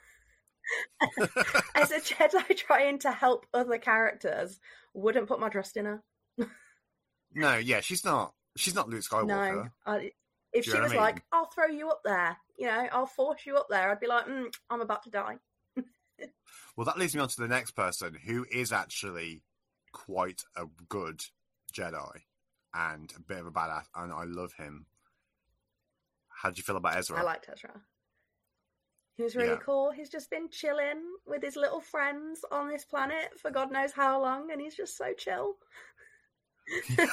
As 1.75 1.91
a 1.91 2.01
Jedi 2.01 2.57
trying 2.57 2.99
to 3.01 3.11
help 3.13 3.45
other 3.53 3.77
characters, 3.79 4.59
wouldn't 4.95 5.29
put 5.29 5.41
my 5.41 5.49
trust 5.51 5.77
in 5.77 5.85
her. 5.85 6.03
No, 7.35 7.57
yeah, 7.57 7.81
she's 7.81 8.05
not. 8.05 8.35
She's 8.57 8.75
not 8.75 8.89
Luke 8.89 9.03
Skywalker. 9.03 9.27
No, 9.27 9.69
I, 9.87 10.13
if 10.53 10.65
she 10.65 10.71
you 10.71 10.75
know 10.77 10.81
what 10.83 10.85
was 10.85 10.93
I 10.93 10.95
mean? 10.97 11.03
like, 11.05 11.23
"I'll 11.33 11.47
throw 11.47 11.67
you 11.67 11.89
up 11.89 12.03
there," 12.05 12.37
you 12.59 12.67
know, 12.67 12.89
I'll 12.93 13.07
force 13.07 13.47
you 13.47 13.57
up 13.57 13.67
there, 13.71 13.91
I'd 13.91 14.01
be 14.01 14.07
like, 14.07 14.27
mm, 14.27 14.55
"I'm 14.71 14.81
about 14.81 15.03
to 15.05 15.11
die." 15.11 15.39
Well, 16.77 16.87
that 16.87 16.99
leads 16.99 17.15
me 17.15 17.21
on 17.21 17.29
to 17.29 17.41
the 17.41 17.49
next 17.49 17.73
person 17.73 18.15
who 18.15 18.47
is 18.51 18.73
actually 18.73 19.43
quite 19.93 20.43
a 20.57 20.65
good 20.89 21.23
Jedi 21.73 22.23
and 22.75 23.13
a 23.15 23.21
bit 23.21 23.39
of 23.39 23.47
a 23.47 23.51
badass, 23.51 23.87
and 23.95 24.11
I 24.13 24.25
love 24.25 24.55
him. 24.55 24.87
How 26.29 26.51
do 26.51 26.57
you 26.57 26.63
feel 26.63 26.77
about 26.79 26.97
Ezra? 26.97 27.19
I 27.21 27.23
liked 27.23 27.49
Ezra. 27.53 27.83
He 29.17 29.23
was 29.23 29.37
really 29.37 29.51
Yeah. 29.51 29.59
cool. 29.59 29.91
He's 29.91 30.09
just 30.09 30.31
been 30.31 30.49
chilling 30.49 31.03
with 31.27 31.43
his 31.43 31.57
little 31.57 31.81
friends 31.81 32.45
on 32.51 32.69
this 32.69 32.85
planet 32.87 33.39
for 33.39 33.51
God 33.51 33.71
knows 33.71 33.93
how 33.93 34.21
long, 34.21 34.51
and 34.51 34.61
he's 34.61 34.75
just 34.75 34.97
so 34.97 35.13
chill. 35.13 35.59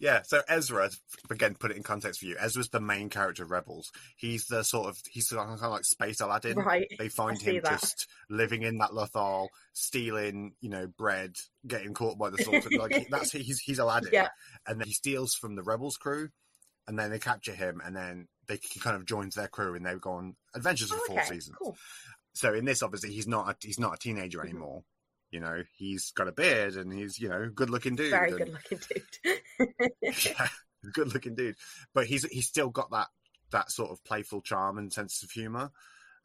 yeah, 0.00 0.22
so 0.22 0.40
Ezra, 0.48 0.90
again, 1.30 1.54
put 1.58 1.70
it 1.70 1.76
in 1.76 1.82
context 1.82 2.20
for 2.20 2.26
you. 2.26 2.36
Ezra's 2.38 2.68
the 2.68 2.80
main 2.80 3.08
character 3.10 3.42
of 3.42 3.50
Rebels. 3.50 3.90
He's 4.16 4.46
the 4.46 4.62
sort 4.62 4.88
of 4.88 4.98
he's 5.10 5.28
kind 5.28 5.50
of 5.50 5.60
like 5.60 5.84
Space 5.84 6.20
Aladdin. 6.20 6.56
Right. 6.58 6.88
They 6.98 7.08
find 7.08 7.40
him 7.40 7.60
that. 7.64 7.80
just 7.80 8.08
living 8.30 8.62
in 8.62 8.78
that 8.78 8.90
Lothal, 8.90 9.48
stealing, 9.72 10.52
you 10.60 10.70
know, 10.70 10.86
bread, 10.86 11.36
getting 11.66 11.94
caught 11.94 12.18
by 12.18 12.30
the 12.30 12.38
sword. 12.38 12.64
like 12.78 13.08
that's 13.10 13.32
he's 13.32 13.58
he's 13.60 13.78
Aladdin. 13.78 14.10
Yeah. 14.12 14.28
And 14.66 14.80
then 14.80 14.86
he 14.86 14.94
steals 14.94 15.34
from 15.34 15.56
the 15.56 15.62
Rebels 15.62 15.96
crew, 15.96 16.28
and 16.86 16.98
then 16.98 17.10
they 17.10 17.18
capture 17.18 17.54
him, 17.54 17.80
and 17.84 17.96
then 17.96 18.28
they 18.46 18.58
he 18.72 18.80
kind 18.80 18.96
of 18.96 19.06
joins 19.06 19.34
their 19.34 19.48
crew 19.48 19.74
and 19.74 19.84
they 19.84 19.94
go 19.96 20.12
on 20.12 20.36
adventures 20.54 20.90
for 20.90 20.98
Oh, 20.98 21.04
four 21.08 21.18
okay, 21.20 21.34
seasons. 21.34 21.56
cool. 21.60 21.76
So 22.34 22.52
in 22.52 22.64
this, 22.64 22.82
obviously, 22.82 23.12
he's 23.12 23.28
not 23.28 23.48
a, 23.50 23.56
he's 23.66 23.78
not 23.78 23.94
a 23.94 23.98
teenager 23.98 24.38
Mhm. 24.40 24.44
anymore. 24.50 24.84
You 25.34 25.40
know, 25.40 25.64
he's 25.76 26.12
got 26.12 26.28
a 26.28 26.32
beard 26.32 26.76
and 26.76 26.92
he's 26.92 27.18
you 27.18 27.28
know 27.28 27.50
good 27.52 27.68
looking 27.68 27.96
dude. 27.96 28.12
Very 28.12 28.30
and- 28.30 28.38
good 28.38 28.52
looking 28.52 28.78
dude. 28.88 29.90
yeah, 30.24 30.46
good 30.92 31.12
looking 31.12 31.34
dude. 31.34 31.56
But 31.92 32.06
he's 32.06 32.24
he's 32.26 32.46
still 32.46 32.70
got 32.70 32.92
that 32.92 33.08
that 33.50 33.72
sort 33.72 33.90
of 33.90 34.04
playful 34.04 34.42
charm 34.42 34.78
and 34.78 34.92
sense 34.92 35.24
of 35.24 35.32
humor. 35.32 35.72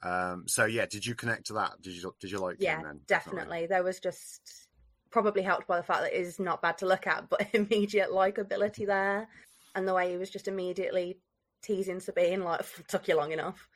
Um, 0.04 0.44
so 0.48 0.66
yeah, 0.66 0.86
did 0.86 1.08
you 1.08 1.16
connect 1.16 1.48
to 1.48 1.54
that? 1.54 1.82
Did 1.82 1.94
you 1.94 2.14
did 2.20 2.30
you 2.30 2.38
like 2.38 2.58
yeah, 2.60 2.78
him 2.78 2.84
then? 2.84 3.00
definitely. 3.08 3.66
There 3.66 3.82
was 3.82 4.00
just 4.00 4.68
probably 5.10 5.42
helped 5.42 5.66
by 5.66 5.78
the 5.78 5.84
fact 5.84 6.02
that 6.02 6.14
it 6.14 6.22
is 6.22 6.38
not 6.38 6.62
bad 6.62 6.78
to 6.78 6.86
look 6.86 7.08
at, 7.08 7.30
but 7.30 7.48
immediate 7.54 8.12
likability 8.12 8.86
there, 8.86 9.28
and 9.74 9.88
the 9.88 9.94
way 9.96 10.12
he 10.12 10.18
was 10.18 10.30
just 10.30 10.48
immediately 10.48 11.18
teasing 11.64 12.00
Sabine, 12.00 12.44
like 12.44 12.64
took 12.88 13.08
you 13.08 13.18
long 13.18 13.32
enough. 13.32 13.68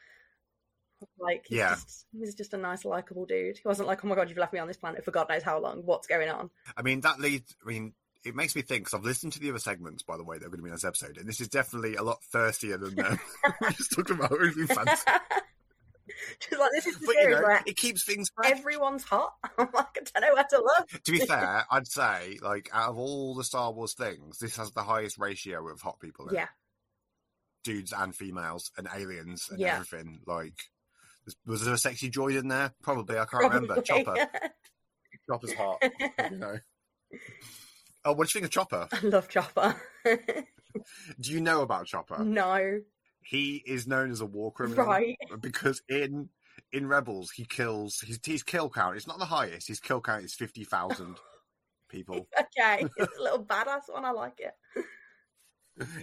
Like, 1.20 1.46
he's 1.48 1.58
Yeah. 1.58 1.76
just, 1.76 2.06
he 2.12 2.20
was 2.20 2.36
just 2.36 2.54
a 2.54 2.58
nice, 2.58 2.86
likable 2.86 3.26
dude. 3.26 3.58
He 3.58 3.68
wasn't 3.68 3.88
like, 3.88 4.04
"Oh 4.04 4.08
my 4.08 4.16
god, 4.16 4.30
you've 4.30 4.38
left 4.38 4.54
me 4.54 4.60
on 4.60 4.68
this 4.68 4.78
planet 4.78 5.04
for 5.06 5.12
God 5.12 5.30
knows 5.30 5.44
how 5.44 5.60
long. 5.60 5.82
What's 5.86 6.08
going 6.08 6.30
on?" 6.30 6.50
I 6.78 6.82
mean, 6.82 7.02
that 7.02 7.20
leads. 7.20 7.56
I 7.66 7.70
mean, 7.70 7.94
it 8.26 8.36
makes 8.36 8.56
me 8.56 8.62
think 8.62 8.86
because 8.86 8.94
I've 8.98 9.06
listened 9.06 9.34
to 9.34 9.40
the 9.40 9.50
other 9.50 9.60
segments, 9.60 10.04
by 10.04 10.18
the 10.18 10.24
way, 10.24 10.38
that 10.38 10.46
are 10.46 10.50
going 10.50 10.60
to 10.60 10.64
be 10.64 10.70
in 10.70 10.76
this 10.76 10.86
episode, 10.86 11.18
and 11.18 11.28
this 11.28 11.42
is 11.42 11.50
definitely 11.50 11.96
a 11.96 12.04
lot 12.04 12.24
thirstier 12.32 12.78
than 12.78 12.96
them. 12.96 13.20
Uh, 13.44 13.52
we 13.62 13.68
just 13.74 13.92
talked 13.92 14.10
about 14.12 14.32
OnlyFans, 14.32 15.04
just 16.40 16.60
like 16.60 16.72
this 16.74 16.86
is 16.88 17.00
the 17.00 17.06
but 17.06 17.16
you 17.16 17.30
know, 17.30 17.42
where 17.42 17.62
it 17.66 17.76
keeps 17.78 18.04
things 18.06 18.30
fresh. 18.36 18.52
everyone's 18.52 19.04
hot. 19.04 19.34
I'm 19.58 19.68
like, 19.74 19.88
I 20.16 20.20
don't 20.20 20.30
know 20.30 20.34
where 20.36 20.44
to 20.50 20.58
look. 20.58 21.04
to 21.04 21.12
be 21.12 21.20
fair, 21.20 21.66
I'd 21.72 21.88
say 21.88 22.38
like 22.42 22.70
out 22.74 22.90
of 22.92 22.98
all 22.98 23.36
the 23.36 23.44
Star 23.44 23.72
Wars 23.72 23.94
things, 23.94 24.38
this 24.40 24.56
has 24.58 24.72
the 24.72 24.84
highest 24.84 25.18
ratio 25.18 25.68
of 25.70 25.82
hot 25.82 26.00
people. 26.00 26.28
It. 26.30 26.36
Yeah, 26.36 26.48
dudes 27.64 27.94
and 27.94 28.14
females 28.16 28.72
and 28.78 28.88
aliens 28.94 29.48
and 29.50 29.60
Yeah. 29.60 29.76
everything. 29.76 30.20
Like, 30.26 30.56
was- 31.46 31.64
there 31.66 31.74
a 31.74 31.78
sexy 31.78 32.10
droid 32.12 32.38
in 32.40 32.48
there? 32.48 32.74
Probably. 32.82 33.18
I 33.18 33.26
can't 33.26 33.44
remember. 33.44 33.82
probably. 33.82 34.04
Chopper. 34.04 34.30
Chopper's 35.30 35.54
hot. 35.54 35.84
You 36.32 36.38
know. 36.38 36.58
Oh, 38.06 38.12
what 38.12 38.28
do 38.28 38.32
you 38.38 38.42
think 38.42 38.46
of 38.46 38.52
Chopper? 38.52 38.90
I 38.92 39.00
love 39.06 39.30
Chopper. 39.30 39.82
Do 41.22 41.32
you 41.32 41.40
know 41.40 41.62
about 41.62 41.86
Chopper? 41.86 42.22
no, 42.22 42.82
He 43.22 43.64
is 43.66 43.88
known 43.88 44.12
as 44.12 44.20
a 44.20 44.26
war 44.26 44.52
criminal, 44.52 44.86
right? 44.86 45.16
Because 45.40 45.82
in 45.88 46.28
in 46.74 46.88
Rebels, 46.88 47.32
he 47.32 47.46
kills 47.46 48.02
his 48.02 48.20
his 48.26 48.44
kill 48.44 48.70
count. 48.70 48.98
It's 48.98 49.08
not 49.08 49.20
the 49.20 49.26
highest. 49.26 49.70
His 49.70 49.80
kill 49.80 50.02
count 50.02 50.26
is 50.26 50.34
fifty 50.34 50.66
thousand 50.66 51.16
people. 51.88 52.28
Okay, 52.38 52.86
it's 52.98 53.18
a 53.18 53.22
little 53.22 53.46
badass 53.46 53.84
one. 53.88 54.04
I 54.04 54.12
like 54.12 54.40
it. 54.42 54.86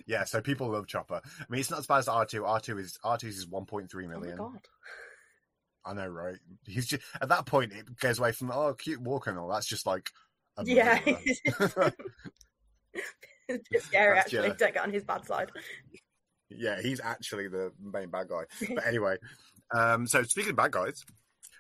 Yeah, 0.07 0.25
so 0.25 0.41
people 0.41 0.71
love 0.71 0.87
Chopper. 0.87 1.21
I 1.23 1.45
mean, 1.51 1.61
it's 1.61 1.71
not 1.71 1.81
as 1.81 1.87
bad 1.87 1.99
as 1.99 2.09
R 2.09 2.25
two. 2.25 2.47
R 2.47 2.61
two 2.61 2.79
is 2.79 2.99
R 3.05 3.19
two 3.19 3.29
is 3.29 3.47
one 3.47 3.67
point 3.67 3.91
three 3.91 4.07
Oh 4.07 4.21
my 4.21 4.31
god. 4.31 4.67
I 5.85 5.94
know, 5.94 6.07
right? 6.09 6.36
He's 6.66 6.86
just 6.86 7.02
at 7.20 7.28
that 7.31 7.47
point 7.47 7.73
it 7.73 7.98
goes 8.01 8.19
away 8.19 8.32
from 8.32 8.51
oh 8.51 8.74
cute 8.74 9.01
war 9.01 9.20
all. 9.39 9.48
That's 9.48 9.66
just 9.66 9.86
like 9.86 10.11
a 10.59 10.65
Yeah, 10.65 10.98
murderer. 11.07 11.93
it's 13.48 13.69
a 13.69 13.70
bit 13.70 13.82
scary 13.82 14.15
That's- 14.16 14.24
actually. 14.27 14.48
yeah. 14.48 14.55
Don't 14.59 14.74
get 14.74 14.82
on 14.82 14.93
his 14.93 15.05
bad 15.05 15.24
side. 15.27 15.51
yeah, 16.51 16.81
he's 16.82 17.01
actually 17.01 17.48
the 17.48 17.73
main 17.81 18.11
bad 18.11 18.28
guy. 18.28 18.44
But 18.74 18.86
anyway, 18.86 19.16
um, 19.74 20.07
so 20.07 20.23
speaking 20.23 20.51
of 20.51 20.57
bad 20.57 20.73
guys, 20.73 21.05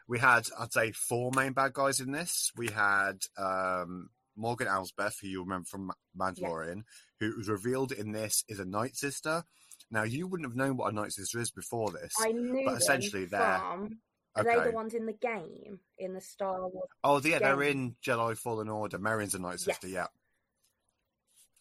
we 0.08 0.18
had 0.18 0.46
I'd 0.58 0.72
say 0.72 0.92
four 0.92 1.30
main 1.34 1.52
bad 1.52 1.72
guys 1.72 2.00
in 2.00 2.12
this. 2.12 2.50
We 2.56 2.68
had 2.68 3.18
um, 3.38 4.10
Morgan 4.36 4.68
Elsbeth, 4.68 5.16
who 5.20 5.28
you 5.28 5.42
remember 5.42 5.66
from 5.66 5.86
Ma- 6.16 6.30
Mandalorian, 6.30 6.82
who 7.20 7.34
was 7.36 7.48
revealed 7.48 7.92
in 7.92 8.12
this 8.12 8.44
is 8.48 8.58
a 8.60 8.64
Night 8.64 8.96
Sister. 8.96 9.44
Now 9.92 10.02
you 10.04 10.26
wouldn't 10.28 10.48
have 10.48 10.56
known 10.56 10.76
what 10.76 10.92
a 10.92 10.94
Night 10.94 11.12
Sister 11.12 11.40
is 11.40 11.50
before 11.50 11.90
this. 11.90 12.12
I 12.20 12.32
knew 12.32 12.62
But 12.66 12.76
essentially 12.80 13.24
they're- 13.24 13.58
from. 13.58 13.98
Are 14.36 14.44
they 14.44 14.56
Okay. 14.56 14.70
the 14.70 14.74
ones 14.74 14.94
in 14.94 15.06
the 15.06 15.12
game 15.12 15.80
in 15.98 16.14
the 16.14 16.20
Star 16.20 16.68
Wars? 16.68 16.88
Oh, 17.02 17.20
yeah, 17.20 17.38
they're 17.40 17.62
in 17.64 17.96
Jedi 18.04 18.36
Fallen 18.36 18.68
Order. 18.68 18.98
Merrin's 18.98 19.34
a 19.34 19.38
Night 19.40 19.58
Sister, 19.60 19.88
Yes. 19.88 19.94
yeah. 19.94 20.06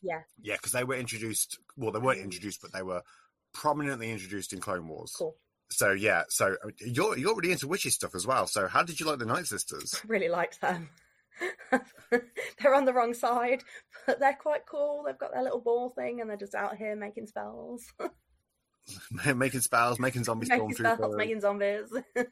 Yeah, 0.02 0.22
Yeah, 0.42 0.56
because 0.56 0.72
they 0.72 0.84
were 0.84 0.96
introduced. 0.96 1.60
Well, 1.76 1.92
they 1.92 2.00
weren't 2.00 2.22
introduced, 2.22 2.62
but 2.62 2.72
they 2.72 2.84
were 2.84 3.02
prominently 3.54 4.12
introduced 4.12 4.54
in 4.54 4.62
Clone 4.62 4.88
Wars. 4.88 5.14
cool. 5.18 5.36
So 5.72 5.92
yeah, 5.92 6.24
so 6.30 6.56
uh, 6.66 6.70
you're 6.80 7.16
you're 7.18 7.36
really 7.36 7.52
into 7.52 7.68
witchy 7.68 7.90
stuff 7.92 8.16
as 8.16 8.26
well. 8.26 8.48
So 8.48 8.68
how 8.68 8.82
did 8.82 9.00
you 9.00 9.06
like 9.06 9.20
the 9.20 9.26
Night 9.26 9.46
Sisters? 9.46 9.94
I 9.96 10.00
really 10.08 10.30
liked 10.30 10.62
them. 10.62 10.90
they're 12.62 12.74
on 12.76 12.86
the 12.86 12.94
wrong 12.94 13.14
side, 13.14 13.64
but 14.08 14.20
they're 14.20 14.34
quite 14.40 14.66
cool. 14.66 15.04
They've 15.06 15.18
got 15.18 15.32
their 15.34 15.44
little 15.44 15.62
ball 15.62 15.90
thing, 15.90 16.22
and 16.22 16.30
they're 16.30 16.38
just 16.38 16.56
out 16.56 16.78
here 16.78 16.96
making 16.96 17.28
spells, 17.28 17.86
making 19.36 19.62
spells, 19.62 20.00
making 20.00 20.24
zombie 20.24 20.48
making 20.48 20.74
spells, 20.74 21.00
stormtroopers, 21.00 21.18
making 21.18 21.42
zombies. 21.42 21.94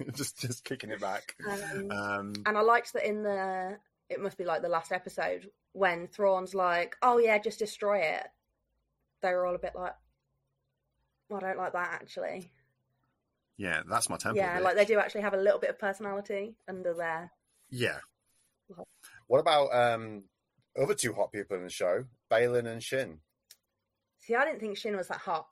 just 0.14 0.40
just 0.40 0.64
kicking 0.64 0.90
it 0.90 1.00
back. 1.00 1.34
Um, 1.48 1.90
Um, 1.90 2.32
And 2.46 2.56
I 2.56 2.60
liked 2.60 2.92
that 2.92 3.06
in 3.06 3.22
the 3.22 3.78
it 4.08 4.20
must 4.20 4.38
be 4.38 4.44
like 4.44 4.62
the 4.62 4.68
last 4.68 4.92
episode 4.92 5.50
when 5.72 6.08
Thrawn's 6.08 6.54
like, 6.54 6.96
"Oh 7.02 7.18
yeah, 7.18 7.38
just 7.38 7.58
destroy 7.58 7.98
it." 7.98 8.26
They 9.22 9.32
were 9.32 9.46
all 9.46 9.54
a 9.54 9.58
bit 9.58 9.74
like, 9.74 9.94
well, 11.28 11.40
"I 11.44 11.48
don't 11.48 11.58
like 11.58 11.72
that 11.72 11.92
actually." 11.92 12.52
yeah, 13.56 13.82
that's 13.90 14.08
my 14.08 14.16
temple. 14.16 14.38
yeah, 14.40 14.60
like 14.60 14.76
they 14.76 14.84
do 14.84 14.98
actually 14.98 15.22
have 15.22 15.34
a 15.34 15.38
little 15.38 15.58
bit 15.58 15.70
of 15.70 15.78
personality 15.78 16.56
under 16.68 16.94
there. 16.94 17.32
Yeah. 17.70 17.98
What 19.26 19.40
about 19.40 19.74
um 19.74 20.24
other 20.80 20.94
two 20.94 21.12
hot 21.12 21.32
people 21.32 21.56
in 21.56 21.64
the 21.64 21.70
show, 21.70 22.04
Baylan 22.30 22.66
and 22.66 22.82
Shin? 22.82 23.20
See, 24.28 24.34
I 24.34 24.44
didn't 24.44 24.60
think 24.60 24.76
Shin 24.76 24.94
was 24.94 25.08
that 25.08 25.16
hot. 25.16 25.46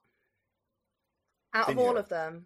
Out 1.54 1.62
of 1.62 1.68
Didn't 1.68 1.80
you? 1.80 1.88
all 1.88 1.96
of 1.96 2.10
them, 2.10 2.44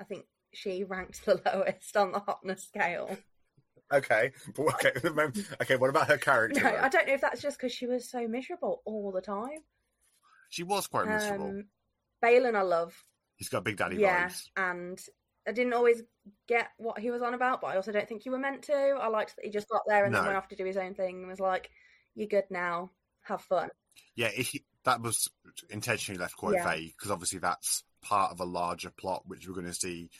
I 0.00 0.04
think 0.04 0.24
she 0.54 0.84
ranked 0.84 1.26
the 1.26 1.38
lowest 1.44 1.94
on 1.98 2.12
the 2.12 2.18
hotness 2.18 2.62
scale. 2.64 3.14
Okay, 3.92 4.32
but 4.54 4.74
okay, 4.86 4.92
okay. 5.60 5.76
What 5.76 5.90
about 5.90 6.08
her 6.08 6.16
character? 6.16 6.62
No, 6.62 6.70
though? 6.70 6.78
I 6.78 6.88
don't 6.88 7.06
know 7.06 7.12
if 7.12 7.20
that's 7.20 7.42
just 7.42 7.58
because 7.58 7.72
she 7.72 7.86
was 7.86 8.08
so 8.08 8.26
miserable 8.26 8.80
all 8.86 9.12
the 9.12 9.20
time. 9.20 9.58
She 10.48 10.62
was 10.62 10.86
quite 10.86 11.08
miserable. 11.08 11.50
Um, 11.50 11.64
Baylan, 12.24 12.56
I 12.56 12.62
love. 12.62 12.94
He's 13.36 13.50
got 13.50 13.62
big 13.62 13.76
daddy 13.76 13.96
yeah, 13.96 14.28
vibes. 14.28 14.48
and 14.56 14.98
I 15.46 15.52
didn't 15.52 15.74
always 15.74 16.02
get 16.48 16.68
what 16.78 16.98
he 16.98 17.10
was 17.10 17.20
on 17.20 17.34
about, 17.34 17.60
but 17.60 17.66
I 17.66 17.76
also 17.76 17.92
don't 17.92 18.08
think 18.08 18.24
you 18.24 18.32
were 18.32 18.38
meant 18.38 18.62
to. 18.62 18.72
I 18.72 19.08
liked 19.08 19.36
that 19.36 19.44
he 19.44 19.50
just 19.50 19.68
got 19.68 19.82
there 19.86 20.06
and 20.06 20.14
then 20.14 20.24
went 20.24 20.38
off 20.38 20.48
to 20.48 20.56
do 20.56 20.64
his 20.64 20.78
own 20.78 20.94
thing 20.94 21.18
and 21.18 21.28
was 21.28 21.38
like, 21.38 21.68
"You're 22.14 22.28
good 22.28 22.46
now, 22.48 22.92
have 23.24 23.42
fun." 23.42 23.68
Yeah, 24.14 24.28
he, 24.28 24.64
that 24.86 25.00
was 25.02 25.28
intentionally 25.70 26.18
left 26.18 26.36
quite 26.36 26.54
Yeah. 26.54 26.72
vague 26.72 26.92
because 26.96 27.10
obviously 27.10 27.38
that's 27.38 27.84
part 28.02 28.32
of 28.32 28.40
a 28.40 28.44
larger 28.44 28.90
plot 28.90 29.22
which 29.26 29.46
we're 29.46 29.54
going 29.54 29.66
to 29.66 29.74
see 29.74 30.10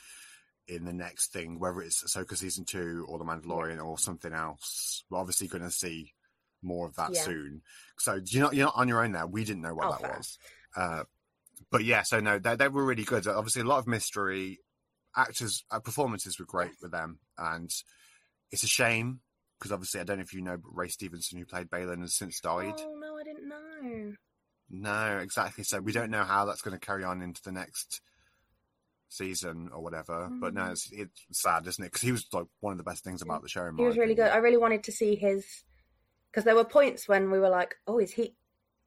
in 0.68 0.84
the 0.84 0.92
next 0.92 1.32
thing, 1.32 1.58
whether 1.60 1.80
it's 1.80 2.02
Ahsoka 2.02 2.36
season 2.36 2.64
two 2.64 3.06
or 3.08 3.18
The 3.18 3.24
Mandalorian 3.24 3.82
or 3.84 3.96
something 3.98 4.32
else. 4.32 5.04
We're 5.08 5.18
obviously 5.18 5.46
going 5.48 5.62
to 5.62 5.70
see 5.70 6.12
more 6.62 6.86
of 6.88 6.96
that 6.96 7.14
Yeah. 7.14 7.22
soon. 7.22 7.62
So 7.98 8.20
you're 8.26 8.42
not 8.42 8.54
you're 8.54 8.66
not 8.66 8.76
on 8.76 8.88
your 8.88 9.02
own 9.04 9.12
there. 9.12 9.26
We 9.26 9.44
didn't 9.44 9.62
know 9.62 9.74
what 9.74 9.86
Oh, 9.86 9.90
that 9.92 10.00
fair. 10.00 10.16
was. 10.16 10.38
Uh, 10.74 11.04
but 11.70 11.84
yeah, 11.84 12.02
so 12.02 12.20
no, 12.20 12.38
they, 12.38 12.56
they 12.56 12.68
were 12.68 12.84
really 12.84 13.04
good. 13.04 13.26
Obviously, 13.26 13.62
a 13.62 13.66
lot 13.66 13.78
of 13.78 13.86
mystery. 13.86 14.58
Actors' 15.16 15.64
uh, 15.70 15.80
performances 15.80 16.38
were 16.38 16.44
great 16.44 16.72
with 16.82 16.90
them, 16.90 17.20
and 17.38 17.70
it's 18.50 18.62
a 18.64 18.66
shame 18.68 19.20
because 19.58 19.72
obviously 19.72 20.00
I 20.00 20.04
don't 20.04 20.18
know 20.18 20.22
if 20.24 20.34
you 20.34 20.42
know, 20.42 20.58
but 20.58 20.74
Ray 20.76 20.88
Stevenson, 20.88 21.38
who 21.38 21.46
played 21.46 21.70
Baylan, 21.70 22.02
has 22.02 22.14
since 22.14 22.38
died. 22.40 22.74
Oh 22.78 22.98
no, 23.00 23.16
I 23.16 23.22
didn't 23.22 23.48
know. 23.48 24.12
No, 24.68 25.18
exactly. 25.18 25.64
So 25.64 25.80
we 25.80 25.92
don't 25.92 26.10
know 26.10 26.24
how 26.24 26.44
that's 26.44 26.62
going 26.62 26.78
to 26.78 26.84
carry 26.84 27.04
on 27.04 27.22
into 27.22 27.42
the 27.42 27.52
next 27.52 28.00
season 29.08 29.70
or 29.72 29.82
whatever. 29.82 30.28
But 30.40 30.54
no, 30.54 30.62
Mm. 30.62 30.72
it's, 30.72 30.90
it's 30.92 31.22
sad, 31.32 31.66
isn't 31.66 31.82
it? 31.84 31.88
Because 31.88 32.02
he 32.02 32.12
was 32.12 32.26
like 32.32 32.46
one 32.60 32.72
of 32.72 32.78
the 32.78 32.84
best 32.84 33.04
things 33.04 33.22
about 33.22 33.42
the 33.42 33.48
show. 33.48 33.70
He 33.76 33.84
was 33.84 33.96
really 33.96 34.14
good. 34.14 34.30
I 34.30 34.38
really 34.38 34.56
wanted 34.56 34.84
to 34.84 34.92
see 34.92 35.14
his 35.14 35.64
because 36.30 36.44
there 36.44 36.56
were 36.56 36.64
points 36.64 37.08
when 37.08 37.30
we 37.30 37.38
were 37.38 37.48
like, 37.48 37.76
"Oh, 37.86 37.98
is 37.98 38.12
he 38.12 38.34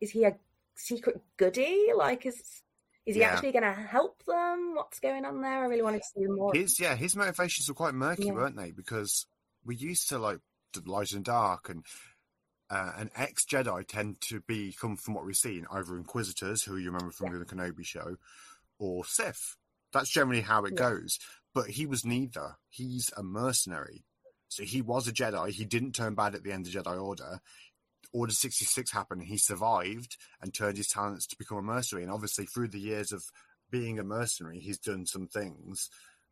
is 0.01 0.11
he 0.11 0.25
a 0.25 0.35
secret 0.75 1.21
goody? 1.37 1.87
Like, 1.95 2.25
is 2.25 2.61
is 3.05 3.15
he 3.15 3.21
Yeah. 3.21 3.29
actually 3.33 3.53
going 3.53 3.63
to 3.63 3.71
help 3.73 4.23
them? 4.25 4.75
What's 4.75 4.99
going 4.99 5.23
on 5.25 5.41
there?" 5.41 5.63
I 5.63 5.67
really 5.67 5.81
wanted 5.81 6.01
to 6.01 6.07
see 6.13 6.25
more. 6.27 6.53
His 6.53 6.79
yeah, 6.79 6.95
his 6.95 7.15
motivations 7.15 7.69
were 7.69 7.75
quite 7.75 7.93
murky, 7.93 8.25
Yeah. 8.25 8.33
weren't 8.33 8.57
they? 8.57 8.71
Because 8.71 9.25
we 9.63 9.75
used 9.75 10.09
to 10.09 10.19
like 10.19 10.39
light 10.85 11.13
and 11.13 11.23
dark, 11.23 11.69
and 11.69 11.85
uh, 12.69 12.91
an 12.97 13.09
ex 13.15 13.45
Jedi 13.45 13.85
tend 13.87 14.21
to 14.21 14.41
be 14.41 14.73
come 14.79 14.95
from 14.95 15.13
what 15.15 15.25
we've 15.25 15.35
seen 15.35 15.65
either 15.71 15.97
Inquisitors, 15.97 16.63
who 16.63 16.77
you 16.77 16.91
remember 16.91 17.11
from 17.11 17.37
the 17.37 17.45
Kenobi 17.45 17.85
show, 17.85 18.17
or 18.77 19.03
Sith. 19.05 19.55
That's 19.91 20.09
generally 20.09 20.41
how 20.41 20.65
it 20.65 20.73
Yeah. 20.73 20.89
goes. 20.89 21.19
But 21.53 21.71
he 21.71 21.85
was 21.87 22.05
neither. 22.05 22.57
He's 22.69 23.09
a 23.17 23.23
mercenary. 23.23 24.05
So 24.47 24.63
he 24.63 24.81
was 24.81 25.07
a 25.07 25.11
Jedi. 25.11 25.49
He 25.49 25.65
didn't 25.65 25.93
turn 25.93 26.13
bad 26.15 26.35
at 26.35 26.43
the 26.43 26.51
end 26.51 26.67
of 26.67 26.73
Jedi 26.73 27.01
Order. 27.01 27.41
Order 28.11 28.33
66 28.33 28.91
happened. 28.91 29.23
He 29.23 29.37
survived 29.37 30.17
and 30.41 30.53
turned 30.53 30.77
his 30.77 30.87
talents 30.87 31.27
to 31.27 31.37
become 31.37 31.57
a 31.57 31.61
mercenary. 31.61 32.03
And 32.03 32.11
obviously, 32.11 32.45
through 32.45 32.69
the 32.69 32.79
years 32.79 33.11
of 33.11 33.23
being 33.69 33.99
a 33.99 34.03
mercenary, 34.03 34.59
he's 34.59 34.79
done 34.79 35.05
some 35.05 35.27
things 35.27 35.89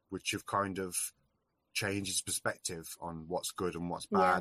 which 0.09 0.31
have 0.31 0.45
kind 0.45 0.79
of 0.79 0.95
changed 1.73 2.09
his 2.09 2.21
perspective 2.21 2.95
on 2.99 3.25
what's 3.27 3.51
good 3.51 3.75
and 3.75 3.89
what's 3.89 4.07
Yeah. 4.11 4.39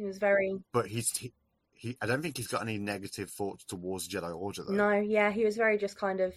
He 0.00 0.06
was 0.06 0.18
very 0.18 0.58
But 0.72 0.86
he's 0.86 1.14
he, 1.16 1.32
he, 1.72 1.96
I 2.00 2.06
don't 2.06 2.22
think 2.22 2.36
he's 2.38 2.46
got 2.46 2.62
any 2.62 2.78
negative 2.78 3.30
thoughts 3.30 3.64
towards 3.64 4.08
Jedi 4.08 4.34
Order 4.34 4.64
though. 4.66 4.72
no, 4.72 4.92
yeah, 4.98 5.30
he 5.30 5.44
was 5.44 5.56
very 5.56 5.76
just 5.78 5.96
kind 5.98 6.20
of 6.20 6.32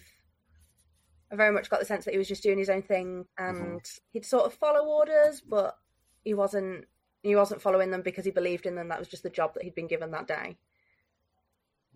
I 1.32 1.36
very 1.36 1.52
much 1.52 1.70
got 1.70 1.80
the 1.80 1.86
sense 1.86 2.04
that 2.04 2.12
he 2.12 2.18
was 2.18 2.28
just 2.28 2.42
doing 2.42 2.58
his 2.58 2.68
own 2.68 2.82
thing 2.82 3.24
Mm-hmm. 3.40 3.64
and 3.64 3.80
he'd 4.12 4.26
sort 4.26 4.44
of 4.44 4.52
follow 4.54 4.84
orders, 4.84 5.40
but 5.40 5.76
he 6.24 6.34
wasn't 6.34 6.84
he 7.22 7.34
wasn't 7.34 7.62
following 7.62 7.90
them 7.90 8.02
because 8.02 8.26
he 8.26 8.30
believed 8.30 8.66
in 8.66 8.74
them. 8.74 8.88
That 8.88 8.98
was 8.98 9.08
just 9.08 9.22
the 9.22 9.30
job 9.30 9.54
that 9.54 9.62
he'd 9.64 9.74
been 9.74 9.86
given 9.88 10.10
that 10.10 10.28
day. 10.28 10.58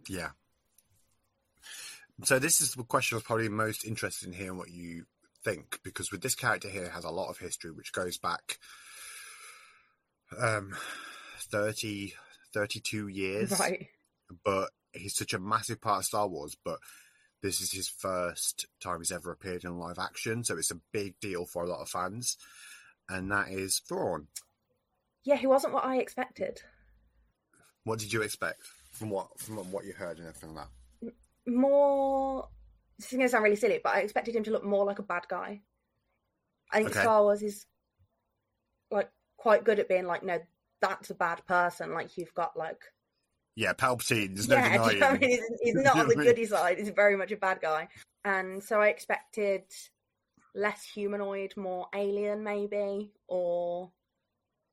Yeah. 0.09 0.31
So 2.25 2.39
this 2.39 2.61
is 2.63 2.73
the 2.73 2.83
question 2.83 3.15
I 3.15 3.19
was 3.19 3.25
probably 3.25 3.49
most 3.51 3.85
interested 3.85 4.27
in 4.27 4.33
hearing 4.33 4.57
what 4.57 4.71
you 4.71 5.05
think, 5.45 5.81
because 5.85 6.11
with 6.11 6.23
this 6.23 6.35
character 6.35 6.69
here 6.69 6.89
has 6.89 7.05
a 7.05 7.11
lot 7.11 7.29
of 7.29 7.39
history 7.39 7.71
which 7.71 7.93
goes 7.93 8.17
back 8.19 8.59
um 10.39 10.75
30, 11.39 12.15
32 12.53 13.09
years. 13.09 13.59
Right. 13.59 13.89
But 14.45 14.71
he's 14.93 15.17
such 15.17 15.33
a 15.33 15.39
massive 15.39 15.81
part 15.81 16.01
of 16.01 16.05
Star 16.05 16.29
Wars, 16.29 16.57
but 16.65 16.79
this 17.43 17.61
is 17.61 17.73
his 17.73 17.89
first 17.89 18.67
time 18.83 18.99
he's 18.99 19.13
ever 19.13 19.31
appeared 19.31 19.65
in 19.65 19.79
live 19.79 19.99
action, 19.99 20.45
so 20.45 20.57
it's 20.57 20.71
a 20.71 20.81
big 20.93 21.19
deal 21.21 21.47
for 21.47 21.63
a 21.63 21.69
lot 21.69 21.81
of 21.81 21.89
fans. 21.89 22.37
And 23.09 23.31
that 23.31 23.49
is 23.49 23.81
Thrawn. 23.89 24.27
Yeah, 25.25 25.37
he 25.37 25.47
wasn't 25.47 25.73
what 25.73 25.85
I 25.85 25.99
expected. 25.99 26.63
What 27.85 27.99
did 27.99 28.13
you 28.13 28.23
expect 28.23 28.61
from 28.93 29.11
what 29.11 29.39
from 29.39 29.57
what 29.73 29.85
you 29.85 29.93
heard 29.93 30.19
and 30.19 30.27
everything 30.27 30.55
like 30.55 30.67
that? 31.03 31.15
More 31.47 32.49
this 32.99 33.13
is 33.13 33.17
gonna 33.17 33.29
sound 33.29 33.45
really 33.45 33.57
silly, 33.57 33.81
but 33.83 33.95
I 33.95 34.01
expected 34.01 34.35
him 34.35 34.45
to 34.45 34.51
look 34.51 34.65
more 34.65 34.85
like 34.85 34.99
a 34.99 35.05
bad 35.05 35.27
guy. 35.29 35.63
I 36.71 36.79
think 36.79 36.91
Okay. 36.91 37.01
Star 37.01 37.23
Wars 37.23 37.43
is 37.43 37.65
like 38.91 39.11
quite 39.37 39.65
good 39.65 39.79
at 39.79 39.89
being 39.89 40.07
like, 40.07 40.23
no, 40.23 40.39
that's 40.81 41.11
a 41.11 41.15
bad 41.15 41.45
person. 41.47 41.93
Like 41.95 42.17
you've 42.17 42.35
got 42.35 42.57
like 42.57 42.81
Yeah, 43.57 43.73
Palpatine. 43.73 44.35
There's 44.35 44.49
no 44.49 44.57
yeah, 44.57 44.73
you 44.73 44.79
know 44.79 44.89
denying. 44.91 45.03
I 45.03 45.19
mean? 45.19 45.31
He's, 45.31 45.45
he's 45.63 45.75
not 45.85 45.97
on 45.99 46.09
the 46.09 46.15
what 46.15 46.17
I 46.17 46.25
mean? 46.25 46.27
goody 46.29 46.47
side. 46.47 46.79
He's 46.79 46.89
very 46.91 47.17
much 47.17 47.33
a 47.33 47.37
bad 47.37 47.61
guy. 47.61 47.89
And 48.25 48.63
so 48.63 48.81
I 48.81 48.89
expected 48.89 49.63
less 50.55 50.83
humanoid, 50.85 51.57
more 51.57 51.87
alien, 51.95 52.43
maybe, 52.43 53.13
or 53.27 53.93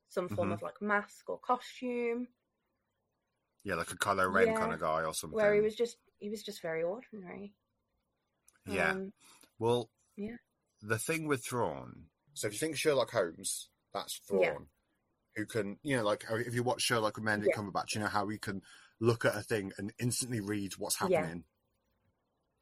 some 0.08 0.28
form 0.28 0.50
Mhm. 0.50 0.54
of 0.54 0.62
like 0.62 0.80
mask 0.80 1.28
or 1.28 1.38
costume, 1.38 2.28
Yeah, 3.64 3.74
like 3.74 3.90
a 3.90 3.96
Kylo 3.96 4.32
Ren 4.32 4.48
Yeah, 4.48 4.52
kind 4.54 4.72
of 4.72 4.80
guy 4.80 5.02
or 5.04 5.12
something. 5.14 5.36
where 5.36 5.54
he 5.54 5.60
was 5.60 5.74
just 5.74 5.96
he 6.18 6.30
was 6.30 6.42
just 6.42 6.62
very 6.62 6.82
ordinary. 6.82 7.54
Yeah. 8.66 8.92
Um, 8.92 9.12
Well, 9.58 9.90
yeah. 10.16 10.36
the 10.82 10.98
thing 10.98 11.26
with 11.26 11.44
Thrawn. 11.44 12.06
So 12.34 12.46
if 12.46 12.52
you 12.54 12.58
think 12.58 12.76
Sherlock 12.76 13.10
Holmes, 13.10 13.68
that's 13.92 14.18
Thrawn, 14.18 14.42
Yeah. 14.42 14.58
Who 15.36 15.46
can, 15.46 15.78
you 15.82 15.96
know, 15.96 16.02
like 16.04 16.24
if 16.30 16.54
you 16.54 16.62
watch 16.62 16.82
Sherlock 16.82 17.16
with 17.16 17.24
Benedict 17.24 17.54
Yeah. 17.54 17.62
Cumberbatch, 17.62 17.94
you 17.94 18.00
know 18.00 18.06
how 18.06 18.26
he 18.28 18.38
can 18.38 18.62
look 19.00 19.24
at 19.24 19.36
a 19.36 19.42
thing 19.42 19.72
and 19.78 19.92
instantly 19.98 20.40
read 20.40 20.72
what's 20.78 20.96
Yeah. 21.00 21.20
happening, 21.20 21.44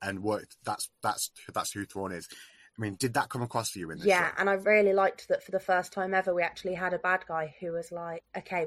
and 0.02 0.20
what 0.22 0.44
that's 0.64 0.90
that's 1.02 1.30
that's 1.52 1.72
who 1.72 1.86
Thrawn 1.86 2.12
is. 2.12 2.28
I 2.76 2.82
mean, 2.82 2.96
did 2.98 3.14
that 3.14 3.28
come 3.28 3.42
across 3.42 3.70
for 3.70 3.78
you 3.78 3.90
in 3.92 3.98
this? 3.98 4.06
yeah, 4.08 4.30
show? 4.30 4.34
and 4.38 4.50
I 4.50 4.54
really 4.54 4.92
liked 4.92 5.28
that 5.28 5.44
for 5.44 5.52
the 5.52 5.60
first 5.60 5.92
time 5.92 6.12
ever, 6.12 6.34
we 6.34 6.42
actually 6.42 6.74
had 6.74 6.92
a 6.92 6.98
bad 6.98 7.24
guy 7.28 7.54
who 7.60 7.70
was 7.72 7.92
like, 7.92 8.24
okay, 8.36 8.66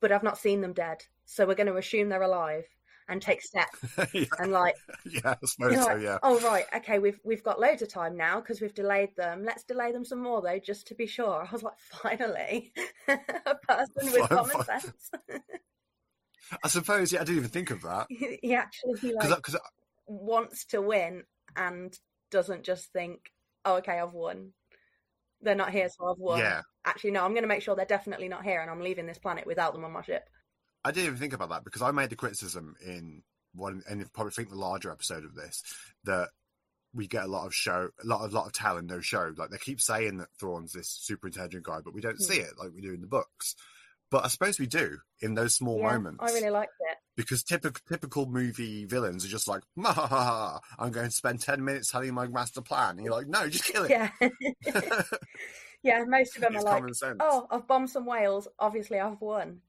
but 0.00 0.10
I've 0.10 0.24
not 0.24 0.38
seen 0.38 0.60
them 0.60 0.72
dead, 0.72 1.04
so 1.24 1.46
we're 1.46 1.54
going 1.54 1.68
to 1.68 1.76
assume 1.76 2.08
they're 2.08 2.20
alive 2.22 2.64
and 3.10 3.20
take 3.20 3.42
steps 3.42 3.78
yeah, 4.14 4.24
and 4.38 4.52
like 4.52 4.76
yeah, 5.04 5.34
I 5.42 5.46
suppose 5.46 5.82
so. 5.84 5.94
like, 5.94 6.02
Yeah, 6.02 6.18
Oh 6.22 6.38
right, 6.40 6.64
okay. 6.76 6.98
We've 6.98 7.20
we've 7.24 7.42
got 7.42 7.60
loads 7.60 7.82
of 7.82 7.88
time 7.88 8.16
now 8.16 8.40
because 8.40 8.60
we've 8.60 8.74
delayed 8.74 9.14
them. 9.16 9.44
Let's 9.44 9.64
delay 9.64 9.92
them 9.92 10.04
some 10.04 10.22
more 10.22 10.40
though, 10.40 10.58
just 10.58 10.86
to 10.88 10.94
be 10.94 11.06
sure. 11.06 11.46
I 11.46 11.52
was 11.52 11.62
like, 11.62 11.78
finally, 11.78 12.72
a 13.08 13.54
person 13.68 14.12
with 14.12 14.26
Fine, 14.28 14.28
common 14.28 14.56
fine. 14.56 14.64
sense. 14.80 15.10
I 16.64 16.68
suppose. 16.68 17.12
Yeah, 17.12 17.20
I 17.20 17.24
didn't 17.24 17.38
even 17.38 17.50
think 17.50 17.70
of 17.70 17.82
that 17.82 18.06
he 18.42 18.54
actually 18.54 18.98
he, 19.00 19.12
like 19.12 19.28
because 19.36 19.56
wants 20.06 20.64
to 20.66 20.80
win 20.80 21.24
and 21.56 21.96
doesn't 22.30 22.64
just 22.64 22.92
think, 22.92 23.30
oh 23.64 23.76
okay, 23.76 23.98
I've 23.98 24.12
won. 24.14 24.52
They're 25.42 25.54
not 25.54 25.70
here, 25.70 25.88
so 25.88 26.06
I've 26.10 26.18
won. 26.18 26.38
yeah, 26.38 26.62
Actually, 26.84 27.12
no. 27.12 27.24
I'm 27.24 27.32
going 27.32 27.44
to 27.44 27.48
make 27.48 27.62
sure 27.62 27.74
they're 27.74 27.86
definitely 27.86 28.28
not 28.28 28.44
here, 28.44 28.60
and 28.60 28.70
I'm 28.70 28.80
leaving 28.82 29.06
this 29.06 29.18
planet 29.18 29.46
without 29.46 29.72
them 29.72 29.84
on 29.84 29.92
my 29.92 30.02
ship. 30.02 30.28
I 30.84 30.92
didn't 30.92 31.06
even 31.08 31.18
think 31.18 31.32
about 31.32 31.50
that 31.50 31.64
because 31.64 31.82
I 31.82 31.90
made 31.90 32.10
the 32.10 32.16
criticism 32.16 32.74
in 32.84 33.22
one, 33.54 33.82
and 33.88 34.10
probably 34.12 34.32
think 34.32 34.48
the 34.50 34.56
larger 34.56 34.90
episode 34.90 35.24
of 35.24 35.34
this 35.34 35.62
that 36.04 36.28
we 36.94 37.06
get 37.06 37.24
a 37.24 37.28
lot 37.28 37.46
of 37.46 37.54
show, 37.54 37.88
a 38.02 38.06
lot 38.06 38.24
of 38.24 38.32
lot 38.32 38.46
of 38.46 38.52
tell 38.52 38.76
in 38.78 38.86
no 38.86 39.00
show. 39.00 39.32
Like 39.36 39.50
they 39.50 39.58
keep 39.58 39.80
saying 39.80 40.18
that 40.18 40.28
Thrawn's 40.38 40.72
this 40.72 40.88
super 40.88 41.26
intelligent 41.28 41.64
guy, 41.64 41.80
but 41.84 41.94
we 41.94 42.00
don't 42.00 42.16
Hmm. 42.16 42.22
see 42.24 42.38
it 42.38 42.54
like 42.58 42.70
we 42.74 42.80
do 42.80 42.92
in 42.94 43.00
the 43.00 43.06
books. 43.06 43.54
But 44.10 44.24
I 44.24 44.28
suppose 44.28 44.58
we 44.58 44.66
do 44.66 44.98
in 45.20 45.34
those 45.34 45.54
small 45.54 45.78
yeah, 45.78 45.92
moments 45.92 46.18
I 46.20 46.32
really 46.34 46.50
liked 46.50 46.72
it. 46.80 46.98
because 47.16 47.44
typical 47.44 47.80
typical 47.88 48.26
movie 48.26 48.84
villains 48.84 49.24
are 49.24 49.28
just 49.28 49.46
like, 49.46 49.62
"Ma 49.76 49.92
ha 49.92 50.06
ha 50.08 50.24
ha, 50.24 50.60
I'm 50.80 50.90
going 50.90 51.06
to 51.06 51.12
spend 51.14 51.40
ten 51.40 51.64
minutes 51.64 51.92
telling 51.92 52.12
my 52.12 52.26
master 52.26 52.60
plan, 52.60 52.96
and 52.96 53.04
you're 53.04 53.14
like, 53.14 53.28
no, 53.28 53.48
just 53.48 53.64
kill 53.64 53.84
it. 53.84 53.90
Yeah, 53.90 54.10
yeah. 55.82 56.04
Most 56.08 56.36
of 56.36 56.42
them 56.42 56.56
it's 56.56 56.64
are 56.64 56.80
like, 56.80 56.94
sense. 56.94 57.18
oh, 57.20 57.46
I've 57.50 57.66
bombed 57.68 57.90
some 57.90 58.06
whales. 58.06 58.48
Obviously, 58.58 58.98
I've 58.98 59.20
won. 59.20 59.60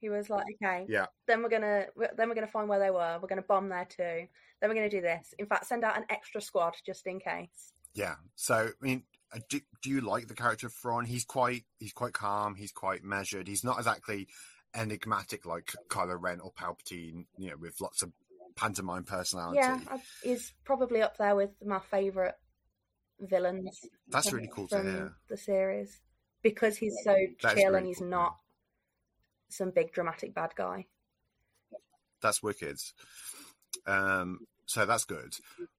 He 0.00 0.08
was 0.08 0.30
like, 0.30 0.44
okay, 0.62 0.86
Yeah, 0.88 1.06
then 1.26 1.42
we're 1.42 1.48
gonna 1.48 1.86
then 2.16 2.28
we're 2.28 2.34
gonna 2.34 2.46
find 2.46 2.68
where 2.68 2.78
they 2.78 2.90
were. 2.90 3.18
We're 3.20 3.28
gonna 3.28 3.42
bomb 3.42 3.68
there 3.68 3.86
too. 3.86 4.28
Then 4.60 4.70
we're 4.70 4.74
gonna 4.74 4.90
do 4.90 5.00
this. 5.00 5.34
In 5.38 5.46
fact, 5.46 5.66
send 5.66 5.84
out 5.84 5.96
an 5.96 6.04
extra 6.08 6.40
squad 6.40 6.74
just 6.84 7.06
in 7.06 7.20
case. 7.20 7.72
Yeah. 7.94 8.14
So, 8.36 8.54
I 8.54 8.84
mean, 8.84 9.02
uh, 9.34 9.40
do, 9.48 9.60
do 9.82 9.90
you 9.90 10.00
like 10.00 10.28
the 10.28 10.34
character 10.34 10.66
of 10.66 10.72
Thrawn? 10.72 11.04
He's 11.04 11.24
quite 11.24 11.64
he's 11.78 11.92
quite 11.92 12.12
calm. 12.12 12.54
He's 12.54 12.72
quite 12.72 13.02
measured. 13.02 13.48
He's 13.48 13.64
not 13.64 13.78
exactly 13.78 14.28
enigmatic 14.74 15.46
like 15.46 15.74
Kylo 15.88 16.16
Ren 16.20 16.40
or 16.40 16.52
Palpatine. 16.52 17.26
You 17.36 17.50
know, 17.50 17.56
with 17.56 17.80
lots 17.80 18.02
of 18.02 18.12
pantomime 18.56 19.04
personality. 19.04 19.58
Yeah, 19.58 19.80
I, 19.90 20.00
he's 20.22 20.52
probably 20.64 21.02
up 21.02 21.16
there 21.16 21.34
with 21.34 21.50
my 21.64 21.80
favourite 21.90 22.34
villains. 23.20 23.80
That's 24.08 24.32
really 24.32 24.50
cool 24.52 24.68
to 24.68 24.82
hear. 24.82 25.12
The 25.28 25.36
series 25.36 26.00
because 26.42 26.76
he's 26.76 26.96
so 27.02 27.14
chill 27.40 27.54
really 27.54 27.78
and 27.78 27.86
he's 27.86 27.98
cool 27.98 28.08
not 28.08 28.36
some 29.48 29.70
big 29.70 29.92
dramatic 29.92 30.34
bad 30.34 30.54
guy. 30.56 30.86
That's 32.22 32.42
wicked. 32.42 32.78
Um, 33.86 34.40
so 34.66 34.84
that's 34.86 35.04
good. 35.04 35.34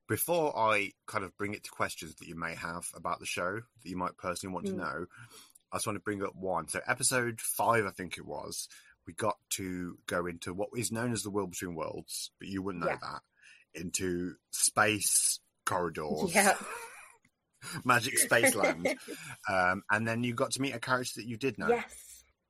Before 0.08 0.58
I 0.58 0.92
kind 1.06 1.24
of 1.24 1.36
bring 1.38 1.54
it 1.54 1.64
to 1.66 1.70
questions 1.72 2.16
that 2.16 2.28
you 2.28 2.36
may 2.36 2.56
have 2.56 2.86
about 2.96 3.20
the 3.20 3.26
show 3.26 3.56
that 3.84 3.90
you 3.90 3.98
might 3.98 4.18
personally 4.18 4.54
want 4.54 4.66
to 4.68 4.74
Mm. 4.74 4.78
know, 4.78 5.06
I 5.72 5.76
just 5.78 5.86
want 5.86 5.98
to 5.98 6.02
bring 6.04 6.24
up 6.24 6.36
one. 6.36 6.68
So, 6.68 6.82
episode 6.88 7.40
five, 7.42 7.86
I 7.86 7.92
think 7.92 8.18
it 8.18 8.26
was, 8.26 8.68
we 9.06 9.14
got 9.14 9.38
to 9.52 10.00
go 10.08 10.26
into 10.26 10.54
what 10.54 10.70
is 10.76 10.92
known 10.92 11.12
as 11.12 11.22
the 11.24 11.30
world 11.30 11.52
between 11.52 11.76
worlds, 11.76 12.32
but 12.40 12.48
you 12.48 12.64
wouldn't 12.64 12.84
know 12.84 12.90
Yeah. 12.90 12.98
that, 13.02 13.22
into 13.82 14.36
space 14.52 15.40
corridors, 15.66 16.34
Yeah. 16.34 16.58
magic 17.86 18.18
space 18.18 18.56
land. 18.56 18.88
um, 19.48 19.84
and 19.92 20.08
then 20.08 20.24
you 20.24 20.34
got 20.34 20.52
to 20.52 20.62
meet 20.62 20.74
a 20.74 20.80
character 20.80 21.20
that 21.22 21.28
you 21.28 21.38
did 21.38 21.58
know, 21.60 21.68
Yes. 21.68 22.09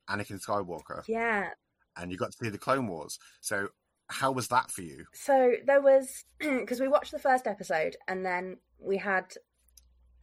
Anakin 0.10 0.44
Skywalker, 0.44 1.04
Yeah. 1.08 1.50
and 1.98 2.12
you 2.12 2.18
got 2.18 2.32
to 2.32 2.38
see 2.44 2.50
the 2.50 2.58
Clone 2.58 2.88
Wars. 2.88 3.20
So, 3.42 3.70
how 4.08 4.32
was 4.32 4.48
that 4.48 4.72
for 4.72 4.82
you? 4.82 5.06
So 5.14 5.54
there 5.66 5.82
was 5.82 6.26
because 6.40 6.80
we 6.80 6.88
watched 6.88 7.12
the 7.12 7.20
first 7.20 7.46
episode 7.46 7.96
and 8.08 8.26
then 8.26 8.58
we 8.80 8.98
had 8.98 9.34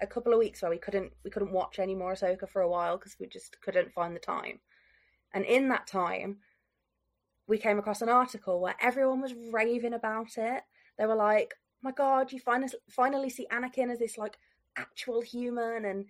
a 0.00 0.06
couple 0.06 0.32
of 0.32 0.38
weeks 0.38 0.60
where 0.60 0.70
we 0.70 0.78
couldn't 0.78 1.12
we 1.24 1.30
couldn't 1.30 1.52
watch 1.52 1.78
any 1.78 1.94
more 1.94 2.12
Ahsoka 2.12 2.48
for 2.48 2.62
a 2.62 2.68
while 2.68 2.96
because 2.98 3.16
we 3.20 3.26
just 3.26 3.60
couldn't 3.60 3.92
find 3.92 4.14
the 4.14 4.20
time. 4.20 4.60
And 5.32 5.44
in 5.44 5.68
that 5.68 5.86
time, 5.86 6.38
we 7.46 7.58
came 7.58 7.78
across 7.78 8.02
an 8.02 8.08
article 8.08 8.60
where 8.60 8.74
everyone 8.80 9.20
was 9.20 9.34
raving 9.52 9.94
about 9.94 10.36
it. 10.36 10.62
They 10.98 11.06
were 11.06 11.14
like, 11.14 11.54
"My 11.82 11.92
God, 11.92 12.32
you 12.32 12.40
finally 12.40 12.72
finally 12.90 13.30
see 13.30 13.46
Anakin 13.52 13.90
as 13.90 13.98
this 14.00 14.18
like 14.18 14.36
actual 14.76 15.20
human, 15.20 15.84
and 15.84 16.06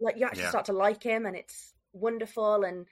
like 0.00 0.16
you 0.16 0.26
actually 0.26 0.42
Yeah. 0.44 0.50
start 0.50 0.66
to 0.66 0.72
like 0.72 1.02
him, 1.02 1.26
and 1.26 1.36
it's 1.36 1.73
wonderful." 1.94 2.64
And 2.64 2.86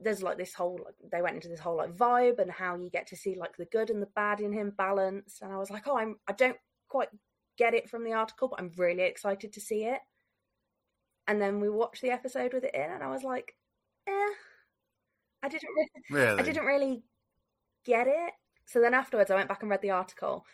there's 0.00 0.22
like 0.22 0.38
this 0.38 0.54
whole 0.54 0.78
like, 0.84 0.94
they 1.10 1.22
went 1.22 1.36
into 1.36 1.48
this 1.48 1.60
whole 1.60 1.76
like 1.76 1.96
vibe 1.96 2.38
and 2.38 2.50
how 2.50 2.76
you 2.76 2.90
get 2.90 3.06
to 3.08 3.16
see 3.16 3.34
like 3.34 3.56
the 3.56 3.64
good 3.66 3.90
and 3.90 4.00
the 4.02 4.06
bad 4.14 4.40
in 4.40 4.52
him 4.52 4.70
balance 4.76 5.40
And 5.42 5.52
I 5.52 5.58
was 5.58 5.70
like, 5.70 5.86
"Oh, 5.88 5.96
I'm 5.98 6.16
I 6.28 6.32
don't 6.32 6.58
quite 6.88 7.08
get 7.58 7.74
it 7.74 7.90
from 7.90 8.04
the 8.04 8.12
article, 8.12 8.48
but 8.48 8.60
I'm 8.60 8.72
really 8.76 9.02
excited 9.02 9.52
to 9.54 9.60
see 9.60 9.84
it." 9.84 10.00
And 11.26 11.40
then 11.40 11.60
we 11.60 11.68
watched 11.68 12.02
the 12.02 12.10
episode 12.10 12.52
with 12.52 12.64
it 12.64 12.74
in, 12.74 12.90
and 12.90 13.02
I 13.02 13.08
was 13.10 13.24
like, 13.24 13.56
"Eh." 14.06 14.34
I 15.42 15.48
didn't 15.48 15.70
really, 15.74 15.90
Really? 16.10 16.40
I 16.40 16.42
didn't 16.42 16.64
really 16.64 17.02
get 17.84 18.06
it. 18.06 18.32
So 18.66 18.80
then 18.80 18.94
afterwards, 18.94 19.30
I 19.30 19.34
went 19.34 19.48
back 19.48 19.62
and 19.62 19.70
read 19.70 19.82
the 19.82 19.90
article, 19.90 20.44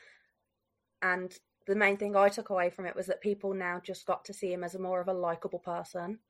and 1.03 1.37
the 1.67 1.77
main 1.77 1.97
thing 1.99 2.17
I 2.17 2.29
took 2.31 2.51
away 2.51 2.71
from 2.71 2.87
it 2.87 2.97
was 2.97 3.07
that 3.07 3.21
people 3.21 3.53
now 3.55 3.81
just 3.81 4.07
got 4.07 4.25
to 4.27 4.33
see 4.33 4.53
him 4.53 4.65
as 4.65 4.75
a 4.75 4.79
more 4.79 5.01
of 5.01 5.09
a 5.09 5.13
likable 5.13 5.59
person, 5.59 6.21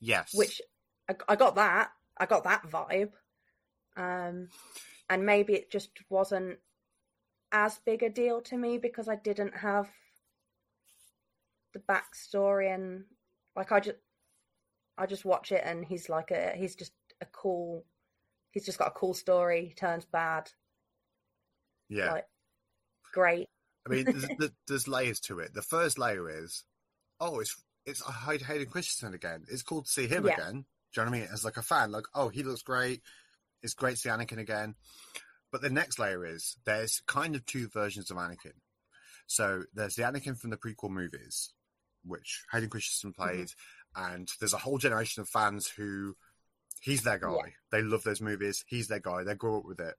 Yes. 0.00 0.30
which 0.34 0.60
I, 1.08 1.14
I 1.28 1.36
got 1.36 1.54
that. 1.56 1.90
I 2.18 2.26
got 2.26 2.44
that 2.44 2.68
vibe, 2.70 3.12
um, 3.96 4.48
and 5.08 5.24
maybe 5.24 5.54
it 5.54 5.70
just 5.70 5.90
wasn't 6.10 6.58
as 7.52 7.80
big 7.84 8.02
a 8.02 8.10
deal 8.10 8.40
to 8.42 8.56
me 8.56 8.78
because 8.78 9.08
I 9.08 9.16
didn't 9.16 9.56
have 9.56 9.88
the 11.72 11.80
backstory 11.80 12.72
and 12.74 13.04
like 13.56 13.72
I 13.72 13.80
just 13.80 13.98
I 14.98 15.06
just 15.06 15.24
watch 15.24 15.52
it 15.52 15.62
and 15.64 15.84
he's 15.84 16.08
like 16.08 16.30
a 16.30 16.52
he's 16.56 16.74
just 16.74 16.92
a 17.20 17.26
cool 17.26 17.84
he's 18.50 18.64
just 18.64 18.78
got 18.78 18.88
a 18.88 18.98
cool 18.98 19.14
story 19.14 19.66
he 19.66 19.74
turns 19.74 20.04
bad 20.04 20.50
Yeah. 21.88 22.12
like 22.12 22.26
great 23.12 23.48
I 23.86 23.94
mean, 23.94 24.04
there's, 24.04 24.50
there's, 24.68 24.88
layers 24.88 25.20
to 25.20 25.38
it. 25.38 25.54
The 25.54 25.62
first 25.62 25.98
layer 25.98 26.28
is, 26.28 26.64
oh, 27.18 27.40
it's 27.40 27.56
it's 27.86 28.02
Hayden 28.02 28.66
Christensen 28.66 29.14
again. 29.14 29.44
It's 29.48 29.62
cool 29.62 29.82
to 29.82 29.90
see 29.90 30.06
him 30.06 30.26
yeah. 30.26 30.34
again. 30.34 30.64
Do 30.92 31.00
you 31.00 31.04
know 31.04 31.10
what 31.10 31.16
I 31.16 31.20
mean? 31.20 31.28
As 31.32 31.44
like 31.44 31.56
a 31.56 31.62
fan, 31.62 31.92
like, 31.92 32.06
oh, 32.14 32.28
he 32.28 32.42
looks 32.42 32.62
great. 32.62 33.02
It's 33.62 33.74
great 33.74 33.92
to 33.92 33.96
see 33.96 34.08
Anakin 34.08 34.38
again. 34.38 34.74
But 35.52 35.62
the 35.62 35.70
next 35.70 35.98
layer 35.98 36.24
is 36.24 36.56
there's 36.64 37.02
kind 37.06 37.34
of 37.34 37.44
two 37.44 37.68
versions 37.68 38.10
of 38.10 38.16
Anakin. 38.16 38.54
So 39.26 39.62
there's 39.74 39.94
the 39.94 40.02
Anakin 40.02 40.38
from 40.38 40.50
the 40.50 40.56
prequel 40.56 40.90
movies, 40.90 41.52
which 42.04 42.44
Hayden 42.52 42.68
Christensen 42.70 43.12
played, 43.12 43.48
mm-hmm. 43.48 44.14
and 44.14 44.28
there's 44.40 44.54
a 44.54 44.58
whole 44.58 44.78
generation 44.78 45.20
of 45.20 45.28
fans 45.28 45.68
who 45.68 46.16
he's 46.80 47.02
their 47.02 47.18
guy. 47.18 47.30
Yeah. 47.30 47.52
They 47.70 47.82
love 47.82 48.02
those 48.02 48.20
movies. 48.20 48.64
He's 48.66 48.88
their 48.88 49.00
guy. 49.00 49.24
They 49.24 49.34
grew 49.34 49.58
up 49.58 49.64
with 49.64 49.80
it. 49.80 49.94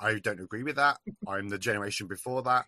I 0.00 0.18
don't 0.18 0.40
agree 0.40 0.62
with 0.62 0.76
that. 0.76 0.98
I'm 1.28 1.48
the 1.48 1.58
generation 1.58 2.06
before 2.06 2.42
that. 2.42 2.66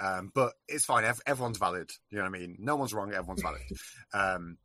Um, 0.00 0.32
but 0.34 0.54
it's 0.66 0.84
fine. 0.84 1.04
everyone's 1.26 1.58
valid. 1.58 1.90
You 2.10 2.18
know 2.18 2.24
what 2.24 2.34
I 2.34 2.38
mean? 2.38 2.56
No 2.58 2.76
one's 2.76 2.94
wrong. 2.94 3.12
Everyone's 3.12 3.42
valid. 3.42 3.62
Um, 4.12 4.58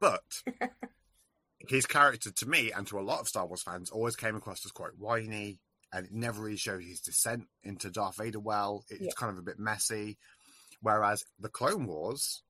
but 0.00 0.22
his 1.68 1.86
character, 1.86 2.30
to 2.30 2.46
me 2.46 2.72
and 2.72 2.86
to 2.86 2.98
a 2.98 3.02
lot 3.02 3.20
of 3.20 3.28
Star 3.28 3.46
Wars 3.46 3.62
fans, 3.62 3.90
always 3.90 4.16
came 4.16 4.36
across 4.36 4.64
as 4.64 4.72
quite 4.72 4.98
whiny, 4.98 5.58
and 5.92 6.06
it 6.06 6.12
never 6.12 6.42
really 6.42 6.56
showed 6.56 6.82
his 6.82 7.00
descent 7.00 7.46
into 7.62 7.90
Darth 7.90 8.16
Vader 8.16 8.40
well. 8.40 8.84
It's 8.88 9.00
yeah. 9.00 9.10
kind 9.16 9.32
of 9.32 9.38
a 9.38 9.42
bit 9.42 9.58
messy. 9.58 10.18
Whereas 10.80 11.24
the 11.38 11.48
Clone 11.48 11.86
Wars 11.86 12.42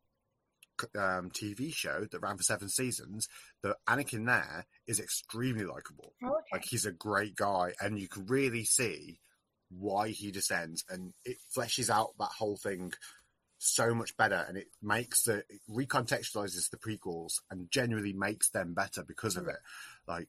um, 0.94 1.30
TV 1.30 1.74
show 1.74 2.06
that 2.10 2.20
ran 2.20 2.36
for 2.36 2.42
seven 2.42 2.68
seasons, 2.68 3.28
the 3.62 3.76
Anakin 3.88 4.26
there 4.26 4.66
is 4.86 5.00
extremely 5.00 5.64
likable. 5.64 6.12
Oh, 6.22 6.28
okay. 6.28 6.40
Like 6.52 6.64
he's 6.68 6.86
a 6.86 6.92
great 6.92 7.36
guy, 7.36 7.72
and 7.80 7.98
you 7.98 8.08
can 8.08 8.26
really 8.26 8.64
see 8.64 9.18
why 9.70 10.08
he 10.10 10.30
descends, 10.30 10.84
and 10.88 11.12
it 11.24 11.38
fleshes 11.56 11.90
out 11.90 12.10
that 12.18 12.30
whole 12.38 12.56
thing 12.56 12.92
so 13.58 13.94
much 13.94 14.16
better, 14.16 14.44
and 14.48 14.56
it 14.56 14.68
makes 14.82 15.22
the 15.24 15.38
it 15.48 15.60
recontextualizes 15.70 16.70
the 16.70 16.76
prequels 16.76 17.34
and 17.50 17.70
genuinely 17.70 18.12
makes 18.12 18.50
them 18.50 18.74
better 18.74 19.02
because 19.02 19.36
of 19.36 19.48
it. 19.48 19.58
Like 20.06 20.28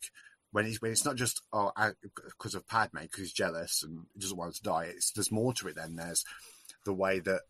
when 0.51 0.65
he's 0.65 0.81
when 0.81 0.91
it's 0.91 1.05
not 1.05 1.15
just 1.15 1.41
oh 1.53 1.71
because 2.03 2.55
of 2.55 2.67
Padme 2.67 2.99
because 3.01 3.19
he's 3.19 3.33
jealous 3.33 3.83
and 3.83 4.05
he 4.13 4.19
doesn't 4.19 4.37
want 4.37 4.55
to 4.55 4.63
die. 4.63 4.85
It's 4.85 5.11
there's 5.11 5.31
more 5.31 5.53
to 5.53 5.67
it. 5.67 5.75
Then 5.75 5.95
there's 5.95 6.23
the 6.85 6.93
way 6.93 7.19
that 7.19 7.41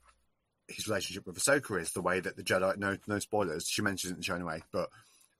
his 0.67 0.87
relationship 0.87 1.25
with 1.25 1.37
Ahsoka 1.37 1.79
is, 1.81 1.91
the 1.91 2.01
way 2.01 2.19
that 2.19 2.35
the 2.35 2.43
Jedi 2.43 2.77
no 2.77 2.97
no 3.07 3.19
spoilers. 3.19 3.67
She 3.67 3.81
mentions 3.81 4.11
it 4.11 4.15
in 4.15 4.19
the 4.19 4.23
show 4.23 4.35
anyway, 4.35 4.63
but 4.71 4.89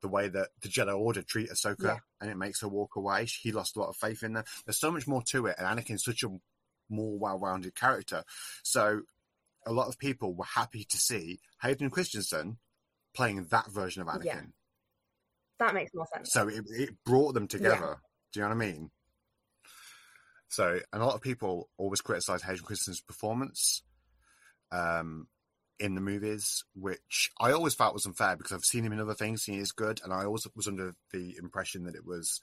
the 0.01 0.07
way 0.07 0.27
that 0.27 0.49
the 0.61 0.69
Jedi 0.69 0.97
Order 0.97 1.21
treat 1.21 1.49
Ahsoka 1.49 1.83
yeah. 1.83 1.97
and 2.21 2.29
it 2.29 2.37
makes 2.37 2.61
her 2.61 2.67
walk 2.67 2.95
away. 2.95 3.25
He 3.25 3.51
lost 3.51 3.75
a 3.75 3.79
lot 3.79 3.89
of 3.89 3.95
faith 3.95 4.23
in 4.23 4.33
them. 4.33 4.43
There's 4.65 4.79
so 4.79 4.91
much 4.91 5.07
more 5.07 5.23
to 5.23 5.47
it, 5.47 5.55
and 5.57 5.67
Anakin's 5.67 6.03
such 6.03 6.23
a 6.23 6.29
more 6.89 7.17
well-rounded 7.17 7.75
character. 7.75 8.23
So 8.63 9.01
a 9.65 9.71
lot 9.71 9.87
of 9.87 9.97
people 9.97 10.33
were 10.33 10.45
happy 10.45 10.85
to 10.85 10.97
see 10.97 11.39
Hayden 11.61 11.89
Christensen 11.89 12.57
playing 13.13 13.45
that 13.49 13.71
version 13.71 14.01
of 14.01 14.07
Anakin. 14.07 14.25
Yeah. 14.25 14.41
That 15.59 15.73
makes 15.73 15.91
more 15.93 16.05
sense. 16.13 16.31
So 16.31 16.47
it, 16.47 16.63
it 16.69 16.89
brought 17.03 17.33
them 17.33 17.47
together. 17.47 17.75
Yeah. 17.75 17.95
Do 18.31 18.39
you 18.39 18.41
know 18.43 18.55
what 18.55 18.63
I 18.63 18.67
mean? 18.71 18.91
So, 20.49 20.79
and 20.93 21.01
a 21.01 21.05
lot 21.05 21.15
of 21.15 21.21
people 21.21 21.69
always 21.77 22.01
criticize 22.01 22.41
Hayden 22.43 22.63
Christensen's 22.63 23.01
performance. 23.01 23.81
Um, 24.71 25.27
in 25.79 25.95
the 25.95 26.01
movies, 26.01 26.63
which 26.73 27.31
I 27.39 27.51
always 27.51 27.75
felt 27.75 27.93
was 27.93 28.05
unfair 28.05 28.35
because 28.35 28.51
I've 28.51 28.63
seen 28.63 28.83
him 28.83 28.93
in 28.93 28.99
other 28.99 29.13
things 29.13 29.47
and 29.47 29.55
he 29.55 29.61
is 29.61 29.71
good. 29.71 30.01
And 30.03 30.11
I 30.11 30.25
always 30.25 30.47
was 30.55 30.67
under 30.67 30.95
the 31.11 31.35
impression 31.37 31.83
that 31.85 31.95
it 31.95 32.05
was 32.05 32.41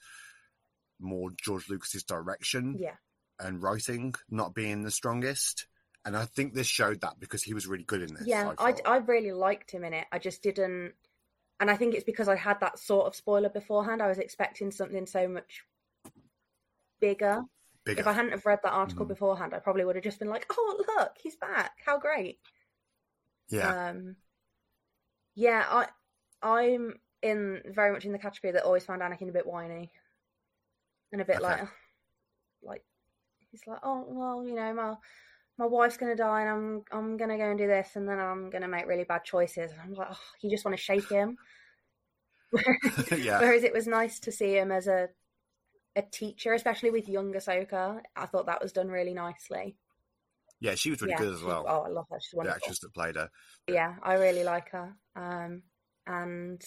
more 1.00 1.30
George 1.42 1.68
Lucas's 1.68 2.04
direction 2.04 2.76
yeah. 2.78 2.94
and 3.40 3.62
writing 3.62 4.14
not 4.30 4.54
being 4.54 4.82
the 4.82 4.90
strongest. 4.90 5.66
And 6.04 6.16
I 6.16 6.26
think 6.26 6.54
this 6.54 6.66
showed 6.66 7.00
that 7.00 7.18
because 7.18 7.42
he 7.42 7.54
was 7.54 7.66
really 7.66 7.84
good 7.84 8.02
in 8.02 8.14
this. 8.14 8.26
Yeah, 8.26 8.52
I, 8.58 8.70
I, 8.70 8.74
I 8.84 8.96
really 8.98 9.32
liked 9.32 9.70
him 9.70 9.84
in 9.84 9.94
it. 9.94 10.06
I 10.12 10.18
just 10.18 10.42
didn't. 10.42 10.92
And 11.60 11.70
I 11.70 11.76
think 11.76 11.94
it's 11.94 12.04
because 12.04 12.28
I 12.28 12.36
had 12.36 12.60
that 12.60 12.78
sort 12.78 13.06
of 13.06 13.14
spoiler 13.14 13.48
beforehand. 13.48 14.02
I 14.02 14.08
was 14.08 14.18
expecting 14.18 14.70
something 14.70 15.06
so 15.06 15.28
much 15.28 15.62
bigger. 17.00 17.42
bigger. 17.84 18.00
If 18.00 18.06
I 18.06 18.12
hadn't 18.12 18.32
have 18.32 18.44
read 18.44 18.60
that 18.64 18.72
article 18.72 19.06
mm. 19.06 19.08
beforehand, 19.08 19.54
I 19.54 19.60
probably 19.60 19.84
would 19.84 19.94
have 19.94 20.04
just 20.04 20.18
been 20.18 20.28
like, 20.28 20.46
"Oh, 20.50 20.84
look, 20.96 21.12
he's 21.22 21.36
back! 21.36 21.72
How 21.86 21.98
great!" 21.98 22.38
Yeah. 23.50 23.90
Um, 23.90 24.16
yeah, 25.34 25.64
I 25.68 25.86
I'm 26.42 26.94
in 27.22 27.62
very 27.66 27.92
much 27.92 28.04
in 28.04 28.12
the 28.12 28.18
category 28.18 28.52
that 28.52 28.64
always 28.64 28.84
found 28.84 29.02
Anakin 29.02 29.28
a 29.28 29.32
bit 29.32 29.46
whiny 29.46 29.90
and 31.12 31.20
a 31.20 31.24
bit 31.24 31.36
okay. 31.36 31.44
like 31.44 31.68
like 32.62 32.82
he's 33.50 33.62
like, 33.66 33.80
oh 33.82 34.04
well, 34.08 34.44
you 34.44 34.54
know, 34.54 34.72
my 34.74 34.94
my 35.58 35.66
wife's 35.66 35.96
gonna 35.96 36.16
die 36.16 36.42
and 36.42 36.50
I'm 36.50 36.84
I'm 36.92 37.16
gonna 37.16 37.38
go 37.38 37.48
and 37.48 37.58
do 37.58 37.66
this 37.66 37.96
and 37.96 38.08
then 38.08 38.18
I'm 38.18 38.50
gonna 38.50 38.68
make 38.68 38.86
really 38.86 39.04
bad 39.04 39.24
choices 39.24 39.70
and 39.72 39.80
I'm 39.80 39.94
like, 39.94 40.08
oh, 40.10 40.18
you 40.42 40.50
just 40.50 40.64
want 40.64 40.76
to 40.76 40.82
shake 40.82 41.08
him. 41.08 41.36
yeah. 43.16 43.40
Whereas 43.40 43.64
it 43.64 43.72
was 43.72 43.86
nice 43.86 44.20
to 44.20 44.32
see 44.32 44.56
him 44.56 44.70
as 44.70 44.86
a 44.86 45.08
a 45.96 46.02
teacher, 46.02 46.52
especially 46.52 46.90
with 46.90 47.08
young 47.08 47.32
Ahsoka. 47.32 48.00
I 48.16 48.26
thought 48.26 48.46
that 48.46 48.62
was 48.62 48.72
done 48.72 48.88
really 48.88 49.14
nicely. 49.14 49.76
Yeah, 50.64 50.76
she 50.76 50.88
was 50.88 51.02
really 51.02 51.12
yeah, 51.12 51.18
good 51.18 51.34
as 51.34 51.42
well. 51.42 51.66
Oh, 51.68 51.82
I 51.82 51.88
love 51.88 52.06
her. 52.10 52.18
She's 52.18 52.32
wonderful. 52.32 52.58
The 52.58 52.64
actress 52.64 52.78
that 52.78 52.94
played 52.94 53.16
her. 53.16 53.28
Yeah, 53.68 53.96
I 54.02 54.14
really 54.14 54.44
like 54.44 54.70
her. 54.70 54.96
Um, 55.14 55.60
and 56.06 56.64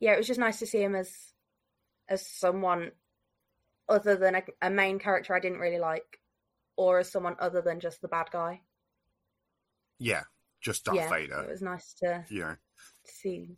yeah, 0.00 0.14
it 0.14 0.18
was 0.18 0.26
just 0.26 0.40
nice 0.40 0.58
to 0.58 0.66
see 0.66 0.82
him 0.82 0.96
as 0.96 1.08
as 2.08 2.26
someone 2.26 2.90
other 3.88 4.16
than 4.16 4.34
a, 4.34 4.42
a 4.60 4.70
main 4.70 4.98
character 4.98 5.36
I 5.36 5.38
didn't 5.38 5.60
really 5.60 5.78
like, 5.78 6.18
or 6.76 6.98
as 6.98 7.12
someone 7.12 7.36
other 7.38 7.62
than 7.62 7.78
just 7.78 8.02
the 8.02 8.08
bad 8.08 8.26
guy. 8.32 8.62
Yeah, 10.00 10.24
just 10.60 10.84
Darth 10.84 10.96
yeah, 10.96 11.08
Vader. 11.08 11.42
It 11.42 11.50
was 11.50 11.62
nice 11.62 11.94
to 12.02 12.24
yeah 12.28 12.56
see 13.04 13.56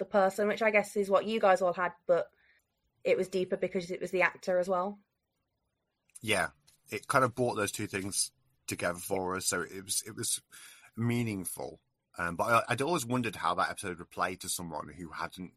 the 0.00 0.04
person, 0.04 0.48
which 0.48 0.62
I 0.62 0.72
guess 0.72 0.96
is 0.96 1.08
what 1.08 1.26
you 1.26 1.38
guys 1.38 1.62
all 1.62 1.74
had, 1.74 1.92
but 2.08 2.26
it 3.04 3.16
was 3.16 3.28
deeper 3.28 3.56
because 3.56 3.92
it 3.92 4.00
was 4.00 4.10
the 4.10 4.22
actor 4.22 4.58
as 4.58 4.68
well. 4.68 4.98
Yeah, 6.22 6.48
it 6.90 7.06
kind 7.08 7.24
of 7.24 7.34
brought 7.34 7.56
those 7.56 7.72
two 7.72 7.86
things 7.86 8.30
together 8.66 8.98
for 8.98 9.36
us, 9.36 9.46
so 9.46 9.62
it 9.62 9.84
was 9.84 10.02
it 10.06 10.16
was 10.16 10.40
meaningful. 10.96 11.80
Um, 12.18 12.36
but 12.36 12.44
I, 12.68 12.72
would 12.72 12.82
always 12.82 13.06
wondered 13.06 13.36
how 13.36 13.54
that 13.54 13.70
episode 13.70 13.98
would 13.98 14.10
play 14.10 14.36
to 14.36 14.48
someone 14.48 14.88
who 14.88 15.08
hadn't 15.10 15.52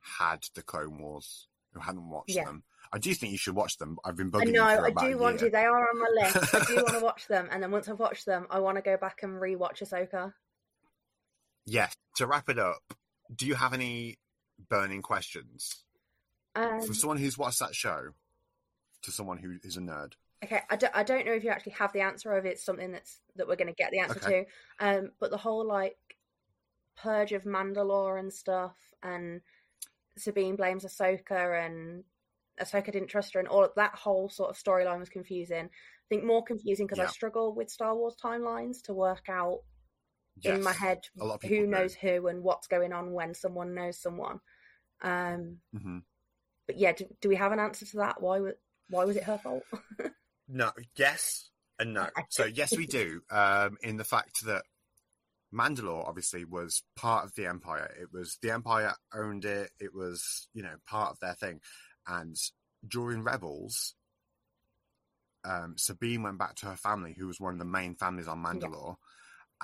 had 0.00 0.46
the 0.54 0.62
Clone 0.62 0.98
Wars, 0.98 1.48
who 1.72 1.80
hadn't 1.80 2.08
watched 2.08 2.34
yeah. 2.34 2.44
them. 2.44 2.62
I 2.92 2.98
do 2.98 3.12
think 3.12 3.32
you 3.32 3.38
should 3.38 3.56
watch 3.56 3.78
them. 3.78 3.98
I've 4.04 4.16
been 4.16 4.30
bugging. 4.30 4.52
No, 4.52 4.64
I 4.64 4.90
do 4.90 5.18
want 5.18 5.40
to. 5.40 5.50
They 5.50 5.64
are 5.64 5.88
on 5.88 6.00
my 6.00 6.22
list. 6.22 6.54
I 6.54 6.64
do 6.64 6.76
want 6.76 6.94
to 6.94 7.00
watch 7.04 7.26
them, 7.26 7.48
and 7.50 7.62
then 7.62 7.70
once 7.70 7.88
I've 7.88 7.98
watched 7.98 8.26
them, 8.26 8.46
I 8.50 8.60
want 8.60 8.76
to 8.76 8.82
go 8.82 8.96
back 8.96 9.22
and 9.22 9.40
rewatch 9.40 9.82
Ahsoka. 9.82 10.32
Yes. 11.64 11.96
To 12.16 12.26
wrap 12.26 12.48
it 12.48 12.58
up, 12.58 12.94
do 13.34 13.46
you 13.46 13.54
have 13.54 13.74
any 13.74 14.18
burning 14.70 15.02
questions 15.02 15.84
um, 16.54 16.80
from 16.80 16.94
someone 16.94 17.18
who's 17.18 17.36
watched 17.36 17.58
that 17.58 17.74
show 17.74 18.10
to 19.02 19.10
someone 19.10 19.38
who 19.38 19.56
is 19.62 19.76
a 19.76 19.80
nerd? 19.80 20.12
Okay, 20.44 20.60
I 20.68 20.76
don't, 20.76 20.94
I 20.94 21.02
don't 21.02 21.26
know 21.26 21.32
if 21.32 21.44
you 21.44 21.50
actually 21.50 21.72
have 21.72 21.92
the 21.92 22.02
answer 22.02 22.30
or 22.30 22.38
if 22.38 22.44
it's 22.44 22.64
something 22.64 22.92
that's 22.92 23.20
that 23.36 23.48
we're 23.48 23.56
going 23.56 23.68
to 23.68 23.74
get 23.74 23.90
the 23.90 24.00
answer 24.00 24.20
okay. 24.22 24.46
to. 24.80 24.86
Um, 24.86 25.10
but 25.18 25.30
the 25.30 25.36
whole 25.36 25.66
like 25.66 25.96
purge 26.96 27.32
of 27.32 27.44
Mandalore 27.44 28.18
and 28.18 28.32
stuff, 28.32 28.76
and 29.02 29.40
Sabine 30.18 30.56
blames 30.56 30.84
Ahsoka, 30.84 31.64
and 31.64 32.04
Ahsoka 32.60 32.92
didn't 32.92 33.08
trust 33.08 33.34
her, 33.34 33.40
and 33.40 33.48
all 33.48 33.64
of 33.64 33.72
that 33.76 33.94
whole 33.94 34.28
sort 34.28 34.50
of 34.50 34.62
storyline 34.62 35.00
was 35.00 35.08
confusing. 35.08 35.64
I 35.66 36.08
think 36.08 36.24
more 36.24 36.44
confusing 36.44 36.86
because 36.86 36.98
yeah. 36.98 37.04
I 37.04 37.08
struggle 37.08 37.54
with 37.54 37.70
Star 37.70 37.96
Wars 37.96 38.14
timelines 38.22 38.82
to 38.84 38.94
work 38.94 39.28
out 39.28 39.60
yes. 40.40 40.56
in 40.56 40.62
my 40.62 40.72
head 40.72 41.00
who 41.48 41.66
knows 41.66 41.94
who 41.94 42.28
and 42.28 42.42
what's 42.42 42.66
going 42.66 42.92
on 42.92 43.12
when 43.12 43.34
someone 43.34 43.74
knows 43.74 43.98
someone. 43.98 44.40
Um, 45.02 45.58
mm-hmm. 45.74 45.98
But 46.66 46.78
yeah, 46.78 46.92
do, 46.92 47.06
do 47.20 47.28
we 47.28 47.36
have 47.36 47.52
an 47.52 47.60
answer 47.60 47.86
to 47.86 47.96
that? 47.98 48.20
Why 48.20 48.40
why 48.88 49.04
was 49.04 49.16
it 49.16 49.24
her 49.24 49.38
fault? 49.38 49.64
No, 50.48 50.70
yes 50.96 51.50
and 51.78 51.94
no. 51.94 52.08
So 52.30 52.44
yes, 52.44 52.76
we 52.76 52.86
do. 52.86 53.20
Um, 53.30 53.76
in 53.82 53.96
the 53.96 54.04
fact 54.04 54.44
that 54.46 54.62
Mandalore 55.52 56.06
obviously 56.06 56.44
was 56.44 56.82
part 56.96 57.24
of 57.24 57.34
the 57.34 57.46
Empire. 57.46 57.92
It 58.00 58.08
was 58.12 58.38
the 58.42 58.50
Empire 58.50 58.94
owned 59.14 59.44
it. 59.44 59.70
It 59.80 59.94
was 59.94 60.48
you 60.54 60.62
know 60.62 60.74
part 60.86 61.10
of 61.10 61.20
their 61.20 61.34
thing. 61.34 61.60
And 62.06 62.36
during 62.86 63.22
Rebels, 63.22 63.94
um, 65.44 65.74
Sabine 65.76 66.22
went 66.22 66.38
back 66.38 66.56
to 66.56 66.66
her 66.66 66.76
family, 66.76 67.14
who 67.18 67.26
was 67.26 67.40
one 67.40 67.52
of 67.52 67.58
the 67.58 67.64
main 67.64 67.96
families 67.96 68.28
on 68.28 68.42
Mandalore, 68.42 68.96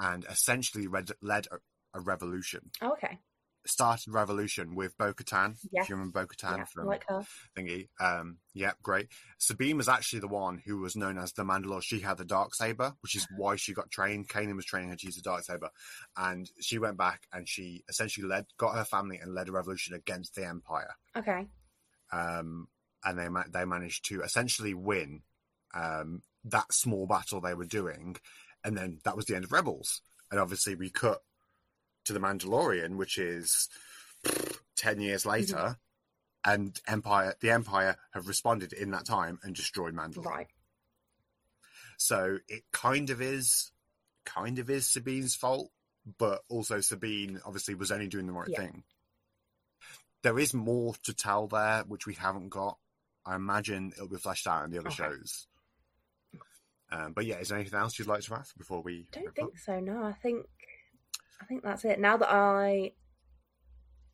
yeah. 0.00 0.12
and 0.12 0.24
essentially 0.28 0.88
led, 0.88 1.10
led 1.20 1.46
a, 1.52 1.58
a 1.98 2.00
revolution. 2.00 2.70
Oh, 2.80 2.92
okay 2.92 3.18
started 3.66 4.12
Revolution 4.12 4.74
with 4.74 4.96
Bo 4.98 5.12
Katan. 5.12 5.56
Yeah. 5.70 5.82
If 5.82 5.88
you 5.88 5.94
remember 5.94 6.20
Bo 6.20 6.26
Katan 6.26 6.58
yeah, 6.58 6.64
from 6.64 6.86
like 6.86 7.04
her. 7.08 7.24
Thingy. 7.56 7.88
Um, 8.00 8.38
yeah, 8.54 8.72
great. 8.82 9.08
Sabine 9.38 9.76
was 9.76 9.88
actually 9.88 10.20
the 10.20 10.28
one 10.28 10.60
who 10.64 10.78
was 10.78 10.96
known 10.96 11.18
as 11.18 11.32
the 11.32 11.44
Mandalore. 11.44 11.82
She 11.82 12.00
had 12.00 12.18
the 12.18 12.24
dark 12.24 12.54
saber, 12.54 12.94
which 13.02 13.14
is 13.14 13.26
why 13.36 13.56
she 13.56 13.72
got 13.72 13.90
trained. 13.90 14.28
Kanan 14.28 14.56
was 14.56 14.64
training 14.64 14.90
her 14.90 14.96
to 14.96 15.06
use 15.06 15.16
the 15.16 15.22
dark 15.22 15.44
saber, 15.44 15.70
and 16.16 16.50
she 16.60 16.78
went 16.78 16.96
back 16.96 17.22
and 17.32 17.48
she 17.48 17.84
essentially 17.88 18.26
led, 18.26 18.46
got 18.58 18.74
her 18.74 18.84
family 18.84 19.18
and 19.18 19.34
led 19.34 19.48
a 19.48 19.52
revolution 19.52 19.94
against 19.94 20.34
the 20.34 20.46
Empire. 20.46 20.94
Okay. 21.16 21.46
Um, 22.12 22.68
and 23.04 23.18
they 23.18 23.28
they 23.50 23.64
managed 23.64 24.06
to 24.06 24.22
essentially 24.22 24.74
win. 24.74 25.22
Um, 25.74 26.22
that 26.44 26.72
small 26.72 27.06
battle 27.06 27.40
they 27.40 27.54
were 27.54 27.64
doing, 27.64 28.16
and 28.64 28.76
then 28.76 28.98
that 29.04 29.16
was 29.16 29.26
the 29.26 29.34
end 29.34 29.44
of 29.44 29.52
Rebels. 29.52 30.02
And 30.30 30.40
obviously, 30.40 30.74
we 30.74 30.90
cut 30.90 31.20
to 32.04 32.12
the 32.12 32.20
Mandalorian, 32.20 32.96
which 32.96 33.18
is 33.18 33.68
ten 34.76 35.00
years 35.00 35.26
later, 35.26 35.56
mm-hmm. 35.56 36.52
and 36.52 36.80
Empire, 36.86 37.34
the 37.40 37.50
Empire 37.50 37.96
have 38.12 38.28
responded 38.28 38.72
in 38.72 38.90
that 38.90 39.06
time 39.06 39.38
and 39.42 39.54
destroyed 39.54 39.94
Mandalore. 39.94 40.24
Right. 40.24 40.48
So 41.96 42.38
it 42.48 42.64
kind 42.72 43.10
of 43.10 43.20
is, 43.20 43.70
kind 44.24 44.58
of 44.58 44.68
is 44.68 44.88
Sabine's 44.88 45.36
fault, 45.36 45.70
but 46.18 46.40
also 46.48 46.80
Sabine 46.80 47.40
obviously 47.44 47.74
was 47.74 47.92
only 47.92 48.08
doing 48.08 48.26
the 48.26 48.32
right 48.32 48.48
yeah. 48.48 48.58
thing. 48.58 48.82
There 50.22 50.38
is 50.38 50.54
more 50.54 50.94
to 51.04 51.14
tell 51.14 51.46
there, 51.46 51.84
which 51.86 52.06
we 52.06 52.14
haven't 52.14 52.48
got. 52.48 52.78
I 53.24 53.36
imagine 53.36 53.92
it'll 53.94 54.08
be 54.08 54.16
fleshed 54.16 54.46
out 54.46 54.64
in 54.64 54.70
the 54.70 54.78
other 54.78 54.88
okay. 54.88 54.96
shows. 54.96 55.46
Um, 56.90 57.12
but 57.12 57.24
yeah, 57.24 57.38
is 57.38 57.48
there 57.48 57.58
anything 57.58 57.78
else 57.78 57.98
you'd 57.98 58.08
like 58.08 58.22
to 58.22 58.34
ask 58.34 58.56
before 58.56 58.82
we? 58.82 59.06
Don't 59.12 59.34
think 59.34 59.48
up? 59.48 59.58
so. 59.64 59.80
No, 59.80 60.02
I 60.02 60.12
think 60.12 60.46
I 61.42 61.44
think 61.44 61.64
that's 61.64 61.84
it. 61.84 61.98
Now 61.98 62.16
that 62.16 62.30
I 62.30 62.92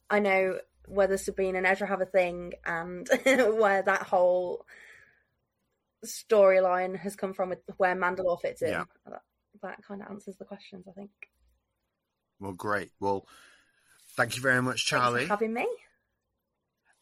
I 0.08 0.20
know 0.20 0.58
whether 0.86 1.18
Sabine 1.18 1.56
and 1.56 1.66
Ezra 1.66 1.86
have 1.86 2.00
a 2.00 2.06
thing 2.06 2.54
and 2.64 3.06
where 3.24 3.82
that 3.82 4.04
whole 4.04 4.64
storyline 6.04 6.96
has 6.96 7.14
come 7.16 7.34
from 7.34 7.50
with 7.50 7.58
where 7.76 7.94
Mandalore 7.94 8.40
fits 8.40 8.62
in. 8.62 8.70
Yeah. 8.70 8.84
That, 9.06 9.22
that 9.62 9.84
kind 9.86 10.00
of 10.00 10.10
answers 10.10 10.36
the 10.38 10.46
questions, 10.46 10.86
I 10.88 10.92
think. 10.92 11.10
Well, 12.40 12.52
great. 12.52 12.90
Well, 13.00 13.26
thank 14.16 14.36
you 14.36 14.42
very 14.42 14.62
much, 14.62 14.86
Charlie, 14.86 15.24
for 15.24 15.30
having 15.30 15.52
me. 15.52 15.66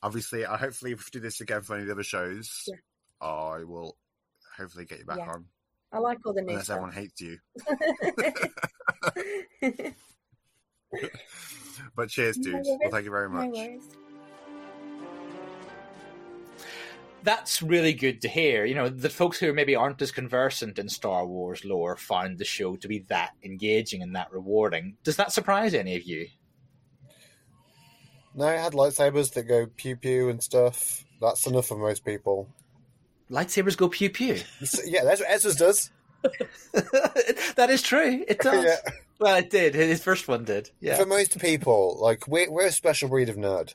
Obviously, 0.02 0.44
I 0.44 0.56
hopefully 0.56 0.92
if 0.92 0.98
we 1.06 1.10
do 1.12 1.20
this 1.20 1.40
again 1.40 1.62
for 1.62 1.74
any 1.74 1.82
of 1.82 1.86
the 1.86 1.92
other 1.92 2.02
shows, 2.02 2.64
yeah. 2.66 2.76
I 3.20 3.64
will 3.64 3.96
hopefully 4.56 4.86
get 4.86 4.98
you 4.98 5.04
back 5.04 5.18
yeah. 5.18 5.30
on. 5.30 5.44
I 5.92 5.98
like 5.98 6.18
all 6.26 6.32
the 6.32 6.42
new 6.42 6.50
Unless 6.50 6.64
stuff. 6.64 6.78
everyone 6.78 6.94
hates 6.94 7.20
you. 7.20 7.38
but 11.96 12.08
cheers, 12.08 12.36
dudes. 12.36 12.68
Well, 12.68 12.90
thank 12.90 13.04
you 13.04 13.10
very 13.10 13.28
much. 13.28 13.50
No 13.52 13.80
that's 17.26 17.60
really 17.60 17.92
good 17.92 18.22
to 18.22 18.28
hear. 18.28 18.64
You 18.64 18.76
know, 18.76 18.88
the 18.88 19.10
folks 19.10 19.38
who 19.38 19.52
maybe 19.52 19.74
aren't 19.74 20.00
as 20.00 20.12
conversant 20.12 20.78
in 20.78 20.88
Star 20.88 21.26
Wars 21.26 21.64
lore 21.64 21.96
found 21.96 22.38
the 22.38 22.44
show 22.44 22.76
to 22.76 22.88
be 22.88 23.00
that 23.08 23.32
engaging 23.42 24.00
and 24.00 24.14
that 24.14 24.32
rewarding. 24.32 24.96
Does 25.02 25.16
that 25.16 25.32
surprise 25.32 25.74
any 25.74 25.96
of 25.96 26.04
you? 26.04 26.28
No, 28.36 28.46
it 28.46 28.60
had 28.60 28.74
lightsabers 28.74 29.32
that 29.32 29.42
go 29.42 29.66
pew 29.76 29.96
pew 29.96 30.28
and 30.28 30.40
stuff. 30.40 31.04
That's 31.20 31.46
enough 31.46 31.66
for 31.66 31.76
most 31.76 32.04
people. 32.04 32.48
Lightsabers 33.28 33.76
go 33.76 33.88
pew 33.88 34.08
pew. 34.08 34.38
yeah, 34.84 35.02
that's 35.02 35.20
what 35.20 35.30
Ezra's 35.30 35.56
does. 35.56 35.90
that 36.72 37.68
is 37.70 37.82
true. 37.82 38.24
It 38.26 38.40
does. 38.40 38.64
Yeah. 38.64 38.92
Well, 39.18 39.36
it 39.36 39.50
did. 39.50 39.74
His 39.74 40.02
first 40.02 40.28
one 40.28 40.44
did. 40.44 40.70
Yeah. 40.80 40.96
For 40.96 41.06
most 41.06 41.38
people, 41.38 41.98
like 42.00 42.28
we're, 42.28 42.50
we're 42.50 42.66
a 42.66 42.72
special 42.72 43.08
breed 43.08 43.28
of 43.28 43.36
nerd 43.36 43.74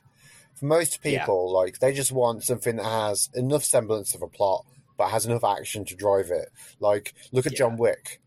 for 0.62 0.66
most 0.66 1.02
people, 1.02 1.48
yeah. 1.50 1.58
like 1.58 1.78
they 1.78 1.92
just 1.92 2.12
want 2.12 2.44
something 2.44 2.76
that 2.76 2.84
has 2.84 3.28
enough 3.34 3.64
semblance 3.64 4.14
of 4.14 4.22
a 4.22 4.28
plot, 4.28 4.64
but 4.96 5.08
has 5.08 5.26
enough 5.26 5.44
action 5.44 5.84
to 5.86 5.96
drive 5.96 6.30
it. 6.30 6.50
Like, 6.80 7.14
look 7.32 7.46
at 7.46 7.52
yeah. 7.52 7.58
John 7.58 7.76
Wick, 7.76 8.20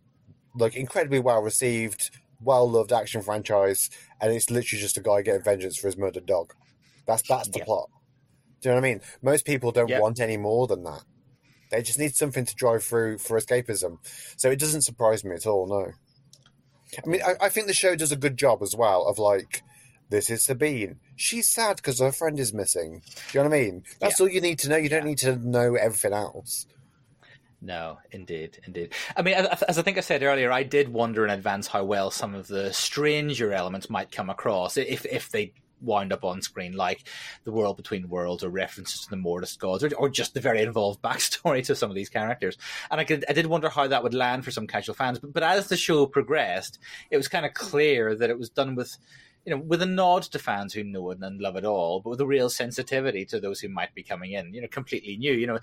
like 0.53 0.75
incredibly 0.75 1.19
well 1.19 1.41
received, 1.41 2.11
well 2.41 2.69
loved 2.69 2.91
action 2.91 3.21
franchise, 3.21 3.89
and 4.19 4.33
it's 4.33 4.49
literally 4.49 4.81
just 4.81 4.97
a 4.97 5.01
guy 5.01 5.21
getting 5.21 5.43
vengeance 5.43 5.77
for 5.77 5.87
his 5.87 5.97
murdered 5.97 6.25
dog. 6.25 6.53
That's 7.07 7.21
that's 7.21 7.49
the 7.49 7.59
plot. 7.59 7.89
Do 8.61 8.69
you 8.69 8.75
know 8.75 8.81
what 8.81 8.87
I 8.87 8.89
mean? 8.89 9.01
Most 9.21 9.45
people 9.45 9.71
don't 9.71 9.99
want 9.99 10.19
any 10.19 10.37
more 10.37 10.67
than 10.67 10.83
that. 10.83 11.03
They 11.75 11.81
just 11.81 11.99
need 11.99 12.15
something 12.15 12.45
to 12.45 12.55
drive 12.55 12.83
through 12.83 13.17
for 13.17 13.37
escapism. 13.37 13.97
So 14.37 14.49
it 14.49 14.59
doesn't 14.59 14.83
surprise 14.83 15.25
me 15.25 15.35
at 15.35 15.45
all. 15.45 15.67
No. 15.67 15.91
I 17.03 17.07
mean, 17.07 17.21
I, 17.25 17.45
I 17.45 17.49
think 17.49 17.67
the 17.67 17.73
show 17.73 17.95
does 17.95 18.11
a 18.11 18.17
good 18.17 18.37
job 18.37 18.61
as 18.61 18.75
well 18.75 19.05
of 19.07 19.19
like 19.19 19.61
this 20.09 20.29
is 20.29 20.43
Sabine. 20.45 20.99
She's 21.15 21.51
sad 21.51 21.77
because 21.77 21.99
her 21.99 22.11
friend 22.11 22.39
is 22.39 22.53
missing. 22.53 23.01
Do 23.31 23.37
you 23.37 23.43
know 23.43 23.49
what 23.49 23.57
I 23.57 23.61
mean? 23.61 23.83
That's 23.99 24.19
yeah. 24.19 24.23
all 24.23 24.29
you 24.29 24.39
need 24.39 24.59
to 24.59 24.69
know. 24.69 24.77
You 24.77 24.89
don't 24.89 25.05
need 25.05 25.17
to 25.19 25.35
know 25.35 25.75
everything 25.75 26.13
else. 26.13 26.67
No, 27.61 27.97
indeed, 28.11 28.59
indeed. 28.65 28.93
I 29.17 29.23
mean, 29.23 29.33
as 29.33 29.79
I 29.79 29.81
think 29.81 29.97
I 29.97 30.01
said 30.01 30.21
earlier, 30.21 30.51
I 30.51 30.63
did 30.63 30.89
wonder 30.89 31.25
in 31.25 31.31
advance 31.31 31.67
how 31.67 31.83
well 31.83 32.11
some 32.11 32.35
of 32.35 32.47
the 32.47 32.71
stranger 32.71 33.51
elements 33.51 33.89
might 33.89 34.11
come 34.11 34.29
across 34.29 34.77
if 34.77 35.05
if 35.05 35.29
they 35.29 35.53
wound 35.81 36.13
up 36.13 36.23
on 36.23 36.41
screen, 36.41 36.73
like 36.73 37.03
the 37.43 37.51
world 37.51 37.77
between 37.77 38.09
worlds 38.09 38.43
or 38.43 38.49
references 38.49 39.01
to 39.01 39.09
the 39.09 39.17
Mortis 39.17 39.57
gods, 39.57 39.83
or, 39.83 39.93
or 39.95 40.09
just 40.09 40.33
the 40.33 40.39
very 40.41 40.61
involved 40.61 41.01
backstory 41.03 41.63
to 41.65 41.75
some 41.75 41.89
of 41.89 41.95
these 41.95 42.09
characters. 42.09 42.57
And 42.91 42.99
I, 42.99 43.03
could, 43.03 43.25
I 43.29 43.33
did 43.33 43.45
wonder 43.47 43.69
how 43.69 43.87
that 43.87 44.03
would 44.03 44.13
land 44.13 44.45
for 44.45 44.51
some 44.51 44.67
casual 44.67 44.95
fans. 44.95 45.19
But, 45.19 45.33
but 45.33 45.43
as 45.43 45.67
the 45.67 45.77
show 45.77 46.05
progressed, 46.05 46.79
it 47.11 47.17
was 47.17 47.27
kind 47.27 47.45
of 47.45 47.53
clear 47.53 48.15
that 48.15 48.29
it 48.29 48.39
was 48.39 48.49
done 48.49 48.75
with 48.75 48.97
you 49.45 49.55
know, 49.55 49.61
with 49.61 49.81
a 49.81 49.85
nod 49.85 50.23
to 50.23 50.39
fans 50.39 50.73
who 50.73 50.83
know 50.83 51.11
it 51.11 51.19
and 51.21 51.39
love 51.39 51.55
it 51.55 51.65
all, 51.65 51.99
but 51.99 52.09
with 52.09 52.21
a 52.21 52.25
real 52.25 52.49
sensitivity 52.49 53.25
to 53.25 53.39
those 53.39 53.59
who 53.59 53.69
might 53.69 53.93
be 53.93 54.01
coming 54.01 54.31
in, 54.31 54.53
you 54.53 54.61
know, 54.61 54.67
completely 54.67 55.17
new. 55.17 55.33
You 55.33 55.47
know, 55.47 55.59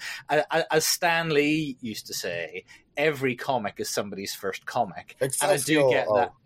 as 0.71 0.87
Stan 0.87 1.31
Lee 1.31 1.77
used 1.81 2.07
to 2.07 2.15
say, 2.15 2.65
every 2.97 3.35
comic 3.35 3.75
is 3.79 3.91
somebody's 3.91 4.35
first 4.35 4.67
comic, 4.67 5.17
Excelsior. 5.21 5.53
and 5.53 5.61
I 5.61 5.65
do 5.65 5.91
get 5.91 6.07
that. 6.15 6.33
Oh. 6.33 6.37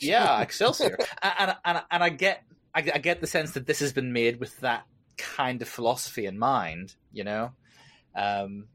Yeah, 0.00 0.40
Excelsior, 0.40 0.96
and, 1.22 1.56
and 1.64 1.82
and 1.90 2.02
I 2.02 2.08
get 2.10 2.44
I, 2.74 2.90
I 2.94 2.98
get 2.98 3.20
the 3.20 3.26
sense 3.26 3.52
that 3.52 3.66
this 3.66 3.80
has 3.80 3.92
been 3.92 4.12
made 4.12 4.40
with 4.40 4.58
that 4.60 4.86
kind 5.16 5.62
of 5.62 5.68
philosophy 5.68 6.26
in 6.26 6.38
mind. 6.38 6.94
You 7.12 7.24
know. 7.24 7.52
Um, 8.16 8.66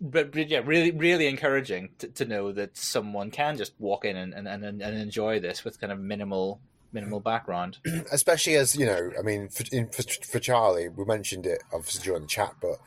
but, 0.00 0.32
but, 0.32 0.48
yeah, 0.48 0.60
really, 0.64 0.90
really 0.90 1.26
encouraging 1.26 1.90
to, 1.98 2.08
to, 2.08 2.26
know 2.26 2.52
that 2.52 2.76
someone 2.76 3.30
can 3.30 3.56
just 3.56 3.72
walk 3.78 4.04
in 4.04 4.14
and, 4.14 4.34
and, 4.34 4.46
and, 4.46 4.82
and 4.82 4.98
enjoy 4.98 5.40
this 5.40 5.64
with 5.64 5.80
kind 5.80 5.90
of 5.90 5.98
minimal 5.98 6.60
minimal 6.92 7.20
background. 7.20 7.78
Especially 8.12 8.54
as 8.54 8.76
you 8.76 8.86
know, 8.86 9.10
I 9.18 9.22
mean, 9.22 9.48
for, 9.48 9.64
in, 9.72 9.88
for, 9.88 10.02
for 10.02 10.38
Charlie, 10.38 10.88
we 10.88 11.04
mentioned 11.04 11.46
it 11.46 11.62
obviously 11.72 12.02
during 12.04 12.22
the 12.22 12.28
chat, 12.28 12.54
but 12.60 12.78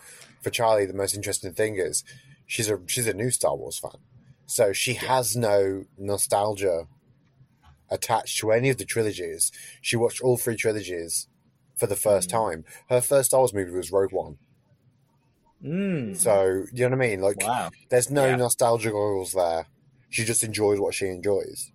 for 0.42 0.50
Charlie, 0.50 0.86
the 0.86 0.94
most 0.94 1.16
interesting 1.16 1.54
thing 1.54 1.78
is 1.78 2.04
she's 2.46 2.70
a 2.70 2.80
she's 2.88 3.08
a 3.08 3.14
new 3.14 3.32
Star 3.32 3.56
Wars 3.56 3.78
fan, 3.80 4.02
so 4.46 4.74
she 4.74 4.94
yeah. 4.94 5.06
has 5.06 5.36
no 5.36 5.86
nostalgia 5.98 6.88
attached 7.92 8.40
to 8.40 8.52
any 8.52 8.70
of 8.70 8.78
the 8.78 8.86
trilogies. 8.86 9.52
She 9.82 9.96
watched 9.96 10.22
all 10.22 10.38
three 10.38 10.56
trilogies 10.56 11.28
for 11.78 11.88
the 11.88 11.96
first 11.96 12.30
mm. 12.30 12.34
time. 12.34 12.66
Her 12.90 13.02
first 13.02 13.30
Star 13.30 13.42
Wars 13.42 13.54
movie 13.54 13.72
was 13.72 13.92
Rogue 13.92 14.12
One. 14.12 14.38
Mm. 15.64 16.16
So 16.16 16.66
you 16.74 16.90
know 16.90 16.96
what 16.96 17.06
I 17.06 17.10
mean? 17.10 17.22
Like, 17.22 17.46
wow. 17.46 17.70
there's 17.90 18.10
no 18.10 18.26
yeah. 18.28 18.36
nostalgia 18.36 18.92
goggles 18.92 19.34
there. 19.34 19.68
She 20.10 20.24
just 20.26 20.44
enjoys 20.44 20.80
what 20.80 20.94
she 20.94 21.08
enjoys. 21.08 21.72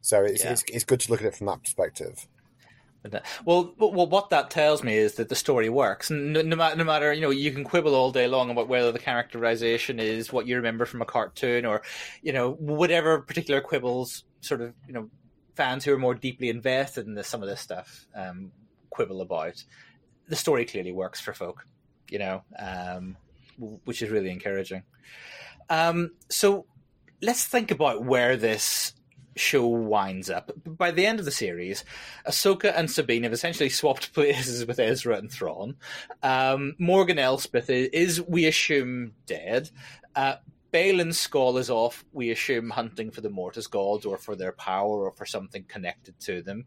So 0.00 0.22
it's, 0.22 0.44
yeah. 0.44 0.52
it's, 0.52 0.64
it's 0.68 0.84
good 0.84 1.00
to 1.00 1.10
look 1.10 1.20
at 1.20 1.26
it 1.26 1.36
from 1.36 1.46
that 1.46 1.62
perspective. 1.62 2.26
Well, 3.44 3.74
well, 3.78 4.06
what 4.06 4.30
that 4.30 4.50
tells 4.50 4.82
me 4.82 4.96
is 4.96 5.14
that 5.14 5.28
the 5.28 5.34
story 5.34 5.68
works. 5.68 6.10
No, 6.10 6.42
no, 6.42 6.74
no, 6.74 6.84
matter, 6.84 7.12
you 7.12 7.20
know, 7.20 7.30
you 7.30 7.52
can 7.52 7.64
quibble 7.64 7.94
all 7.94 8.10
day 8.10 8.26
long 8.26 8.50
about 8.50 8.68
whether 8.68 8.92
the 8.92 8.98
characterization 8.98 9.98
is 9.98 10.32
what 10.32 10.46
you 10.46 10.56
remember 10.56 10.84
from 10.84 11.00
a 11.00 11.06
cartoon, 11.06 11.64
or, 11.64 11.82
you 12.22 12.32
know, 12.32 12.52
whatever 12.52 13.20
particular 13.20 13.60
quibbles, 13.60 14.24
sort 14.40 14.60
of, 14.60 14.74
you 14.86 14.92
know, 14.92 15.08
fans 15.58 15.84
who 15.84 15.92
are 15.92 15.98
more 15.98 16.14
deeply 16.14 16.48
invested 16.48 17.06
in 17.06 17.14
this, 17.14 17.28
some 17.28 17.42
of 17.42 17.48
this 17.48 17.60
stuff 17.60 18.06
um, 18.14 18.50
quibble 18.88 19.20
about. 19.20 19.62
The 20.28 20.36
story 20.36 20.64
clearly 20.64 20.92
works 20.92 21.20
for 21.20 21.34
folk, 21.34 21.66
you 22.10 22.18
know. 22.18 22.42
Um, 22.58 23.16
which 23.84 24.02
is 24.02 24.10
really 24.10 24.30
encouraging. 24.30 24.82
Um, 25.68 26.12
so 26.30 26.66
let's 27.20 27.44
think 27.44 27.70
about 27.70 28.04
where 28.04 28.36
this 28.36 28.94
show 29.36 29.66
winds 29.66 30.30
up. 30.30 30.50
By 30.64 30.90
the 30.90 31.06
end 31.06 31.18
of 31.18 31.24
the 31.24 31.30
series, 31.30 31.84
Ahsoka 32.26 32.72
and 32.76 32.90
Sabine 32.90 33.24
have 33.24 33.32
essentially 33.32 33.68
swapped 33.68 34.12
places 34.14 34.66
with 34.66 34.78
Ezra 34.78 35.16
and 35.16 35.30
Thrawn. 35.30 35.76
Um, 36.22 36.74
Morgan 36.78 37.18
Elsbeth 37.18 37.70
is, 37.70 37.88
is, 37.88 38.22
we 38.22 38.46
assume, 38.46 39.12
dead. 39.26 39.70
Uh, 40.14 40.36
Baylan 40.72 41.12
Skoll 41.12 41.58
is 41.58 41.70
off, 41.70 42.04
we 42.12 42.30
assume, 42.30 42.70
hunting 42.70 43.10
for 43.10 43.22
the 43.22 43.30
Mortis 43.30 43.66
gods 43.66 44.04
or 44.04 44.18
for 44.18 44.36
their 44.36 44.52
power 44.52 45.04
or 45.04 45.12
for 45.12 45.24
something 45.24 45.64
connected 45.64 46.18
to 46.20 46.42
them. 46.42 46.66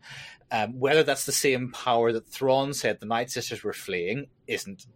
Um, 0.51 0.79
whether 0.79 1.03
that's 1.03 1.25
the 1.25 1.31
same 1.31 1.71
power 1.71 2.11
that 2.11 2.27
Thrawn 2.27 2.73
said 2.73 2.99
the 2.99 3.05
Night 3.05 3.29
Sisters 3.29 3.63
were 3.63 3.73
fleeing 3.73 4.27
isn't 4.47 4.87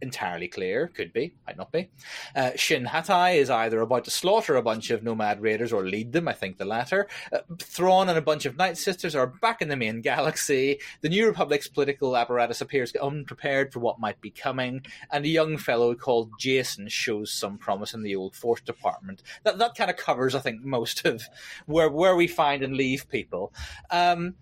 entirely 0.00 0.48
clear. 0.48 0.88
Could 0.88 1.12
be, 1.12 1.34
might 1.46 1.56
not 1.56 1.72
be. 1.72 1.90
Uh, 2.34 2.50
Shin 2.56 2.84
Hati 2.84 3.38
is 3.38 3.50
either 3.50 3.80
about 3.80 4.04
to 4.04 4.10
slaughter 4.10 4.56
a 4.56 4.62
bunch 4.62 4.90
of 4.90 5.02
nomad 5.02 5.40
raiders 5.40 5.72
or 5.72 5.84
lead 5.84 6.12
them. 6.12 6.28
I 6.28 6.32
think 6.32 6.58
the 6.58 6.64
latter. 6.64 7.08
Uh, 7.32 7.38
Thrawn 7.60 8.08
and 8.08 8.18
a 8.18 8.22
bunch 8.22 8.46
of 8.46 8.56
Night 8.56 8.76
Sisters 8.76 9.14
are 9.14 9.26
back 9.26 9.62
in 9.62 9.68
the 9.68 9.76
main 9.76 10.00
galaxy. 10.00 10.80
The 11.00 11.08
New 11.08 11.26
Republic's 11.26 11.68
political 11.68 12.16
apparatus 12.16 12.60
appears 12.60 12.94
unprepared 12.96 13.72
for 13.72 13.80
what 13.80 14.00
might 14.00 14.20
be 14.20 14.30
coming, 14.30 14.84
and 15.10 15.24
a 15.24 15.28
young 15.28 15.58
fellow 15.58 15.94
called 15.94 16.32
Jacen 16.40 16.90
shows 16.90 17.32
some 17.32 17.58
promise 17.58 17.94
in 17.94 18.02
the 18.02 18.16
old 18.16 18.34
Force 18.36 18.60
Department. 18.60 19.22
That 19.44 19.58
that 19.58 19.74
kind 19.74 19.90
of 19.90 19.96
covers, 19.96 20.34
I 20.34 20.40
think, 20.40 20.62
most 20.62 21.04
of 21.04 21.22
where 21.66 21.90
where 21.90 22.16
we 22.16 22.26
find 22.26 22.62
and 22.62 22.76
leave 22.76 23.08
people. 23.08 23.52
Um, 23.90 24.34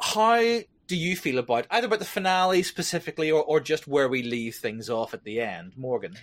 how 0.00 0.60
do 0.86 0.96
you 0.96 1.16
feel 1.16 1.38
about 1.38 1.66
either 1.70 1.86
about 1.86 1.98
the 1.98 2.04
finale 2.04 2.62
specifically 2.62 3.30
or, 3.30 3.42
or 3.42 3.60
just 3.60 3.86
where 3.86 4.08
we 4.08 4.22
leave 4.22 4.56
things 4.56 4.90
off 4.90 5.14
at 5.14 5.24
the 5.24 5.40
end, 5.40 5.72
Morgan? 5.76 6.16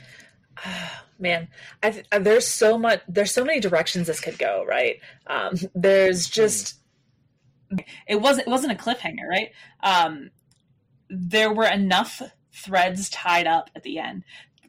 man 1.20 1.48
I 1.82 1.92
th- 1.92 2.06
there's 2.20 2.46
so 2.46 2.78
much 2.78 3.02
there's 3.08 3.34
so 3.34 3.46
many 3.46 3.60
directions 3.60 4.08
this 4.08 4.20
could 4.20 4.38
go 4.38 4.66
right? 4.68 5.00
Um, 5.28 5.56
there's 5.74 6.28
just 6.28 6.80
it 8.08 8.22
wasn't 8.22 8.48
it 8.48 8.52
wasn't 8.52 8.74
a 8.74 8.84
cliffhanger 8.84 9.28
right? 9.28 9.52
Um, 9.82 10.32
there 11.10 11.54
were 11.54 11.66
enough 11.66 12.22
threads 12.54 13.10
tied 13.10 13.48
up 13.48 13.70
at 13.76 13.84
the 13.84 14.00
end. 14.00 14.24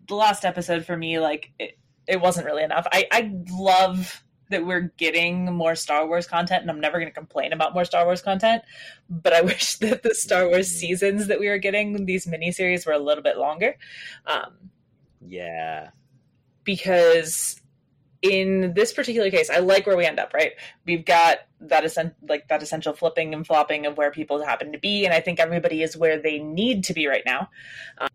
The 0.08 0.14
last 0.14 0.44
episode 0.44 0.84
for 0.84 0.96
me 0.96 1.18
like 1.18 1.50
it, 1.58 1.78
it 2.06 2.20
wasn't 2.20 2.46
really 2.46 2.64
enough. 2.64 2.86
I 2.92 3.06
i 3.10 3.32
love 3.50 4.22
that 4.52 4.64
we're 4.64 4.92
getting 4.97 5.52
more 5.52 5.74
Star 5.74 6.06
Wars 6.06 6.26
content, 6.26 6.62
and 6.62 6.70
I'm 6.70 6.81
never 6.81 6.98
going 6.98 7.10
to 7.10 7.14
complain 7.14 7.52
about 7.52 7.74
more 7.74 7.84
Star 7.84 8.05
Wars 8.05 8.22
content. 8.22 8.62
But 9.10 9.32
I 9.32 9.40
wish 9.52 9.76
that 9.78 10.02
the 10.02 10.14
Star 10.14 10.48
Wars 10.48 10.68
seasons 10.68 11.26
that 11.26 11.40
we 11.40 11.48
were 11.48 11.58
getting, 11.58 12.06
these 12.06 12.26
miniseries, 12.26 12.86
were 12.86 12.92
a 12.92 12.98
little 12.98 13.22
bit 13.22 13.36
longer. 13.36 13.76
Um, 14.26 14.70
yeah, 15.26 15.90
because 16.64 17.60
in 18.22 18.72
this 18.74 18.92
particular 18.92 19.31
case, 19.31 19.50
I 19.50 19.58
like 19.58 19.86
where 19.86 19.97
we 19.97 20.06
end 20.06 20.20
up. 20.20 20.32
Right, 20.32 20.52
we've 20.86 21.05
got 21.05 21.39
that 21.60 21.84
essen- 21.84 22.14
like 22.28 22.48
that 22.48 22.62
essential 22.62 22.92
flipping 22.92 23.34
and 23.34 23.47
flopping 23.47 23.86
of 23.86 23.97
where 23.97 24.10
people 24.10 24.44
happen 24.44 24.72
to 24.72 24.78
be, 24.78 25.05
and 25.05 25.12
I 25.12 25.20
think 25.20 25.40
everybody 25.40 25.82
is 25.82 25.97
where 25.97 26.20
they 26.20 26.39
need 26.39 26.84
to 26.84 26.94
be 26.94 27.06
right 27.06 27.24
now. 27.26 27.50
Um, 27.98 28.08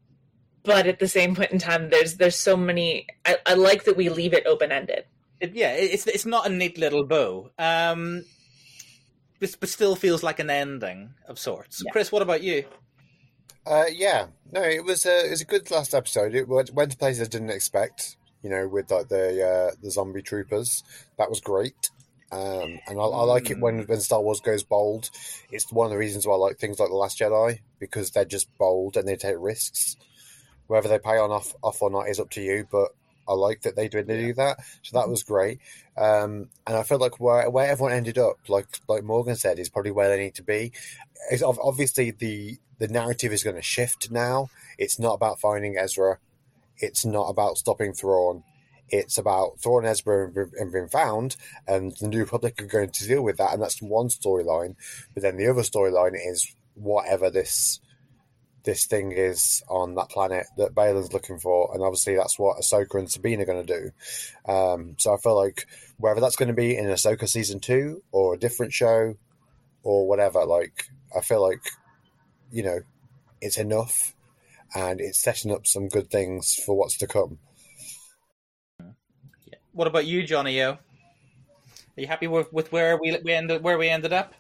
but 0.64 0.86
at 0.86 1.00
the 1.00 1.08
same 1.08 1.34
point 1.36 1.52
in 1.52 1.60
time, 1.60 1.90
there's 1.90 2.16
there's 2.16 2.36
so 2.36 2.58
many. 2.58 3.08
I, 3.26 3.38
I 3.46 3.54
like 3.54 3.86
that 3.86 3.98
we 3.98 4.10
leave 4.10 4.34
it 4.34 4.46
open 4.46 4.72
ended. 4.72 5.06
It, 5.40 5.54
yeah, 5.54 5.74
it's 5.74 6.08
it's 6.08 6.26
not 6.26 6.48
a 6.48 6.50
neat 6.50 6.78
little 6.78 7.04
bow, 7.04 7.52
um, 7.60 8.24
but, 9.40 9.56
but 9.60 9.70
still 9.70 9.96
feels 9.96 10.24
like 10.24 10.40
an 10.40 10.50
ending 10.50 11.12
of 11.28 11.38
sorts. 11.38 11.84
Yeah. 11.86 11.92
Chris, 11.92 12.12
what 12.12 12.22
about 12.22 12.42
you? 12.42 12.66
Uh, 13.66 13.86
yeah, 13.92 14.28
no, 14.52 14.62
it 14.62 14.84
was 14.84 15.06
a 15.06 15.26
it 15.26 15.30
was 15.30 15.42
a 15.42 15.46
good 15.46 15.70
last 15.70 15.94
episode. 15.94 16.34
It 16.34 16.48
went, 16.48 16.74
went 16.74 16.92
to 16.92 16.98
places 16.98 17.28
I 17.28 17.30
didn't 17.30 17.52
expect. 17.52 18.18
You 18.44 18.50
know, 18.50 18.68
with 18.68 18.90
like 18.92 19.10
the 19.10 19.46
uh, 19.46 19.76
the 19.82 19.92
zombie 19.92 20.22
troopers, 20.22 20.84
that 21.18 21.30
was 21.30 21.42
great. 21.42 21.90
Um, 22.32 22.80
and 22.88 23.00
I, 23.00 23.04
I 23.04 23.24
like 23.24 23.50
it 23.50 23.60
when 23.60 23.82
when 23.84 24.00
Star 24.00 24.22
Wars 24.22 24.40
goes 24.40 24.64
bold. 24.64 25.10
It's 25.52 25.72
one 25.72 25.86
of 25.86 25.92
the 25.92 25.98
reasons 25.98 26.26
why 26.26 26.34
I 26.34 26.38
like 26.38 26.58
things 26.58 26.80
like 26.80 26.90
the 26.90 26.96
Last 26.96 27.20
Jedi 27.20 27.60
because 27.80 28.12
they're 28.12 28.26
just 28.26 28.48
bold 28.58 28.98
and 28.98 29.08
they 29.08 29.16
take 29.16 29.36
risks. 29.38 29.98
Whether 30.68 30.90
they 30.90 31.00
pay 31.00 31.18
on 31.18 31.32
off 31.32 31.56
off 31.62 31.82
or 31.82 31.90
not 31.90 32.10
is 32.10 32.20
up 32.20 32.30
to 32.32 32.42
you, 32.42 32.68
but 32.72 32.90
I 33.28 33.34
like 33.34 33.62
that 33.62 33.76
they 33.76 33.88
didn't 33.88 34.18
do 34.18 34.34
that. 34.34 34.60
So 34.84 34.98
that 35.00 35.10
was 35.10 35.24
great. 35.24 35.60
Um, 35.98 36.50
and 36.66 36.78
I 36.78 36.84
feel 36.84 37.00
like 37.00 37.20
where 37.20 37.50
where 37.50 37.70
everyone 37.70 37.94
ended 37.94 38.18
up, 38.18 38.38
like 38.48 38.68
like 38.88 39.04
Morgan 39.04 39.36
said, 39.36 39.60
is 39.60 39.70
probably 39.70 39.92
where 39.92 40.10
they 40.10 40.24
need 40.24 40.36
to 40.36 40.44
be. 40.44 40.72
It's 41.32 41.44
obviously 41.44 42.12
the 42.12 42.58
the 42.80 42.88
narrative 42.88 43.34
is 43.34 43.44
going 43.44 43.56
to 43.56 43.62
shift 43.62 44.12
now. 44.12 44.50
It's 44.78 45.00
not 45.00 45.14
about 45.14 45.40
finding 45.40 45.78
Ezra. 45.78 46.20
It's 46.78 47.06
not 47.06 47.30
about 47.30 47.58
stopping 47.58 47.94
Thrawn. 47.94 48.44
It's 48.90 49.18
about 49.18 49.60
Thrawn 49.60 49.84
and 49.84 49.92
Ezra 49.92 50.32
have 50.60 50.72
been 50.72 50.88
found, 50.88 51.36
and 51.68 51.96
the 52.00 52.08
New 52.08 52.20
Republic 52.20 52.62
are 52.62 52.66
going 52.66 52.92
to 52.92 53.08
deal 53.08 53.22
with 53.22 53.38
that, 53.38 53.54
and 53.54 53.62
that's 53.62 53.82
one 53.82 54.08
storyline. 54.08 54.76
But 55.14 55.24
then 55.24 55.38
the 55.38 55.48
other 55.48 55.64
storyline 55.64 56.14
is 56.16 56.56
whatever 56.76 57.30
this 57.30 57.80
this 58.68 58.86
thing 58.86 59.14
is 59.14 59.64
on 59.70 59.96
that 59.96 60.10
planet 60.10 60.46
that 60.58 60.76
Baylan's 60.76 61.14
looking 61.14 61.40
for, 61.40 61.72
and 61.74 61.82
obviously 61.82 62.18
that's 62.18 62.38
what 62.38 62.58
Ahsoka 62.58 63.00
and 63.00 63.10
Sabine 63.10 63.42
are 63.42 63.46
going 63.46 63.66
to 63.66 63.80
do. 63.80 64.52
Um, 64.52 64.96
so 64.98 65.14
I 65.14 65.18
feel 65.18 65.38
like 65.38 65.66
whether 65.98 66.20
that's 66.20 66.36
going 66.36 66.50
to 66.50 66.54
be 66.54 66.78
in 66.78 66.86
Ahsoka 66.86 67.30
season 67.30 67.62
two 67.62 68.04
or 68.12 68.34
a 68.34 68.38
different 68.38 68.74
show 68.74 69.16
or 69.84 70.06
whatever, 70.06 70.46
like 70.46 70.90
I 71.16 71.22
feel 71.22 71.42
like 71.42 71.62
you 72.52 72.62
know 72.62 72.80
it's 73.40 73.58
enough, 73.58 74.14
and 74.76 75.00
it's 75.00 75.22
setting 75.22 75.54
up 75.54 75.66
some 75.66 75.88
good 75.88 76.12
things 76.12 76.54
for 76.54 76.78
what's 76.78 76.98
to 76.98 77.08
come. 77.08 77.40
What 79.72 79.88
about 79.88 80.06
you, 80.06 80.24
Jonny? 80.24 80.62
O? 80.62 80.72
Are 80.72 80.80
you 81.96 82.08
happy 82.08 82.28
with, 82.28 82.52
with 82.52 82.70
where 82.74 82.98
we 82.98 83.18
we 83.24 83.32
ended 83.32 83.64
where 83.64 83.78
we 83.78 83.88
ended 83.88 84.12
up? 84.12 84.34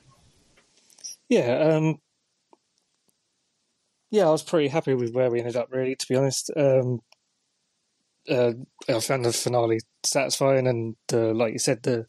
Yeah, 1.29 1.75
um, 1.75 1.99
yeah, 4.09 4.27
I 4.27 4.31
was 4.31 4.43
pretty 4.43 4.69
happy 4.69 4.93
with 4.93 5.13
where 5.13 5.29
we 5.29 5.39
ended 5.39 5.55
up. 5.55 5.69
Really, 5.71 5.95
to 5.95 6.05
be 6.07 6.15
honest, 6.15 6.51
um, 6.55 7.01
uh, 8.29 8.53
I 8.87 8.99
found 8.99 9.25
the 9.25 9.33
finale 9.33 9.79
satisfying, 10.03 10.67
and 10.67 10.95
uh, 11.11 11.33
like 11.33 11.53
you 11.53 11.59
said, 11.59 11.83
the 11.83 12.07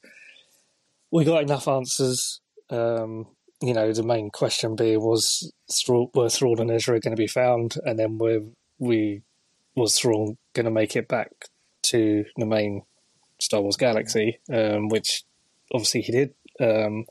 we 1.10 1.24
got 1.24 1.42
enough 1.42 1.68
answers. 1.68 2.40
Um, 2.70 3.26
you 3.60 3.74
know, 3.74 3.92
the 3.92 4.04
main 4.04 4.30
question 4.30 4.76
being 4.76 5.00
was 5.00 5.52
Thrawn, 5.72 6.10
were 6.14 6.28
Thrawn 6.28 6.60
and 6.60 6.70
Ezra 6.70 7.00
going 7.00 7.16
to 7.16 7.20
be 7.20 7.26
found, 7.26 7.76
and 7.84 7.98
then 7.98 8.18
were 8.18 8.40
we 8.78 9.22
was 9.74 9.98
Thrawn 9.98 10.36
going 10.54 10.64
to 10.64 10.70
make 10.70 10.94
it 10.94 11.08
back 11.08 11.30
to 11.82 12.24
the 12.36 12.46
main 12.46 12.82
Star 13.40 13.60
Wars 13.60 13.76
galaxy, 13.76 14.38
um, 14.52 14.88
which 14.88 15.24
obviously 15.72 16.02
he 16.02 16.12
did. 16.12 16.34
Um, 16.60 17.06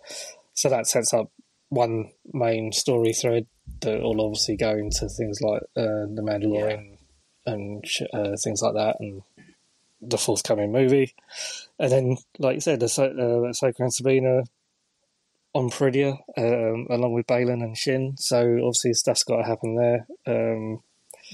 so 0.54 0.70
that 0.70 0.88
sets 0.88 1.14
up 1.14 1.32
one 1.70 2.12
main 2.34 2.72
story 2.72 3.14
thread 3.14 3.48
that 3.82 4.02
will 4.02 4.22
obviously 4.22 4.58
go 4.58 4.72
into 4.72 5.08
things 5.10 5.42
like 5.42 5.62
uh, 5.76 6.06
the 6.14 6.22
Mandalorian 6.24 6.98
and 7.46 7.84
uh, 8.14 8.36
things 8.44 8.62
like 8.62 8.74
that, 8.74 8.98
and 9.00 9.22
the 10.02 10.18
forthcoming 10.18 10.72
movie. 10.72 11.14
And 11.80 11.92
then, 11.92 12.18
like 12.40 12.56
you 12.56 12.62
said, 12.62 12.80
the 12.80 12.86
uh, 12.86 13.50
Ahsoka 13.50 13.80
and 13.80 13.94
Sabine 13.94 14.44
on 15.54 15.70
Peridea, 15.70 16.18
um, 16.38 16.88
along 16.90 17.14
with 17.14 17.28
Baylan 17.28 17.64
and 17.64 17.78
Shin. 17.78 18.16
So 18.18 18.40
obviously, 18.64 18.94
stuff's 18.94 19.24
got 19.24 19.38
to 19.38 19.44
happen 19.44 19.76
there. 19.76 20.08
Um, 20.26 20.82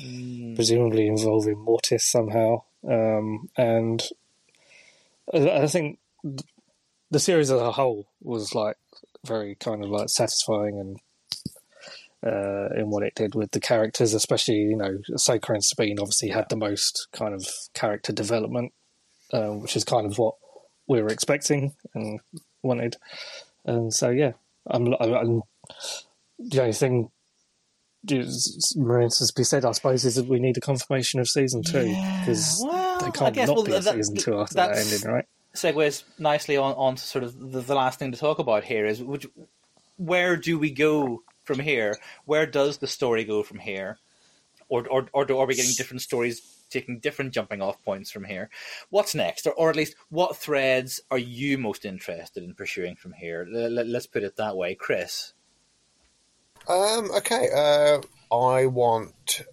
Mm. 0.01 0.55
presumably 0.55 1.05
involving 1.05 1.59
Mortis 1.59 2.03
somehow. 2.03 2.63
Um, 2.83 3.47
and 3.55 4.01
I, 5.31 5.49
I 5.61 5.67
think 5.67 5.99
the 7.11 7.19
series 7.19 7.51
as 7.51 7.61
a 7.61 7.71
whole 7.71 8.07
was 8.19 8.55
like 8.55 8.77
very 9.23 9.53
kind 9.53 9.83
of 9.83 9.91
like 9.91 10.09
satisfying 10.09 10.79
and 10.79 10.99
uh, 12.25 12.69
in 12.75 12.89
what 12.89 13.03
it 13.03 13.15
did 13.15 13.35
with 13.35 13.51
the 13.51 13.59
characters, 13.59 14.13
especially 14.13 14.55
you 14.55 14.77
know 14.77 14.97
Ahsoka 15.11 15.53
and 15.53 15.63
Sabine 15.63 15.99
obviously 15.99 16.29
had 16.29 16.49
the 16.49 16.55
most 16.55 17.07
kind 17.11 17.33
of 17.33 17.45
character 17.73 18.13
development, 18.13 18.73
uh, 19.31 19.49
which 19.49 19.75
is 19.75 19.83
kind 19.83 20.05
of 20.05 20.17
what 20.17 20.35
we 20.87 21.01
were 21.01 21.09
expecting 21.09 21.73
and 21.93 22.19
wanted. 22.61 22.97
And 23.65 23.93
so 23.93 24.09
yeah, 24.09 24.33
I'm, 24.67 24.93
I'm 24.99 25.41
the 26.39 26.61
only 26.61 26.73
thing 26.73 27.09
remains 28.75 29.25
to 29.25 29.33
be 29.33 29.43
said, 29.43 29.65
I 29.65 29.71
suppose, 29.71 30.03
is 30.05 30.15
that 30.15 30.27
we 30.27 30.39
need 30.39 30.57
a 30.57 30.61
confirmation 30.61 31.19
of 31.19 31.29
season 31.29 31.63
two 31.63 31.85
because 32.19 32.61
well, 32.65 32.99
they 32.99 33.07
I 33.07 33.11
can't 33.11 33.35
guess, 33.35 33.47
not 33.47 33.55
well, 33.55 33.65
be 33.65 33.73
a 33.73 33.79
that- 33.79 33.93
season 33.95 34.15
two 34.15 34.39
after 34.39 34.55
that 34.55 34.77
ending, 34.77 35.09
right? 35.09 35.25
segues 35.55 36.03
nicely 36.17 36.57
on, 36.57 36.73
on 36.73 36.95
to 36.95 37.03
sort 37.03 37.23
of 37.23 37.51
the, 37.51 37.61
the 37.61 37.75
last 37.75 37.99
thing 37.99 38.11
to 38.11 38.17
talk 38.17 38.39
about 38.39 38.63
here 38.63 38.87
is 38.87 39.03
which, 39.03 39.27
where 39.97 40.35
do 40.35 40.57
we 40.57 40.71
go 40.71 41.21
from 41.43 41.59
here? 41.59 41.97
Where 42.25 42.45
does 42.45 42.77
the 42.77 42.87
story 42.87 43.23
go 43.23 43.43
from 43.43 43.59
here? 43.59 43.99
Or, 44.69 44.87
or, 44.87 45.07
or 45.13 45.25
do, 45.25 45.37
are 45.37 45.45
we 45.45 45.55
getting 45.55 45.73
different 45.75 46.01
stories 46.01 46.41
taking 46.69 46.99
different 46.99 47.33
jumping 47.33 47.61
off 47.61 47.83
points 47.83 48.09
from 48.09 48.23
here? 48.23 48.49
What's 48.89 49.13
next? 49.13 49.45
Or, 49.45 49.53
or 49.53 49.69
at 49.69 49.75
least, 49.75 49.95
what 50.09 50.35
threads 50.37 51.01
are 51.11 51.17
you 51.17 51.57
most 51.57 51.85
interested 51.85 52.43
in 52.43 52.55
pursuing 52.55 52.95
from 52.95 53.13
here? 53.13 53.47
Let, 53.49 53.87
let's 53.87 54.07
put 54.07 54.23
it 54.23 54.37
that 54.37 54.57
way. 54.57 54.73
Chris? 54.73 55.33
Um, 56.67 57.11
okay, 57.17 57.49
uh, 57.53 58.01
I 58.33 58.65
want 58.65 59.43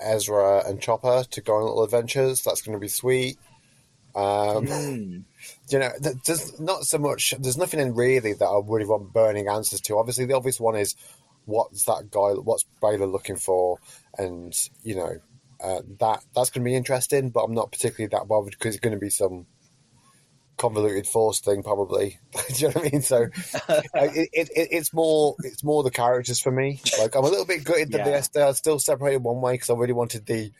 Ezra 0.00 0.66
and 0.66 0.80
Chopper 0.80 1.24
to 1.30 1.40
go 1.40 1.54
on 1.54 1.62
little 1.64 1.84
adventures. 1.84 2.42
That's 2.42 2.62
going 2.62 2.74
to 2.76 2.80
be 2.80 2.88
sweet. 2.88 3.38
Um, 4.16 4.66
Mm. 4.66 5.24
you 5.68 5.78
know, 5.78 5.90
there's 6.24 6.58
not 6.60 6.84
so 6.84 6.98
much. 6.98 7.34
There's 7.38 7.58
nothing 7.58 7.80
in 7.80 7.94
really 7.94 8.32
that 8.32 8.44
I 8.44 8.60
really 8.64 8.86
want 8.86 9.12
burning 9.12 9.48
answers 9.48 9.80
to. 9.82 9.98
Obviously, 9.98 10.24
the 10.24 10.36
obvious 10.36 10.60
one 10.60 10.76
is 10.76 10.94
what's 11.44 11.84
that 11.84 12.10
guy? 12.10 12.30
What's 12.40 12.64
Baylan 12.82 13.12
looking 13.12 13.36
for? 13.36 13.78
And 14.18 14.54
you 14.82 14.96
know, 14.96 15.16
uh, 15.62 15.80
that 16.00 16.24
that's 16.34 16.50
going 16.50 16.64
to 16.64 16.68
be 16.68 16.74
interesting. 16.76 17.30
But 17.30 17.44
I'm 17.44 17.54
not 17.54 17.72
particularly 17.72 18.08
that 18.12 18.28
bothered 18.28 18.52
because 18.52 18.74
it's 18.74 18.82
going 18.82 18.94
to 18.96 19.00
be 19.00 19.10
some 19.10 19.46
convoluted 20.56 21.06
force 21.06 21.40
thing, 21.40 21.62
probably. 21.62 22.18
Do 22.48 22.54
you 22.54 22.68
know 22.68 22.72
what 22.74 22.86
I 22.86 22.90
mean? 22.90 23.02
So 23.02 23.22
uh, 23.68 23.80
it, 23.94 24.28
it, 24.32 24.48
it, 24.54 24.68
it's 24.70 24.92
more 24.92 25.34
it's 25.40 25.64
more 25.64 25.82
the 25.82 25.90
characters 25.90 26.40
for 26.40 26.50
me. 26.52 26.80
Like 26.98 27.14
I'm 27.14 27.24
a 27.24 27.28
little 27.28 27.46
bit 27.46 27.64
gutted 27.64 27.90
that 27.92 28.06
Yeah. 28.06 28.22
they 28.32 28.42
are 28.42 28.54
still 28.54 28.78
separated 28.78 29.22
one 29.22 29.40
way 29.40 29.54
because 29.54 29.70
I 29.70 29.74
really 29.74 29.92
wanted 29.92 30.26
the 30.26 30.52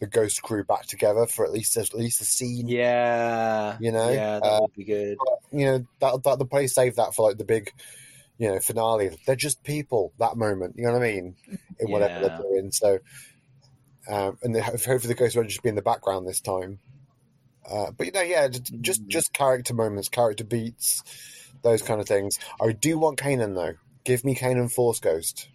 the 0.00 0.06
Ghost 0.06 0.42
crew 0.42 0.62
back 0.62 0.86
together 0.86 1.26
for 1.26 1.44
at 1.44 1.50
least 1.50 1.76
at 1.76 1.92
least 1.94 2.20
a 2.20 2.24
scene. 2.24 2.68
Yeah. 2.68 3.76
You 3.80 3.90
know, 3.90 4.10
Yeah, 4.10 4.38
that 4.40 4.44
uh, 4.44 4.58
would 4.60 4.74
be 4.74 4.84
good. 4.84 5.16
you 5.50 5.64
know 5.66 5.86
that 6.00 6.22
that 6.22 6.38
the 6.38 6.44
place 6.46 6.74
save 6.74 6.96
that 6.96 7.14
for 7.14 7.26
like 7.28 7.38
the 7.38 7.44
big, 7.44 7.72
you 8.38 8.48
know, 8.48 8.58
finale. 8.60 9.10
They're 9.26 9.36
just 9.36 9.62
people. 9.64 10.12
That 10.18 10.36
moment, 10.36 10.74
you 10.76 10.84
know 10.86 10.92
what 10.92 11.02
I 11.02 11.12
mean, 11.12 11.36
in 11.80 11.90
whatever 11.90 12.14
Yeah. 12.14 12.28
they're 12.28 12.38
doing. 12.38 12.70
So, 12.72 12.98
um, 14.08 14.38
and 14.42 14.54
they, 14.54 14.60
hopefully 14.60 14.98
the 14.98 15.14
ghost 15.14 15.36
won't 15.36 15.48
just 15.48 15.62
be 15.62 15.68
in 15.68 15.74
the 15.74 15.82
background 15.82 16.26
this 16.26 16.40
time. 16.40 16.78
Uh, 17.70 17.90
but 17.90 18.06
you 18.06 18.12
know, 18.12 18.22
yeah, 18.22 18.48
just 18.48 18.72
just, 18.80 19.06
just 19.08 19.32
character 19.32 19.74
moments, 19.74 20.08
character 20.08 20.44
beats, 20.44 21.02
those 21.62 21.82
kind 21.82 22.00
of 22.00 22.06
things. 22.08 22.38
I 22.60 22.72
do 22.72 22.98
want 22.98 23.18
Kanan 23.18 23.54
though. 23.54 23.74
Give 24.04 24.24
me 24.24 24.34
Kanan 24.34 24.72
Force 24.72 25.00
Ghost. 25.00 25.48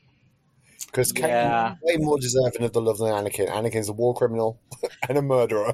Because 0.85 1.11
Yeah. 1.17 1.25
Kanan 1.49 1.71
is 1.73 1.79
way 1.81 1.97
more 2.05 2.19
deserving 2.19 2.63
of 2.63 2.73
the 2.73 2.81
love 2.81 2.99
than 2.99 3.07
Anakin. 3.07 3.49
Anakin's 3.49 3.89
a 3.89 3.93
war 3.93 4.13
criminal 4.13 4.59
and 5.09 5.17
a 5.17 5.21
murderer. 5.23 5.73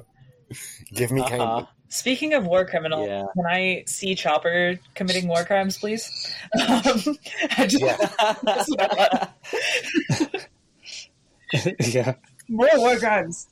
Give 0.94 1.10
me 1.10 1.20
Uh-huh. 1.20 1.30
Kanan. 1.30 1.68
Speaking 1.90 2.34
of 2.34 2.46
war 2.46 2.64
criminal, 2.64 3.06
Yeah. 3.06 3.24
can 3.34 3.46
I 3.46 3.82
see 3.86 4.14
Chopper 4.14 4.78
committing 4.94 5.26
war 5.28 5.44
crimes, 5.44 5.76
please? 5.78 6.08
Um, 6.60 7.16
just, 7.68 7.80
Yeah. 7.80 7.96
that's 8.42 8.68
what 8.70 8.80
I 8.80 9.28
want. 10.22 10.46
yeah. 11.94 12.14
More 12.48 12.68
war 12.74 12.96
crimes. 12.96 13.48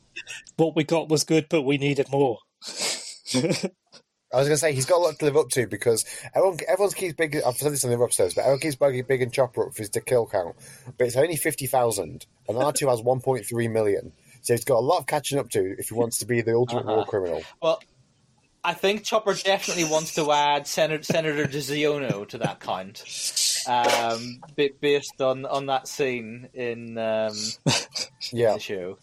What 0.57 0.77
we 0.77 0.85
got 0.85 1.09
was 1.09 1.25
good, 1.25 1.47
but 1.49 1.63
we 1.63 1.79
needed 1.79 2.09
more. 2.11 2.39
I 3.35 4.37
was 4.37 4.47
going 4.47 4.51
to 4.51 4.57
say 4.59 4.73
he's 4.73 4.85
got 4.87 4.99
a 4.99 5.03
lot 5.03 5.19
to 5.19 5.25
live 5.25 5.37
up 5.37 5.49
to 5.51 5.67
because 5.67 6.05
everyone 6.35 6.59
everyone 6.69 6.93
keeps 6.93 7.15
big. 7.15 7.37
I've 7.47 7.57
said 7.57 7.73
this 7.73 7.83
in 7.85 7.91
the 7.91 7.97
other 7.97 8.05
episodes, 8.05 8.35
but 8.35 8.43
everyone 8.43 8.61
keeps 8.61 8.77
bugging 8.77 9.07
Big 9.07 9.23
and 9.23 9.33
Chopper 9.33 9.67
up 9.67 9.75
for 9.75 9.83
his 9.83 9.89
to 9.91 10.01
kill 10.01 10.27
count, 10.27 10.55
but 10.99 11.07
it's 11.07 11.17
only 11.17 11.37
fifty 11.37 11.67
thousand, 11.67 12.27
and 12.47 12.59
R 12.59 12.73
two 12.73 12.89
has 12.89 13.01
one 13.01 13.21
point 13.21 13.47
three 13.47 13.69
million. 13.69 14.13
So 14.43 14.53
he's 14.53 14.65
got 14.65 14.77
a 14.79 14.81
lot 14.85 14.99
of 14.99 15.07
catching 15.07 15.39
up 15.39 15.49
to 15.51 15.75
if 15.79 15.89
he 15.89 15.95
wants 15.95 16.19
to 16.19 16.27
be 16.27 16.43
the 16.43 16.55
ultimate 16.55 16.85
Uh-huh. 16.85 16.95
war 16.97 17.07
criminal. 17.07 17.43
Well, 17.63 17.81
I 18.69 18.75
think 18.75 19.03
Chopper 19.03 19.33
definitely 19.33 19.85
wants 19.85 20.15
to 20.17 20.31
add 20.31 20.67
Senator, 20.67 21.03
Senator 21.03 21.47
DeZiono 21.47 22.29
to 22.29 22.37
that 22.37 22.61
count, 22.61 23.03
um, 23.67 24.41
ba- 24.57 24.69
based 24.79 25.23
on, 25.23 25.47
on 25.47 25.65
that 25.67 25.89
scene 25.89 26.51
in 26.53 26.99
um, 26.99 27.33
Yeah, 28.31 28.53
the 28.53 28.61
show. 28.61 28.99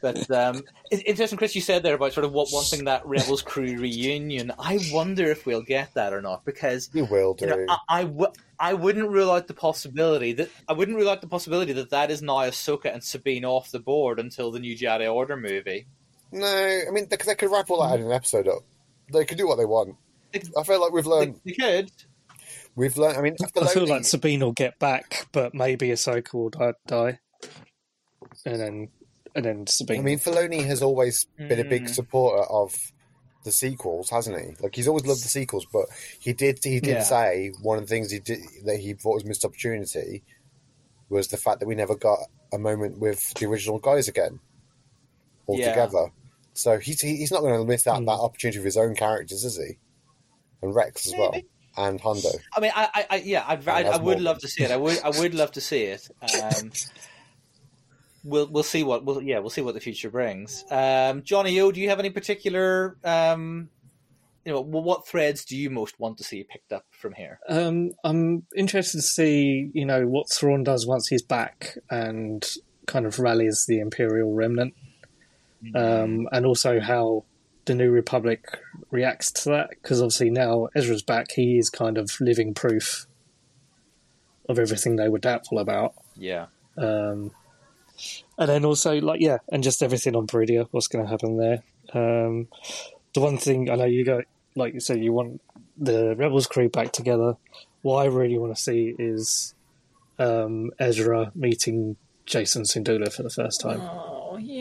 But 0.00 0.30
um, 0.30 0.62
it's 0.92 1.02
interesting, 1.02 1.36
Chris, 1.36 1.56
you 1.56 1.60
said 1.60 1.82
there 1.82 1.96
about 1.96 2.12
sort 2.12 2.24
of 2.24 2.30
what 2.32 2.50
wanting 2.52 2.84
that 2.84 3.04
Rebels 3.04 3.42
crew 3.42 3.76
reunion. 3.76 4.52
I 4.56 4.78
wonder 4.92 5.28
if 5.32 5.46
we'll 5.46 5.62
get 5.62 5.92
that 5.94 6.12
or 6.12 6.22
not 6.22 6.44
because 6.44 6.88
he 6.92 7.02
will 7.02 7.34
do. 7.34 7.46
you 7.46 7.50
know, 7.50 7.66
I, 7.68 7.78
I, 7.88 8.04
w- 8.04 8.32
I 8.60 8.74
wouldn't 8.74 9.10
rule 9.10 9.32
out 9.32 9.48
the 9.48 9.54
possibility 9.54 10.32
that 10.34 10.48
I 10.68 10.74
wouldn't 10.74 10.96
rule 10.96 11.08
out 11.10 11.22
the 11.22 11.26
possibility 11.26 11.72
that 11.72 11.90
that 11.90 12.12
is 12.12 12.22
now 12.22 12.36
Ahsoka 12.42 12.94
and 12.94 13.02
Sabine 13.02 13.44
off 13.44 13.72
the 13.72 13.80
board 13.80 14.20
until 14.20 14.52
the 14.52 14.60
new 14.60 14.78
Jedi 14.78 15.12
Order 15.12 15.36
movie. 15.36 15.86
no, 16.30 16.46
I 16.46 16.88
mean 16.92 17.08
they, 17.10 17.16
they 17.16 17.34
could 17.34 17.50
wrap 17.50 17.68
all 17.68 17.82
that 17.82 17.98
in 17.98 18.06
an 18.06 18.12
episode 18.12 18.46
up. 18.46 18.62
They 19.10 19.24
can 19.24 19.38
do 19.38 19.46
what 19.46 19.56
they 19.56 19.64
want. 19.64 19.96
I 20.56 20.62
feel 20.62 20.80
like 20.80 20.92
we've 20.92 21.06
learned. 21.06 21.40
they 21.44 21.52
could. 21.52 21.90
We've 22.74 22.96
learned. 22.96 23.18
I 23.18 23.22
mean, 23.22 23.36
I 23.42 23.46
feel 23.66 23.84
Filoni- 23.84 23.88
like 23.88 24.04
Sabine 24.04 24.40
will 24.40 24.52
get 24.52 24.78
back, 24.78 25.26
but 25.32 25.54
maybe 25.54 25.88
Ahsoka 25.88 26.32
will 26.34 26.48
di- 26.50 26.72
die, 26.86 27.18
and 28.46 28.60
then 28.60 28.88
and 29.34 29.44
then 29.44 29.66
Sabine. 29.66 30.00
I 30.00 30.02
mean, 30.02 30.18
Filoni 30.18 30.64
has 30.64 30.82
always 30.82 31.26
been 31.36 31.60
a 31.60 31.64
big 31.64 31.84
Mm. 31.84 31.90
supporter 31.94 32.42
of 32.44 32.74
the 33.44 33.52
sequels, 33.52 34.08
hasn't 34.08 34.38
he? 34.40 34.54
Like 34.62 34.74
he's 34.74 34.88
always 34.88 35.04
loved 35.04 35.22
the 35.22 35.28
sequels, 35.28 35.66
but 35.70 35.86
he 36.18 36.32
did 36.32 36.64
he 36.64 36.80
did 36.80 36.94
Yeah. 36.94 37.02
say 37.02 37.52
one 37.60 37.76
of 37.76 37.84
the 37.84 37.88
things 37.94 38.10
he 38.10 38.20
did 38.20 38.40
that 38.64 38.78
he 38.78 38.94
thought 38.94 39.14
was 39.14 39.24
missed 39.24 39.44
opportunity 39.44 40.22
was 41.10 41.28
the 41.28 41.36
fact 41.36 41.60
that 41.60 41.66
we 41.66 41.74
never 41.74 41.94
got 41.96 42.20
a 42.52 42.58
moment 42.58 42.98
with 42.98 43.34
the 43.34 43.44
original 43.46 43.78
guys 43.78 44.08
again 44.08 44.40
altogether. 45.46 46.10
So 46.54 46.78
he's 46.78 47.00
he's 47.00 47.32
not 47.32 47.40
going 47.40 47.58
to 47.58 47.66
miss 47.66 47.86
out 47.86 48.04
that 48.04 48.10
opportunity 48.10 48.58
with 48.58 48.66
his 48.66 48.76
own 48.76 48.94
characters, 48.94 49.44
is 49.44 49.56
he? 49.56 49.78
And 50.60 50.74
Rex 50.74 51.06
as 51.06 51.14
well, 51.18 51.34
and 51.76 52.00
Hondo. 52.00 52.28
I 52.56 52.60
mean, 52.60 52.70
I, 52.74 52.88
I, 52.94 53.06
I 53.10 53.16
yeah, 53.24 53.44
I'd, 53.46 53.66
I, 53.66 53.82
I 53.82 53.96
would 53.96 54.20
love 54.20 54.38
to 54.40 54.48
see 54.48 54.62
it. 54.62 54.70
I 54.70 54.76
would, 54.76 55.00
I 55.02 55.10
would 55.10 55.34
love 55.34 55.50
to 55.52 55.60
see 55.60 55.82
it. 55.82 56.08
Um, 56.40 56.70
we'll, 58.22 58.46
we'll 58.46 58.62
see 58.62 58.84
what, 58.84 59.04
we'll, 59.04 59.22
yeah, 59.22 59.40
we'll 59.40 59.50
see 59.50 59.60
what 59.62 59.74
the 59.74 59.80
future 59.80 60.10
brings. 60.10 60.64
Um, 60.70 61.22
Jonny 61.24 61.58
O, 61.60 61.72
do 61.72 61.80
you 61.80 61.88
have 61.88 61.98
any 61.98 62.10
particular, 62.10 62.96
um, 63.02 63.70
you 64.44 64.52
know, 64.52 64.60
what 64.60 65.06
threads 65.06 65.44
do 65.44 65.56
you 65.56 65.70
most 65.70 65.98
want 65.98 66.18
to 66.18 66.24
see 66.24 66.44
picked 66.44 66.72
up 66.72 66.84
from 66.90 67.14
here? 67.14 67.40
Um, 67.48 67.90
I'm 68.04 68.44
interested 68.56 68.98
to 68.98 69.02
see, 69.02 69.70
you 69.72 69.84
know, 69.84 70.06
what 70.06 70.30
Thrawn 70.30 70.62
does 70.62 70.86
once 70.86 71.08
he's 71.08 71.22
back 71.22 71.76
and 71.90 72.48
kind 72.86 73.06
of 73.06 73.18
rallies 73.18 73.64
the 73.66 73.80
Imperial 73.80 74.32
remnant, 74.32 74.74
um, 75.74 76.28
and 76.32 76.46
also 76.46 76.80
how 76.80 77.24
the 77.64 77.74
New 77.74 77.90
Republic 77.90 78.58
reacts 78.90 79.30
to 79.32 79.50
that. 79.50 79.70
Because 79.70 80.00
obviously 80.00 80.30
now 80.30 80.68
Ezra's 80.74 81.02
back, 81.02 81.32
he 81.32 81.58
is 81.58 81.70
kind 81.70 81.98
of 81.98 82.10
living 82.20 82.54
proof 82.54 83.06
of 84.48 84.58
everything 84.58 84.96
they 84.96 85.08
were 85.08 85.18
doubtful 85.18 85.58
about. 85.58 85.94
Yeah. 86.16 86.46
Um, 86.76 87.30
and 88.38 88.48
then 88.48 88.64
also, 88.64 89.00
like, 89.00 89.20
yeah, 89.20 89.38
and 89.50 89.62
just 89.62 89.82
everything 89.82 90.16
on 90.16 90.26
Peridea, 90.26 90.66
what's 90.70 90.88
going 90.88 91.04
to 91.04 91.10
happen 91.10 91.36
there. 91.36 91.62
Um, 91.92 92.48
the 93.14 93.20
one 93.20 93.38
thing 93.38 93.70
I 93.70 93.76
know 93.76 93.84
you 93.84 94.04
go, 94.04 94.22
like 94.56 94.74
you 94.74 94.80
said, 94.80 95.02
you 95.02 95.12
want 95.12 95.40
the 95.76 96.16
Rebels 96.16 96.46
crew 96.46 96.68
back 96.68 96.92
together. 96.92 97.36
What 97.82 98.02
I 98.02 98.06
really 98.06 98.38
want 98.38 98.54
to 98.56 98.60
see 98.60 98.94
is 98.98 99.54
um, 100.18 100.70
Ezra 100.78 101.32
meeting 101.34 101.96
Jacen 102.26 102.62
Syndulla 102.62 103.12
for 103.12 103.22
the 103.22 103.30
first 103.30 103.60
time 103.60 103.80
Oh 103.80 104.11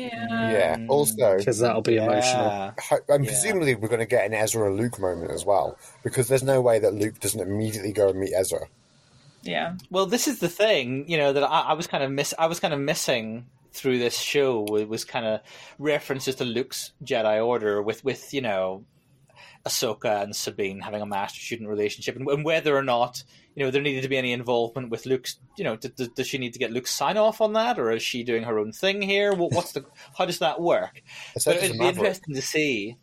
yeah. 0.08 0.52
Yeah. 0.52 0.86
Also, 0.88 1.16
mm, 1.16 1.38
because 1.38 1.60
that'll 1.60 1.82
be 1.82 1.98
emotional. 1.98 2.46
Yeah. 2.46 2.72
Ho- 2.90 3.00
and 3.10 3.24
Yeah. 3.26 3.32
presumably 3.32 3.76
we're 3.76 3.88
going 3.88 4.00
to 4.00 4.06
get 4.06 4.26
an 4.26 4.34
Ezra 4.34 4.68
and 4.68 4.78
Luke 4.78 5.00
moment 5.00 5.32
as 5.32 5.46
well, 5.46 5.78
because 6.04 6.28
there's 6.28 6.44
no 6.44 6.62
way 6.62 6.80
that 6.80 6.94
Luke 6.94 7.20
doesn't 7.20 7.40
immediately 7.40 7.92
go 7.92 8.10
and 8.10 8.20
meet 8.20 8.34
Ezra. 8.36 8.68
Yeah. 9.44 9.76
Well, 9.90 10.06
this 10.06 10.28
is 10.28 10.40
the 10.40 10.50
thing, 10.50 11.06
you 11.10 11.18
know, 11.18 11.34
that 11.34 11.44
I, 11.44 11.62
I 11.62 11.74
was 11.74 11.88
kind 11.88 12.04
of 12.04 12.12
miss. 12.12 12.34
I 12.38 12.46
was 12.48 12.60
kind 12.60 12.74
of 12.74 12.80
missing 12.80 13.46
through 13.74 13.98
this 14.00 14.18
show 14.18 14.66
was, 14.70 14.86
was 14.86 15.06
kind 15.06 15.26
of 15.26 15.40
references 15.80 16.36
to 16.36 16.44
Luke's 16.46 16.92
Jedi 17.04 17.44
Order 17.46 17.82
with, 17.82 18.04
with 18.04 18.34
you 18.34 18.42
know, 18.42 18.84
Ahsoka 19.66 20.24
and 20.24 20.36
Sabine 20.36 20.80
having 20.80 21.02
a 21.02 21.06
master 21.06 21.40
student 21.40 21.70
relationship, 21.70 22.16
and, 22.16 22.28
and 22.28 22.46
whether 22.46 22.76
or 22.76 22.84
not 22.84 23.24
you 23.56 23.64
know 23.64 23.72
there 23.72 23.82
needed 23.82 24.04
to 24.04 24.10
be 24.10 24.18
any 24.18 24.32
involvement 24.34 24.90
with 24.90 25.06
Luke's. 25.06 25.38
You 25.58 25.64
know, 25.64 25.76
does, 25.76 26.10
does 26.10 26.28
she 26.28 26.38
need 26.38 26.54
to 26.54 26.60
get 26.60 26.72
Luke's 26.72 26.92
sign 26.92 27.18
off 27.18 27.42
on 27.42 27.54
that, 27.54 27.78
or 27.80 27.92
is 27.92 28.02
she 28.02 28.24
doing 28.24 28.44
her 28.44 28.58
own 28.60 28.72
thing 28.72 29.02
here? 29.02 29.34
What, 29.34 29.54
what's 29.54 29.74
the? 29.74 29.86
How 30.18 30.26
does 30.26 30.40
that 30.40 30.60
work? 30.62 31.02
It's 31.36 31.46
But 31.46 31.58
it'll 31.58 31.78
be 31.78 31.88
interesting 31.88 32.36
to 32.36 32.42
see. 32.42 32.98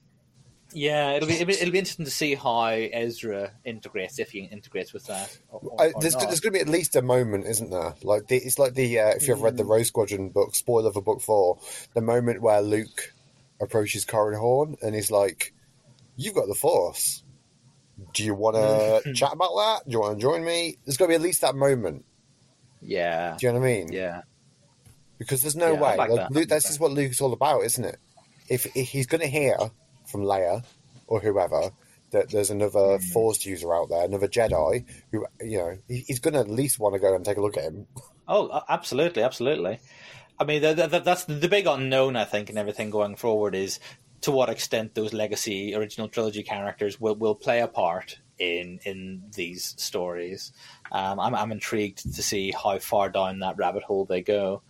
Yeah, 0.75 1.13
it'll 1.13 1.27
be, 1.29 1.35
it'll 1.37 1.47
be 1.47 1.55
it'll 1.55 1.73
be 1.73 1.79
interesting 1.79 2.05
to 2.05 2.11
see 2.11 2.35
how 2.35 2.67
Ezra 2.67 3.53
integrates 3.65 4.19
if 4.19 4.33
he 4.33 4.41
integrates 4.41 4.93
with 4.93 5.07
that. 5.07 5.39
Or, 5.49 5.61
or- 5.61 5.81
I, 5.81 5.93
there's, 5.99 6.15
there's 6.15 6.41
going 6.41 6.53
to 6.53 6.59
be 6.59 6.61
at 6.61 6.69
least 6.69 6.95
a 6.95 7.01
moment, 7.01 7.47
isn't 7.47 7.71
there? 7.71 7.95
Like 8.03 8.27
the, 8.27 8.37
it's 8.37 8.59
like 8.59 8.75
the 8.75 8.99
uh, 8.99 9.09
if 9.17 9.27
you've 9.27 9.41
read 9.41 9.57
the 9.57 9.63
Mm. 9.63 9.71
Rogue 9.71 9.85
Squadron 9.87 10.29
book, 10.29 10.55
spoiler 10.55 10.93
for 10.93 11.01
book 11.01 11.23
four, 11.23 11.59
the 11.95 12.03
moment 12.03 12.43
where 12.43 12.61
Luke 12.61 13.15
approaches 13.63 14.05
Corran 14.05 14.39
Horn 14.39 14.77
and 14.83 14.95
he's 14.95 15.11
like, 15.11 15.55
"You've 16.19 16.35
got 16.35 16.49
the 16.49 16.55
Force. 16.55 17.23
Do 18.13 18.23
you 18.25 18.35
want 18.35 18.57
to 18.57 19.13
chat 19.15 19.33
about 19.33 19.55
that? 19.57 19.81
Do 19.87 19.93
you 19.93 20.01
want 20.01 20.19
to 20.19 20.23
join 20.23 20.45
me?" 20.45 20.77
There's 20.85 20.97
got 20.99 21.07
to 21.07 21.09
be 21.09 21.15
at 21.15 21.21
least 21.23 21.41
that 21.41 21.55
moment. 21.55 22.05
Yeah, 22.83 23.37
Do 23.39 23.47
you 23.47 23.53
know 23.53 23.59
what 23.61 23.67
I 23.67 23.73
mean? 23.73 23.93
yeah. 23.93 24.23
Because 25.19 25.43
there's 25.43 25.57
no 25.57 25.73
Yeah, 25.73 25.81
way. 25.81 25.97
like 25.97 26.11
Like. 26.11 26.31
Luke, 26.31 26.49
this 26.49 26.71
is 26.71 26.79
what 26.79 26.93
Luke's 26.93 27.21
all 27.21 27.33
about, 27.33 27.65
isn't 27.65 27.85
it? 27.85 27.97
If, 28.49 28.67
if 28.77 28.89
he's 28.89 29.07
going 29.07 29.21
to 29.21 29.27
hear 29.27 29.57
from 30.07 30.23
Leia 30.23 30.65
or 31.09 31.19
whoever 31.21 31.71
that 32.13 32.31
there's 32.31 32.51
another 32.51 32.99
Hmm. 32.99 33.05
Force 33.13 33.45
user 33.45 33.75
out 33.75 33.89
there, 33.89 34.05
another 34.05 34.29
Jedi, 34.29 34.85
who 35.11 35.27
you 35.41 35.59
know, 35.59 35.79
he, 35.89 36.05
he's 36.07 36.21
going 36.21 36.35
to 36.35 36.41
at 36.41 36.49
least 36.49 36.79
want 36.79 36.95
to 36.95 37.01
go 37.01 37.15
and 37.15 37.25
take 37.25 37.37
a 37.37 37.41
look 37.43 37.57
at 37.57 37.65
him. 37.65 37.87
Oh, 38.29 38.61
absolutely, 38.69 39.23
absolutely. 39.23 39.81
I 40.39 40.45
mean, 40.45 40.61
th 40.63 40.77
th 40.77 41.03
that's 41.03 41.25
the 41.25 41.49
big 41.49 41.67
unknown, 41.67 42.15
I 42.15 42.25
think, 42.25 42.49
and 42.49 42.59
everything 42.59 42.91
going 42.91 43.17
forward 43.17 43.55
is 43.57 43.81
to 44.23 44.31
what 44.31 44.49
extent 44.49 44.95
those 44.95 45.13
legacy 45.13 45.75
original 45.75 46.09
trilogy 46.09 46.43
characters 46.43 47.01
will, 47.01 47.15
will 47.17 47.35
play 47.35 47.61
a 47.61 47.69
part 47.69 48.19
in 48.39 48.79
in 48.85 49.23
these 49.35 49.75
stories. 49.79 50.53
Um, 50.93 51.19
I'm 51.19 51.35
I'm 51.35 51.53
intrigued 51.53 52.15
to 52.15 52.23
see 52.23 52.53
how 52.53 52.79
far 52.79 53.09
down 53.11 53.41
that 53.41 53.57
rabbit 53.57 53.83
hole 53.83 54.05
they 54.05 54.23
go. 54.23 54.63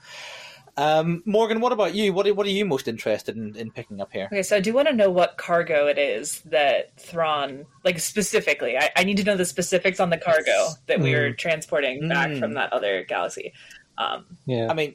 Um, 0.77 1.25
Morgan, 1.27 1.60
what 1.60 1.73
about 1.73 1.93
you? 1.94 2.12
What 2.12 2.25
are, 2.28 2.35
what 2.35 2.47
are 2.47 2.51
you 2.51 2.65
most 2.65 2.86
interested 2.86 3.36
in, 3.36 3.57
in 3.57 3.73
picking 3.73 4.01
up 4.01 4.12
here? 4.12 4.27
Okay, 4.27 4.44
so 4.44 4.57
I 4.57 4.60
do 4.60 4.73
want 4.73 4.86
to 4.86 4.94
know 4.94 5.10
what 5.10 5.36
cargo 5.36 5.89
it 5.89 5.99
is 5.99 6.41
that 6.43 6.97
Thrawn, 7.01 7.67
like 7.85 7.99
specifically. 7.99 8.78
I, 8.78 8.91
I 8.94 9.02
need 9.02 9.17
to 9.17 9.25
know 9.25 9.36
the 9.36 9.44
specifics 9.44 9.99
on 9.99 10.10
the 10.10 10.18
cargo 10.18 10.68
that 10.86 11.01
we 11.01 11.15
are 11.15 11.33
transporting 11.33 12.09
back 12.09 12.28
Mm. 12.31 12.39
from 12.39 12.55
that 12.55 12.73
other 12.73 13.02
galaxy. 13.02 13.55
Um, 13.99 14.27
Yeah, 14.47 14.68
I 14.70 14.75
mean, 14.75 14.94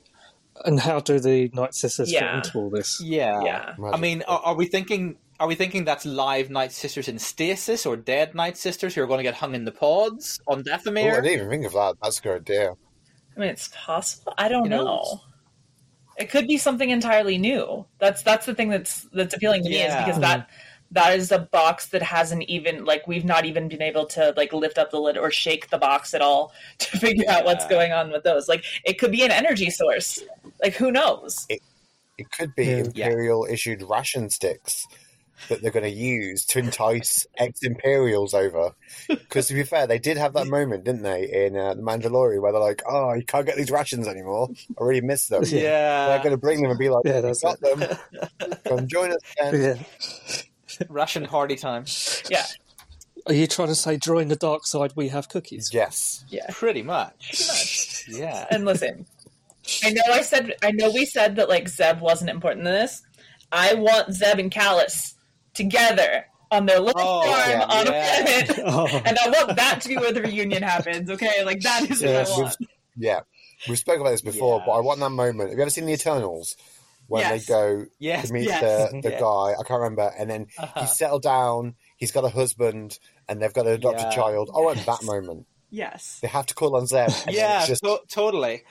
and 0.66 0.80
how 0.80 1.00
do 1.00 1.20
the 1.20 1.50
Night 1.54 1.74
Sisters 1.76 2.12
Yeah. 2.12 2.36
fit 2.42 2.46
into 2.46 2.58
all 2.60 2.70
this? 2.70 3.02
yeah, 3.02 3.42
yeah. 3.44 3.76
I 3.92 3.98
mean, 3.98 4.24
are, 4.28 4.40
are 4.40 4.56
we 4.56 4.66
thinking? 4.66 5.18
Are 5.40 5.48
we 5.48 5.56
thinking 5.56 5.84
that's 5.84 6.06
live 6.06 6.50
Night 6.50 6.72
Sisters 6.72 7.08
in 7.08 7.20
stasis 7.20 7.86
or 7.86 7.98
dead 7.98 8.36
Night 8.36 8.56
Sisters 8.58 8.96
who 8.96 9.02
are 9.02 9.08
going 9.08 9.18
to 9.18 9.24
get 9.24 9.34
hung 9.34 9.56
in 9.56 9.66
the 9.66 9.72
pods 9.72 10.40
on 10.48 10.64
Oh, 10.68 10.74
I 10.74 10.78
didn't 10.86 11.26
even 11.28 11.50
think 11.50 11.66
of 11.66 11.74
that. 11.74 11.96
That's 12.02 12.20
a 12.20 12.22
good 12.22 12.42
idea. 12.42 12.74
I 13.36 13.40
mean, 13.40 13.50
it's 13.50 13.70
possible. 13.76 14.34
I 14.38 14.48
don't 14.48 14.66
You 14.66 14.70
know. 14.70 14.84
know, 14.86 15.22
It 16.18 16.30
could 16.30 16.48
be 16.48 16.58
something 16.58 16.90
entirely 16.90 17.40
new. 17.40 17.86
That's 18.00 18.22
that's 18.22 18.46
the 18.46 18.54
thing 18.54 18.70
that's 18.70 19.08
that's 19.12 19.34
appealing 19.36 19.64
to 19.64 19.70
me 19.70 19.82
is 19.82 19.96
because 19.96 20.20
that 20.22 20.50
that 20.94 21.18
is 21.18 21.32
a 21.32 21.40
box 21.40 21.88
that 21.88 22.02
hasn't 22.02 22.44
even 22.44 22.86
like 22.86 23.06
we've 23.08 23.26
not 23.26 23.46
even 23.46 23.68
been 23.68 23.82
able 23.82 24.06
to 24.06 24.34
like 24.38 24.54
lift 24.54 24.78
up 24.78 24.92
the 24.92 25.00
lid 25.00 25.18
or 25.18 25.30
shake 25.30 25.70
the 25.70 25.78
box 25.78 26.14
at 26.14 26.22
all 26.22 26.54
to 26.80 26.98
figure 26.98 27.30
out 27.30 27.46
what's 27.46 27.68
going 27.68 27.92
on 27.92 28.12
with 28.12 28.24
those. 28.24 28.48
Like 28.48 28.64
it 28.86 29.00
could 29.00 29.12
be 29.12 29.24
an 29.24 29.32
energy 29.32 29.70
source. 29.70 30.24
Like 30.62 30.74
who 30.76 30.92
knows? 30.92 31.46
It 31.50 31.62
could 32.32 32.56
be 32.56 32.66
Yeah. 32.66 32.78
Imperial 33.10 33.46
issued 33.50 33.82
ration 33.84 34.30
sticks. 34.30 34.86
that 35.50 35.62
they're 35.62 35.72
going 35.72 35.84
to 35.84 35.90
use 35.90 36.46
to 36.46 36.60
entice 36.60 37.26
ex 37.38 37.64
Imperials 37.64 38.34
over. 38.34 38.72
Because 39.10 39.48
to 39.48 39.54
be 39.56 39.64
fair, 39.64 39.88
they 39.88 40.00
did 40.00 40.16
have 40.16 40.32
that 40.34 40.48
moment, 40.48 40.86
didn't 40.86 41.02
they, 41.04 41.28
in 41.48 41.58
uh, 41.58 41.74
The 41.74 41.82
Mandalorian, 41.82 42.40
where 42.42 42.52
they're 42.54 42.62
like, 42.62 42.82
"Oh, 42.88 43.14
you 43.14 43.26
can't 43.26 43.46
get 43.46 43.58
these 43.58 43.72
rations 43.72 44.08
anymore. 44.08 44.50
I 44.80 44.84
really 44.84 45.02
miss 45.02 45.28
them." 45.28 45.44
Yeah. 45.46 46.08
they're 46.08 46.20
going 46.20 46.32
to 46.32 46.38
bring 46.38 46.62
them 46.62 46.70
and 46.70 46.80
be 46.80 46.90
like, 46.90 47.04
Yeah, 47.04 47.16
"We 47.16 47.22
that's 47.22 47.42
got 47.42 47.60
them. 47.60 47.98
Come 48.66 48.88
join 48.88 49.12
us." 49.12 49.18
Again. 49.42 49.80
Yeah. 50.30 50.42
Ration 50.90 51.26
party 51.26 51.56
time. 51.56 51.86
Yeah, 52.30 52.46
Are 53.28 53.34
you 53.34 53.48
trying 53.48 53.70
to 53.70 53.76
say 53.76 53.98
join 53.98 54.28
the 54.28 54.36
dark 54.36 54.66
side? 54.66 54.94
We 54.96 55.10
have 55.10 55.30
cookies. 55.30 55.72
Yes. 55.74 56.26
yeah. 56.30 56.46
Pretty 56.52 56.82
much. 56.84 57.30
Pretty 57.30 57.44
much. 57.48 58.06
Yeah. 58.10 58.46
And 58.52 58.66
listen, 58.66 59.06
I 59.84 59.92
know 59.92 60.02
I 60.10 60.22
said 60.22 60.54
I 60.62 60.72
know 60.72 60.92
we 60.92 61.06
said 61.06 61.36
that 61.38 61.50
like 61.50 61.68
Zeb 61.70 62.02
wasn't 62.02 62.30
important 62.30 62.68
in 62.68 62.74
this. 62.74 63.02
I 63.52 63.76
want 63.76 64.12
Zeb 64.14 64.40
and 64.40 64.52
Kallus 64.52 65.14
together 65.54 66.26
on 66.52 66.66
their 66.66 66.80
little 66.80 67.02
Oh, 67.02 67.24
farm 67.24 67.50
yeah, 67.50 67.66
on 67.66 67.86
yeah. 67.88 68.20
a 68.20 68.24
planet, 68.46 68.60
Oh. 68.66 69.02
and 69.06 69.18
I 69.18 69.30
want 69.30 69.56
that 69.58 69.82
to 69.82 69.88
be 69.90 69.98
where 69.98 70.12
the 70.12 70.22
reunion 70.22 70.62
happens. 70.64 71.10
Okay, 71.10 71.44
like 71.44 71.62
that 71.62 71.90
is 71.90 72.02
Yeah, 72.02 72.24
what 72.24 72.30
I 72.30 72.42
want. 72.42 72.56
Yeah, 72.96 73.20
we've 73.68 73.78
spoken 73.80 74.02
about 74.02 74.12
this 74.12 74.22
before, 74.22 74.60
Yeah. 74.60 74.66
but 74.68 74.72
I 74.74 74.80
want 74.82 75.00
that 75.00 75.10
moment. 75.10 75.50
Have 75.50 75.58
you 75.58 75.62
ever 75.64 75.70
seen 75.72 75.86
the 75.86 75.94
Eternals 75.94 76.56
when 77.14 77.22
Yes. 77.22 77.46
they 77.46 77.54
go 77.54 77.86
Yes, 78.00 78.28
to 78.28 78.34
meet 78.34 78.46
yes. 78.46 78.62
the, 78.92 79.02
the 79.04 79.12
Yeah. 79.12 79.20
guy? 79.20 79.54
I 79.60 79.64
can't 79.68 79.80
remember, 79.82 80.12
and 80.18 80.30
then 80.30 80.48
Uh-huh. 80.58 80.82
he's 80.82 80.98
settled 80.98 81.22
down. 81.22 81.76
He's 81.98 82.12
got 82.12 82.24
a 82.26 82.30
husband, 82.30 82.98
and 83.30 83.40
they've 83.42 83.54
got 83.54 83.68
an 83.68 83.74
adopted 83.74 84.08
Yeah. 84.10 84.16
child. 84.16 84.50
I 84.56 84.60
want 84.60 84.84
that 84.86 85.04
moment. 85.04 85.46
Yes. 85.70 86.20
They 86.22 86.28
have 86.28 86.46
to 86.48 86.54
call 86.56 86.76
on 86.76 86.88
Zeb. 86.88 87.10
yeah, 87.30 87.66
just 87.66 87.84
to- 87.84 88.02
totally. 88.10 88.64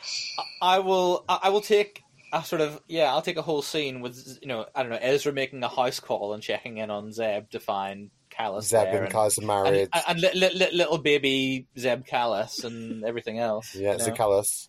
I 0.60 0.80
will. 0.80 1.24
I 1.28 1.48
will 1.50 1.60
take 1.60 2.02
a 2.32 2.42
sort 2.44 2.60
of 2.60 2.80
yeah. 2.88 3.12
I'll 3.12 3.22
take 3.22 3.36
a 3.36 3.42
whole 3.42 3.62
scene 3.62 4.00
with 4.00 4.38
you 4.40 4.48
know 4.48 4.66
I 4.74 4.82
don't 4.82 4.90
know 4.90 4.98
Ezra 5.00 5.32
making 5.32 5.62
a 5.62 5.68
house 5.68 6.00
call 6.00 6.32
and 6.32 6.42
checking 6.42 6.78
in 6.78 6.90
on 6.90 7.12
Zeb 7.12 7.50
to 7.50 7.60
find 7.60 8.10
Kallus 8.30 8.62
Zeb 8.64 8.88
and 8.88 9.08
Kaz 9.12 9.36
are 9.36 9.40
and, 9.40 9.46
married. 9.46 9.88
and, 9.92 10.04
and 10.08 10.20
li- 10.20 10.30
li- 10.34 10.54
li- 10.54 10.70
little 10.72 10.98
baby 10.98 11.66
Zeb 11.78 12.04
Kallus 12.06 12.64
and 12.64 13.04
everything 13.04 13.38
else. 13.38 13.74
yeah, 13.74 13.92
know? 13.92 13.98
Zacchaeus. 13.98 14.68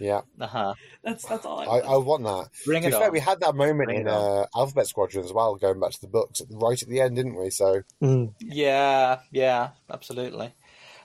Yeah, 0.00 0.22
Uh 0.40 0.46
huh. 0.46 0.74
That's 1.02 1.24
that's 1.26 1.44
all 1.46 1.60
I 1.60 1.64
I, 1.64 1.68
want. 1.68 1.84
I 1.86 1.96
want 1.96 2.24
that. 2.24 2.48
Bring 2.64 2.82
to 2.82 2.88
it 2.88 2.90
be 2.92 2.96
fair, 2.96 3.06
on. 3.06 3.12
we 3.12 3.20
had 3.20 3.40
that 3.40 3.54
moment 3.54 3.88
Bring 3.88 4.00
in 4.02 4.08
uh, 4.08 4.46
Alphabet 4.56 4.86
Squadron 4.86 5.24
as 5.24 5.32
well, 5.32 5.54
going 5.56 5.80
back 5.80 5.92
to 5.92 6.00
the 6.00 6.08
books 6.08 6.42
right 6.50 6.80
at 6.82 6.88
the 6.88 7.00
end, 7.00 7.16
didn't 7.16 7.36
we? 7.36 7.50
So 7.50 7.82
Mm. 8.02 8.34
Yeah, 8.40 9.20
yeah, 9.30 9.70
absolutely. 9.90 10.52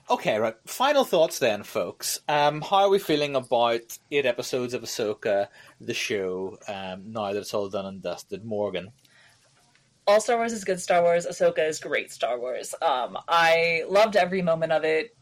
Okay, 0.08 0.38
right. 0.38 0.56
Final 0.66 1.04
thoughts 1.04 1.38
then, 1.38 1.62
folks. 1.62 2.18
Um, 2.28 2.62
how 2.62 2.78
are 2.78 2.88
we 2.88 2.98
feeling 2.98 3.36
about 3.36 3.96
eight 4.10 4.26
episodes 4.26 4.74
of 4.74 4.82
Ahsoka, 4.82 5.46
the 5.80 5.94
show, 5.94 6.58
um, 6.66 7.12
now 7.12 7.32
that 7.32 7.38
it's 7.38 7.54
all 7.54 7.68
done 7.68 7.86
and 7.86 8.02
dusted? 8.02 8.44
Morgan. 8.44 8.90
all 10.08 10.20
Star 10.20 10.36
Wars 10.38 10.52
is 10.52 10.64
good 10.64 10.80
Star 10.80 11.02
Wars. 11.02 11.26
Ahsoka 11.26 11.60
is 11.68 11.78
great 11.78 12.10
Star 12.10 12.40
Wars. 12.40 12.74
Um, 12.82 13.18
I 13.28 13.84
loved 13.88 14.16
every 14.16 14.42
moment 14.42 14.72
of 14.72 14.82
it. 14.84 15.14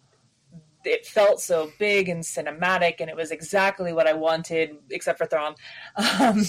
It 0.84 1.06
felt 1.06 1.40
so 1.40 1.70
big 1.78 2.08
and 2.08 2.22
cinematic, 2.22 2.96
and 3.00 3.10
it 3.10 3.16
was 3.16 3.30
exactly 3.30 3.92
what 3.92 4.06
I 4.06 4.12
wanted, 4.12 4.76
except 4.90 5.18
for 5.18 5.26
Thrawn. 5.26 5.54
Um, 6.20 6.44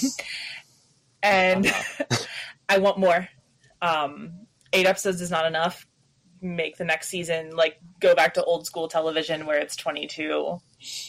and 1.22 1.66
I 2.68 2.78
want 2.78 2.98
more. 2.98 3.28
Um, 3.82 4.46
eight 4.72 4.86
episodes 4.86 5.20
is 5.20 5.30
not 5.30 5.46
enough. 5.46 5.86
Make 6.42 6.78
the 6.78 6.84
next 6.84 7.08
season 7.08 7.54
like 7.54 7.76
go 8.00 8.14
back 8.14 8.32
to 8.34 8.44
old 8.44 8.64
school 8.64 8.88
television 8.88 9.44
where 9.44 9.58
it's 9.58 9.76
twenty 9.76 10.06
two 10.06 10.58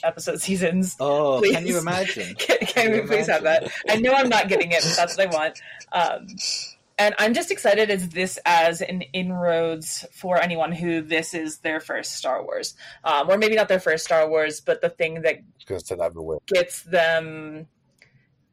episode 0.04 0.42
seasons. 0.42 0.98
Oh, 1.00 1.40
Please. 1.40 1.56
can 1.56 1.66
you 1.66 1.78
imagine? 1.78 2.36
Can, 2.40 2.58
can 2.58 2.68
Can 2.68 2.92
we 2.92 2.98
you 2.98 3.08
please 3.08 3.28
have 3.28 3.44
that? 3.44 3.72
I 3.88 3.96
know 3.98 4.12
I'm 4.14 4.28
not 4.28 4.50
getting 4.50 4.72
it, 4.72 4.84
but 4.84 4.96
that's 4.98 5.18
what 5.18 5.28
I 5.28 5.34
want. 5.34 5.62
Um, 5.94 6.28
and 6.98 7.16
I'm 7.18 7.34
just 7.34 7.52
excited 7.52 7.90
as 7.90 8.10
this 8.10 8.38
as 8.46 8.82
an 8.82 9.02
inroads 9.14 10.06
for 10.12 10.42
anyone 10.42 10.72
who 10.72 11.02
this 11.02 11.34
is 11.34 11.60
their 11.60 11.80
first 11.80 12.16
Star 12.16 12.44
Wars, 12.44 12.76
um, 13.04 13.30
or 13.30 13.38
maybe 13.38 13.56
not 13.56 13.68
their 13.68 13.80
first 13.80 14.06
Star 14.06 14.30
Wars, 14.30 14.62
but 14.62 14.82
the 14.82 14.90
thing 14.90 15.22
that 15.22 15.36
I 15.36 15.44
was 15.56 15.66
going 15.66 15.80
to 15.80 15.86
say 15.86 15.96
that 15.96 16.04
everywhere. 16.04 16.38
gets 16.48 16.84
them 16.84 17.68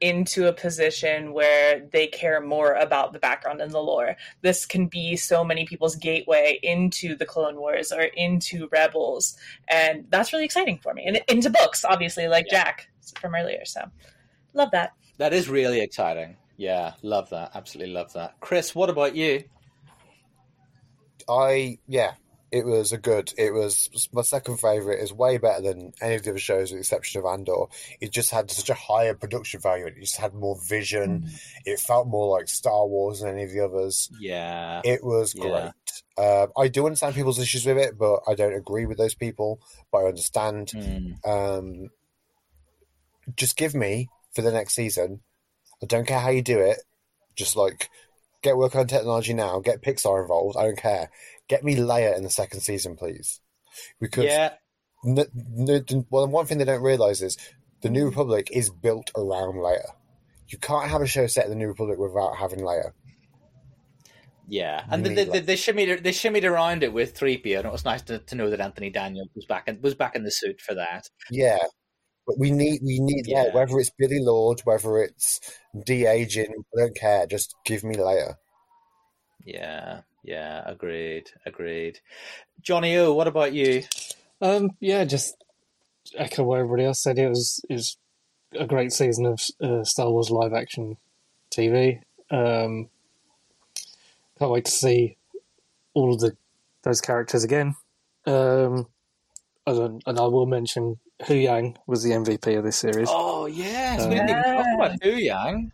into 0.00 0.46
a 0.46 0.52
position 0.52 1.32
where 1.32 1.80
they 1.92 2.06
care 2.06 2.40
more 2.40 2.74
about 2.74 3.12
the 3.12 3.18
background 3.18 3.60
and 3.60 3.72
the 3.72 3.80
lore. 3.80 4.16
This 4.42 4.64
can 4.64 4.86
be 4.86 5.16
so 5.16 5.44
many 5.44 5.66
people's 5.66 5.96
gateway 5.96 6.60
into 6.62 7.16
the 7.16 7.26
Clone 7.26 7.56
Wars 7.56 7.90
or 7.90 8.02
into 8.02 8.68
Rebels, 8.70 9.36
and 9.68 10.06
that's 10.08 10.32
really 10.32 10.44
exciting 10.44 10.78
for 10.78 10.94
me. 10.94 11.04
And 11.06 11.20
into 11.28 11.50
books, 11.50 11.84
obviously, 11.84 12.28
like 12.28 12.46
Jack 12.48 12.88
from 13.20 13.34
earlier. 13.34 13.64
So, 13.64 13.82
love 14.54 14.70
that. 14.72 14.92
That 15.18 15.32
is 15.32 15.48
really 15.48 15.80
exciting. 15.80 16.36
Yeah, 16.58 16.92
love 17.02 17.30
that. 17.30 17.52
Absolutely 17.54 17.94
love 17.94 18.12
that. 18.12 18.34
Chris, 18.40 18.74
what 18.74 18.90
about 18.90 19.14
you? 19.14 19.44
I 21.28 21.78
yeah, 21.86 22.14
it 22.50 22.64
was 22.66 22.92
a 22.92 22.98
good. 22.98 23.32
It 23.38 23.52
was 23.52 24.08
my 24.12 24.22
second 24.22 24.58
favorite. 24.58 25.00
Is 25.00 25.12
way 25.12 25.38
better 25.38 25.62
than 25.62 25.92
any 26.00 26.16
of 26.16 26.24
the 26.24 26.30
other 26.30 26.38
shows, 26.38 26.70
with 26.70 26.78
the 26.78 26.80
exception 26.80 27.20
of 27.20 27.26
Andor. 27.26 27.66
It 28.00 28.10
just 28.10 28.30
had 28.30 28.50
such 28.50 28.70
a 28.70 28.74
higher 28.74 29.14
production 29.14 29.60
value. 29.60 29.86
It 29.86 30.00
just 30.00 30.16
had 30.16 30.34
more 30.34 30.58
vision. 30.68 31.30
It 31.64 31.78
felt 31.78 32.08
more 32.08 32.36
like 32.36 32.48
Star 32.48 32.86
Wars 32.86 33.20
than 33.20 33.34
any 33.34 33.44
of 33.44 33.52
the 33.52 33.60
others. 33.60 34.10
Yeah. 34.18 34.80
It 34.84 35.04
was 35.04 35.34
Yeah. 35.36 35.42
great. 35.42 35.72
Uh, 36.16 36.46
I 36.56 36.66
do 36.66 36.86
understand 36.86 37.14
people's 37.14 37.38
issues 37.38 37.66
with 37.66 37.78
it, 37.78 37.96
but 37.96 38.20
I 38.26 38.34
don't 38.34 38.54
agree 38.54 38.86
with 38.86 38.98
those 38.98 39.14
people. 39.14 39.60
But 39.92 39.98
I 39.98 40.08
understand. 40.08 40.68
Mm. 40.74 41.26
Um, 41.28 41.90
just 43.36 43.56
give 43.56 43.74
me 43.74 44.08
for 44.34 44.42
the 44.42 44.50
next 44.50 44.74
season. 44.74 45.20
I 45.82 45.86
don't 45.86 46.06
care 46.06 46.20
how 46.20 46.30
you 46.30 46.42
do 46.42 46.58
it. 46.58 46.78
Just 47.36 47.56
like 47.56 47.88
get 48.42 48.56
work 48.56 48.74
on 48.74 48.86
technology 48.86 49.34
now. 49.34 49.60
Get 49.60 49.82
Pixar 49.82 50.22
involved. 50.22 50.56
I 50.56 50.64
don't 50.64 50.78
care. 50.78 51.10
Get 51.48 51.64
me 51.64 51.76
Leia 51.76 52.16
in 52.16 52.22
the 52.22 52.30
second 52.30 52.60
season, 52.60 52.96
please. 52.96 53.40
Because 54.00 54.24
Yeah. 54.24 54.54
n- 55.06 55.18
n- 55.68 56.06
well, 56.10 56.26
one 56.26 56.46
thing 56.46 56.58
they 56.58 56.64
don't 56.64 56.82
realize 56.82 57.22
is 57.22 57.36
the 57.82 57.90
New 57.90 58.06
Republic 58.06 58.48
is 58.52 58.70
built 58.70 59.10
around 59.16 59.54
Leia. 59.54 59.92
You 60.48 60.58
can't 60.58 60.90
have 60.90 61.02
a 61.02 61.06
show 61.06 61.26
set 61.26 61.44
in 61.44 61.50
the 61.50 61.56
New 61.56 61.68
Republic 61.68 61.98
without 61.98 62.36
having 62.36 62.60
Leia. 62.60 62.92
Yeah, 64.50 64.82
and 64.90 65.04
they, 65.04 65.24
they, 65.24 65.40
they 65.40 65.56
shimmied 65.56 66.02
they 66.02 66.10
shimmied 66.10 66.50
around 66.50 66.82
it 66.82 66.90
with 66.94 67.14
three 67.14 67.36
PO, 67.36 67.58
and 67.58 67.66
it 67.66 67.72
was 67.72 67.84
nice 67.84 68.00
to, 68.02 68.18
to 68.18 68.34
know 68.34 68.48
that 68.48 68.60
Anthony 68.62 68.88
Daniels 68.88 69.28
was 69.34 69.44
back 69.44 69.68
in 69.68 69.78
was 69.82 69.94
back 69.94 70.16
in 70.16 70.24
the 70.24 70.30
suit 70.30 70.62
for 70.62 70.74
that. 70.74 71.04
Yeah, 71.30 71.58
but 72.28 72.38
we 72.38 72.50
need 72.50 72.82
we 72.84 73.00
need 73.00 73.26
Yeah. 73.26 73.46
Leia. 73.46 73.54
Whether 73.54 73.78
it's 73.78 73.90
Billie 73.90 74.20
Lourd, 74.20 74.60
whether 74.64 74.98
it's 74.98 75.40
de 75.84 76.04
aging, 76.04 76.52
I 76.76 76.80
don't 76.80 76.94
care. 76.94 77.26
Just 77.26 77.54
give 77.64 77.82
me 77.82 77.96
Leia. 77.96 78.34
Yeah, 79.44 80.02
yeah, 80.22 80.62
agreed, 80.66 81.30
agreed. 81.46 82.00
Jonny 82.60 82.96
O, 82.98 83.14
what 83.14 83.26
about 83.28 83.54
you? 83.54 83.84
Um, 84.42 84.72
yeah, 84.78 85.04
just 85.04 85.42
echo 86.14 86.44
what 86.44 86.58
everybody 86.58 86.84
else 86.84 87.02
said. 87.02 87.18
It 87.18 87.28
was 87.30 87.64
it 87.70 87.72
was 87.72 87.96
a 88.52 88.66
great 88.66 88.92
season 88.92 89.24
of 89.24 89.40
uh, 89.62 89.84
Star 89.84 90.10
Wars 90.10 90.30
live 90.30 90.52
action 90.52 90.98
TV. 91.50 92.02
Um, 92.30 92.90
can't 94.38 94.50
wait 94.50 94.66
to 94.66 94.70
see 94.70 95.16
all 95.94 96.12
of 96.12 96.20
the 96.20 96.36
those 96.82 97.00
characters 97.00 97.42
again. 97.42 97.74
Um, 98.26 98.86
and, 99.66 100.02
and 100.06 100.18
I 100.18 100.26
will 100.26 100.46
mention 100.46 100.98
Huyang 101.22 101.76
was 101.86 102.02
the 102.02 102.10
MVP 102.10 102.56
of 102.56 102.64
this 102.64 102.76
series. 102.78 103.08
Oh 103.10 103.46
yes, 103.46 104.02
Um, 104.02 104.10
we 104.10 104.14
didn't 104.16 104.30
even 104.30 104.42
talk 104.42 104.66
about 104.74 105.00
Huyang. 105.00 105.70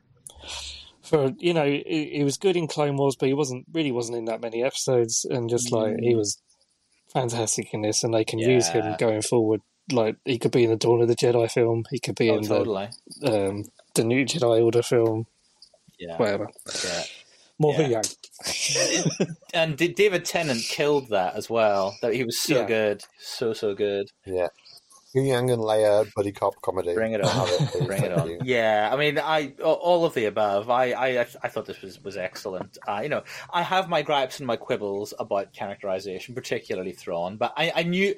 For 1.03 1.33
you 1.39 1.53
know, 1.53 1.67
he, 1.67 2.11
he 2.15 2.25
was 2.25 2.39
good 2.39 2.57
in 2.57 2.67
Clone 2.67 2.97
Wars, 2.97 3.17
but 3.19 3.27
he 3.29 3.35
wasn't 3.35 3.67
really 3.73 3.93
wasn't 3.93 4.17
in 4.19 4.25
that 4.27 4.41
many 4.41 4.63
episodes, 4.65 5.27
and 5.29 5.51
just 5.51 5.71
like 5.71 5.97
he 6.01 6.15
was 6.15 6.39
fantastic 7.13 7.75
in 7.75 7.83
this, 7.83 8.03
and 8.03 8.15
they 8.15 8.25
can 8.25 8.39
use 8.39 8.69
him 8.69 8.95
going 8.99 9.23
forward. 9.23 9.61
Like 9.93 10.17
he 10.25 10.39
could 10.39 10.51
be 10.53 10.65
in 10.65 10.71
the 10.71 10.77
Dawn 10.77 11.03
of 11.03 11.09
the 11.09 11.15
Jedi 11.17 11.51
film, 11.51 11.85
he 11.91 11.99
could 11.99 12.15
be 12.15 12.31
Oh, 12.31 12.39
in 12.39 12.45
totally. 12.45 12.89
the 13.21 13.49
um, 13.51 13.65
the 13.95 14.03
new 14.05 14.25
Jedi 14.25 14.65
Order 14.65 14.83
film, 14.83 15.27
Yeah, 15.99 16.17
whatever. 16.17 16.49
yeah. 16.85 17.03
More 17.59 17.75
Yeah. 17.79 18.01
Huyang. 18.01 19.37
And 19.53 19.77
David 19.77 20.25
Tennant 20.25 20.63
killed 20.63 21.11
that 21.11 21.37
as 21.37 21.49
well. 21.51 21.97
That 22.03 22.15
he 22.15 22.25
was 22.25 22.41
so 22.41 22.61
Yeah. 22.61 22.67
good, 22.67 23.05
so 23.21 23.53
so 23.53 23.75
good. 23.75 24.09
Yeah, 24.25 24.49
Yang 25.15 25.51
and 25.53 25.63
Leia 25.63 26.13
buddy 26.15 26.33
cop 26.33 26.61
comedy. 26.61 26.95
Bring 26.95 27.13
it 27.13 27.23
on, 27.23 27.49
it, 27.49 27.87
bring 27.87 28.03
it 28.03 28.13
on. 28.13 28.39
Yeah, 28.45 28.91
I 28.93 28.97
mean, 28.97 29.19
I 29.19 29.53
all 29.63 30.05
of 30.05 30.15
the 30.15 30.25
above. 30.25 30.69
I 30.71 30.93
I, 30.93 31.21
I 31.21 31.49
thought 31.49 31.67
this 31.67 31.81
was 31.83 32.03
was 32.03 32.17
excellent. 32.17 32.79
Uh, 32.87 33.01
you 33.03 33.09
know, 33.09 33.23
I 33.53 33.63
have 33.63 33.89
my 33.89 34.03
gripes 34.03 34.39
and 34.41 34.47
my 34.47 34.57
quibbles 34.57 35.15
about 35.19 35.53
characterization, 35.53 36.35
particularly 36.35 36.93
Thrawn, 36.93 37.37
but 37.37 37.53
I, 37.57 37.73
I 37.75 37.83
knew. 37.85 38.15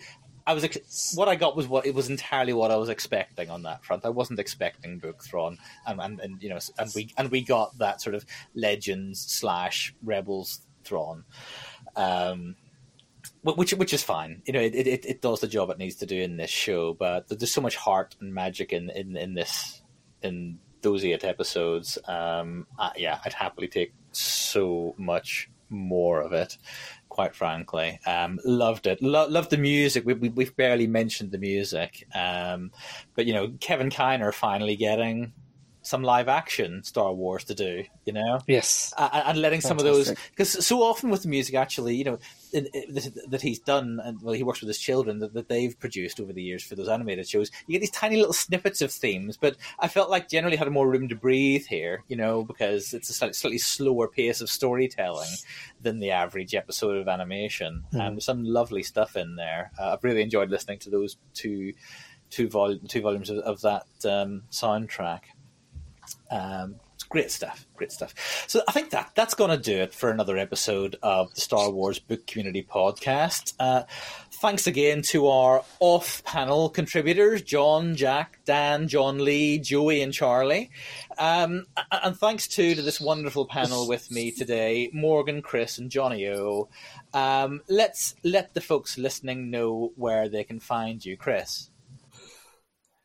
I 0.49 0.55
was 0.55 0.63
ex- 0.63 1.13
what 1.17 1.29
I 1.29 1.35
got 1.35 1.57
was 1.57 1.67
what 1.67 1.87
it 1.87 1.95
was 1.95 2.09
entirely 2.09 2.53
what 2.53 2.71
I 2.71 2.77
was 2.77 2.89
expecting 2.89 3.51
on 3.51 3.65
that 3.65 3.85
front. 3.85 4.07
I 4.07 4.11
wasn't 4.11 4.39
expecting 4.39 5.01
Book 5.01 5.25
Thrawn, 5.25 5.59
and, 5.89 6.01
and, 6.01 6.21
and 6.21 6.41
you 6.41 6.49
know, 6.49 6.61
and 6.79 6.89
we 6.95 7.13
and 7.19 7.33
we 7.33 7.43
got 7.43 7.77
that 7.79 8.01
sort 8.01 8.15
of 8.15 8.25
legends 8.55 9.21
slash 9.21 9.93
rebels 10.05 10.61
Thrawn, 10.85 11.25
um, 11.97 12.55
which 13.55 13.73
which 13.75 13.93
is 13.93 14.03
fine. 14.03 14.43
You 14.47 14.53
know, 14.53 14.61
it, 14.61 14.75
it 14.75 15.05
it 15.07 15.23
does 15.23 15.41
the 15.41 15.49
job 15.49 15.71
it 15.71 15.79
needs 15.79 15.97
to 15.97 16.07
do 16.07 16.21
in 16.21 16.37
this 16.37 16.51
show. 16.51 16.95
But 16.95 17.29
there's 17.29 17.53
so 17.53 17.61
much 17.61 17.77
heart 17.77 18.17
and 18.21 18.35
magic 18.35 18.73
in 18.73 18.91
in, 18.91 19.17
in 19.17 19.35
this 19.35 19.83
in 20.23 20.59
those 20.83 21.05
eight 21.05 21.25
episodes. 21.25 21.99
Um, 22.07 22.67
uh, 22.79 22.91
yeah, 22.97 23.19
I'd 23.25 23.33
happily 23.33 23.69
take 23.69 23.93
so 24.13 24.95
much 24.99 25.51
more 25.69 26.21
of 26.21 26.33
it. 26.33 26.59
Quite 27.09 27.35
frankly, 27.35 27.99
um, 28.07 28.39
loved 28.45 28.87
it. 28.87 29.03
Lo- 29.03 29.29
loved 29.29 29.51
the 29.51 29.57
music. 29.57 30.05
We, 30.05 30.15
we, 30.15 30.29
we've 30.29 30.55
barely 30.55 30.87
mentioned 30.87 31.33
the 31.33 31.39
music, 31.39 32.07
um, 32.15 32.73
but 33.15 33.25
you 33.27 33.33
know, 33.33 33.55
Kevin 33.59 33.89
Kiner 33.89 34.35
finally 34.35 34.77
getting 34.77 35.33
some 35.87 36.03
live 36.03 36.27
action 36.29 36.83
Star 36.83 37.13
Wars 37.13 37.45
to 37.45 37.55
do, 37.55 37.85
you 38.05 38.13
know? 38.13 38.41
Yes. 38.49 38.93
Uh, 38.99 39.23
and 39.27 39.41
letting 39.41 39.61
some 39.61 39.79
of 39.79 39.85
those, 39.85 40.13
because 40.31 40.67
so 40.67 40.83
often 40.83 41.11
with 41.11 41.23
the 41.23 41.29
music, 41.29 41.55
actually, 41.55 41.95
you 41.95 42.03
know, 42.03 42.19
that, 42.65 43.43
he's 43.43 43.59
done, 43.59 44.01
and 44.03 44.21
well, 44.23 44.35
he 44.35 44.43
works 44.43 44.61
with 44.61 44.69
his 44.69 44.79
children 44.79 45.19
that, 45.21 45.35
that 45.35 45.49
they've 45.49 45.79
produced 45.79 46.21
over 46.21 46.33
the 46.33 46.43
years 46.43 46.63
for 46.63 46.75
those 46.75 46.89
animated 46.89 47.29
shows. 47.29 47.51
You 47.67 47.73
get 47.73 47.81
these 47.81 47.91
tiny 47.91 48.17
little 48.17 48.33
snippets 48.33 48.81
of 48.81 48.91
themes, 48.91 49.37
but 49.37 49.57
I 49.79 49.89
felt 49.89 50.11
like 50.11 50.29
generally 50.29 50.57
had 50.57 50.71
more 50.71 50.89
room 50.89 51.09
to 51.09 51.15
breathe 51.15 51.67
here, 51.67 52.03
you 52.09 52.17
know, 52.17 52.45
because 52.45 52.95
it's 52.95 53.11
a 53.11 53.13
slightly, 53.13 53.35
slightly 53.35 53.59
slower 53.59 54.09
pace 54.09 54.41
of 54.41 54.51
storytelling 54.51 55.31
than 55.81 56.01
the 56.01 56.11
average 56.11 56.55
episode 56.55 56.97
of 56.97 57.09
animation. 57.09 57.85
And 57.93 58.23
some 58.23 58.45
lovely 58.45 58.83
stuff 58.83 59.17
in 59.17 59.37
there. 59.37 59.71
Uh, 59.79 59.93
I've 59.93 60.05
really 60.05 60.23
enjoyed 60.23 60.51
listening 60.51 60.79
to 60.81 60.91
those 60.91 61.17
two 61.35 61.73
two, 62.31 62.49
vol- 62.49 62.79
two 62.89 63.01
volumes 63.01 63.31
of, 63.31 63.39
of 63.39 63.61
that 63.63 63.87
um, 64.05 64.43
soundtrack. 64.51 65.21
Um, 66.31 66.77
great 67.09 67.31
stuff, 67.31 67.67
great 67.77 67.93
stuff. 67.93 68.45
So 68.47 68.63
I 68.69 68.73
think 68.73 68.91
that 68.91 69.13
that's 69.15 69.35
going 69.35 69.51
to 69.51 69.57
do 69.57 69.77
it 69.77 69.95
for 69.95 70.11
another 70.11 70.37
episode 70.37 70.97
of 71.03 71.35
the 71.35 71.41
Star 71.41 71.71
Wars 71.71 71.99
Book 71.99 72.27
Community 72.27 72.63
Podcast. 72.63 73.55
Uh, 73.59 73.85
thanks 74.41 74.67
again 74.67 75.03
to 75.03 75.29
our 75.29 75.65
off-panel 75.81 76.71
contributors: 76.71 77.43
John, 77.43 77.97
Jack, 77.97 78.41
Dan, 78.45 78.89
John 78.89 79.25
Lee, 79.25 79.59
Joey, 79.59 80.03
and 80.03 80.13
Charlie. 80.13 80.71
Um, 81.19 81.67
and 81.91 82.17
thanks 82.17 82.49
too 82.49 82.75
to 82.75 82.83
this 82.83 83.01
wonderful 83.01 83.47
panel 83.47 83.89
with 83.89 84.11
me 84.11 84.31
today: 84.31 84.91
Morgan, 84.93 85.43
Chris, 85.43 85.79
and 85.79 85.91
Jonny 85.91 86.29
O. 86.29 86.69
Um, 87.15 87.63
let's 87.69 88.15
let 88.23 88.55
the 88.55 88.61
folks 88.61 88.99
listening 88.99 89.51
know 89.51 89.93
where 89.97 90.29
they 90.29 90.45
can 90.45 90.61
find 90.61 91.05
you, 91.05 91.17
Chris. 91.17 91.71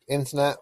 Internet. 0.08 0.56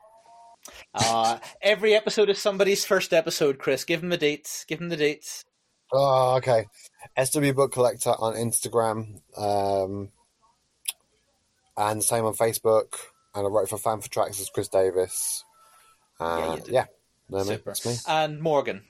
Uh, 0.94 1.38
every 1.62 1.94
episode 1.94 2.28
is 2.30 2.38
somebody's 2.40 2.84
first 2.84 3.12
episode, 3.12 3.58
Chris. 3.58 3.84
Give 3.84 4.00
them 4.00 4.10
the 4.10 4.16
dates. 4.16 4.64
Give 4.66 4.78
them 4.78 4.88
the 4.88 4.96
dates. 4.96 5.44
Oh, 5.92 6.36
okay. 6.36 6.66
SW 7.22 7.52
Book 7.54 7.72
Collector 7.72 8.10
on 8.18 8.34
Instagram, 8.34 9.20
um, 9.36 10.10
and 11.76 12.02
same 12.02 12.24
on 12.24 12.34
Facebook. 12.34 12.94
And 13.34 13.46
I 13.46 13.50
wrote 13.50 13.68
for 13.68 13.78
Fan 13.78 14.00
for 14.00 14.08
Tracks 14.10 14.40
as 14.40 14.48
Chris 14.50 14.68
Davis. 14.68 15.44
Uh, 16.18 16.24
Yeah, 16.24 16.46
yeah, 16.46 16.54
you 16.54 16.60
did. 16.62 16.72
yeah. 16.74 16.84
No, 17.28 17.42
Super. 17.44 17.70
it's 17.70 17.86
me. 17.86 17.94
And 18.08 18.40
Morgan. 18.42 18.82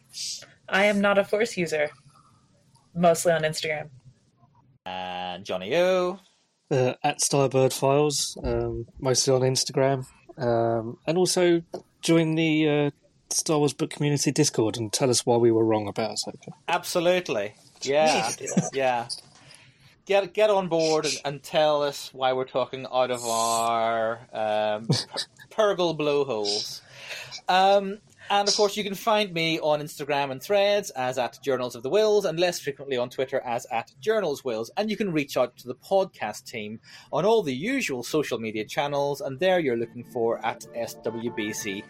I 0.69 0.87
am 0.87 1.01
not 1.01 1.19
a 1.19 1.25
Force 1.25 1.57
user, 1.57 1.91
mostly 2.95 3.33
on 3.33 3.43
Instagram. 3.43 3.91
And 4.87 5.45
Jonny 5.45 5.77
O. 5.77 6.19
uh, 6.71 6.95
at 7.05 7.19
Starbird 7.21 7.73
Files, 7.75 8.39
um, 8.43 8.87
mostly 8.99 9.35
on 9.35 9.43
Instagram, 9.43 10.07
um, 10.39 10.97
and 11.07 11.19
also 11.19 11.63
join 12.01 12.35
the 12.35 12.69
uh, 12.69 12.91
Star 13.31 13.59
Wars 13.59 13.73
Book 13.73 13.91
Community 13.91 14.31
Discord 14.33 14.77
and 14.77 14.93
tell 14.93 15.11
us 15.11 15.25
why 15.25 15.37
we 15.37 15.51
were 15.51 15.65
wrong 15.65 15.89
about 15.89 16.19
something. 16.19 16.53
Absolutely. 16.69 17.55
Yeah. 17.83 18.31
yeah. 18.73 19.09
Get 20.07 20.33
get 20.35 20.51
on 20.51 20.69
board 20.69 21.05
and, 21.05 21.15
and 21.25 21.43
tell 21.43 21.83
us 21.83 22.13
why 22.13 22.33
we're 22.33 22.45
talking 22.45 22.87
out 22.93 23.11
of 23.11 23.25
our 23.25 24.19
um, 24.33 24.89
purrgil 25.51 25.97
blowholes. 25.97 26.83
Um, 27.49 27.99
and 28.31 28.49
of 28.49 28.55
course, 28.55 28.77
you 28.77 28.85
can 28.85 28.95
find 28.95 29.33
me 29.33 29.59
on 29.59 29.81
Instagram 29.81 30.31
and 30.31 30.41
Threads 30.41 30.91
as 30.91 31.19
at 31.19 31.39
Journals 31.43 31.75
of 31.75 31.83
the 31.83 31.91
Whills, 31.91 32.25
and 32.25 32.39
less 32.39 32.61
frequently 32.61 32.97
on 32.97 33.11
Twitter 33.11 33.41
as 33.41 33.67
at 33.73 33.93
Journals 34.01 34.43
Whills. 34.43 34.71
And 34.77 34.89
you 34.89 34.97
can 34.97 35.13
reach 35.13 35.37
out 35.37 35.57
to 35.59 35.67
the 35.67 35.75
podcast 35.75 36.45
team 36.45 36.79
on 37.13 37.25
all 37.25 37.43
the 37.43 37.55
usual 37.55 38.05
social 38.05 38.39
media 38.39 38.65
channels, 38.65 39.21
and 39.21 39.39
there 39.41 39.59
you're 39.59 39.77
looking 39.77 40.05
for 40.05 40.45
at 40.47 40.61
SWBC 40.77 41.83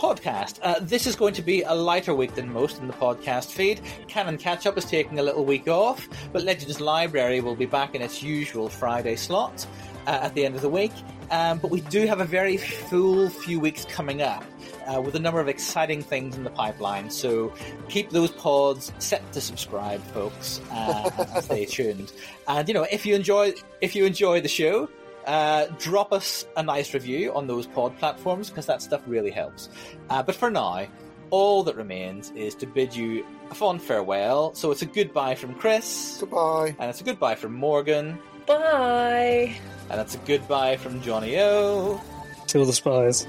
podcast. 0.00 0.58
Uh, 0.62 0.80
this 0.80 1.06
is 1.06 1.14
going 1.14 1.34
to 1.34 1.42
be 1.42 1.62
a 1.62 1.74
lighter 1.74 2.14
week 2.14 2.34
than 2.34 2.52
most 2.52 2.78
in 2.78 2.86
the 2.86 2.94
podcast 2.94 3.52
feed. 3.52 3.80
Canon 4.08 4.38
Catch 4.38 4.66
Up 4.66 4.76
is 4.76 4.84
taking 4.84 5.18
a 5.18 5.22
little 5.22 5.44
week 5.44 5.68
off, 5.68 6.08
but 6.32 6.42
Legends 6.42 6.80
Library 6.80 7.40
will 7.40 7.54
be 7.54 7.66
back 7.66 7.94
in 7.94 8.02
its 8.02 8.22
usual 8.22 8.68
Friday 8.68 9.14
slot 9.14 9.66
uh, 10.06 10.18
at 10.22 10.34
the 10.34 10.44
end 10.44 10.56
of 10.56 10.62
the 10.62 10.68
week. 10.68 10.92
Um, 11.30 11.58
but 11.58 11.70
we 11.70 11.82
do 11.82 12.06
have 12.06 12.20
a 12.20 12.24
very 12.24 12.56
full 12.56 13.28
few 13.28 13.60
weeks 13.60 13.84
coming 13.84 14.22
up. 14.22 14.42
Uh, 14.86 15.00
with 15.00 15.14
a 15.14 15.18
number 15.18 15.40
of 15.40 15.48
exciting 15.48 16.02
things 16.02 16.36
in 16.36 16.44
the 16.44 16.50
pipeline, 16.50 17.10
so 17.10 17.52
keep 17.88 18.10
those 18.10 18.30
pods 18.30 18.92
set 18.98 19.32
to 19.32 19.40
subscribe, 19.40 20.02
folks. 20.12 20.60
Uh, 20.70 21.10
and 21.34 21.44
stay 21.44 21.64
tuned. 21.64 22.12
And 22.48 22.66
you 22.68 22.74
know, 22.74 22.86
if 22.90 23.04
you 23.06 23.14
enjoy 23.14 23.54
if 23.80 23.94
you 23.94 24.04
enjoy 24.04 24.40
the 24.40 24.48
show, 24.48 24.88
uh, 25.26 25.66
drop 25.78 26.12
us 26.12 26.46
a 26.56 26.62
nice 26.62 26.94
review 26.94 27.32
on 27.34 27.46
those 27.46 27.66
pod 27.66 27.96
platforms 27.98 28.50
because 28.50 28.66
that 28.66 28.82
stuff 28.82 29.02
really 29.06 29.30
helps. 29.30 29.68
Uh, 30.08 30.22
but 30.22 30.34
for 30.34 30.50
now, 30.50 30.86
all 31.30 31.62
that 31.64 31.76
remains 31.76 32.30
is 32.32 32.54
to 32.56 32.66
bid 32.66 32.94
you 32.94 33.24
a 33.50 33.54
fond 33.54 33.82
farewell. 33.82 34.54
So 34.54 34.70
it's 34.70 34.82
a 34.82 34.86
goodbye 34.86 35.34
from 35.34 35.54
Chris. 35.54 36.18
Goodbye. 36.20 36.74
And 36.78 36.90
it's 36.90 37.00
a 37.00 37.04
goodbye 37.04 37.36
from 37.36 37.54
Morgan. 37.54 38.18
Bye. 38.46 39.56
And 39.90 40.00
it's 40.00 40.14
a 40.14 40.18
goodbye 40.18 40.76
from 40.76 41.00
Jonny 41.02 41.38
O. 41.38 42.00
Till 42.46 42.64
the 42.64 42.72
spies. 42.72 43.26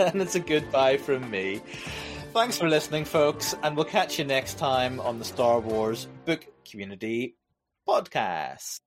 and 0.12 0.22
it's 0.22 0.34
a 0.34 0.40
goodbye 0.40 0.96
from 0.96 1.30
me. 1.30 1.60
Thanks 2.32 2.58
for 2.58 2.68
listening, 2.68 3.04
folks, 3.04 3.54
and 3.62 3.76
we'll 3.76 3.84
catch 3.84 4.18
you 4.18 4.24
next 4.24 4.56
time 4.56 5.00
on 5.00 5.18
the 5.18 5.24
Star 5.24 5.60
Wars 5.60 6.06
Book 6.24 6.46
Community 6.64 7.36
Podcast. 7.88 8.80